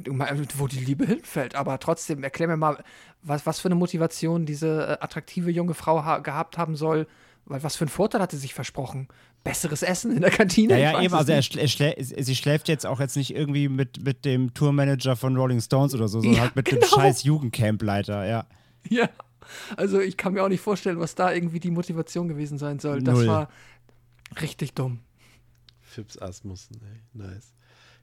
wo 0.56 0.66
die 0.66 0.78
Liebe 0.78 1.06
hinfällt, 1.06 1.54
aber 1.54 1.78
trotzdem, 1.78 2.22
erklär 2.22 2.48
mir 2.48 2.56
mal, 2.56 2.82
was, 3.22 3.44
was 3.46 3.60
für 3.60 3.68
eine 3.68 3.74
Motivation 3.74 4.46
diese 4.46 4.98
äh, 4.98 5.04
attraktive 5.04 5.50
junge 5.50 5.74
Frau 5.74 6.04
ha 6.04 6.18
gehabt 6.18 6.58
haben 6.58 6.76
soll, 6.76 7.06
weil 7.44 7.62
was 7.62 7.76
für 7.76 7.84
einen 7.84 7.90
Vorteil 7.90 8.20
hat 8.20 8.30
sie 8.30 8.38
sich 8.38 8.54
versprochen? 8.54 9.08
Besseres 9.44 9.82
Essen 9.82 10.12
in 10.14 10.20
der 10.20 10.30
Kantine? 10.30 10.74
Ja, 10.74 10.92
ja, 10.92 11.02
eben. 11.02 11.14
Also, 11.14 11.32
er 11.32 11.42
schlä 11.42 11.62
er 11.62 11.68
schlä 11.68 11.94
sie 11.98 12.36
schläft 12.36 12.68
jetzt 12.68 12.84
auch 12.86 13.00
jetzt 13.00 13.16
nicht 13.16 13.34
irgendwie 13.34 13.68
mit, 13.68 14.04
mit 14.04 14.24
dem 14.24 14.52
Tourmanager 14.52 15.16
von 15.16 15.36
Rolling 15.36 15.60
Stones 15.60 15.94
oder 15.94 16.08
so, 16.08 16.20
sondern 16.20 16.36
Ja, 16.36 16.42
halt 16.42 16.56
mit 16.56 16.70
dem 16.70 16.80
genau. 16.80 16.86
scheiß 16.86 17.22
Jugendcampleiter, 17.22 18.26
ja. 18.26 18.46
Ja, 18.88 19.08
also 19.76 20.00
ich 20.00 20.16
kann 20.16 20.34
mir 20.34 20.42
auch 20.42 20.48
nicht 20.48 20.60
vorstellen, 20.60 20.98
was 20.98 21.14
da 21.14 21.32
irgendwie 21.32 21.60
die 21.60 21.70
Motivation 21.70 22.28
gewesen 22.28 22.58
sein 22.58 22.78
soll. 22.78 23.02
Das 23.02 23.14
Null. 23.14 23.26
war 23.26 23.48
richtig 24.40 24.74
dumm. 24.74 25.00
Phipps 25.80 26.20
Asmussen, 26.20 26.80
ey. 26.82 27.00
Nice. 27.12 27.54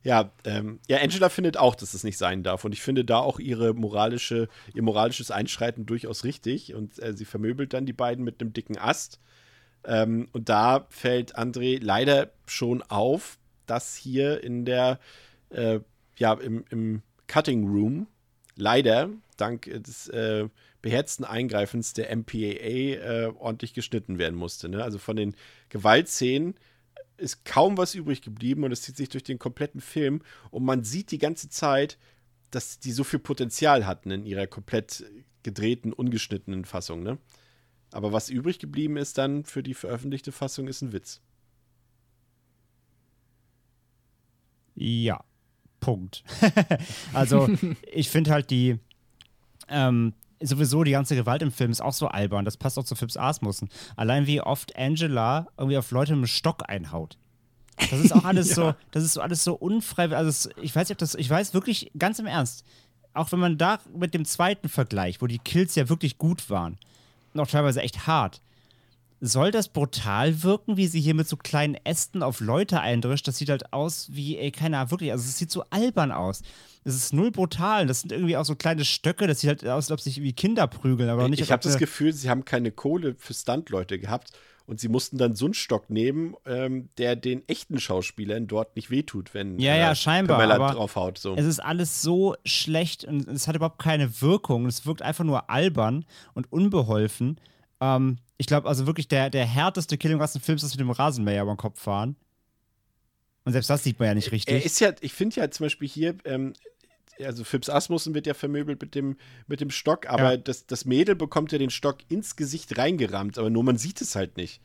Ja, 0.06 0.32
ähm, 0.44 0.80
ja, 0.88 0.99
Angela 0.99 1.30
findet 1.30 1.57
auch, 1.57 1.73
dass 1.73 1.95
es 1.95 2.03
nicht 2.03 2.19
sein 2.19 2.44
darf. 2.44 2.64
Und 2.64 2.73
ich 2.73 2.84
finde 2.84 3.03
da 3.03 3.18
auch 3.18 3.40
ihre 3.40 3.73
moralische, 3.73 4.49
ihr 4.76 4.84
moralisches 4.84 5.32
Einschreiten 5.32 5.88
durchaus 5.88 6.23
richtig. 6.23 6.76
Und 6.76 7.02
äh, 7.02 7.14
sie 7.18 7.26
vermöbelt 7.26 7.73
dann 7.73 7.88
die 7.88 7.94
beiden 7.94 8.23
mit 8.23 8.40
einem 8.40 8.53
dicken 8.53 8.77
Ast. 8.77 9.19
Ähm, 9.84 10.27
und 10.32 10.48
da 10.48 10.86
fällt 10.91 11.36
André 11.36 11.80
leider 11.82 12.30
schon 12.45 12.84
auf, 12.84 13.40
dass 13.65 13.95
hier 13.95 14.44
in 14.44 14.64
der, 14.64 14.99
äh, 15.49 15.80
ja, 16.18 16.34
im, 16.34 16.65
im 16.69 17.02
Cutting 17.26 17.68
Room 17.68 18.06
leider 18.56 19.10
dank 19.38 19.65
äh, 19.65 19.80
des 19.80 20.07
äh, 20.10 20.48
beherzten 20.84 21.23
Eingreifens 21.23 21.94
der 21.94 22.15
MPAA 22.15 22.38
äh, 22.38 23.34
ordentlich 23.40 23.73
geschnitten 23.73 24.19
werden 24.19 24.36
musste. 24.36 24.69
Ne? 24.69 24.84
Also 24.84 24.99
von 24.99 25.15
den 25.15 25.36
Gewaltszenen 25.69 26.53
ist 27.18 27.46
kaum 27.46 27.78
was 27.78 27.96
übrig 27.96 28.22
geblieben 28.22 28.64
und 28.64 28.72
es 28.72 28.82
zieht 28.82 28.98
sich 28.98 29.10
durch 29.10 29.24
den 29.24 29.40
kompletten 29.40 29.82
Film 29.82 30.22
und 30.52 30.64
man 30.64 30.84
sieht 30.84 31.12
die 31.12 31.18
ganze 31.18 31.50
Zeit, 31.50 31.98
dass 32.52 32.80
die 32.80 32.92
so 32.92 33.04
viel 33.04 33.20
Potenzial 33.20 33.86
hatten 33.86 34.12
in 34.12 34.26
ihrer 34.26 34.48
komplett 34.48 35.06
gedrehten, 35.44 35.94
ungeschnittenen 35.94 36.66
Fassung. 36.66 37.04
Ne? 37.04 37.18
Aber 37.92 38.12
was 38.12 38.30
übrig 38.30 38.60
geblieben 38.60 38.98
ist 38.98 39.18
dann 39.18 39.46
für 39.46 39.64
die 39.64 39.74
veröffentlichte 39.74 40.32
Fassung, 40.32 40.68
ist 40.68 40.82
ein 40.82 40.92
Witz. 40.92 41.22
Ja, 44.76 45.24
Punkt. 45.80 46.24
also, 47.14 47.48
ich 47.92 48.10
finde 48.10 48.32
halt 48.32 48.50
die, 48.50 48.80
ähm, 49.70 50.14
sowieso 50.41 50.84
die 50.84 50.91
ganze 50.91 51.16
Gewalt 51.16 51.41
im 51.41 51.52
Film 51.52 51.72
ist 51.72 51.82
auch 51.82 51.94
so 51.94 52.07
albern. 52.07 52.45
Das 52.45 52.57
passt 52.57 52.78
auch 52.78 52.84
zu 52.84 52.95
Phipps 52.95 53.18
Asmussen. 53.18 53.70
Allein 53.95 54.28
wie 54.28 54.41
oft 54.41 54.76
Angela 54.76 55.48
irgendwie 55.57 55.78
auf 55.78 55.91
Leute 55.91 56.16
mit 56.16 56.30
Stock 56.30 56.64
einhaut. 56.68 57.18
Das 57.78 57.99
ist 57.99 58.14
auch 58.14 58.26
alles 58.26 58.49
so, 58.49 58.74
das 58.91 59.03
ist 59.03 59.14
so 59.14 59.22
alles 59.22 59.44
so 59.44 59.53
unfreiwillig. 59.56 60.18
Also, 60.18 60.49
ich 60.62 60.76
weiß 60.76 60.90
nicht, 60.90 60.95
ob 60.95 60.99
das, 60.99 61.16
ich 61.16 61.30
weiß 61.30 61.53
wirklich 61.53 61.91
ganz 61.98 62.20
im 62.20 62.26
Ernst, 62.26 62.66
auch 63.14 63.32
wenn 63.32 63.40
man 63.40 63.57
da 63.57 63.80
mit 63.95 64.14
dem 64.14 64.26
zweiten 64.26 64.70
Vergleich, 64.70 65.22
wo 65.22 65.28
die 65.28 65.40
Kills 65.40 65.76
ja 65.76 65.90
wirklich 65.90 66.18
gut 66.18 66.49
waren, 66.49 66.78
und 67.34 67.41
auch 67.41 67.48
teilweise 67.48 67.82
echt 67.82 68.07
hart, 68.07 68.41
soll 69.27 69.52
das 69.52 69.69
brutal 69.69 70.43
wirken, 70.43 70.77
wie 70.77 70.88
sie 70.88 70.99
hier 71.02 71.14
mit 71.15 71.27
so 71.27 71.35
kleinen 71.38 71.76
Ästen 71.84 72.23
auf 72.23 72.39
Leute 72.39 72.80
eindrischt? 72.81 73.27
Das 73.27 73.38
sieht 73.38 73.49
halt 73.49 73.73
aus 73.73 74.07
wie, 74.11 74.38
ey, 74.38 74.52
keine 74.52 74.77
Ahnung, 74.77 74.91
wirklich, 74.91 75.11
also 75.11 75.23
es 75.23 75.38
sieht 75.38 75.52
so 75.52 75.64
albern 75.69 76.11
aus. 76.11 76.41
Es 76.84 76.95
ist 76.95 77.14
null 77.14 77.31
brutal. 77.31 77.88
Das 77.88 78.02
sind 78.02 78.11
irgendwie 78.11 78.38
auch 78.38 78.45
so 78.45 78.56
kleine 78.56 78.85
Stöcke, 78.85 79.26
das 79.27 79.39
sieht 79.41 79.47
halt 79.49 79.64
aus, 79.65 79.85
als 79.85 79.91
ob 79.91 79.99
sich 80.02 80.22
wie 80.22 80.34
Kinder 80.34 80.68
prügeln, 80.68 81.10
aber 81.10 81.27
nicht 81.27 81.41
ich 81.41 81.52
habe 81.52 81.64
das 81.64 81.73
sie- 81.73 81.80
Gefühl, 81.80 82.14
sie 82.14 82.30
haben 82.30 82.45
keine 82.45 82.72
Kohle 82.72 83.15
für 83.18 83.34
Stuntleute 83.34 83.97
gehabt 83.99 84.31
und 84.68 84.80
sie 84.80 84.88
mussten 84.89 85.18
dann 85.18 85.35
so 85.35 85.45
einen 85.45 85.53
Stock 85.53 85.89
nehmen, 85.89 86.35
ähm, 86.45 86.89
der 86.97 87.15
den 87.15 87.47
echten 87.47 87.80
Schauspielern 87.80 88.47
dort 88.47 88.76
nicht 88.76 88.89
wehtut, 88.89 89.34
wenn 89.34 89.60
Ja, 89.60 89.76
ja, 89.76 89.91
äh, 89.91 89.95
scheinbar, 89.95 90.38
Pamela 90.39 90.72
draufhaut. 90.73 91.18
So. 91.18 91.35
Es 91.35 91.45
ist 91.45 91.60
alles 91.60 92.02
so 92.02 92.35
schlecht 92.45 93.03
und 93.06 93.27
es 93.27 93.47
hat 93.47 93.56
überhaupt 93.56 93.80
keine 93.80 94.22
Wirkung. 94.22 94.65
Es 94.68 94.85
wirkt 94.85 95.02
einfach 95.02 95.23
nur 95.23 95.49
albern 95.49 96.06
und 96.34 96.52
unbeholfen. 96.52 97.39
Ähm, 97.81 98.18
ich 98.38 98.47
glaube, 98.47 98.68
also 98.68 98.85
wirklich 98.85 99.07
der, 99.07 99.30
der 99.30 99.45
härteste 99.45 99.97
Kill 99.97 100.11
im 100.11 100.19
ganzen 100.19 100.41
Film 100.41 100.56
ist 100.57 100.64
das 100.64 100.72
mit 100.72 100.80
dem 100.81 100.91
Rasenmäher 100.91 101.43
über 101.43 101.53
den 101.53 101.57
Kopf 101.57 101.80
fahren. 101.81 102.15
Und 103.43 103.52
selbst 103.52 103.69
das 103.69 103.84
sieht 103.84 103.99
man 103.99 104.07
ja 104.10 104.14
nicht 104.15 104.27
Er 104.27 104.31
richtig. 104.34 104.65
ist 104.65 104.80
ja, 104.80 104.93
ich 105.02 105.14
finde 105.14 105.35
ja 105.38 105.49
zum 105.52 105.65
Beispiel 105.65 105.88
hier, 105.88 106.15
ähm, 106.26 106.53
also 107.23 107.43
Phipps 107.43 107.69
Asmussen 107.69 108.14
wird 108.14 108.27
ja 108.27 108.34
vermöbelt 108.34 108.81
mit 108.81 108.95
dem, 108.95 109.18
mit 109.47 109.61
dem 109.61 109.69
Stock, 109.69 110.07
aber 110.10 110.31
Ja. 110.31 110.38
das, 110.38 110.65
das 110.65 110.85
Mädel 110.85 111.15
bekommt 111.15 111.52
ja 111.52 111.57
den 111.57 111.69
Stock 111.69 111.99
ins 112.10 112.35
Gesicht 112.35 112.77
reingerammt, 112.77 113.38
aber 113.38 113.49
nur 113.49 113.64
man 113.64 113.77
sieht 113.77 114.02
es 114.02 114.15
halt 114.15 114.35
nicht. 114.38 114.61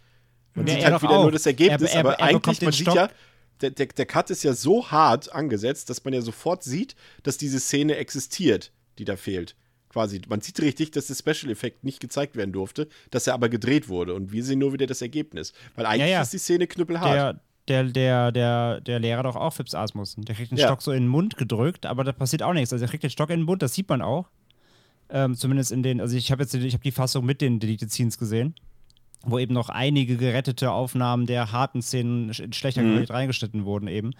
Man 0.54 0.66
Ja, 0.66 0.74
sieht 0.74 0.82
er 0.82 0.92
halt 0.92 1.02
wieder 1.02 1.12
auch. 1.18 1.22
nur 1.22 1.32
das 1.32 1.46
Ergebnis, 1.46 1.90
Er- 1.90 1.94
er- 1.96 2.00
aber 2.00 2.14
er 2.14 2.22
eigentlich, 2.24 2.60
man 2.62 2.72
sieht 2.72 2.82
Stock- 2.82 2.96
ja, 2.96 3.10
der, 3.60 3.70
der, 3.70 3.86
der 3.86 4.06
Cut 4.06 4.30
ist 4.30 4.42
ja 4.42 4.54
so 4.54 4.90
hart 4.90 5.30
angesetzt, 5.32 5.90
dass 5.90 6.02
man 6.04 6.14
ja 6.14 6.22
sofort 6.22 6.64
sieht, 6.64 6.96
dass 7.22 7.36
diese 7.36 7.60
Szene 7.60 7.96
existiert, 7.96 8.72
die 8.98 9.04
da 9.04 9.16
fehlt. 9.16 9.54
Quasi, 9.90 10.20
man 10.28 10.40
sieht 10.40 10.60
richtig, 10.60 10.92
dass 10.92 11.08
der 11.08 11.16
Special-Effekt 11.16 11.82
nicht 11.84 12.00
gezeigt 12.00 12.36
werden 12.36 12.52
durfte, 12.52 12.88
dass 13.10 13.26
er 13.26 13.34
aber 13.34 13.48
gedreht 13.48 13.88
wurde 13.88 14.14
und 14.14 14.30
wir 14.32 14.44
sehen 14.44 14.60
nur 14.60 14.72
wieder 14.72 14.86
das 14.86 15.02
Ergebnis. 15.02 15.52
Weil 15.74 15.84
eigentlich 15.86 16.10
ja. 16.12 16.22
ist 16.22 16.32
die 16.32 16.38
Szene 16.38 16.66
knüppelhart. 16.68 17.12
Der, 17.68 17.84
der, 17.84 17.92
der, 17.92 18.32
der, 18.32 18.80
der 18.80 18.98
Lehrer 19.00 19.24
doch 19.24 19.36
auch 19.36 19.52
Phipps 19.52 19.74
Asmussen. 19.74 20.24
Der 20.24 20.34
kriegt 20.36 20.52
den 20.52 20.58
Ja. 20.58 20.66
Stock 20.68 20.80
so 20.82 20.92
in 20.92 21.02
den 21.04 21.08
Mund 21.08 21.36
gedrückt, 21.36 21.86
aber 21.86 22.04
da 22.04 22.12
passiert 22.12 22.42
auch 22.42 22.52
nichts. 22.52 22.72
Also 22.72 22.84
er 22.84 22.88
kriegt 22.88 23.02
den 23.02 23.10
Stock 23.10 23.30
in 23.30 23.40
den 23.40 23.46
Mund, 23.46 23.62
das 23.62 23.74
sieht 23.74 23.88
man 23.88 24.00
auch. 24.00 24.28
Ähm, 25.08 25.34
zumindest 25.34 25.72
in 25.72 25.82
den, 25.82 26.00
also 26.00 26.16
ich 26.16 26.30
habe 26.30 26.42
jetzt 26.44 26.54
ich 26.54 26.72
hab 26.74 26.82
die 26.82 26.92
Fassung 26.92 27.26
mit 27.26 27.40
den 27.40 27.58
Deleted 27.58 27.90
Scenes 27.90 28.16
gesehen, 28.16 28.54
wo 29.24 29.40
eben 29.40 29.52
noch 29.54 29.68
einige 29.68 30.16
gerettete 30.16 30.70
Aufnahmen 30.70 31.26
der 31.26 31.50
harten 31.50 31.82
Szenen 31.82 32.30
in 32.30 32.52
schlechter 32.52 32.82
Mhm. 32.82 32.90
Qualität 32.92 33.10
reingeschnitten 33.10 33.64
wurden 33.64 33.88
eben. 33.88 34.12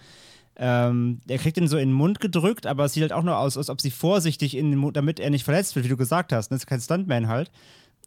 Ähm, 0.63 1.21
er 1.27 1.39
kriegt 1.39 1.57
den 1.57 1.67
so 1.67 1.77
in 1.77 1.89
den 1.89 1.95
Mund 1.95 2.19
gedrückt, 2.19 2.67
aber 2.67 2.85
es 2.85 2.93
sieht 2.93 3.01
halt 3.01 3.13
auch 3.13 3.23
nur 3.23 3.35
aus, 3.35 3.57
als 3.57 3.71
ob 3.71 3.81
sie 3.81 3.89
vorsichtig 3.89 4.55
in 4.55 4.69
den 4.69 4.77
Mund, 4.77 4.95
damit 4.95 5.19
er 5.19 5.31
nicht 5.31 5.43
verletzt 5.43 5.75
wird, 5.75 5.85
wie 5.85 5.89
du 5.89 5.97
gesagt 5.97 6.31
hast. 6.31 6.49
Das 6.49 6.59
ist 6.59 6.67
kein 6.67 6.79
Stuntman 6.79 7.27
halt. 7.27 7.49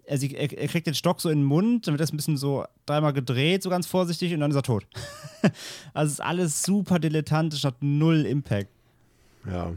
Er, 0.05 0.19
sie, 0.19 0.37
er, 0.37 0.57
er 0.57 0.69
kriegt 0.69 0.87
den 0.87 0.95
Stock 0.95 1.21
so 1.21 1.31
in 1.31 1.41
den 1.41 1.47
Mund, 1.47 1.89
dann 1.89 1.95
wird 1.95 2.01
das 2.01 2.13
ein 2.13 2.17
bisschen 2.17 2.37
so 2.37 2.65
dreimal 2.87 3.13
gedreht, 3.13 3.65
so 3.65 3.71
ganz 3.71 3.89
vorsichtig, 3.89 4.33
und 4.35 4.39
dann 4.39 4.53
ist 4.53 4.57
er 4.57 4.63
tot. 4.63 4.87
also 5.95 6.07
es 6.07 6.13
ist 6.13 6.21
alles 6.21 6.63
super 6.63 7.01
dilettantisch, 7.01 7.65
hat 7.65 7.83
null 7.83 8.25
Impact. 8.25 8.71
Ja. 9.51 9.73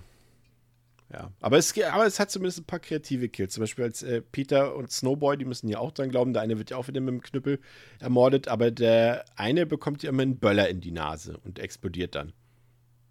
Ja, 1.11 1.31
aber 1.41 1.57
es, 1.57 1.73
aber 1.81 2.05
es 2.05 2.19
hat 2.19 2.29
zumindest 2.29 2.59
ein 2.59 2.65
paar 2.65 2.79
kreative 2.79 3.27
Kills. 3.29 3.55
Zum 3.55 3.61
Beispiel 3.61 3.85
als 3.85 4.03
äh, 4.03 4.21
Peter 4.21 4.75
und 4.75 4.91
Snowboy, 4.91 5.37
die 5.37 5.45
müssen 5.45 5.67
ja 5.67 5.79
auch 5.79 5.91
dran 5.93 6.09
glauben. 6.09 6.33
Der 6.33 6.43
eine 6.43 6.59
wird 6.59 6.69
ja 6.69 6.77
auch 6.77 6.87
wieder 6.89 7.01
mit 7.01 7.13
dem 7.13 7.21
Knüppel 7.21 7.59
ermordet, 7.99 8.49
aber 8.49 8.69
der 8.69 9.25
eine 9.35 9.65
bekommt 9.65 10.03
ja 10.03 10.09
immer 10.09 10.21
einen 10.21 10.37
Böller 10.37 10.67
in 10.69 10.81
die 10.81 10.91
Nase 10.91 11.37
und 11.43 11.57
explodiert 11.57 12.13
dann. 12.13 12.33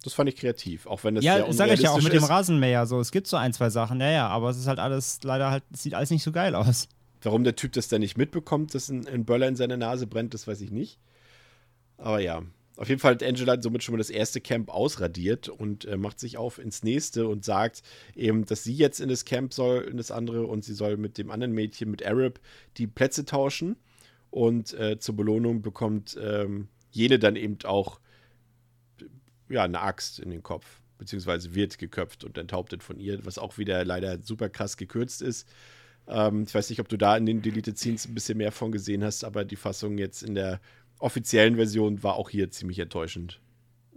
Das 0.03 0.13
fand 0.15 0.29
ich 0.29 0.37
kreativ, 0.37 0.87
auch 0.87 1.03
wenn 1.05 1.17
das 1.17 1.25
ja, 1.25 1.37
sehr 1.37 1.53
sage 1.53 1.75
ich 1.75 1.81
ja 1.81 1.91
auch 1.91 2.01
mit 2.01 2.13
dem 2.13 2.23
ist. 2.23 2.31
Rasenmäher 2.31 2.87
so. 2.87 3.01
Es 3.01 3.11
gibt 3.11 3.27
so 3.27 3.37
ein, 3.37 3.53
zwei 3.53 3.71
Sachen, 3.71 4.01
ja, 4.01 4.11
ja, 4.11 4.29
aber 4.29 4.51
es 4.51 4.57
ist 4.57 4.67
halt 4.67 4.79
alles, 4.79 5.21
leider 5.25 5.51
halt, 5.51 5.65
sieht 5.75 5.95
alles 5.95 6.11
nicht 6.11 6.23
so 6.23 6.33
geil 6.33 6.55
aus. 6.55 6.89
Warum 7.23 7.43
der 7.43 7.57
Typ 7.57 7.73
das 7.73 7.89
dann 7.89 8.01
nicht 8.03 8.17
mitbekommt, 8.17 8.75
dass 8.75 8.89
ein, 8.89 9.07
ein 9.09 9.25
Böller 9.25 9.49
in 9.49 9.57
seiner 9.57 9.77
Nase 9.77 10.07
brennt, 10.07 10.35
das 10.35 10.47
weiß 10.47 10.61
ich 10.61 10.71
nicht. 10.71 11.01
Aber 11.99 12.21
ja, 12.21 12.43
auf 12.77 12.89
jeden 12.89 13.01
Fall 13.01 13.15
hat 13.15 13.23
Angela 13.23 13.61
somit 13.61 13.83
schon 13.83 13.95
mal 13.95 13.99
das 13.99 14.11
erste 14.11 14.41
Camp 14.41 14.69
ausradiert 14.69 15.49
und 15.49 15.87
äh, 15.87 15.97
macht 15.97 16.21
sich 16.21 16.37
auf 16.37 16.59
ins 16.59 16.85
nächste 16.85 17.27
und 17.27 17.45
sagt 17.45 17.83
eben, 18.15 18.45
dass 18.45 18.65
sie 18.65 18.75
jetzt 18.75 19.01
in 19.01 19.09
das 19.09 19.25
Camp 19.25 19.55
soll, 19.55 19.83
in 19.91 19.97
das 19.97 20.11
andere 20.11 20.47
und 20.47 20.63
sie 20.63 20.75
soll 20.75 20.99
mit 20.99 21.17
dem 21.17 21.31
anderen 21.31 21.53
Mädchen, 21.53 21.91
mit 21.91 22.07
Arab, 22.07 22.39
die 22.77 22.87
Plätze 22.87 23.25
tauschen. 23.25 23.77
Und 24.31 24.75
äh, 24.75 24.99
zur 24.99 25.17
Belohnung 25.17 25.63
bekommt 25.63 26.19
ähm, 26.21 26.69
jene 26.91 27.19
dann 27.19 27.37
eben 27.37 27.57
auch 27.65 27.99
ja, 29.49 29.65
eine 29.65 29.81
Axt 29.81 30.19
in 30.19 30.31
den 30.31 30.43
Kopf, 30.43 30.81
beziehungsweise 30.99 31.55
wird 31.55 31.79
geköpft 31.79 32.25
und 32.25 32.39
enthauptet 32.39 32.83
von 32.83 32.99
ihr, 32.99 33.25
was 33.25 33.39
auch 33.39 33.59
wieder 33.59 33.85
leider 33.85 34.19
super 34.23 34.49
krass 34.49 34.77
gekürzt 34.77 35.23
ist. 35.23 35.49
Ähm, 36.09 36.45
ich 36.47 36.55
weiß 36.55 36.71
nicht, 36.71 36.81
ob 36.81 36.89
du 36.89 36.97
da 36.97 37.17
in 37.17 37.27
den 37.27 37.43
Deleted 37.43 37.79
Scenes 37.79 38.07
ein 38.07 38.15
bisschen 38.15 38.39
mehr 38.39 38.53
von 38.53 38.73
gesehen 38.73 39.05
hast, 39.05 39.25
aber 39.25 39.45
die 39.45 39.57
Fassung 39.57 39.99
jetzt 39.99 40.23
in 40.23 40.35
der 40.35 40.61
offiziellen 40.99 41.57
Version 41.57 42.03
war 42.03 42.17
auch 42.17 42.31
hier 42.31 42.51
ziemlich 42.51 42.79
enttäuschend. 42.79 43.41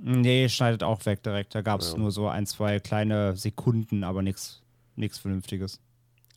Nee, 0.02 0.48
schneidet 0.50 0.84
auch 0.84 1.06
weg 1.06 1.24
direkt. 1.24 1.54
Da 1.56 1.62
gab 1.62 1.82
es 1.82 1.92
Ja. 1.92 1.98
nur 1.98 2.12
so 2.12 2.28
ein, 2.28 2.46
zwei 2.46 2.80
kleine 2.80 3.36
Sekunden, 3.36 4.04
aber 4.04 4.22
nichts 4.22 4.62
Vernünftiges. 4.98 5.80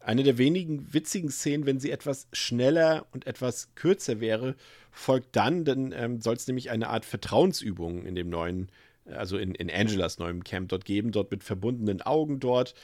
Eine 0.01 0.25
der 0.25 0.37
wenigen 0.37 0.93
witzigen 0.93 1.31
Szenen, 1.31 1.65
wenn 1.65 1.79
sie 1.79 1.93
etwas 1.93 2.27
schneller 2.33 3.07
und 3.13 3.27
etwas 3.27 3.73
kürzer 3.77 4.19
wäre, 4.19 4.57
folgt 4.91 5.37
dann, 5.37 5.65
dann 5.65 5.93
ähm, 5.93 6.21
soll 6.21 6.35
es 6.35 6.49
nämlich 6.49 6.71
eine 6.71 6.89
Art 6.89 7.05
Vertrauensübung 7.05 8.05
in 8.05 8.17
dem 8.17 8.29
neuen 8.29 8.69
also 9.07 9.39
in, 9.39 9.55
in 9.55 9.71
Angelas 9.71 10.19
neuem 10.19 10.45
Camp 10.45 10.69
dort 10.69 10.85
geben, 10.85 11.13
dort 11.13 11.31
mit 11.31 11.43
verbundenen 11.43 12.03
Augen 12.03 12.41
dort. 12.41 12.75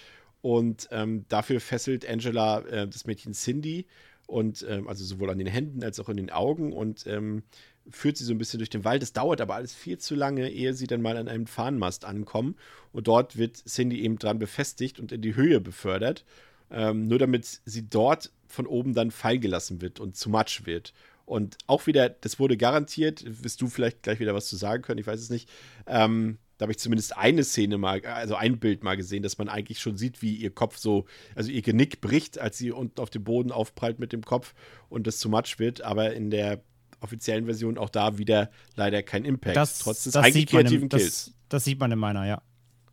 Und 0.40 0.89
ähm, 0.93 1.24
dafür 1.28 1.61
fesselt 1.61 2.09
Angela 2.09 2.61
äh, 2.61 2.86
das 2.86 3.07
Mädchen 3.07 3.32
Cindy 3.32 3.86
und 4.27 4.65
ähm, 4.69 4.86
also 4.89 5.05
sowohl 5.05 5.31
an 5.31 5.39
den 5.39 5.47
Händen 5.47 5.82
als 5.82 5.99
auch 5.99 6.09
in 6.09 6.16
den 6.16 6.31
Augen 6.31 6.73
und 6.73 7.07
ähm, 7.07 7.43
führt 7.90 8.16
sie 8.16 8.24
so 8.24 8.32
ein 8.32 8.39
bisschen 8.39 8.59
durch 8.59 8.70
den 8.70 8.85
Wald. 8.85 9.03
Es 9.03 9.12
dauert 9.12 9.40
aber 9.40 9.55
alles 9.55 9.74
viel 9.74 9.99
zu 9.99 10.15
lange, 10.15 10.51
ehe 10.51 10.74
sie 10.74 10.86
dann 10.86 11.03
mal 11.03 11.16
an 11.16 11.28
einem 11.28 11.47
Fahnenmast 11.47 12.05
ankommen. 12.05 12.55
Und 12.93 13.09
dort 13.09 13.36
wird 13.36 13.57
Cindy 13.57 14.01
eben 14.03 14.19
dran 14.19 14.39
befestigt 14.39 15.01
und 15.01 15.12
in 15.12 15.23
die 15.23 15.35
Höhe 15.35 15.61
befördert. 15.61 16.24
Ähm, 16.70 17.09
nur 17.09 17.19
damit 17.19 17.61
sie 17.65 17.89
dort 17.89 18.31
von 18.47 18.66
oben 18.66 18.95
dann 18.95 19.11
fallen 19.11 19.40
gelassen 19.40 19.81
wird 19.81 20.01
und 20.01 20.16
zu 20.16 20.28
Matsch 20.28 20.66
wird. 20.66 20.93
Und 21.28 21.59
auch 21.66 21.86
wieder, 21.86 22.09
das 22.09 22.38
wurde 22.38 22.56
garantiert, 22.56 23.22
wirst 23.26 23.60
du 23.60 23.68
vielleicht 23.68 24.02
gleich 24.02 24.18
wieder 24.18 24.34
was 24.34 24.48
zu 24.48 24.56
sagen 24.56 24.82
können, 24.82 24.98
ich 24.98 25.06
weiß 25.06 25.20
es 25.20 25.28
nicht. 25.28 25.50
Ähm, 25.86 26.38
da 26.56 26.64
habe 26.64 26.72
ich 26.72 26.78
zumindest 26.78 27.16
eine 27.18 27.44
Szene 27.44 27.76
mal, 27.76 28.05
also 28.06 28.34
ein 28.34 28.59
Bild 28.59 28.82
mal 28.82 28.96
gesehen, 28.96 29.22
dass 29.22 29.36
man 29.36 29.48
eigentlich 29.50 29.78
schon 29.78 29.98
sieht, 29.98 30.22
wie 30.22 30.34
ihr 30.34 30.50
Kopf 30.50 30.78
so, 30.78 31.05
also 31.34 31.50
ihr 31.50 31.60
Genick 31.60 32.00
bricht, 32.00 32.38
als 32.38 32.56
sie 32.56 32.72
unten 32.72 32.98
auf 33.00 33.10
dem 33.10 33.24
Boden 33.24 33.52
aufprallt 33.52 33.98
mit 33.98 34.12
dem 34.12 34.24
Kopf 34.24 34.55
und 34.88 35.06
das 35.06 35.18
zu 35.18 35.28
Matsch 35.28 35.59
wird. 35.59 35.82
Aber 35.82 36.14
in 36.14 36.30
der 36.30 36.62
offiziellen 37.00 37.44
Version 37.44 37.76
auch 37.76 37.90
da 37.90 38.16
wieder 38.16 38.50
leider 38.74 39.02
kein 39.02 39.24
Impact, 39.26 39.56
Das, 39.56 39.80
trotz 39.80 40.05
des 40.05 40.14
das, 40.14 40.24
eigentlich 40.24 40.46
kreativen 40.46 40.84
im, 40.84 40.88
Kills. 40.88 41.26
das, 41.26 41.34
das 41.50 41.64
sieht 41.64 41.78
man 41.78 41.92
in 41.92 41.98
meiner, 41.98 42.26
ja. 42.26 42.42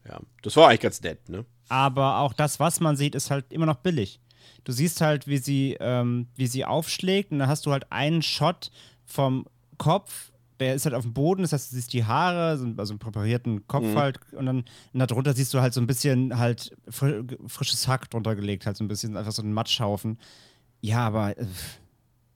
Ja, 0.07 0.19
das 0.43 0.55
war 0.57 0.67
eigentlich 0.67 0.81
ganz 0.81 1.01
nett, 1.01 1.29
ne? 1.29 1.45
Aber 1.69 2.19
auch 2.19 2.33
das, 2.33 2.59
was 2.59 2.79
man 2.79 2.97
sieht, 2.97 3.15
ist 3.15 3.31
halt 3.31 3.51
immer 3.51 3.65
noch 3.65 3.77
billig. 3.77 4.19
Du 4.63 4.71
siehst 4.71 5.01
halt, 5.01 5.27
wie 5.27 5.37
sie, 5.37 5.77
ähm, 5.79 6.27
wie 6.35 6.47
sie 6.47 6.65
aufschlägt 6.65 7.31
und 7.31 7.39
dann 7.39 7.47
hast 7.49 7.65
du 7.65 7.71
halt 7.71 7.91
einen 7.91 8.21
Shot 8.21 8.71
vom 9.05 9.45
Kopf, 9.77 10.31
der 10.59 10.73
ist 10.73 10.85
halt 10.85 10.95
auf 10.95 11.03
dem 11.03 11.13
Boden, 11.13 11.41
das 11.41 11.51
heißt, 11.51 11.71
du 11.71 11.75
siehst 11.75 11.91
die 11.91 12.05
Haare, 12.05 12.57
so- 12.57 12.67
also 12.77 12.93
einen 12.93 12.99
präparierten 12.99 13.67
Kopf 13.67 13.83
Mhm. 13.83 13.95
halt 13.95 14.19
und 14.33 14.45
dann 14.45 14.57
und 14.93 14.99
darunter 14.99 15.33
siehst 15.33 15.53
du 15.53 15.59
halt 15.59 15.73
so 15.73 15.81
ein 15.81 15.87
bisschen 15.87 16.37
halt 16.37 16.75
fri 16.89 17.23
frisches 17.47 17.87
Hack 17.87 18.09
drunter 18.09 18.35
gelegt, 18.35 18.65
halt 18.65 18.77
so 18.77 18.83
ein 18.83 18.87
bisschen 18.87 19.17
einfach 19.17 19.33
so 19.33 19.41
ein 19.41 19.51
Matschhaufen. 19.51 20.17
Ja, 20.81 21.05
aber 21.07 21.37
äh, 21.37 21.45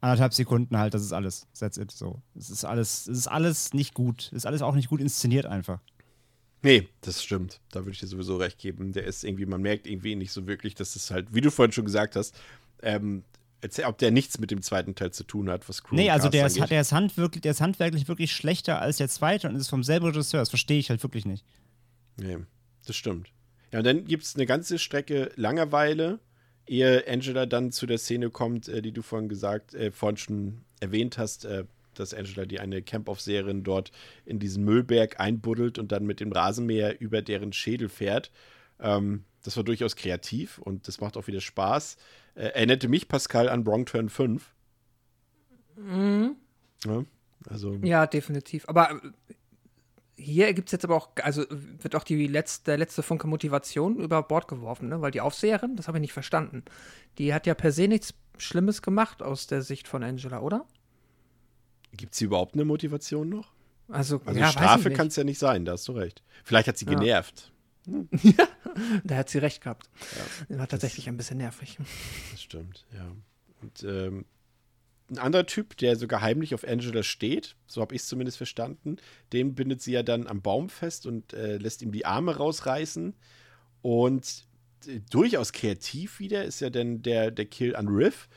anderthalb 0.01 0.33
Sekunden 0.33 0.77
halt, 0.77 0.93
das 0.93 1.01
ist 1.03 1.13
alles. 1.13 1.47
That's 1.57 1.77
it. 1.77 1.91
So. 1.91 2.21
Es 2.35 2.49
ist 2.49 2.65
alles, 2.65 3.07
es 3.07 3.19
ist 3.19 3.27
alles 3.27 3.73
nicht 3.73 3.93
gut. 3.93 4.27
Es 4.31 4.39
ist 4.39 4.45
alles 4.45 4.61
auch 4.61 4.75
nicht 4.75 4.89
gut 4.89 5.01
inszeniert 5.01 5.45
einfach. 5.45 5.79
Nee, 6.61 6.89
das 7.01 7.23
stimmt. 7.23 7.61
Da 7.71 7.81
würde 7.81 7.91
ich 7.91 7.99
dir 7.99 8.07
sowieso 8.07 8.37
recht 8.37 8.57
geben. 8.59 8.91
Der 8.91 9.05
ist 9.05 9.23
irgendwie, 9.23 9.45
man 9.45 9.61
merkt 9.61 9.87
irgendwie 9.87 10.15
nicht 10.15 10.31
so 10.31 10.45
wirklich, 10.45 10.75
dass 10.75 10.95
es 10.95 11.09
halt, 11.09 11.33
wie 11.33 11.41
du 11.41 11.51
vorhin 11.51 11.71
schon 11.71 11.85
gesagt 11.85 12.15
hast, 12.15 12.35
ähm, 12.81 13.23
ob 13.85 13.97
der 13.97 14.11
nichts 14.11 14.39
mit 14.39 14.51
dem 14.51 14.61
zweiten 14.61 14.95
Teil 14.95 15.11
zu 15.11 15.23
tun 15.23 15.49
hat, 15.49 15.67
was 15.67 15.83
Crew 15.83 15.95
Nee, 15.95 16.09
also 16.09 16.29
der 16.29 16.45
ist, 16.45 16.57
der, 16.57 16.81
ist 16.81 16.91
handwirklich, 16.91 17.41
der 17.41 17.51
ist 17.51 17.61
handwerklich 17.61 18.07
wirklich 18.07 18.31
schlechter 18.31 18.81
als 18.81 18.97
der 18.97 19.09
zweite 19.09 19.49
und 19.49 19.55
ist 19.55 19.69
vom 19.69 19.83
selben 19.83 20.05
Regisseur. 20.05 20.39
Das 20.39 20.49
verstehe 20.49 20.79
ich 20.79 20.89
halt 20.89 21.03
wirklich 21.03 21.25
nicht. 21.25 21.45
Nee, 22.17 22.37
das 22.85 22.95
stimmt. 22.95 23.31
Ja, 23.71 23.79
und 23.79 23.85
dann 23.85 24.05
gibt 24.05 24.23
es 24.23 24.35
eine 24.35 24.45
ganze 24.45 24.79
Strecke 24.79 25.31
Langeweile, 25.35 26.19
ehe 26.67 27.05
Angela 27.07 27.45
dann 27.45 27.71
zu 27.71 27.85
der 27.85 27.97
Szene 27.97 28.29
kommt, 28.29 28.67
äh, 28.67 28.81
die 28.81 28.91
du 28.91 29.01
vorhin 29.01 29.29
gesagt, 29.29 29.73
äh, 29.73 29.91
vorhin 29.91 30.17
schon 30.17 30.61
erwähnt 30.79 31.17
hast, 31.17 31.45
äh, 31.45 31.65
dass 31.99 32.13
Angela 32.13 32.45
die 32.45 32.59
eine 32.59 32.81
Camp-Aufseherin 32.81 33.63
dort 33.63 33.91
in 34.25 34.39
diesen 34.39 34.63
Müllberg 34.63 35.19
einbuddelt 35.19 35.77
und 35.77 35.91
dann 35.91 36.05
mit 36.05 36.19
dem 36.19 36.31
Rasenmäher 36.31 36.99
über 36.99 37.21
deren 37.21 37.53
Schädel 37.53 37.89
fährt. 37.89 38.31
Ähm, 38.79 39.25
das 39.43 39.57
war 39.57 39.63
durchaus 39.63 39.95
kreativ 39.95 40.57
und 40.59 40.87
das 40.87 40.99
macht 40.99 41.17
auch 41.17 41.27
wieder 41.27 41.41
Spaß. 41.41 41.97
Äh, 42.35 42.47
erinnerte 42.47 42.87
mich, 42.87 43.07
Pascal, 43.07 43.49
an 43.49 43.65
Wrong 43.65 43.85
Turn 43.85 44.09
5. 44.09 44.53
Ja, 46.85 47.03
also, 47.49 47.73
Ja, 47.83 48.05
definitiv. 48.07 48.67
Aber 48.67 48.91
äh, 48.91 49.33
hier 50.15 50.53
gibt 50.53 50.67
es 50.67 50.73
jetzt 50.73 50.83
aber 50.83 50.95
auch, 50.95 51.09
also 51.23 51.45
wird 51.49 51.95
auch 51.95 52.03
die 52.03 52.27
letzte, 52.27 52.65
der 52.65 52.77
letzte 52.77 53.03
Funke 53.03 53.27
Motivation 53.27 53.99
über 53.99 54.21
Bord 54.23 54.47
geworfen, 54.47 54.89
ne? 54.89 55.01
Weil 55.01 55.11
die 55.11 55.21
Aufseherin, 55.21 55.75
das 55.77 55.87
habe 55.87 55.97
ich 55.97 56.01
nicht 56.01 56.13
verstanden. 56.13 56.63
Die 57.17 57.33
hat 57.33 57.47
ja 57.47 57.53
per 57.53 57.71
se 57.71 57.87
nichts 57.87 58.13
Schlimmes 58.37 58.81
gemacht 58.81 59.21
aus 59.21 59.47
der 59.47 59.61
Sicht 59.61 59.87
von 59.87 60.03
Angela, 60.03 60.41
oder? 60.41 60.65
Gibt 61.95 62.13
es 62.13 62.21
überhaupt 62.21 62.53
eine 62.55 62.65
Motivation 62.65 63.29
noch? 63.29 63.51
Also, 63.87 64.21
Also 64.25 64.39
ja, 64.39 64.51
Strafe 64.51 64.91
kann 64.91 65.07
es 65.07 65.15
ja 65.15 65.23
nicht 65.23 65.39
sein, 65.39 65.65
da 65.65 65.71
hast 65.73 65.87
du 65.87 65.93
recht. 65.93 66.21
Vielleicht 66.43 66.67
hat 66.67 66.77
sie 66.77 66.85
Ja. 66.85 66.93
genervt. 66.93 67.51
Da 69.03 69.15
hat 69.17 69.29
sie 69.29 69.39
recht 69.39 69.61
gehabt. 69.63 69.89
War 70.47 70.67
tatsächlich 70.67 71.09
ein 71.09 71.17
bisschen 71.17 71.37
nervig. 71.37 71.77
Das 72.31 72.41
stimmt, 72.41 72.85
ja. 72.93 73.11
Und 73.61 73.83
ähm, 73.83 74.25
ein 75.09 75.17
anderer 75.17 75.45
Typ, 75.47 75.75
der 75.77 75.95
sogar 75.95 76.21
heimlich 76.21 76.53
auf 76.53 76.63
Angela 76.65 77.01
steht, 77.03 77.55
so 77.65 77.81
habe 77.81 77.95
ich 77.95 78.01
es 78.03 78.07
zumindest 78.07 78.37
verstanden, 78.37 78.97
den 79.33 79.55
bindet 79.55 79.81
sie 79.81 79.91
ja 79.93 80.03
dann 80.03 80.27
am 80.27 80.41
Baum 80.41 80.69
fest 80.69 81.07
und 81.07 81.33
äh, 81.33 81.57
lässt 81.57 81.81
ihm 81.81 81.91
die 81.91 82.05
Arme 82.05 82.37
rausreißen. 82.37 83.15
Und 83.81 84.45
äh, 84.87 84.99
durchaus 85.09 85.51
kreativ 85.51 86.19
wieder 86.19 86.45
ist 86.45 86.59
ja 86.59 86.69
dann 86.69 87.01
der, 87.01 87.31
der 87.31 87.45
Kill 87.47 87.75
an 87.75 87.87
Riff. 87.87 88.29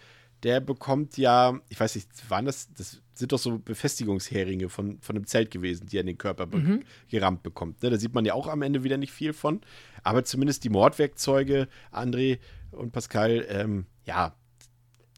Der 0.44 0.60
bekommt 0.60 1.18
ja, 1.18 1.60
ich 1.68 1.78
weiß 1.78 1.94
nicht, 1.94 2.08
waren 2.30 2.46
das, 2.46 2.72
das 2.72 3.01
sind 3.14 3.32
doch 3.32 3.38
so 3.38 3.58
Befestigungsheringe 3.58 4.68
von, 4.68 4.98
von 5.00 5.16
einem 5.16 5.26
Zelt 5.26 5.50
gewesen, 5.50 5.86
die 5.86 5.98
er 5.98 6.00
in 6.00 6.06
den 6.06 6.18
Körper 6.18 6.46
be 6.46 6.80
gerammt 7.08 7.42
bekommt. 7.42 7.82
Ne? 7.82 7.90
Da 7.90 7.98
sieht 7.98 8.14
man 8.14 8.24
ja 8.24 8.34
auch 8.34 8.46
am 8.48 8.62
Ende 8.62 8.84
wieder 8.84 8.96
nicht 8.96 9.12
viel 9.12 9.32
von. 9.32 9.60
Aber 10.02 10.24
zumindest 10.24 10.64
die 10.64 10.70
Mordwerkzeuge, 10.70 11.68
André 11.92 12.38
und 12.70 12.92
Pascal, 12.92 13.44
ähm, 13.48 13.86
ja, 14.06 14.34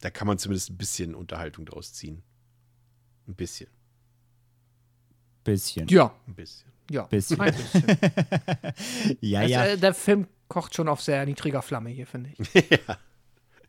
da 0.01 0.09
kann 0.09 0.27
man 0.27 0.37
zumindest 0.37 0.69
ein 0.71 0.77
bisschen 0.77 1.15
Unterhaltung 1.15 1.65
draus 1.65 1.93
ziehen. 1.93 2.21
Ein 3.27 3.35
bisschen. 3.35 3.69
Bisschen. 5.43 5.87
Ja, 5.87 6.13
Ein 6.27 6.35
bisschen. 6.35 6.71
ja. 6.91 7.03
Bisschen. 7.03 7.39
Ein 7.39 7.53
bisschen. 7.53 7.83
Ja, 9.21 9.39
Also, 9.41 9.51
ja. 9.53 9.65
äh, 9.65 9.77
der 9.77 9.93
Film 9.93 10.27
kocht 10.47 10.75
schon 10.75 10.87
auf 10.87 11.01
sehr 11.01 11.25
niedriger 11.25 11.61
Flamme 11.61 11.89
hier, 11.91 12.07
finde 12.07 12.31
ich. 12.37 12.39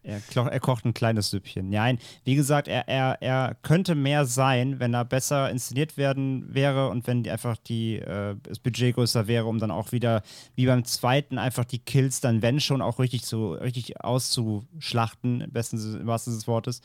Er, 0.06 0.20
klo- 0.20 0.46
er 0.48 0.60
kocht 0.60 0.84
ein 0.84 0.94
kleines 0.94 1.30
Süppchen. 1.30 1.68
Nein, 1.68 1.98
wie 2.24 2.36
gesagt, 2.36 2.68
er, 2.68 2.86
er, 2.88 3.20
er 3.20 3.56
könnte 3.62 3.94
mehr 3.96 4.24
sein, 4.24 4.78
wenn 4.78 4.94
er 4.94 5.04
besser 5.04 5.50
inszeniert 5.50 5.96
werden 5.96 6.54
wäre 6.54 6.88
und 6.90 7.06
wenn 7.08 7.24
die 7.24 7.30
einfach 7.30 7.56
die, 7.56 7.96
äh, 7.96 8.36
das 8.44 8.60
Budget 8.60 8.94
größer 8.94 9.26
wäre, 9.26 9.46
um 9.46 9.58
dann 9.58 9.70
auch 9.72 9.90
wieder, 9.90 10.22
wie 10.54 10.66
beim 10.66 10.84
zweiten, 10.84 11.38
einfach 11.38 11.64
die 11.64 11.80
Kills 11.80 12.20
dann, 12.20 12.40
wenn 12.40 12.60
schon, 12.60 12.82
auch 12.82 12.98
richtig, 13.00 13.24
zu, 13.24 13.52
richtig 13.54 14.00
auszuschlachten, 14.04 15.40
im 15.40 15.50
besten 15.50 15.76
im 16.00 16.06
wahrsten 16.06 16.32
Sinne 16.32 16.40
des 16.40 16.48
Wortes. 16.48 16.80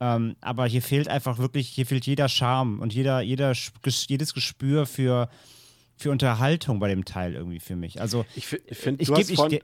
Ähm, 0.00 0.36
aber 0.40 0.66
hier 0.66 0.82
fehlt 0.82 1.08
einfach 1.08 1.38
wirklich, 1.38 1.68
hier 1.68 1.86
fehlt 1.86 2.06
jeder 2.06 2.28
Charme 2.28 2.80
und 2.80 2.92
jeder, 2.92 3.20
jeder, 3.20 3.52
jedes 3.84 4.34
Gespür 4.34 4.86
für, 4.86 5.28
für 5.96 6.10
Unterhaltung 6.10 6.80
bei 6.80 6.88
dem 6.88 7.04
Teil 7.04 7.34
irgendwie 7.34 7.60
für 7.60 7.76
mich. 7.76 8.00
Also, 8.00 8.24
Ich, 8.34 8.52
ich 8.52 8.76
finde, 8.76 9.02
ich 9.02 9.08
ich, 9.10 9.36
vorhin, 9.36 9.60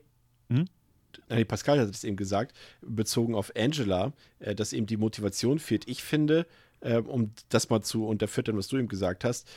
ge- 0.48 0.64
nee, 1.28 1.44
Pascal 1.44 1.80
hat 1.80 1.88
es 1.88 2.04
eben 2.04 2.16
gesagt, 2.16 2.56
bezogen 2.80 3.34
auf 3.34 3.52
Angela, 3.56 4.12
äh, 4.38 4.54
dass 4.54 4.72
eben 4.72 4.86
die 4.86 4.96
Motivation 4.96 5.58
fehlt. 5.58 5.88
Ich 5.88 6.02
finde, 6.02 6.46
äh, 6.80 6.96
um 6.98 7.32
das 7.48 7.70
mal 7.70 7.82
zu 7.82 8.06
unterfüttern, 8.06 8.56
was 8.56 8.68
du 8.68 8.76
eben 8.78 8.88
gesagt 8.88 9.24
hast, 9.24 9.48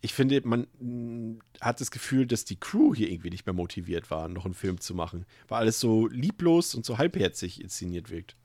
ich 0.00 0.12
finde, 0.12 0.40
man 0.44 0.66
mh, 0.80 1.40
hat 1.60 1.80
das 1.80 1.90
Gefühl, 1.90 2.26
dass 2.26 2.44
die 2.44 2.56
Crew 2.60 2.94
hier 2.94 3.10
irgendwie 3.10 3.30
nicht 3.30 3.46
mehr 3.46 3.54
motiviert 3.54 4.10
war, 4.10 4.28
noch 4.28 4.44
einen 4.44 4.54
Film 4.54 4.78
zu 4.80 4.94
machen, 4.94 5.24
weil 5.48 5.60
alles 5.60 5.80
so 5.80 6.06
lieblos 6.08 6.74
und 6.74 6.84
so 6.84 6.98
halbherzig 6.98 7.60
inszeniert 7.62 8.10
wirkt. 8.10 8.36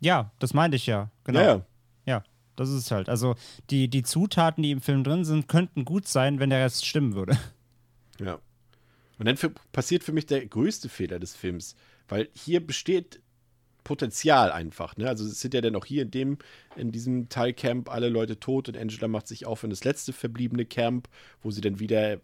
ja, 0.00 0.32
das 0.38 0.54
meinte 0.54 0.76
ich 0.76 0.86
ja. 0.86 1.10
Genau. 1.24 1.40
Ja, 1.40 1.46
ja. 1.46 1.66
Ja, 2.06 2.24
das 2.56 2.70
ist 2.70 2.76
es 2.76 2.90
halt. 2.90 3.08
Also 3.08 3.34
die, 3.70 3.88
die 3.88 4.02
Zutaten, 4.02 4.62
die 4.62 4.70
im 4.70 4.80
Film 4.80 5.04
drin 5.04 5.24
sind, 5.24 5.48
könnten 5.48 5.84
gut 5.84 6.08
sein, 6.08 6.38
wenn 6.40 6.50
der 6.50 6.64
Rest 6.64 6.86
stimmen 6.86 7.14
würde. 7.14 7.38
Ja. 8.18 8.38
Und 9.20 9.26
dann 9.26 9.36
für, 9.36 9.50
passiert 9.70 10.02
für 10.02 10.12
mich 10.12 10.24
der 10.24 10.46
größte 10.46 10.88
Fehler 10.88 11.18
des 11.18 11.36
Films, 11.36 11.76
weil 12.08 12.30
hier 12.32 12.66
besteht 12.66 13.20
Potenzial 13.84 14.50
einfach. 14.50 14.96
Ne? 14.96 15.08
Also 15.08 15.26
es 15.26 15.40
sind 15.42 15.52
ja 15.52 15.60
dann 15.60 15.76
auch 15.76 15.84
hier 15.84 16.02
in 16.02 16.10
dem, 16.10 16.38
in 16.74 16.90
diesem 16.90 17.28
Teilcamp 17.28 17.90
alle 17.90 18.08
Leute 18.08 18.40
tot 18.40 18.68
und 18.68 18.78
Angela 18.78 19.08
macht 19.08 19.28
sich 19.28 19.44
auf 19.44 19.62
in 19.62 19.68
das 19.68 19.84
letzte 19.84 20.14
verbliebene 20.14 20.64
Camp, 20.64 21.06
wo 21.42 21.50
sie 21.50 21.60
dann 21.60 21.80
wieder 21.80 22.18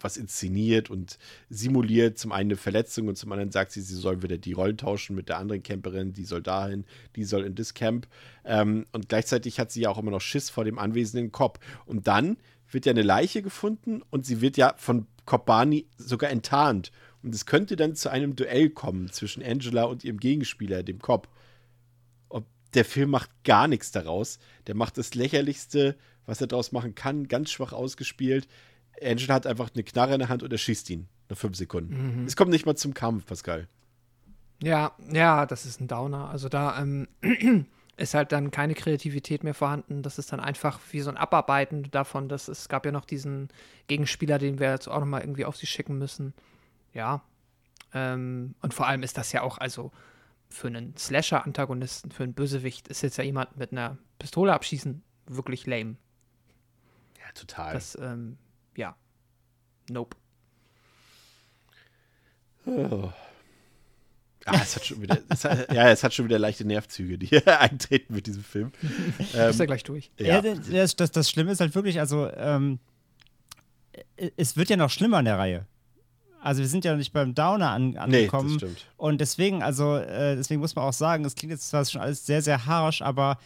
was 0.00 0.16
inszeniert 0.16 0.88
und 0.88 1.18
simuliert. 1.50 2.16
Zum 2.16 2.32
einen 2.32 2.48
eine 2.48 2.56
Verletzung 2.56 3.08
und 3.08 3.16
zum 3.16 3.30
anderen 3.30 3.52
sagt 3.52 3.72
sie, 3.72 3.82
sie 3.82 3.96
soll 3.96 4.22
wieder 4.22 4.38
die 4.38 4.52
Rollen 4.52 4.78
tauschen 4.78 5.16
mit 5.16 5.28
der 5.28 5.36
anderen 5.36 5.62
Camperin, 5.62 6.14
die 6.14 6.24
soll 6.24 6.42
dahin, 6.42 6.86
die 7.14 7.24
soll 7.24 7.44
in 7.44 7.56
das 7.56 7.74
Camp. 7.74 8.06
Ähm, 8.46 8.86
und 8.92 9.10
gleichzeitig 9.10 9.60
hat 9.60 9.70
sie 9.70 9.82
ja 9.82 9.90
auch 9.90 9.98
immer 9.98 10.12
noch 10.12 10.22
Schiss 10.22 10.48
vor 10.48 10.64
dem 10.64 10.78
anwesenden 10.78 11.30
Cop. 11.30 11.58
Und 11.84 12.06
dann 12.06 12.38
wird 12.70 12.86
ja 12.86 12.90
eine 12.90 13.02
Leiche 13.02 13.42
gefunden 13.42 14.02
und 14.08 14.24
sie 14.24 14.40
wird 14.40 14.56
ja 14.56 14.74
von 14.78 15.06
Kobani 15.28 15.86
sogar 15.98 16.30
enttarnt. 16.30 16.90
Und 17.22 17.34
es 17.34 17.44
könnte 17.44 17.76
dann 17.76 17.94
zu 17.94 18.10
einem 18.10 18.34
Duell 18.34 18.70
kommen 18.70 19.12
zwischen 19.12 19.42
Angela 19.42 19.84
und 19.84 20.02
ihrem 20.02 20.18
Gegenspieler, 20.18 20.82
dem 20.82 21.00
Cop. 21.00 21.28
Und 22.28 22.46
der 22.72 22.86
Film 22.86 23.10
macht 23.10 23.30
gar 23.44 23.68
nichts 23.68 23.92
daraus. 23.92 24.38
Der 24.66 24.74
macht 24.74 24.96
das 24.96 25.14
Lächerlichste, 25.14 25.96
was 26.24 26.40
er 26.40 26.46
daraus 26.46 26.72
machen 26.72 26.94
kann, 26.94 27.28
ganz 27.28 27.50
schwach 27.50 27.74
ausgespielt. 27.74 28.48
Angela 29.02 29.34
hat 29.34 29.46
einfach 29.46 29.68
eine 29.74 29.84
Knarre 29.84 30.14
in 30.14 30.20
der 30.20 30.30
Hand 30.30 30.42
und 30.42 30.50
er 30.50 30.58
schießt 30.58 30.88
ihn 30.88 31.08
nach 31.28 31.36
fünf 31.36 31.56
Sekunden. 31.56 32.24
Es 32.26 32.34
kommt 32.34 32.50
nicht 32.50 32.64
mal 32.64 32.76
zum 32.76 32.94
Kampf, 32.94 33.26
Pascal. 33.26 33.68
Ja, 34.62 34.92
ja, 35.12 35.44
das 35.44 35.66
ist 35.66 35.78
ein 35.80 35.88
Downer. 35.88 36.30
Also 36.30 36.48
da, 36.48 36.80
ähm, 36.80 37.06
ist 37.98 38.14
halt 38.14 38.32
dann 38.32 38.50
keine 38.50 38.74
Kreativität 38.74 39.44
mehr 39.44 39.54
vorhanden. 39.54 40.02
Das 40.02 40.18
ist 40.18 40.32
dann 40.32 40.40
einfach 40.40 40.78
wie 40.92 41.00
so 41.00 41.10
ein 41.10 41.16
Abarbeiten 41.16 41.90
davon, 41.90 42.28
dass 42.28 42.48
es 42.48 42.68
gab 42.68 42.86
ja 42.86 42.92
noch 42.92 43.04
diesen 43.04 43.48
Gegenspieler, 43.88 44.38
den 44.38 44.58
wir 44.58 44.70
jetzt 44.70 44.88
auch 44.88 45.00
nochmal 45.00 45.22
irgendwie 45.22 45.44
auf 45.44 45.56
sie 45.56 45.66
schicken 45.66 45.98
müssen. 45.98 46.32
Ja. 46.94 47.22
Ähm, 47.92 48.54
und 48.62 48.72
vor 48.72 48.86
allem 48.86 49.02
ist 49.02 49.18
das 49.18 49.32
ja 49.32 49.42
auch, 49.42 49.58
also 49.58 49.90
für 50.48 50.68
einen 50.68 50.96
Slasher-Antagonisten, 50.96 52.10
für 52.10 52.22
einen 52.22 52.34
Bösewicht, 52.34 52.88
ist 52.88 53.02
jetzt 53.02 53.18
ja 53.18 53.24
jemand 53.24 53.56
mit 53.56 53.72
einer 53.72 53.98
Pistole 54.18 54.52
abschießen 54.52 55.02
wirklich 55.26 55.66
lame. 55.66 55.96
Ja, 57.18 57.32
total. 57.34 57.74
Das, 57.74 57.98
ähm, 58.00 58.38
ja. 58.76 58.96
Nope. 59.90 60.16
Oh. 62.64 63.12
Ah, 64.48 64.60
es 64.62 64.76
hat 64.76 64.84
schon 64.84 65.02
wieder, 65.02 65.18
es 65.28 65.44
hat, 65.44 65.72
ja, 65.72 65.90
es 65.90 66.02
hat 66.02 66.14
schon 66.14 66.24
wieder 66.24 66.38
leichte 66.38 66.64
Nervzüge, 66.64 67.18
die 67.18 67.26
hier 67.26 67.60
eintreten 67.60 68.14
mit 68.14 68.26
diesem 68.26 68.42
Film. 68.42 68.72
Ähm, 69.34 69.50
ist 69.50 69.60
ja 69.60 69.66
gleich 69.66 69.84
durch. 69.84 70.10
Ja, 70.18 70.42
ja 70.42 70.54
das, 70.54 70.96
das, 70.96 71.10
das, 71.10 71.30
Schlimme 71.30 71.52
ist 71.52 71.60
halt 71.60 71.74
wirklich, 71.74 72.00
also 72.00 72.30
ähm, 72.36 72.78
es 74.36 74.56
wird 74.56 74.70
ja 74.70 74.76
noch 74.76 74.90
schlimmer 74.90 75.18
in 75.18 75.24
der 75.24 75.38
Reihe. 75.38 75.66
Also 76.40 76.60
wir 76.60 76.68
sind 76.68 76.84
ja 76.84 76.92
noch 76.92 76.98
nicht 76.98 77.12
beim 77.12 77.34
Downer 77.34 77.70
an, 77.70 77.96
angekommen. 77.96 78.48
Nee, 78.48 78.58
das 78.60 78.70
stimmt. 78.70 78.86
Und 78.96 79.20
deswegen, 79.20 79.62
also 79.62 79.96
äh, 79.96 80.36
deswegen 80.36 80.60
muss 80.60 80.76
man 80.76 80.84
auch 80.84 80.92
sagen, 80.92 81.24
es 81.24 81.34
klingt 81.34 81.52
jetzt 81.52 81.68
zwar 81.68 81.84
schon 81.84 82.00
alles 82.00 82.26
sehr, 82.26 82.42
sehr 82.42 82.66
harsch, 82.66 83.02
aber 83.02 83.38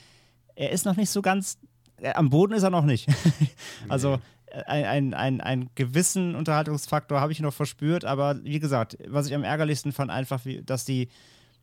er 0.54 0.70
ist 0.70 0.84
noch 0.84 0.96
nicht 0.96 1.10
so 1.10 1.22
ganz, 1.22 1.58
äh, 2.00 2.12
am 2.12 2.30
Boden 2.30 2.52
ist 2.52 2.62
er 2.62 2.70
noch 2.70 2.84
nicht. 2.84 3.08
also 3.88 4.18
ein, 4.52 4.84
ein, 4.84 5.14
ein, 5.14 5.40
einen 5.40 5.70
gewissen 5.74 6.34
Unterhaltungsfaktor 6.34 7.20
habe 7.20 7.32
ich 7.32 7.40
noch 7.40 7.54
verspürt, 7.54 8.04
aber 8.04 8.42
wie 8.44 8.60
gesagt, 8.60 8.98
was 9.08 9.26
ich 9.26 9.34
am 9.34 9.44
ärgerlichsten 9.44 9.92
fand, 9.92 10.10
einfach, 10.10 10.44
wie, 10.44 10.62
dass 10.62 10.84
die 10.84 11.08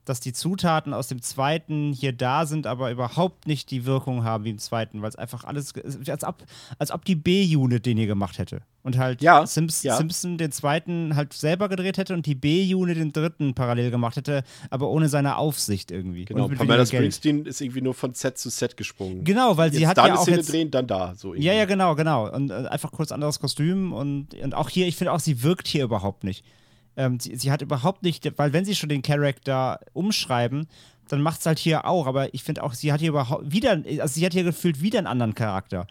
dass 0.06 0.20
die 0.20 0.34
Zutaten 0.34 0.94
aus 0.94 1.08
dem 1.08 1.22
zweiten 1.22 1.94
hier 1.94 2.14
da 2.14 2.46
sind, 2.46 2.68
aber 2.68 2.92
überhaupt 2.92 3.48
nicht 3.48 3.70
die 3.72 3.86
Wirkung 3.86 4.24
haben 4.24 4.44
wie 4.44 4.50
im 4.50 4.58
zweiten, 4.58 5.02
weil 5.02 5.10
es 5.10 5.16
einfach 5.16 5.44
alles, 5.44 5.74
als 6.08 6.24
ob, 6.24 6.44
als 6.78 6.92
ob 6.92 7.06
die 7.06 7.16
B-Unit 7.16 7.86
den 7.86 7.98
hier 7.98 8.08
gemacht 8.08 8.38
hätte. 8.38 8.62
Und 8.82 8.98
halt 8.98 9.22
ja, 9.22 9.46
Simps, 9.46 9.84
ja. 9.84 9.98
Simpson 9.98 10.38
den 10.38 10.52
zweiten 10.52 11.16
halt 11.16 11.34
selber 11.34 11.68
gedreht 11.68 11.98
hätte 11.98 12.14
und 12.14 12.26
die 12.26 12.34
B-Unit 12.34 12.98
den 12.98 13.12
dritten 13.12 13.54
parallel 13.54 13.92
gemacht 13.92 14.16
hätte, 14.16 14.44
aber 14.70 14.90
ohne 14.90 15.10
seine 15.10 15.38
Aufsicht 15.38 15.92
irgendwie. 15.92 16.26
Genau, 16.26 16.48
Pamela 16.48 16.86
Springsteen 16.86 17.46
ist 17.46 17.60
irgendwie 17.62 17.82
nur 17.82 17.94
von 17.94 18.14
Set 18.14 18.38
zu 18.38 18.50
Set 18.50 18.78
gesprungen. 18.78 19.26
Genau, 19.26 19.58
weil 19.58 19.72
sie 19.72 19.82
jetzt 19.82 19.90
hat 19.90 19.98
da 19.98 20.08
ja 20.08 20.14
eine 20.14 20.20
auch 20.20 20.24
Szene 20.24 20.38
jetzt, 20.38 20.52
drehen, 20.52 20.72
dann 20.72 20.88
da. 20.88 21.14
So 21.16 21.36
ja, 21.36 21.54
ja, 21.54 21.66
genau, 21.66 21.96
genau. 21.96 22.34
Und 22.34 22.52
äh, 22.52 22.54
einfach 22.54 22.92
kurz 22.92 23.12
anderes 23.12 23.40
Kostüm 23.40 23.92
und, 23.92 24.34
und 24.34 24.56
auch 24.56 24.70
hier, 24.70 24.88
ich 24.88 24.96
finde 24.96 25.12
auch, 25.12 25.20
sie 25.20 25.44
wirkt 25.44 25.68
hier 25.68 25.84
überhaupt 25.84 26.24
nicht. 26.24 26.46
Ähm, 27.00 27.18
sie, 27.18 27.34
sie, 27.38 27.50
hat 27.50 27.62
überhaupt 27.62 28.04
nicht, 28.04 28.30
weil 28.38 28.52
wenn 28.52 28.66
sie 28.66 28.76
schon 28.76 28.90
den 28.90 29.02
Charakter 29.02 29.80
umschreiben, 29.94 30.68
dann 31.08 31.22
macht 31.22 31.40
es 31.40 31.46
halt 31.46 31.58
hier 31.58 31.86
auch. 31.86 32.08
Aber 32.08 32.34
ich 32.34 32.44
finde 32.44 32.62
auch, 32.62 32.74
sie 32.74 32.92
hat 32.92 33.00
hier 33.00 33.10
überhaupt 33.10 33.50
wieder, 33.50 33.72
also 33.72 34.08
sie 34.08 34.26
hat 34.26 34.34
hier 34.34 34.44
gefühlt 34.44 34.82
wieder 34.82 34.98
einen 34.98 35.08
anderen 35.08 35.34
Charakter. 35.34 35.88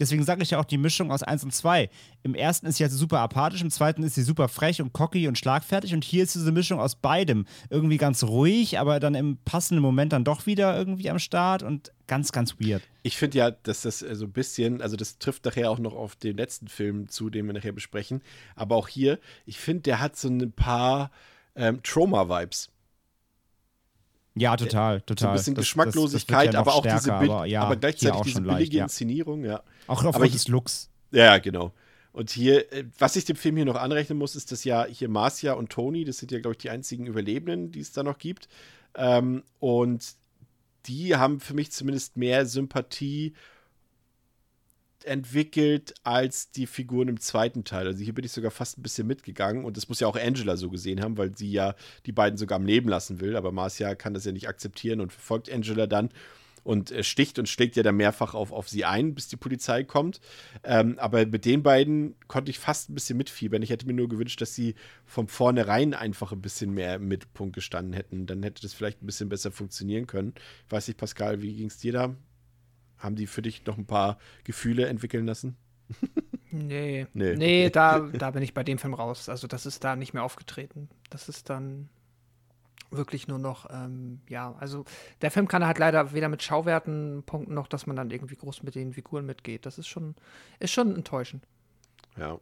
Deswegen 0.00 0.24
sage 0.24 0.42
ich 0.42 0.50
ja 0.50 0.58
auch 0.58 0.64
die 0.64 0.78
Mischung 0.78 1.12
aus 1.12 1.22
1 1.22 1.44
und 1.44 1.54
2. 1.54 1.90
Im 2.22 2.34
ersten 2.34 2.66
ist 2.66 2.78
sie 2.78 2.84
halt 2.84 2.92
super 2.92 3.20
apathisch, 3.20 3.60
im 3.60 3.70
zweiten 3.70 4.02
ist 4.02 4.14
sie 4.14 4.22
super 4.22 4.48
frech 4.48 4.80
und 4.80 4.94
cocky 4.94 5.28
und 5.28 5.36
schlagfertig 5.36 5.92
und 5.92 6.02
hier 6.02 6.24
ist 6.24 6.34
diese 6.34 6.50
Mischung 6.52 6.80
aus 6.80 6.96
beidem. 6.96 7.46
Irgendwie 7.68 7.98
ganz 7.98 8.24
ruhig, 8.24 8.78
aber 8.78 8.98
dann 8.98 9.14
im 9.14 9.36
passenden 9.44 9.82
Moment 9.82 10.14
dann 10.14 10.24
doch 10.24 10.46
wieder 10.46 10.76
irgendwie 10.76 11.10
am 11.10 11.18
Start 11.18 11.62
und 11.62 11.92
ganz, 12.06 12.32
ganz 12.32 12.58
weird. 12.58 12.82
Ich 13.02 13.18
finde 13.18 13.38
ja, 13.38 13.50
dass 13.50 13.82
das 13.82 14.00
so 14.00 14.24
ein 14.24 14.32
bisschen, 14.32 14.80
also 14.80 14.96
das 14.96 15.18
trifft 15.18 15.44
nachher 15.44 15.70
auch 15.70 15.78
noch 15.78 15.94
auf 15.94 16.16
den 16.16 16.38
letzten 16.38 16.68
Film 16.68 17.08
zu, 17.08 17.28
den 17.28 17.46
wir 17.46 17.52
nachher 17.52 17.72
besprechen, 17.72 18.22
aber 18.56 18.76
auch 18.76 18.88
hier, 18.88 19.18
ich 19.44 19.58
finde, 19.58 19.82
der 19.82 20.00
hat 20.00 20.16
so 20.16 20.28
ein 20.28 20.52
paar 20.52 21.10
ähm, 21.54 21.82
Trauma-Vibes. 21.82 22.70
Ja, 24.34 24.56
total, 24.56 25.00
total. 25.02 25.18
So 25.18 25.28
ein 25.28 25.34
bisschen 25.34 25.54
das, 25.54 25.62
Geschmacklosigkeit, 25.62 26.48
das, 26.48 26.52
das 26.52 26.54
ja 26.54 26.60
aber 26.60 26.74
auch 26.74 26.82
stärker, 26.82 27.00
diese 27.00 27.14
aber, 27.14 27.46
ja, 27.46 27.62
aber 27.62 27.76
gleichzeitig 27.76 28.20
diese 28.22 28.40
billige 28.40 28.58
leicht, 28.58 28.72
ja. 28.72 28.82
Inszenierung, 28.84 29.44
ja. 29.44 29.62
Auch 29.86 30.04
aufgrund 30.04 30.34
des 30.34 30.48
Looks. 30.48 30.90
Ja, 31.10 31.38
genau. 31.38 31.72
Und 32.12 32.30
hier, 32.30 32.72
äh, 32.72 32.84
was 32.98 33.16
ich 33.16 33.24
dem 33.24 33.36
Film 33.36 33.56
hier 33.56 33.64
noch 33.64 33.76
anrechnen 33.76 34.18
muss, 34.18 34.36
ist, 34.36 34.52
dass 34.52 34.64
ja 34.64 34.84
hier 34.84 35.08
Marcia 35.08 35.52
und 35.54 35.70
Tony, 35.70 36.04
das 36.04 36.18
sind 36.18 36.32
ja, 36.32 36.40
glaube 36.40 36.52
ich, 36.52 36.58
die 36.58 36.70
einzigen 36.70 37.06
Überlebenden, 37.06 37.72
die 37.72 37.80
es 37.80 37.92
da 37.92 38.02
noch 38.02 38.18
gibt. 38.18 38.48
Ähm, 38.94 39.42
und 39.58 40.04
die 40.86 41.16
haben 41.16 41.40
für 41.40 41.54
mich 41.54 41.70
zumindest 41.72 42.16
mehr 42.16 42.46
Sympathie 42.46 43.34
entwickelt 45.04 45.94
als 46.02 46.50
die 46.50 46.66
Figuren 46.66 47.08
im 47.08 47.20
zweiten 47.20 47.64
Teil. 47.64 47.86
Also 47.86 48.02
hier 48.02 48.14
bin 48.14 48.24
ich 48.24 48.32
sogar 48.32 48.50
fast 48.50 48.78
ein 48.78 48.82
bisschen 48.82 49.06
mitgegangen 49.06 49.64
und 49.64 49.76
das 49.76 49.88
muss 49.88 50.00
ja 50.00 50.06
auch 50.06 50.16
Angela 50.16 50.56
so 50.56 50.70
gesehen 50.70 51.02
haben, 51.02 51.16
weil 51.16 51.36
sie 51.36 51.50
ja 51.50 51.74
die 52.06 52.12
beiden 52.12 52.38
sogar 52.38 52.56
am 52.56 52.66
Leben 52.66 52.88
lassen 52.88 53.20
will, 53.20 53.36
aber 53.36 53.52
Marcia 53.52 53.94
kann 53.94 54.14
das 54.14 54.24
ja 54.24 54.32
nicht 54.32 54.48
akzeptieren 54.48 55.00
und 55.00 55.12
verfolgt 55.12 55.50
Angela 55.50 55.86
dann 55.86 56.10
und 56.64 56.90
äh, 56.90 57.02
sticht 57.02 57.38
und 57.38 57.48
schlägt 57.48 57.76
ja 57.76 57.82
dann 57.82 57.96
mehrfach 57.96 58.34
auf, 58.34 58.52
auf 58.52 58.68
sie 58.68 58.84
ein, 58.84 59.14
bis 59.14 59.28
die 59.28 59.36
Polizei 59.36 59.84
kommt. 59.84 60.20
Ähm, 60.64 60.98
aber 60.98 61.26
mit 61.26 61.44
den 61.44 61.62
beiden 61.62 62.14
konnte 62.28 62.50
ich 62.50 62.58
fast 62.58 62.90
ein 62.90 62.94
bisschen 62.94 63.16
mitfiebern. 63.16 63.62
Ich 63.62 63.70
hätte 63.70 63.86
mir 63.86 63.94
nur 63.94 64.08
gewünscht, 64.08 64.40
dass 64.40 64.54
sie 64.54 64.74
von 65.06 65.28
vornherein 65.28 65.94
einfach 65.94 66.32
ein 66.32 66.42
bisschen 66.42 66.72
mehr 66.72 66.96
im 66.96 67.08
Mittelpunkt 67.08 67.54
gestanden 67.54 67.92
hätten. 67.92 68.26
Dann 68.26 68.42
hätte 68.42 68.62
das 68.62 68.74
vielleicht 68.74 69.02
ein 69.02 69.06
bisschen 69.06 69.28
besser 69.28 69.50
funktionieren 69.50 70.06
können. 70.06 70.34
Weiß 70.68 70.88
nicht, 70.88 70.98
Pascal, 70.98 71.42
wie 71.42 71.54
ging 71.54 71.68
es 71.68 71.78
dir 71.78 71.92
da? 71.92 72.16
Haben 73.00 73.16
die 73.16 73.26
für 73.26 73.42
dich 73.42 73.66
noch 73.66 73.76
ein 73.76 73.86
paar 73.86 74.18
Gefühle 74.44 74.86
entwickeln 74.86 75.26
lassen? 75.26 75.56
nee. 76.52 77.06
Nee, 77.12 77.34
nee 77.34 77.70
da, 77.70 77.98
da 77.98 78.30
bin 78.30 78.42
ich 78.42 78.54
bei 78.54 78.62
dem 78.62 78.78
Film 78.78 78.94
raus. 78.94 79.28
Also, 79.28 79.48
das 79.48 79.66
ist 79.66 79.82
da 79.82 79.96
nicht 79.96 80.14
mehr 80.14 80.22
aufgetreten. 80.22 80.88
Das 81.10 81.28
ist 81.28 81.50
dann 81.50 81.88
wirklich 82.90 83.28
nur 83.28 83.38
noch, 83.38 83.68
ähm, 83.70 84.20
ja, 84.28 84.54
also 84.58 84.84
der 85.22 85.30
Film 85.30 85.48
kann 85.48 85.64
halt 85.64 85.78
leider 85.78 86.12
weder 86.12 86.28
mit 86.28 86.42
Schauwerten 86.42 87.22
punkten, 87.24 87.54
noch 87.54 87.68
dass 87.68 87.86
man 87.86 87.96
dann 87.96 88.10
irgendwie 88.10 88.36
groß 88.36 88.62
mit 88.62 88.74
den 88.74 88.92
Figuren 88.92 89.26
mitgeht. 89.26 89.66
Das 89.66 89.78
ist 89.78 89.86
schon, 89.86 90.14
ist 90.58 90.72
schon 90.72 90.94
enttäuschend. 90.94 91.46
Ja. 92.16 92.38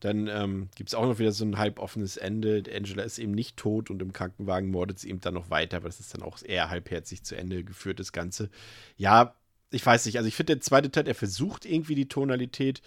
Dann 0.00 0.28
ähm, 0.28 0.70
gibt 0.76 0.88
es 0.88 0.94
auch 0.94 1.04
noch 1.04 1.18
wieder 1.18 1.32
so 1.32 1.44
ein 1.44 1.58
halboffenes 1.58 2.16
Ende. 2.16 2.62
Angela 2.74 3.02
ist 3.02 3.18
eben 3.18 3.32
nicht 3.32 3.58
tot 3.58 3.90
und 3.90 4.00
im 4.00 4.14
Krankenwagen 4.14 4.70
mordet 4.70 4.98
sie 4.98 5.10
eben 5.10 5.20
dann 5.20 5.34
noch 5.34 5.50
weiter, 5.50 5.76
aber 5.76 5.90
das 5.90 6.00
ist 6.00 6.14
dann 6.14 6.22
auch 6.22 6.42
eher 6.42 6.70
halbherzig 6.70 7.22
zu 7.22 7.36
Ende 7.36 7.64
geführt, 7.64 8.00
das 8.00 8.12
Ganze. 8.12 8.48
Ja, 8.96 9.34
ich 9.70 9.84
weiß 9.84 10.06
nicht, 10.06 10.16
also 10.16 10.28
ich 10.28 10.34
finde, 10.34 10.56
der 10.56 10.60
zweite 10.60 10.90
Teil, 10.90 11.06
er 11.06 11.14
versucht 11.14 11.64
irgendwie 11.64 11.94
die 11.94 12.08
Tonalität, 12.08 12.82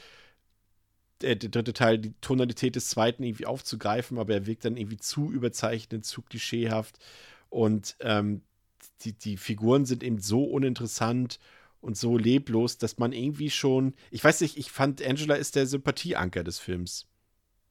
der, 1.21 1.35
der, 1.35 1.49
dritte 1.49 1.73
Teil, 1.73 1.97
die 1.97 2.13
Tonalität 2.21 2.75
des 2.75 2.89
zweiten 2.89 3.23
irgendwie 3.23 3.45
aufzugreifen, 3.45 4.17
aber 4.19 4.33
er 4.33 4.45
wirkt 4.45 4.65
dann 4.65 4.77
irgendwie 4.77 4.97
zu 4.97 5.31
überzeichnet, 5.31 6.05
zu 6.05 6.21
klischeehaft 6.21 6.99
und 7.49 7.95
ähm, 8.01 8.41
die, 9.01 9.13
die 9.13 9.37
Figuren 9.37 9.85
sind 9.85 10.03
eben 10.03 10.19
so 10.19 10.43
uninteressant 10.43 11.39
und 11.81 11.97
so 11.97 12.17
leblos, 12.17 12.77
dass 12.77 12.97
man 12.97 13.13
irgendwie 13.13 13.49
schon, 13.49 13.93
ich 14.11 14.23
weiß 14.23 14.41
nicht, 14.41 14.57
ich 14.57 14.71
fand 14.71 15.05
Angela 15.05 15.35
ist 15.35 15.55
der 15.55 15.67
Sympathieanker 15.67 16.43
des 16.43 16.59
Films. 16.59 17.07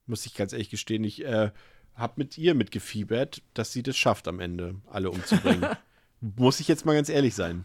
Muss 0.07 0.27
ich 0.27 0.35
ganz 0.35 0.53
ehrlich 0.53 0.71
gestehen, 0.71 1.05
ich 1.05 1.25
äh, 1.25 1.51
habe 1.95 2.15
mit 2.17 2.37
ihr 2.39 2.55
mitgefiebert, 2.55 3.43
dass 3.55 3.73
sie 3.73 3.83
das 3.83 3.97
schafft 3.97 4.29
am 4.29 4.41
Ende, 4.41 4.77
alle 4.87 5.11
umzubringen. 5.11 5.67
Muss 6.21 6.61
ich 6.61 6.69
jetzt 6.69 6.87
mal 6.87 6.95
ganz 6.95 7.09
ehrlich 7.09 7.35
sein. 7.35 7.65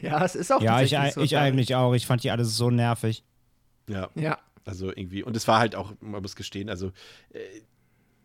Ja, 0.00 0.24
es 0.24 0.34
ist 0.34 0.52
auch 0.52 0.60
Ja, 0.60 0.82
ich, 0.82 0.96
so 1.12 1.22
ich 1.22 1.36
eigentlich 1.36 1.74
auch. 1.74 1.94
Ich 1.94 2.06
fand 2.06 2.22
die 2.22 2.30
alles 2.30 2.56
so 2.56 2.70
nervig. 2.70 3.24
Ja. 3.88 4.10
Ja. 4.14 4.38
Also 4.64 4.88
irgendwie, 4.88 5.22
und 5.22 5.36
es 5.36 5.46
war 5.46 5.58
halt 5.58 5.74
auch, 5.74 5.92
man 6.00 6.22
muss 6.22 6.36
gestehen, 6.36 6.70
also 6.70 6.90
äh, 7.30 7.40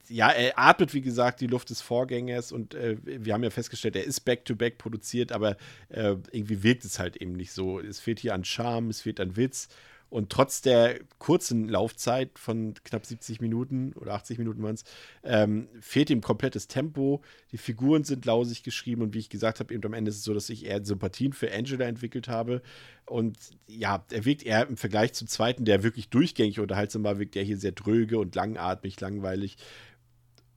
ja, 0.07 0.29
er 0.31 0.57
atmet, 0.57 0.93
wie 0.93 1.01
gesagt, 1.01 1.39
die 1.41 1.47
Luft 1.47 1.69
des 1.69 1.81
Vorgängers 1.81 2.51
und 2.51 2.73
äh, 2.73 2.97
wir 3.03 3.33
haben 3.33 3.43
ja 3.43 3.49
festgestellt, 3.49 3.95
er 3.95 4.05
ist 4.05 4.21
back-to-back 4.21 4.73
-back 4.73 4.77
produziert, 4.77 5.31
aber 5.31 5.57
äh, 5.89 6.15
irgendwie 6.31 6.63
wirkt 6.63 6.83
es 6.85 6.97
halt 6.97 7.17
eben 7.17 7.33
nicht 7.33 7.51
so. 7.51 7.79
Es 7.79 7.99
fehlt 7.99 8.19
hier 8.19 8.33
an 8.33 8.43
Charme, 8.43 8.89
es 8.89 9.01
fehlt 9.01 9.19
an 9.19 9.35
Witz 9.35 9.67
und 10.09 10.31
trotz 10.31 10.61
der 10.61 10.99
kurzen 11.19 11.69
Laufzeit 11.69 12.39
von 12.39 12.73
knapp 12.83 13.05
70 13.05 13.41
Minuten 13.41 13.93
oder 13.93 14.13
80 14.13 14.39
Minuten 14.39 14.63
waren 14.63 14.75
es, 14.75 14.83
ähm, 15.23 15.67
fehlt 15.81 16.09
ihm 16.09 16.21
komplettes 16.21 16.67
Tempo. 16.67 17.21
Die 17.51 17.57
Figuren 17.57 18.03
sind 18.03 18.25
lausig 18.25 18.63
geschrieben 18.63 19.03
und 19.03 19.13
wie 19.13 19.19
ich 19.19 19.29
gesagt 19.29 19.59
habe, 19.59 19.73
eben 19.73 19.85
am 19.85 19.93
Ende 19.93 20.09
ist 20.09 20.17
es 20.17 20.23
so, 20.23 20.33
dass 20.33 20.49
ich 20.49 20.65
eher 20.65 20.83
Sympathien 20.83 21.33
für 21.33 21.53
Angela 21.53 21.85
entwickelt 21.85 22.27
habe. 22.27 22.61
Und 23.05 23.37
ja, 23.67 24.03
er 24.11 24.25
wirkt 24.25 24.43
eher 24.43 24.67
im 24.67 24.77
Vergleich 24.77 25.13
zum 25.13 25.27
zweiten, 25.27 25.65
der 25.65 25.83
wirklich 25.83 26.09
durchgängig 26.09 26.59
unterhaltsam 26.59 27.03
war, 27.03 27.19
wirkt 27.19 27.35
er 27.35 27.43
hier 27.43 27.57
sehr 27.57 27.71
dröge 27.71 28.17
und 28.17 28.33
langatmig, 28.33 28.99
langweilig. 28.99 29.57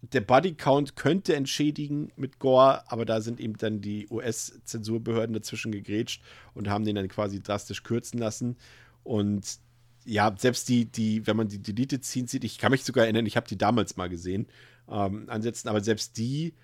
Der 0.01 0.21
Bodycount 0.21 0.97
könnte 0.97 1.37
entschädigen 1.37 2.11
mit 2.17 2.41
Gore, 2.41 2.91
aber 2.91 3.05
da 3.05 3.21
sind 3.21 3.39
eben 3.39 3.57
dann 3.57 3.81
die 3.81 4.09
US-Zensurbehörden 4.11 5.33
dazwischen 5.33 5.71
gegrätscht 5.71 6.23
und 6.55 6.69
haben 6.69 6.85
den 6.85 6.97
dann 6.97 7.07
quasi 7.07 7.41
drastisch 7.41 7.85
kürzen 7.85 8.19
lassen. 8.19 8.57
Und 9.05 9.59
ja, 10.05 10.35
selbst 10.37 10.69
die, 10.69 10.87
die, 10.87 11.27
wenn 11.27 11.37
man 11.37 11.49
die 11.49 11.63
Deleted 11.63 12.05
Scenes 12.05 12.31
sieht, 12.33 12.45
ich 12.45 12.59
kann 12.59 12.73
mich 12.73 12.85
sogar 12.85 13.05
erinnern, 13.05 13.27
ich 13.27 13.37
habe 13.37 13.49
die 13.49 13.59
damals 13.59 13.97
mal 13.97 14.09
gesehen, 14.09 14.47
ähm, 14.89 15.29
ansetzen, 15.29 15.69
aber 15.69 15.81
selbst 15.81 16.17
die 16.19 16.55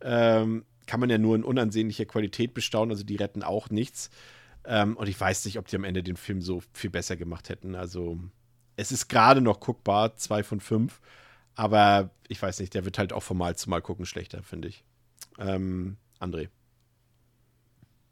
ähm, 0.00 0.64
kann 0.86 1.00
man 1.00 1.10
ja 1.10 1.18
nur 1.18 1.36
in 1.36 1.44
unansehnlicher 1.44 2.06
Qualität 2.06 2.54
bestaunen, 2.54 2.90
also 2.90 3.04
die 3.04 3.16
retten 3.16 3.42
auch 3.42 3.70
nichts. 3.70 4.10
Ähm, 4.64 4.96
und 4.96 5.08
ich 5.08 5.20
weiß 5.20 5.44
nicht, 5.44 5.58
ob 5.58 5.66
die 5.66 5.76
am 5.76 5.84
Ende 5.84 6.02
den 6.02 6.16
Film 6.16 6.40
so 6.40 6.62
viel 6.72 6.90
besser 6.90 7.16
gemacht 7.16 7.48
hätten. 7.48 7.74
Also, 7.74 8.18
es 8.76 8.92
ist 8.92 9.08
gerade 9.08 9.40
noch 9.40 9.60
guckbar, 9.60 10.16
zwei 10.16 10.42
von 10.42 10.60
fünf, 10.60 11.00
aber 11.54 12.10
ich 12.28 12.40
weiß 12.40 12.60
nicht, 12.60 12.74
der 12.74 12.84
wird 12.84 12.98
halt 12.98 13.12
auch 13.12 13.22
von 13.22 13.36
Mal 13.36 13.56
zu 13.56 13.70
Mal 13.70 13.82
gucken 13.82 14.06
schlechter, 14.06 14.42
finde 14.42 14.68
ich. 14.68 14.84
Ähm, 15.38 15.96
André. 16.20 16.48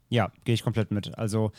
Ja, 0.09 0.31
gehe 0.45 0.55
ich 0.55 0.63
komplett 0.63 0.91
mit. 0.91 1.17
Also 1.17 1.51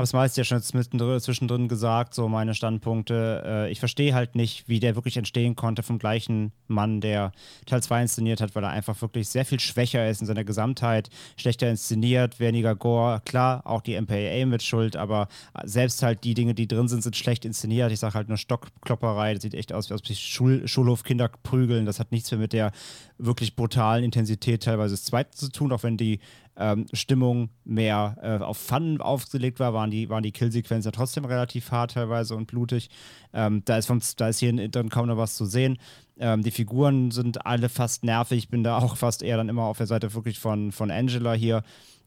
habe 0.00 0.04
es 0.04 0.12
meist 0.14 0.36
ja 0.38 0.44
schon 0.44 0.62
zwischendrin 0.62 1.68
gesagt, 1.68 2.14
so 2.14 2.26
meine 2.26 2.54
Standpunkte. 2.54 3.42
Äh, 3.44 3.70
ich 3.70 3.80
verstehe 3.80 4.14
halt 4.14 4.34
nicht, 4.34 4.66
wie 4.66 4.80
der 4.80 4.94
wirklich 4.94 5.18
entstehen 5.18 5.56
konnte 5.56 5.82
vom 5.82 5.98
gleichen 5.98 6.52
Mann, 6.68 7.02
der 7.02 7.32
Teil 7.66 7.82
2 7.82 8.02
inszeniert 8.02 8.40
hat, 8.40 8.54
weil 8.54 8.64
er 8.64 8.70
einfach 8.70 9.00
wirklich 9.02 9.28
sehr 9.28 9.44
viel 9.44 9.60
schwächer 9.60 10.08
ist 10.08 10.22
in 10.22 10.26
seiner 10.26 10.44
Gesamtheit, 10.44 11.10
schlechter 11.36 11.68
inszeniert, 11.68 12.40
weniger 12.40 12.74
Gore. 12.74 13.20
Klar, 13.26 13.66
auch 13.66 13.82
die 13.82 14.00
MPAA 14.00 14.46
mit 14.46 14.62
Schuld, 14.62 14.96
aber 14.96 15.28
selbst 15.64 16.02
halt 16.02 16.24
die 16.24 16.32
Dinge, 16.32 16.54
die 16.54 16.66
drin 16.66 16.88
sind, 16.88 17.02
sind 17.02 17.16
schlecht 17.16 17.44
inszeniert. 17.44 17.92
Ich 17.92 18.00
sage 18.00 18.14
halt 18.14 18.28
nur 18.28 18.38
Stockklopperei, 18.38 19.34
das 19.34 19.42
sieht 19.42 19.54
echt 19.54 19.74
aus, 19.74 19.90
wie 19.90 19.94
aus 19.94 20.18
Schul 20.18 20.66
Schulhofkinder 20.66 21.30
prügeln. 21.42 21.84
Das 21.84 22.00
hat 22.00 22.10
nichts 22.10 22.30
mehr 22.30 22.40
mit 22.40 22.54
der 22.54 22.72
wirklich 23.18 23.54
brutalen 23.54 24.02
Intensität 24.02 24.62
teilweise 24.62 24.94
des 24.94 25.04
Zweiten 25.04 25.36
zu 25.36 25.50
tun, 25.52 25.72
auch 25.72 25.82
wenn 25.82 25.98
die 25.98 26.20
ähm, 26.56 26.86
Stimmung 26.92 27.50
mehr 27.64 28.16
äh, 28.22 28.42
auf 28.42 28.58
Fun 28.58 29.00
aufgelegt 29.00 29.60
war, 29.60 29.72
waren 29.72 29.90
die, 29.90 30.08
waren 30.08 30.22
die 30.22 30.32
Killsequenzen 30.32 30.92
trotzdem 30.92 31.24
relativ 31.24 31.70
hart 31.70 31.92
teilweise 31.92 32.34
und 32.36 32.46
blutig. 32.46 32.90
Ähm, 33.32 33.62
da, 33.64 33.78
ist 33.78 33.86
vom, 33.86 34.00
da 34.16 34.28
ist 34.28 34.40
hier 34.40 34.68
dann 34.68 34.88
kaum 34.88 35.06
noch 35.06 35.16
was 35.16 35.36
zu 35.36 35.46
sehen. 35.46 35.78
Ähm, 36.18 36.42
die 36.42 36.50
Figuren 36.50 37.10
sind 37.10 37.46
alle 37.46 37.68
fast 37.68 38.04
nervig. 38.04 38.38
Ich 38.38 38.48
bin 38.48 38.62
da 38.62 38.78
auch 38.82 38.96
fast 38.96 39.22
eher 39.22 39.36
dann 39.36 39.48
immer 39.48 39.64
auf 39.64 39.78
der 39.78 39.86
Seite 39.86 40.14
wirklich 40.14 40.38
von, 40.38 40.72
von 40.72 40.90
Angela 40.90 41.32
hier. 41.32 41.62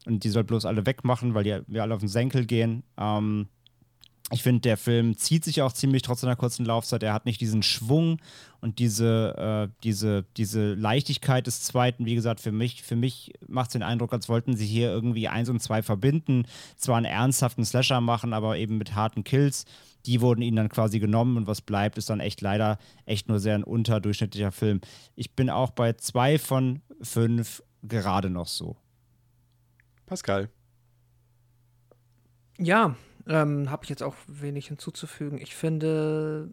Und 0.06 0.24
die 0.24 0.28
soll 0.28 0.44
bloß 0.44 0.66
alle 0.66 0.86
wegmachen, 0.86 1.34
weil 1.34 1.44
die 1.44 1.60
wir 1.66 1.82
alle 1.82 1.94
auf 1.94 2.00
den 2.00 2.08
Senkel 2.08 2.44
gehen. 2.44 2.82
Ähm, 2.98 3.48
ich 4.30 4.42
finde, 4.42 4.62
der 4.62 4.78
Film 4.78 5.18
zieht 5.18 5.44
sich 5.44 5.60
auch 5.60 5.72
ziemlich 5.72 6.00
trotz 6.00 6.22
seiner 6.22 6.36
kurzen 6.36 6.64
Laufzeit. 6.64 7.02
Er 7.02 7.12
hat 7.12 7.26
nicht 7.26 7.42
diesen 7.42 7.62
Schwung 7.62 8.22
und 8.60 8.78
diese, 8.78 9.68
äh, 9.68 9.74
diese, 9.82 10.24
diese 10.38 10.72
Leichtigkeit 10.72 11.46
des 11.46 11.60
zweiten. 11.60 12.06
Wie 12.06 12.14
gesagt, 12.14 12.40
für 12.40 12.50
mich, 12.50 12.82
für 12.82 12.96
mich 12.96 13.34
macht 13.46 13.68
es 13.68 13.72
den 13.74 13.82
Eindruck, 13.82 14.14
als 14.14 14.30
wollten 14.30 14.56
sie 14.56 14.64
hier 14.66 14.90
irgendwie 14.90 15.28
eins 15.28 15.50
und 15.50 15.60
zwei 15.60 15.82
verbinden. 15.82 16.46
Zwar 16.76 16.96
einen 16.96 17.04
ernsthaften 17.04 17.66
Slasher 17.66 18.00
machen, 18.00 18.32
aber 18.32 18.56
eben 18.56 18.78
mit 18.78 18.94
harten 18.94 19.24
Kills. 19.24 19.66
Die 20.06 20.22
wurden 20.22 20.40
ihnen 20.40 20.56
dann 20.56 20.68
quasi 20.70 21.00
genommen 21.00 21.36
und 21.36 21.46
was 21.46 21.60
bleibt, 21.60 21.98
ist 21.98 22.08
dann 22.08 22.20
echt 22.20 22.40
leider 22.40 22.78
echt 23.04 23.28
nur 23.28 23.40
sehr 23.40 23.54
ein 23.54 23.64
unterdurchschnittlicher 23.64 24.52
Film. 24.52 24.80
Ich 25.16 25.32
bin 25.32 25.50
auch 25.50 25.70
bei 25.70 25.92
zwei 25.94 26.38
von 26.38 26.80
fünf 27.02 27.62
gerade 27.82 28.30
noch 28.30 28.48
so. 28.48 28.76
Pascal. 30.06 30.48
Ja, 32.58 32.96
ähm, 33.26 33.70
Habe 33.70 33.84
ich 33.84 33.90
jetzt 33.90 34.02
auch 34.02 34.14
wenig 34.26 34.68
hinzuzufügen. 34.68 35.38
Ich 35.38 35.54
finde, 35.54 36.50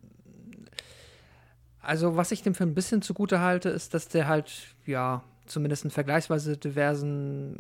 also 1.82 2.16
was 2.16 2.32
ich 2.32 2.44
dem 2.44 2.56
Film 2.56 2.72
ein 2.72 2.76
bisschen 2.76 3.02
zugute 3.02 3.40
halte, 3.40 3.70
ist, 3.70 3.94
dass 3.94 4.08
der 4.08 4.28
halt, 4.28 4.52
ja, 4.86 5.24
zumindest 5.46 5.84
einen 5.84 5.92
vergleichsweise 5.92 6.58
diversen, 6.58 7.58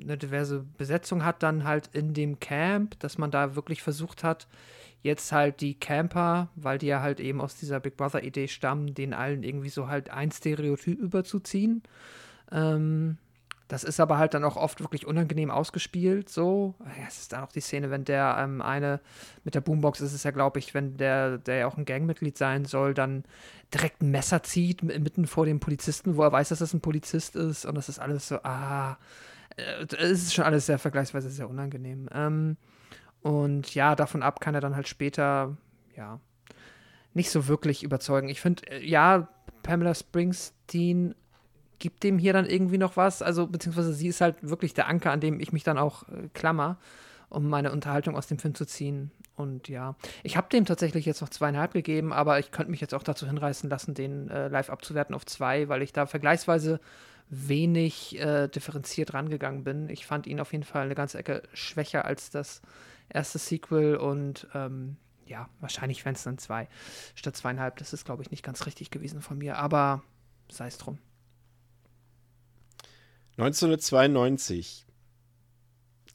eine 0.00 0.16
diverse 0.16 0.64
Besetzung 0.78 1.24
hat, 1.24 1.42
dann 1.42 1.64
halt 1.64 1.90
in 1.92 2.14
dem 2.14 2.40
Camp, 2.40 2.98
dass 3.00 3.18
man 3.18 3.30
da 3.30 3.54
wirklich 3.54 3.82
versucht 3.82 4.24
hat, 4.24 4.46
jetzt 5.02 5.32
halt 5.32 5.60
die 5.60 5.74
Camper, 5.74 6.48
weil 6.54 6.78
die 6.78 6.86
ja 6.86 7.02
halt 7.02 7.20
eben 7.20 7.40
aus 7.40 7.56
dieser 7.56 7.80
Big 7.80 7.96
Brother-Idee 7.96 8.48
stammen, 8.48 8.94
den 8.94 9.12
allen 9.12 9.42
irgendwie 9.42 9.68
so 9.68 9.88
halt 9.88 10.10
ein 10.10 10.30
Stereotyp 10.30 11.00
überzuziehen. 11.00 11.82
Ähm, 12.50 13.18
das 13.72 13.84
ist 13.84 14.00
aber 14.00 14.18
halt 14.18 14.34
dann 14.34 14.44
auch 14.44 14.56
oft 14.56 14.80
wirklich 14.80 15.06
unangenehm 15.06 15.50
ausgespielt, 15.50 16.28
so. 16.28 16.74
Ja, 16.80 17.06
es 17.08 17.20
ist 17.20 17.32
dann 17.32 17.42
auch 17.42 17.52
die 17.52 17.60
Szene, 17.60 17.90
wenn 17.90 18.04
der 18.04 18.36
ähm, 18.38 18.60
eine 18.60 19.00
mit 19.44 19.54
der 19.54 19.62
Boombox 19.62 20.02
ist 20.02 20.12
es 20.12 20.24
ja, 20.24 20.30
glaube 20.30 20.58
ich, 20.58 20.74
wenn 20.74 20.98
der, 20.98 21.38
der 21.38 21.56
ja 21.56 21.66
auch 21.66 21.78
ein 21.78 21.86
Gangmitglied 21.86 22.36
sein 22.36 22.66
soll, 22.66 22.92
dann 22.92 23.24
direkt 23.72 24.02
ein 24.02 24.10
Messer 24.10 24.42
zieht 24.42 24.82
mitten 24.82 25.26
vor 25.26 25.46
dem 25.46 25.58
Polizisten, 25.58 26.18
wo 26.18 26.22
er 26.22 26.32
weiß, 26.32 26.50
dass 26.50 26.58
das 26.58 26.74
ein 26.74 26.82
Polizist 26.82 27.34
ist 27.34 27.64
und 27.64 27.74
das 27.74 27.88
ist 27.88 27.98
alles 27.98 28.28
so, 28.28 28.40
ah, 28.42 28.98
äh, 29.56 29.86
es 29.96 30.22
ist 30.22 30.34
schon 30.34 30.44
alles 30.44 30.66
sehr 30.66 30.78
vergleichsweise 30.78 31.30
sehr 31.30 31.48
unangenehm. 31.48 32.10
Ähm, 32.12 32.58
und 33.22 33.74
ja, 33.74 33.96
davon 33.96 34.22
ab 34.22 34.40
kann 34.40 34.54
er 34.54 34.60
dann 34.60 34.76
halt 34.76 34.88
später, 34.88 35.56
ja, 35.96 36.20
nicht 37.14 37.30
so 37.30 37.48
wirklich 37.48 37.82
überzeugen. 37.84 38.28
Ich 38.28 38.42
finde, 38.42 38.70
äh, 38.70 38.84
ja, 38.84 39.28
Pamela 39.62 39.94
Springsteen 39.94 41.14
gibt 41.82 42.04
dem 42.04 42.16
hier 42.16 42.32
dann 42.32 42.46
irgendwie 42.46 42.78
noch 42.78 42.96
was. 42.96 43.22
Also, 43.22 43.48
beziehungsweise 43.48 43.92
sie 43.92 44.06
ist 44.06 44.20
halt 44.20 44.36
wirklich 44.40 44.72
der 44.72 44.86
Anker, 44.86 45.10
an 45.10 45.20
dem 45.20 45.40
ich 45.40 45.52
mich 45.52 45.64
dann 45.64 45.78
auch 45.78 46.08
äh, 46.08 46.28
klammer, 46.32 46.78
um 47.28 47.48
meine 47.48 47.72
Unterhaltung 47.72 48.16
aus 48.16 48.28
dem 48.28 48.38
Film 48.38 48.54
zu 48.54 48.64
ziehen. 48.64 49.10
Und 49.34 49.68
ja, 49.68 49.96
ich 50.22 50.36
habe 50.36 50.48
dem 50.48 50.64
tatsächlich 50.64 51.04
jetzt 51.06 51.20
noch 51.20 51.28
zweieinhalb 51.28 51.72
gegeben, 51.72 52.12
aber 52.12 52.38
ich 52.38 52.52
könnte 52.52 52.70
mich 52.70 52.80
jetzt 52.80 52.94
auch 52.94 53.02
dazu 53.02 53.26
hinreißen 53.26 53.68
lassen, 53.68 53.94
den 53.94 54.28
äh, 54.30 54.46
live 54.46 54.70
abzuwerten 54.70 55.14
auf 55.14 55.26
zwei, 55.26 55.68
weil 55.68 55.82
ich 55.82 55.92
da 55.92 56.06
vergleichsweise 56.06 56.80
wenig 57.28 58.20
äh, 58.20 58.46
differenziert 58.46 59.12
rangegangen 59.12 59.64
bin. 59.64 59.88
Ich 59.88 60.06
fand 60.06 60.28
ihn 60.28 60.38
auf 60.38 60.52
jeden 60.52 60.64
Fall 60.64 60.84
eine 60.84 60.94
ganze 60.94 61.18
Ecke 61.18 61.42
schwächer 61.52 62.04
als 62.04 62.30
das 62.30 62.62
erste 63.08 63.38
Sequel 63.38 63.96
und 63.96 64.46
ähm, 64.54 64.98
ja, 65.26 65.48
wahrscheinlich 65.58 66.04
wären 66.04 66.14
es 66.14 66.22
dann 66.22 66.38
zwei 66.38 66.68
statt 67.16 67.36
zweieinhalb. 67.36 67.76
Das 67.78 67.92
ist, 67.92 68.04
glaube 68.04 68.22
ich, 68.22 68.30
nicht 68.30 68.44
ganz 68.44 68.66
richtig 68.66 68.90
gewesen 68.90 69.20
von 69.20 69.38
mir, 69.38 69.58
aber 69.58 70.02
sei 70.48 70.68
es 70.68 70.78
drum. 70.78 70.98
1992 73.36 74.86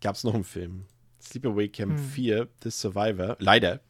gab 0.01 0.15
es 0.15 0.23
noch 0.23 0.35
einen 0.35 0.43
Film. 0.43 0.85
Sleepaway 1.21 1.67
Camp 1.69 1.97
hm. 1.97 2.05
4, 2.05 2.47
The 2.63 2.69
Survivor. 2.69 3.35
Leider, 3.39 3.81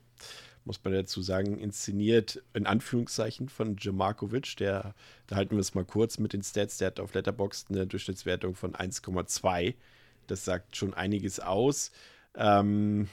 muss 0.64 0.84
man 0.84 0.94
dazu 0.94 1.22
sagen, 1.22 1.60
inszeniert 1.60 2.42
in 2.54 2.66
Anführungszeichen 2.66 3.50
von 3.50 3.76
Jim 3.76 3.98
Markovic. 3.98 4.56
Der, 4.58 4.96
da 5.28 5.36
halten 5.36 5.56
wir 5.56 5.62
es 5.62 5.76
mal 5.76 5.86
kurz 5.86 6.20
mit 6.20 6.34
den 6.34 6.44
Stats. 6.44 6.78
Der 6.78 6.88
hat 6.88 7.00
auf 7.00 7.14
Letterboxd 7.14 7.70
eine 7.70 7.86
Durchschnittswertung 7.86 8.56
von 8.56 8.74
1,2. 8.74 9.76
Das 10.28 10.46
sagt 10.46 10.76
schon 10.76 10.94
einiges 10.94 11.40
aus. 11.40 11.92
Ähm, 12.36 13.08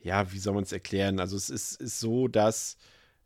ja, 0.00 0.32
wie 0.32 0.38
soll 0.38 0.54
man 0.54 0.64
es 0.64 0.72
erklären? 0.72 1.20
Also 1.20 1.36
es 1.36 1.50
ist, 1.50 1.80
ist 1.80 2.00
so, 2.00 2.28
dass 2.28 2.76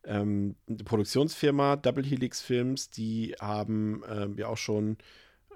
ähm, 0.05 0.57
die 0.66 0.85
Produktionsfirma 0.85 1.77
Double 1.77 2.05
Helix 2.05 2.40
Films, 2.40 2.90
die 2.90 3.35
haben 3.39 4.02
ähm, 4.09 4.39
ja 4.39 4.48
auch 4.48 4.57
schon 4.57 4.97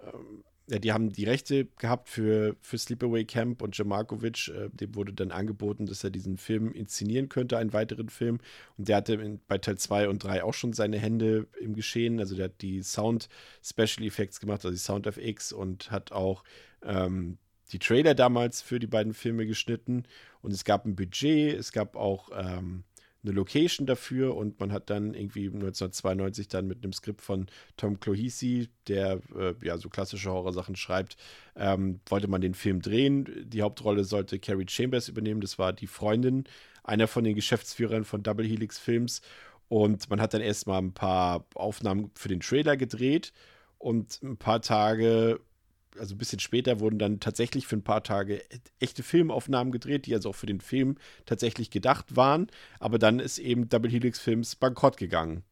ähm, 0.06 0.44
ja, 0.66 0.78
die 0.78 0.93
haben 0.93 1.12
die 1.12 1.24
Rechte 1.24 1.66
gehabt 1.78 2.09
für, 2.09 2.56
für 2.62 2.78
Sleepaway 2.78 3.26
Camp 3.26 3.60
und 3.60 3.76
Jamarkovic, 3.76 4.48
äh, 4.48 4.70
dem 4.72 4.94
wurde 4.94 5.12
dann 5.12 5.31
angeboten, 5.31 5.85
dass 5.85 6.02
er 6.05 6.10
diesen 6.10 6.39
Film 6.39 6.72
inszenieren 6.72 7.28
könnte, 7.28 7.59
einen 7.59 7.74
weiteren 7.74 8.09
Film. 8.09 8.39
Und 8.78 8.89
der 8.89 8.97
hatte 8.97 9.14
in, 9.14 9.40
bei 9.47 9.59
Teil 9.59 9.76
2 9.76 10.09
und 10.09 10.24
3 10.24 10.43
auch 10.43 10.55
schon 10.55 10.72
seine 10.72 10.98
Hände 10.98 11.47
im 11.60 11.74
Geschehen. 11.74 12.18
Also 12.18 12.35
der 12.35 12.47
hat 12.47 12.62
die 12.62 12.82
Sound 12.82 13.28
Special 13.62 14.06
Effects 14.06 14.40
gemacht, 14.40 14.64
also 14.64 14.70
die 14.70 14.78
Sound 14.78 15.06
FX 15.06 15.52
und 15.52 15.90
hat 15.90 16.12
auch 16.12 16.44
ähm, 16.82 17.36
die 17.72 17.78
Trailer 17.78 18.14
damals 18.14 18.62
für 18.62 18.78
die 18.78 18.86
beiden 18.86 19.12
Filme 19.12 19.47
geschnitten. 19.47 20.05
Und 20.40 20.52
es 20.52 20.64
gab 20.64 20.86
ein 20.86 20.97
Budget, 20.97 21.59
es 21.59 21.72
gab 21.72 21.94
auch 21.94 22.31
ähm, 22.35 22.85
eine 23.24 23.32
Location 23.32 23.86
dafür 23.86 24.36
und 24.36 24.60
man 24.60 24.73
hat 24.73 24.90
dann 24.90 25.15
irgendwie 25.15 25.47
1992 25.47 26.49
dann 26.49 26.66
mit 26.66 26.84
einem 26.84 26.92
Skript 26.92 27.23
von 27.23 27.47
Tom 27.76 27.99
Clohisi, 27.99 28.68
der 28.86 29.20
äh, 29.36 29.55
ja 29.62 29.78
so 29.78 29.89
klassische 29.89 30.31
Horrorsachen 30.31 30.76
schreibt, 30.76 31.16
ähm, 31.57 32.00
wollte 32.07 32.28
man 32.28 32.40
den 32.40 32.55
Film 32.55 32.82
drehen. 32.82 33.47
Die 33.49 33.62
Hauptrolle 33.62 34.05
sollte 34.05 34.39
Carrie 34.39 34.66
Chambers 34.68 35.08
übernehmen, 35.08 35.40
das 35.40 35.58
war 35.58 35.73
die 35.73 35.86
Freundin 35.86 36.44
einer 36.82 37.08
von 37.08 37.24
den 37.24 37.34
Geschäftsführern 37.34 38.05
von 38.05 38.23
Double 38.23 38.47
Helix 38.47 38.78
Films 38.78 39.23
und 39.68 40.10
man 40.10 40.20
hat 40.20 40.34
dann 40.34 40.42
erstmal 40.42 40.81
ein 40.81 40.92
paar 40.92 41.47
Aufnahmen 41.55 42.10
für 42.15 42.28
den 42.28 42.40
Trailer 42.40 42.76
gedreht 42.76 43.32
und 43.78 44.23
ein 44.23 44.36
paar 44.36 44.60
Tage 44.60 45.40
also 45.98 46.14
ein 46.14 46.18
bisschen 46.18 46.40
später 46.40 46.81
wurden 46.81 46.98
dann 46.98 47.20
tatsächlich 47.20 47.66
für 47.66 47.76
ein 47.76 47.84
paar 47.84 48.02
Tage 48.02 48.42
echte 48.81 49.02
Filmaufnahmen 49.02 49.73
gedreht, 49.73 50.06
die 50.06 50.14
also 50.14 50.31
auch 50.31 50.34
für 50.34 50.47
den 50.47 50.60
Film 50.60 50.97
tatsächlich 51.26 51.70
gedacht 51.70 52.16
waren. 52.16 52.48
Aber 52.81 52.98
dann 52.98 53.20
ist 53.20 53.39
eben 53.39 53.68
Double 53.68 53.90
Helix 53.90 54.18
Films 54.18 54.56
bankrott 54.56 54.97
gegangen. 54.97 55.42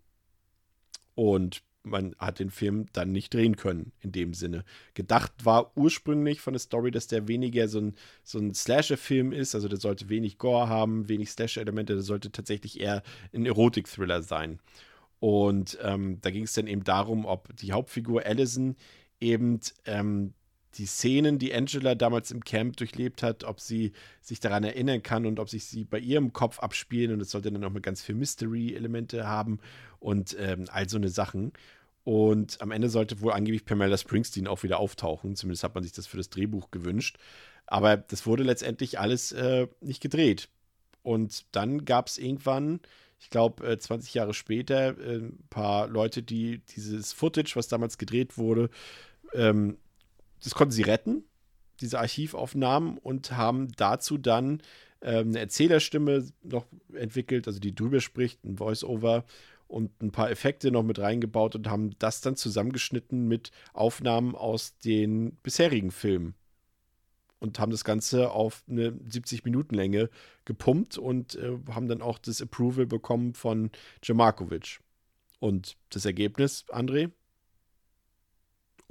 Und 1.14 1.62
man 1.84 2.14
hat 2.18 2.38
den 2.38 2.50
Film 2.50 2.86
dann 2.92 3.12
nicht 3.12 3.34
drehen 3.34 3.56
können, 3.56 3.92
in 4.00 4.12
dem 4.12 4.34
Sinne. 4.34 4.64
Gedacht 4.94 5.32
war 5.44 5.76
ursprünglich 5.76 6.40
von 6.40 6.54
der 6.54 6.60
Story, 6.60 6.90
dass 6.90 7.08
der 7.08 7.28
weniger 7.28 7.68
so 7.68 7.80
ein, 7.80 7.94
so 8.22 8.38
ein 8.38 8.54
Slasher-Film 8.54 9.32
ist, 9.32 9.54
also 9.54 9.68
der 9.68 9.80
sollte 9.80 10.08
wenig 10.08 10.38
Gore 10.38 10.68
haben, 10.68 11.08
wenig 11.08 11.30
Slasher-Elemente, 11.30 11.94
der 11.94 12.02
sollte 12.02 12.30
tatsächlich 12.30 12.80
eher 12.80 13.02
ein 13.32 13.46
Erotik-Thriller 13.46 14.22
sein. 14.22 14.60
Und 15.18 15.78
ähm, 15.82 16.18
da 16.20 16.30
ging 16.30 16.44
es 16.44 16.52
dann 16.52 16.66
eben 16.66 16.84
darum, 16.84 17.24
ob 17.26 17.54
die 17.56 17.72
Hauptfigur 17.72 18.24
Allison 18.26 18.76
eben 19.22 19.60
ähm, 19.86 20.34
die 20.74 20.86
Szenen, 20.86 21.38
die 21.38 21.54
Angela 21.54 21.94
damals 21.94 22.30
im 22.30 22.44
Camp 22.44 22.76
durchlebt 22.76 23.22
hat, 23.22 23.44
ob 23.44 23.60
sie 23.60 23.92
sich 24.20 24.40
daran 24.40 24.64
erinnern 24.64 25.02
kann 25.02 25.26
und 25.26 25.38
ob 25.38 25.50
sich 25.50 25.64
sie 25.64 25.84
bei 25.84 25.98
ihrem 25.98 26.32
Kopf 26.32 26.58
abspielen. 26.60 27.12
Und 27.12 27.20
es 27.20 27.30
sollte 27.30 27.52
dann 27.52 27.64
auch 27.64 27.70
mal 27.70 27.80
ganz 27.80 28.02
viel 28.02 28.14
Mystery-Elemente 28.14 29.26
haben 29.26 29.60
und 30.00 30.36
ähm, 30.38 30.64
all 30.68 30.88
so 30.88 30.96
eine 30.96 31.08
Sachen. 31.08 31.52
Und 32.04 32.60
am 32.60 32.70
Ende 32.70 32.88
sollte 32.88 33.20
wohl 33.20 33.32
angeblich 33.32 33.64
Pamela 33.64 33.96
Springsteen 33.96 34.48
auch 34.48 34.62
wieder 34.62 34.78
auftauchen. 34.78 35.36
Zumindest 35.36 35.62
hat 35.62 35.74
man 35.74 35.84
sich 35.84 35.92
das 35.92 36.06
für 36.06 36.16
das 36.16 36.30
Drehbuch 36.30 36.70
gewünscht. 36.70 37.18
Aber 37.66 37.96
das 37.96 38.26
wurde 38.26 38.42
letztendlich 38.42 38.98
alles 38.98 39.32
äh, 39.32 39.68
nicht 39.80 40.02
gedreht. 40.02 40.48
Und 41.02 41.44
dann 41.52 41.84
gab 41.84 42.08
es 42.08 42.18
irgendwann, 42.18 42.80
ich 43.20 43.30
glaube, 43.30 43.66
äh, 43.66 43.78
20 43.78 44.14
Jahre 44.14 44.34
später, 44.34 44.98
äh, 44.98 45.18
ein 45.18 45.38
paar 45.50 45.86
Leute, 45.86 46.22
die 46.22 46.58
dieses 46.74 47.12
Footage, 47.12 47.52
was 47.54 47.68
damals 47.68 47.98
gedreht 47.98 48.36
wurde, 48.36 48.68
ähm, 49.34 49.78
das 50.42 50.54
konnten 50.54 50.72
sie 50.72 50.82
retten. 50.82 51.24
diese 51.80 51.98
Archivaufnahmen 51.98 52.98
und 52.98 53.32
haben 53.32 53.72
dazu 53.76 54.16
dann 54.16 54.62
ähm, 55.00 55.28
eine 55.28 55.40
Erzählerstimme 55.40 56.26
noch 56.42 56.66
entwickelt, 56.94 57.46
also 57.48 57.58
die 57.58 57.74
drüber 57.74 58.00
spricht, 58.00 58.44
ein 58.44 58.56
Voice-Over 58.56 59.24
und 59.66 60.02
ein 60.02 60.12
paar 60.12 60.30
Effekte 60.30 60.70
noch 60.70 60.82
mit 60.82 60.98
reingebaut 60.98 61.56
und 61.56 61.68
haben 61.68 61.98
das 61.98 62.20
dann 62.20 62.36
zusammengeschnitten 62.36 63.26
mit 63.26 63.50
Aufnahmen 63.72 64.34
aus 64.36 64.78
den 64.78 65.36
bisherigen 65.42 65.90
Filmen. 65.90 66.34
Und 67.40 67.58
haben 67.58 67.72
das 67.72 67.82
Ganze 67.82 68.30
auf 68.30 68.62
eine 68.68 68.90
70-Minuten-Länge 68.90 70.10
gepumpt 70.44 70.96
und 70.98 71.34
äh, 71.34 71.58
haben 71.70 71.88
dann 71.88 72.00
auch 72.00 72.18
das 72.18 72.40
Approval 72.40 72.86
bekommen 72.86 73.34
von 73.34 73.70
Jamarkovic. 74.04 74.78
Und 75.40 75.76
das 75.90 76.04
Ergebnis, 76.04 76.64
André? 76.68 77.10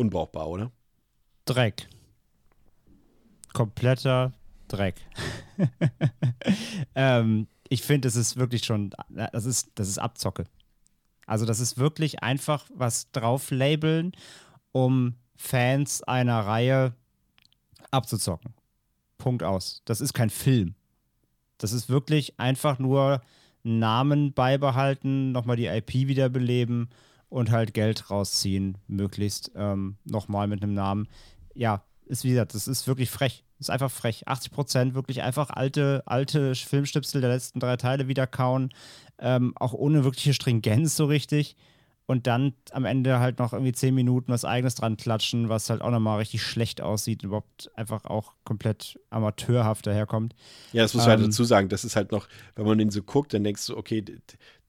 Unbrauchbar, 0.02 0.50
oder? 0.50 0.72
Dreck. 1.46 1.88
Kompletter 3.54 4.34
Dreck. 4.68 4.96
ähm, 6.96 7.46
ich 7.70 7.84
finde, 7.84 8.08
es 8.08 8.16
ist 8.16 8.36
wirklich 8.36 8.64
schon, 8.66 8.90
das 9.32 9.46
ist, 9.46 9.70
das 9.76 9.88
ist 9.88 10.00
Abzocke. 10.00 10.46
Also, 11.28 11.46
das 11.46 11.60
ist 11.60 11.78
wirklich 11.78 12.24
einfach 12.24 12.66
was 12.74 13.12
drauflabeln, 13.12 14.14
um 14.72 15.18
Fans 15.36 16.02
einer 16.02 16.48
Reihe 16.48 16.96
abzuzocken. 17.92 18.56
Punkt 19.20 19.44
aus. 19.44 19.84
Das 19.86 20.02
ist 20.02 20.14
kein 20.14 20.32
Film. 20.32 20.74
Das 21.60 21.74
ist 21.74 21.90
wirklich 21.90 22.40
einfach 22.40 22.80
nur 22.80 23.22
Namen 23.62 24.34
beibehalten, 24.34 25.32
nochmal 25.32 25.58
die 25.58 25.68
IP 25.68 25.94
wiederbeleben 25.94 26.90
und 27.32 27.50
halt 27.50 27.74
Geld 27.74 28.12
rausziehen, 28.12 28.78
möglichst 28.88 29.52
ähm, 29.56 29.96
nochmal 30.04 30.48
mit 30.48 30.62
einem 30.62 30.74
Namen. 30.74 31.08
Ja, 31.56 31.84
ist 32.06 32.26
wie 32.26 32.30
gesagt, 32.30 32.54
das 32.54 32.68
ist 32.68 32.88
wirklich 32.88 33.10
frech. 33.10 33.46
Ist 33.58 33.70
einfach 33.70 33.90
frech. 33.90 34.28
80 34.28 34.52
Prozent 34.52 34.96
wirklich 34.96 35.22
einfach 35.22 35.50
alte, 35.50 36.04
alte 36.06 36.54
Filmstipsel 36.56 37.22
der 37.22 37.30
letzten 37.30 37.62
drei 37.62 37.78
Teile 37.78 38.10
wieder 38.10 38.28
kauen. 38.28 38.74
Ähm, 39.18 39.54
auch 39.56 39.72
ohne 39.74 40.04
wirkliche 40.04 40.34
Stringenz 40.34 40.98
so 40.98 41.06
richtig 41.06 41.56
und 42.12 42.28
dann 42.28 42.54
am 42.72 42.84
Ende 42.84 43.20
halt 43.20 43.40
noch 43.40 43.54
irgendwie 43.54 43.72
zehn 43.72 43.96
Minuten 43.96 44.34
was 44.34 44.44
eigenes 44.44 44.76
dran 44.76 44.98
klatschen, 44.98 45.48
was 45.48 45.70
halt 45.70 45.82
auch 45.82 45.92
nochmal 45.92 46.18
richtig 46.18 46.44
schlecht 46.44 46.82
aussieht, 46.82 47.24
überhaupt 47.24 47.72
einfach 47.76 48.04
auch 48.04 48.34
komplett 48.44 49.00
amateurhaft 49.12 49.88
daherkommt. 49.88 50.36
Ja, 50.74 50.84
das 50.84 50.94
muss 50.94 51.04
man 51.04 51.12
halt 51.12 51.20
ähm, 51.20 51.24
halt 51.24 51.32
dazu 51.32 51.46
sagen. 51.46 51.70
Das 51.70 51.86
ist 51.86 51.96
halt 51.96 52.12
noch, 52.12 52.28
wenn 52.56 52.66
man 52.66 52.78
den 52.78 52.90
so 52.90 53.02
guckt, 53.02 53.34
dann 53.34 53.46
denkst 53.46 53.66
du, 53.68 53.78
okay, 53.78 54.04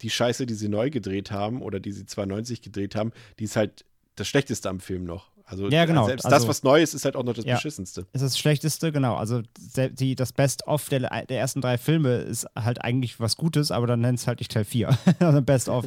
die 0.02 0.10
Scheiße, 0.10 0.46
die 0.46 0.54
sie 0.54 0.68
neu 0.68 0.88
gedreht 0.88 1.32
haben 1.32 1.62
oder 1.62 1.80
die 1.80 1.90
sie 1.90 2.06
92 2.06 2.62
gedreht 2.62 2.94
haben, 2.94 3.10
die 3.40 3.44
ist 3.44 3.56
halt 3.56 3.84
das 4.14 4.28
Schlechteste 4.28 4.68
am 4.68 4.78
Film 4.78 5.02
noch. 5.02 5.31
Also 5.52 5.68
ja, 5.68 5.84
genau. 5.84 6.06
selbst 6.06 6.24
also, 6.24 6.34
das, 6.34 6.48
was 6.48 6.62
neu 6.62 6.82
ist, 6.82 6.94
ist 6.94 7.04
halt 7.04 7.14
auch 7.14 7.24
noch 7.24 7.34
das 7.34 7.44
ja, 7.44 7.56
Beschissenste. 7.56 8.06
Ist 8.14 8.22
das 8.22 8.38
Schlechteste, 8.38 8.90
genau. 8.90 9.16
Also 9.16 9.42
die, 9.76 10.14
das 10.14 10.32
Best-of 10.32 10.88
der, 10.88 11.26
der 11.26 11.38
ersten 11.38 11.60
drei 11.60 11.76
Filme 11.76 12.16
ist 12.16 12.46
halt 12.56 12.82
eigentlich 12.82 13.20
was 13.20 13.36
Gutes, 13.36 13.70
aber 13.70 13.86
dann 13.86 14.00
nennt 14.00 14.18
es 14.18 14.26
halt 14.26 14.40
nicht 14.40 14.50
Teil 14.50 14.64
4. 14.64 14.96
Also 15.18 15.42
Best-of. 15.42 15.86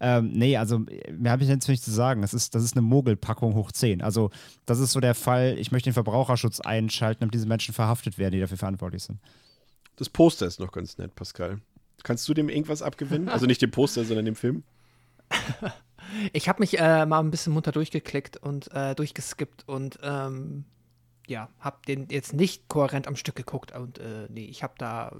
ähm, 0.00 0.32
nee, 0.32 0.56
also 0.58 0.80
mehr 1.10 1.32
habe 1.32 1.42
ich 1.42 1.48
jetzt 1.48 1.66
nicht 1.66 1.82
zu 1.82 1.90
sagen. 1.90 2.20
Das 2.20 2.34
ist, 2.34 2.54
das 2.54 2.62
ist 2.62 2.74
eine 2.74 2.82
Mogelpackung 2.82 3.54
hoch 3.54 3.72
10. 3.72 4.02
Also 4.02 4.30
das 4.66 4.78
ist 4.78 4.92
so 4.92 5.00
der 5.00 5.14
Fall, 5.14 5.56
ich 5.58 5.72
möchte 5.72 5.88
den 5.88 5.94
Verbraucherschutz 5.94 6.60
einschalten, 6.60 7.20
damit 7.20 7.34
diese 7.34 7.46
Menschen 7.46 7.72
verhaftet 7.72 8.18
werden, 8.18 8.32
die 8.32 8.40
dafür 8.40 8.58
verantwortlich 8.58 9.02
sind. 9.02 9.18
Das 9.96 10.10
Poster 10.10 10.46
ist 10.46 10.60
noch 10.60 10.72
ganz 10.72 10.98
nett, 10.98 11.14
Pascal. 11.14 11.60
Kannst 12.02 12.28
du 12.28 12.34
dem 12.34 12.50
irgendwas 12.50 12.82
abgewinnen? 12.82 13.30
Also 13.30 13.46
nicht 13.46 13.62
dem 13.62 13.70
Poster, 13.70 14.04
sondern 14.04 14.26
dem 14.26 14.36
Film? 14.36 14.62
Ich 16.32 16.48
habe 16.48 16.60
mich 16.60 16.78
äh, 16.78 17.06
mal 17.06 17.20
ein 17.20 17.30
bisschen 17.30 17.52
munter 17.52 17.72
durchgeklickt 17.72 18.36
und 18.36 18.72
äh, 18.72 18.94
durchgeskippt 18.94 19.68
und 19.68 19.98
ähm, 20.02 20.64
ja, 21.26 21.48
habe 21.58 21.78
den 21.86 22.08
jetzt 22.10 22.32
nicht 22.32 22.68
kohärent 22.68 23.08
am 23.08 23.16
Stück 23.16 23.36
geguckt 23.36 23.72
und 23.72 23.98
äh, 23.98 24.26
nee, 24.28 24.44
ich 24.44 24.62
habe 24.62 24.74
da 24.78 25.12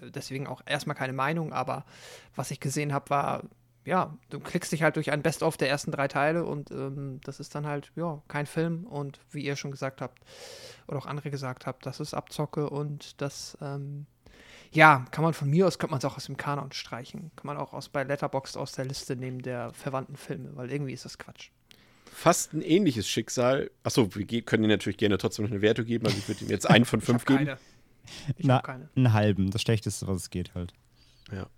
deswegen 0.00 0.46
auch 0.46 0.62
erstmal 0.66 0.96
keine 0.96 1.12
Meinung, 1.12 1.52
aber 1.52 1.84
was 2.34 2.50
ich 2.50 2.60
gesehen 2.60 2.92
habe, 2.92 3.10
war 3.10 3.42
ja, 3.84 4.16
du 4.30 4.38
klickst 4.38 4.70
dich 4.72 4.82
halt 4.82 4.96
durch 4.96 5.10
ein 5.10 5.22
Best-of 5.22 5.56
der 5.56 5.68
ersten 5.68 5.90
drei 5.90 6.06
Teile 6.06 6.44
und 6.44 6.70
ähm, 6.70 7.20
das 7.24 7.40
ist 7.40 7.54
dann 7.54 7.66
halt, 7.66 7.90
ja, 7.96 8.22
kein 8.28 8.46
Film 8.46 8.84
und 8.84 9.18
wie 9.30 9.44
ihr 9.44 9.56
schon 9.56 9.72
gesagt 9.72 10.00
habt, 10.00 10.20
oder 10.86 10.98
auch 10.98 11.06
andere 11.06 11.30
gesagt 11.30 11.66
habt, 11.66 11.84
das 11.84 11.98
ist 11.98 12.14
Abzocke 12.14 12.70
und 12.70 13.20
das 13.20 13.58
ähm, 13.60 14.06
ja, 14.72 15.04
kann 15.10 15.22
man 15.22 15.34
von 15.34 15.50
mir 15.50 15.66
aus, 15.66 15.78
könnte 15.78 15.92
man 15.92 15.98
es 15.98 16.04
auch 16.04 16.16
aus 16.16 16.26
dem 16.26 16.36
Kanon 16.36 16.72
streichen. 16.72 17.30
Kann 17.36 17.46
man 17.46 17.56
auch 17.58 17.72
aus, 17.72 17.88
bei 17.88 18.04
Letterboxd 18.04 18.56
aus 18.56 18.72
der 18.72 18.86
Liste 18.86 19.16
nehmen 19.16 19.42
der 19.42 19.72
verwandten 19.74 20.16
Filme, 20.16 20.50
weil 20.54 20.72
irgendwie 20.72 20.92
ist 20.92 21.04
das 21.04 21.18
Quatsch. 21.18 21.50
Fast 22.10 22.52
ein 22.52 22.62
ähnliches 22.62 23.08
Schicksal. 23.08 23.70
Achso, 23.82 24.14
wir 24.14 24.42
können 24.42 24.64
ihm 24.64 24.70
natürlich 24.70 24.98
gerne 24.98 25.18
trotzdem 25.18 25.44
noch 25.44 25.52
eine 25.52 25.62
Wertung 25.62 25.84
geben. 25.84 26.06
Also 26.06 26.18
ich 26.18 26.28
würde 26.28 26.44
ihm 26.44 26.50
jetzt 26.50 26.68
einen 26.68 26.84
von 26.84 27.00
fünf 27.00 27.24
geben. 27.24 27.46
Keine. 27.46 27.58
Ich 28.36 28.44
Na, 28.44 28.60
keine. 28.60 28.88
Einen 28.96 29.12
halben, 29.12 29.50
das 29.50 29.62
Schlechteste, 29.62 30.06
was 30.06 30.16
es 30.22 30.30
geht 30.30 30.54
halt. 30.54 30.72
Ja. 31.30 31.48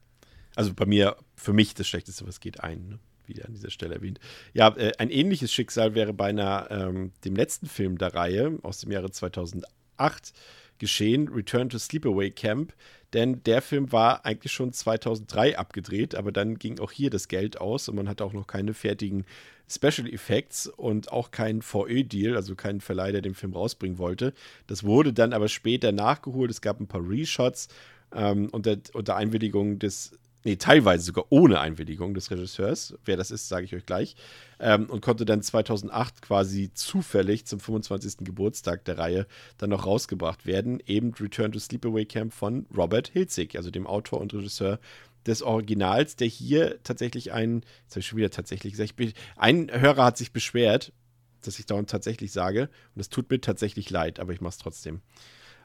Also 0.54 0.74
bei 0.74 0.86
mir, 0.86 1.16
für 1.36 1.52
mich 1.52 1.74
das 1.74 1.88
Schlechteste, 1.88 2.26
was 2.26 2.40
geht, 2.40 2.60
ein. 2.60 2.88
Ne? 2.88 2.98
Wieder 3.26 3.46
an 3.46 3.54
dieser 3.54 3.70
Stelle 3.70 3.94
erwähnt. 3.94 4.20
Ja, 4.52 4.68
äh, 4.76 4.92
ein 4.98 5.10
ähnliches 5.10 5.52
Schicksal 5.52 5.94
wäre 5.94 6.12
bei 6.12 6.28
einer, 6.28 6.68
ähm, 6.70 7.12
dem 7.24 7.34
letzten 7.34 7.66
Film 7.66 7.98
der 7.98 8.14
Reihe 8.14 8.58
aus 8.62 8.80
dem 8.80 8.92
Jahre 8.92 9.10
2008 9.10 10.32
geschehen, 10.78 11.28
Return 11.28 11.68
to 11.68 11.78
Sleepaway 11.78 12.30
Camp, 12.30 12.74
denn 13.14 13.42
der 13.44 13.62
Film 13.62 13.92
war 13.92 14.26
eigentlich 14.26 14.52
schon 14.52 14.72
2003 14.72 15.56
abgedreht, 15.56 16.14
aber 16.14 16.32
dann 16.32 16.58
ging 16.58 16.80
auch 16.80 16.92
hier 16.92 17.10
das 17.10 17.28
Geld 17.28 17.60
aus 17.60 17.88
und 17.88 17.96
man 17.96 18.08
hatte 18.08 18.24
auch 18.24 18.32
noch 18.32 18.46
keine 18.46 18.74
fertigen 18.74 19.24
Special 19.68 20.12
Effects 20.12 20.66
und 20.66 21.10
auch 21.10 21.30
keinen 21.30 21.62
VÖ-Deal, 21.62 22.36
also 22.36 22.54
keinen 22.54 22.80
Verleih, 22.80 23.12
der 23.12 23.22
den 23.22 23.34
Film 23.34 23.54
rausbringen 23.54 23.98
wollte. 23.98 24.34
Das 24.66 24.84
wurde 24.84 25.12
dann 25.12 25.32
aber 25.32 25.48
später 25.48 25.92
nachgeholt. 25.92 26.50
Es 26.50 26.60
gab 26.60 26.80
ein 26.80 26.86
paar 26.86 27.08
Reshots 27.08 27.68
ähm, 28.14 28.48
unter, 28.52 28.76
unter 28.92 29.16
Einwilligung 29.16 29.78
des 29.78 30.18
nee, 30.44 30.56
teilweise 30.56 31.04
sogar 31.04 31.26
ohne 31.30 31.60
Einwilligung 31.60 32.14
des 32.14 32.30
Regisseurs, 32.30 32.94
wer 33.04 33.16
das 33.16 33.30
ist, 33.30 33.48
sage 33.48 33.64
ich 33.64 33.74
euch 33.74 33.86
gleich, 33.86 34.14
ähm, 34.60 34.86
und 34.86 35.00
konnte 35.00 35.24
dann 35.24 35.42
2008 35.42 36.22
quasi 36.22 36.70
zufällig 36.72 37.46
zum 37.46 37.60
25. 37.60 38.18
Geburtstag 38.20 38.84
der 38.84 38.98
Reihe 38.98 39.26
dann 39.58 39.70
noch 39.70 39.86
rausgebracht 39.86 40.46
werden, 40.46 40.80
eben 40.86 41.12
Return 41.14 41.52
to 41.52 41.58
Sleepaway 41.58 42.04
Camp 42.04 42.32
von 42.32 42.66
Robert 42.76 43.08
Hilzig, 43.08 43.56
also 43.56 43.70
dem 43.70 43.86
Autor 43.86 44.20
und 44.20 44.32
Regisseur 44.32 44.78
des 45.26 45.42
Originals, 45.42 46.16
der 46.16 46.28
hier 46.28 46.82
tatsächlich 46.82 47.32
ein, 47.32 47.64
jetzt 47.84 47.92
habe 47.92 48.00
ich 48.00 48.06
schon 48.06 48.18
wieder 48.18 48.30
tatsächlich 48.30 48.74
gesagt, 48.74 48.94
ein 49.36 49.70
Hörer 49.72 50.04
hat 50.04 50.18
sich 50.18 50.32
beschwert, 50.32 50.92
dass 51.40 51.58
ich 51.58 51.66
dauernd 51.66 51.90
tatsächlich 51.90 52.32
sage, 52.32 52.68
und 52.94 53.00
es 53.00 53.08
tut 53.08 53.30
mir 53.30 53.40
tatsächlich 53.40 53.90
leid, 53.90 54.20
aber 54.20 54.32
ich 54.32 54.40
mache 54.40 54.52
es 54.52 54.58
trotzdem. 54.58 55.00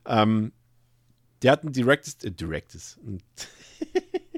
Ähm, 0.06 0.54
der 1.42 1.54
hat 1.54 1.64
ein 1.64 1.72
direktes, 1.72 2.16
äh, 2.24 2.32
direktes, 2.32 3.00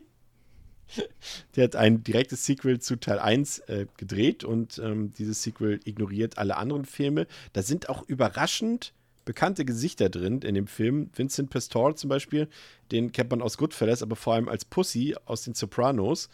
Der 1.56 1.66
hat 1.66 1.76
ein 1.76 2.04
direktes 2.04 2.46
Sequel 2.46 2.80
zu 2.80 2.98
Teil 2.98 3.20
1 3.20 3.60
äh, 3.60 3.86
gedreht 3.98 4.44
und 4.44 4.80
ähm, 4.84 5.12
dieses 5.18 5.44
Sequel 5.44 5.80
ignoriert 5.86 6.38
alle 6.38 6.58
anderen 6.58 6.86
Filme. 6.86 7.28
Da 7.54 7.62
sind 7.62 7.90
auch 7.90 8.04
überraschend 8.08 8.94
bekannte 9.26 9.66
Gesichter 9.66 10.10
drin 10.10 10.42
in 10.42 10.56
dem 10.56 10.68
Film. 10.68 11.10
Vincent 11.14 11.50
Pistol 11.50 11.96
zum 11.96 12.10
Beispiel, 12.10 12.48
den 12.92 13.12
kennt 13.12 13.30
man 13.30 13.42
aus 13.42 13.58
Goodfellas, 13.58 14.04
aber 14.04 14.16
vor 14.16 14.34
allem 14.34 14.50
als 14.50 14.66
Pussy 14.66 15.16
aus 15.26 15.44
den 15.44 15.54
Sopranos. 15.54 16.30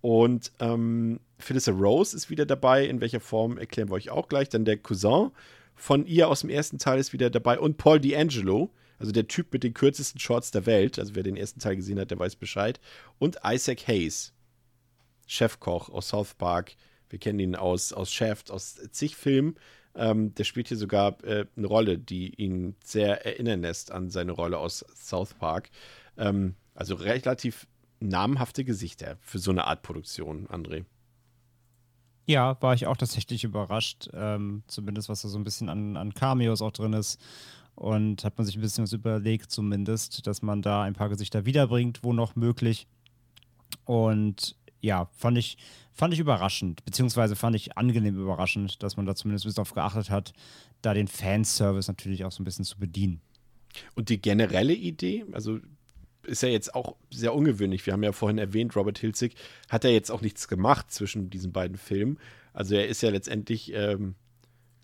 Und 0.00 0.52
ähm, 0.60 1.20
Phyllis 1.38 1.68
Rose 1.68 2.16
ist 2.16 2.30
wieder 2.30 2.46
dabei. 2.46 2.86
In 2.86 3.00
welcher 3.00 3.20
Form 3.20 3.58
erklären 3.58 3.88
wir 3.88 3.94
euch 3.94 4.10
auch 4.10 4.28
gleich. 4.28 4.48
Dann 4.48 4.64
der 4.64 4.76
Cousin 4.76 5.30
von 5.74 6.06
ihr 6.06 6.28
aus 6.28 6.40
dem 6.40 6.50
ersten 6.50 6.78
Teil 6.78 6.98
ist 6.98 7.12
wieder 7.12 7.30
dabei. 7.30 7.58
Und 7.58 7.76
Paul 7.76 7.98
D'Angelo, 7.98 8.68
also 8.98 9.12
der 9.12 9.28
Typ 9.28 9.52
mit 9.52 9.62
den 9.62 9.74
kürzesten 9.74 10.20
Shorts 10.20 10.50
der 10.50 10.66
Welt. 10.66 10.98
Also 10.98 11.14
wer 11.14 11.22
den 11.22 11.36
ersten 11.36 11.60
Teil 11.60 11.76
gesehen 11.76 11.98
hat, 11.98 12.10
der 12.10 12.18
weiß 12.18 12.36
Bescheid. 12.36 12.80
Und 13.18 13.38
Isaac 13.44 13.86
Hayes, 13.86 14.32
Chefkoch 15.26 15.88
aus 15.88 16.08
South 16.08 16.34
Park. 16.34 16.76
Wir 17.08 17.18
kennen 17.18 17.38
ihn 17.38 17.56
aus, 17.56 17.92
aus 17.92 18.12
Shaft, 18.12 18.50
aus 18.50 18.74
zig 18.90 19.16
Filmen. 19.16 19.56
Ähm, 19.94 20.34
der 20.34 20.44
spielt 20.44 20.68
hier 20.68 20.76
sogar 20.76 21.22
äh, 21.24 21.46
eine 21.56 21.66
Rolle, 21.66 21.98
die 21.98 22.34
ihn 22.34 22.76
sehr 22.84 23.24
erinnern 23.24 23.62
lässt 23.62 23.90
an 23.92 24.10
seine 24.10 24.32
Rolle 24.32 24.58
aus 24.58 24.84
South 24.94 25.34
Park. 25.34 25.70
Ähm, 26.18 26.54
also 26.74 26.94
relativ 26.94 27.66
namhafte 28.00 28.64
Gesichter 28.64 29.16
für 29.20 29.38
so 29.38 29.50
eine 29.50 29.64
Art 29.64 29.82
Produktion, 29.82 30.46
André. 30.48 30.84
Ja, 32.26 32.60
war 32.60 32.74
ich 32.74 32.86
auch 32.86 32.96
tatsächlich 32.96 33.44
überrascht, 33.44 34.08
ähm, 34.12 34.64
zumindest 34.66 35.08
was 35.08 35.22
da 35.22 35.28
so 35.28 35.38
ein 35.38 35.44
bisschen 35.44 35.68
an, 35.68 35.96
an 35.96 36.12
Cameos 36.12 36.60
auch 36.60 36.72
drin 36.72 36.92
ist. 36.92 37.20
Und 37.76 38.24
hat 38.24 38.38
man 38.38 38.46
sich 38.46 38.56
ein 38.56 38.62
bisschen 38.62 38.84
was 38.84 38.92
überlegt, 38.92 39.50
zumindest, 39.50 40.26
dass 40.26 40.42
man 40.42 40.62
da 40.62 40.82
ein 40.82 40.94
paar 40.94 41.10
Gesichter 41.10 41.44
wiederbringt, 41.44 42.02
wo 42.02 42.12
noch 42.12 42.34
möglich. 42.34 42.86
Und 43.84 44.56
ja, 44.80 45.08
fand 45.16 45.36
ich, 45.38 45.58
fand 45.92 46.14
ich 46.14 46.20
überraschend, 46.20 46.84
beziehungsweise 46.84 47.36
fand 47.36 47.54
ich 47.54 47.76
angenehm 47.76 48.18
überraschend, 48.18 48.82
dass 48.82 48.96
man 48.96 49.04
da 49.04 49.14
zumindest 49.14 49.44
ein 49.44 49.48
bisschen 49.48 49.56
darauf 49.56 49.74
geachtet 49.74 50.10
hat, 50.10 50.32
da 50.82 50.94
den 50.94 51.08
Fanservice 51.08 51.88
natürlich 51.88 52.24
auch 52.24 52.32
so 52.32 52.42
ein 52.42 52.44
bisschen 52.44 52.64
zu 52.64 52.78
bedienen. 52.78 53.20
Und 53.94 54.08
die 54.08 54.20
generelle 54.20 54.74
Idee, 54.74 55.24
also 55.32 55.60
ist 56.22 56.42
ja 56.42 56.48
jetzt 56.48 56.74
auch 56.74 56.96
sehr 57.10 57.34
ungewöhnlich. 57.34 57.86
Wir 57.86 57.92
haben 57.92 58.02
ja 58.02 58.12
vorhin 58.12 58.38
erwähnt, 58.38 58.74
Robert 58.74 58.98
Hilzig 58.98 59.36
hat 59.68 59.84
ja 59.84 59.90
jetzt 59.90 60.10
auch 60.10 60.22
nichts 60.22 60.48
gemacht 60.48 60.90
zwischen 60.90 61.30
diesen 61.30 61.52
beiden 61.52 61.76
Filmen. 61.76 62.18
Also 62.52 62.74
er 62.74 62.88
ist 62.88 63.02
ja 63.02 63.10
letztendlich 63.10 63.72
ähm, 63.74 64.14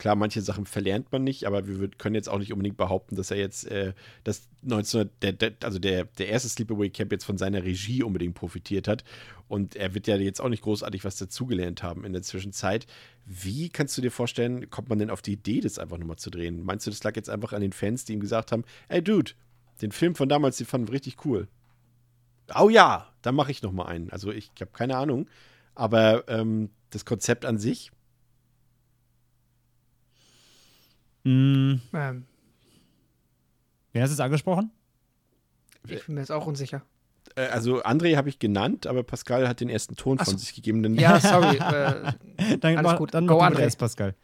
Klar, 0.03 0.17
manche 0.17 0.43
Sachen 0.43 0.67
verlernt 0.67 1.13
man 1.13 1.23
nicht, 1.23 1.45
aber 1.45 1.69
wir 1.69 1.89
können 1.91 2.17
jetzt 2.17 2.29
auch 2.29 2.41
nicht 2.41 2.53
unbedingt 2.53 2.77
behaupten, 2.77 3.15
dass 3.15 3.31
er 3.31 3.37
jetzt 3.37 3.71
äh, 3.71 3.93
das 4.25 4.49
19, 4.63 5.11
der, 5.23 5.33
der, 5.33 5.53
also 5.63 5.79
der, 5.79 6.07
der 6.07 6.27
erste 6.27 6.49
Sleepaway 6.49 6.91
Camp 6.91 7.13
jetzt 7.13 7.23
von 7.23 7.39
seiner 7.39 7.63
Regie 7.63 8.03
unbedingt 8.03 8.35
profitiert 8.35 8.89
hat. 8.89 9.05
Und 9.47 9.77
er 9.77 9.95
wird 9.95 10.09
ja 10.09 10.17
jetzt 10.17 10.41
auch 10.41 10.49
nicht 10.49 10.65
großartig 10.65 11.05
was 11.05 11.19
dazugelernt 11.19 11.85
haben 11.85 12.05
in 12.05 12.13
der 12.13 12.23
Zwischenzeit. 12.23 12.89
Wie 13.27 13.69
kannst 13.69 13.97
du 13.97 14.03
dir 14.03 14.11
vorstellen, 14.11 14.69
kommt 14.71 14.89
man 14.89 14.99
denn 14.99 15.09
auf 15.09 15.23
die 15.23 15.35
Idee, 15.35 15.61
das 15.61 15.79
einfach 15.79 15.99
nochmal 15.99 16.19
zu 16.19 16.31
drehen? 16.31 16.65
Meinst 16.65 16.85
du, 16.85 16.91
das 16.91 17.05
lag 17.05 17.15
jetzt 17.15 17.31
einfach 17.31 17.53
an 17.53 17.61
den 17.61 17.73
Fans, 17.73 18.05
die 18.05 18.15
ihm 18.15 18.21
gesagt 18.21 18.51
haben, 18.51 18.65
ey 18.89 19.05
Dude, 19.05 19.31
den 19.83 19.93
Film 19.93 20.17
von 20.17 20.29
damals, 20.29 20.57
den 20.57 20.67
fanden 20.67 20.89
wir 20.89 20.95
richtig 20.95 21.25
cool. 21.25 21.47
Oh 22.59 22.69
ja, 22.69 23.09
dann 23.23 23.37
mache 23.37 23.53
ich 23.53 23.63
nochmal 23.63 23.87
einen. 23.87 24.11
Also 24.11 24.33
ich 24.33 24.51
habe 24.61 24.73
keine 24.73 24.97
Ahnung. 24.97 25.29
Aber 25.77 26.29
ähm, 26.29 26.71
das 26.91 27.05
Konzept 27.05 27.45
an 27.45 27.59
sich, 27.59 27.93
Mm, 31.25 31.75
Ähm, 31.93 32.25
wer 33.93 34.03
hast 34.03 34.11
du 34.11 34.15
es 34.15 34.21
angesprochen? 34.21 34.71
ich 35.89 36.05
bin 36.07 36.15
mir 36.17 36.21
jetzt 36.21 36.31
auch 36.33 36.47
unsicher. 36.47 36.83
äh, 37.37 37.47
also 37.47 37.83
André 37.83 38.17
habe 38.17 38.29
ich 38.29 38.39
genannt, 38.39 38.87
aber 38.87 39.03
Pascal 39.03 39.49
hat 39.49 39.61
den 39.61 39.69
ersten 39.69 39.97
Ton 39.97 40.19
Ach 40.21 40.25
von 40.25 40.35
so. 40.35 40.39
sich 40.45 40.55
gegeben. 40.55 40.95
Ja, 40.99 41.19
sorry. 41.21 41.57
äh, 41.57 42.13
Dann 42.59 42.77
Alles 42.79 42.83
mach, 42.93 42.99
gut. 42.99 43.15
Dann 43.15 43.27
Go, 43.27 43.41
André. 43.41 43.61
erst, 43.61 43.79
Pascal. 43.79 44.15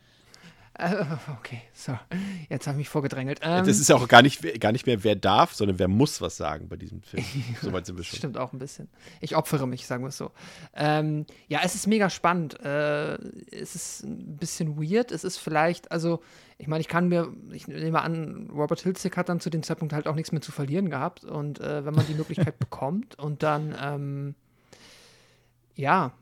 Äh, 0.78 1.04
okay, 1.38 1.62
so. 1.74 1.98
Jetzt 2.48 2.68
habe 2.68 2.76
ich 2.76 2.78
mich 2.78 2.88
vorgedrängelt. 2.88 3.40
Ähm, 3.42 3.66
das 3.66 3.80
ist 3.80 3.88
ja 3.88 3.96
auch 3.96 4.06
gar 4.06 4.22
nicht, 4.22 4.60
gar 4.60 4.70
nicht 4.70 4.86
mehr, 4.86 5.02
wer 5.02 5.16
darf, 5.16 5.52
sondern 5.52 5.80
wer 5.80 5.88
muss 5.88 6.20
was 6.20 6.36
sagen 6.36 6.68
bei 6.68 6.76
diesem 6.76 7.02
Film. 7.02 7.24
Soweit 7.60 7.84
sind 7.84 7.96
wir 7.96 8.04
schon. 8.04 8.18
Stimmt 8.18 8.38
auch 8.38 8.52
ein 8.52 8.60
bisschen. 8.60 8.88
Ich 9.20 9.34
opfere 9.34 9.66
mich, 9.66 9.86
sagen 9.86 10.04
wir 10.04 10.08
es 10.08 10.16
so. 10.16 10.30
Ähm, 10.74 11.26
ja, 11.48 11.60
es 11.64 11.74
ist 11.74 11.88
mega 11.88 12.08
spannend. 12.10 12.60
Äh, 12.64 13.14
es 13.50 13.74
ist 13.74 14.04
ein 14.04 14.36
bisschen 14.36 14.80
weird. 14.80 15.10
Es 15.10 15.24
ist 15.24 15.38
vielleicht, 15.38 15.90
also, 15.90 16.22
ich 16.58 16.68
meine, 16.68 16.80
ich 16.80 16.88
kann 16.88 17.08
mir, 17.08 17.32
ich 17.50 17.66
nehme 17.66 18.00
an, 18.00 18.48
Robert 18.54 18.80
Hilzig 18.80 19.16
hat 19.16 19.28
dann 19.28 19.40
zu 19.40 19.50
dem 19.50 19.64
Zeitpunkt 19.64 19.92
halt 19.92 20.06
auch 20.06 20.14
nichts 20.14 20.30
mehr 20.30 20.42
zu 20.42 20.52
verlieren 20.52 20.90
gehabt. 20.90 21.24
Und 21.24 21.60
äh, 21.60 21.84
wenn 21.84 21.94
man 21.94 22.06
die 22.06 22.14
Möglichkeit 22.14 22.56
bekommt 22.60 23.18
und 23.18 23.42
dann, 23.42 23.74
ähm, 23.82 24.34
ja, 25.74 26.12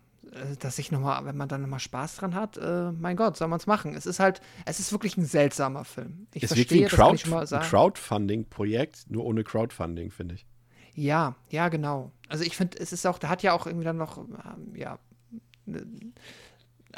dass 0.60 0.78
ich 0.78 0.90
nochmal, 0.92 1.24
wenn 1.24 1.36
man 1.36 1.48
dann 1.48 1.62
nochmal 1.62 1.80
Spaß 1.80 2.16
dran 2.16 2.34
hat, 2.34 2.56
äh, 2.58 2.92
mein 2.92 3.16
Gott, 3.16 3.36
soll 3.36 3.48
man 3.48 3.58
es 3.58 3.66
machen. 3.66 3.94
Es 3.94 4.06
ist 4.06 4.20
halt, 4.20 4.40
es 4.64 4.80
ist 4.80 4.92
wirklich 4.92 5.16
ein 5.16 5.24
seltsamer 5.24 5.84
Film. 5.84 6.26
Ich 6.34 6.42
Es 6.42 6.52
verstehe, 6.52 6.78
wie 6.78 6.84
ein, 6.84 6.90
das 6.90 6.98
kann 6.98 7.16
Crowd, 7.16 7.56
ein. 7.56 7.62
Crowdfunding-Projekt, 7.62 9.10
nur 9.10 9.24
ohne 9.24 9.44
Crowdfunding, 9.44 10.10
finde 10.10 10.34
ich. 10.34 10.46
Ja, 10.94 11.36
ja, 11.50 11.68
genau. 11.68 12.12
Also 12.28 12.44
ich 12.44 12.56
finde, 12.56 12.78
es 12.78 12.92
ist 12.92 13.06
auch, 13.06 13.18
da 13.18 13.28
hat 13.28 13.42
ja 13.42 13.52
auch 13.52 13.66
irgendwie 13.66 13.84
dann 13.84 13.98
noch, 13.98 14.18
ähm, 14.18 14.74
ja. 14.74 14.98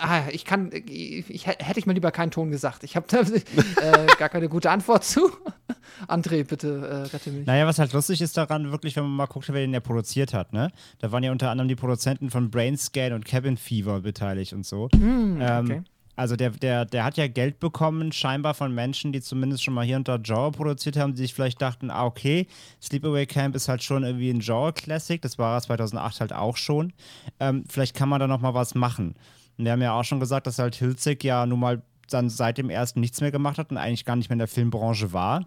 Ah, 0.00 0.22
ich 0.30 0.44
kann, 0.44 0.70
ich, 0.72 1.28
ich 1.28 1.46
hätte 1.46 1.78
ich 1.78 1.86
mal 1.86 1.92
lieber 1.92 2.12
keinen 2.12 2.30
Ton 2.30 2.50
gesagt. 2.50 2.84
Ich 2.84 2.94
habe 2.94 3.06
da 3.08 3.20
äh, 3.20 4.06
gar 4.18 4.28
keine 4.28 4.48
gute 4.48 4.70
Antwort 4.70 5.04
zu. 5.04 5.30
André, 6.08 6.44
bitte 6.44 6.86
äh, 6.86 7.14
rette 7.14 7.30
mich. 7.30 7.46
Naja, 7.46 7.66
was 7.66 7.78
halt 7.80 7.92
lustig 7.92 8.20
ist 8.22 8.36
daran, 8.36 8.70
wirklich, 8.70 8.94
wenn 8.94 9.02
man 9.02 9.16
mal 9.16 9.26
guckt, 9.26 9.48
wer 9.48 9.60
den 9.60 9.74
ja 9.74 9.80
produziert 9.80 10.32
hat, 10.32 10.52
ne? 10.52 10.70
Da 11.00 11.10
waren 11.10 11.24
ja 11.24 11.32
unter 11.32 11.50
anderem 11.50 11.68
die 11.68 11.74
Produzenten 11.74 12.30
von 12.30 12.50
Brainscan 12.50 13.12
und 13.12 13.24
Cabin 13.24 13.56
Fever 13.56 14.00
beteiligt 14.00 14.52
und 14.52 14.64
so. 14.64 14.88
Ähm, 14.94 15.64
okay. 15.64 15.82
Also 16.18 16.34
der, 16.34 16.50
der, 16.50 16.84
der 16.84 17.04
hat 17.04 17.16
ja 17.16 17.28
Geld 17.28 17.60
bekommen, 17.60 18.10
scheinbar 18.10 18.54
von 18.54 18.74
Menschen, 18.74 19.12
die 19.12 19.20
zumindest 19.20 19.62
schon 19.62 19.72
mal 19.72 19.84
hier 19.84 19.96
unter 19.96 20.18
Genre 20.18 20.50
produziert 20.50 20.96
haben, 20.96 21.14
die 21.14 21.22
sich 21.22 21.32
vielleicht 21.32 21.62
dachten, 21.62 21.92
ah, 21.92 22.04
okay, 22.06 22.48
Sleepaway 22.82 23.24
Camp 23.24 23.54
ist 23.54 23.68
halt 23.68 23.84
schon 23.84 24.02
irgendwie 24.02 24.30
ein 24.30 24.40
Genre-Classic, 24.40 25.22
das 25.22 25.38
war 25.38 25.54
er 25.54 25.62
2008 25.62 26.20
halt 26.20 26.32
auch 26.32 26.56
schon. 26.56 26.92
Ähm, 27.38 27.62
vielleicht 27.68 27.94
kann 27.94 28.08
man 28.08 28.18
da 28.18 28.26
noch 28.26 28.40
mal 28.40 28.52
was 28.52 28.74
machen. 28.74 29.14
Und 29.58 29.64
wir 29.64 29.72
haben 29.72 29.82
ja 29.82 29.92
auch 29.92 30.04
schon 30.04 30.20
gesagt, 30.20 30.46
dass 30.46 30.58
halt 30.58 30.76
Hilzig 30.76 31.24
ja 31.24 31.44
nun 31.44 31.60
mal 31.60 31.82
dann 32.08 32.30
seit 32.30 32.58
dem 32.58 32.70
ersten 32.70 33.00
nichts 33.00 33.20
mehr 33.20 33.32
gemacht 33.32 33.58
hat 33.58 33.70
und 33.70 33.76
eigentlich 33.76 34.04
gar 34.04 34.16
nicht 34.16 34.30
mehr 34.30 34.34
in 34.34 34.40
der 34.40 34.48
Filmbranche 34.48 35.12
war. 35.12 35.46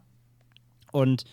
Und 0.91 1.23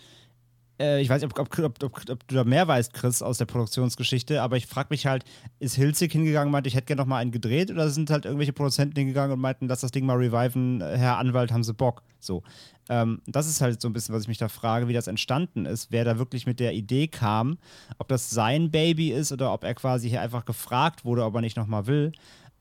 äh, 0.81 1.01
ich 1.01 1.09
weiß 1.09 1.23
nicht, 1.23 1.39
ob, 1.39 1.59
ob, 1.59 1.83
ob, 1.83 2.11
ob, 2.11 2.29
du 2.29 2.35
da 2.35 2.45
mehr 2.45 2.69
weißt, 2.69 2.93
Chris, 2.93 3.23
aus 3.23 3.39
der 3.39 3.47
Produktionsgeschichte, 3.47 4.43
aber 4.43 4.57
ich 4.57 4.67
frage 4.67 4.89
mich 4.91 5.07
halt, 5.07 5.25
ist 5.59 5.75
Hilzig 5.75 6.13
hingegangen 6.13 6.49
und 6.49 6.53
meinte, 6.53 6.69
ich 6.69 6.77
hätte 6.77 6.87
gerne 6.87 7.03
noch 7.03 7.07
mal 7.07 7.19
einen 7.19 7.33
gedreht 7.33 7.71
oder 7.71 7.91
sind 7.91 8.11
halt 8.11 8.25
irgendwelche 8.25 8.53
Produzenten 8.53 8.97
hingegangen 8.97 9.33
und 9.33 9.41
meinten, 9.41 9.67
lass 9.67 9.81
das 9.81 9.91
Ding 9.91 10.07
mal 10.07 10.17
reviven, 10.17 10.81
Herr 10.81 11.19
Anwalt, 11.19 11.53
haben 11.53 11.65
sie 11.65 11.75
Bock? 11.75 12.03
So. 12.21 12.43
Ähm, 12.89 13.21
das 13.27 13.47
ist 13.49 13.61
halt 13.61 13.81
so 13.83 13.89
ein 13.89 13.93
bisschen, 13.93 14.15
was 14.15 14.23
ich 14.23 14.29
mich 14.29 14.39
da 14.39 14.49
frage, 14.49 14.89
wie 14.89 14.93
das 14.93 15.09
entstanden 15.09 15.67
ist, 15.67 15.91
wer 15.91 16.05
da 16.05 16.19
wirklich 16.19 16.47
mit 16.47 16.61
der 16.61 16.75
Idee 16.75 17.09
kam, 17.09 17.59
ob 17.99 18.09
das 18.09 18.31
sein 18.31 18.71
Baby 18.71 19.11
ist 19.11 19.33
oder 19.33 19.53
ob 19.53 19.65
er 19.65 19.75
quasi 19.75 20.09
hier 20.09 20.23
einfach 20.23 20.45
gefragt 20.45 21.05
wurde, 21.05 21.25
ob 21.25 21.35
er 21.35 21.41
nicht 21.41 21.57
noch 21.57 21.67
mal 21.67 21.87
will. 21.87 22.13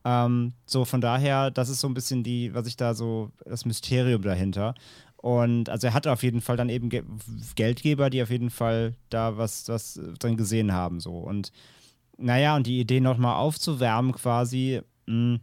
Ähm, 0.08 0.54
so, 0.66 0.86
von 0.86 1.02
daher, 1.02 1.52
das 1.52 1.68
ist 1.68 1.82
so 1.82 1.88
ein 1.90 1.94
bisschen 1.94 2.24
die, 2.24 2.54
was 2.54 2.66
ich 2.66 2.78
da 2.78 2.94
so, 2.94 3.30
das 3.46 3.66
Mysterium 3.66 4.22
dahinter. 4.22 4.74
Und 5.18 5.68
also 5.68 5.88
er 5.88 5.94
hatte 5.94 6.14
auf 6.14 6.24
jeden 6.24 6.40
Fall 6.40 6.56
dann 6.56 6.70
eben 6.70 6.88
Ge 6.88 7.04
Geldgeber, 7.56 8.10
die 8.10 8.24
auf 8.24 8.30
jeden 8.30 8.50
Fall 8.50 8.96
da 9.10 9.38
was, 9.38 9.68
was 9.68 10.00
drin 10.18 10.38
gesehen 10.38 10.72
haben. 10.72 11.02
So. 11.02 11.12
Und 11.12 11.52
naja, 12.18 12.56
und 12.56 12.68
die 12.68 12.80
Idee 12.80 13.02
nochmal 13.02 13.36
aufzuwärmen 13.36 14.14
quasi, 14.14 14.82
mh, 15.08 15.40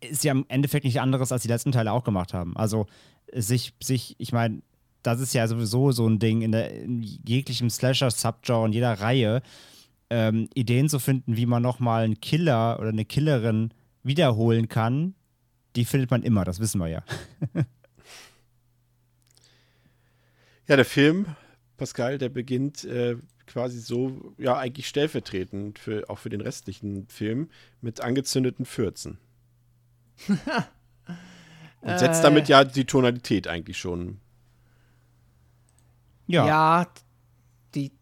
ist 0.00 0.24
ja 0.24 0.32
im 0.32 0.46
Endeffekt 0.48 0.84
nicht 0.84 1.00
anderes, 1.00 1.30
als 1.30 1.42
die 1.42 1.48
letzten 1.48 1.70
Teile 1.70 1.92
auch 1.92 2.02
gemacht 2.02 2.34
haben. 2.34 2.56
Also 2.56 2.86
sich, 3.32 3.72
sich, 3.80 4.16
ich 4.18 4.32
meine, 4.32 4.62
das 5.04 5.20
ist 5.20 5.32
ja 5.32 5.46
sowieso 5.46 5.92
so 5.92 6.08
ein 6.08 6.18
Ding 6.18 6.42
in, 6.42 6.50
der, 6.50 6.72
in 6.72 7.02
jeglichem 7.02 7.70
Slasher-Subgenre, 7.70 8.66
in 8.66 8.72
jeder 8.72 8.94
Reihe, 9.00 9.42
ähm, 10.14 10.48
Ideen 10.54 10.88
zu 10.88 11.00
finden, 11.00 11.36
wie 11.36 11.44
man 11.44 11.60
nochmal 11.60 12.04
einen 12.04 12.20
Killer 12.20 12.78
oder 12.78 12.90
eine 12.90 13.04
Killerin 13.04 13.74
wiederholen 14.04 14.68
kann, 14.68 15.14
die 15.74 15.84
findet 15.84 16.12
man 16.12 16.22
immer, 16.22 16.44
das 16.44 16.60
wissen 16.60 16.78
wir 16.80 16.86
ja. 16.88 17.02
Ja, 20.66 20.76
der 20.76 20.84
Film, 20.86 21.26
Pascal, 21.76 22.16
der 22.16 22.30
beginnt 22.30 22.84
äh, 22.84 23.16
quasi 23.46 23.80
so, 23.80 24.32
ja, 24.38 24.56
eigentlich 24.56 24.88
stellvertretend 24.88 25.78
für, 25.78 26.08
auch 26.08 26.18
für 26.18 26.30
den 26.30 26.40
restlichen 26.40 27.06
Film 27.08 27.50
mit 27.82 28.00
angezündeten 28.00 28.64
Fürzen. 28.64 29.18
Und 31.82 31.98
setzt 31.98 32.20
Äh. 32.20 32.22
damit 32.22 32.48
ja 32.48 32.64
die 32.64 32.86
Tonalität 32.86 33.46
eigentlich 33.46 33.76
schon. 33.76 34.20
Ja. 36.28 36.46
Ja, 36.46 36.86
die 37.74 37.92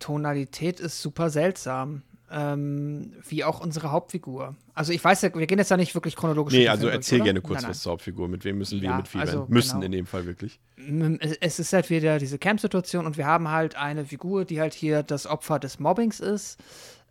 Tonalität 0.00 0.80
ist 0.80 1.00
super 1.00 1.30
seltsam. 1.30 2.02
Ähm, 2.32 3.12
wie 3.28 3.42
auch 3.42 3.60
unsere 3.60 3.90
Hauptfigur. 3.90 4.54
Also 4.72 4.92
ich 4.92 5.02
weiß 5.02 5.22
ja, 5.22 5.34
wir 5.34 5.48
gehen 5.48 5.58
jetzt 5.58 5.72
da 5.72 5.76
nicht 5.76 5.96
wirklich 5.96 6.14
chronologisch. 6.14 6.54
Nee, 6.54 6.68
also 6.68 6.82
Film 6.82 6.92
erzähl 6.94 7.18
durch, 7.18 7.24
gerne 7.24 7.40
kurz 7.40 7.62
Nein, 7.62 7.70
was 7.72 7.80
zur 7.80 7.90
Hauptfigur. 7.90 8.28
Mit 8.28 8.44
wem 8.44 8.58
müssen 8.58 8.80
wir 8.80 8.90
Ja, 8.90 8.96
mitfiebern? 8.98 9.26
also, 9.28 9.46
müssen 9.48 9.72
genau. 9.80 9.86
in 9.86 9.92
dem 9.92 10.06
Fall 10.06 10.26
wirklich. 10.26 10.60
nein. 10.76 11.18
Es- 11.20 11.36
Es 11.40 11.58
ist 11.58 11.72
halt 11.72 11.90
wieder 11.90 12.18
diese 12.20 12.38
Camp-Situation 12.38 13.04
und 13.04 13.16
wir 13.16 13.26
haben 13.26 13.48
halt 13.50 13.74
eine 13.74 14.04
Figur, 14.04 14.44
die 14.44 14.60
halt 14.60 14.74
hier 14.74 15.02
das 15.02 15.26
Opfer 15.26 15.58
des 15.58 15.80
Mobbings 15.80 16.20
ist. 16.20 16.58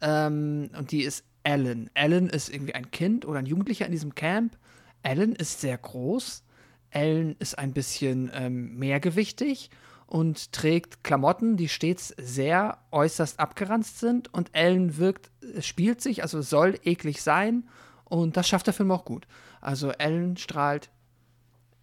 Ähm, 0.01 0.69
und 0.77 0.91
die 0.91 1.01
ist 1.03 1.25
Ellen. 1.43 1.89
Ellen 1.95 2.29
ist 2.29 2.47
irgendwie 2.47 2.75
ein 2.75 2.89
Kind 2.91 3.25
oder 3.25 3.39
ein 3.39 3.45
Jugendlicher 3.45 3.85
in 3.85 3.91
diesem 3.91 4.15
Camp. 4.15 4.57
Ellen 5.03 5.35
ist 5.35 5.59
sehr 5.59 5.77
groß. 5.77 6.43
Ellen 6.91 7.35
ist 7.39 7.59
ein 7.59 7.73
bisschen 7.73 8.31
ähm, 8.33 8.77
mehrgewichtig 8.79 9.69
und 10.09 10.53
trägt 10.53 11.03
Klamotten, 11.03 11.55
die 11.55 11.69
stets 11.69 12.15
sehr 12.17 12.79
äußerst 12.89 13.39
abgeranzt 13.39 13.99
sind. 13.99 14.33
Und 14.33 14.49
Ellen 14.53 14.97
wirkt, 14.97 15.29
äh, 15.43 15.61
spielt 15.61 16.01
sich, 16.01 16.23
also 16.23 16.41
soll 16.41 16.79
eklig 16.83 17.21
sein. 17.21 17.69
Und 18.05 18.35
das 18.35 18.47
schafft 18.47 18.65
der 18.65 18.73
Film 18.73 18.89
auch 18.89 19.05
gut. 19.05 19.27
Also 19.61 19.91
Ellen 19.91 20.35
strahlt 20.35 20.89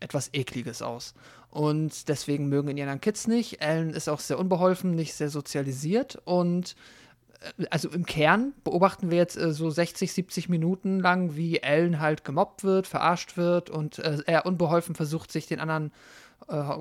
etwas 0.01 0.31
Ekliges 0.33 0.83
aus. 0.83 1.15
Und 1.51 2.09
deswegen 2.09 2.49
mögen 2.49 2.69
ihn 2.69 2.81
anderen 2.81 3.01
Kids 3.01 3.29
nicht. 3.29 3.63
Ellen 3.63 3.91
ist 3.91 4.09
auch 4.09 4.19
sehr 4.19 4.41
unbeholfen, 4.41 4.97
nicht 4.97 5.15
sehr 5.15 5.31
sozialisiert. 5.31 6.21
Und 6.25 6.75
äh, 7.59 7.67
also 7.71 7.89
im 7.91 8.07
Kern 8.07 8.55
beobachten 8.65 9.09
wir 9.09 9.19
jetzt 9.19 9.37
äh, 9.37 9.53
so 9.53 9.71
60, 9.71 10.13
70 10.13 10.49
Minuten 10.49 10.99
lang, 10.99 11.37
wie 11.37 11.59
Ellen 11.59 12.01
halt 12.01 12.25
gemobbt 12.25 12.65
wird, 12.65 12.89
verarscht 12.89 13.37
wird 13.37 13.71
und 13.71 14.01
er 14.01 14.47
unbeholfen 14.47 14.97
versucht, 14.97 15.31
sich 15.31 15.47
den 15.47 15.61
anderen, 15.61 15.93
äh, 16.49 16.75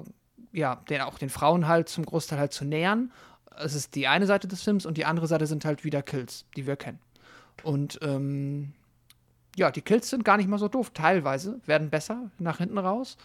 ja, 0.55 0.77
den, 0.89 1.01
auch 1.01 1.17
den 1.17 1.29
Frauen 1.29 1.67
halt 1.67 1.89
zum 1.89 2.05
Großteil 2.05 2.39
halt 2.39 2.53
zu 2.53 2.65
nähern. 2.65 3.11
Es 3.57 3.75
ist 3.75 3.95
die 3.95 4.07
eine 4.07 4.25
Seite 4.25 4.47
des 4.47 4.63
Films 4.63 4.85
und 4.85 4.97
die 4.97 5.05
andere 5.05 5.27
Seite 5.27 5.47
sind 5.47 5.65
halt 5.65 5.83
wieder 5.83 6.01
Kills, 6.01 6.45
die 6.55 6.65
wir 6.65 6.75
kennen. 6.75 6.99
Und 7.63 7.99
ähm, 8.01 8.73
ja, 9.55 9.71
die 9.71 9.81
Kills 9.81 10.09
sind 10.09 10.25
gar 10.25 10.37
nicht 10.37 10.47
mal 10.47 10.57
so 10.57 10.67
doof. 10.67 10.91
Teilweise 10.93 11.59
werden 11.65 11.89
besser 11.89 12.31
nach 12.39 12.57
hinten 12.57 12.77
raus. 12.77 13.17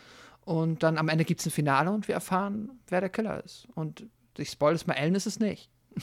Und 0.44 0.82
dann 0.82 0.98
am 0.98 1.08
Ende 1.08 1.24
gibt 1.24 1.40
es 1.40 1.46
ein 1.46 1.50
Finale 1.50 1.90
und 1.90 2.08
wir 2.08 2.14
erfahren, 2.14 2.70
wer 2.88 3.00
der 3.00 3.10
Killer 3.10 3.44
ist. 3.44 3.68
Und 3.74 4.06
ich 4.36 4.50
spoil 4.50 4.74
es 4.74 4.86
mal, 4.86 4.94
Ellen 4.94 5.14
ist 5.14 5.26
es 5.26 5.38
nicht. 5.38 5.70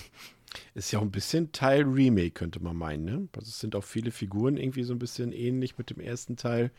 Ist 0.74 0.92
ja 0.92 1.00
auch 1.00 1.04
ein 1.04 1.12
bisschen 1.12 1.52
Teil 1.52 1.84
Remake, 1.84 2.32
könnte 2.32 2.62
man 2.62 2.78
meinen, 2.78 3.04
ne? 3.04 3.28
Also 3.36 3.50
es 3.50 3.60
sind 3.60 3.76
auch 3.76 3.84
viele 3.84 4.12
Figuren 4.12 4.56
irgendwie 4.56 4.84
so 4.84 4.94
ein 4.94 5.00
bisschen 5.00 5.34
ähnlich 5.34 5.78
mit 5.78 5.90
dem 5.90 6.00
ersten 6.00 6.38
Teil 6.38 6.72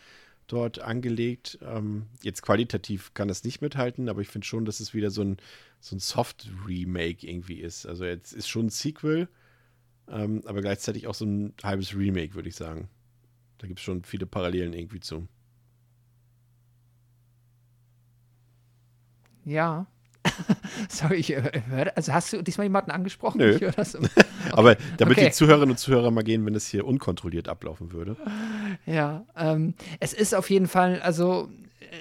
dort 0.49 0.81
angelegt. 0.81 1.59
Ähm, 1.63 2.07
jetzt 2.23 2.43
qualitativ 2.43 3.15
kann 3.15 3.29
das 3.29 3.45
nicht 3.45 3.61
mithalten, 3.61 4.09
aber 4.09 4.21
ich 4.21 4.29
finde 4.29 4.47
schon, 4.47 4.65
dass 4.65 4.81
es 4.81 4.95
wieder 4.95 5.11
so 5.11 5.23
ein, 5.23 5.37
so 5.81 5.95
ein 5.95 6.01
Soft-Remake 6.01 7.27
irgendwie 7.27 7.61
ist. 7.61 7.87
Also 7.87 8.05
jetzt 8.05 8.33
ist 8.33 8.49
schon 8.49 8.67
ein 8.67 8.71
Sequel, 8.71 9.29
ähm, 10.09 10.43
aber 10.47 10.61
gleichzeitig 10.61 11.07
auch 11.07 11.15
so 11.15 11.27
ein 11.27 11.55
halbes 11.63 11.95
Remake, 11.95 12.35
würde 12.35 12.49
ich 12.49 12.57
sagen. 12.57 12.89
Da 13.59 13.67
gibt 13.67 13.79
es 13.79 13.85
schon 13.85 14.03
viele 14.05 14.27
Parallelen 14.27 14.73
irgendwie 14.73 15.01
zu. 15.01 15.29
Ja, 19.45 19.87
Sorry, 20.89 21.17
ich 21.17 21.33
äh, 21.33 21.63
höre. 21.69 21.97
Also 21.97 22.13
hast 22.13 22.33
du 22.33 22.43
diesmal 22.43 22.67
jemanden 22.67 22.91
angesprochen? 22.91 23.39
Nö. 23.39 23.59
Das. 23.77 23.97
Okay. 24.49 24.53
Aber 24.53 24.77
damit 24.97 25.19
Okay. 25.19 25.27
die 25.27 25.33
Zuhörerinnen 25.33 25.73
und 25.73 25.79
Zuhörer 25.79 26.11
mal 26.11 26.23
gehen, 26.25 26.47
wenn 26.47 26.55
es 26.55 26.67
hier 26.69 26.87
unkontrolliert 26.87 27.49
ablaufen 27.49 27.93
würde. 27.93 28.17
Ja, 28.87 29.25
ähm, 29.37 29.75
es 30.01 30.13
ist 30.15 30.35
auf 30.35 30.49
jeden 30.49 30.69
Fall, 30.69 31.01
also 31.03 31.49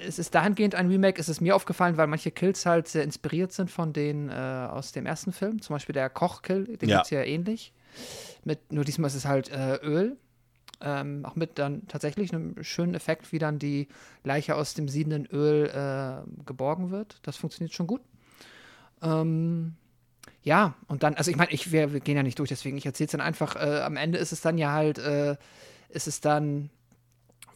es 0.06 0.18
ist 0.18 0.34
dahingehend 0.34 0.74
ein 0.74 0.88
Remake, 0.88 1.20
es 1.20 1.28
ist 1.28 1.40
mir 1.40 1.54
aufgefallen, 1.54 1.96
weil 1.96 2.06
manche 2.06 2.30
Kills 2.30 2.64
halt 2.64 2.88
sehr 2.88 3.04
inspiriert 3.04 3.52
sind 3.52 3.70
von 3.70 3.92
denen 3.92 4.28
äh, 4.30 4.32
aus 4.32 4.92
dem 4.92 5.04
ersten 5.04 5.32
Film. 5.32 5.60
Zum 5.60 5.74
Beispiel 5.74 5.92
der 5.92 6.08
Koch-Kill, 6.10 6.76
den 6.78 6.88
Ja. 6.88 6.96
gibt 6.98 7.06
es 7.06 7.10
ja 7.10 7.22
ähnlich. 7.22 7.72
Mit, 8.44 8.72
nur 8.72 8.84
diesmal 8.84 9.08
ist 9.08 9.16
es 9.16 9.26
halt 9.26 9.50
äh, 9.50 9.76
Öl. 9.82 10.16
Ähm, 10.80 11.24
auch 11.26 11.34
mit 11.34 11.58
dann 11.58 11.88
tatsächlich 11.88 12.32
einem 12.32 12.62
schönen 12.62 12.94
Effekt, 12.94 13.32
wie 13.32 13.38
dann 13.40 13.58
die 13.58 13.88
Leiche 14.22 14.54
aus 14.54 14.74
dem 14.74 14.88
siedenden 14.88 15.26
Öl 15.26 15.66
äh, 15.66 16.44
geborgen 16.46 16.90
wird. 16.92 17.18
Das 17.22 17.36
funktioniert 17.36 17.74
schon 17.74 17.88
gut. 17.88 18.00
Ähm, 19.02 19.74
ja, 20.42 20.74
und 20.86 21.02
dann, 21.02 21.14
also 21.14 21.30
ich 21.30 21.36
meine, 21.36 21.50
ich, 21.50 21.72
wir, 21.72 21.92
wir 21.92 22.00
gehen 22.00 22.16
ja 22.16 22.22
nicht 22.22 22.38
durch, 22.38 22.48
deswegen 22.48 22.76
ich 22.76 22.86
erzähle 22.86 23.06
es 23.06 23.12
dann 23.12 23.20
einfach. 23.20 23.56
Äh, 23.56 23.80
am 23.80 23.96
Ende 23.96 24.18
ist 24.18 24.32
es 24.32 24.40
dann 24.40 24.56
ja 24.58 24.72
halt, 24.72 24.98
äh, 24.98 25.36
ist 25.88 26.06
es 26.06 26.20
dann 26.20 26.70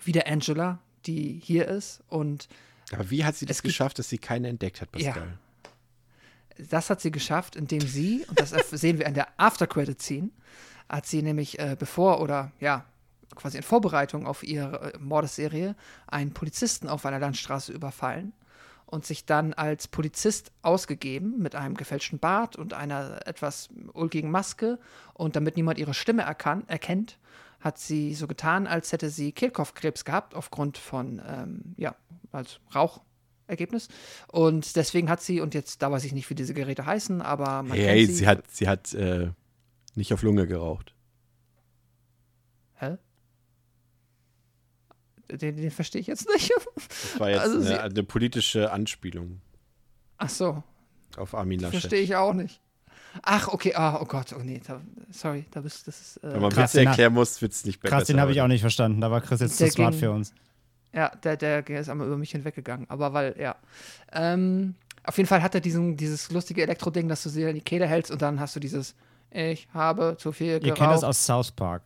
wieder 0.05 0.27
Angela, 0.27 0.79
die 1.07 1.41
hier 1.43 1.69
ist. 1.69 2.03
Und 2.09 2.49
Aber 2.93 3.11
wie 3.11 3.25
hat 3.25 3.37
sie 3.37 3.47
das 3.47 3.63
geschafft, 3.63 3.99
dass 3.99 4.09
sie 4.09 4.19
keinen 4.19 4.45
entdeckt 4.45 4.81
hat, 4.81 4.89
Ja. 4.97 5.13
Pascal? 5.13 5.39
das 6.59 6.91
hat 6.91 7.01
sie 7.01 7.11
geschafft, 7.11 7.57
indem 7.57 7.81
sie, 7.81 8.25
und 8.29 8.39
das 8.39 8.51
sehen 8.71 8.99
wir 8.99 9.07
in 9.07 9.15
der 9.15 9.29
After-Credit-Scene, 9.39 10.29
hat 10.89 11.07
sie 11.07 11.23
nämlich 11.23 11.59
äh, 11.59 11.77
bevor 11.79 12.21
oder 12.21 12.53
ja, 12.61 12.85
quasi 13.35 13.57
in 13.57 13.63
Vorbereitung 13.63 14.27
auf 14.27 14.43
ihre 14.43 14.93
äh, 14.93 14.99
Mordesserie 14.99 15.75
einen 16.07 16.35
Polizisten 16.35 16.89
auf 16.89 17.07
einer 17.07 17.19
Landstraße 17.19 17.73
überfallen 17.73 18.33
und 18.93 19.07
sich 19.07 19.25
dann 19.25 19.55
als 19.55 19.89
Polizist 19.89 20.53
ausgegeben 20.61 21.39
mit 21.39 21.55
einem 21.55 21.77
gefälschten 21.79 22.19
Bart 22.19 22.57
und 22.57 22.75
einer 22.75 23.27
etwas 23.27 23.71
ulkigen 23.95 24.31
Maske. 24.31 24.79
Und 25.15 25.35
damit 25.35 25.57
niemand 25.57 25.79
ihre 25.79 25.95
Stimme 25.95 26.23
erkan 26.23 26.69
erkennt, 26.69 27.19
hat 27.61 27.79
sie 27.79 28.15
so 28.15 28.27
getan, 28.27 28.67
als 28.67 28.93
hätte 28.93 29.09
sie 29.09 29.33
Kehlkopfkrebs 29.33 30.05
gehabt 30.05 30.35
aufgrund 30.35 30.77
von, 30.77 31.23
ähm, 31.27 31.75
ja, 31.79 31.97
als 32.33 32.61
Rauchergebnis. 32.75 33.89
Und 34.31 34.77
deswegen 34.77 35.09
hat 35.09 35.23
sie, 35.23 35.41
und 35.41 35.55
jetzt, 35.55 35.81
da 35.81 35.91
weiß 35.91 36.05
ich 36.05 36.13
nicht, 36.13 36.29
wie 36.29 36.35
diese 36.35 36.53
Geräte 36.53 36.85
heißen, 36.85 37.23
aber 37.23 37.63
man 37.63 37.73
Hey, 37.73 37.79
kennt 37.87 37.97
hey, 37.97 38.07
sie. 38.07 38.13
sie 38.13 38.27
hat, 38.27 38.51
sie 38.51 38.69
hat 38.69 38.93
äh, 38.93 39.31
nicht 39.95 40.13
auf 40.13 40.23
Lunge 40.23 40.47
geraucht. 40.47 40.95
Hä? 42.75 42.99
Den, 45.37 45.57
den 45.57 45.71
verstehe 45.71 46.01
ich 46.01 46.07
jetzt 46.07 46.29
nicht. 46.29 46.53
Das 46.77 47.21
war 47.21 47.31
jetzt 47.31 47.41
Also 47.41 47.61
sie- 47.61 47.69
eine, 47.75 47.83
eine 47.83 48.03
politische 48.05 48.71
Anspielung 48.73 49.41
Ach 50.19 50.29
so, 50.29 50.63
auf 51.17 51.35
Armin 51.35 51.61
Laschet. 51.61 51.81
verstehe 51.81 52.01
ich 52.03 52.15
auch 52.17 52.33
nicht. 52.35 52.61
Ach, 53.23 53.49
okay, 53.49 53.75
ah, 53.75 53.99
oh 54.01 54.05
Gott, 54.07 54.33
oh 54.39 54.41
nee, 54.43 54.61
da, 54.67 54.81
sorry, 55.11 55.45
da 55.51 55.61
bist 55.61 55.87
das 55.87 56.01
ist, 56.01 56.19
Wenn 56.23 56.33
äh, 56.37 56.41
man 56.41 56.57
Witze 56.57 56.79
den 56.79 56.89
erklären 56.89 57.13
muss, 57.13 57.43
wird 57.43 57.53
es 57.53 57.65
nicht 57.67 57.81
besser. 57.81 57.97
Krass, 57.97 58.07
den 58.07 58.21
habe 58.21 58.33
ich 58.33 58.41
auch 58.41 58.47
nicht 58.49 58.63
verstanden. 58.63 59.01
Da 59.03 59.11
war 59.11 59.21
Chris 59.21 59.41
jetzt 59.41 59.61
Der 59.61 59.69
zu 59.69 59.75
smart 59.75 59.91
ging- 59.93 60.01
für 60.01 60.11
uns. 60.13 60.33
ja, 60.95 61.09
der, 61.17 61.37
der 61.37 61.69
ist 61.81 61.89
einmal 61.91 62.07
über 62.07 62.17
mich 62.17 62.31
hinweggegangen, 62.31 62.89
aber 62.89 63.13
weil, 63.13 63.35
ja. 63.39 63.57
Ähm, 64.13 64.75
auf 65.05 65.17
jeden 65.19 65.29
Fall 65.29 65.43
hat 65.43 65.55
er 65.55 65.61
diesen, 65.61 65.97
dieses 65.97 66.31
lustige 66.31 66.63
Elektroding, 66.63 67.09
dass 67.09 67.23
du 67.25 67.29
sie 67.29 67.43
in 67.43 67.55
die 67.57 67.61
Kehle 67.61 67.87
hältst 67.87 68.11
und 68.13 68.23
dann 68.23 68.39
hast 68.41 68.55
du 68.57 68.61
dieses 68.61 68.95
Ich 69.31 69.67
habe 69.75 70.17
zu 70.19 70.31
viel 70.33 70.47
Ihr 70.53 70.61
geraucht. 70.61 70.79
kennt 70.79 70.93
das 70.93 71.05
aus 71.05 71.27
South 71.27 71.51
Park. 71.51 71.83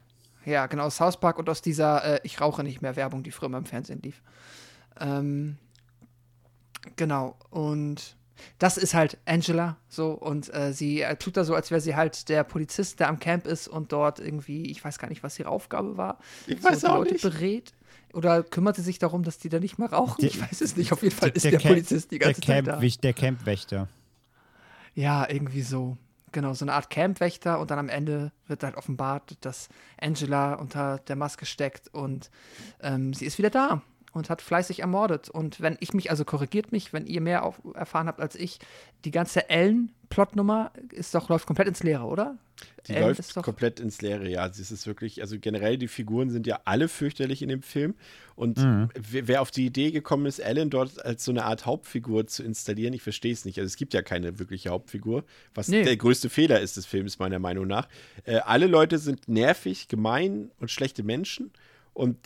Ja, 0.47 0.67
genau, 0.67 0.85
aus 0.85 0.97
South 0.97 1.19
Park 1.21 1.39
und 1.39 1.49
aus 1.51 1.61
dieser 1.61 2.03
äh, 2.17 2.21
Ich 2.23 2.41
rauche 2.41 2.63
nicht 2.65 2.81
mehr 2.81 2.97
Werbung, 2.97 3.23
die 3.23 3.31
früher 3.33 3.49
mal 3.51 3.59
im 3.59 3.67
Fernsehen 3.67 4.01
lief. 4.01 4.23
Ähm, 4.99 5.59
genau, 6.97 7.37
und 7.51 8.17
das 8.59 8.77
ist 8.77 8.95
halt 8.95 9.19
Angela 9.25 9.77
so 9.89 10.13
und 10.13 10.53
äh, 10.55 10.73
sie 10.73 11.01
äh, 11.03 11.17
tut 11.17 11.37
da 11.37 11.45
so, 11.45 11.55
als 11.55 11.71
wäre 11.71 11.81
sie 11.81 11.97
halt 11.97 12.29
der 12.29 12.45
Polizist, 12.45 13.01
der 13.01 13.09
am 13.09 13.19
Camp 13.19 13.47
ist 13.47 13.67
und 13.67 13.93
dort 13.93 14.19
irgendwie, 14.21 14.71
ich 14.71 14.85
weiß 14.85 14.99
gar 14.99 15.09
nicht, 15.09 15.23
was 15.23 15.39
ihre 15.39 15.49
Aufgabe 15.49 15.97
war. 15.97 16.19
Ich 16.47 16.61
so 16.63 16.69
weiß 16.69 16.81
die 16.81 16.87
auch 16.87 16.99
Leute 16.99 17.13
nicht. 17.15 17.23
berät. 17.23 17.73
Oder 18.13 18.43
kümmert 18.43 18.77
sie 18.77 18.83
sich 18.83 18.99
darum, 18.99 19.25
dass 19.25 19.39
die 19.39 19.49
da 19.51 19.59
nicht 19.59 19.79
mehr 19.79 19.93
rauchen? 19.93 20.21
Der- 20.23 20.31
ich 20.31 20.41
weiß 20.41 20.61
es 20.63 20.77
nicht. 20.77 20.93
Auf 20.93 21.03
jeden 21.03 21.15
Fall 21.15 21.31
ist 21.31 21.45
der, 21.45 21.53
Camp- 21.53 21.65
Polizist 21.65 22.11
die 22.13 22.19
der 22.19 22.29
ganze 22.29 22.41
Zeit 22.41 22.67
da. 22.67 22.79
Camp, 22.79 23.01
der 23.03 23.13
Campwächter. 23.13 23.89
Ja, 24.95 25.29
irgendwie 25.29 25.61
so. 25.63 25.99
Genau, 26.37 26.53
so 26.53 26.67
eine 26.67 26.75
Art 26.75 26.91
Campwächter 26.91 27.59
und 27.59 27.71
dann 27.71 27.79
am 27.79 27.89
Ende 27.89 28.31
wird 28.47 28.63
halt 28.63 28.75
offenbart, 28.77 29.39
dass 29.41 29.71
Angela 29.99 30.53
unter 30.53 30.99
der 30.99 31.17
Maske 31.17 31.47
steckt 31.47 31.89
und 31.95 32.31
ähm, 32.83 33.15
sie 33.15 33.25
ist 33.25 33.39
wieder 33.39 33.49
da 33.49 33.81
und 34.17 34.31
hat 34.31 34.43
fleißig 34.43 34.81
ermordet. 34.81 35.29
Und 35.29 35.61
wenn 35.61 35.77
ich 35.81 35.93
mich, 35.95 36.11
also 36.11 36.25
korrigiert 36.25 36.73
mich, 36.73 36.93
wenn 36.93 37.07
ihr 37.07 37.21
mehr 37.21 37.45
auf, 37.45 37.61
erfahren 37.75 38.09
habt 38.09 38.21
als 38.21 38.35
ich, 38.35 38.59
die 39.05 39.11
ganze 39.11 39.49
Ellen-Plotnummer 39.51 40.73
ist 40.93 41.15
doch, 41.15 41.29
läuft 41.29 41.47
komplett 41.47 41.69
ins 41.69 41.83
Leere, 41.83 42.05
oder? 42.05 42.37
Die 42.87 42.93
Ellen 42.93 43.09
läuft 43.09 43.21
ist 43.21 43.37
doch- 43.37 43.43
komplett 43.43 43.81
ins 43.81 44.01
Leere, 44.01 44.29
ja. 44.29 44.47
Es 44.47 44.71
ist 44.71 44.87
wirklich, 44.87 45.21
also 45.21 45.39
generell, 45.39 45.77
die 45.77 45.89
Figuren 45.89 46.31
sind 46.31 46.47
ja 46.47 46.61
alle 46.65 46.89
fürchterlich 46.89 47.43
in 47.43 47.49
dem 47.51 47.63
Film. 47.63 47.95
Und 48.35 48.59
Mhm. 48.59 48.89
wer, 48.95 49.29
wer 49.29 49.43
auf 49.43 49.51
die 49.51 49.67
Idee 49.67 49.91
gekommen 49.91 50.25
ist, 50.27 50.39
Ellen 50.39 50.71
dort 50.71 51.05
als 51.05 51.25
so 51.25 51.31
eine 51.33 51.45
Art 51.45 51.67
Hauptfigur 51.67 52.27
zu 52.27 52.43
installieren, 52.43 52.95
ich 52.95 53.03
verstehe 53.03 53.33
es 53.33 53.45
nicht. 53.45 53.59
Also 53.59 53.67
es 53.67 53.77
gibt 53.77 53.93
ja 53.95 54.03
keine 54.03 54.39
wirkliche 54.39 54.71
Hauptfigur, 54.71 55.25
was 55.55 55.69
Nee. 55.69 55.85
der 55.85 55.97
größte 55.97 56.31
Fehler 56.31 56.61
ist 56.61 56.77
des 56.77 56.87
Films, 56.87 57.19
meiner 57.19 57.39
Meinung 57.39 57.67
nach. 57.67 57.89
Äh, 58.25 58.37
alle 58.39 58.67
Leute 58.67 58.99
sind 58.99 59.29
nervig, 59.29 59.89
gemein 59.89 60.51
und 60.59 60.71
schlechte 60.71 61.03
Menschen. 61.03 61.51
Und, 61.97 62.19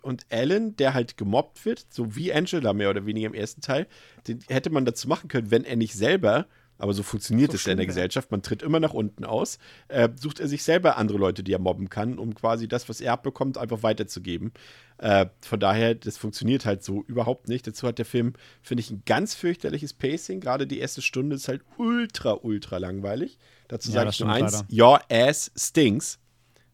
und 0.00 0.24
Alan, 0.30 0.74
der 0.76 0.94
halt 0.94 1.18
gemobbt 1.18 1.66
wird, 1.66 1.84
so 1.90 2.16
wie 2.16 2.32
Angela 2.32 2.72
mehr 2.72 2.88
oder 2.88 3.04
weniger 3.04 3.26
im 3.26 3.34
ersten 3.34 3.60
Teil, 3.60 3.86
den 4.26 4.40
hätte 4.48 4.70
man 4.70 4.86
dazu 4.86 5.06
machen 5.06 5.28
können, 5.28 5.50
wenn 5.50 5.64
er 5.64 5.76
nicht 5.76 5.92
selber, 5.94 6.46
aber 6.78 6.94
so 6.94 7.02
funktioniert 7.02 7.50
So 7.50 7.56
es 7.56 7.66
ja 7.66 7.72
in 7.72 7.76
der. 7.76 7.86
Gesellschaft, 7.86 8.30
man 8.30 8.40
tritt 8.40 8.62
immer 8.62 8.80
nach 8.80 8.94
unten 8.94 9.24
aus, 9.26 9.58
äh, 9.88 10.08
sucht 10.18 10.40
er 10.40 10.48
sich 10.48 10.62
selber 10.62 10.96
andere 10.96 11.18
Leute, 11.18 11.42
die 11.42 11.52
er 11.52 11.58
mobben 11.58 11.90
kann, 11.90 12.18
um 12.18 12.34
quasi 12.34 12.68
das, 12.68 12.88
was 12.88 13.02
er 13.02 13.12
abbekommt, 13.12 13.58
einfach 13.58 13.82
weiterzugeben. 13.82 14.52
Äh, 14.96 15.26
von 15.42 15.60
daher, 15.60 15.94
das 15.94 16.16
funktioniert 16.16 16.64
halt 16.64 16.82
so 16.82 17.02
überhaupt 17.04 17.48
nicht. 17.48 17.66
Dazu 17.66 17.86
hat 17.86 17.98
der 17.98 18.06
Film, 18.06 18.32
finde 18.62 18.80
ich, 18.80 18.90
ein 18.90 19.02
ganz 19.04 19.34
fürchterliches 19.34 19.92
Pacing. 19.92 20.40
Gerade 20.40 20.66
die 20.66 20.78
erste 20.78 21.02
Stunde 21.02 21.36
ist 21.36 21.48
halt 21.48 21.62
ultra, 21.76 22.32
ultra 22.32 22.78
langweilig. 22.78 23.38
Dazu 23.68 23.90
Ja, 23.90 23.94
sage 23.94 24.10
ich 24.10 24.20
nur 24.20 24.30
eins: 24.30 24.64
leider. 24.70 24.84
Your 24.84 25.00
ass 25.10 25.50
stinks. 25.54 26.18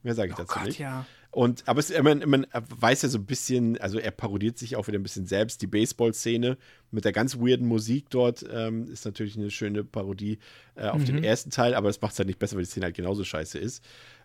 Mehr 0.04 0.14
sage 0.14 0.30
ich 0.30 0.34
Oh 0.38 0.42
dazu 0.42 0.54
Gott, 0.54 0.66
nicht. 0.66 0.78
ja. 0.78 1.04
Und, 1.34 1.66
aber 1.66 1.80
es, 1.80 1.90
man, 2.02 2.18
man 2.26 2.46
weiß 2.52 3.02
ja 3.02 3.08
so 3.08 3.16
ein 3.16 3.24
bisschen, 3.24 3.80
also 3.80 3.98
er 3.98 4.10
parodiert 4.10 4.58
sich 4.58 4.76
auch 4.76 4.86
wieder 4.86 4.98
ein 4.98 5.02
bisschen 5.02 5.24
selbst. 5.26 5.62
Die 5.62 5.66
Baseball-Szene 5.66 6.58
mit 6.90 7.06
der 7.06 7.12
ganz 7.12 7.38
weirden 7.38 7.66
Musik 7.66 8.10
dort 8.10 8.44
ähm, 8.52 8.86
ist 8.92 9.06
natürlich 9.06 9.38
eine 9.38 9.50
schöne 9.50 9.82
Parodie 9.82 10.38
äh, 10.74 10.88
auf 10.88 11.00
Mhm. 11.00 11.06
den 11.06 11.24
ersten 11.24 11.48
Teil, 11.50 11.74
aber 11.74 11.88
das 11.88 12.02
macht 12.02 12.12
es 12.12 12.18
halt 12.18 12.26
nicht 12.26 12.38
besser, 12.38 12.56
weil 12.56 12.64
die 12.64 12.70
Szene 12.70 12.84
halt 12.84 12.96
genauso 12.96 13.24
scheiße 13.24 13.58
ist. 13.58 13.82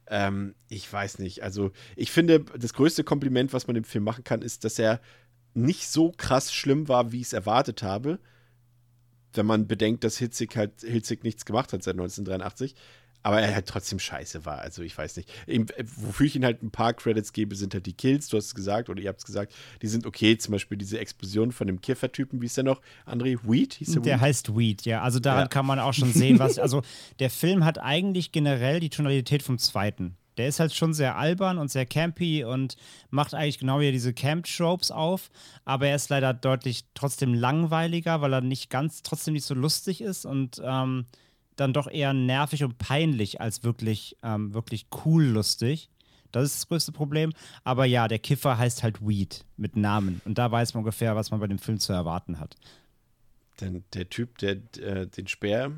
Ähm, 0.10 0.54
ich 0.68 0.92
weiß 0.92 1.20
nicht. 1.20 1.44
Also, 1.44 1.72
ich 1.96 2.12
finde, 2.12 2.42
das 2.58 2.74
größte 2.74 3.06
Kompliment, 3.06 3.54
was 3.54 3.68
man 3.68 3.76
dem 3.76 3.86
Film 3.86 4.04
machen 4.04 4.26
kann, 4.26 4.42
ist, 4.42 4.66
dass 4.66 4.78
er 4.78 5.00
nicht 5.54 5.88
so 5.88 6.12
krass 6.12 6.54
schlimm 6.54 6.90
war, 6.90 7.14
wie 7.14 7.22
ich 7.22 7.28
es 7.28 7.34
erwartet 7.34 7.84
habe. 7.84 8.20
Wenn 9.34 9.46
man 9.46 9.66
bedenkt, 9.68 10.04
dass 10.04 10.18
Hitzig 10.18 10.58
halt 10.58 10.82
Hitzig 10.82 11.24
nichts 11.24 11.46
gemacht 11.46 11.72
hat 11.72 11.84
seit 11.84 11.94
1983 11.96 12.76
aber 13.24 13.42
er 13.42 13.54
halt 13.54 13.66
trotzdem 13.68 14.00
scheiße 14.00 14.46
war. 14.46 14.60
Also 14.60 14.82
ich 14.84 14.98
weiß 14.98 15.18
nicht. 15.18 15.30
Äh, 15.48 15.66
wofür 15.98 16.26
ich 16.26 16.36
ihm 16.36 16.46
halt 16.46 16.64
ein 16.64 16.72
paar 16.72 16.94
Credits 16.94 17.34
gebe, 17.34 17.56
sind 17.56 17.74
halt 17.74 17.86
die 17.86 17.94
Kills, 17.94 18.30
du 18.30 18.38
hast 18.38 18.46
es 18.46 18.56
gesagt, 18.56 18.90
oder 18.90 19.02
ihr 19.02 19.10
habt 19.10 19.20
es 19.20 19.26
gesagt, 19.26 19.54
die 19.82 19.88
sind 19.88 20.06
okay. 20.06 20.38
Zum 20.38 20.54
Beispiel 20.54 20.78
diese 20.78 21.00
Explosion 21.00 21.52
von 21.52 21.68
dem 21.68 21.82
Kiffer-Typen, 21.82 22.42
wie 22.42 22.46
ist 22.46 22.58
der 22.58 22.64
noch? 22.64 22.82
André 23.06 23.38
Weed? 23.44 23.74
Hieß 23.76 23.94
der, 23.94 24.02
Der 24.02 24.16
Weed? 24.16 24.22
heißt 24.22 24.58
Weed, 24.58 24.86
ja. 24.86 25.02
Also 25.02 25.20
daran 25.20 25.42
Ja. 25.44 25.48
kann 25.48 25.66
man 25.66 25.80
auch 25.80 25.94
schon 25.94 26.14
sehen, 26.14 26.40
was. 26.40 26.58
Also 26.68 26.82
der 27.20 27.30
Film 27.30 27.64
hat 27.66 27.78
eigentlich 27.80 28.32
generell 28.32 28.80
die 28.80 28.90
Tonalität 28.90 29.42
vom 29.44 29.58
zweiten. 29.58 30.18
Der 30.38 30.48
ist 30.48 30.60
halt 30.60 30.74
schon 30.76 30.94
sehr 30.94 31.16
albern 31.18 31.58
und 31.58 31.72
sehr 31.72 31.86
campy 31.86 32.44
und 32.44 32.76
macht 33.10 33.34
eigentlich 33.34 33.58
genau 33.58 33.80
wieder 33.80 33.92
diese 33.92 34.14
Camp-Tropes 34.14 34.92
auf, 34.92 35.30
aber 35.66 35.88
er 35.88 35.96
ist 35.96 36.10
leider 36.10 36.32
deutlich 36.34 36.86
trotzdem 36.94 37.34
langweiliger, 37.34 38.22
weil 38.22 38.34
er 38.34 38.42
nicht 38.42 38.70
ganz, 38.70 39.02
trotzdem 39.02 39.34
nicht 39.34 39.46
so 39.46 39.56
lustig 39.56 40.00
ist 40.02 40.26
und 40.26 40.62
ähm, 40.64 41.06
dann 41.58 41.74
doch 41.74 41.88
eher 41.88 42.14
nervig 42.14 42.64
und 42.64 42.78
peinlich 42.78 43.42
als 43.42 43.64
wirklich, 43.64 44.16
ähm, 44.24 44.54
wirklich 44.54 44.88
cool 45.06 45.24
lustig. 45.26 45.90
Das 46.32 46.44
ist 46.46 46.56
das 46.56 46.68
größte 46.68 46.92
Problem. 46.92 47.34
Aber 47.64 47.86
ja, 47.86 48.08
der 48.08 48.20
Kiffer 48.20 48.58
heißt 48.58 48.84
halt 48.84 49.06
Weed 49.06 49.46
mit 49.58 49.76
Namen. 49.76 50.22
Und 50.26 50.38
da 50.38 50.52
weiß 50.52 50.74
man 50.74 50.82
ungefähr, 50.82 51.16
was 51.16 51.32
man 51.32 51.40
bei 51.40 51.48
dem 51.48 51.60
Film 51.60 51.80
zu 51.80 51.94
erwarten 51.94 52.40
hat. 52.40 52.56
Denn 53.62 53.84
der 53.94 54.10
Typ, 54.10 54.38
der 54.38 54.58
äh, 54.80 55.08
den 55.08 55.28
Speer 55.28 55.72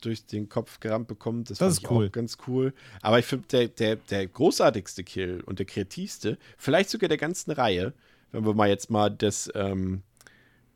durch 0.00 0.26
den 0.26 0.48
Kopf 0.48 0.80
gerammt 0.80 1.08
bekommt, 1.08 1.50
das, 1.50 1.58
Das 1.58 1.74
ist 1.74 1.90
cool. 1.90 2.08
auch 2.08 2.12
ganz 2.12 2.38
cool. 2.46 2.72
Aber 3.02 3.18
ich 3.18 3.26
finde, 3.26 3.46
der, 3.48 3.68
der, 3.68 3.96
der 3.96 4.26
großartigste 4.26 5.04
Kill 5.04 5.42
und 5.44 5.58
der 5.58 5.66
kreativste, 5.66 6.38
vielleicht 6.56 6.90
sogar 6.90 7.08
der 7.08 7.18
ganzen 7.18 7.50
Reihe, 7.50 7.92
wenn 8.32 8.46
wir 8.46 8.54
mal 8.54 8.68
jetzt 8.68 8.90
mal 8.90 9.10
das, 9.10 9.50
ähm, 9.54 10.02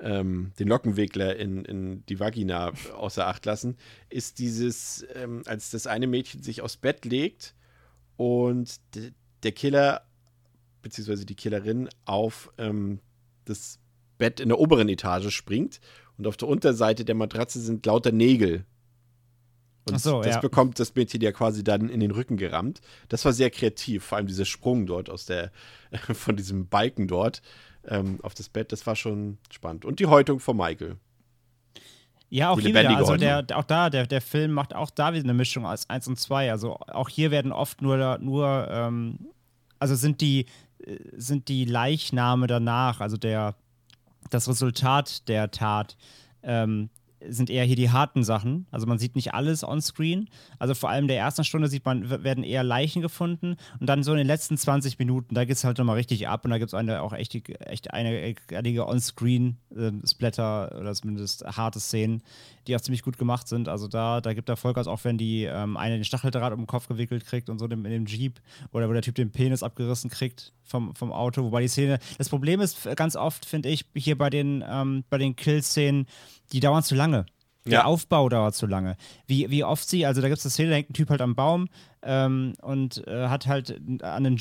ähm, 0.01 0.53
den 0.59 0.69
Lockenwickler 0.69 1.37
in, 1.37 1.65
in 1.65 2.07
die 2.07 2.21
Vagina 2.21 2.73
außer 2.97 3.27
Acht 3.27 3.47
lassen, 3.47 3.77
ist 4.09 4.39
dieses, 4.39 5.05
ähm, 5.15 5.43
als 5.47 5.71
das 5.71 5.87
eine 5.87 6.07
Mädchen 6.07 6.43
sich 6.43 6.61
aufs 6.63 6.77
Bett 6.77 7.05
legt 7.05 7.55
und 8.17 8.81
de, 8.95 9.13
der 9.43 9.53
Killer, 9.53 10.03
beziehungsweise 10.83 11.27
die 11.27 11.35
Killerin, 11.35 11.89
auf 12.05 12.53
ähm, 12.59 13.01
das 13.45 13.79
Bett 14.19 14.41
in 14.41 14.49
der 14.49 14.59
oberen 14.59 14.89
Etage 14.89 15.31
springt 15.31 15.81
und 16.19 16.27
auf 16.27 16.37
der 16.37 16.49
Unterseite 16.49 17.05
der 17.05 17.15
Matratze 17.15 17.61
sind 17.61 17.85
lauter 17.87 18.13
Nägel. 18.13 18.65
Und 19.87 20.01
so, 20.01 20.23
das 20.23 20.37
ja. 20.37 20.41
bekommt 20.41 20.79
das 20.81 20.95
Mädchen 20.95 21.21
ja 21.21 21.31
quasi 21.33 21.63
dann 21.63 21.91
in 21.91 22.01
den 22.01 22.11
Rücken 22.11 22.39
gerammt. 22.39 22.81
Das 23.09 23.25
war 23.27 23.35
sehr 23.35 23.51
kreativ, 23.51 24.05
vor 24.05 24.17
allem 24.17 24.27
dieser 24.27 24.47
Sprung 24.47 24.87
dort 24.87 25.11
aus 25.11 25.27
der, 25.27 25.53
von 26.13 26.37
diesem 26.37 26.69
Balken 26.69 27.07
dort 27.07 27.43
ähm, 27.89 28.19
auf 28.23 28.35
das 28.35 28.49
Bett, 28.49 28.73
das 28.73 28.87
war 28.87 28.97
schon 28.97 29.39
spannend. 29.51 29.85
Und 29.85 30.01
die 30.01 30.07
Häutung 30.07 30.41
von 30.41 30.57
Michael. 30.57 30.97
Ja, 32.31 32.51
auch 32.51 32.57
Die 32.57 32.67
hier 32.67 32.75
wieder. 32.75 32.97
Also 32.97 33.17
der, 33.17 33.45
auch 33.55 33.65
da, 33.65 33.91
der, 33.91 34.07
der 34.07 34.21
Film 34.21 34.53
macht 34.53 34.75
auch 34.75 34.91
da 34.91 35.13
wieder 35.13 35.25
eine 35.25 35.35
Mischung 35.35 35.67
aus 35.67 35.89
1 35.89 36.09
und 36.09 36.19
2. 36.19 36.51
Also 36.51 36.77
auch 36.79 37.09
hier 37.09 37.31
werden 37.31 37.53
oft 37.53 37.81
nur, 37.81 38.19
nur 38.19 38.69
ähm, 38.71 39.29
also 39.79 39.95
sind 39.95 40.21
die, 40.21 40.47
äh, 40.79 40.99
sind 41.13 41.49
die 41.49 41.65
Leichname 41.65 42.47
danach, 42.47 43.01
also 43.01 43.17
der, 43.17 43.55
das 44.31 44.49
Resultat 44.49 45.29
der 45.29 45.51
Tat, 45.51 45.97
ähm, 46.43 46.91
sind 47.29 47.51
eher 47.51 47.65
hier 47.65 47.77
die 47.77 47.91
harten 47.91 48.25
Sachen. 48.25 48.67
Also 48.71 48.87
man 48.87 48.99
sieht 48.99 49.17
nicht 49.17 49.35
alles 49.35 49.65
on-screen. 49.65 50.29
Also 50.59 50.75
vor 50.75 50.91
allem 50.91 51.05
in 51.05 51.09
der 51.09 51.19
ersten 51.19 51.45
Stunde 51.45 51.69
sieht 51.69 51.85
man, 51.85 52.09
werden 52.25 52.45
eher 52.45 52.65
Leichen 52.65 53.03
gefunden. 53.03 53.57
Und 53.81 53.89
dann 53.89 54.03
so 54.03 54.13
in 54.13 54.19
den 54.19 54.27
letzten 54.27 54.57
20 54.57 54.99
Minuten, 54.99 55.35
da 55.35 55.45
geht 55.45 55.57
es 55.57 55.65
halt 55.65 55.79
nochmal 55.79 55.97
richtig 55.97 56.29
ab. 56.29 56.45
Und 56.45 56.51
da 56.51 56.59
gibt 56.59 56.71
es 56.71 56.75
eine 56.75 57.03
auch 57.03 57.13
echt, 57.13 57.35
echt 57.61 57.93
einige 57.93 58.87
On-Screen-Splatter 58.87 60.77
oder 60.81 60.95
zumindest 60.95 61.45
harte 61.45 61.81
Szenen, 61.81 62.23
die 62.67 62.77
auch 62.77 62.81
ziemlich 62.81 63.03
gut 63.03 63.19
gemacht 63.19 63.49
sind. 63.49 63.69
Also 63.69 63.89
da, 63.89 64.21
da 64.21 64.35
gibt 64.35 64.49
er 64.49 64.57
Vollgas, 64.57 64.87
auch 64.87 65.05
wenn 65.05 65.19
die 65.19 65.45
ähm, 65.45 65.77
eine 65.77 65.97
den 65.97 66.05
Stacheldraht 66.05 66.53
um 66.53 66.61
den 66.61 66.67
Kopf 66.67 66.89
gewickelt 66.89 67.27
kriegt 67.27 67.49
und 67.49 67.59
so 67.59 67.67
in 67.67 67.83
dem 67.83 68.07
Jeep 68.07 68.41
oder 68.73 68.89
wo 68.89 68.93
der 68.93 69.03
Typ 69.03 69.15
den 69.15 69.31
Penis 69.31 69.63
abgerissen 69.63 70.11
kriegt 70.11 70.53
vom, 70.65 70.95
vom 70.95 71.13
Auto. 71.13 71.45
Wobei 71.45 71.63
die 71.63 71.69
Szene, 71.69 71.99
das 72.19 72.29
Problem 72.29 72.61
ist 72.61 72.85
f- 72.87 72.97
ganz 72.97 73.17
oft, 73.17 73.45
finde 73.47 73.69
ich, 73.69 73.85
hier 73.95 74.19
bei 74.19 74.31
den, 74.31 74.65
ähm, 74.69 75.05
bei 75.11 75.19
den 75.19 75.37
Kill-Szenen, 75.37 76.07
die 76.53 76.61
dauern 76.61 76.83
zu 76.83 76.95
lange. 76.95 77.27
Der 77.67 77.73
Ja. 77.73 77.85
Aufbau 77.85 78.29
dauert 78.29 78.55
zu 78.55 78.67
lange. 78.67 78.97
Wie, 79.27 79.49
wie 79.49 79.65
oft 79.65 79.89
sie, 79.89 80.05
also 80.05 80.21
da 80.21 80.29
gibt 80.29 80.39
es 80.39 80.45
eine 80.45 80.51
Szene, 80.51 80.69
da 80.71 80.77
hängt 80.77 80.91
ein 80.91 80.95
Typ 80.95 81.09
halt 81.09 81.23
am 81.23 81.35
Baum 81.35 81.69
ähm, 82.03 82.53
und 82.61 83.07
äh, 83.07 83.29
hat 83.29 83.47
halt 83.47 83.81
an 84.03 84.25
den, 84.25 84.39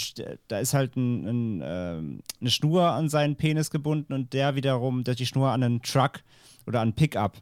da 0.49 0.59
ist 0.59 0.73
halt 0.73 0.97
ein, 0.97 1.25
ein, 1.25 1.61
ähm, 1.63 2.19
eine 2.41 2.49
Schnur 2.49 2.83
an 2.91 3.07
seinen 3.07 3.37
Penis 3.37 3.69
gebunden 3.69 4.11
und 4.11 4.33
der 4.33 4.55
wiederum, 4.55 5.05
der 5.05 5.15
die 5.15 5.25
Schnur 5.25 5.51
an 5.51 5.63
einen 5.63 5.81
Truck 5.81 6.19
oder 6.67 6.79
an 6.81 6.89
einen 6.89 6.95
Pickup. 6.95 7.37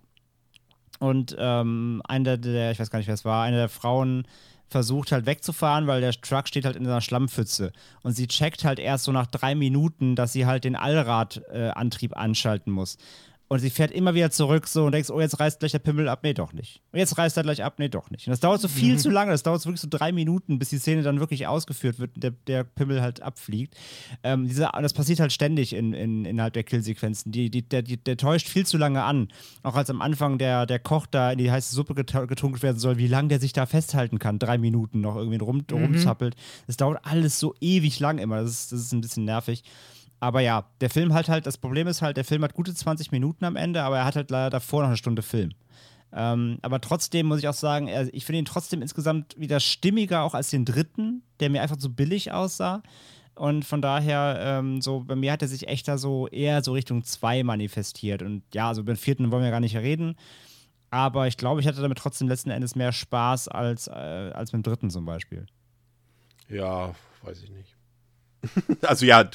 Und 1.00 1.35
ähm, 1.40 2.03
einer 2.08 2.38
der, 2.38 2.69
ich 2.72 2.80
weiß 2.80 2.92
gar 2.92 3.00
nicht, 3.00 3.08
wer 3.08 3.16
es 3.16 3.26
war, 3.26 3.43
eine 3.43 3.58
der 3.58 3.69
Frauen 3.69 4.27
versucht 4.72 5.11
halt 5.11 5.25
wegzufahren, 5.25 5.85
weil 5.85 6.00
der 6.00 6.14
Truck 6.14 6.48
steht 6.48 6.66
halt 6.66 6.77
in 6.77 6.88
einer 6.88 7.01
Schlammpfütze. 7.01 7.74
Und 8.03 8.14
sie 8.14 8.27
checkt 8.27 8.64
halt 8.64 8.80
erst 8.80 9.03
so 9.03 9.11
nach 9.11 9.27
drei 9.27 9.53
Minuten, 9.53 10.16
dass 10.16 10.32
sie 10.32 10.45
halt 10.45 10.64
den 10.64 10.77
Allradantrieb 10.77 12.14
äh, 12.14 12.16
anschalten 12.16 12.72
muss. 12.72 12.98
Und 13.51 13.59
sie 13.59 13.69
fährt 13.69 13.91
immer 13.91 14.15
wieder 14.15 14.31
zurück 14.31 14.65
so 14.65 14.85
und 14.85 14.93
denkst, 14.93 15.09
oh, 15.09 15.19
jetzt 15.19 15.38
reißt 15.38 15.59
gleich 15.59 15.73
der 15.73 15.80
Pimmel 15.80 16.07
ab. 16.07 16.21
Nee, 16.23 16.33
doch 16.33 16.53
nicht. 16.53 16.80
Und 16.93 16.99
jetzt 16.99 17.17
reißt 17.17 17.35
er 17.35 17.43
gleich 17.43 17.61
ab. 17.61 17.80
Nee, 17.80 17.89
doch 17.89 18.09
nicht. 18.09 18.25
Und 18.25 18.31
das 18.31 18.39
dauert 18.39 18.61
so 18.61 18.69
viel 18.69 18.97
zu 18.97 19.09
lange. 19.09 19.31
Das 19.31 19.43
dauert 19.43 19.59
so 19.59 19.67
wirklich 19.67 19.81
so 19.81 19.89
drei 19.89 20.13
Minuten, 20.13 20.57
bis 20.57 20.69
die 20.69 20.77
Szene 20.77 21.01
dann 21.03 21.19
wirklich 21.19 21.47
ausgeführt 21.47 21.99
wird 21.99 22.15
und 22.15 22.23
der, 22.23 22.31
der 22.47 22.63
Pimmel 22.63 23.01
halt 23.01 23.21
abfliegt. 23.21 23.75
Ähm, 24.23 24.47
diese, 24.47 24.69
das 24.73 24.93
passiert 24.93 25.19
halt 25.19 25.33
ständig 25.33 25.73
in, 25.73 25.91
in, 25.91 26.23
innerhalb 26.23 26.53
der 26.53 26.63
Killsequenzen. 26.63 27.33
Die, 27.33 27.49
die, 27.49 27.67
der, 27.67 27.81
die, 27.81 27.97
der 27.97 28.15
täuscht 28.15 28.47
viel 28.47 28.65
zu 28.65 28.77
lange 28.77 29.03
an. 29.03 29.27
Auch 29.63 29.75
als 29.75 29.89
am 29.89 30.01
Anfang 30.01 30.38
der, 30.38 30.65
der 30.65 30.80
Koch 30.80 31.05
da 31.05 31.33
in 31.33 31.38
die 31.38 31.51
heiße 31.51 31.75
Suppe 31.75 31.93
getunkt 31.93 32.63
werden 32.63 32.80
soll, 32.80 32.99
wie 32.99 33.07
lange 33.07 33.27
der 33.27 33.41
sich 33.41 33.51
da 33.51 33.65
festhalten 33.65 34.17
kann. 34.17 34.39
Drei 34.39 34.57
Minuten 34.59 35.01
noch 35.01 35.17
irgendwie 35.17 35.39
rum, 35.39 35.65
rumzappelt. 35.69 36.38
Das 36.67 36.77
dauert 36.77 37.01
alles 37.03 37.38
so 37.38 37.53
ewig 37.59 37.99
lang 37.99 38.17
immer. 38.17 38.43
Das 38.43 38.51
ist, 38.51 38.71
das 38.71 38.80
ist 38.80 38.93
ein 38.93 39.01
bisschen 39.01 39.25
nervig. 39.25 39.65
Aber 40.22 40.40
ja, 40.40 40.67
der 40.80 40.91
Film 40.91 41.14
hat 41.14 41.30
halt, 41.30 41.48
das 41.48 41.58
Problem 41.58 41.88
ist 41.88 42.03
halt, 42.03 42.16
der 42.16 42.24
Film 42.24 42.43
hat 42.43 42.53
gute 42.53 42.74
20 42.74 43.11
Minuten 43.11 43.43
am 43.43 43.56
Ende, 43.56 43.82
aber 43.82 43.98
er 43.98 44.06
hat 44.06 44.16
halt 44.16 44.30
leider 44.30 44.51
davor 44.51 44.83
noch 44.83 44.90
eine 44.90 44.98
Stunde 44.98 45.24
Film. 45.24 45.51
Ähm, 46.14 46.59
aber 46.61 46.80
trotzdem 46.80 47.25
muss 47.25 47.40
ich 47.40 47.48
auch 47.48 47.56
sagen, 47.56 47.90
ich 48.14 48.24
finde 48.24 48.40
ihn 48.40 48.45
trotzdem 48.45 48.83
insgesamt 48.83 49.35
wieder 49.40 49.59
stimmiger 49.59 50.22
auch 50.22 50.35
als 50.35 50.51
den 50.51 50.64
dritten, 50.64 51.24
der 51.40 51.50
mir 51.50 51.64
einfach 51.64 51.80
so 51.80 51.90
billig 51.90 52.32
aussah. 52.32 52.83
Und 53.33 53.66
von 53.66 53.82
daher, 53.82 54.38
ähm, 54.40 54.80
so 54.80 55.00
bei 55.00 55.16
mir 55.16 55.32
hat 55.32 55.41
er 55.41 55.48
sich 55.48 55.67
echt 55.67 55.88
da 55.88 55.98
so 55.98 56.27
eher 56.27 56.64
so 56.64 56.74
Richtung 56.74 57.03
2 57.03 57.43
manifestiert. 57.43 58.22
Und 58.22 58.43
ja, 58.53 58.67
also 58.67 58.83
beim 58.83 58.98
vierten 58.98 59.32
wollen 59.32 59.43
wir 59.43 59.50
gar 59.50 59.59
nicht 59.59 59.75
reden. 59.75 60.16
Aber 60.91 61.25
ich 61.25 61.38
glaube, 61.38 61.61
ich 61.61 61.67
hatte 61.67 61.82
damit 61.82 61.98
trotzdem 61.98 62.27
letzten 62.27 62.51
Endes 62.51 62.75
mehr 62.75 62.91
Spaß 62.91 63.48
als, 63.48 63.88
äh, 63.88 63.91
als 63.91 64.53
mit 64.53 64.59
dem 64.59 64.69
dritten 64.69 64.91
zum 64.91 65.06
Beispiel. 65.06 65.48
Ja, 66.48 66.93
weiß 67.24 67.41
ich 67.41 67.50
nicht. 67.50 67.75
also 68.82 69.06
ja, 69.06 69.30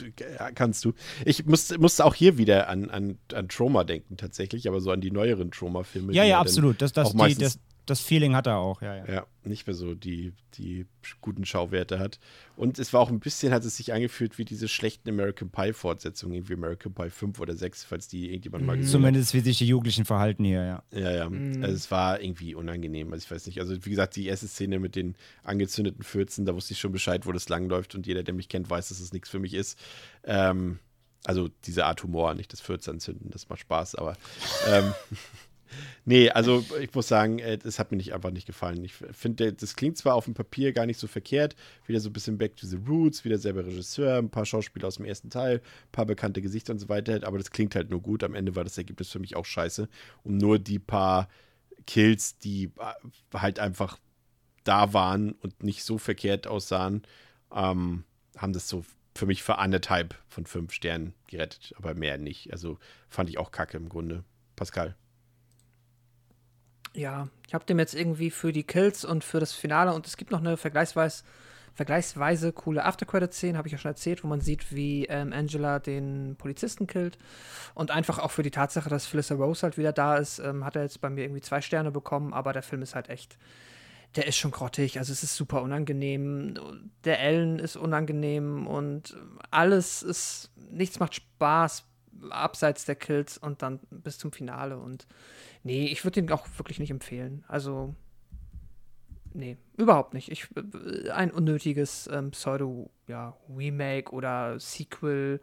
kannst 0.55 0.85
du. 0.85 0.93
Ich 1.25 1.47
musste, 1.47 1.78
musste 1.78 2.05
auch 2.05 2.15
hier 2.15 2.39
wieder 2.39 2.68
an, 2.68 2.91
an, 2.91 3.18
an 3.33 3.49
Trauma 3.49 3.85
denken 3.85 4.17
tatsächlich, 4.17 4.68
aber 4.68 4.81
so 4.81 4.91
an 4.91 5.01
die 5.01 5.10
neueren 5.10 5.51
Trauma-Filme. 5.51 6.12
Ja, 6.12 6.25
ja, 6.25 6.41
absolut. 6.41 6.83
Das, 6.83 6.93
das, 6.93 7.12
die, 7.12 7.35
das, 7.35 7.59
das 7.86 8.00
Feeling 8.00 8.34
hat 8.34 8.47
er 8.47 8.58
auch, 8.58 8.82
ja, 8.82 8.97
ja. 8.97 9.12
Ja, 9.12 9.26
nicht 9.44 9.66
mehr 9.66 9.74
so 9.74 9.94
die, 9.94 10.32
die 10.55 10.86
guten 11.20 11.44
Schauwerte 11.44 11.98
hat. 11.98 12.18
Und 12.56 12.78
es 12.78 12.92
war 12.92 13.00
auch 13.00 13.10
ein 13.10 13.20
bisschen, 13.20 13.52
hat 13.52 13.65
es 13.65 13.76
sich 13.76 13.92
angefühlt 13.92 14.39
wie 14.39 14.44
diese 14.44 14.66
schlechten 14.66 15.08
American 15.08 15.50
Pie-Fortsetzungen, 15.50 16.34
irgendwie 16.34 16.55
American 16.55 16.92
Pie 16.92 17.10
5 17.10 17.39
oder 17.40 17.56
6, 17.56 17.84
falls 17.84 18.08
die 18.08 18.26
irgendjemand 18.26 18.66
mal 18.66 18.76
gesehen 18.76 18.89
hat. 18.89 18.92
Zumindest 18.92 19.34
wie 19.34 19.40
sich 19.40 19.58
die 19.58 19.68
Jugendlichen 19.68 20.05
verhalten 20.05 20.44
hier, 20.44 20.65
ja. 20.65 20.82
Ja, 20.90 21.12
ja. 21.12 21.31
Also 21.62 21.74
es 21.74 21.90
war 21.90 22.20
irgendwie 22.20 22.55
unangenehm. 22.55 23.12
Also 23.12 23.24
ich 23.24 23.31
weiß 23.31 23.47
nicht. 23.47 23.60
Also 23.60 23.84
wie 23.84 23.90
gesagt, 23.90 24.16
die 24.16 24.26
erste 24.26 24.48
Szene 24.48 24.81
mit 24.81 24.97
den 24.97 25.15
angezündeten 25.44 26.02
Fürzen, 26.02 26.44
da 26.44 26.55
wusste 26.55 26.74
ich 26.74 26.81
schon 26.81 26.92
Bescheid, 26.92 27.24
wo 27.24 27.32
das 27.32 27.48
langläuft 27.48 27.94
und 27.94 28.06
jeder, 28.06 28.24
der 28.24 28.34
mich 28.34 28.48
kennt, 28.48 28.68
weiß, 28.68 28.89
dass 28.89 29.00
es 29.00 29.12
nichts 29.12 29.28
für 29.28 29.39
mich 29.39 29.55
ist. 29.55 29.78
Ähm, 30.24 30.81
also 31.26 31.48
diese 31.65 31.86
Art 31.86 32.02
Humor, 32.02 32.34
nicht 32.34 32.52
das 32.52 32.60
Fürze 32.60 32.90
anzünden, 32.90 33.31
das 33.31 33.48
macht 33.48 33.60
Spaß, 33.60 33.97
aber 33.97 34.16
ähm, 34.68 34.94
nee, 36.04 36.30
also 36.30 36.64
ich 36.80 36.94
muss 36.94 37.08
sagen, 37.08 37.38
äh, 37.38 37.58
das 37.58 37.78
hat 37.78 37.90
mir 37.90 37.96
nicht 37.96 38.14
einfach 38.14 38.30
nicht 38.30 38.46
gefallen. 38.46 38.84
Ich 38.84 38.94
finde, 38.94 39.52
das 39.52 39.76
klingt 39.76 39.98
zwar 39.98 40.14
auf 40.14 40.24
dem 40.24 40.34
Papier 40.34 40.72
gar 40.72 40.86
nicht 40.86 40.98
so 40.98 41.06
verkehrt, 41.06 41.56
wieder 41.86 42.00
so 42.00 42.10
ein 42.10 42.12
bisschen 42.12 42.38
Back 42.38 42.56
to 42.56 42.66
the 42.66 42.78
Roots, 42.88 43.24
wieder 43.24 43.38
selber 43.38 43.64
Regisseur, 43.66 44.18
ein 44.18 44.30
paar 44.30 44.46
Schauspieler 44.46 44.88
aus 44.88 44.96
dem 44.96 45.04
ersten 45.04 45.30
Teil, 45.30 45.56
ein 45.56 45.92
paar 45.92 46.06
bekannte 46.06 46.42
Gesichter 46.42 46.72
und 46.72 46.78
so 46.78 46.88
weiter, 46.88 47.26
aber 47.26 47.38
das 47.38 47.50
klingt 47.50 47.74
halt 47.74 47.90
nur 47.90 48.00
gut. 48.00 48.24
Am 48.24 48.34
Ende 48.34 48.56
war 48.56 48.64
das 48.64 48.78
Ergebnis 48.78 49.10
für 49.10 49.18
mich 49.18 49.36
auch 49.36 49.44
scheiße. 49.44 49.88
Und 50.22 50.38
nur 50.38 50.58
die 50.58 50.78
paar 50.78 51.28
Kills, 51.86 52.38
die 52.38 52.72
äh, 52.78 53.38
halt 53.38 53.58
einfach 53.58 53.98
da 54.64 54.92
waren 54.92 55.32
und 55.32 55.62
nicht 55.62 55.84
so 55.84 55.98
verkehrt 55.98 56.46
aussahen, 56.46 57.02
ähm, 57.54 58.04
haben 58.36 58.52
das 58.52 58.68
so 58.68 58.84
für 59.16 59.26
mich 59.26 59.42
für 59.42 59.58
anderthalb 59.58 60.14
von 60.28 60.46
fünf 60.46 60.72
Sternen 60.72 61.14
gerettet, 61.26 61.74
aber 61.76 61.94
mehr 61.94 62.18
nicht. 62.18 62.52
Also 62.52 62.78
fand 63.08 63.30
ich 63.30 63.38
auch 63.38 63.50
kacke 63.50 63.76
im 63.76 63.88
Grunde. 63.88 64.24
Pascal. 64.56 64.94
Ja, 66.97 67.28
ich 67.47 67.52
habe 67.52 67.66
dem 67.66 67.78
jetzt 67.78 67.94
irgendwie 67.94 68.31
für 68.31 68.52
die 68.52 68.65
Kills 68.65 69.05
und 69.05 69.23
für 69.23 69.39
das 69.39 69.52
Finale 69.52 69.92
und 69.92 70.07
es 70.07 70.16
gibt 70.16 70.31
noch 70.31 70.41
eine 70.41 70.57
vergleichsweise, 70.57 71.25
vergleichsweise 71.75 72.52
coole 72.52 72.86
After-Credit-Szene, 72.86 73.58
habe 73.58 73.68
ich 73.68 73.73
ja 73.73 73.78
schon 73.78 73.91
erzählt, 73.91 74.25
wo 74.25 74.28
man 74.28 74.41
sieht, 74.41 74.75
wie 74.75 75.05
ähm, 75.05 75.34
Angela 75.34 75.78
den 75.78 76.36
Polizisten 76.39 76.86
killt. 76.86 77.18
Und 77.75 77.91
einfach 77.91 78.18
auch 78.18 78.31
für 78.31 78.42
die 78.42 78.50
Tatsache, 78.50 78.89
dass 78.89 79.07
Felissa 79.07 79.34
Rose 79.34 79.62
halt 79.62 79.76
wieder 79.76 79.92
da 79.92 80.16
ist, 80.16 80.39
ähm, 80.39 80.65
hat 80.65 80.75
er 80.75 80.83
jetzt 80.83 81.02
bei 81.02 81.10
mir 81.10 81.25
irgendwie 81.25 81.42
zwei 81.42 81.60
Sterne 81.60 81.91
bekommen, 81.91 82.33
aber 82.33 82.55
der 82.55 82.62
Film 82.62 82.81
ist 82.81 82.94
halt 82.94 83.10
echt, 83.10 83.36
der 84.16 84.26
ist 84.26 84.39
schon 84.39 84.50
grottig, 84.50 84.99
also 84.99 85.12
es 85.12 85.23
ist 85.23 85.36
super 85.36 85.60
unangenehm. 85.60 86.55
Der 87.05 87.20
Ellen 87.20 87.58
ist 87.58 87.76
unangenehm 87.76 88.66
und 88.66 89.15
alles 89.50 90.02
ist, 90.02 90.50
nichts 90.70 90.99
macht 90.99 91.16
Spaß 91.16 91.84
abseits 92.31 92.86
der 92.86 92.97
Kills 92.97 93.36
und 93.36 93.60
dann 93.60 93.81
bis 93.91 94.16
zum 94.16 94.33
Finale 94.33 94.78
und 94.78 95.07
Nee, 95.66 95.86
ich 95.86 96.04
würde 96.04 96.22
den 96.22 96.30
auch 96.30 96.46
wirklich 96.58 96.78
nicht 96.78 96.92
empfehlen. 96.92 97.44
Also, 97.48 97.96
nee, 99.34 99.56
überhaupt 99.76 100.14
nicht. 100.14 100.30
Ich, 100.30 100.46
äh, 100.54 101.10
ein 101.10 101.32
unnötiges 101.32 102.08
ähm, 102.12 102.30
Pseudo-Remake 102.30 104.12
oder 104.12 104.60
Sequel, 104.60 105.40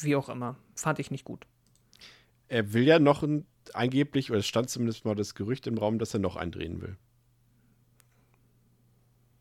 wie 0.00 0.14
auch 0.14 0.28
immer. 0.28 0.56
Fand 0.74 0.98
ich 0.98 1.10
nicht 1.10 1.24
gut. 1.24 1.46
Er 2.48 2.74
will 2.74 2.82
ja 2.82 2.98
noch 2.98 3.22
ein, 3.22 3.46
angeblich, 3.72 4.30
oder 4.30 4.40
es 4.40 4.46
stand 4.46 4.68
zumindest 4.68 5.06
mal 5.06 5.14
das 5.14 5.34
Gerücht 5.34 5.66
im 5.66 5.78
Raum, 5.78 5.98
dass 5.98 6.12
er 6.12 6.20
noch 6.20 6.36
eindrehen 6.36 6.82
will. 6.82 6.98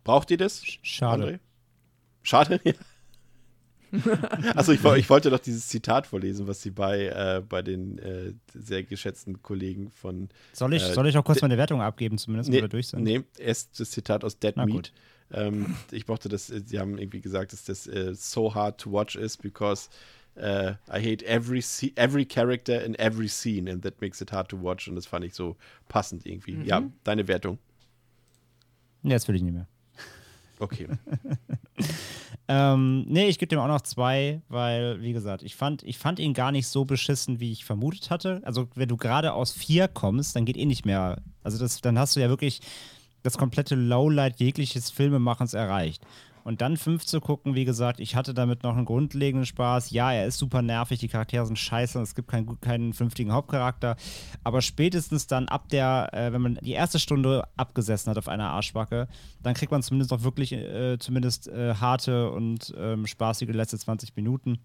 Braucht 0.05 0.31
ihr 0.31 0.37
das? 0.37 0.63
Schade. 0.81 1.23
André? 1.23 1.39
Schade? 2.23 2.61
Ja. 2.63 2.73
Achso, 4.55 4.71
ich, 4.71 4.83
ich 4.83 5.09
wollte 5.09 5.29
doch 5.29 5.39
dieses 5.39 5.67
Zitat 5.67 6.07
vorlesen, 6.07 6.47
was 6.47 6.61
sie 6.61 6.71
bei, 6.71 7.05
äh, 7.07 7.41
bei 7.47 7.61
den 7.61 7.97
äh, 7.99 8.33
sehr 8.53 8.83
geschätzten 8.83 9.41
Kollegen 9.41 9.89
von. 9.91 10.29
Soll 10.53 10.73
ich, 10.73 10.83
Äh, 10.83 10.93
soll 10.93 11.07
ich 11.07 11.17
auch 11.17 11.23
kurz 11.23 11.41
meine 11.41 11.57
Wertung 11.57 11.81
abgeben, 11.81 12.17
zumindest, 12.17 12.49
wenn 12.49 12.55
Nee, 12.57 12.61
wir 12.61 12.67
durch 12.69 12.87
sind? 12.89 13.03
nee, 13.03 13.21
erst 13.37 13.79
das 13.79 13.91
Zitat 13.91 14.23
aus 14.23 14.39
Dead 14.39 14.53
Na 14.55 14.65
Meat. 14.65 14.91
Ähm, 15.31 15.75
ich 15.91 16.07
mochte 16.07 16.29
das, 16.29 16.49
äh, 16.49 16.61
sie 16.65 16.79
haben 16.79 16.97
irgendwie 16.97 17.21
gesagt, 17.21 17.53
dass 17.53 17.63
das 17.63 17.87
äh, 17.87 18.13
so 18.15 18.53
hard 18.55 18.79
to 18.81 18.91
watch 18.91 19.15
is 19.15 19.37
because 19.37 19.89
äh, 20.35 20.71
I 20.89 20.99
hate 21.11 21.25
every, 21.25 21.63
every 21.95 22.25
character 22.25 22.83
in 22.83 22.95
every 22.95 23.27
scene 23.27 23.69
and 23.71 23.83
that 23.83 24.01
makes 24.01 24.21
it 24.21 24.31
hard 24.31 24.49
to 24.49 24.61
watch 24.61 24.87
und 24.87 24.95
das 24.95 25.05
fand 25.05 25.25
ich 25.25 25.33
so 25.33 25.55
passend 25.87 26.25
irgendwie. 26.25 26.57
Ja, 26.63 26.83
deine 27.03 27.27
Wertung. 27.27 27.59
Nee, 29.01 29.11
jetzt 29.13 29.27
will 29.27 29.35
ich 29.35 29.43
nicht 29.43 29.53
mehr. 29.53 29.67
Okay. 30.59 30.87
Ähm, 32.51 33.05
nee, 33.07 33.27
ich 33.27 33.37
gebe 33.37 33.49
dem 33.49 33.59
auch 33.59 33.67
noch 33.67 33.81
zwei, 33.81 34.41
weil, 34.49 34.99
wie 35.03 35.13
gesagt, 35.13 35.43
ich 35.43 35.55
fand, 35.55 35.83
ich 35.83 35.99
fand 35.99 36.17
ihn 36.17 36.33
gar 36.33 36.51
nicht 36.51 36.67
so 36.67 36.83
beschissen, 36.83 37.39
wie 37.39 37.51
ich 37.51 37.63
vermutet 37.63 38.09
hatte. 38.09 38.41
Also, 38.43 38.67
wenn 38.73 38.89
du 38.89 38.97
gerade 38.97 39.33
aus 39.33 39.51
vier 39.51 39.87
kommst, 39.87 40.35
dann 40.35 40.45
geht 40.45 40.57
eh 40.57 40.65
nicht 40.65 40.83
mehr. 40.83 41.21
Also, 41.43 41.59
das, 41.59 41.79
dann 41.81 41.99
hast 41.99 42.15
du 42.15 42.19
ja 42.19 42.27
wirklich 42.27 42.61
das 43.21 43.37
komplette 43.37 43.75
Lowlight 43.75 44.39
jegliches 44.39 44.89
Filmemachens 44.89 45.53
erreicht. 45.53 46.01
Und 46.49 46.61
dann 46.61 46.77
fünf 46.77 47.05
zu 47.05 47.21
gucken, 47.21 47.53
wie 47.53 47.63
gesagt, 47.63 47.99
ich 47.99 48.15
hatte 48.15 48.33
damit 48.33 48.63
noch 48.63 48.75
einen 48.75 48.85
grundlegenden 48.85 49.45
Spaß. 49.45 49.91
Ja, 49.91 50.11
er 50.11 50.25
ist 50.25 50.39
super 50.39 50.63
nervig, 50.63 50.97
die 50.97 51.07
Charaktere 51.07 51.45
sind 51.45 51.59
scheiße 51.59 51.95
und 51.99 52.05
es 52.05 52.15
gibt 52.15 52.27
keinen, 52.27 52.59
keinen 52.59 52.93
vernünftigen 52.93 53.31
Hauptcharakter. 53.31 53.97
Aber 54.43 54.63
spätestens 54.63 55.27
dann 55.27 55.47
ab 55.47 55.69
der, 55.69 56.09
äh, 56.11 56.33
wenn 56.33 56.41
man 56.41 56.55
die 56.63 56.71
erste 56.71 56.97
Stunde 56.97 57.47
abgesessen 57.55 58.09
hat 58.09 58.17
auf 58.17 58.27
einer 58.27 58.49
Arschbacke, 58.49 59.07
dann 59.43 59.53
kriegt 59.53 59.71
man 59.71 59.83
zumindest 59.83 60.11
auch 60.11 60.23
wirklich 60.23 60.51
äh, 60.53 60.97
zumindest 60.97 61.49
äh, 61.49 61.75
harte 61.75 62.31
und 62.31 62.73
ähm, 62.75 63.05
spaßige 63.05 63.49
letzte 63.49 63.77
20 63.77 64.15
Minuten. 64.15 64.57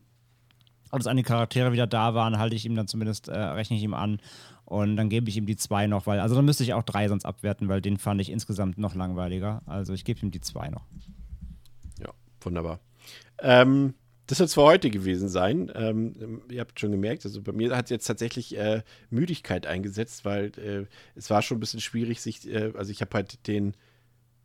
Und 0.90 1.00
dass 1.04 1.06
einige 1.06 1.28
Charaktere 1.28 1.70
wieder 1.72 1.86
da 1.86 2.14
waren, 2.14 2.38
halte 2.38 2.56
ich 2.56 2.64
ihm 2.64 2.76
dann 2.76 2.88
zumindest, 2.88 3.28
äh, 3.28 3.38
rechne 3.38 3.76
ich 3.76 3.82
ihm 3.82 3.92
an. 3.92 4.22
Und 4.64 4.96
dann 4.96 5.10
gebe 5.10 5.28
ich 5.28 5.36
ihm 5.36 5.44
die 5.44 5.56
zwei 5.56 5.86
noch, 5.86 6.06
weil, 6.06 6.20
also 6.20 6.34
dann 6.34 6.46
müsste 6.46 6.64
ich 6.64 6.72
auch 6.72 6.82
drei 6.82 7.08
sonst 7.08 7.26
abwerten, 7.26 7.68
weil 7.68 7.82
den 7.82 7.98
fand 7.98 8.22
ich 8.22 8.30
insgesamt 8.30 8.78
noch 8.78 8.94
langweiliger. 8.94 9.60
Also 9.66 9.92
ich 9.92 10.06
gebe 10.06 10.20
ihm 10.20 10.30
die 10.30 10.40
zwei 10.40 10.70
noch. 10.70 10.86
Wunderbar. 12.44 12.80
Ähm, 13.38 13.94
das 14.26 14.38
wird 14.38 14.48
es 14.48 14.54
für 14.54 14.62
heute 14.62 14.90
gewesen 14.90 15.28
sein. 15.28 15.70
Ähm, 15.74 16.42
ihr 16.50 16.60
habt 16.60 16.80
schon 16.80 16.92
gemerkt, 16.92 17.24
also 17.24 17.42
bei 17.42 17.52
mir 17.52 17.76
hat 17.76 17.90
jetzt 17.90 18.06
tatsächlich 18.06 18.56
äh, 18.56 18.82
Müdigkeit 19.10 19.66
eingesetzt, 19.66 20.24
weil 20.24 20.46
äh, 20.58 20.86
es 21.14 21.28
war 21.28 21.42
schon 21.42 21.58
ein 21.58 21.60
bisschen 21.60 21.80
schwierig, 21.80 22.20
sich, 22.22 22.48
äh, 22.48 22.72
also 22.74 22.90
ich 22.90 23.02
habe 23.02 23.14
halt 23.14 23.46
den 23.46 23.74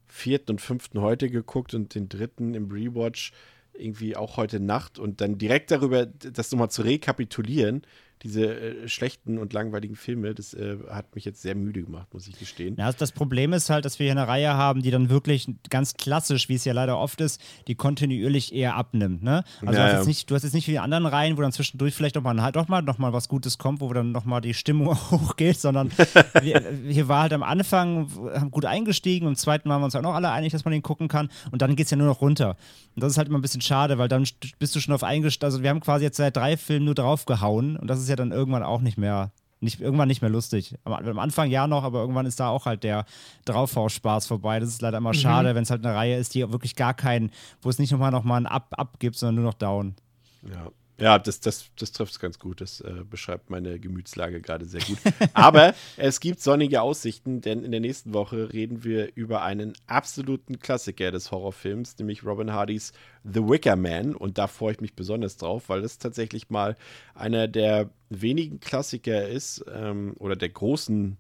vierten 0.08 0.52
und 0.52 0.62
fünften 0.62 1.00
heute 1.02 1.30
geguckt 1.30 1.74
und 1.74 1.96
den 1.96 2.10
dritten 2.10 2.56
im 2.56 2.70
Rewatch 2.70 3.32
irgendwie 3.74 4.18
auch 4.18 4.36
heute 4.36 4.60
Nacht 4.60 5.00
und 5.00 5.22
dann 5.22 5.38
direkt 5.38 5.72
darüber, 5.72 6.06
das 6.06 6.52
nochmal 6.52 6.72
zu 6.72 6.82
rekapitulieren, 6.82 7.84
diese 8.24 8.54
äh, 8.54 8.88
schlechten 8.90 9.38
und 9.38 9.54
langweiligen 9.54 9.96
Filme, 9.96 10.34
das 10.36 10.54
äh, 10.54 10.78
hat 10.90 11.16
mich 11.16 11.24
jetzt 11.24 11.42
sehr 11.42 11.56
müde 11.56 11.84
gemacht, 11.84 12.14
muss 12.14 12.28
ich 12.28 12.38
gestehen. 12.38 12.76
Ja, 12.78 12.92
das 12.92 13.14
Problem 13.14 13.54
ist 13.54 13.70
halt, 13.70 13.86
dass 13.86 13.98
wir 13.98 14.06
hier 14.06 14.12
eine 14.12 14.28
Reihe 14.28 14.54
haben, 14.54 14.82
die 14.82 14.92
dann 14.92 15.10
wirklich 15.10 15.50
ganz 15.70 15.94
klassisch, 15.94 16.50
wie 16.50 16.56
es 16.56 16.66
ja 16.66 16.74
leider 16.74 16.98
oft 16.98 17.22
ist, 17.22 17.42
die 17.68 17.76
kontinuierlich 17.76 18.54
eher 18.54 18.76
abnimmt. 18.76 19.24
Ne? 19.24 19.44
Also 19.62 19.80
ja, 19.80 19.88
du, 19.88 19.94
hast 19.94 20.02
ja. 20.04 20.08
nicht, 20.08 20.30
du, 20.30 20.36
hast 20.36 20.44
jetzt 20.44 20.54
nicht 20.54 20.68
wie 20.68 20.72
die 20.72 20.80
anderen 20.80 21.06
Reihen, 21.06 21.38
wo 21.38 21.42
dann 21.42 21.54
zwischendurch 21.54 21.96
vielleicht 21.96 22.18
doch 22.18 22.22
mal, 22.22 22.52
doch 22.52 22.68
mal, 22.68 22.82
noch 22.82 22.98
mal 22.98 23.14
was 23.14 23.30
Gutes 23.30 23.58
kommt, 23.58 23.80
wo 23.80 23.92
dann 23.94 24.12
nochmal 24.12 24.42
die 24.42 24.54
Stimmung 24.54 24.90
hochgeht, 25.12 25.60
sondern 25.60 25.90
wir, 26.42 26.62
hier 26.88 27.08
war 27.08 27.22
halt 27.22 27.34
am 27.34 27.44
Anfang, 27.44 28.10
haben 28.34 28.52
gut 28.52 28.66
eingestiegen, 28.66 29.28
im 29.28 29.36
zweiten 29.36 29.70
waren 29.70 29.80
wir 29.80 29.86
uns 29.86 29.96
auch 29.96 30.02
noch 30.02 30.16
alle 30.16 30.32
einig, 30.32 30.52
dass 30.52 30.66
man 30.66 30.74
den 30.74 30.84
gucken 30.84 31.08
kann 31.08 31.30
und 31.52 31.62
dann 31.62 31.78
geht 31.78 31.86
es 31.86 31.92
ja 31.92 31.98
nur 31.98 32.08
noch 32.08 32.20
runter. 32.20 32.58
Und 32.96 33.04
das 33.04 33.14
ist 33.14 33.18
halt 33.18 33.30
immer 33.30 33.40
ein 33.40 33.42
bisschen 33.42 33.62
schade, 33.62 33.98
weil 33.98 34.10
dann 34.10 34.28
bist 34.58 34.76
du 34.76 34.82
schon 34.82 34.94
auf 34.94 35.04
eingestiegen, 35.04 35.46
also 35.46 35.64
wir 35.64 35.70
haben 35.70 35.80
quasi 35.80 36.04
jetzt 36.04 36.18
seit 36.18 36.36
drei 36.36 36.58
Filmen 36.58 36.86
nur 36.86 36.96
draufgehauen 36.96 37.78
und 37.78 37.88
das 37.88 38.02
ist 38.02 38.09
ja 38.10 38.16
dann 38.16 38.32
irgendwann 38.32 38.64
auch 38.64 38.82
nicht 38.82 38.98
mehr, 38.98 39.32
nicht, 39.60 39.82
irgendwann 39.82 40.08
nicht 40.08 40.22
mehr 40.22 40.32
lustig. 40.32 40.76
Am, 40.84 40.94
am 40.94 41.20
Anfang 41.20 41.50
ja 41.50 41.68
noch, 41.68 41.84
aber 41.84 42.00
irgendwann 42.00 42.26
ist 42.26 42.40
da 42.40 42.50
auch 42.50 42.66
halt 42.66 42.84
der 42.84 43.06
Draufhauspaß 43.46 44.28
vorbei. 44.28 44.60
Das 44.60 44.70
ist 44.70 44.82
leider 44.82 44.98
immer 44.98 45.10
mhm. 45.10 45.16
schade, 45.16 45.56
wenn 45.56 45.64
es 45.64 45.72
halt 45.72 45.86
eine 45.86 45.96
Reihe 45.96 46.18
ist, 46.18 46.36
die 46.36 46.52
wirklich 46.52 46.76
gar 46.76 46.94
keinen, 46.94 47.32
wo 47.62 47.70
es 47.70 47.80
nicht 47.80 47.92
nochmal 47.92 48.12
noch 48.12 48.24
mal 48.24 48.38
ein 48.38 48.46
Up, 48.46 48.74
Up 48.78 49.00
gibt, 49.00 49.16
sondern 49.16 49.36
nur 49.36 49.46
noch 49.46 49.54
Down. 49.54 49.96
Ja. 50.44 50.72
Ja, 51.00 51.18
das, 51.18 51.40
das, 51.40 51.70
das 51.78 51.92
trifft 51.92 52.14
es 52.14 52.20
ganz 52.20 52.40
gut. 52.40 52.62
Das 52.62 52.82
äh, 52.82 53.04
beschreibt 53.10 53.50
meine 53.50 53.80
Gemütslage 53.80 54.42
gerade 54.42 54.66
sehr 54.66 54.82
gut. 54.82 54.98
Aber 55.34 55.74
es 55.98 56.20
gibt 56.20 56.42
sonnige 56.42 56.82
Aussichten, 56.82 57.42
denn 57.42 57.64
in 57.64 57.72
der 57.72 57.80
nächsten 57.80 58.14
Woche 58.14 58.52
reden 58.52 58.84
wir 58.84 59.16
über 59.16 59.42
einen 59.44 59.74
absoluten 59.88 60.60
Klassiker 60.60 61.12
des 61.12 61.32
Horrorfilms, 61.32 61.98
nämlich 62.00 62.26
Robin 62.26 62.54
Hardys 62.54 62.94
The 63.24 63.42
Wicker 63.48 63.76
Man. 63.76 64.16
Und 64.16 64.38
da 64.38 64.48
freue 64.48 64.74
ich 64.74 64.82
mich 64.82 64.94
besonders 64.94 65.38
drauf, 65.38 65.70
weil 65.70 65.82
das 65.82 65.98
tatsächlich 66.00 66.50
mal 66.50 66.76
einer 67.16 67.48
der 67.48 67.90
wenigen 68.10 68.60
Klassiker 68.60 69.28
ist 69.28 69.64
ähm, 69.74 70.16
oder 70.20 70.36
der 70.36 70.50
großen 70.50 71.18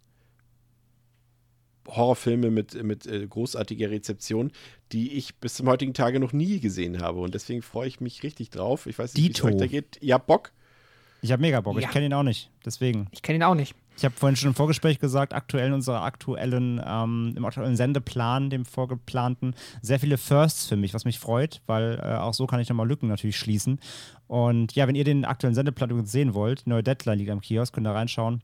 Horrorfilme 1.96 2.52
mit, 2.52 2.82
mit 2.84 3.06
äh, 3.06 3.28
großartiger 3.28 3.90
Rezeption, 3.90 4.52
die 4.92 5.14
ich 5.14 5.36
bis 5.36 5.56
zum 5.56 5.68
heutigen 5.68 5.94
Tage 5.94 6.20
noch 6.20 6.34
nie 6.34 6.60
gesehen 6.60 7.02
habe. 7.02 7.20
Und 7.20 7.34
deswegen 7.34 7.62
freue 7.62 7.88
ich 7.88 8.00
mich 8.02 8.24
richtig 8.24 8.50
drauf. 8.50 8.86
Ich 8.86 8.98
weiß 8.98 9.14
nicht, 9.14 9.28
wie 9.28 9.32
es 9.32 9.44
euch 9.44 9.58
da 9.58 9.68
geht. 9.68 9.98
Ja, 10.02 10.18
Bock? 10.18 10.52
Ich 11.22 11.32
habe 11.32 11.42
mega 11.42 11.62
Bock. 11.62 11.76
Ja. 11.76 11.82
Ich 11.82 11.90
kenne 11.90 12.06
ihn 12.06 12.14
auch 12.14 12.24
nicht. 12.24 12.50
Deswegen. 12.66 13.08
Ich 13.12 13.22
kenne 13.22 13.38
ihn 13.38 13.44
auch 13.44 13.56
nicht. 13.56 13.76
Ich 13.98 14.06
habe 14.06 14.16
vorhin 14.16 14.38
schon 14.38 14.52
im 14.52 14.56
Vorgespräch 14.56 15.00
gesagt, 15.00 15.34
aktuell 15.34 15.68
in 15.68 15.74
unserer 15.74 16.04
aktuellen, 16.04 16.82
ähm, 16.86 17.34
im 17.36 17.44
aktuellen 17.44 17.76
Sendeplan, 17.76 18.50
dem 18.50 18.64
vorgeplanten, 18.64 19.56
sehr 19.82 20.00
viele 20.00 20.18
Firsts 20.18 20.68
für 20.68 20.78
mich, 20.78 20.94
was 20.94 21.04
mich 21.04 21.20
freut, 21.20 21.62
weil 21.68 22.00
äh, 22.02 22.16
auch 22.16 22.34
so 22.34 22.48
kann 22.48 22.62
ich 22.62 22.70
nochmal 22.70 22.88
Lücken 22.88 23.10
natürlich 23.10 23.38
schließen. 23.38 23.80
Und 24.28 24.74
ja, 24.74 24.88
wenn 24.88 24.96
ihr 24.96 25.04
den 25.04 25.26
aktuellen 25.26 25.54
Sendeplan 25.54 26.06
sehen 26.06 26.34
wollt, 26.34 26.66
neue 26.66 26.82
Deadline 26.82 27.18
liegt 27.18 27.32
am 27.32 27.42
Kiosk, 27.42 27.74
könnt 27.76 27.88
ihr 27.88 27.92
reinschauen. 27.92 28.42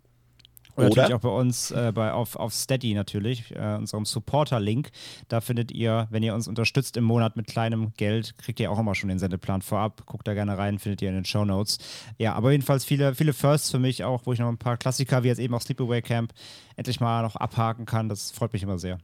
Oder, 0.76 0.88
Oder, 0.88 1.02
natürlich 1.02 1.14
auch 1.16 1.22
bei 1.22 1.30
uns 1.30 1.72
äh, 1.72 1.92
bei, 1.94 2.12
auf, 2.12 2.36
auf 2.36 2.54
Steady 2.54 2.94
natürlich, 2.94 3.56
äh, 3.56 3.76
unserem 3.76 4.06
Supporter-Link. 4.06 4.90
Da 5.30 5.40
findet 5.40 5.72
ihr, 5.72 6.08
wenn 6.10 6.22
ihr 6.22 6.36
uns 6.36 6.48
unterstützt 6.48 6.98
im 6.98 7.06
Monat 7.06 7.38
mit 7.38 7.48
kleinem 7.48 7.94
Geld, 7.96 8.38
kriegt 8.38 8.60
ihr 8.60 8.70
auch 8.70 8.80
immer 8.80 8.94
schon 8.94 9.10
den 9.10 9.20
Sendeplan 9.20 9.62
vorab. 9.62 10.06
Guckt 10.06 10.28
da 10.28 10.34
gerne 10.34 10.58
rein, 10.58 10.80
findet 10.80 11.02
ihr 11.02 11.10
in 11.10 11.16
den 11.16 11.26
Show 11.26 11.46
Notes. 11.46 11.78
Ja, 12.18 12.34
aber 12.34 12.52
jedenfalls 12.52 12.84
viele, 12.84 13.16
viele 13.16 13.34
Firsts 13.34 13.72
für 13.72 13.80
mich 13.80 14.04
auch, 14.04 14.26
wo 14.26 14.34
ich 14.34 14.40
noch 14.40 14.50
ein 14.50 14.58
paar 14.58 14.78
Klassiker, 14.78 15.24
wie 15.24 15.28
jetzt 15.30 15.40
eben 15.40 15.54
auch 15.54 15.62
Sleepaway 15.62 16.02
Camp, 16.02 16.34
endlich 16.76 17.00
mal 17.00 17.22
noch 17.22 17.38
abhaken 17.38 17.86
kann. 17.86 18.10
Das 18.10 18.32
freut 18.32 18.52
mich 18.52 18.64
immer 18.64 18.78
sehr. 18.78 18.98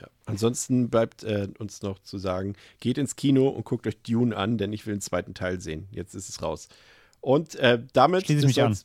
Ja. 0.00 0.06
Ansonsten 0.26 0.88
bleibt 0.88 1.24
äh, 1.24 1.48
uns 1.58 1.82
noch 1.82 1.98
zu 1.98 2.18
sagen, 2.18 2.54
geht 2.78 2.98
ins 2.98 3.16
Kino 3.16 3.48
und 3.48 3.64
guckt 3.64 3.88
euch 3.88 4.00
Dune 4.02 4.36
an, 4.36 4.56
denn 4.56 4.72
ich 4.72 4.86
will 4.86 4.94
den 4.94 5.00
zweiten 5.00 5.34
Teil 5.34 5.60
sehen. 5.60 5.88
Jetzt 5.90 6.14
ist 6.14 6.28
es 6.28 6.42
raus. 6.42 6.68
Und 7.20 7.56
äh, 7.56 7.82
damit 7.92 8.26
schließe 8.26 8.40
ich 8.40 8.46
mich 8.46 8.62
an 8.62 8.76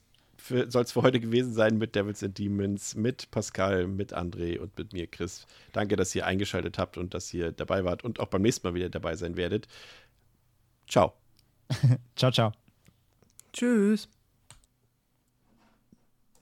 soll 0.49 0.83
es 0.83 0.91
für 0.91 1.01
heute 1.01 1.19
gewesen 1.19 1.53
sein 1.53 1.77
mit 1.77 1.95
Devils 1.95 2.23
and 2.23 2.37
Demons, 2.37 2.95
mit 2.95 3.31
Pascal, 3.31 3.87
mit 3.87 4.13
André 4.13 4.59
und 4.59 4.77
mit 4.77 4.93
mir, 4.93 5.07
Chris. 5.07 5.45
Danke, 5.71 5.95
dass 5.95 6.13
ihr 6.15 6.25
eingeschaltet 6.25 6.77
habt 6.77 6.97
und 6.97 7.13
dass 7.13 7.33
ihr 7.33 7.51
dabei 7.51 7.83
wart 7.83 8.03
und 8.03 8.19
auch 8.19 8.27
beim 8.27 8.41
nächsten 8.41 8.67
Mal 8.67 8.73
wieder 8.73 8.89
dabei 8.89 9.15
sein 9.15 9.37
werdet. 9.37 9.67
Ciao. 10.87 11.13
ciao, 12.15 12.31
ciao. 12.31 12.51
Tschüss. 13.53 14.09